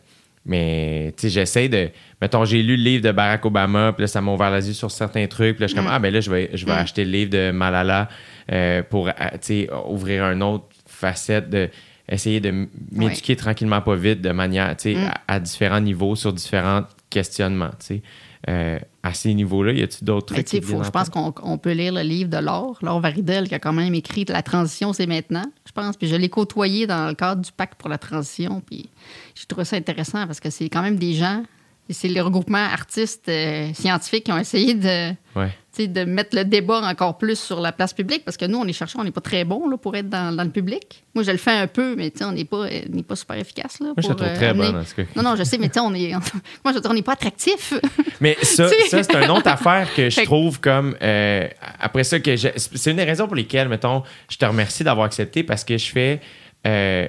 Mais, 0.46 1.14
tu 1.16 1.22
sais, 1.22 1.30
j'essaie 1.30 1.70
de. 1.70 1.90
Mettons, 2.22 2.44
j'ai 2.44 2.62
lu 2.62 2.76
le 2.76 2.84
livre 2.84 3.04
de 3.04 3.12
Barack 3.14 3.46
Obama, 3.46 3.94
puis 3.94 4.02
là, 4.04 4.08
ça 4.08 4.20
m'a 4.22 4.34
ouvert 4.34 4.52
les 4.54 4.68
yeux 4.68 4.74
sur 4.74 4.92
certains 4.92 5.26
trucs. 5.28 5.56
Puis 5.56 5.62
là, 5.62 5.68
je 5.68 5.72
suis 5.74 5.76
comme, 5.78 5.86
Mm. 5.90 5.96
ah, 5.96 6.00
ben 6.00 6.14
là, 6.14 6.20
je 6.20 6.30
vais, 6.30 6.50
je 6.54 6.66
vais 6.66 6.74
Mm. 6.74 6.76
acheter 6.76 7.06
le 7.06 7.12
livre 7.12 7.30
de 7.32 7.52
Malala 7.52 8.10
euh, 8.52 8.84
pour, 8.84 9.08
tu 9.08 9.14
sais, 9.42 9.70
ouvrir 9.88 10.26
une 10.26 10.44
autre 10.44 10.66
facette 10.86 11.50
de. 11.50 11.70
Essayer 12.10 12.40
de 12.42 12.68
m'éduquer 12.92 13.36
tranquillement, 13.36 13.82
pas 13.82 13.96
vite, 13.96 14.22
de 14.22 14.32
manière, 14.32 14.76
tu 14.76 14.94
sais, 14.94 14.96
Mm. 14.96 15.12
à, 15.28 15.34
à 15.36 15.40
différents 15.40 15.80
niveaux, 15.80 16.16
sur 16.16 16.34
différents 16.34 16.84
questionnements, 17.10 17.70
tu 17.80 17.86
sais. 17.86 18.02
Euh, 18.50 18.78
à 19.04 19.14
ces 19.14 19.34
niveaux-là, 19.34 19.72
y 19.72 19.82
a-tu 19.84 20.04
d'autres 20.04 20.34
Mais 20.34 20.44
trucs? 20.44 20.62
qui 20.62 20.68
faut- 20.68 20.84
je 20.84 20.88
en 20.90 20.92
pense 20.92 21.08
qu'on 21.10 21.34
on 21.44 21.58
peut 21.58 21.72
lire 21.72 21.94
le 21.94 22.02
livre 22.02 22.30
de 22.30 22.38
Laure, 22.38 22.78
Laure 22.82 23.00
Varidel, 23.00 23.48
qui 23.48 23.56
a 23.56 23.60
quand 23.60 23.72
même 23.72 23.94
écrit 23.96 24.26
La 24.28 24.42
transition, 24.44 24.92
c'est 24.92 25.08
maintenant, 25.08 25.46
je 25.66 25.72
pense. 25.72 25.96
Puis 25.96 26.08
je 26.10 26.16
l'ai 26.18 26.28
côtoyé 26.28 26.86
dans 26.86 27.08
le 27.08 27.14
cadre 27.14 27.42
du 27.42 27.52
pacte 27.54 27.76
pour 27.76 27.88
la 27.90 27.98
transition. 27.98 28.62
Puis 28.70 28.90
j'ai 29.34 29.46
trouvé 29.46 29.64
ça 29.64 29.78
intéressant 29.78 30.28
parce 30.28 30.42
que 30.42 30.50
c'est 30.50 30.68
quand 30.68 30.82
même 30.82 30.98
des 30.98 31.14
gens, 31.14 31.44
c'est 31.90 32.10
le 32.10 32.22
regroupement 32.22 32.58
artistes 32.58 33.30
euh, 33.30 33.74
scientifiques 33.74 34.26
qui 34.26 34.32
ont 34.34 34.38
essayé 34.38 34.74
de, 34.74 35.12
Ouais. 35.38 35.52
De 35.80 36.04
mettre 36.06 36.36
le 36.36 36.46
débat 36.46 36.82
encore 36.88 37.18
plus 37.18 37.40
sur 37.40 37.60
la 37.60 37.72
place 37.72 37.94
publique 37.94 38.24
parce 38.24 38.38
que 38.38 38.46
nous, 38.46 38.60
on 38.60 38.66
est 38.66 38.74
chercheurs, 38.74 39.02
on 39.02 39.04
n'est 39.04 39.12
pas 39.12 39.22
très 39.22 39.44
bons 39.44 39.68
là, 39.68 39.76
pour 39.78 39.96
être 39.96 40.08
dans, 40.08 40.36
dans 40.36 40.44
le 40.44 40.52
public. 40.52 41.04
Moi, 41.16 41.24
je 41.24 41.32
le 41.32 41.38
fais 41.38 41.52
un 41.52 41.66
peu, 41.68 41.96
mais 41.96 42.14
on 42.22 42.32
n'est 42.32 42.46
pas, 42.46 42.66
euh, 42.66 42.82
on 42.92 42.96
n'est 42.96 43.02
pas 43.04 43.16
super 43.16 43.38
efficace. 43.38 43.80
Là, 43.80 43.88
Moi, 43.88 43.96
je 43.98 44.08
te 44.08 44.14
trouve 44.14 44.28
euh, 44.28 44.36
très 44.36 44.50
amener- 44.50 44.72
bonne, 44.72 44.86
cas. 44.96 45.04
Non, 45.16 45.24
non, 45.24 45.36
je 45.36 45.44
sais, 45.44 45.58
mais 45.58 45.72
on 45.80 45.94
est. 45.96 46.12
Moi, 46.64 46.74
je 46.74 46.80
dire, 46.80 46.92
on 46.92 46.94
n'est 46.94 47.02
pas 47.02 47.14
attractif. 47.14 47.74
Mais 48.22 48.38
ça, 48.44 48.70
ça 48.70 49.02
c'est 49.04 49.16
une 49.24 49.32
autre 49.32 49.48
affaire 49.48 49.88
que 49.96 50.10
je 50.12 50.20
que- 50.20 50.26
trouve 50.26 50.60
comme. 50.60 50.96
euh, 51.02 51.48
après 51.80 52.04
ça, 52.04 52.20
que 52.20 52.36
je- 52.36 52.50
c'est 52.56 52.92
une 52.92 52.98
des 52.98 53.04
raisons 53.04 53.26
pour 53.26 53.36
lesquelles, 53.36 53.68
mettons, 53.68 54.04
je 54.30 54.38
te 54.38 54.46
remercie 54.46 54.84
d'avoir 54.84 55.08
accepté 55.08 55.44
parce 55.44 55.64
que 55.64 55.78
je 55.78 55.92
fais. 55.92 56.22
euh, 56.68 57.08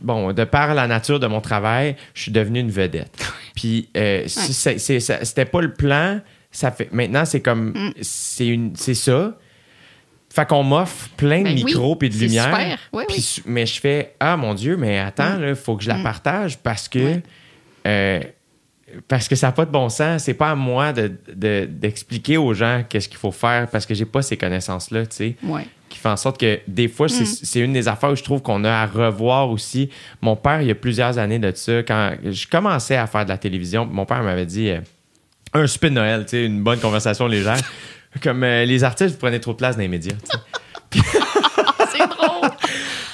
bon, 0.00 0.32
de 0.32 0.44
par 0.44 0.74
la 0.74 0.86
nature 0.86 1.18
de 1.20 1.26
mon 1.26 1.40
travail, 1.40 1.96
je 2.14 2.22
suis 2.22 2.32
devenu 2.32 2.60
une 2.60 2.70
vedette. 2.70 3.26
Puis, 3.56 3.88
euh, 3.96 4.28
ça- 4.28 4.78
c'était 4.78 5.44
pas 5.46 5.60
le 5.60 5.72
plan. 5.72 6.20
Ça 6.54 6.70
fait, 6.70 6.88
maintenant, 6.92 7.24
c'est 7.24 7.40
comme. 7.40 7.70
Mm. 7.70 7.92
C'est 8.00 8.46
une- 8.46 8.76
c'est 8.76 8.94
ça. 8.94 9.36
Fait 10.30 10.46
qu'on 10.48 10.62
m'offre 10.64 11.08
plein 11.16 11.40
de 11.40 11.44
Ben 11.44 11.54
oui, 11.56 11.64
micros 11.64 11.98
et 12.02 12.08
de 12.08 12.14
lumière. 12.16 12.78
Oui, 12.92 13.04
oui. 13.08 13.42
Mais 13.46 13.66
je 13.66 13.80
fais 13.80 14.14
Ah 14.18 14.36
mon 14.36 14.54
Dieu, 14.54 14.76
mais 14.76 14.98
attends, 14.98 15.38
il 15.46 15.54
faut 15.54 15.76
que 15.76 15.84
je 15.84 15.88
la 15.88 15.96
partage 15.96 16.58
parce 16.58 16.88
que. 16.88 17.20
Euh, 17.86 18.20
parce 19.08 19.26
que 19.28 19.34
ça 19.34 19.48
n'a 19.48 19.52
pas 19.52 19.64
de 19.64 19.70
bon 19.72 19.88
sens. 19.88 20.22
C'est 20.24 20.34
pas 20.34 20.52
à 20.52 20.54
moi 20.54 20.92
de- 20.92 21.12
de- 21.34 21.66
d'expliquer 21.70 22.36
aux 22.36 22.54
gens 22.54 22.84
qu'est-ce 22.88 23.08
qu'il 23.08 23.18
faut 23.18 23.32
faire 23.32 23.68
parce 23.68 23.86
que 23.86 23.94
j'ai 23.94 24.04
pas 24.04 24.22
ces 24.22 24.36
connaissances-là, 24.36 25.06
tu 25.06 25.16
sais. 25.16 25.36
Qui 25.88 25.98
fait 25.98 26.08
en 26.08 26.16
sorte 26.16 26.38
que 26.38 26.60
des 26.68 26.86
fois, 26.88 27.08
c'est 27.08 27.24
c'est 27.24 27.60
une 27.60 27.72
des 27.72 27.88
affaires 27.88 28.10
où 28.10 28.16
je 28.16 28.22
trouve 28.22 28.42
qu'on 28.42 28.62
a 28.64 28.70
à 28.70 28.86
revoir 28.86 29.50
aussi. 29.50 29.90
Mon 30.20 30.34
père, 30.36 30.62
il 30.62 30.68
y 30.68 30.70
a 30.70 30.74
plusieurs 30.76 31.18
années 31.18 31.38
de 31.40 31.52
ça, 31.54 31.82
quand 31.82 32.12
je 32.24 32.46
commençais 32.48 32.96
à 32.96 33.06
faire 33.06 33.24
de 33.24 33.30
la 33.30 33.38
télévision, 33.38 33.84
mon 33.86 34.04
père 34.04 34.22
m'avait 34.22 34.46
dit 34.46 34.68
euh, 34.70 34.80
un 35.54 35.66
de 35.88 35.94
Noël, 35.94 36.24
tu 36.24 36.30
sais, 36.30 36.44
une 36.44 36.62
bonne 36.62 36.80
conversation 36.80 37.26
légère. 37.26 37.58
Comme 38.22 38.44
euh, 38.44 38.64
les 38.64 38.84
artistes, 38.84 39.12
vous 39.12 39.18
prenez 39.20 39.40
trop 39.40 39.52
de 39.52 39.56
place 39.58 39.76
dans 39.76 39.82
les 39.82 39.88
médias. 39.88 40.14
C'est 40.92 42.06
drôle. 42.08 42.50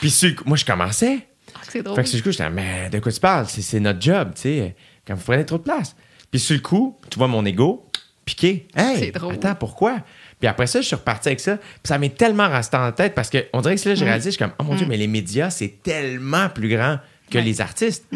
Puis 0.00 0.36
moi, 0.46 0.56
je 0.56 0.64
commençais. 0.64 1.26
Ah, 1.54 1.58
C'est 1.68 1.82
drôle. 1.82 1.96
Fait 1.96 2.10
que 2.10 2.16
le 2.16 2.22
coup, 2.22 2.30
j'étais, 2.30 2.50
mais 2.50 2.88
de 2.90 2.98
quoi 2.98 3.12
tu 3.12 3.20
parles? 3.20 3.46
C'est, 3.48 3.62
c'est 3.62 3.80
notre 3.80 4.00
job, 4.00 4.32
tu 4.34 4.42
sais, 4.42 4.74
quand 5.06 5.14
vous 5.14 5.22
prenez 5.24 5.44
trop 5.46 5.58
de 5.58 5.62
place. 5.62 5.94
Puis 6.30 6.40
sur 6.40 6.54
le 6.54 6.60
coup, 6.60 6.98
tu 7.10 7.18
vois 7.18 7.28
mon 7.28 7.44
ego 7.44 7.86
piqué. 8.24 8.68
Hey, 8.76 8.98
C'est 8.98 9.10
drôle. 9.10 9.34
attends, 9.34 9.54
pourquoi? 9.54 9.96
Puis 10.38 10.46
après 10.46 10.66
ça, 10.66 10.80
je 10.80 10.86
suis 10.86 10.96
reparti 10.96 11.28
avec 11.28 11.40
ça. 11.40 11.56
Puis 11.56 11.66
ça 11.84 11.98
m'est 11.98 12.16
tellement 12.16 12.48
resté 12.48 12.76
en 12.76 12.92
tête 12.92 13.14
parce 13.14 13.30
qu'on 13.30 13.60
dirait 13.60 13.76
que 13.76 13.88
là, 13.88 13.94
j'ai 13.94 14.04
réalisé, 14.04 14.30
je 14.30 14.36
suis 14.36 14.38
comme, 14.44 14.52
oh 14.58 14.62
mon 14.64 14.74
Dieu, 14.76 14.86
mais 14.88 14.96
les 14.96 15.06
médias, 15.08 15.50
c'est 15.50 15.82
tellement 15.82 16.48
plus 16.48 16.68
grand 16.68 16.98
que 17.30 17.38
Mm. 17.38 17.42
Mm. 17.42 17.44
les 17.44 17.60
artistes. 17.60 18.06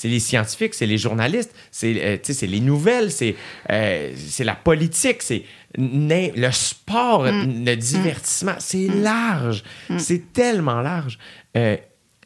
C'est 0.00 0.06
les 0.06 0.20
scientifiques, 0.20 0.74
c'est 0.74 0.86
les 0.86 0.96
journalistes, 0.96 1.52
c'est 1.72 2.20
euh, 2.20 2.46
les 2.46 2.60
nouvelles, 2.60 3.10
c'est 3.10 3.34
euh, 3.68 4.12
c'est 4.16 4.44
la 4.44 4.54
politique, 4.54 5.22
c'est 5.22 5.42
le 5.76 6.50
sport, 6.52 7.24
Mm. 7.24 7.64
le 7.64 7.74
divertissement. 7.74 8.54
C'est 8.60 8.86
large. 8.86 9.64
C'est 9.98 10.32
tellement 10.32 10.82
large. 10.82 11.18
Euh, 11.56 11.76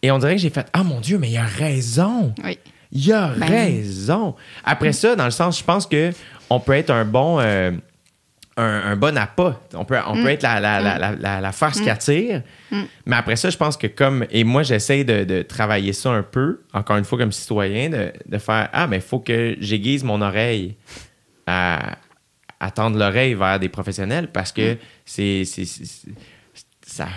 et 0.02 0.10
on 0.10 0.18
dirait 0.18 0.34
que 0.36 0.42
j'ai 0.42 0.50
fait 0.50 0.66
Ah 0.74 0.82
mon 0.84 1.00
Dieu, 1.00 1.16
mais 1.16 1.30
il 1.30 1.36
a 1.38 1.46
raison. 1.46 2.34
Oui. 2.44 2.58
Il 2.92 3.10
a 3.10 3.28
Ben- 3.38 3.48
raison. 3.48 4.34
Après 4.64 4.92
ça, 4.92 5.16
dans 5.16 5.24
le 5.24 5.30
sens, 5.30 5.58
je 5.58 5.64
pense 5.64 5.86
que 5.86 6.10
on 6.50 6.60
peut 6.60 6.72
être 6.74 6.90
un 6.90 7.06
bon. 7.06 7.40
Euh, 8.58 8.62
un, 8.88 8.92
un 8.92 8.96
bon 8.96 9.16
appât. 9.16 9.60
On 9.74 9.84
peut, 9.84 9.96
on 10.06 10.14
peut 10.22 10.28
être 10.28 10.42
la, 10.42 10.60
la, 10.60 10.80
la, 10.80 10.98
la, 10.98 11.12
la- 11.12 11.40
la 11.40 11.52
force 11.52 11.80
qui 11.80 11.88
attire. 11.90 12.42
Mais 13.06 13.16
après 13.16 13.36
ça, 13.36 13.48
je 13.50 13.56
pense 13.56 13.76
que 13.76 13.86
comme. 13.86 14.26
Et 14.30 14.44
moi, 14.44 14.62
j'essaie 14.62 15.04
de, 15.04 15.24
de 15.24 15.42
travailler 15.42 15.92
ça 15.92 16.10
un 16.10 16.22
peu, 16.22 16.60
encore 16.72 16.96
une 16.96 17.04
fois, 17.04 17.18
comme 17.18 17.32
citoyen, 17.32 17.88
de, 17.90 18.12
de 18.26 18.38
faire 18.38 18.68
Ah, 18.72 18.86
mais 18.86 18.96
il 18.96 19.02
faut 19.02 19.20
que 19.20 19.56
j'aiguise 19.60 20.04
mon 20.04 20.20
oreille 20.20 20.76
à, 21.46 21.96
à 22.60 22.70
tendre 22.70 22.98
l'oreille 22.98 23.34
vers 23.34 23.58
des 23.58 23.68
professionnels 23.68 24.28
parce 24.32 24.52
que 24.52 24.76
c'est. 25.04 25.44
ça 26.84 27.08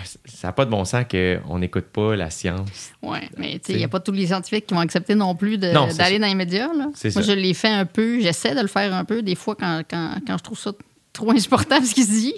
n'a 0.42 0.52
pas 0.52 0.64
de 0.64 0.70
bon 0.70 0.84
sens 0.86 1.04
qu'on 1.10 1.58
n'écoute 1.58 1.86
pas 1.92 2.16
la 2.16 2.30
science. 2.30 2.92
Oui, 3.02 3.18
mais 3.36 3.46
tu 3.46 3.52
sais, 3.52 3.58
T'sais. 3.58 3.72
il 3.74 3.78
n'y 3.78 3.84
a 3.84 3.88
pas 3.88 4.00
tous 4.00 4.12
les 4.12 4.26
scientifiques 4.28 4.66
qui 4.66 4.72
vont 4.74 4.80
accepter 4.80 5.14
non 5.14 5.34
plus 5.34 5.58
d'aller 5.58 6.18
dans 6.18 6.26
les 6.26 6.34
médias. 6.34 6.68
Là. 6.68 6.86
Moi, 6.86 6.92
ça. 6.94 7.20
je 7.20 7.32
l'ai 7.32 7.52
fait 7.52 7.68
un 7.68 7.84
peu, 7.84 8.20
j'essaie 8.20 8.54
de 8.54 8.60
le 8.62 8.68
faire 8.68 8.94
un 8.94 9.04
peu, 9.04 9.20
des 9.22 9.34
fois, 9.34 9.54
quand, 9.54 9.82
quand, 9.88 10.14
quand 10.26 10.38
je 10.38 10.42
trouve 10.42 10.58
ça 10.58 10.72
trop 11.16 11.30
insupportable 11.32 11.84
ce 11.86 11.94
qu'il 11.94 12.04
se 12.04 12.10
dit. 12.10 12.34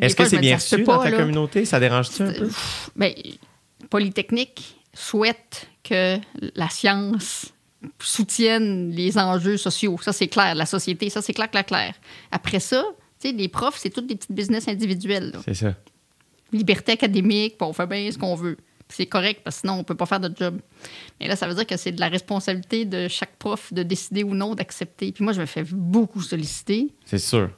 Est-ce 0.00 0.16
que 0.16 0.28
c'est 0.28 0.38
bien 0.38 0.56
reçu 0.56 0.82
dans 0.82 1.02
ta 1.02 1.10
là. 1.10 1.16
communauté? 1.16 1.64
Ça 1.64 1.80
dérange-tu 1.80 2.22
un 2.22 2.32
peu? 2.32 2.50
Ben, 2.96 3.12
Polytechnique 3.90 4.76
souhaite 4.94 5.68
que 5.82 6.18
la 6.54 6.68
science 6.68 7.52
soutienne 8.00 8.90
les 8.90 9.16
enjeux 9.18 9.56
sociaux. 9.56 9.96
Ça, 10.02 10.12
c'est 10.12 10.28
clair. 10.28 10.54
La 10.54 10.66
société, 10.66 11.10
ça, 11.10 11.22
c'est 11.22 11.32
clair, 11.32 11.50
clair, 11.50 11.64
clair. 11.64 11.94
Après 12.30 12.60
ça, 12.60 12.84
les 13.24 13.48
profs, 13.48 13.78
c'est 13.78 13.90
toutes 13.90 14.06
des 14.06 14.16
petites 14.16 14.32
business 14.32 14.68
individuelles. 14.68 15.32
C'est 15.44 15.54
ça. 15.54 15.74
liberté 16.52 16.92
académique, 16.92 17.56
on 17.60 17.72
fait 17.72 17.86
bien 17.86 18.10
ce 18.10 18.18
qu'on 18.18 18.34
veut. 18.34 18.56
C'est 18.90 19.06
correct, 19.06 19.42
parce 19.44 19.56
que 19.56 19.60
sinon, 19.60 19.74
on 19.80 19.84
peut 19.84 19.94
pas 19.94 20.06
faire 20.06 20.20
notre 20.20 20.36
job. 20.36 20.60
Mais 21.20 21.28
là, 21.28 21.36
ça 21.36 21.46
veut 21.46 21.54
dire 21.54 21.66
que 21.66 21.76
c'est 21.76 21.92
de 21.92 22.00
la 22.00 22.08
responsabilité 22.08 22.84
de 22.86 23.06
chaque 23.08 23.36
prof 23.38 23.72
de 23.72 23.82
décider 23.82 24.22
ou 24.24 24.34
non 24.34 24.54
d'accepter. 24.54 25.12
Puis 25.12 25.22
moi, 25.22 25.32
je 25.34 25.40
me 25.40 25.46
fais 25.46 25.62
beaucoup 25.64 26.22
solliciter. 26.22 26.88
C'est 27.04 27.18
sûr. 27.18 27.50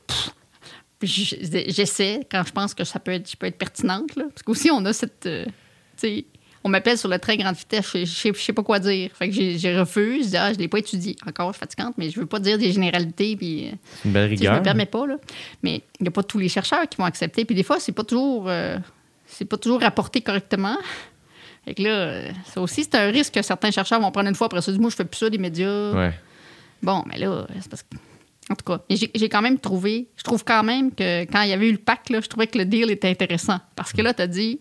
J'essaie, 1.03 2.27
quand 2.31 2.43
je 2.47 2.53
pense 2.53 2.75
que 2.75 2.85
ça 2.85 2.99
peut 2.99 3.13
être, 3.13 3.31
je 3.31 3.37
peux 3.37 3.47
être 3.47 3.57
pertinente, 3.59 4.17
là. 4.17 4.25
Parce 4.29 4.43
qu'aussi, 4.43 4.71
on 4.71 4.85
a 4.85 4.93
cette... 4.93 5.25
euh, 5.27 5.45
tu 5.47 5.53
sais, 5.97 6.25
on 6.63 6.69
m'appelle 6.69 6.99
sur 6.99 7.09
le 7.09 7.19
très 7.19 7.39
grande 7.39 7.55
vitesse, 7.57 7.91
je, 7.95 8.01
je 8.01 8.05
sais- 8.05 8.33
je 8.35 8.39
sais 8.39 8.53
pas 8.53 8.63
quoi 8.63 8.79
dire. 8.79 9.11
Fait 9.15 9.29
que 9.31 9.35
j'ai- 9.35 9.59
je 9.59 9.69
refuse, 9.79 10.27
je 10.27 10.31
dis, 10.31 10.37
ah, 10.37 10.53
je 10.53 10.59
l'ai 10.59 10.69
pas 10.69 10.79
étudié. 10.79 11.17
Encore, 11.27 11.49
je 11.53 11.57
suis 11.57 11.61
fatigante, 11.61 11.95
mais 11.97 12.11
je 12.11 12.21
veux 12.21 12.27
pas 12.27 12.39
dire 12.39 12.59
des 12.59 12.71
généralités, 12.73 13.35
puis... 13.37 13.69
euh, 13.69 13.71
C'est 14.03 14.09
une 14.09 14.13
belle 14.13 14.29
sais, 14.31 14.37
je 14.37 14.41
rigueur. 14.41 14.57
me 14.59 14.63
permets 14.63 14.85
pas, 14.87 15.07
là. 15.07 15.17
Mais 15.63 15.83
il 16.01 16.03
n'y 16.03 16.09
a 16.09 16.11
pas 16.11 16.23
tous 16.23 16.39
les 16.39 16.51
chercheurs 16.51 16.87
qui 16.89 16.99
vont 16.99 17.05
accepter. 17.07 17.47
Puis 17.47 17.55
des 17.55 17.63
fois, 17.63 17.81
c'est 17.81 17.93
pas 17.93 18.05
toujours, 18.05 18.45
euh, 18.49 18.77
c'est 19.27 19.47
pas 19.47 19.57
toujours 19.57 19.81
rapporté 19.81 20.21
correctement. 20.21 20.77
Fait 21.65 21.75
que 21.75 21.83
là, 21.83 22.33
ça 22.47 22.61
aussi, 22.61 22.85
c'est 22.85 22.95
un 22.95 23.11
risque 23.11 23.35
que 23.35 23.43
certains 23.43 23.71
chercheurs 23.71 24.01
vont 24.01 24.11
prendre 24.11 24.29
une 24.29 24.35
fois 24.35 24.47
après 24.47 24.63
ça. 24.63 24.73
Moi, 24.73 24.91
je 24.91 24.97
fais 24.97 25.05
plus 25.05 25.19
ça 25.19 25.31
des 25.31 25.39
médias. 25.39 25.93
Ouais. 25.93 26.13
Bon, 26.83 27.05
mais 27.07 27.19
là, 27.19 27.47
c'est 27.61 27.69
parce 27.69 27.83
que. 27.83 27.97
En 28.49 28.57
tout 28.57 28.65
cas, 28.65 28.81
j'ai 28.89 29.29
quand 29.29 29.43
même 29.43 29.61
trouvé. 29.61 30.09
Je 30.17 30.25
trouve 30.25 30.43
quand 30.43 30.65
même 30.65 30.93
que 30.93 31.23
quand 31.25 31.43
il 31.43 31.51
y 31.51 31.53
avait 31.53 31.69
eu 31.69 31.73
le 31.73 31.79
pacte, 31.79 32.11
là, 32.11 32.21
je 32.21 32.27
trouvais 32.27 32.49
que 32.49 32.59
le 32.59 32.65
deal 32.65 32.91
était 32.91 33.09
intéressant. 33.09 33.59
Parce 33.77 33.93
que 33.93 34.03
là, 34.03 34.13
tu 34.13 34.23
as 34.23 34.27
dit, 34.27 34.61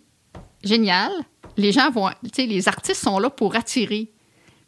génial, 0.63 1.11
les 1.57 1.71
gens 1.71 1.89
vont. 1.89 2.09
Tu 2.23 2.29
sais, 2.35 2.45
les 2.45 2.67
artistes 2.67 3.01
sont 3.01 3.17
là 3.17 3.31
pour 3.31 3.55
attirer. 3.55 4.11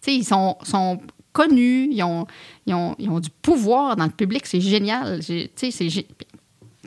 Tu 0.01 0.11
sais, 0.11 0.15
ils 0.15 0.23
sont, 0.23 0.57
sont 0.63 0.99
connus, 1.33 1.89
ils 1.91 2.01
ont, 2.01 2.25
ils, 2.65 2.73
ont, 2.73 2.95
ils 2.97 3.09
ont 3.09 3.19
du 3.19 3.29
pouvoir 3.29 3.95
dans 3.95 4.05
le 4.05 4.11
public, 4.11 4.45
c'est 4.45 4.61
génial. 4.61 5.23
Tu 5.23 5.49
sais, 5.55 5.71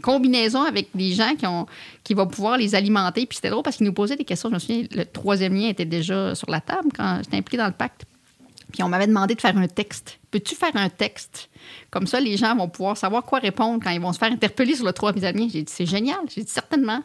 Combinaison 0.05 0.63
avec 0.65 0.89
des 0.95 1.13
gens 1.13 1.35
qui, 1.35 1.47
ont, 1.47 1.67
vont 2.11 2.27
pouvoir 2.27 2.59
les 2.59 2.75
alimenter. 2.75 3.25
Puis 3.25 3.37
c'était 3.37 3.49
drôle 3.49 3.63
parce 3.63 3.77
qu'ils 3.77 3.87
nous 3.87 3.95
posaient 3.95 4.17
des 4.17 4.25
questions. 4.25 4.51
Je 4.51 4.55
me 4.55 4.59
souviens, 4.59 4.85
le 4.95 5.05
troisième 5.07 5.55
lien 5.55 5.69
était 5.69 5.87
déjà 5.87 6.35
sur 6.35 6.51
la 6.51 6.61
table 6.61 6.91
quand 6.95 7.21
j'étais 7.23 7.39
impliquée 7.39 7.57
dans 7.57 7.67
le 7.67 7.73
pacte. 7.73 8.05
Puis 8.71 8.83
on 8.83 8.89
m'avait 8.91 9.07
demandé 9.07 9.35
de 9.35 9.41
faire 9.41 9.57
un 9.57 9.67
texte. 9.67 10.19
Peux-tu 10.31 10.55
faire 10.55 10.75
un 10.75 10.91
texte? 10.91 11.49
Comme 11.91 12.07
ça, 12.07 12.21
les 12.21 12.37
gens 12.37 12.55
vont 12.55 12.69
pouvoir 12.69 12.99
savoir 12.99 13.23
quoi 13.23 13.39
répondre 13.39 13.83
quand 13.83 13.91
ils 13.91 14.01
vont 14.01 14.13
se 14.13 14.19
faire 14.19 14.31
interpeller 14.31 14.75
sur 14.75 14.85
le 14.85 14.93
troisième 14.93 15.37
lien. 15.37 15.49
J'ai 15.51 15.63
dit, 15.63 15.73
c'est 15.73 15.87
génial. 15.87 16.19
J'ai 16.29 16.43
dit, 16.43 16.51
certainement. 16.51 17.01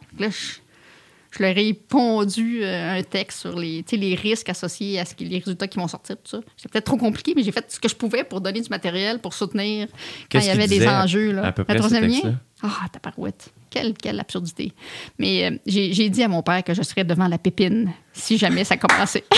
Je 1.31 1.43
leur 1.43 1.57
ai 1.57 1.73
pondu 1.73 2.61
euh, 2.63 2.97
un 2.99 3.03
texte 3.03 3.39
sur 3.41 3.57
les, 3.57 3.85
les 3.91 4.15
risques 4.15 4.49
associés 4.49 4.99
à 4.99 5.05
ce 5.05 5.13
qui, 5.13 5.25
les 5.25 5.39
résultats 5.39 5.67
qui 5.67 5.77
vont 5.77 5.87
sortir, 5.87 6.15
tout 6.17 6.29
ça. 6.29 6.39
C'est 6.57 6.71
peut-être 6.71 6.85
trop 6.85 6.97
compliqué, 6.97 7.33
mais 7.35 7.43
j'ai 7.43 7.51
fait 7.51 7.65
ce 7.71 7.79
que 7.79 7.87
je 7.87 7.95
pouvais 7.95 8.23
pour 8.23 8.41
donner 8.41 8.61
du 8.61 8.69
matériel, 8.69 9.19
pour 9.19 9.33
soutenir 9.33 9.87
quand 10.31 10.39
il 10.39 10.45
y 10.45 10.49
avait 10.49 10.67
des 10.67 10.87
enjeux. 10.87 11.31
Là. 11.31 11.47
à 11.47 11.51
peu 11.51 11.61
Le 11.61 11.65
près, 11.65 11.73
ce 11.75 11.79
troisième 11.79 12.07
lien? 12.07 12.39
Ah, 12.63 12.87
ta 12.91 12.99
parouette. 12.99 13.49
Quelle, 13.69 13.93
quelle 13.93 14.19
absurdité. 14.19 14.73
Mais 15.19 15.45
euh, 15.45 15.57
j'ai 15.67 15.93
j'ai 15.93 16.09
dit 16.09 16.23
à 16.23 16.27
mon 16.27 16.41
père 16.41 16.63
que 16.63 16.73
je 16.73 16.81
serais 16.81 17.03
devant 17.03 17.27
la 17.27 17.37
pépine 17.37 17.91
si 18.11 18.37
jamais 18.37 18.63
ça 18.63 18.77
commençait. 18.77 19.23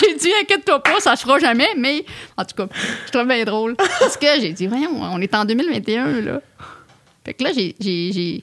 j'ai 0.00 0.14
dit, 0.14 0.30
inquiète-toi 0.42 0.82
pas, 0.82 1.00
ça 1.00 1.16
se 1.16 1.22
fera 1.22 1.38
jamais, 1.38 1.68
mais 1.76 2.04
en 2.36 2.44
tout 2.44 2.54
cas, 2.54 2.68
je 3.06 3.10
trouve 3.10 3.26
bien 3.26 3.44
drôle. 3.44 3.76
Parce 3.76 4.16
que 4.16 4.26
j'ai 4.40 4.52
dit, 4.52 4.66
voyons, 4.66 5.02
on 5.02 5.20
est 5.20 5.34
en 5.34 5.44
2021, 5.44 6.20
là. 6.20 6.40
Fait 7.24 7.34
que 7.34 7.44
là, 7.44 7.50
j'ai- 7.52 8.42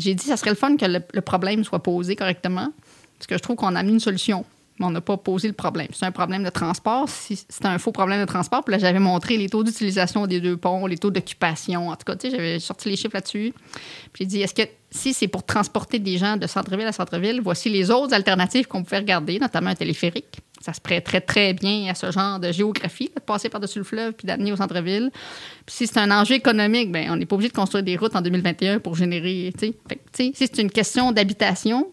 j'ai 0.00 0.14
dit, 0.14 0.26
ça 0.26 0.36
serait 0.36 0.50
le 0.50 0.56
fun 0.56 0.76
que 0.76 0.86
le, 0.86 1.20
problème 1.20 1.64
soit 1.64 1.82
posé 1.82 2.16
correctement, 2.16 2.72
parce 3.18 3.26
que 3.26 3.36
je 3.36 3.42
trouve 3.42 3.56
qu'on 3.56 3.74
a 3.74 3.82
mis 3.82 3.92
une 3.92 4.00
solution. 4.00 4.44
mais 4.78 4.86
on 4.86 4.90
n'a 4.90 5.00
pas 5.00 5.16
posé 5.16 5.48
le 5.48 5.54
problème. 5.54 5.88
C'est 5.92 6.06
un 6.06 6.12
problème 6.12 6.42
de 6.42 6.50
transport. 6.50 7.08
C'est 7.08 7.64
un 7.64 7.78
faux 7.78 7.92
problème 7.92 8.20
de 8.20 8.26
transport, 8.26 8.64
puis 8.64 8.72
là, 8.72 8.78
j'avais 8.78 8.98
montré 8.98 9.36
les 9.36 9.48
taux 9.48 9.62
d'utilisation 9.62 10.26
des 10.26 10.40
deux 10.40 10.56
ponts, 10.56 10.86
les 10.86 10.98
taux 10.98 11.10
d'occupation. 11.10 11.88
En 11.88 11.96
tout 11.96 12.04
cas, 12.04 12.16
tu 12.16 12.30
sais, 12.30 12.36
j'avais 12.36 12.58
sorti 12.58 12.88
les 12.88 12.96
chiffres 12.96 13.14
là-dessus. 13.14 13.52
Puis 14.12 14.24
j'ai 14.24 14.26
dit, 14.26 14.42
est-ce 14.42 14.54
que 14.54 14.68
si 14.90 15.14
c'est 15.14 15.28
pour 15.28 15.44
transporter 15.44 15.98
des 15.98 16.18
gens 16.18 16.36
de 16.36 16.46
centre-ville 16.46 16.86
à 16.86 16.92
centre-ville, 16.92 17.40
voici 17.42 17.68
les 17.68 17.90
autres 17.90 18.14
alternatives 18.14 18.66
qu'on 18.66 18.82
pouvait 18.82 18.98
regarder, 18.98 19.38
notamment 19.38 19.70
un 19.70 19.74
téléphérique. 19.74 20.40
Ça 20.60 20.74
se 20.74 20.80
prêterait 20.80 21.22
très 21.22 21.54
bien 21.54 21.90
à 21.90 21.94
ce 21.94 22.10
genre 22.10 22.38
de 22.38 22.52
géographie, 22.52 23.10
de 23.14 23.20
passer 23.20 23.48
par-dessus 23.48 23.78
le 23.78 23.84
fleuve 23.84 24.12
puis 24.12 24.26
d'amener 24.26 24.52
au 24.52 24.56
centre-ville. 24.56 25.10
Puis 25.64 25.74
si 25.74 25.86
c'est 25.86 25.98
un 25.98 26.10
enjeu 26.10 26.34
économique, 26.34 26.92
ben 26.92 27.10
on 27.10 27.16
n'est 27.16 27.24
pas 27.24 27.36
obligé 27.36 27.48
de 27.48 27.54
construire 27.54 27.82
des 27.82 27.96
routes 27.96 28.14
en 28.14 28.20
2021 28.20 28.78
pour 28.78 28.94
générer. 28.94 29.52
tu 29.58 29.68
sais. 29.68 29.74
Fait 29.88 30.00
si 30.12 30.32
c'est 30.34 30.58
une 30.58 30.70
question 30.70 31.12
d'habitation, 31.12 31.90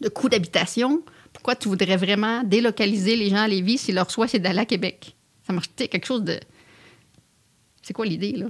de 0.00 0.08
coût 0.08 0.28
d'habitation, 0.28 1.02
pourquoi 1.32 1.54
tu 1.54 1.68
voudrais 1.68 1.96
vraiment 1.96 2.42
délocaliser 2.42 3.16
les 3.16 3.30
gens 3.30 3.42
à 3.42 3.48
Lévis 3.48 3.78
si 3.78 3.92
leur 3.92 4.10
choix 4.10 4.26
c'est 4.26 4.40
d'aller 4.40 4.60
à 4.60 4.66
Québec? 4.66 5.14
Ça 5.46 5.52
marche, 5.52 5.68
quelque 5.76 6.06
chose 6.06 6.24
de. 6.24 6.38
C'est 7.82 7.92
quoi 7.92 8.06
l'idée, 8.06 8.32
là? 8.32 8.46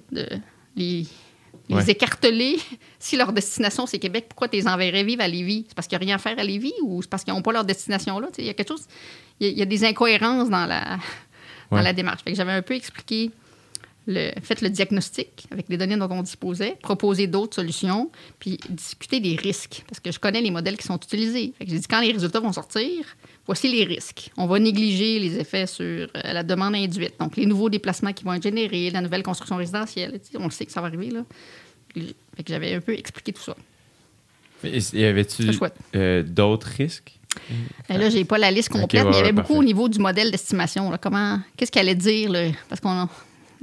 Les 1.68 1.76
Ouais. 1.76 1.90
écarteler. 1.90 2.56
Si 2.98 3.16
leur 3.18 3.32
destination 3.34 3.84
c'est 3.86 3.98
Québec, 3.98 4.26
pourquoi 4.30 4.48
tu 4.48 4.56
les 4.56 4.66
enverrais 4.66 5.04
vivre 5.04 5.22
à 5.22 5.28
Lévis? 5.28 5.66
C'est 5.68 5.74
parce 5.74 5.86
qu'il 5.86 5.98
n'y 5.98 6.04
a 6.04 6.06
rien 6.06 6.16
à 6.16 6.18
faire 6.18 6.38
à 6.38 6.42
Lévis 6.44 6.72
ou 6.82 7.02
c'est 7.02 7.10
parce 7.10 7.22
qu'ils 7.22 7.34
n'ont 7.34 7.42
pas 7.42 7.52
leur 7.52 7.64
destination 7.64 8.18
là? 8.18 8.28
Il 8.38 8.44
y 8.46 8.48
a 8.48 8.54
quelque 8.54 8.68
chose. 8.68 8.86
Il 9.40 9.46
y 9.46 9.50
a, 9.50 9.52
il 9.52 9.58
y 9.58 9.62
a 9.62 9.66
des 9.66 9.84
incohérences 9.84 10.48
dans 10.48 10.64
la, 10.64 10.98
dans 11.70 11.82
la 11.82 11.92
démarche. 11.92 12.22
Fait 12.24 12.30
que 12.30 12.36
j'avais 12.36 12.52
un 12.52 12.62
peu 12.62 12.74
expliqué 12.74 13.30
le, 14.06 14.30
fait 14.42 14.60
le 14.60 14.70
diagnostic 14.70 15.46
avec 15.50 15.68
les 15.68 15.76
données 15.76 15.96
dont 15.96 16.08
on 16.10 16.22
disposait, 16.22 16.76
proposer 16.82 17.26
d'autres 17.26 17.54
solutions, 17.56 18.10
puis 18.38 18.58
discuter 18.68 19.20
des 19.20 19.36
risques. 19.36 19.84
Parce 19.88 20.00
que 20.00 20.12
je 20.12 20.18
connais 20.18 20.40
les 20.40 20.50
modèles 20.50 20.76
qui 20.76 20.86
sont 20.86 20.96
utilisés. 20.96 21.54
J'ai 21.60 21.78
dit, 21.78 21.86
quand 21.88 22.00
les 22.00 22.12
résultats 22.12 22.40
vont 22.40 22.52
sortir, 22.52 23.04
voici 23.46 23.70
les 23.70 23.84
risques. 23.84 24.30
On 24.36 24.46
va 24.46 24.58
négliger 24.58 25.18
les 25.18 25.38
effets 25.38 25.66
sur 25.66 25.84
euh, 25.84 26.08
la 26.22 26.42
demande 26.42 26.74
induite. 26.74 27.14
Donc, 27.18 27.36
les 27.36 27.46
nouveaux 27.46 27.70
déplacements 27.70 28.12
qui 28.12 28.24
vont 28.24 28.34
être 28.34 28.42
générés, 28.42 28.90
la 28.90 29.00
nouvelle 29.00 29.22
construction 29.22 29.56
résidentielle. 29.56 30.20
On 30.38 30.44
le 30.44 30.50
sait 30.50 30.66
que 30.66 30.72
ça 30.72 30.80
va 30.80 30.88
arriver. 30.88 31.10
Là. 31.10 31.24
J'avais 32.46 32.74
un 32.74 32.80
peu 32.80 32.92
expliqué 32.92 33.32
tout 33.32 33.42
ça. 33.42 33.56
Et 34.64 34.78
y 34.94 35.04
avait-tu 35.04 35.50
euh, 35.94 36.22
d'autres 36.22 36.68
risques? 36.68 37.18
Et 37.88 37.98
là, 37.98 38.10
j'ai 38.10 38.24
pas 38.24 38.38
la 38.38 38.50
liste 38.50 38.68
complète, 38.68 39.02
Ok, 39.02 39.06
ouais, 39.06 39.10
mais 39.10 39.10
il 39.10 39.16
y 39.16 39.18
avait 39.18 39.26
ouais, 39.28 39.32
beaucoup 39.32 39.54
parfait. 39.54 39.58
au 39.58 39.64
niveau 39.64 39.88
du 39.88 39.98
modèle 39.98 40.30
d'estimation. 40.30 40.92
Comment, 41.00 41.40
qu'est-ce 41.56 41.72
qu'elle 41.72 41.88
allait 41.88 41.94
dire 41.94 42.30
là? 42.30 42.48
Parce 42.68 42.80
qu'on, 42.80 43.08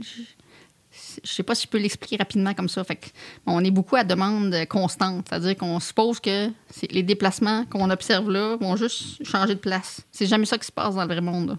je, 0.03 1.27
sais 1.27 1.43
pas 1.43 1.55
si 1.55 1.63
je 1.63 1.67
peux 1.69 1.77
l'expliquer 1.77 2.17
rapidement 2.17 2.53
comme 2.53 2.69
ça. 2.69 2.83
Fait 2.83 2.95
que, 2.95 3.07
on 3.45 3.63
est 3.63 3.71
beaucoup 3.71 3.95
à 3.95 4.03
demande 4.03 4.55
constante, 4.69 5.27
c'est-à-dire 5.29 5.55
qu'on 5.57 5.79
suppose 5.79 6.19
que 6.19 6.49
les 6.89 7.03
déplacements 7.03 7.65
qu'on 7.65 7.89
observe 7.89 8.29
là 8.29 8.57
vont 8.59 8.75
juste 8.75 9.23
changer 9.25 9.55
de 9.55 9.59
place. 9.59 10.01
C'est 10.11 10.27
jamais 10.27 10.45
ça 10.45 10.57
qui 10.57 10.67
se 10.67 10.71
passe 10.71 10.95
dans 10.95 11.01
le 11.01 11.07
vrai 11.07 11.21
monde. 11.21 11.57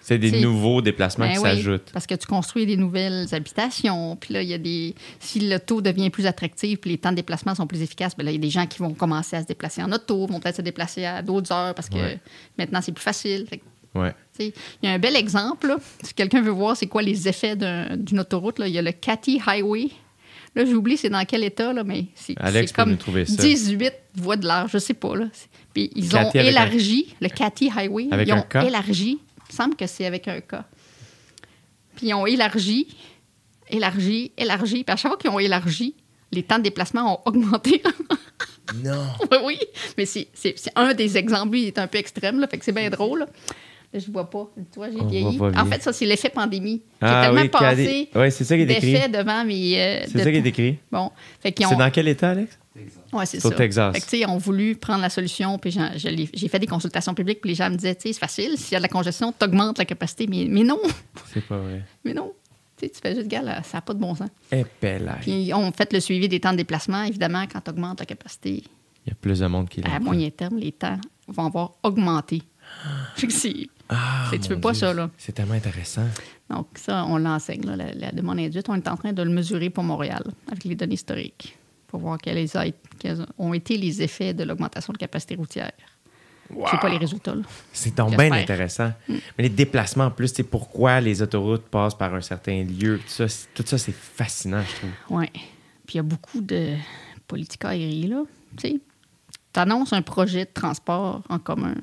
C'est 0.00 0.16
des 0.16 0.40
nouveaux 0.40 0.80
déplacements 0.80 1.26
Ben 1.26 1.32
qui 1.34 1.38
oui, 1.40 1.50
s'ajoutent. 1.50 1.90
Parce 1.92 2.06
que 2.06 2.14
tu 2.14 2.26
construis 2.26 2.64
des 2.64 2.78
nouvelles 2.78 3.26
habitations, 3.32 4.16
puis 4.16 4.32
là, 4.32 4.42
il 4.42 4.48
y 4.48 4.54
a 4.54 4.58
des. 4.58 4.94
Si 5.20 5.40
le 5.40 5.58
taux 5.60 5.82
devient 5.82 6.08
plus 6.08 6.24
attractif, 6.24 6.80
puis 6.80 6.92
les 6.92 6.98
temps 6.98 7.10
de 7.10 7.16
déplacement 7.16 7.54
sont 7.54 7.66
plus 7.66 7.82
efficaces, 7.82 8.16
ben 8.16 8.24
là, 8.24 8.30
il 8.30 8.34
y 8.36 8.38
a 8.38 8.40
des 8.40 8.48
gens 8.48 8.66
qui 8.66 8.78
vont 8.78 8.94
commencer 8.94 9.36
à 9.36 9.42
se 9.42 9.46
déplacer 9.46 9.82
en 9.82 9.92
auto, 9.92 10.26
vont 10.26 10.40
peut-être 10.40 10.56
se 10.56 10.62
déplacer 10.62 11.04
à 11.04 11.20
d'autres 11.20 11.52
heures 11.52 11.74
parce 11.74 11.90
que 11.90 11.96
Ouais. 11.96 12.20
maintenant, 12.56 12.80
c'est 12.80 12.92
plus 12.92 13.02
facile. 13.02 13.46
Fait 13.50 13.60
Ouais. 13.94 14.14
Il 14.46 14.52
y 14.82 14.86
a 14.88 14.92
un 14.92 14.98
bel 14.98 15.16
exemple, 15.16 15.68
là. 15.68 15.76
si 16.02 16.14
quelqu'un 16.14 16.40
veut 16.42 16.50
voir 16.52 16.76
c'est 16.76 16.86
quoi 16.86 17.02
les 17.02 17.28
effets 17.28 17.56
d'un- 17.56 17.96
d'une 17.96 18.20
autoroute, 18.20 18.58
là, 18.58 18.66
il 18.68 18.74
y 18.74 18.78
a 18.78 18.82
le 18.82 18.92
Cathy 18.92 19.40
Highway. 19.46 19.88
Là, 20.54 20.64
j'oublie 20.64 20.96
c'est 20.96 21.10
dans 21.10 21.24
quel 21.24 21.44
état, 21.44 21.72
là, 21.72 21.84
mais 21.84 22.06
c'est 22.14 22.34
Alex 22.38 22.70
c'est 22.70 22.76
peut 22.76 22.82
comme 22.84 22.96
nous 23.16 23.24
ça. 23.26 23.42
18 23.42 23.92
voies 24.14 24.36
de 24.36 24.46
large, 24.46 24.70
je 24.72 24.78
sais 24.78 24.94
pas. 24.94 25.14
Là. 25.14 25.26
Puis 25.74 25.90
ils 25.94 26.06
ont 26.16 26.24
Cathy 26.24 26.38
avec 26.38 26.46
un- 26.46 26.50
élargi 26.50 27.14
le 27.20 27.28
Cathy 27.28 27.70
Highway. 27.76 28.08
Avec 28.10 28.28
ils 28.28 28.32
un 28.32 28.38
ont 28.38 28.42
K? 28.48 28.56
élargi. 28.66 29.18
Il 29.20 29.52
me 29.52 29.56
semble 29.56 29.76
que 29.76 29.86
c'est 29.86 30.06
avec 30.06 30.26
un 30.26 30.40
cas. 30.40 30.64
Puis 31.96 32.08
ils 32.08 32.14
ont 32.14 32.26
élargi, 32.26 32.88
élargi, 33.70 34.32
élargi. 34.36 34.84
Puis 34.84 34.92
à 34.92 34.96
chaque 34.96 35.10
fois 35.12 35.18
qu'ils 35.18 35.30
ont 35.30 35.38
élargi, 35.38 35.94
les 36.32 36.42
temps 36.42 36.58
de 36.58 36.62
déplacement 36.64 37.14
ont 37.14 37.28
augmenté. 37.28 37.82
Non. 38.84 39.06
oui, 39.32 39.38
oui. 39.44 39.58
Mais 39.96 40.04
c'est 40.04 40.28
c'est- 40.34 40.52
c'est 40.58 40.70
un 40.76 40.92
des 40.92 41.16
exemples. 41.16 41.52
Lui, 41.52 41.62
il 41.62 41.66
est 41.68 41.78
un 41.78 41.86
peu 41.86 41.96
extrême, 41.96 42.38
là, 42.38 42.46
fait 42.46 42.58
que 42.58 42.64
c'est 42.66 42.72
bien 42.72 42.90
drôle. 42.90 43.20
Là, 43.20 43.26
je 43.94 44.10
vois 44.10 44.28
pas. 44.28 44.50
Tu 44.56 44.78
vois, 44.78 44.90
j'ai 44.90 45.00
On 45.00 45.06
vieilli. 45.06 45.38
En 45.40 45.64
fait, 45.66 45.82
ça, 45.82 45.92
c'est 45.92 46.04
l'effet 46.06 46.28
pandémie. 46.30 46.82
J'ai 47.00 47.08
Ah 47.08 47.22
tellement 47.26 47.40
oui, 47.42 47.48
passé 47.48 48.08
ouais, 48.14 48.30
c'est 48.30 48.44
ça 48.44 48.56
qui 48.56 48.62
est 48.62 48.66
décrit. 48.66 48.92
devant 49.10 49.44
mes... 49.44 49.80
euh, 49.80 50.00
C'est 50.06 50.18
de- 50.18 50.22
ça 50.24 50.30
qui 50.30 50.36
est 50.36 50.42
décrit. 50.42 50.78
Bon, 50.92 51.10
fait 51.40 51.52
qu'ils 51.52 51.66
C'est 51.66 51.76
dans 51.76 51.90
quel 51.90 52.08
état, 52.08 52.30
Alex? 52.30 52.58
Ouais, 53.12 53.26
c'est 53.26 53.40
ça. 53.40 53.50
Texas. 53.50 53.92
Fait 53.94 54.00
que, 54.00 54.04
tu 54.04 54.10
sais, 54.10 54.18
ils 54.20 54.26
ont 54.26 54.36
voulu 54.38 54.76
prendre 54.76 55.00
la 55.02 55.08
solution, 55.10 55.58
puis 55.58 55.76
j'ai 55.96 56.48
fait 56.48 56.58
des 56.60 56.66
consultations 56.66 57.12
publiques, 57.14 57.40
puis 57.40 57.50
les 57.50 57.56
gens 57.56 57.70
me 57.70 57.76
disaient, 57.76 57.94
tu 57.96 58.02
sais, 58.02 58.12
c'est 58.12 58.20
facile, 58.20 58.56
s'il 58.56 58.74
y 58.74 58.76
a 58.76 58.78
de 58.78 58.82
la 58.82 58.88
congestion, 58.88 59.32
tu 59.36 59.44
augmentes 59.44 59.78
la 59.78 59.84
capacité. 59.84 60.26
Mais, 60.28 60.46
mais 60.48 60.62
non, 60.62 60.78
C'est 61.32 61.40
pas 61.44 61.58
vrai. 61.58 61.82
mais 62.04 62.14
non. 62.14 62.32
Tu 62.76 62.86
sais, 62.86 62.92
tu 62.92 63.00
fais 63.02 63.14
juste, 63.16 63.26
gars, 63.26 63.42
là, 63.42 63.62
ça 63.64 63.78
n'a 63.78 63.80
pas 63.82 63.94
de 63.94 63.98
bon 63.98 64.14
sens. 64.14 64.28
Épelaille. 64.52 65.16
Puis 65.22 65.42
ils 65.46 65.54
ont 65.54 65.72
fait 65.72 65.92
le 65.92 65.98
suivi 65.98 66.28
des 66.28 66.38
temps 66.38 66.52
de 66.52 66.58
déplacement. 66.58 67.02
Évidemment, 67.02 67.44
quand 67.52 67.60
tu 67.60 67.70
augmentes 67.70 67.98
la 67.98 68.06
capacité, 68.06 68.62
Il 69.04 69.08
y 69.08 69.10
a 69.10 69.14
plus 69.20 69.40
de 69.40 69.46
monde 69.48 69.68
qui 69.68 69.82
à 69.82 69.98
moyen 69.98 70.30
terme, 70.30 70.58
les 70.58 70.70
temps 70.70 70.98
vont 71.26 71.46
avoir 71.46 71.72
augmenté. 71.82 72.42
Ah, 73.88 74.28
tu 74.32 74.38
veux 74.48 74.60
pas 74.60 74.72
Dieu. 74.72 74.80
ça, 74.80 74.92
là. 74.94 75.10
C'est 75.16 75.32
tellement 75.32 75.54
intéressant. 75.54 76.06
Donc, 76.50 76.66
ça, 76.76 77.04
on 77.06 77.16
l'enseigne, 77.18 77.64
là, 77.64 77.76
la, 77.76 77.92
la 77.94 78.12
demande 78.12 78.38
induite. 78.38 78.68
On 78.68 78.74
est 78.74 78.88
en 78.88 78.96
train 78.96 79.12
de 79.12 79.22
le 79.22 79.30
mesurer 79.30 79.70
pour 79.70 79.84
Montréal 79.84 80.22
avec 80.50 80.64
les 80.64 80.74
données 80.74 80.94
historiques 80.94 81.56
pour 81.86 82.00
voir 82.00 82.18
quels, 82.18 82.56
a- 82.56 82.66
quels 82.98 83.24
ont 83.38 83.54
été 83.54 83.78
les 83.78 84.02
effets 84.02 84.34
de 84.34 84.44
l'augmentation 84.44 84.92
de 84.92 84.98
capacité 84.98 85.34
routière. 85.36 85.72
Je 86.50 86.54
n'ai 86.56 86.80
pas 86.80 86.88
les 86.88 86.96
résultats. 86.96 87.34
là. 87.34 87.42
C'est 87.72 87.94
donc 87.94 88.16
bien 88.16 88.32
intéressant. 88.32 88.90
Mais 89.08 89.20
les 89.38 89.48
déplacements, 89.50 90.04
en 90.06 90.10
plus, 90.10 90.32
c'est 90.34 90.42
pourquoi 90.44 91.00
les 91.00 91.20
autoroutes 91.20 91.66
passent 91.66 91.94
par 91.96 92.14
un 92.14 92.22
certain 92.22 92.64
lieu. 92.64 92.98
Tout 92.98 93.08
ça, 93.08 93.28
c'est- 93.28 93.48
tout 93.54 93.62
ça, 93.66 93.76
c'est 93.78 93.94
fascinant, 93.94 94.62
je 94.62 94.76
trouve. 94.76 94.90
Oui. 95.20 95.26
Puis 95.86 95.94
il 95.94 95.96
y 95.96 96.00
a 96.00 96.02
beaucoup 96.02 96.40
de 96.40 96.74
politique 97.26 97.64
aérienne, 97.64 98.10
là. 98.10 98.22
Tu 98.56 98.68
sais, 98.68 98.80
annonces 99.56 99.92
un 99.92 100.02
projet 100.02 100.44
de 100.44 100.50
transport 100.54 101.22
en 101.28 101.38
commun 101.38 101.74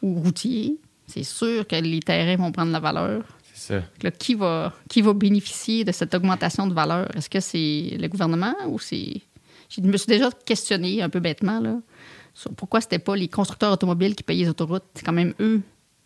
ou 0.00 0.20
routier, 0.20 0.76
c'est 1.06 1.22
sûr 1.22 1.66
que 1.66 1.76
les 1.76 2.00
terrains 2.00 2.36
vont 2.36 2.52
prendre 2.52 2.72
la 2.72 2.80
valeur. 2.80 3.22
C'est 3.54 3.74
ça. 3.74 3.82
Là, 4.02 4.10
qui, 4.10 4.34
va, 4.34 4.72
qui 4.88 5.00
va 5.02 5.12
bénéficier 5.14 5.84
de 5.84 5.92
cette 5.92 6.14
augmentation 6.14 6.66
de 6.66 6.74
valeur? 6.74 7.08
Est-ce 7.16 7.30
que 7.30 7.40
c'est 7.40 7.96
le 7.98 8.06
gouvernement 8.08 8.54
ou 8.68 8.78
c'est. 8.78 9.20
Je 9.68 9.80
me 9.80 9.96
suis 9.96 10.06
déjà 10.06 10.30
questionné 10.44 11.02
un 11.02 11.08
peu 11.08 11.18
bêtement 11.20 11.58
là, 11.60 11.76
sur 12.34 12.52
pourquoi 12.54 12.80
c'était 12.80 12.98
pas 13.00 13.16
les 13.16 13.28
constructeurs 13.28 13.72
automobiles 13.72 14.14
qui 14.14 14.22
payaient 14.22 14.44
les 14.44 14.50
autoroutes. 14.50 14.84
C'est 14.94 15.04
quand 15.04 15.12
même 15.12 15.34
eux, 15.40 15.60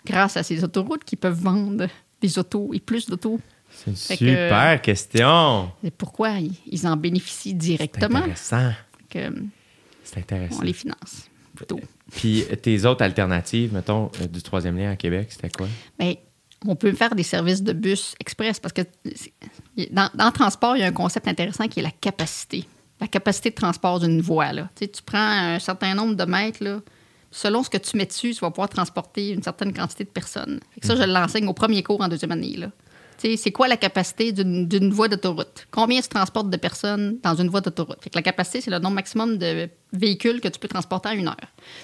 grâce 0.07 0.37
à 0.37 0.43
ces 0.43 0.63
autoroutes, 0.65 1.05
qui 1.05 1.17
peuvent 1.17 1.39
vendre 1.41 1.87
des 2.23 2.39
autos 2.39 2.71
et 2.73 2.81
plus 2.81 3.07
d'autos. 3.07 3.39
C'est 3.73 3.91
une 3.91 3.97
Fait 3.97 4.17
que- 4.17 4.25
super 4.27 4.83
question. 4.83 5.71
Et 5.85 5.91
pourquoi 5.91 6.31
ils, 6.39 6.53
ils 6.67 6.87
en 6.87 6.97
bénéficient 6.97 7.51
C'est 7.51 7.57
directement? 7.57 8.19
intéressant. 8.19 8.73
Que, 9.09 9.29
C'est 10.03 10.19
intéressant. 10.21 10.59
on 10.61 10.63
les 10.63 10.73
finance 10.73 11.29
plutôt. 11.55 11.81
Puis 12.15 12.45
tes 12.63 12.85
autres 12.85 13.03
alternatives, 13.03 13.73
mettons, 13.73 14.11
euh, 14.21 14.27
du 14.27 14.43
troisième 14.43 14.77
lien 14.77 14.91
à 14.91 14.97
Québec, 14.97 15.29
c'était 15.31 15.51
quoi? 15.51 15.69
Mais 15.99 16.21
on 16.67 16.77
peut 16.77 16.93
faire 16.93 17.15
des 17.15 17.23
services 17.23 17.63
de 17.63 17.73
bus 17.73 18.15
express 18.21 18.61
parce 18.61 18.73
que 18.73 18.83
dans, 19.91 20.11
dans 20.15 20.27
le 20.27 20.33
transport, 20.33 20.77
il 20.77 20.81
y 20.81 20.83
a 20.83 20.87
un 20.87 20.93
concept 20.93 21.29
intéressant 21.29 21.69
qui 21.69 21.81
est 21.81 21.83
la 21.83 21.91
capacité. 21.91 22.67
La 23.01 23.09
capacité 23.09 23.51
de 23.51 23.55
transport 23.55 24.01
d'une 24.01 24.21
voie. 24.21 24.53
Là. 24.53 24.69
Tu, 24.75 24.85
sais, 24.85 24.91
tu 24.91 25.03
prends 25.03 25.19
un 25.19 25.59
certain 25.59 25.95
nombre 25.95 26.17
de 26.17 26.25
mètres, 26.25 26.63
là, 26.63 26.81
selon 27.31 27.63
ce 27.63 27.71
que 27.71 27.79
tu 27.79 27.97
mets 27.97 28.07
dessus, 28.07 28.35
tu 28.35 28.41
vas 28.41 28.51
pouvoir 28.51 28.69
transporter 28.69 29.31
une 29.31 29.43
certaine 29.43 29.73
quantité 29.73 30.05
de 30.05 30.11
personnes. 30.11 30.61
Fait 30.75 30.81
que 30.81 30.87
ça, 30.87 30.97
je 30.97 31.03
l'enseigne 31.03 31.47
au 31.49 31.55
premier 31.55 31.83
cours 31.83 32.01
en 32.01 32.09
deuxième 32.09 32.33
année. 32.33 32.57
Là. 32.57 32.71
C'est 33.37 33.53
quoi 33.53 33.69
la 33.69 33.77
capacité 33.77 34.33
d'une 34.33 34.91
voie 34.93 35.09
d'autoroute? 35.09 35.67
Combien 35.71 36.01
tu 36.01 36.09
transportes 36.09 36.49
de 36.49 36.57
personnes 36.57 37.19
dans 37.23 37.35
une 37.35 37.49
voie 37.49 37.61
d'autoroute? 37.61 37.99
La 38.15 38.23
capacité, 38.23 38.61
c'est 38.63 38.71
le 38.71 38.79
nombre 38.79 38.95
maximum 38.95 39.37
de 39.37 39.69
véhicules 39.93 40.41
que 40.41 40.49
tu 40.49 40.59
peux 40.59 40.69
transporter 40.69 41.11
en 41.11 41.13
une 41.13 41.29
heure. 41.29 41.37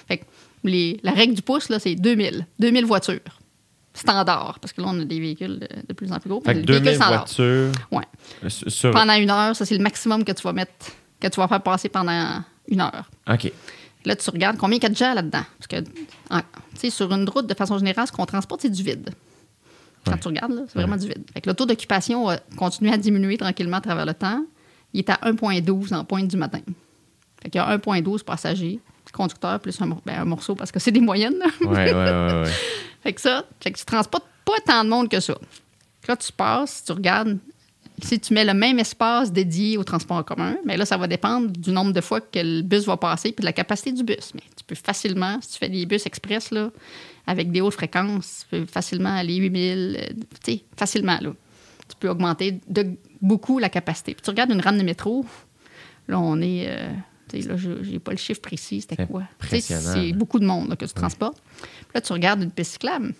Fait 0.07 0.17
que 0.17 0.25
les- 0.63 0.99
la 1.03 1.11
règle 1.11 1.35
du 1.35 1.41
pouce, 1.43 1.69
là, 1.69 1.77
c'est 1.79 1.93
2000. 1.95 2.47
2000 2.59 2.85
voitures 2.85 3.19
standard, 3.93 4.59
parce 4.59 4.73
que 4.73 4.81
là, 4.81 4.87
on 4.91 4.99
a 4.99 5.05
des 5.05 5.19
véhicules 5.19 5.59
de, 5.59 5.67
de 5.87 5.93
plus 5.93 6.11
en 6.11 6.19
plus 6.19 6.29
gros. 6.29 6.41
Fait 6.41 6.53
mais 6.53 6.61
que 6.61 6.67
les 6.67 6.79
véhicules 6.79 6.83
2000 6.83 6.95
standards. 6.95 7.25
voitures 7.25 7.71
Ouais. 7.91 8.03
euh, 8.43 8.49
sur-. 8.49 8.91
Pendant 8.91 9.13
une 9.13 9.29
heure, 9.31 9.55
ça, 9.55 9.65
c'est 9.65 9.75
le 9.77 9.81
maximum 9.83 10.23
que 10.23 10.31
tu 10.31 10.43
vas 10.43 10.53
mettre, 10.53 10.71
que 11.19 11.27
tu 11.27 11.39
vas 11.39 11.47
faire 11.47 11.61
passer 11.63 11.89
pendant 11.89 12.43
une 12.67 12.81
heure. 12.81 13.09
OK. 13.31 13.51
Là, 14.05 14.15
tu 14.15 14.29
regardes 14.29 14.57
combien 14.57 14.77
il 14.77 14.83
y 14.83 14.85
a 14.85 14.89
de 14.89 14.95
gens 14.95 15.13
là-dedans. 15.13 15.43
Parce 15.57 15.67
que, 15.67 15.89
en- 16.29 16.39
tu 16.39 16.45
sais, 16.75 16.89
sur 16.91 17.11
une 17.11 17.27
route, 17.27 17.47
de 17.47 17.53
façon 17.55 17.77
générale, 17.79 18.05
ce 18.07 18.11
qu'on 18.11 18.25
transporte, 18.25 18.61
c'est 18.61 18.69
du 18.69 18.83
vide. 18.83 19.09
Quand 20.07 20.13
Ouais. 20.15 20.19
tu 20.21 20.27
regardes, 20.29 20.51
là, 20.53 20.61
c'est 20.67 20.79
vraiment 20.79 20.97
du 20.97 21.07
vide. 21.07 21.23
Fait 21.33 21.41
que 21.41 21.49
le 21.49 21.55
taux 21.55 21.65
d'occupation 21.65 22.29
a 22.29 22.37
continué 22.57 22.91
à 22.93 22.97
diminuer 22.97 23.37
tranquillement 23.37 23.77
à 23.77 23.81
travers 23.81 24.05
le 24.05 24.13
temps. 24.13 24.43
Il 24.93 24.99
est 24.99 25.09
à 25.09 25.19
1,12 25.23 25.93
en 25.93 26.03
pointe 26.05 26.27
du 26.27 26.37
matin. 26.37 26.59
Fait 27.43 27.49
qu'il 27.49 27.59
y 27.59 27.63
a 27.63 27.77
1,12 27.77 28.23
passagers, 28.23 28.79
conducteurs, 29.13 29.59
plus 29.59 29.79
un, 29.81 29.87
ben, 29.87 30.19
un 30.21 30.25
morceau, 30.25 30.53
parce 30.55 30.71
que 30.71 30.79
c'est 30.79 30.91
des 30.91 30.99
moyennes. 31.01 31.37
là. 31.39 31.45
Ouais, 31.61 31.93
ouais, 31.93 31.93
ouais, 31.93 32.41
ouais. 32.43 32.51
Fait 33.03 33.13
que 33.13 33.21
ça, 33.21 33.45
fait 33.61 33.71
que 33.71 33.77
tu 33.79 33.85
transportes 33.85 34.25
pas 34.45 34.53
tant 34.65 34.83
de 34.83 34.89
monde 34.89 35.07
que 35.09 35.19
ça. 35.19 35.35
Là, 36.07 36.15
tu 36.17 36.31
passes, 36.31 36.83
tu 36.85 36.91
regardes 36.91 37.37
si 38.01 38.19
tu 38.19 38.33
mets 38.33 38.45
le 38.45 38.53
même 38.53 38.79
espace 38.79 39.31
dédié 39.31 39.77
au 39.77 39.83
transport 39.83 40.17
en 40.17 40.23
commun, 40.23 40.55
mais 40.65 40.77
là, 40.77 40.85
ça 40.85 40.97
va 40.97 41.07
dépendre 41.07 41.49
du 41.49 41.71
nombre 41.71 41.93
de 41.93 42.01
fois 42.01 42.21
que 42.21 42.39
le 42.39 42.61
bus 42.61 42.85
va 42.85 42.97
passer 42.97 43.31
puis 43.31 43.41
de 43.41 43.45
la 43.45 43.53
capacité 43.53 43.91
du 43.91 44.03
bus. 44.03 44.33
Mais 44.35 44.41
tu 44.55 44.63
peux 44.65 44.75
facilement, 44.75 45.39
si 45.41 45.53
tu 45.53 45.57
fais 45.57 45.69
des 45.69 45.85
bus 45.85 46.05
express 46.05 46.51
là, 46.51 46.71
avec 47.25 47.51
des 47.51 47.61
hautes 47.61 47.73
fréquences, 47.73 48.45
tu 48.49 48.57
peux 48.57 48.65
facilement 48.65 49.15
aller 49.15 49.35
8000, 49.37 49.97
euh, 49.99 50.13
tu 50.43 50.53
sais, 50.53 50.63
facilement. 50.77 51.17
Là. 51.21 51.31
Tu 51.89 51.95
peux 51.99 52.09
augmenter 52.09 52.59
de 52.67 52.85
beaucoup 53.21 53.57
la 53.59 53.69
capacité. 53.69 54.13
Puis 54.13 54.21
tu 54.21 54.29
regardes 54.29 54.51
une 54.51 54.61
rame 54.61 54.77
de 54.77 54.83
métro, 54.83 55.25
là, 56.07 56.19
on 56.19 56.39
est. 56.41 56.67
euh, 56.69 56.89
là, 57.33 57.57
je 57.57 57.69
n'ai 57.71 57.99
pas 57.99 58.11
le 58.11 58.17
chiffre 58.17 58.41
précis, 58.41 58.81
c'était 58.81 59.05
quoi? 59.07 59.23
C'est 59.81 60.13
beaucoup 60.13 60.39
de 60.39 60.45
monde 60.45 60.69
là, 60.69 60.75
que 60.75 60.85
tu 60.85 60.93
transportes. 60.93 61.41
Puis 61.59 61.91
là, 61.95 62.01
tu 62.01 62.13
regardes 62.13 62.43
une 62.43 62.51
piste 62.51 62.73
cyclable, 62.73 63.13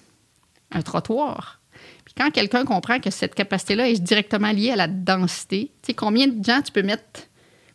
un 0.71 0.81
trottoir. 0.81 1.59
Puis 2.05 2.13
quand 2.17 2.31
quelqu'un 2.31 2.65
comprend 2.65 2.99
que 2.99 3.09
cette 3.09 3.35
capacité-là 3.35 3.89
est 3.89 3.99
directement 3.99 4.51
liée 4.51 4.71
à 4.71 4.75
la 4.75 4.87
densité, 4.87 5.71
tu 5.81 5.87
sais, 5.87 5.93
combien 5.93 6.27
de 6.27 6.43
gens 6.43 6.61
tu 6.61 6.71
peux 6.71 6.83
mettre 6.83 7.27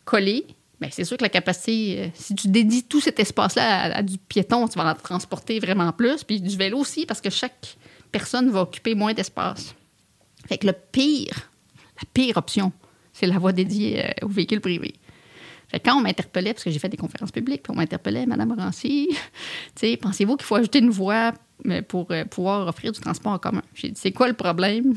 collés, 0.05 0.45
bien, 0.79 0.89
c'est 0.91 1.05
sûr 1.05 1.17
que 1.17 1.23
la 1.23 1.29
capacité, 1.29 2.01
euh, 2.01 2.07
si 2.13 2.35
tu 2.35 2.47
dédies 2.47 2.83
tout 2.83 3.01
cet 3.01 3.19
espace-là 3.19 3.95
à, 3.95 4.01
du 4.01 4.17
piéton, 4.17 4.67
tu 4.67 4.77
vas 4.77 4.91
en 4.91 4.95
transporter 4.95 5.59
vraiment 5.59 5.91
plus. 5.91 6.23
Puis 6.23 6.41
du 6.41 6.57
vélo 6.57 6.79
aussi, 6.79 7.05
parce 7.05 7.21
que 7.21 7.29
chaque 7.29 7.77
personne 8.11 8.49
va 8.49 8.61
occuper 8.61 8.95
moins 8.95 9.13
d'espace. 9.13 9.75
Fait 10.47 10.57
que 10.57 10.67
le 10.67 10.73
pire, 10.73 11.51
la 11.97 12.07
pire 12.13 12.37
option, 12.37 12.71
c'est 13.13 13.27
la 13.27 13.37
voie 13.37 13.53
dédiée 13.53 14.05
euh, 14.05 14.25
aux 14.25 14.29
véhicules 14.29 14.61
privés. 14.61 14.95
Quand 15.83 15.97
on 15.97 16.01
m'interpellait, 16.01 16.53
parce 16.53 16.63
que 16.63 16.69
j'ai 16.69 16.77
fait 16.77 16.89
des 16.89 16.97
conférences 16.97 17.31
publiques, 17.31 17.63
puis 17.63 17.71
on 17.71 17.75
m'interpellait, 17.75 18.27
Madame 18.27 18.51
Rancy, 18.51 19.09
pensez-vous 20.01 20.35
qu'il 20.35 20.45
faut 20.45 20.55
ajouter 20.55 20.79
une 20.79 20.91
voie 20.91 21.33
pour 21.87 22.07
euh, 22.11 22.25
pouvoir 22.25 22.67
offrir 22.67 22.91
du 22.91 22.99
transport 22.99 23.33
en 23.33 23.39
commun? 23.39 23.61
J'ai 23.73 23.89
dit, 23.89 23.99
c'est 23.99 24.11
quoi 24.11 24.27
le 24.27 24.33
problème 24.33 24.93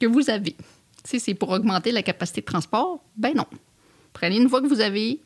que 0.00 0.06
vous 0.06 0.30
avez? 0.30 0.56
Sais, 1.04 1.18
c'est 1.18 1.34
pour 1.34 1.50
augmenter 1.50 1.92
la 1.92 2.02
capacité 2.02 2.40
de 2.42 2.46
transport? 2.46 3.02
Ben 3.16 3.32
non. 3.34 3.46
Prenez 4.12 4.36
une 4.36 4.46
voie 4.48 4.60
que 4.60 4.66
vous 4.66 4.80
avez, 4.80 5.20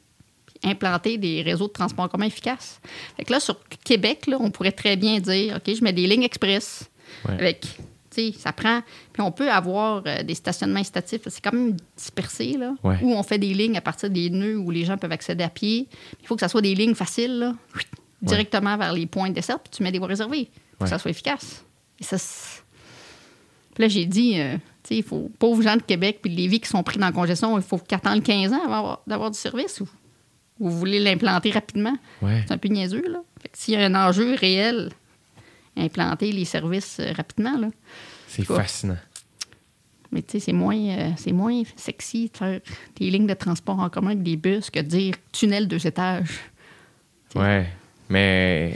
implantez 0.63 1.19
des 1.19 1.43
réseaux 1.43 1.67
de 1.69 1.73
transport 1.73 2.05
en 2.05 2.09
commun 2.09 2.27
efficaces. 2.27 2.81
Fait 3.17 3.25
que 3.25 3.33
là, 3.33 3.41
sur 3.41 3.59
Québec, 3.85 4.27
là, 4.27 4.37
on 4.41 4.51
pourrait 4.51 4.73
très 4.73 4.97
bien 4.97 5.19
dire, 5.21 5.57
OK, 5.57 5.75
je 5.75 5.83
mets 5.83 5.93
des 5.93 6.07
lignes 6.07 6.23
express 6.23 6.89
Ouais. 7.27 7.35
avec, 7.35 7.61
tu 7.61 7.69
sais, 8.11 8.33
ça 8.39 8.53
prend... 8.53 8.81
Puis 9.13 9.23
on 9.23 9.31
peut 9.33 9.51
avoir 9.51 10.03
euh, 10.07 10.23
des 10.23 10.35
stationnements 10.35 10.81
incitatifs, 10.81 11.23
c'est 11.27 11.41
quand 11.43 11.53
même 11.53 11.77
dispersé, 11.97 12.57
là, 12.59 12.75
Ouais. 12.83 12.99
où 13.03 13.13
on 13.15 13.23
fait 13.23 13.39
des 13.39 13.53
lignes 13.55 13.77
à 13.77 13.81
partir 13.81 14.11
des 14.11 14.31
nœuds 14.31 14.57
où 14.59 14.71
les 14.71 14.85
gens 14.85 14.97
peuvent 14.97 15.13
accéder 15.13 15.45
à 15.45 15.49
pied. 15.49 15.87
Il 16.21 16.27
faut 16.27 16.35
que 16.35 16.41
ça 16.41 16.49
soit 16.49 16.63
des 16.63 16.75
lignes 16.75 16.95
faciles, 16.95 17.39
là, 17.39 17.55
directement 18.25 18.77
vers 18.77 18.93
les 18.93 19.07
points 19.07 19.29
de 19.31 19.35
dessert, 19.35 19.59
puis 19.61 19.71
tu 19.77 19.83
mets 19.83 19.93
des 19.93 19.99
voies 19.99 20.09
réservées 20.09 20.51
pour 20.79 20.83
Ouais. 20.83 20.85
que 20.85 20.89
ça 20.91 20.99
soit 20.99 21.11
efficace. 21.11 21.65
Et 22.01 22.05
ça, 22.05 22.19
c'est- 22.19 22.63
puis 23.75 23.83
là, 23.83 23.89
j'ai 23.89 24.05
dit, 24.07 24.39
euh, 24.41 24.55
tu 24.83 24.89
sais, 24.89 24.97
il 24.99 25.03
faut, 25.03 25.31
pauvres 25.39 25.63
gens 25.63 25.77
de 25.77 25.83
Québec 25.83 26.19
puis 26.23 26.31
de 26.31 26.37
Lévis 26.37 26.61
qui 26.61 26.69
sont 26.69 26.83
pris 26.83 26.99
dans 26.99 27.07
la 27.07 27.13
congestion, 27.13 27.57
il 27.57 27.63
faut 27.63 27.79
qu'ils 27.79 27.97
attendent 27.97 28.23
15 28.23 28.53
ans 28.53 28.63
avant 28.65 28.79
avoir- 28.79 29.03
d'avoir 29.07 29.31
du 29.31 29.39
service 29.39 29.81
ou, 29.81 29.89
ou 30.61 30.69
vous 30.71 30.79
voulez 30.79 31.01
l'implanter 31.01 31.51
rapidement. 31.51 31.97
Ouais. 32.23 32.43
C'est 32.47 32.53
un 32.55 32.59
peu 32.59 32.69
niaiseux, 32.69 33.05
là. 33.09 33.21
Fait 33.43 33.49
que 33.49 33.59
s'il 33.59 33.75
y 33.75 33.77
a 33.77 33.85
un 33.87 33.95
enjeu 33.95 34.35
réel, 34.35 34.91
implanter 35.77 36.31
les 36.33 36.45
services 36.45 36.99
euh, 37.01 37.13
rapidement, 37.17 37.57
là. 37.59 37.69
C'est 38.29 38.45
fascinant. 38.45 38.97
Mais 40.13 40.23
tu 40.23 40.33
sais, 40.33 40.39
c'est 40.41 40.53
moins, 40.53 40.77
euh, 40.77 41.11
c'est 41.17 41.33
moins 41.33 41.63
sexy 41.75 42.31
de 42.33 42.37
faire 42.37 42.61
des 42.97 43.11
lignes 43.11 43.27
de 43.27 43.35
transport 43.35 43.79
en 43.81 43.91
commun 43.91 44.11
avec 44.13 44.23
des 44.23 44.37
bus 44.37 44.71
que 44.71 44.79
de 44.79 44.87
dire 44.87 45.15
tunnel 45.33 45.67
deux 45.67 45.85
étages. 45.87 46.39
Ouais. 47.35 47.67
Mais. 48.15 48.75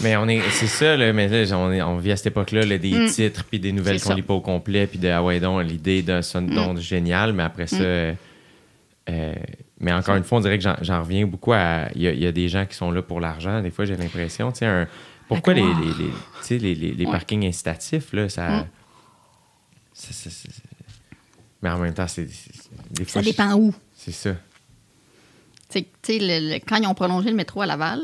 Mais 0.00 0.16
on 0.16 0.28
est. 0.28 0.40
C'est 0.50 0.66
ça, 0.66 0.96
là. 0.96 1.12
Mais 1.12 1.28
là, 1.28 1.56
on, 1.58 1.72
est- 1.72 1.82
on 1.82 1.98
vit 1.98 2.12
à 2.12 2.16
cette 2.16 2.26
époque-là, 2.28 2.64
là, 2.64 2.78
des 2.78 2.92
Mm. 2.92 3.08
titres, 3.10 3.44
puis 3.44 3.58
des 3.58 3.72
nouvelles 3.72 4.00
qu'on 4.00 4.14
lit 4.14 4.22
pas 4.22 4.34
au 4.34 4.40
complet, 4.40 4.86
puis 4.86 4.98
de 4.98 5.08
Ah 5.08 5.22
ouais, 5.22 5.40
donc, 5.40 5.62
l'idée 5.64 6.02
d'un 6.02 6.22
son 6.22 6.42
Mm. 6.42 6.78
génial, 6.78 7.32
mais 7.32 7.42
après 7.42 7.66
ça. 7.66 7.76
euh, 7.76 8.12
euh, 9.10 9.34
mais 9.80 9.92
encore 9.92 10.16
une 10.16 10.24
fois, 10.24 10.38
on 10.38 10.40
dirait 10.40 10.58
que 10.58 10.64
j'en- 10.80 11.02
reviens 11.02 11.26
beaucoup 11.26 11.52
à. 11.52 11.88
Il 11.94 12.02
y, 12.02 12.08
a- 12.08 12.12
il 12.12 12.22
y 12.22 12.26
a 12.26 12.32
des 12.32 12.48
gens 12.48 12.64
qui 12.66 12.74
sont 12.76 12.90
là 12.90 13.02
pour 13.02 13.20
l'argent, 13.20 13.60
des 13.60 13.70
fois, 13.70 13.84
j'ai 13.84 13.96
l'impression. 13.96 14.50
Tu 14.52 14.60
sais, 14.60 14.86
pourquoi 15.28 15.54
les, 15.54 15.62
les, 16.74 16.92
les- 16.92 17.04
Ouais. 17.06 17.12
parkings 17.12 17.46
incitatifs, 17.46 18.12
là, 18.12 18.28
ça. 18.28 18.48
Mm. 18.48 18.66
ça- 19.94 20.12
ça- 20.12 20.30
ça- 20.30 20.48
mais 21.62 21.70
en 21.70 21.78
même 21.78 21.94
temps, 21.94 22.08
c'est. 22.08 22.24
Des 22.90 23.04
Ça 23.04 23.12
fois, 23.12 23.22
dépend 23.22 23.54
où. 23.54 23.72
C'est 23.96 24.12
ça. 24.12 24.34
C'est 25.74 25.82
que, 25.82 25.88
tu 26.02 26.60
quand 26.68 26.76
ils 26.76 26.86
ont 26.86 26.94
prolongé 26.94 27.30
le 27.30 27.36
métro 27.36 27.60
à 27.62 27.66
Laval, 27.66 28.00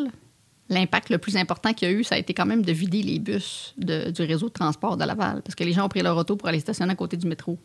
l'impact 0.69 1.09
le 1.11 1.19
plus 1.19 1.37
important 1.37 1.73
qu'il 1.73 1.89
y 1.89 1.91
a 1.93 1.95
eu, 1.95 2.03
ça 2.05 2.17
a 2.17 2.19
été 2.19 2.35
quand 2.35 2.47
même 2.47 2.63
de 2.63 2.73
vider 2.73 3.03
les 3.03 3.19
bus 3.19 3.75
de- 3.79 4.11
du 4.11 4.23
réseau 4.23 4.49
de 4.49 4.53
transport 4.53 4.97
de 4.97 5.05
Laval. 5.05 5.43
Parce 5.43 5.55
que 5.55 5.63
les 5.65 5.73
gens 5.73 5.85
ont 5.87 5.89
pris 5.89 6.03
leur 6.03 6.17
auto 6.17 6.37
pour 6.37 6.49
aller 6.49 6.61
stationner 6.61 6.93
à 6.93 6.97
côté 6.97 7.17
du 7.17 7.27
métro. 7.27 7.59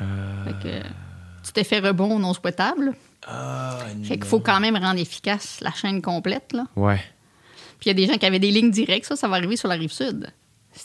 Euh, 0.00 0.44
Fait 0.44 0.52
que, 0.52 0.82
petit 1.50 1.60
effet 1.60 1.78
rebond 1.80 2.18
non 2.18 2.34
souhaitable. 2.34 2.92
fait 4.02 4.14
qu'il 4.16 4.24
faut 4.24 4.40
quand 4.40 4.60
même 4.60 4.76
rendre 4.76 5.00
efficace 5.00 5.60
la 5.60 5.72
chaîne 5.72 6.00
complète. 6.02 6.52
Là. 6.52 6.64
Ouais. 6.76 7.00
Puis 7.78 7.86
il 7.86 7.88
y 7.88 7.90
a 7.90 7.94
des 7.94 8.06
gens 8.06 8.18
qui 8.18 8.26
avaient 8.26 8.38
des 8.38 8.50
lignes 8.50 8.70
directes. 8.70 9.06
Ça, 9.06 9.16
ça 9.16 9.28
va 9.28 9.36
arriver 9.36 9.56
sur 9.56 9.68
la 9.68 9.74
rive 9.76 9.92
sud. 9.92 10.26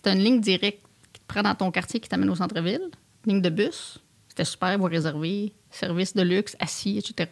Tu 0.04 0.10
une 0.10 0.20
ligne 0.20 0.42
directe 0.42 0.82
qui 1.14 1.20
te 1.22 1.26
prend 1.28 1.44
dans 1.44 1.56
ton 1.56 1.72
quartier, 1.72 2.00
qui 2.00 2.10
t'amène 2.10 2.30
au 2.30 2.36
centre-ville, 2.36 2.90
ligne 3.26 3.42
de 3.42 3.50
bus, 3.50 4.00
c'était 4.30 4.44
super, 4.46 4.78
voie 4.78 4.90
réservée, 4.90 5.54
service 5.76 6.14
de 6.14 6.22
luxe, 6.22 6.56
assis, 6.60 6.98
etc. 6.98 7.30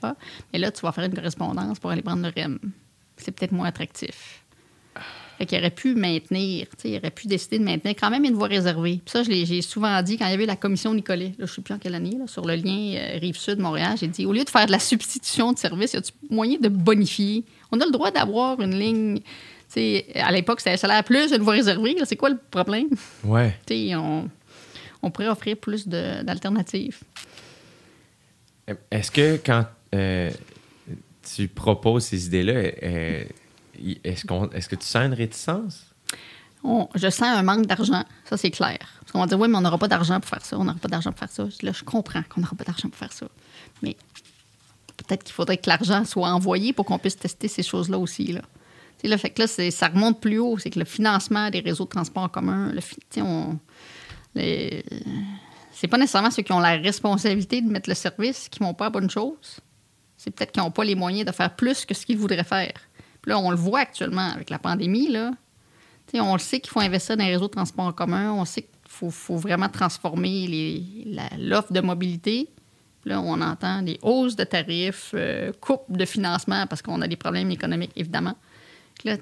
Mais 0.52 0.60
là, 0.60 0.72
tu 0.72 0.82
vas 0.82 0.92
faire 0.92 1.04
une 1.06 1.14
correspondance 1.16 1.80
pour 1.80 1.92
aller 1.92 2.02
prendre 2.02 2.22
le 2.24 2.30
REM. 2.42 2.60
C'est 3.18 3.32
peut-être 3.32 3.52
moins 3.52 3.68
attractif. 3.68 4.44
Fait 5.40 5.48
qu'il 5.48 5.58
aurait 5.58 5.72
pu 5.72 5.96
maintenir, 5.96 6.68
tu 6.70 6.74
sais, 6.84 6.90
il 6.92 6.98
aurait 6.98 7.10
pu 7.10 7.26
décider 7.28 7.58
de 7.58 7.64
maintenir 7.64 7.96
quand 8.00 8.12
même 8.12 8.24
une 8.24 8.36
voie 8.36 8.48
réservée. 8.48 9.02
Puis 9.04 9.12
ça, 9.12 9.24
je 9.24 9.30
l'ai- 9.32 9.46
j'ai 9.48 9.64
souvent 9.64 10.00
dit 10.04 10.18
quand 10.18 10.28
il 10.28 10.32
y 10.32 10.34
avait 10.36 10.46
la 10.46 10.56
commission 10.56 10.94
Nicolet, 10.94 11.30
là, 11.30 11.34
je 11.40 11.42
ne 11.44 11.48
sais 11.48 11.62
plus 11.62 11.74
en 11.74 11.80
quelle 11.80 11.96
année, 11.96 12.16
là, 12.20 12.28
sur 12.28 12.46
le 12.46 12.54
lien 12.56 12.94
euh, 12.98 13.18
Rive-Sud-Montréal, 13.20 13.96
j'ai 14.00 14.08
dit, 14.08 14.28
au 14.28 14.32
lieu 14.34 14.44
de 14.44 14.50
faire 14.50 14.68
de 14.68 14.72
la 14.72 14.78
substitution 14.80 15.52
de 15.52 15.58
service, 15.58 15.94
y 15.94 15.98
a-tu 15.98 16.12
moyen 16.30 16.60
de 16.60 16.70
bonifier? 16.70 17.44
On 17.72 17.80
a 17.82 17.86
le 17.86 17.92
droit 17.92 18.12
d'avoir 18.12 18.62
une 18.62 18.78
ligne, 18.78 19.18
tu 19.18 19.24
sais, 19.70 20.06
à 20.16 20.32
l'époque, 20.32 20.60
c'était 20.60 20.78
salaire 20.78 21.04
plus, 21.04 21.32
une 21.32 21.42
voie 21.42 21.54
réservée, 21.54 21.96
là, 21.96 22.06
c'est 22.06 22.16
quoi 22.16 22.30
le 22.30 22.38
problème? 22.52 22.90
Ouais. 23.24 23.58
Tu 23.66 23.74
sais, 23.90 23.96
on, 23.96 24.30
on 25.02 25.10
pourrait 25.10 25.30
offrir 25.30 25.58
plus 25.58 25.88
de- 25.88 26.22
d'alternatives. 26.22 27.00
Est-ce 28.92 29.12
que 29.12 29.38
quand 29.38 29.66
euh, 29.94 30.32
tu 31.36 31.48
proposes 31.48 32.06
ces 32.06 32.26
idées-là, 32.28 32.54
euh, 32.54 33.24
est-ce, 34.04 34.26
est-ce 34.54 34.70
que 34.70 34.76
tu 34.76 34.86
sens 34.86 35.06
une 35.06 35.14
réticence? 35.14 35.86
Je 36.96 37.10
sens 37.10 37.24
un 37.24 37.44
manque 37.44 37.66
d'argent, 37.66 38.06
ça 38.24 38.38
c'est 38.38 38.52
clair. 38.52 38.78
Parce 39.02 39.12
qu'on 39.12 39.20
va 39.20 39.28
dire, 39.28 39.38
oui, 39.38 39.50
mais 39.50 39.58
on 39.58 39.62
n'aura 39.62 39.78
pas 39.78 39.90
d'argent 39.90 40.20
pour 40.22 40.30
faire 40.30 40.46
ça, 40.46 40.58
on 40.58 40.64
n'aura 40.64 40.78
pas 40.80 40.88
d'argent 40.88 41.12
pour 41.12 41.20
faire 41.20 41.30
ça. 41.32 41.46
Là, 41.62 41.72
je 41.74 41.84
comprends 41.84 42.24
qu'on 42.30 42.40
n'aura 42.40 42.56
pas 42.56 42.64
d'argent 42.64 42.88
pour 42.88 42.98
faire 42.98 43.12
ça. 43.12 43.28
Mais 43.82 43.98
peut-être 44.96 45.24
qu'il 45.24 45.34
faudrait 45.34 45.58
que 45.58 45.70
l'argent 45.70 46.06
soit 46.06 46.30
envoyé 46.30 46.72
pour 46.72 46.86
qu'on 46.86 47.00
puisse 47.00 47.18
tester 47.18 47.50
ces 47.50 47.64
choses-là 47.64 47.98
aussi. 47.98 48.32
Là. 48.32 49.18
Fait 49.18 49.30
que 49.32 49.42
là, 49.42 49.48
ça 49.72 49.88
remonte 49.90 50.22
plus 50.22 50.40
haut. 50.40 50.58
C'est 50.58 50.70
que 50.70 50.80
le 50.80 50.86
financement 50.86 51.50
des 51.50 51.60
réseaux 51.60 51.84
de 51.84 51.90
transport 51.90 52.24
en 52.24 52.30
commun, 52.30 52.72
le, 52.72 52.80
on, 53.22 53.60
les- 54.36 54.86
c'est 55.74 55.88
pas 55.88 55.98
nécessairement 55.98 56.32
ceux 56.32 56.44
qui 56.44 56.52
ont 56.52 56.60
la 56.60 56.78
responsabilité 56.78 57.62
de 57.62 57.70
mettre 57.70 57.90
le 57.90 57.96
service 57.96 58.48
qui 58.48 58.60
font 58.60 58.74
pas 58.74 58.86
la 58.86 58.90
bonne 58.92 59.10
chose. 59.10 59.60
C'est 60.18 60.32
peut-être 60.32 60.52
qu'ils 60.52 60.64
n'ont 60.64 60.72
pas 60.72 60.84
les 60.84 60.96
moyens 60.96 61.26
de 61.26 61.32
faire 61.32 61.56
plus 61.56 61.86
que 61.86 61.94
ce 61.94 62.06
qu'ils 62.06 62.18
voudraient 62.18 62.44
faire. 62.44 62.74
Puis 63.22 63.32
là, 63.32 63.40
on 63.40 63.50
le 63.50 63.58
voit 63.58 63.80
actuellement 63.80 64.30
avec 64.30 64.50
la 64.50 64.60
pandémie, 64.60 65.10
là. 65.10 65.32
On 66.16 66.34
le 66.34 66.40
sait 66.40 66.60
qu'il 66.60 66.70
faut 66.70 66.80
investir 66.80 67.18
dans 67.18 67.24
les 67.24 67.32
réseaux 67.32 67.48
de 67.48 67.54
transport 67.54 67.86
en 67.86 67.92
commun. 67.92 68.32
On 68.34 68.46
sait 68.46 68.62
qu'il 68.62 69.12
faut, 69.12 69.36
vraiment 69.36 69.68
transformer 69.68 70.48
l'offre 71.40 71.74
de 71.74 71.80
mobilité. 71.82 72.50
Puis 73.02 73.10
Là, 73.10 73.20
on 73.20 73.42
entend 73.42 73.82
des 73.82 73.98
hausses 74.04 74.36
de 74.36 74.44
tarifs, 74.44 75.12
euh, 75.16 75.52
coupes 75.60 75.92
de 75.92 76.06
financement 76.06 76.68
parce 76.68 76.84
qu'on 76.84 77.02
a 77.02 77.08
des 77.08 77.16
problèmes 77.16 77.50
économiques, 77.50 77.94
évidemment. 77.96 78.36
Puis 78.96 79.10
Là, 79.10 79.18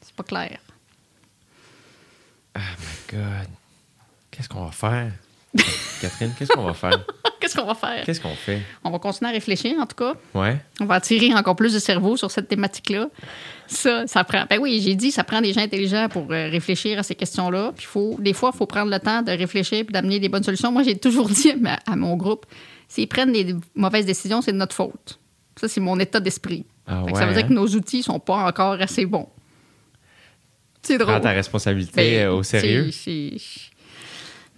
c'est 0.00 0.14
pas 0.14 0.24
clair. 0.24 0.58
God. 3.08 3.59
Qu'est-ce 4.40 4.48
qu'on 4.48 4.64
va 4.64 4.72
faire? 4.72 5.12
Catherine, 6.00 6.32
qu'est-ce 6.38 6.50
qu'on 6.52 6.64
va 6.64 6.72
faire? 6.72 7.04
Qu'est-ce 7.40 7.54
qu'on 7.54 7.66
va 7.66 7.74
faire? 7.74 8.04
Qu'est-ce 8.06 8.20
qu'on 8.22 8.34
fait? 8.34 8.62
On 8.82 8.90
va 8.90 8.98
continuer 8.98 9.30
à 9.30 9.34
réfléchir, 9.34 9.78
en 9.78 9.84
tout 9.84 9.96
cas. 9.96 10.14
Ouais. 10.34 10.56
On 10.80 10.86
va 10.86 10.94
attirer 10.94 11.34
encore 11.34 11.56
plus 11.56 11.74
de 11.74 11.78
cerveau 11.78 12.16
sur 12.16 12.30
cette 12.30 12.48
thématique-là. 12.48 13.08
Ça, 13.66 14.06
ça 14.06 14.24
prend. 14.24 14.46
Ben 14.48 14.58
oui, 14.58 14.80
j'ai 14.82 14.94
dit, 14.94 15.10
ça 15.10 15.24
prend 15.24 15.42
des 15.42 15.52
gens 15.52 15.60
intelligents 15.60 16.08
pour 16.08 16.26
euh, 16.30 16.48
réfléchir 16.48 16.98
à 16.98 17.02
ces 17.02 17.14
questions-là. 17.14 17.72
Puis 17.76 17.84
faut, 17.84 18.16
des 18.18 18.32
fois, 18.32 18.50
il 18.54 18.56
faut 18.56 18.66
prendre 18.66 18.90
le 18.90 18.98
temps 18.98 19.20
de 19.20 19.32
réfléchir 19.32 19.84
puis 19.84 19.92
d'amener 19.92 20.20
des 20.20 20.30
bonnes 20.30 20.42
solutions. 20.42 20.72
Moi, 20.72 20.84
j'ai 20.84 20.96
toujours 20.96 21.28
dit 21.30 21.52
à, 21.86 21.96
mon 21.96 22.16
groupe, 22.16 22.46
s'ils 22.88 23.08
prennent 23.08 23.32
des 23.32 23.54
mauvaises 23.74 24.06
décisions, 24.06 24.40
c'est 24.40 24.52
de 24.52 24.58
notre 24.58 24.74
faute. 24.74 25.18
Ça, 25.60 25.68
c'est 25.68 25.80
mon 25.80 25.98
état 25.98 26.20
d'esprit. 26.20 26.64
Ah 26.86 27.04
ouais, 27.04 27.14
ça 27.14 27.26
veut 27.26 27.34
dire 27.34 27.44
hein? 27.44 27.48
que 27.48 27.52
nos 27.52 27.66
outils 27.66 28.02
sont 28.02 28.20
pas 28.20 28.46
encore 28.46 28.80
assez 28.80 29.04
bons. 29.04 29.28
C'est 30.82 30.96
drôle. 30.96 31.12
Prends 31.12 31.20
ta 31.20 31.32
responsabilité 31.32 32.18
Ben, 32.18 32.26
euh, 32.26 32.34
au 32.34 32.42
sérieux. 32.42 32.90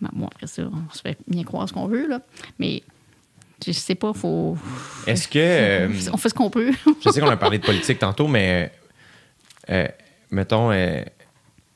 Ben, 0.02 0.10
moi, 0.12 0.28
après 0.34 0.46
ça, 0.48 0.62
on 0.64 0.92
se 0.94 1.00
fait 1.00 1.16
bien 1.28 1.44
croire 1.44 1.66
ce 1.68 1.72
qu'on 1.72 1.86
veut, 1.86 2.06
là. 2.08 2.20
Mais 2.58 2.82
je 3.64 3.72
sais 3.72 3.94
pas, 3.94 4.12
faut. 4.12 4.58
Est-ce 5.06 5.28
que. 5.28 5.38
euh, 5.38 5.88
on 6.12 6.16
fait 6.16 6.28
ce 6.28 6.34
qu'on 6.34 6.50
peut. 6.50 6.72
je 7.04 7.10
sais 7.10 7.20
qu'on 7.20 7.30
a 7.30 7.36
parlé 7.36 7.58
de 7.58 7.64
politique 7.64 7.98
tantôt, 8.00 8.26
mais 8.28 8.72
euh, 9.70 9.86
mettons, 10.30 10.70
euh, 10.72 11.02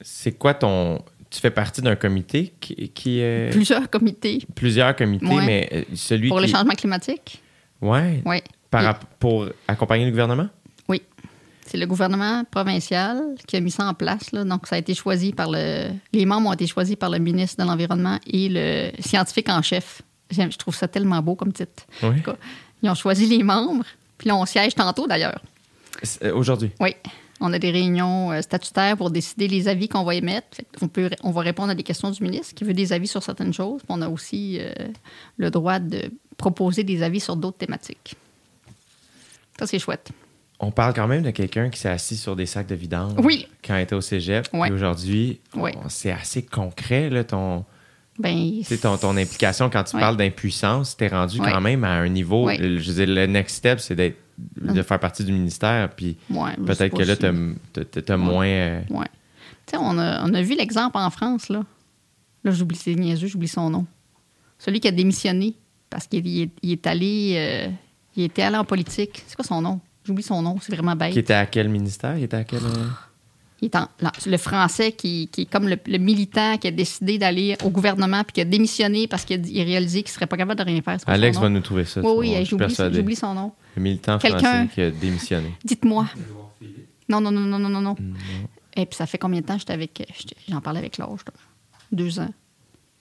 c'est 0.01 0.33
quoi 0.33 0.55
ton. 0.55 1.01
tu 1.31 1.41
fais 1.41 1.51
partie 1.53 1.83
d'un 1.83 1.95
comité 1.97 2.53
qui, 2.61 2.89
qui 2.91 3.23
Plusieurs 3.53 3.89
comités 3.89 4.41
plusieurs 4.55 4.95
comités, 4.97 5.27
Ouais. 5.27 5.47
mais 5.47 5.87
celui 5.95 6.29
pour 6.29 6.39
qui 6.41 6.47
le 6.47 6.51
changement 6.53 6.75
climatique. 6.75 7.41
ouais, 7.81 8.23
Oui. 8.25 8.39
par 8.71 8.83
Et- 8.83 8.87
rapp- 8.87 9.05
pour 9.21 9.47
accompagner 9.69 10.05
le 10.05 10.11
gouvernement? 10.11 10.49
C'est 11.67 11.79
le 11.79 11.87
gouvernement 11.87 12.45
provincial 12.51 13.35
qui 13.47 13.57
a 13.57 13.61
mis 13.61 13.71
ça 13.71 13.87
en 13.87 13.95
place. 13.95 14.31
là. 14.33 14.45
Donc, 14.45 14.67
ça 14.67 14.77
a 14.77 14.79
été 14.79 14.95
choisi 14.95 15.33
par 15.33 15.51
le. 15.51 15.89
Les 16.13 16.25
membres 16.25 16.49
ont 16.49 16.53
été 16.53 16.67
choisis 16.67 16.97
par 16.97 17.11
le 17.11 17.19
ministre 17.19 17.63
de 17.63 17.69
l'Environnement 17.69 18.19
et 18.27 18.49
le 18.49 18.91
scientifique 19.01 19.49
en 19.49 19.63
chef. 19.63 20.03
Je 20.31 20.57
trouve 20.57 20.75
ça 20.75 20.89
tellement 20.89 21.21
beau 21.23 21.35
comme 21.35 21.53
titre. 21.53 21.85
Oui. 22.03 22.09
En 22.09 22.15
tout 22.15 22.23
cas, 22.23 22.37
Ils 22.83 22.91
ont 22.91 22.95
choisi 22.95 23.27
les 23.27 23.43
membres. 23.43 23.85
Puis 24.19 24.29
là, 24.29 24.37
on 24.37 24.47
siège 24.47 24.75
tantôt 24.75 25.07
d'ailleurs. 25.07 25.41
Euh, 26.23 26.33
Aujourd'hui? 26.35 26.71
Oui. 26.81 26.95
On 27.41 27.53
a 27.53 27.59
des 27.59 27.71
réunions 27.71 28.33
euh, 28.33 28.41
statutaires 28.41 28.97
pour 28.97 29.11
décider 29.11 29.47
les 29.47 29.69
avis 29.69 29.89
qu'on 29.89 30.05
va 30.05 30.15
émettre. 30.15 30.59
On, 30.81 30.89
peut, 30.89 31.11
on 31.23 31.33
va 31.33 31.43
répondre 31.43 31.71
à 31.71 31.75
des 31.75 31.83
questions 31.83 32.11
du 32.11 32.23
ministre 32.23 32.55
qui 32.55 32.65
veut 32.65 32.73
des 32.75 32.93
avis 32.93 33.07
sur 33.09 33.23
certaines 33.23 33.53
choses. 33.53 33.81
Puis 33.81 33.89
on 33.91 34.01
a 34.03 34.09
aussi 34.09 34.59
euh, 34.61 34.73
le 35.37 35.51
droit 35.51 35.79
de 35.79 36.11
proposer 36.39 36.83
des 36.83 37.03
avis 37.03 37.21
sur 37.21 37.37
d'autres 37.37 37.59
thématiques. 37.59 38.15
Ça, 39.59 39.67
c'est 39.67 39.79
chouette. 39.79 40.11
On 40.59 40.71
parle 40.71 40.95
quand 40.95 41.07
même 41.07 41.23
de 41.23 41.31
quelqu'un 41.31 41.69
qui 41.69 41.79
s'est 41.79 41.89
assis 41.91 42.17
sur 42.17 42.35
des 42.35 42.47
sacs 42.47 42.67
de 42.67 42.75
vidange 42.75 43.13
Oui. 43.23 43.47
quand 43.65 43.77
il 43.77 43.83
était 43.83 43.95
au 43.95 44.01
cégep. 44.01 44.49
Ouais. 44.55 44.69
Et 44.69 44.73
aujourd'hui, 44.73 45.41
c'est 45.89 46.11
assez 46.13 46.43
concret, 46.43 47.11
là, 47.11 47.25
ton, 47.25 47.65
Ben, 48.19 48.63
ton, 48.81 48.97
ton 48.97 49.17
implication. 49.19 49.69
Quand 49.69 49.85
tu 49.85 49.99
parles 49.99 50.17
d'impuissance, 50.17 50.97
tu 50.97 51.05
es 51.05 51.09
rendu 51.09 51.39
quand 51.41 51.61
même 51.61 51.85
à 51.85 51.91
un 51.93 52.09
niveau. 52.09 52.49
Je 52.51 52.91
veux 52.91 53.05
dire, 53.05 53.15
le 53.15 53.27
next 53.27 53.57
step, 53.57 53.81
c'est 53.81 53.95
d'être 53.95 54.17
de 54.57 54.83
faire 54.83 54.99
partie 55.01 55.25
du 55.25 55.33
ministère. 55.33 55.91
Puis 55.95 56.17
peut-être 56.67 56.97
que 56.97 57.03
là, 57.03 57.17
tu 57.17 57.27
as, 58.13 58.17
moins. 58.17 58.47
euh, 58.47 58.81
Ouais. 58.91 59.07
Tu 59.67 59.73
sais, 59.73 59.77
on 59.81 59.99
a, 59.99 60.25
on 60.25 60.33
a 60.33 60.43
vu 60.43 60.55
l'exemple 60.57 60.97
en 60.97 61.11
France, 61.11 61.49
là. 61.49 61.63
Là, 62.45 62.51
j'oublie, 62.53 62.77
c'est 62.77 62.95
niaiseux, 62.95 63.27
j'oublie 63.27 63.49
son 63.49 63.69
nom. 63.71 63.85
Celui 64.59 64.79
qui 64.81 64.87
a 64.89 64.93
démissionné 64.93 65.55
parce 65.91 66.07
qu'il 66.07 66.27
est, 66.27 66.51
il 66.63 66.71
est 66.73 66.87
allé... 66.87 67.35
euh, 67.37 67.69
il 68.17 68.25
était 68.25 68.43
allé 68.43 68.57
en 68.57 68.65
politique. 68.65 69.23
C'est 69.27 69.35
quoi 69.37 69.45
son 69.45 69.61
nom? 69.61 69.81
J'oublie 70.07 70.23
son 70.23 70.41
nom, 70.43 70.57
c'est 70.61 70.73
vraiment 70.75 70.95
bête. 70.97 71.13
qui 71.13 71.19
était 71.19 71.35
à 71.35 71.47
quel 71.47 71.69
ministère? 71.69 72.17
Il 72.17 72.25
était 72.25 72.37
à 72.37 72.45
quel. 72.45 72.61
euh, 72.65 72.87
Il 73.63 73.67
est 73.67 73.77
en- 73.77 73.89
là, 74.01 74.13
le 74.27 74.37
français 74.37 74.93
qui, 74.93 75.29
qui 75.29 75.43
est 75.43 75.47
comme 75.47 75.67
le, 75.69 75.77
le 75.87 75.99
militant 75.99 76.59
qui 76.59 76.69
a 76.69 76.71
décidé 76.71 77.19
d'aller 77.19 77.57
au 77.65 77.71
gouvernement 77.71 78.23
puis 78.23 78.35
qui 78.35 78.41
a 78.43 78.45
démissionné 78.45 79.09
parce 79.09 79.25
qu'il 79.25 79.41
a, 79.41 79.65
réalisé 79.65 80.03
qu'il 80.03 80.13
serait 80.13 80.27
pas 80.27 80.37
capable 80.37 80.61
de 80.61 80.65
rien 80.65 80.83
faire. 80.83 80.99
Alex 81.07 81.39
va 81.39 81.49
nous 81.49 81.61
trouver 81.61 81.85
ça. 81.87 82.01
Oui, 82.03 82.35
oui, 82.37 82.45
j'oublie, 82.45 83.17
son 83.17 83.35
nom. 83.35 83.53
Le 83.75 83.83
militant 83.83 84.19
Quelqu'un- 84.19 84.39
français 84.39 84.69
qui 84.75 84.81
a 84.83 84.91
démissionné. 84.91 85.55
Dites-moi. 85.65 86.07
Non, 87.09 87.21
non, 87.21 87.31
non, 87.31 87.41
non, 87.41 87.59
non, 87.59 87.69
non, 87.69 87.81
non. 87.81 87.97
Et 88.77 88.85
puis 88.85 88.97
ça 88.97 89.07
fait 89.07 89.19
combien 89.19 89.41
de 89.41 89.47
temps 89.47 89.55
que 89.55 89.61
j'étais 89.61 89.73
avec. 89.73 90.07
j'étais- 90.19 90.37
J'en 90.51 90.61
parlais 90.61 90.81
avec 90.81 90.99
l'âge. 90.99 91.21
Deux 91.93 92.19
ans. 92.21 92.29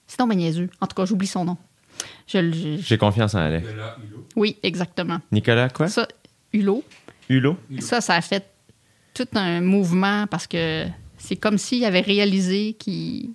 C'est 0.06 0.18
donc 0.18 0.30
ben 0.30 0.38
niaiseux. 0.38 0.70
En 0.80 0.86
tout 0.86 0.94
cas, 0.94 1.04
j'oublie 1.04 1.26
son 1.26 1.44
nom. 1.44 1.56
Je, 2.26 2.38
le- 2.38 2.52
je- 2.52 2.76
J'ai 2.82 2.96
confiance 2.98 3.34
en 3.34 3.38
Alex. 3.40 3.66
oui, 4.36 4.56
exactement. 4.62 5.18
Nicolas, 5.32 5.68
quoi? 5.68 5.88
Ça, 5.88 6.06
Hulot, 6.52 6.84
Hulot 7.28 7.56
ça, 7.80 8.00
ça 8.00 8.14
a 8.14 8.20
fait 8.20 8.44
tout 9.14 9.28
un 9.34 9.60
mouvement 9.60 10.26
parce 10.26 10.46
que 10.46 10.86
c'est 11.18 11.36
comme 11.36 11.58
s'il 11.58 11.84
avait 11.84 12.00
réalisé 12.00 12.74
qu'il. 12.78 13.30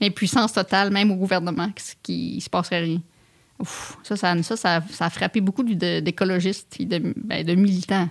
L'impuissance 0.00 0.52
totale, 0.52 0.92
même 0.92 1.10
au 1.10 1.16
gouvernement, 1.16 1.70
qu'il 2.04 2.36
ne 2.36 2.40
se 2.40 2.48
passerait 2.48 2.82
rien. 2.82 3.02
Ouf, 3.58 3.98
ça, 4.04 4.16
ça, 4.16 4.40
ça, 4.44 4.56
ça, 4.56 4.80
ça 4.88 5.06
a 5.06 5.10
frappé 5.10 5.40
beaucoup 5.40 5.64
d'écologistes 5.64 6.76
et 6.78 6.84
de, 6.84 7.12
ben, 7.16 7.44
de 7.44 7.54
militants. 7.56 8.08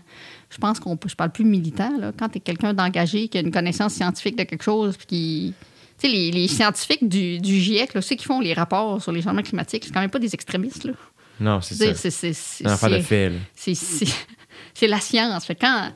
Je 0.50 0.58
pense 0.58 0.82
qu'on 0.82 0.98
peut. 0.98 1.08
Je 1.08 1.16
parle 1.16 1.32
plus 1.32 1.46
de 1.46 1.50
militants, 1.50 1.98
là. 1.98 2.12
Quand 2.18 2.28
tu 2.28 2.40
es 2.40 2.42
quelqu'un 2.42 2.74
d'engagé, 2.74 3.30
qui 3.30 3.38
a 3.38 3.42
une 3.42 3.52
connaissance 3.52 3.94
scientifique 3.94 4.36
de 4.38 4.44
quelque 4.44 4.64
chose, 4.64 4.98
puis 4.98 5.08
qui. 5.08 5.54
Tu 5.98 6.08
sais, 6.08 6.14
les, 6.14 6.32
les 6.32 6.50
scientifiques 6.50 7.08
du, 7.08 7.40
du 7.40 7.58
GIEC, 7.58 7.94
là, 7.94 8.02
ceux 8.02 8.18
qui 8.18 8.26
font 8.26 8.42
les 8.42 8.54
rapports 8.54 9.02
sur 9.02 9.14
les 9.14 9.22
changements 9.22 9.42
climatiques, 9.42 9.86
c'est 9.86 9.94
quand 9.94 10.02
même 10.02 10.10
pas 10.10 10.20
des 10.20 10.34
extrémistes, 10.34 10.84
là. 10.84 10.94
Non, 11.40 11.62
c'est 11.62 11.76
ça. 11.76 11.86
c'est- 11.86 11.96
c'est- 11.96 12.12
c'est- 12.12 12.34
C'est 12.34 12.68
un 12.68 12.72
affaire 12.74 12.90
de 12.90 13.00
fait, 13.00 13.32
c'est- 13.56 14.88
la 14.88 15.00
science. 15.00 15.46
Fait 15.46 15.56
quand, 15.56 15.92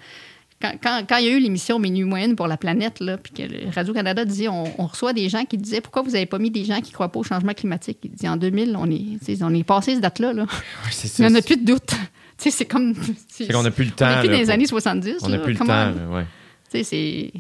quand, 0.62 0.74
quand, 0.82 1.04
quand 1.08 1.18
il 1.18 1.26
y 1.26 1.30
a 1.30 1.32
eu 1.32 1.40
l'émission 1.40 1.80
Minuit 1.80 2.04
Moyenne 2.04 2.36
pour 2.36 2.48
la 2.48 2.58
planète, 2.58 3.00
là, 3.00 3.18
puis 3.18 3.34
que 3.34 3.74
Radio-Canada 3.74 4.26
disait, 4.26 4.48
on, 4.48 4.64
on 4.80 4.86
reçoit 4.88 5.14
des 5.14 5.30
gens 5.30 5.46
qui 5.46 5.58
disaient 5.58 5.82
pourquoi 5.82 6.02
vous 6.04 6.12
n'avez 6.12 6.26
pas 6.28 6.38
mis 6.40 6.52
des 6.52 6.64
gens 6.66 6.80
qui 6.82 6.90
ne 6.90 6.94
croient 6.94 7.12
pas 7.12 7.20
au 7.20 7.24
changement 7.24 7.54
climatique? 7.54 7.98
Il 8.04 8.12
dit 8.12 8.28
en 8.28 8.38
2000, 8.38 8.76
on 8.78 8.90
est, 8.90 9.42
on 9.44 9.54
est 9.54 9.64
passé 9.64 9.94
cette 9.94 10.02
date-là. 10.02 10.34
Là. 10.34 10.44
Ouais, 10.44 10.48
c'est 10.92 11.08
Il 11.08 11.12
ça. 11.12 11.28
n'y 11.30 11.36
en 11.36 11.40
a 11.40 11.42
plus 11.42 11.58
de 11.58 11.66
doute. 11.66 11.92
C'est 12.38 12.66
comme. 12.66 12.96
C'est 13.28 13.52
qu'on 13.54 13.62
n'a 13.62 13.70
plus 13.70 13.86
le 13.86 13.92
temps. 13.92 14.08
On 14.08 14.10
n'est 14.16 14.20
plus 14.22 14.28
là, 14.30 14.34
dans 14.34 14.40
les 14.40 14.46
pour- 14.46 14.54
années 14.54 14.66
70. 14.66 15.14
On 15.22 15.30
n'a 15.30 15.38
plus 15.38 15.54
le 15.54 15.60
temps, 15.60 15.94
ouais. 16.12 16.26
Il 16.74 17.32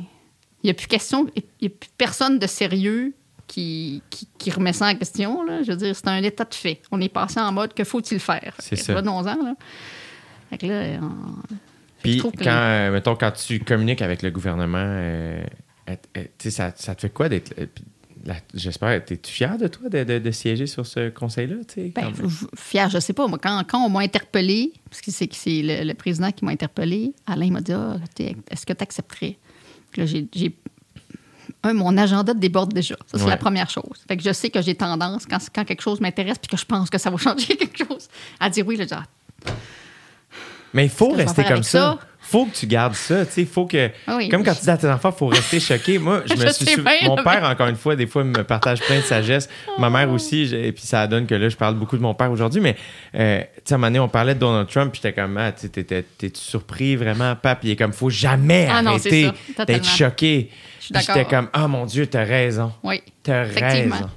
n'y 0.63 0.69
a 0.69 0.73
plus 0.75 0.85
question. 0.85 1.27
Il 1.35 1.43
n'y 1.63 1.67
a 1.69 1.71
plus 1.71 1.89
personne 1.97 2.37
de 2.37 2.45
sérieux 2.45 3.13
qui, 3.51 4.01
qui, 4.09 4.27
qui 4.37 4.49
remet 4.49 4.71
ça 4.71 4.87
en 4.87 4.95
question. 4.95 5.43
Là. 5.43 5.61
Je 5.61 5.71
veux 5.71 5.77
dire, 5.77 5.93
c'est 5.93 6.07
un 6.07 6.23
état 6.23 6.45
de 6.45 6.53
fait. 6.53 6.81
On 6.89 7.01
est 7.01 7.09
passé 7.09 7.37
en 7.41 7.51
mode 7.51 7.73
que 7.73 7.83
faut-il 7.83 8.19
faire? 8.19 8.55
C'est 8.59 8.77
ça. 8.77 8.93
Venons-en, 8.95 9.23
là. 9.23 9.55
Fait 10.49 10.57
que 10.57 10.65
là, 10.67 10.99
on- 11.01 11.55
Puis, 12.01 12.17
que- 12.19 12.43
quand, 12.43 12.49
euh, 12.49 12.91
mettons, 12.91 13.15
quand 13.17 13.31
tu 13.31 13.59
communiques 13.59 14.01
avec 14.01 14.21
le 14.21 14.31
gouvernement, 14.31 14.77
euh, 14.81 15.43
ça, 16.39 16.71
ça 16.75 16.95
te 16.95 17.01
fait 17.01 17.09
quoi 17.09 17.27
d'être. 17.27 17.53
euh, 17.59 17.65
J'espère, 18.53 18.89
es-tu 18.91 19.17
fier 19.31 19.57
de 19.57 19.67
toi 19.67 19.89
de, 19.89 20.03
de- 20.03 20.19
de 20.19 20.31
siéger 20.31 20.67
sur 20.67 20.85
ce 20.85 21.09
conseil-là? 21.09 21.55
Ben, 21.95 22.11
fier, 22.55 22.87
je 22.89 22.99
sais 22.99 23.13
pas. 23.13 23.27
Moi, 23.27 23.39
quand, 23.41 23.63
quand 23.67 23.83
on 23.83 23.89
m'a 23.89 24.01
interpellé, 24.01 24.71
parce 24.89 25.01
que 25.01 25.09
c'est, 25.11 25.27
le, 25.63 25.83
le 25.83 25.93
président 25.95 26.31
qui 26.31 26.45
m'a 26.45 26.51
interpellé, 26.51 27.13
Alain 27.25 27.49
m'a 27.49 27.61
dit 27.61 27.73
Ah, 27.73 27.97
Est-ce 28.51 28.65
que 28.65 28.73
tu 28.73 28.83
accepterais 28.83 29.37
Puis 29.91 30.01
là, 30.01 30.05
j'ai, 30.05 30.27
j'ai- 30.35 30.55
Un, 31.63 31.73
mon 31.73 31.95
agenda 31.97 32.33
déborde 32.33 32.73
déjà. 32.73 32.95
Ça, 33.05 33.17
c'est 33.17 33.23
Ouais. 33.23 33.29
la 33.29 33.37
première 33.37 33.69
chose. 33.69 34.03
Fait 34.07 34.17
que 34.17 34.23
je 34.23 34.33
sais 34.33 34.49
que 34.49 34.61
j'ai 34.61 34.73
tendance, 34.75 35.25
quand, 35.27 35.37
quand 35.53 35.63
quelque 35.63 35.81
chose 35.81 36.01
m'intéresse 36.01 36.37
puis 36.39 36.49
que 36.49 36.57
je 36.57 36.65
pense 36.65 36.89
que 36.89 36.97
ça 36.97 37.09
va 37.11 37.17
changer 37.17 37.55
quelque 37.55 37.77
chose, 37.85 38.07
à 38.39 38.49
dire 38.49 38.65
oui. 38.65 38.77
Là, 38.77 38.87
genre, 38.87 39.03
Mais 40.73 40.85
il 40.85 40.89
faut 40.89 41.11
rester 41.11 41.43
comme 41.43 41.63
ça? 41.63 41.99
Faut 42.31 42.45
que 42.45 42.55
tu 42.55 42.65
gardes 42.67 42.93
ça. 42.95 43.25
tu 43.25 43.31
sais, 43.33 43.45
faut 43.45 43.65
que, 43.65 43.89
Ah 44.07 44.15
oui. 44.17 44.29
comme 44.29 44.43
quand 44.43 44.53
tu 44.53 44.61
dis 44.61 44.69
à 44.69 44.77
tes 44.77 44.87
enfants, 44.87 45.11
il 45.13 45.17
faut 45.19 45.27
rester 45.27 45.59
choqué. 45.59 45.99
Moi, 45.99 46.23
je 46.25 46.33
me 46.41 46.47
Je 46.47 46.53
suis 46.53 46.65
sou- 46.65 46.81
bien, 46.81 46.93
Mon 47.03 47.15
père, 47.17 47.43
encore 47.43 47.67
une 47.67 47.75
fois, 47.75 47.95
des 47.95 48.07
fois, 48.07 48.23
me 48.23 48.43
partage 48.43 48.79
plein 48.79 48.97
de 48.97 49.01
sagesse. 49.03 49.49
Ma 49.77 49.89
mère 49.89 50.09
aussi. 50.11 50.47
j'ai- 50.47 50.67
Et 50.67 50.71
puis 50.71 50.83
ça 50.85 51.05
donne 51.07 51.27
que 51.27 51.35
là, 51.35 51.49
je 51.49 51.57
parle 51.57 51.75
beaucoup 51.75 51.97
de 51.97 52.01
mon 52.01 52.13
père 52.13 52.31
aujourd'hui. 52.31 52.61
Mais, 52.61 52.75
euh, 53.15 53.41
tu 53.41 53.45
sais, 53.65 53.73
à 53.73 53.75
un 53.75 53.77
moment 53.79 53.87
donné, 53.87 53.99
on 53.99 54.07
parlait 54.07 54.33
de 54.35 54.39
Donald 54.39 54.67
Trump. 54.69 54.91
Puis 54.91 55.01
j'étais 55.03 55.19
comme, 55.21 55.35
ah, 55.37 55.51
tu 55.51 55.69
t'es-tu 55.69 56.29
surpris 56.35 56.95
vraiment, 56.95 57.35
pap? 57.35 57.59
Puis 57.59 57.69
il 57.69 57.71
est 57.73 57.75
comme, 57.75 57.93
faut 57.93 58.09
jamais 58.09 58.67
Ah 58.71 58.77
arrêter 58.77 59.29
d'être 59.67 59.85
choqué. 59.85 60.49
J'étais 60.79 61.25
comme, 61.25 61.49
ah 61.53 61.67
mon 61.67 61.85
Dieu, 61.85 62.07
t'as 62.07 62.23
raison. 62.23 62.71
oui. 62.83 63.01
T'as 63.23 63.43
raison. 63.43 64.09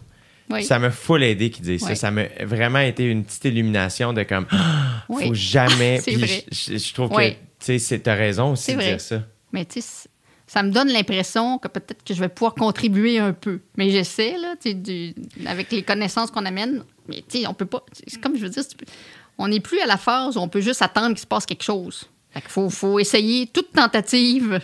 Oui. 0.50 0.62
Ça 0.64 0.78
m'a 0.78 0.90
full 0.90 1.22
aidé 1.22 1.50
qu'ils 1.50 1.64
disent 1.64 1.82
ça. 1.82 1.94
Ça 1.94 2.10
m'a 2.10 2.24
vraiment 2.42 2.80
été 2.80 3.04
une 3.04 3.24
petite 3.24 3.44
illumination 3.46 4.12
de 4.12 4.22
comme, 4.24 4.46
Ah, 4.50 5.04
Oui. 5.08 5.28
faut 5.28 5.34
jamais. 5.34 6.00
Puis 6.06 6.16
vrai. 6.16 6.44
je, 6.52 6.92
trouve 6.94 7.10
que, 7.10 7.30
tu 7.64 7.78
sais, 7.78 7.98
t'as 7.98 8.14
raison 8.14 8.52
aussi 8.52 8.74
de 8.74 8.80
dire 8.80 9.00
ça. 9.00 9.22
Mais 9.52 9.64
tu 9.64 9.74
sais, 9.74 9.80
c- 9.80 10.08
ça 10.46 10.62
me 10.62 10.70
donne 10.70 10.88
l'impression 10.88 11.58
que 11.58 11.68
peut-être 11.68 12.04
que 12.04 12.12
je 12.12 12.20
vais 12.20 12.28
pouvoir 12.28 12.54
contribuer 12.54 13.18
un 13.18 13.32
peu. 13.32 13.60
Mais 13.78 13.90
j'essaie, 13.90 14.36
là, 14.36 14.54
tu 14.60 14.72
sais, 14.84 15.14
avec 15.46 15.72
les 15.72 15.82
connaissances 15.82 16.30
qu'on 16.30 16.44
amène. 16.44 16.82
Mais 17.08 17.22
tu 17.28 17.38
sais, 17.40 17.46
on 17.46 17.54
peut 17.54 17.66
pas. 17.66 17.82
C'est 18.06 18.20
comme 18.20 18.36
je 18.36 18.42
veux 18.42 18.50
dire, 18.50 18.62
on 19.38 19.48
n'est 19.48 19.60
plus 19.60 19.80
à 19.80 19.86
la 19.86 19.96
phase 19.96 20.36
où 20.36 20.40
on 20.40 20.48
peut 20.48 20.60
juste 20.60 20.82
attendre 20.82 21.08
qu'il 21.10 21.18
se 21.20 21.26
passe 21.26 21.46
quelque 21.46 21.64
chose. 21.64 22.08
Fait 22.32 22.40
qu'il 22.40 22.50
faut, 22.50 22.68
faut 22.68 22.98
essayer 22.98 23.46
toute 23.46 23.72
tentative 23.72 24.60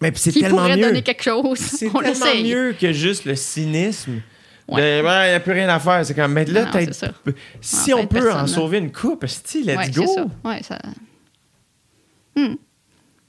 Mais 0.00 0.12
c'est 0.14 0.30
qui 0.30 0.40
tellement 0.40 0.58
pourrait 0.58 0.76
mieux. 0.76 0.82
donner 0.86 1.02
quelque 1.02 1.22
chose. 1.22 1.58
C'est 1.58 1.90
tellement 2.02 2.42
mieux 2.42 2.74
que 2.78 2.92
juste 2.92 3.24
le 3.24 3.34
cynisme. 3.34 4.20
Ouais. 4.66 4.98
Il 4.98 5.02
n'y 5.02 5.08
a 5.34 5.40
plus 5.40 5.52
rien 5.52 5.68
à 5.68 5.78
faire. 5.78 6.04
C'est 6.06 6.14
comme, 6.14 6.32
mais 6.32 6.44
là, 6.46 6.64
Non, 6.64 6.92
ça. 6.92 7.08
si 7.60 7.92
on 7.92 7.98
fait, 7.98 8.06
peut 8.06 8.14
personne, 8.20 8.32
en 8.32 8.40
là. 8.42 8.46
sauver 8.46 8.78
une 8.78 8.90
coupe, 8.92 9.24
si, 9.26 9.62
let's 9.62 9.76
Ouais, 9.76 9.90
go. 9.90 10.06
ça. 10.06 10.26
Ouais, 10.48 10.62
ça. 10.62 10.78
Hmm. 12.36 12.54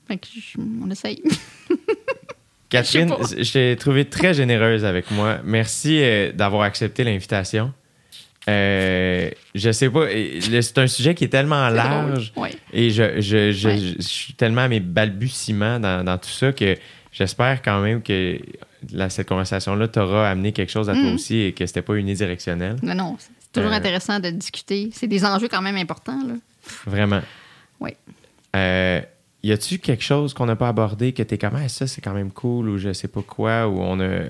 Fait 0.07 0.17
que 0.17 0.27
je- 0.33 0.57
on 0.83 0.89
essaye. 0.89 1.21
Catherine, 2.69 3.13
Je 3.37 3.51
t'ai 3.51 3.75
trouvé 3.77 4.05
très 4.05 4.33
généreuse 4.33 4.83
avec 4.85 5.11
moi. 5.11 5.37
Merci 5.43 5.99
euh, 6.01 6.31
d'avoir 6.31 6.63
accepté 6.63 7.03
l'invitation. 7.03 7.71
Euh, 8.47 9.29
je 9.55 9.71
sais 9.71 9.89
pas, 9.89 10.05
c'est 10.61 10.77
un 10.77 10.87
sujet 10.87 11.15
qui 11.15 11.23
est 11.23 11.29
tellement 11.29 11.67
large 11.69 12.31
drôle. 12.33 12.43
Ouais. 12.45 12.51
et 12.73 12.89
je, 12.91 13.19
je, 13.19 13.51
je, 13.51 13.67
Ouais. 13.67 13.77
je- 13.77 13.95
je 13.97 14.07
suis 14.07 14.33
tellement 14.33 14.61
à 14.61 14.67
mes 14.67 14.79
balbutiements 14.79 15.79
dans, 15.79 16.03
dans 16.03 16.17
tout 16.17 16.29
ça 16.29 16.51
que 16.51 16.75
j'espère 17.11 17.61
quand 17.63 17.81
même 17.81 18.01
que 18.03 18.37
la- 18.91 19.09
cette 19.09 19.27
conversation-là 19.27 19.87
t'aura 19.87 20.29
amené 20.29 20.51
quelque 20.51 20.71
chose 20.71 20.89
à 20.89 20.93
toi 20.93 21.03
Mhm. 21.03 21.13
aussi 21.15 21.37
et 21.37 21.53
que 21.53 21.65
c'était 21.65 21.81
pas 21.81 21.95
unidirectionnel. 21.95 22.77
Mais 22.83 22.95
non, 22.95 23.15
c'est 23.19 23.29
toujours 23.51 23.71
Euh. 23.71 23.75
intéressant 23.75 24.19
de 24.19 24.29
discuter. 24.29 24.89
C'est 24.93 25.07
des 25.07 25.25
enjeux 25.25 25.47
quand 25.47 25.61
même 25.61 25.77
importants. 25.77 26.21
Là. 26.27 26.33
Vraiment. 26.85 27.21
Oui. 27.79 27.91
Euh, 28.55 29.01
y 29.43 29.51
a-tu 29.51 29.79
quelque 29.79 30.03
chose 30.03 30.33
qu'on 30.33 30.45
n'a 30.45 30.55
pas 30.55 30.69
abordé 30.69 31.13
que 31.13 31.23
t'es 31.23 31.37
comme, 31.37 31.55
Ah, 31.55 31.67
ça 31.69 31.87
c'est 31.87 32.01
quand 32.01 32.13
même 32.13 32.31
cool 32.31 32.69
ou 32.69 32.77
je 32.77 32.93
sais 32.93 33.07
pas 33.07 33.21
quoi 33.21 33.67
ou 33.67 33.79
on 33.79 33.99
a. 33.99 34.23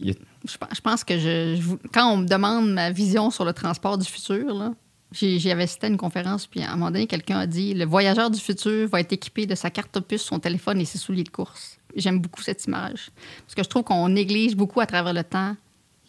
Y 0.00 0.10
a- 0.10 0.14
Je, 0.44 0.56
pense- 0.58 0.68
je 0.74 0.80
pense 0.80 1.04
que 1.04 1.18
je, 1.18 1.56
quand 1.92 2.12
on 2.12 2.16
me 2.18 2.26
demande 2.26 2.72
ma 2.72 2.90
vision 2.90 3.30
sur 3.30 3.44
le 3.44 3.52
transport 3.52 3.96
du 3.98 4.04
futur, 4.06 4.52
là, 4.52 4.72
j'ai- 5.12 5.38
j'y 5.38 5.50
avais 5.52 5.68
cité 5.68 5.86
une 5.86 5.96
conférence, 5.96 6.48
puis 6.48 6.62
à 6.62 6.70
un 6.72 6.76
moment 6.76 6.90
donné, 6.90 7.06
quelqu'un 7.06 7.38
a 7.38 7.46
dit 7.46 7.74
Le 7.74 7.84
voyageur 7.84 8.28
du 8.30 8.40
futur 8.40 8.88
va 8.88 8.98
être 9.00 9.12
équipé 9.12 9.46
de 9.46 9.54
sa 9.54 9.70
carte 9.70 9.96
opus, 9.96 10.22
son 10.22 10.40
téléphone 10.40 10.80
et 10.80 10.84
ses 10.84 10.98
souliers 10.98 11.22
de 11.22 11.28
course. 11.28 11.78
J'aime 11.96 12.18
beaucoup 12.18 12.42
cette 12.42 12.64
image. 12.64 13.10
Parce 13.44 13.54
que 13.54 13.62
je 13.62 13.68
trouve 13.68 13.84
qu'on 13.84 14.08
néglige 14.08 14.56
beaucoup 14.56 14.80
à 14.80 14.86
travers 14.86 15.12
le 15.12 15.24
temps 15.24 15.56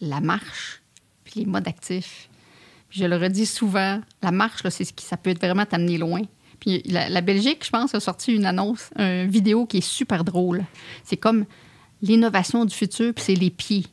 la 0.00 0.20
marche, 0.20 0.82
puis 1.24 1.40
les 1.40 1.46
modes 1.46 1.68
actifs. 1.68 2.28
Je 2.90 3.04
le 3.04 3.16
redis 3.16 3.46
souvent, 3.46 4.00
la 4.22 4.30
marche, 4.30 4.62
là, 4.62 4.70
c'est 4.70 4.84
ce 4.84 4.92
qui 4.92 5.04
ça 5.04 5.16
peut 5.16 5.30
être 5.30 5.40
vraiment 5.40 5.66
t'amener 5.66 5.98
loin. 5.98 6.22
Puis 6.60 6.82
la, 6.86 7.08
la 7.08 7.20
Belgique, 7.20 7.64
je 7.64 7.70
pense, 7.70 7.94
a 7.94 8.00
sorti 8.00 8.32
une 8.32 8.46
annonce, 8.46 8.90
une 8.96 9.28
vidéo 9.28 9.66
qui 9.66 9.78
est 9.78 9.86
super 9.86 10.24
drôle. 10.24 10.64
C'est 11.02 11.16
comme 11.16 11.44
l'innovation 12.02 12.64
du 12.64 12.74
futur, 12.74 13.12
puis 13.14 13.24
c'est 13.24 13.34
les 13.34 13.50
pieds. 13.50 13.86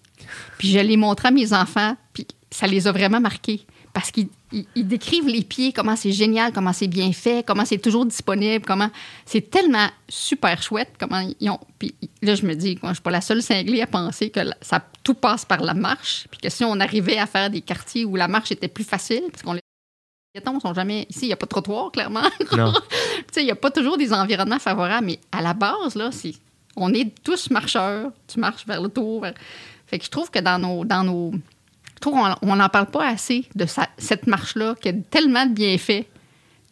Puis 0.57 0.69
je 0.69 0.79
l'ai 0.79 0.97
montré 0.97 1.29
à 1.29 1.31
mes 1.31 1.53
enfants, 1.53 1.95
puis 2.13 2.27
ça 2.51 2.67
les 2.67 2.87
a 2.87 2.91
vraiment 2.91 3.19
marqués. 3.19 3.65
Parce 3.93 4.11
qu'ils 4.11 4.27
ils- 4.51 4.65
ils 4.75 4.87
décrivent 4.87 5.27
les 5.27 5.43
pieds, 5.43 5.71
comment 5.73 5.95
c'est 5.95 6.11
génial, 6.11 6.51
comment 6.53 6.73
c'est 6.73 6.87
bien 6.87 7.11
fait, 7.13 7.45
comment 7.45 7.65
c'est 7.65 7.77
toujours 7.77 8.05
disponible, 8.05 8.65
comment 8.65 8.89
c'est 9.25 9.49
tellement 9.49 9.87
super 10.09 10.61
chouette, 10.61 10.93
comment 10.99 11.27
ils 11.39 11.49
ont. 11.49 11.59
Puis 11.79 11.95
là, 12.21 12.35
je 12.35 12.45
me 12.45 12.53
dis, 12.55 12.77
moi, 12.81 12.91
je 12.91 12.95
suis 12.95 13.01
pas 13.03 13.11
la 13.11 13.21
seule 13.21 13.41
cinglée 13.41 13.81
à 13.81 13.87
penser 13.87 14.29
que 14.29 14.39
ça 14.61 14.83
tout 15.03 15.13
passe 15.15 15.45
par 15.45 15.61
la 15.61 15.73
marche, 15.73 16.27
puis 16.29 16.39
que 16.39 16.49
si 16.49 16.63
on 16.63 16.79
arrivait 16.79 17.17
à 17.17 17.25
faire 17.27 17.49
des 17.49 17.61
quartiers 17.61 18.05
où 18.05 18.15
la 18.15 18.27
marche 18.27 18.51
était 18.51 18.67
plus 18.67 18.83
facile, 18.83 19.23
parce 19.31 19.41
qu'on 19.43 19.53
les 19.53 19.61
piétons 20.33 20.59
sont 20.59 20.73
jamais 20.73 21.05
ici, 21.09 21.21
il 21.23 21.27
n'y 21.27 21.33
a 21.33 21.37
pas 21.37 21.45
de 21.45 21.49
trottoir 21.51 21.91
clairement. 21.91 22.21
Il 23.37 23.43
n'y 23.45 23.51
a 23.51 23.55
pas 23.55 23.71
toujours 23.71 23.97
des 23.97 24.13
environnements 24.13 24.59
favorables, 24.59 25.05
mais 25.07 25.19
à 25.31 25.41
la 25.41 25.53
base, 25.53 25.95
là, 25.95 26.09
c'est, 26.11 26.33
on 26.75 26.93
est 26.93 27.11
tous 27.23 27.49
marcheurs. 27.49 28.11
Tu 28.27 28.39
marches 28.39 28.65
vers 28.67 28.81
le 28.81 28.89
tour. 28.89 29.21
vers- 29.21 29.33
Fait 29.87 29.97
que 29.99 30.05
je 30.05 30.09
trouve 30.09 30.29
que 30.31 30.39
dans 30.39 30.59
nos. 30.59 30.85
Dans 30.85 31.03
nos 31.03 31.31
qu'on 32.09 32.55
n'en 32.55 32.69
parle 32.69 32.87
pas 32.87 33.07
assez 33.07 33.45
de 33.55 33.65
sa- 33.65 33.89
cette 33.97 34.25
marche-là, 34.27 34.75
qui 34.81 34.89
a 34.89 34.93
tellement 34.93 35.45
de 35.45 35.53
bienfaits. 35.53 36.05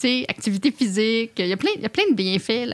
Tu 0.01 0.07
sais, 0.07 0.25
activité 0.29 0.71
physique, 0.71 1.31
il 1.37 1.47
y 1.47 1.53
a 1.53 1.57
plein, 1.57 1.71
il 1.75 1.81
y 1.81 1.85
a 1.85 1.89
plein 1.89 2.09
de 2.09 2.15
bienfaits. 2.15 2.67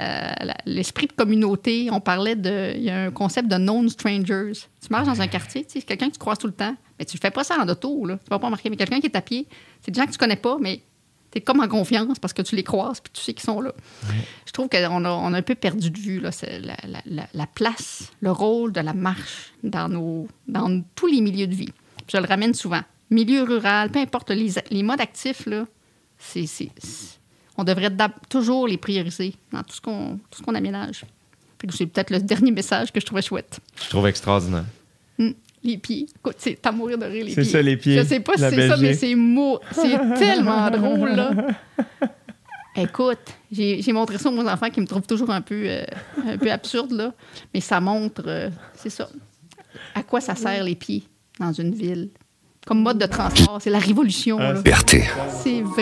l'esprit 0.65 1.07
de 1.07 1.14
communauté, 1.14 1.90
on 1.91 1.99
parlait 1.99 2.36
de. 2.36 2.73
Il 2.76 2.84
y 2.84 2.90
a 2.90 3.06
un 3.06 3.11
concept 3.11 3.48
de 3.49 3.56
known 3.57 3.90
strangers. 3.90 4.52
Tu 4.82 4.88
marches 4.91 5.07
dans 5.07 5.19
un 5.22 5.27
quartier, 5.27 5.64
tu 5.65 5.72
sais, 5.73 5.80
c'est 5.80 5.86
quelqu'un 5.86 6.07
que 6.07 6.14
tu 6.14 6.19
croises 6.19 6.38
tout 6.38 6.48
le 6.48 6.53
temps, 6.53 6.76
mais 6.99 7.06
tu 7.06 7.18
ne 7.18 7.19
fais 7.19 7.32
pas 7.32 7.44
ça 7.44 7.57
en 7.60 7.68
auto, 7.68 8.06
là. 8.06 8.18
Tu 8.23 8.30
vas 8.30 8.38
pas 8.40 8.45
remarquer, 8.45 8.69
mais 8.69 8.76
quelqu'un 8.77 8.99
qui 8.99 9.07
est 9.07 9.15
à 9.15 9.22
pied, 9.22 9.48
c'est 9.82 9.91
des 9.91 9.99
gens 9.99 10.06
que 10.06 10.11
tu 10.11 10.18
connais 10.19 10.36
pas, 10.36 10.57
mais 10.61 10.82
tu 11.32 11.40
es 11.40 11.41
comme 11.41 11.60
en 11.61 11.68
confiance 11.68 12.19
parce 12.19 12.34
que 12.34 12.44
tu 12.44 12.56
les 12.56 12.64
croises 12.64 13.02
puis 13.02 13.11
tu 13.14 13.22
sais 13.22 13.34
qu'ils 13.34 13.44
sont 13.44 13.60
là. 13.60 13.73
Je 14.45 14.52
trouve 14.52 14.69
qu'on 14.69 15.03
a, 15.06 15.10
on 15.10 15.34
a 15.34 15.38
un 15.38 15.41
peu 15.41 15.56
perdu 15.56 15.90
de 15.90 15.98
vue 15.98 16.19
là, 16.19 16.30
la, 16.44 16.76
la- 16.88 17.02
la- 17.07 17.27
la 17.34 17.48
place, 17.48 18.11
le 18.22 18.32
rôle 18.32 18.72
de 18.72 18.82
la 18.82 18.94
marche 18.94 19.52
dans, 19.64 19.90
nos, 19.90 20.27
dans 20.48 20.84
tous 20.94 21.07
les 21.07 21.22
milieux 21.22 21.48
de 21.48 21.56
vie. 21.56 21.73
Je 22.11 22.18
le 22.18 22.26
ramène 22.26 22.53
souvent. 22.53 22.82
Milieu 23.10 23.44
rural, 23.44 23.90
peu 23.91 23.99
importe, 23.99 24.32
les, 24.32 24.52
les 24.72 24.84
modes 24.84 25.02
actifs, 25.02 25.45
là, 25.45 25.65
c'est, 26.18 26.45
c'est- 26.48 26.72
c'est- 26.77 27.19
on 27.57 27.64
devrait 27.64 27.91
toujours 28.30 28.68
les 28.68 28.77
prioriser 28.77 29.36
dans 29.52 29.64
tout 29.64 29.76
ce 29.76 29.82
qu'on, 29.82 30.18
tout 30.30 30.40
ce 30.40 30.44
qu'on 30.44 30.56
aménage. 30.56 31.06
Fait 31.60 31.68
que 31.68 31.73
C'est 31.73 31.86
peut-être 31.86 32.10
le 32.10 32.19
dernier 32.19 32.52
message 32.52 32.91
que 32.91 32.99
je 32.99 33.06
trouvais 33.06 33.22
chouette. 33.22 33.60
Je 33.82 33.90
trouve 33.90 34.07
extraordinaire. 34.07 34.65
Hum, 35.19 35.34
Les 35.64 35.77
pieds. 35.77 36.07
Écoute, 36.18 36.36
c'est 36.38 36.64
à 36.68 36.72
mourir 36.72 36.98
de 36.98 37.06
rire, 37.06 37.26
les 37.26 37.34
C'est 37.34 37.41
pieds. 37.41 37.52
ça, 37.52 37.61
les 37.61 37.77
pieds. 37.77 37.98
Je 37.98 38.03
sais 38.06 38.19
pas 38.19 38.34
si 38.34 38.40
c'est 38.41 38.68
ça, 38.68 38.77
mais 38.77 38.94
c'est 38.94 39.15
mou. 39.15 39.57
C'est 39.72 39.98
tellement 40.19 40.69
drôle, 40.69 41.10
là. 41.11 41.32
Écoute, 42.77 43.19
j'ai 43.52 43.82
j'ai 43.82 43.94
montré 43.94 44.18
ça 44.18 44.27
à 44.30 44.32
mes 44.34 44.41
enfants 44.49 44.69
qui 44.69 44.82
me 44.82 44.86
trouvent 44.86 45.07
toujours 45.07 45.30
un 45.30 45.40
peu, 45.41 45.64
euh, 45.65 45.86
un 46.27 46.38
peu 46.38 46.52
absurde, 46.52 46.91
là. 46.91 47.14
Mais 47.53 47.61
ça 47.61 47.80
montre, 47.80 48.23
euh, 48.27 48.49
c'est 48.76 48.90
ça. 48.90 49.07
À 49.94 50.03
quoi 50.03 50.19
ça 50.19 50.36
sert 50.36 50.64
les 50.64 50.76
pieds? 50.76 51.03
Dans 51.40 51.52
une 51.53 51.74
ville? 51.74 52.10
Comme 52.66 52.82
mode 52.82 52.98
de 52.98 53.06
transport, 53.06 53.60
c'est 53.62 53.70
la 53.70 53.78
révolution, 53.78 54.40
là. 54.40 54.53
Liberté. 54.53 55.07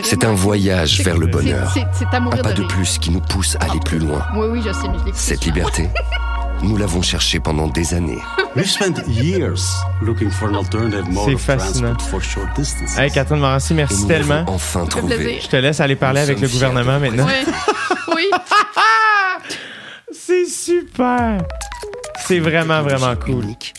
C'est 0.04 0.24
un 0.26 0.34
voyage 0.34 1.02
vers 1.02 1.18
le 1.18 1.28
c'est- 1.28 1.32
bonheur. 1.32 1.72
C'est 1.74 1.86
c'est 1.94 2.06
à 2.14 2.18
Un 2.18 2.30
pas 2.30 2.52
de 2.54 2.62
de 2.64 2.68
plus 2.68 2.98
qui 2.98 3.10
nous 3.10 3.22
pousse 3.22 3.56
à 3.62 3.66
aller 3.72 3.80
plus 3.86 4.00
loin. 4.00 4.22
Oui, 4.36 4.48
oui, 4.52 4.60
je 4.66 4.74
sais, 4.74 4.88
mais 4.90 4.98
je 5.00 5.06
l'écoute 5.06 5.16
Cette 5.16 5.46
liberté, 5.46 5.88
nous 6.62 6.76
l'avons 6.76 7.02
cherchée 7.02 7.40
pendant 7.40 7.68
des 7.68 7.94
années. 7.94 8.20
We've 8.58 8.66
spent 8.70 8.96
years 9.08 9.62
looking 10.02 10.30
for 10.30 10.50
an 10.50 10.56
alternative 10.56 11.10
mode 11.10 11.26
C'est 11.30 11.36
of 11.36 11.42
fascinant. 11.42 11.96
transport 11.96 12.10
for 12.10 12.22
short 12.22 12.54
distances. 12.58 12.98
Hey, 12.98 13.10
Catherine 13.10 13.40
Morancy, 13.40 13.72
Et 13.72 13.76
merci 13.78 14.02
nous 14.02 14.08
tellement. 14.10 14.44
enfin 14.48 14.86
trouvé. 14.86 15.16
plaisir. 15.16 15.42
Je 15.42 15.48
te 15.48 15.56
laisse 15.56 15.80
aller 15.80 15.96
parler 15.96 16.20
Nous 16.20 16.26
avec 16.26 16.42
le 16.42 16.48
gouvernement 16.50 17.00
maintenant. 17.00 17.26
Oui, 17.28 17.54
oui. 18.16 18.30
C'est 20.12 20.46
super! 20.46 21.38
C'est 22.28 22.40
vraiment, 22.40 22.82
vraiment 22.82 23.16
cool. 23.16 23.44
Unique, 23.44 23.74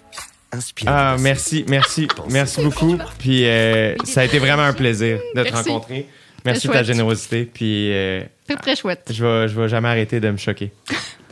Ah, 0.87 1.17
merci, 1.19 1.65
merci, 1.69 2.09
merci 2.31 2.63
beaucoup. 2.63 2.99
Puis 3.19 3.47
euh, 3.47 3.95
ça 4.05 4.21
a 4.23 4.25
été 4.25 4.39
vraiment 4.39 4.63
un 4.65 4.73
plaisir 4.73 5.19
de 5.35 5.43
te 5.43 5.51
Merci. 5.53 5.69
rencontrer. 5.71 6.09
Merci 6.45 6.67
de 6.67 6.73
ta 6.73 6.79
chouette. 6.79 6.87
générosité. 6.87 7.45
Puis 7.53 7.91
euh, 7.93 8.23
Très, 8.47 8.57
très 8.57 8.77
chouette. 8.77 9.11
je 9.11 9.25
vais, 9.25 9.49
je 9.49 9.59
vais 9.61 9.69
jamais 9.69 9.89
arrêter 9.89 10.21
de 10.21 10.31
me 10.31 10.37
choquer. 10.37 10.73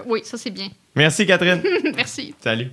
Oui, 0.07 0.23
ça, 0.25 0.37
c'est 0.39 0.51
bien. 0.51 0.69
Merci, 0.97 1.27
Catherine. 1.27 1.63
Merci. 1.97 2.35
Salut. 2.43 2.71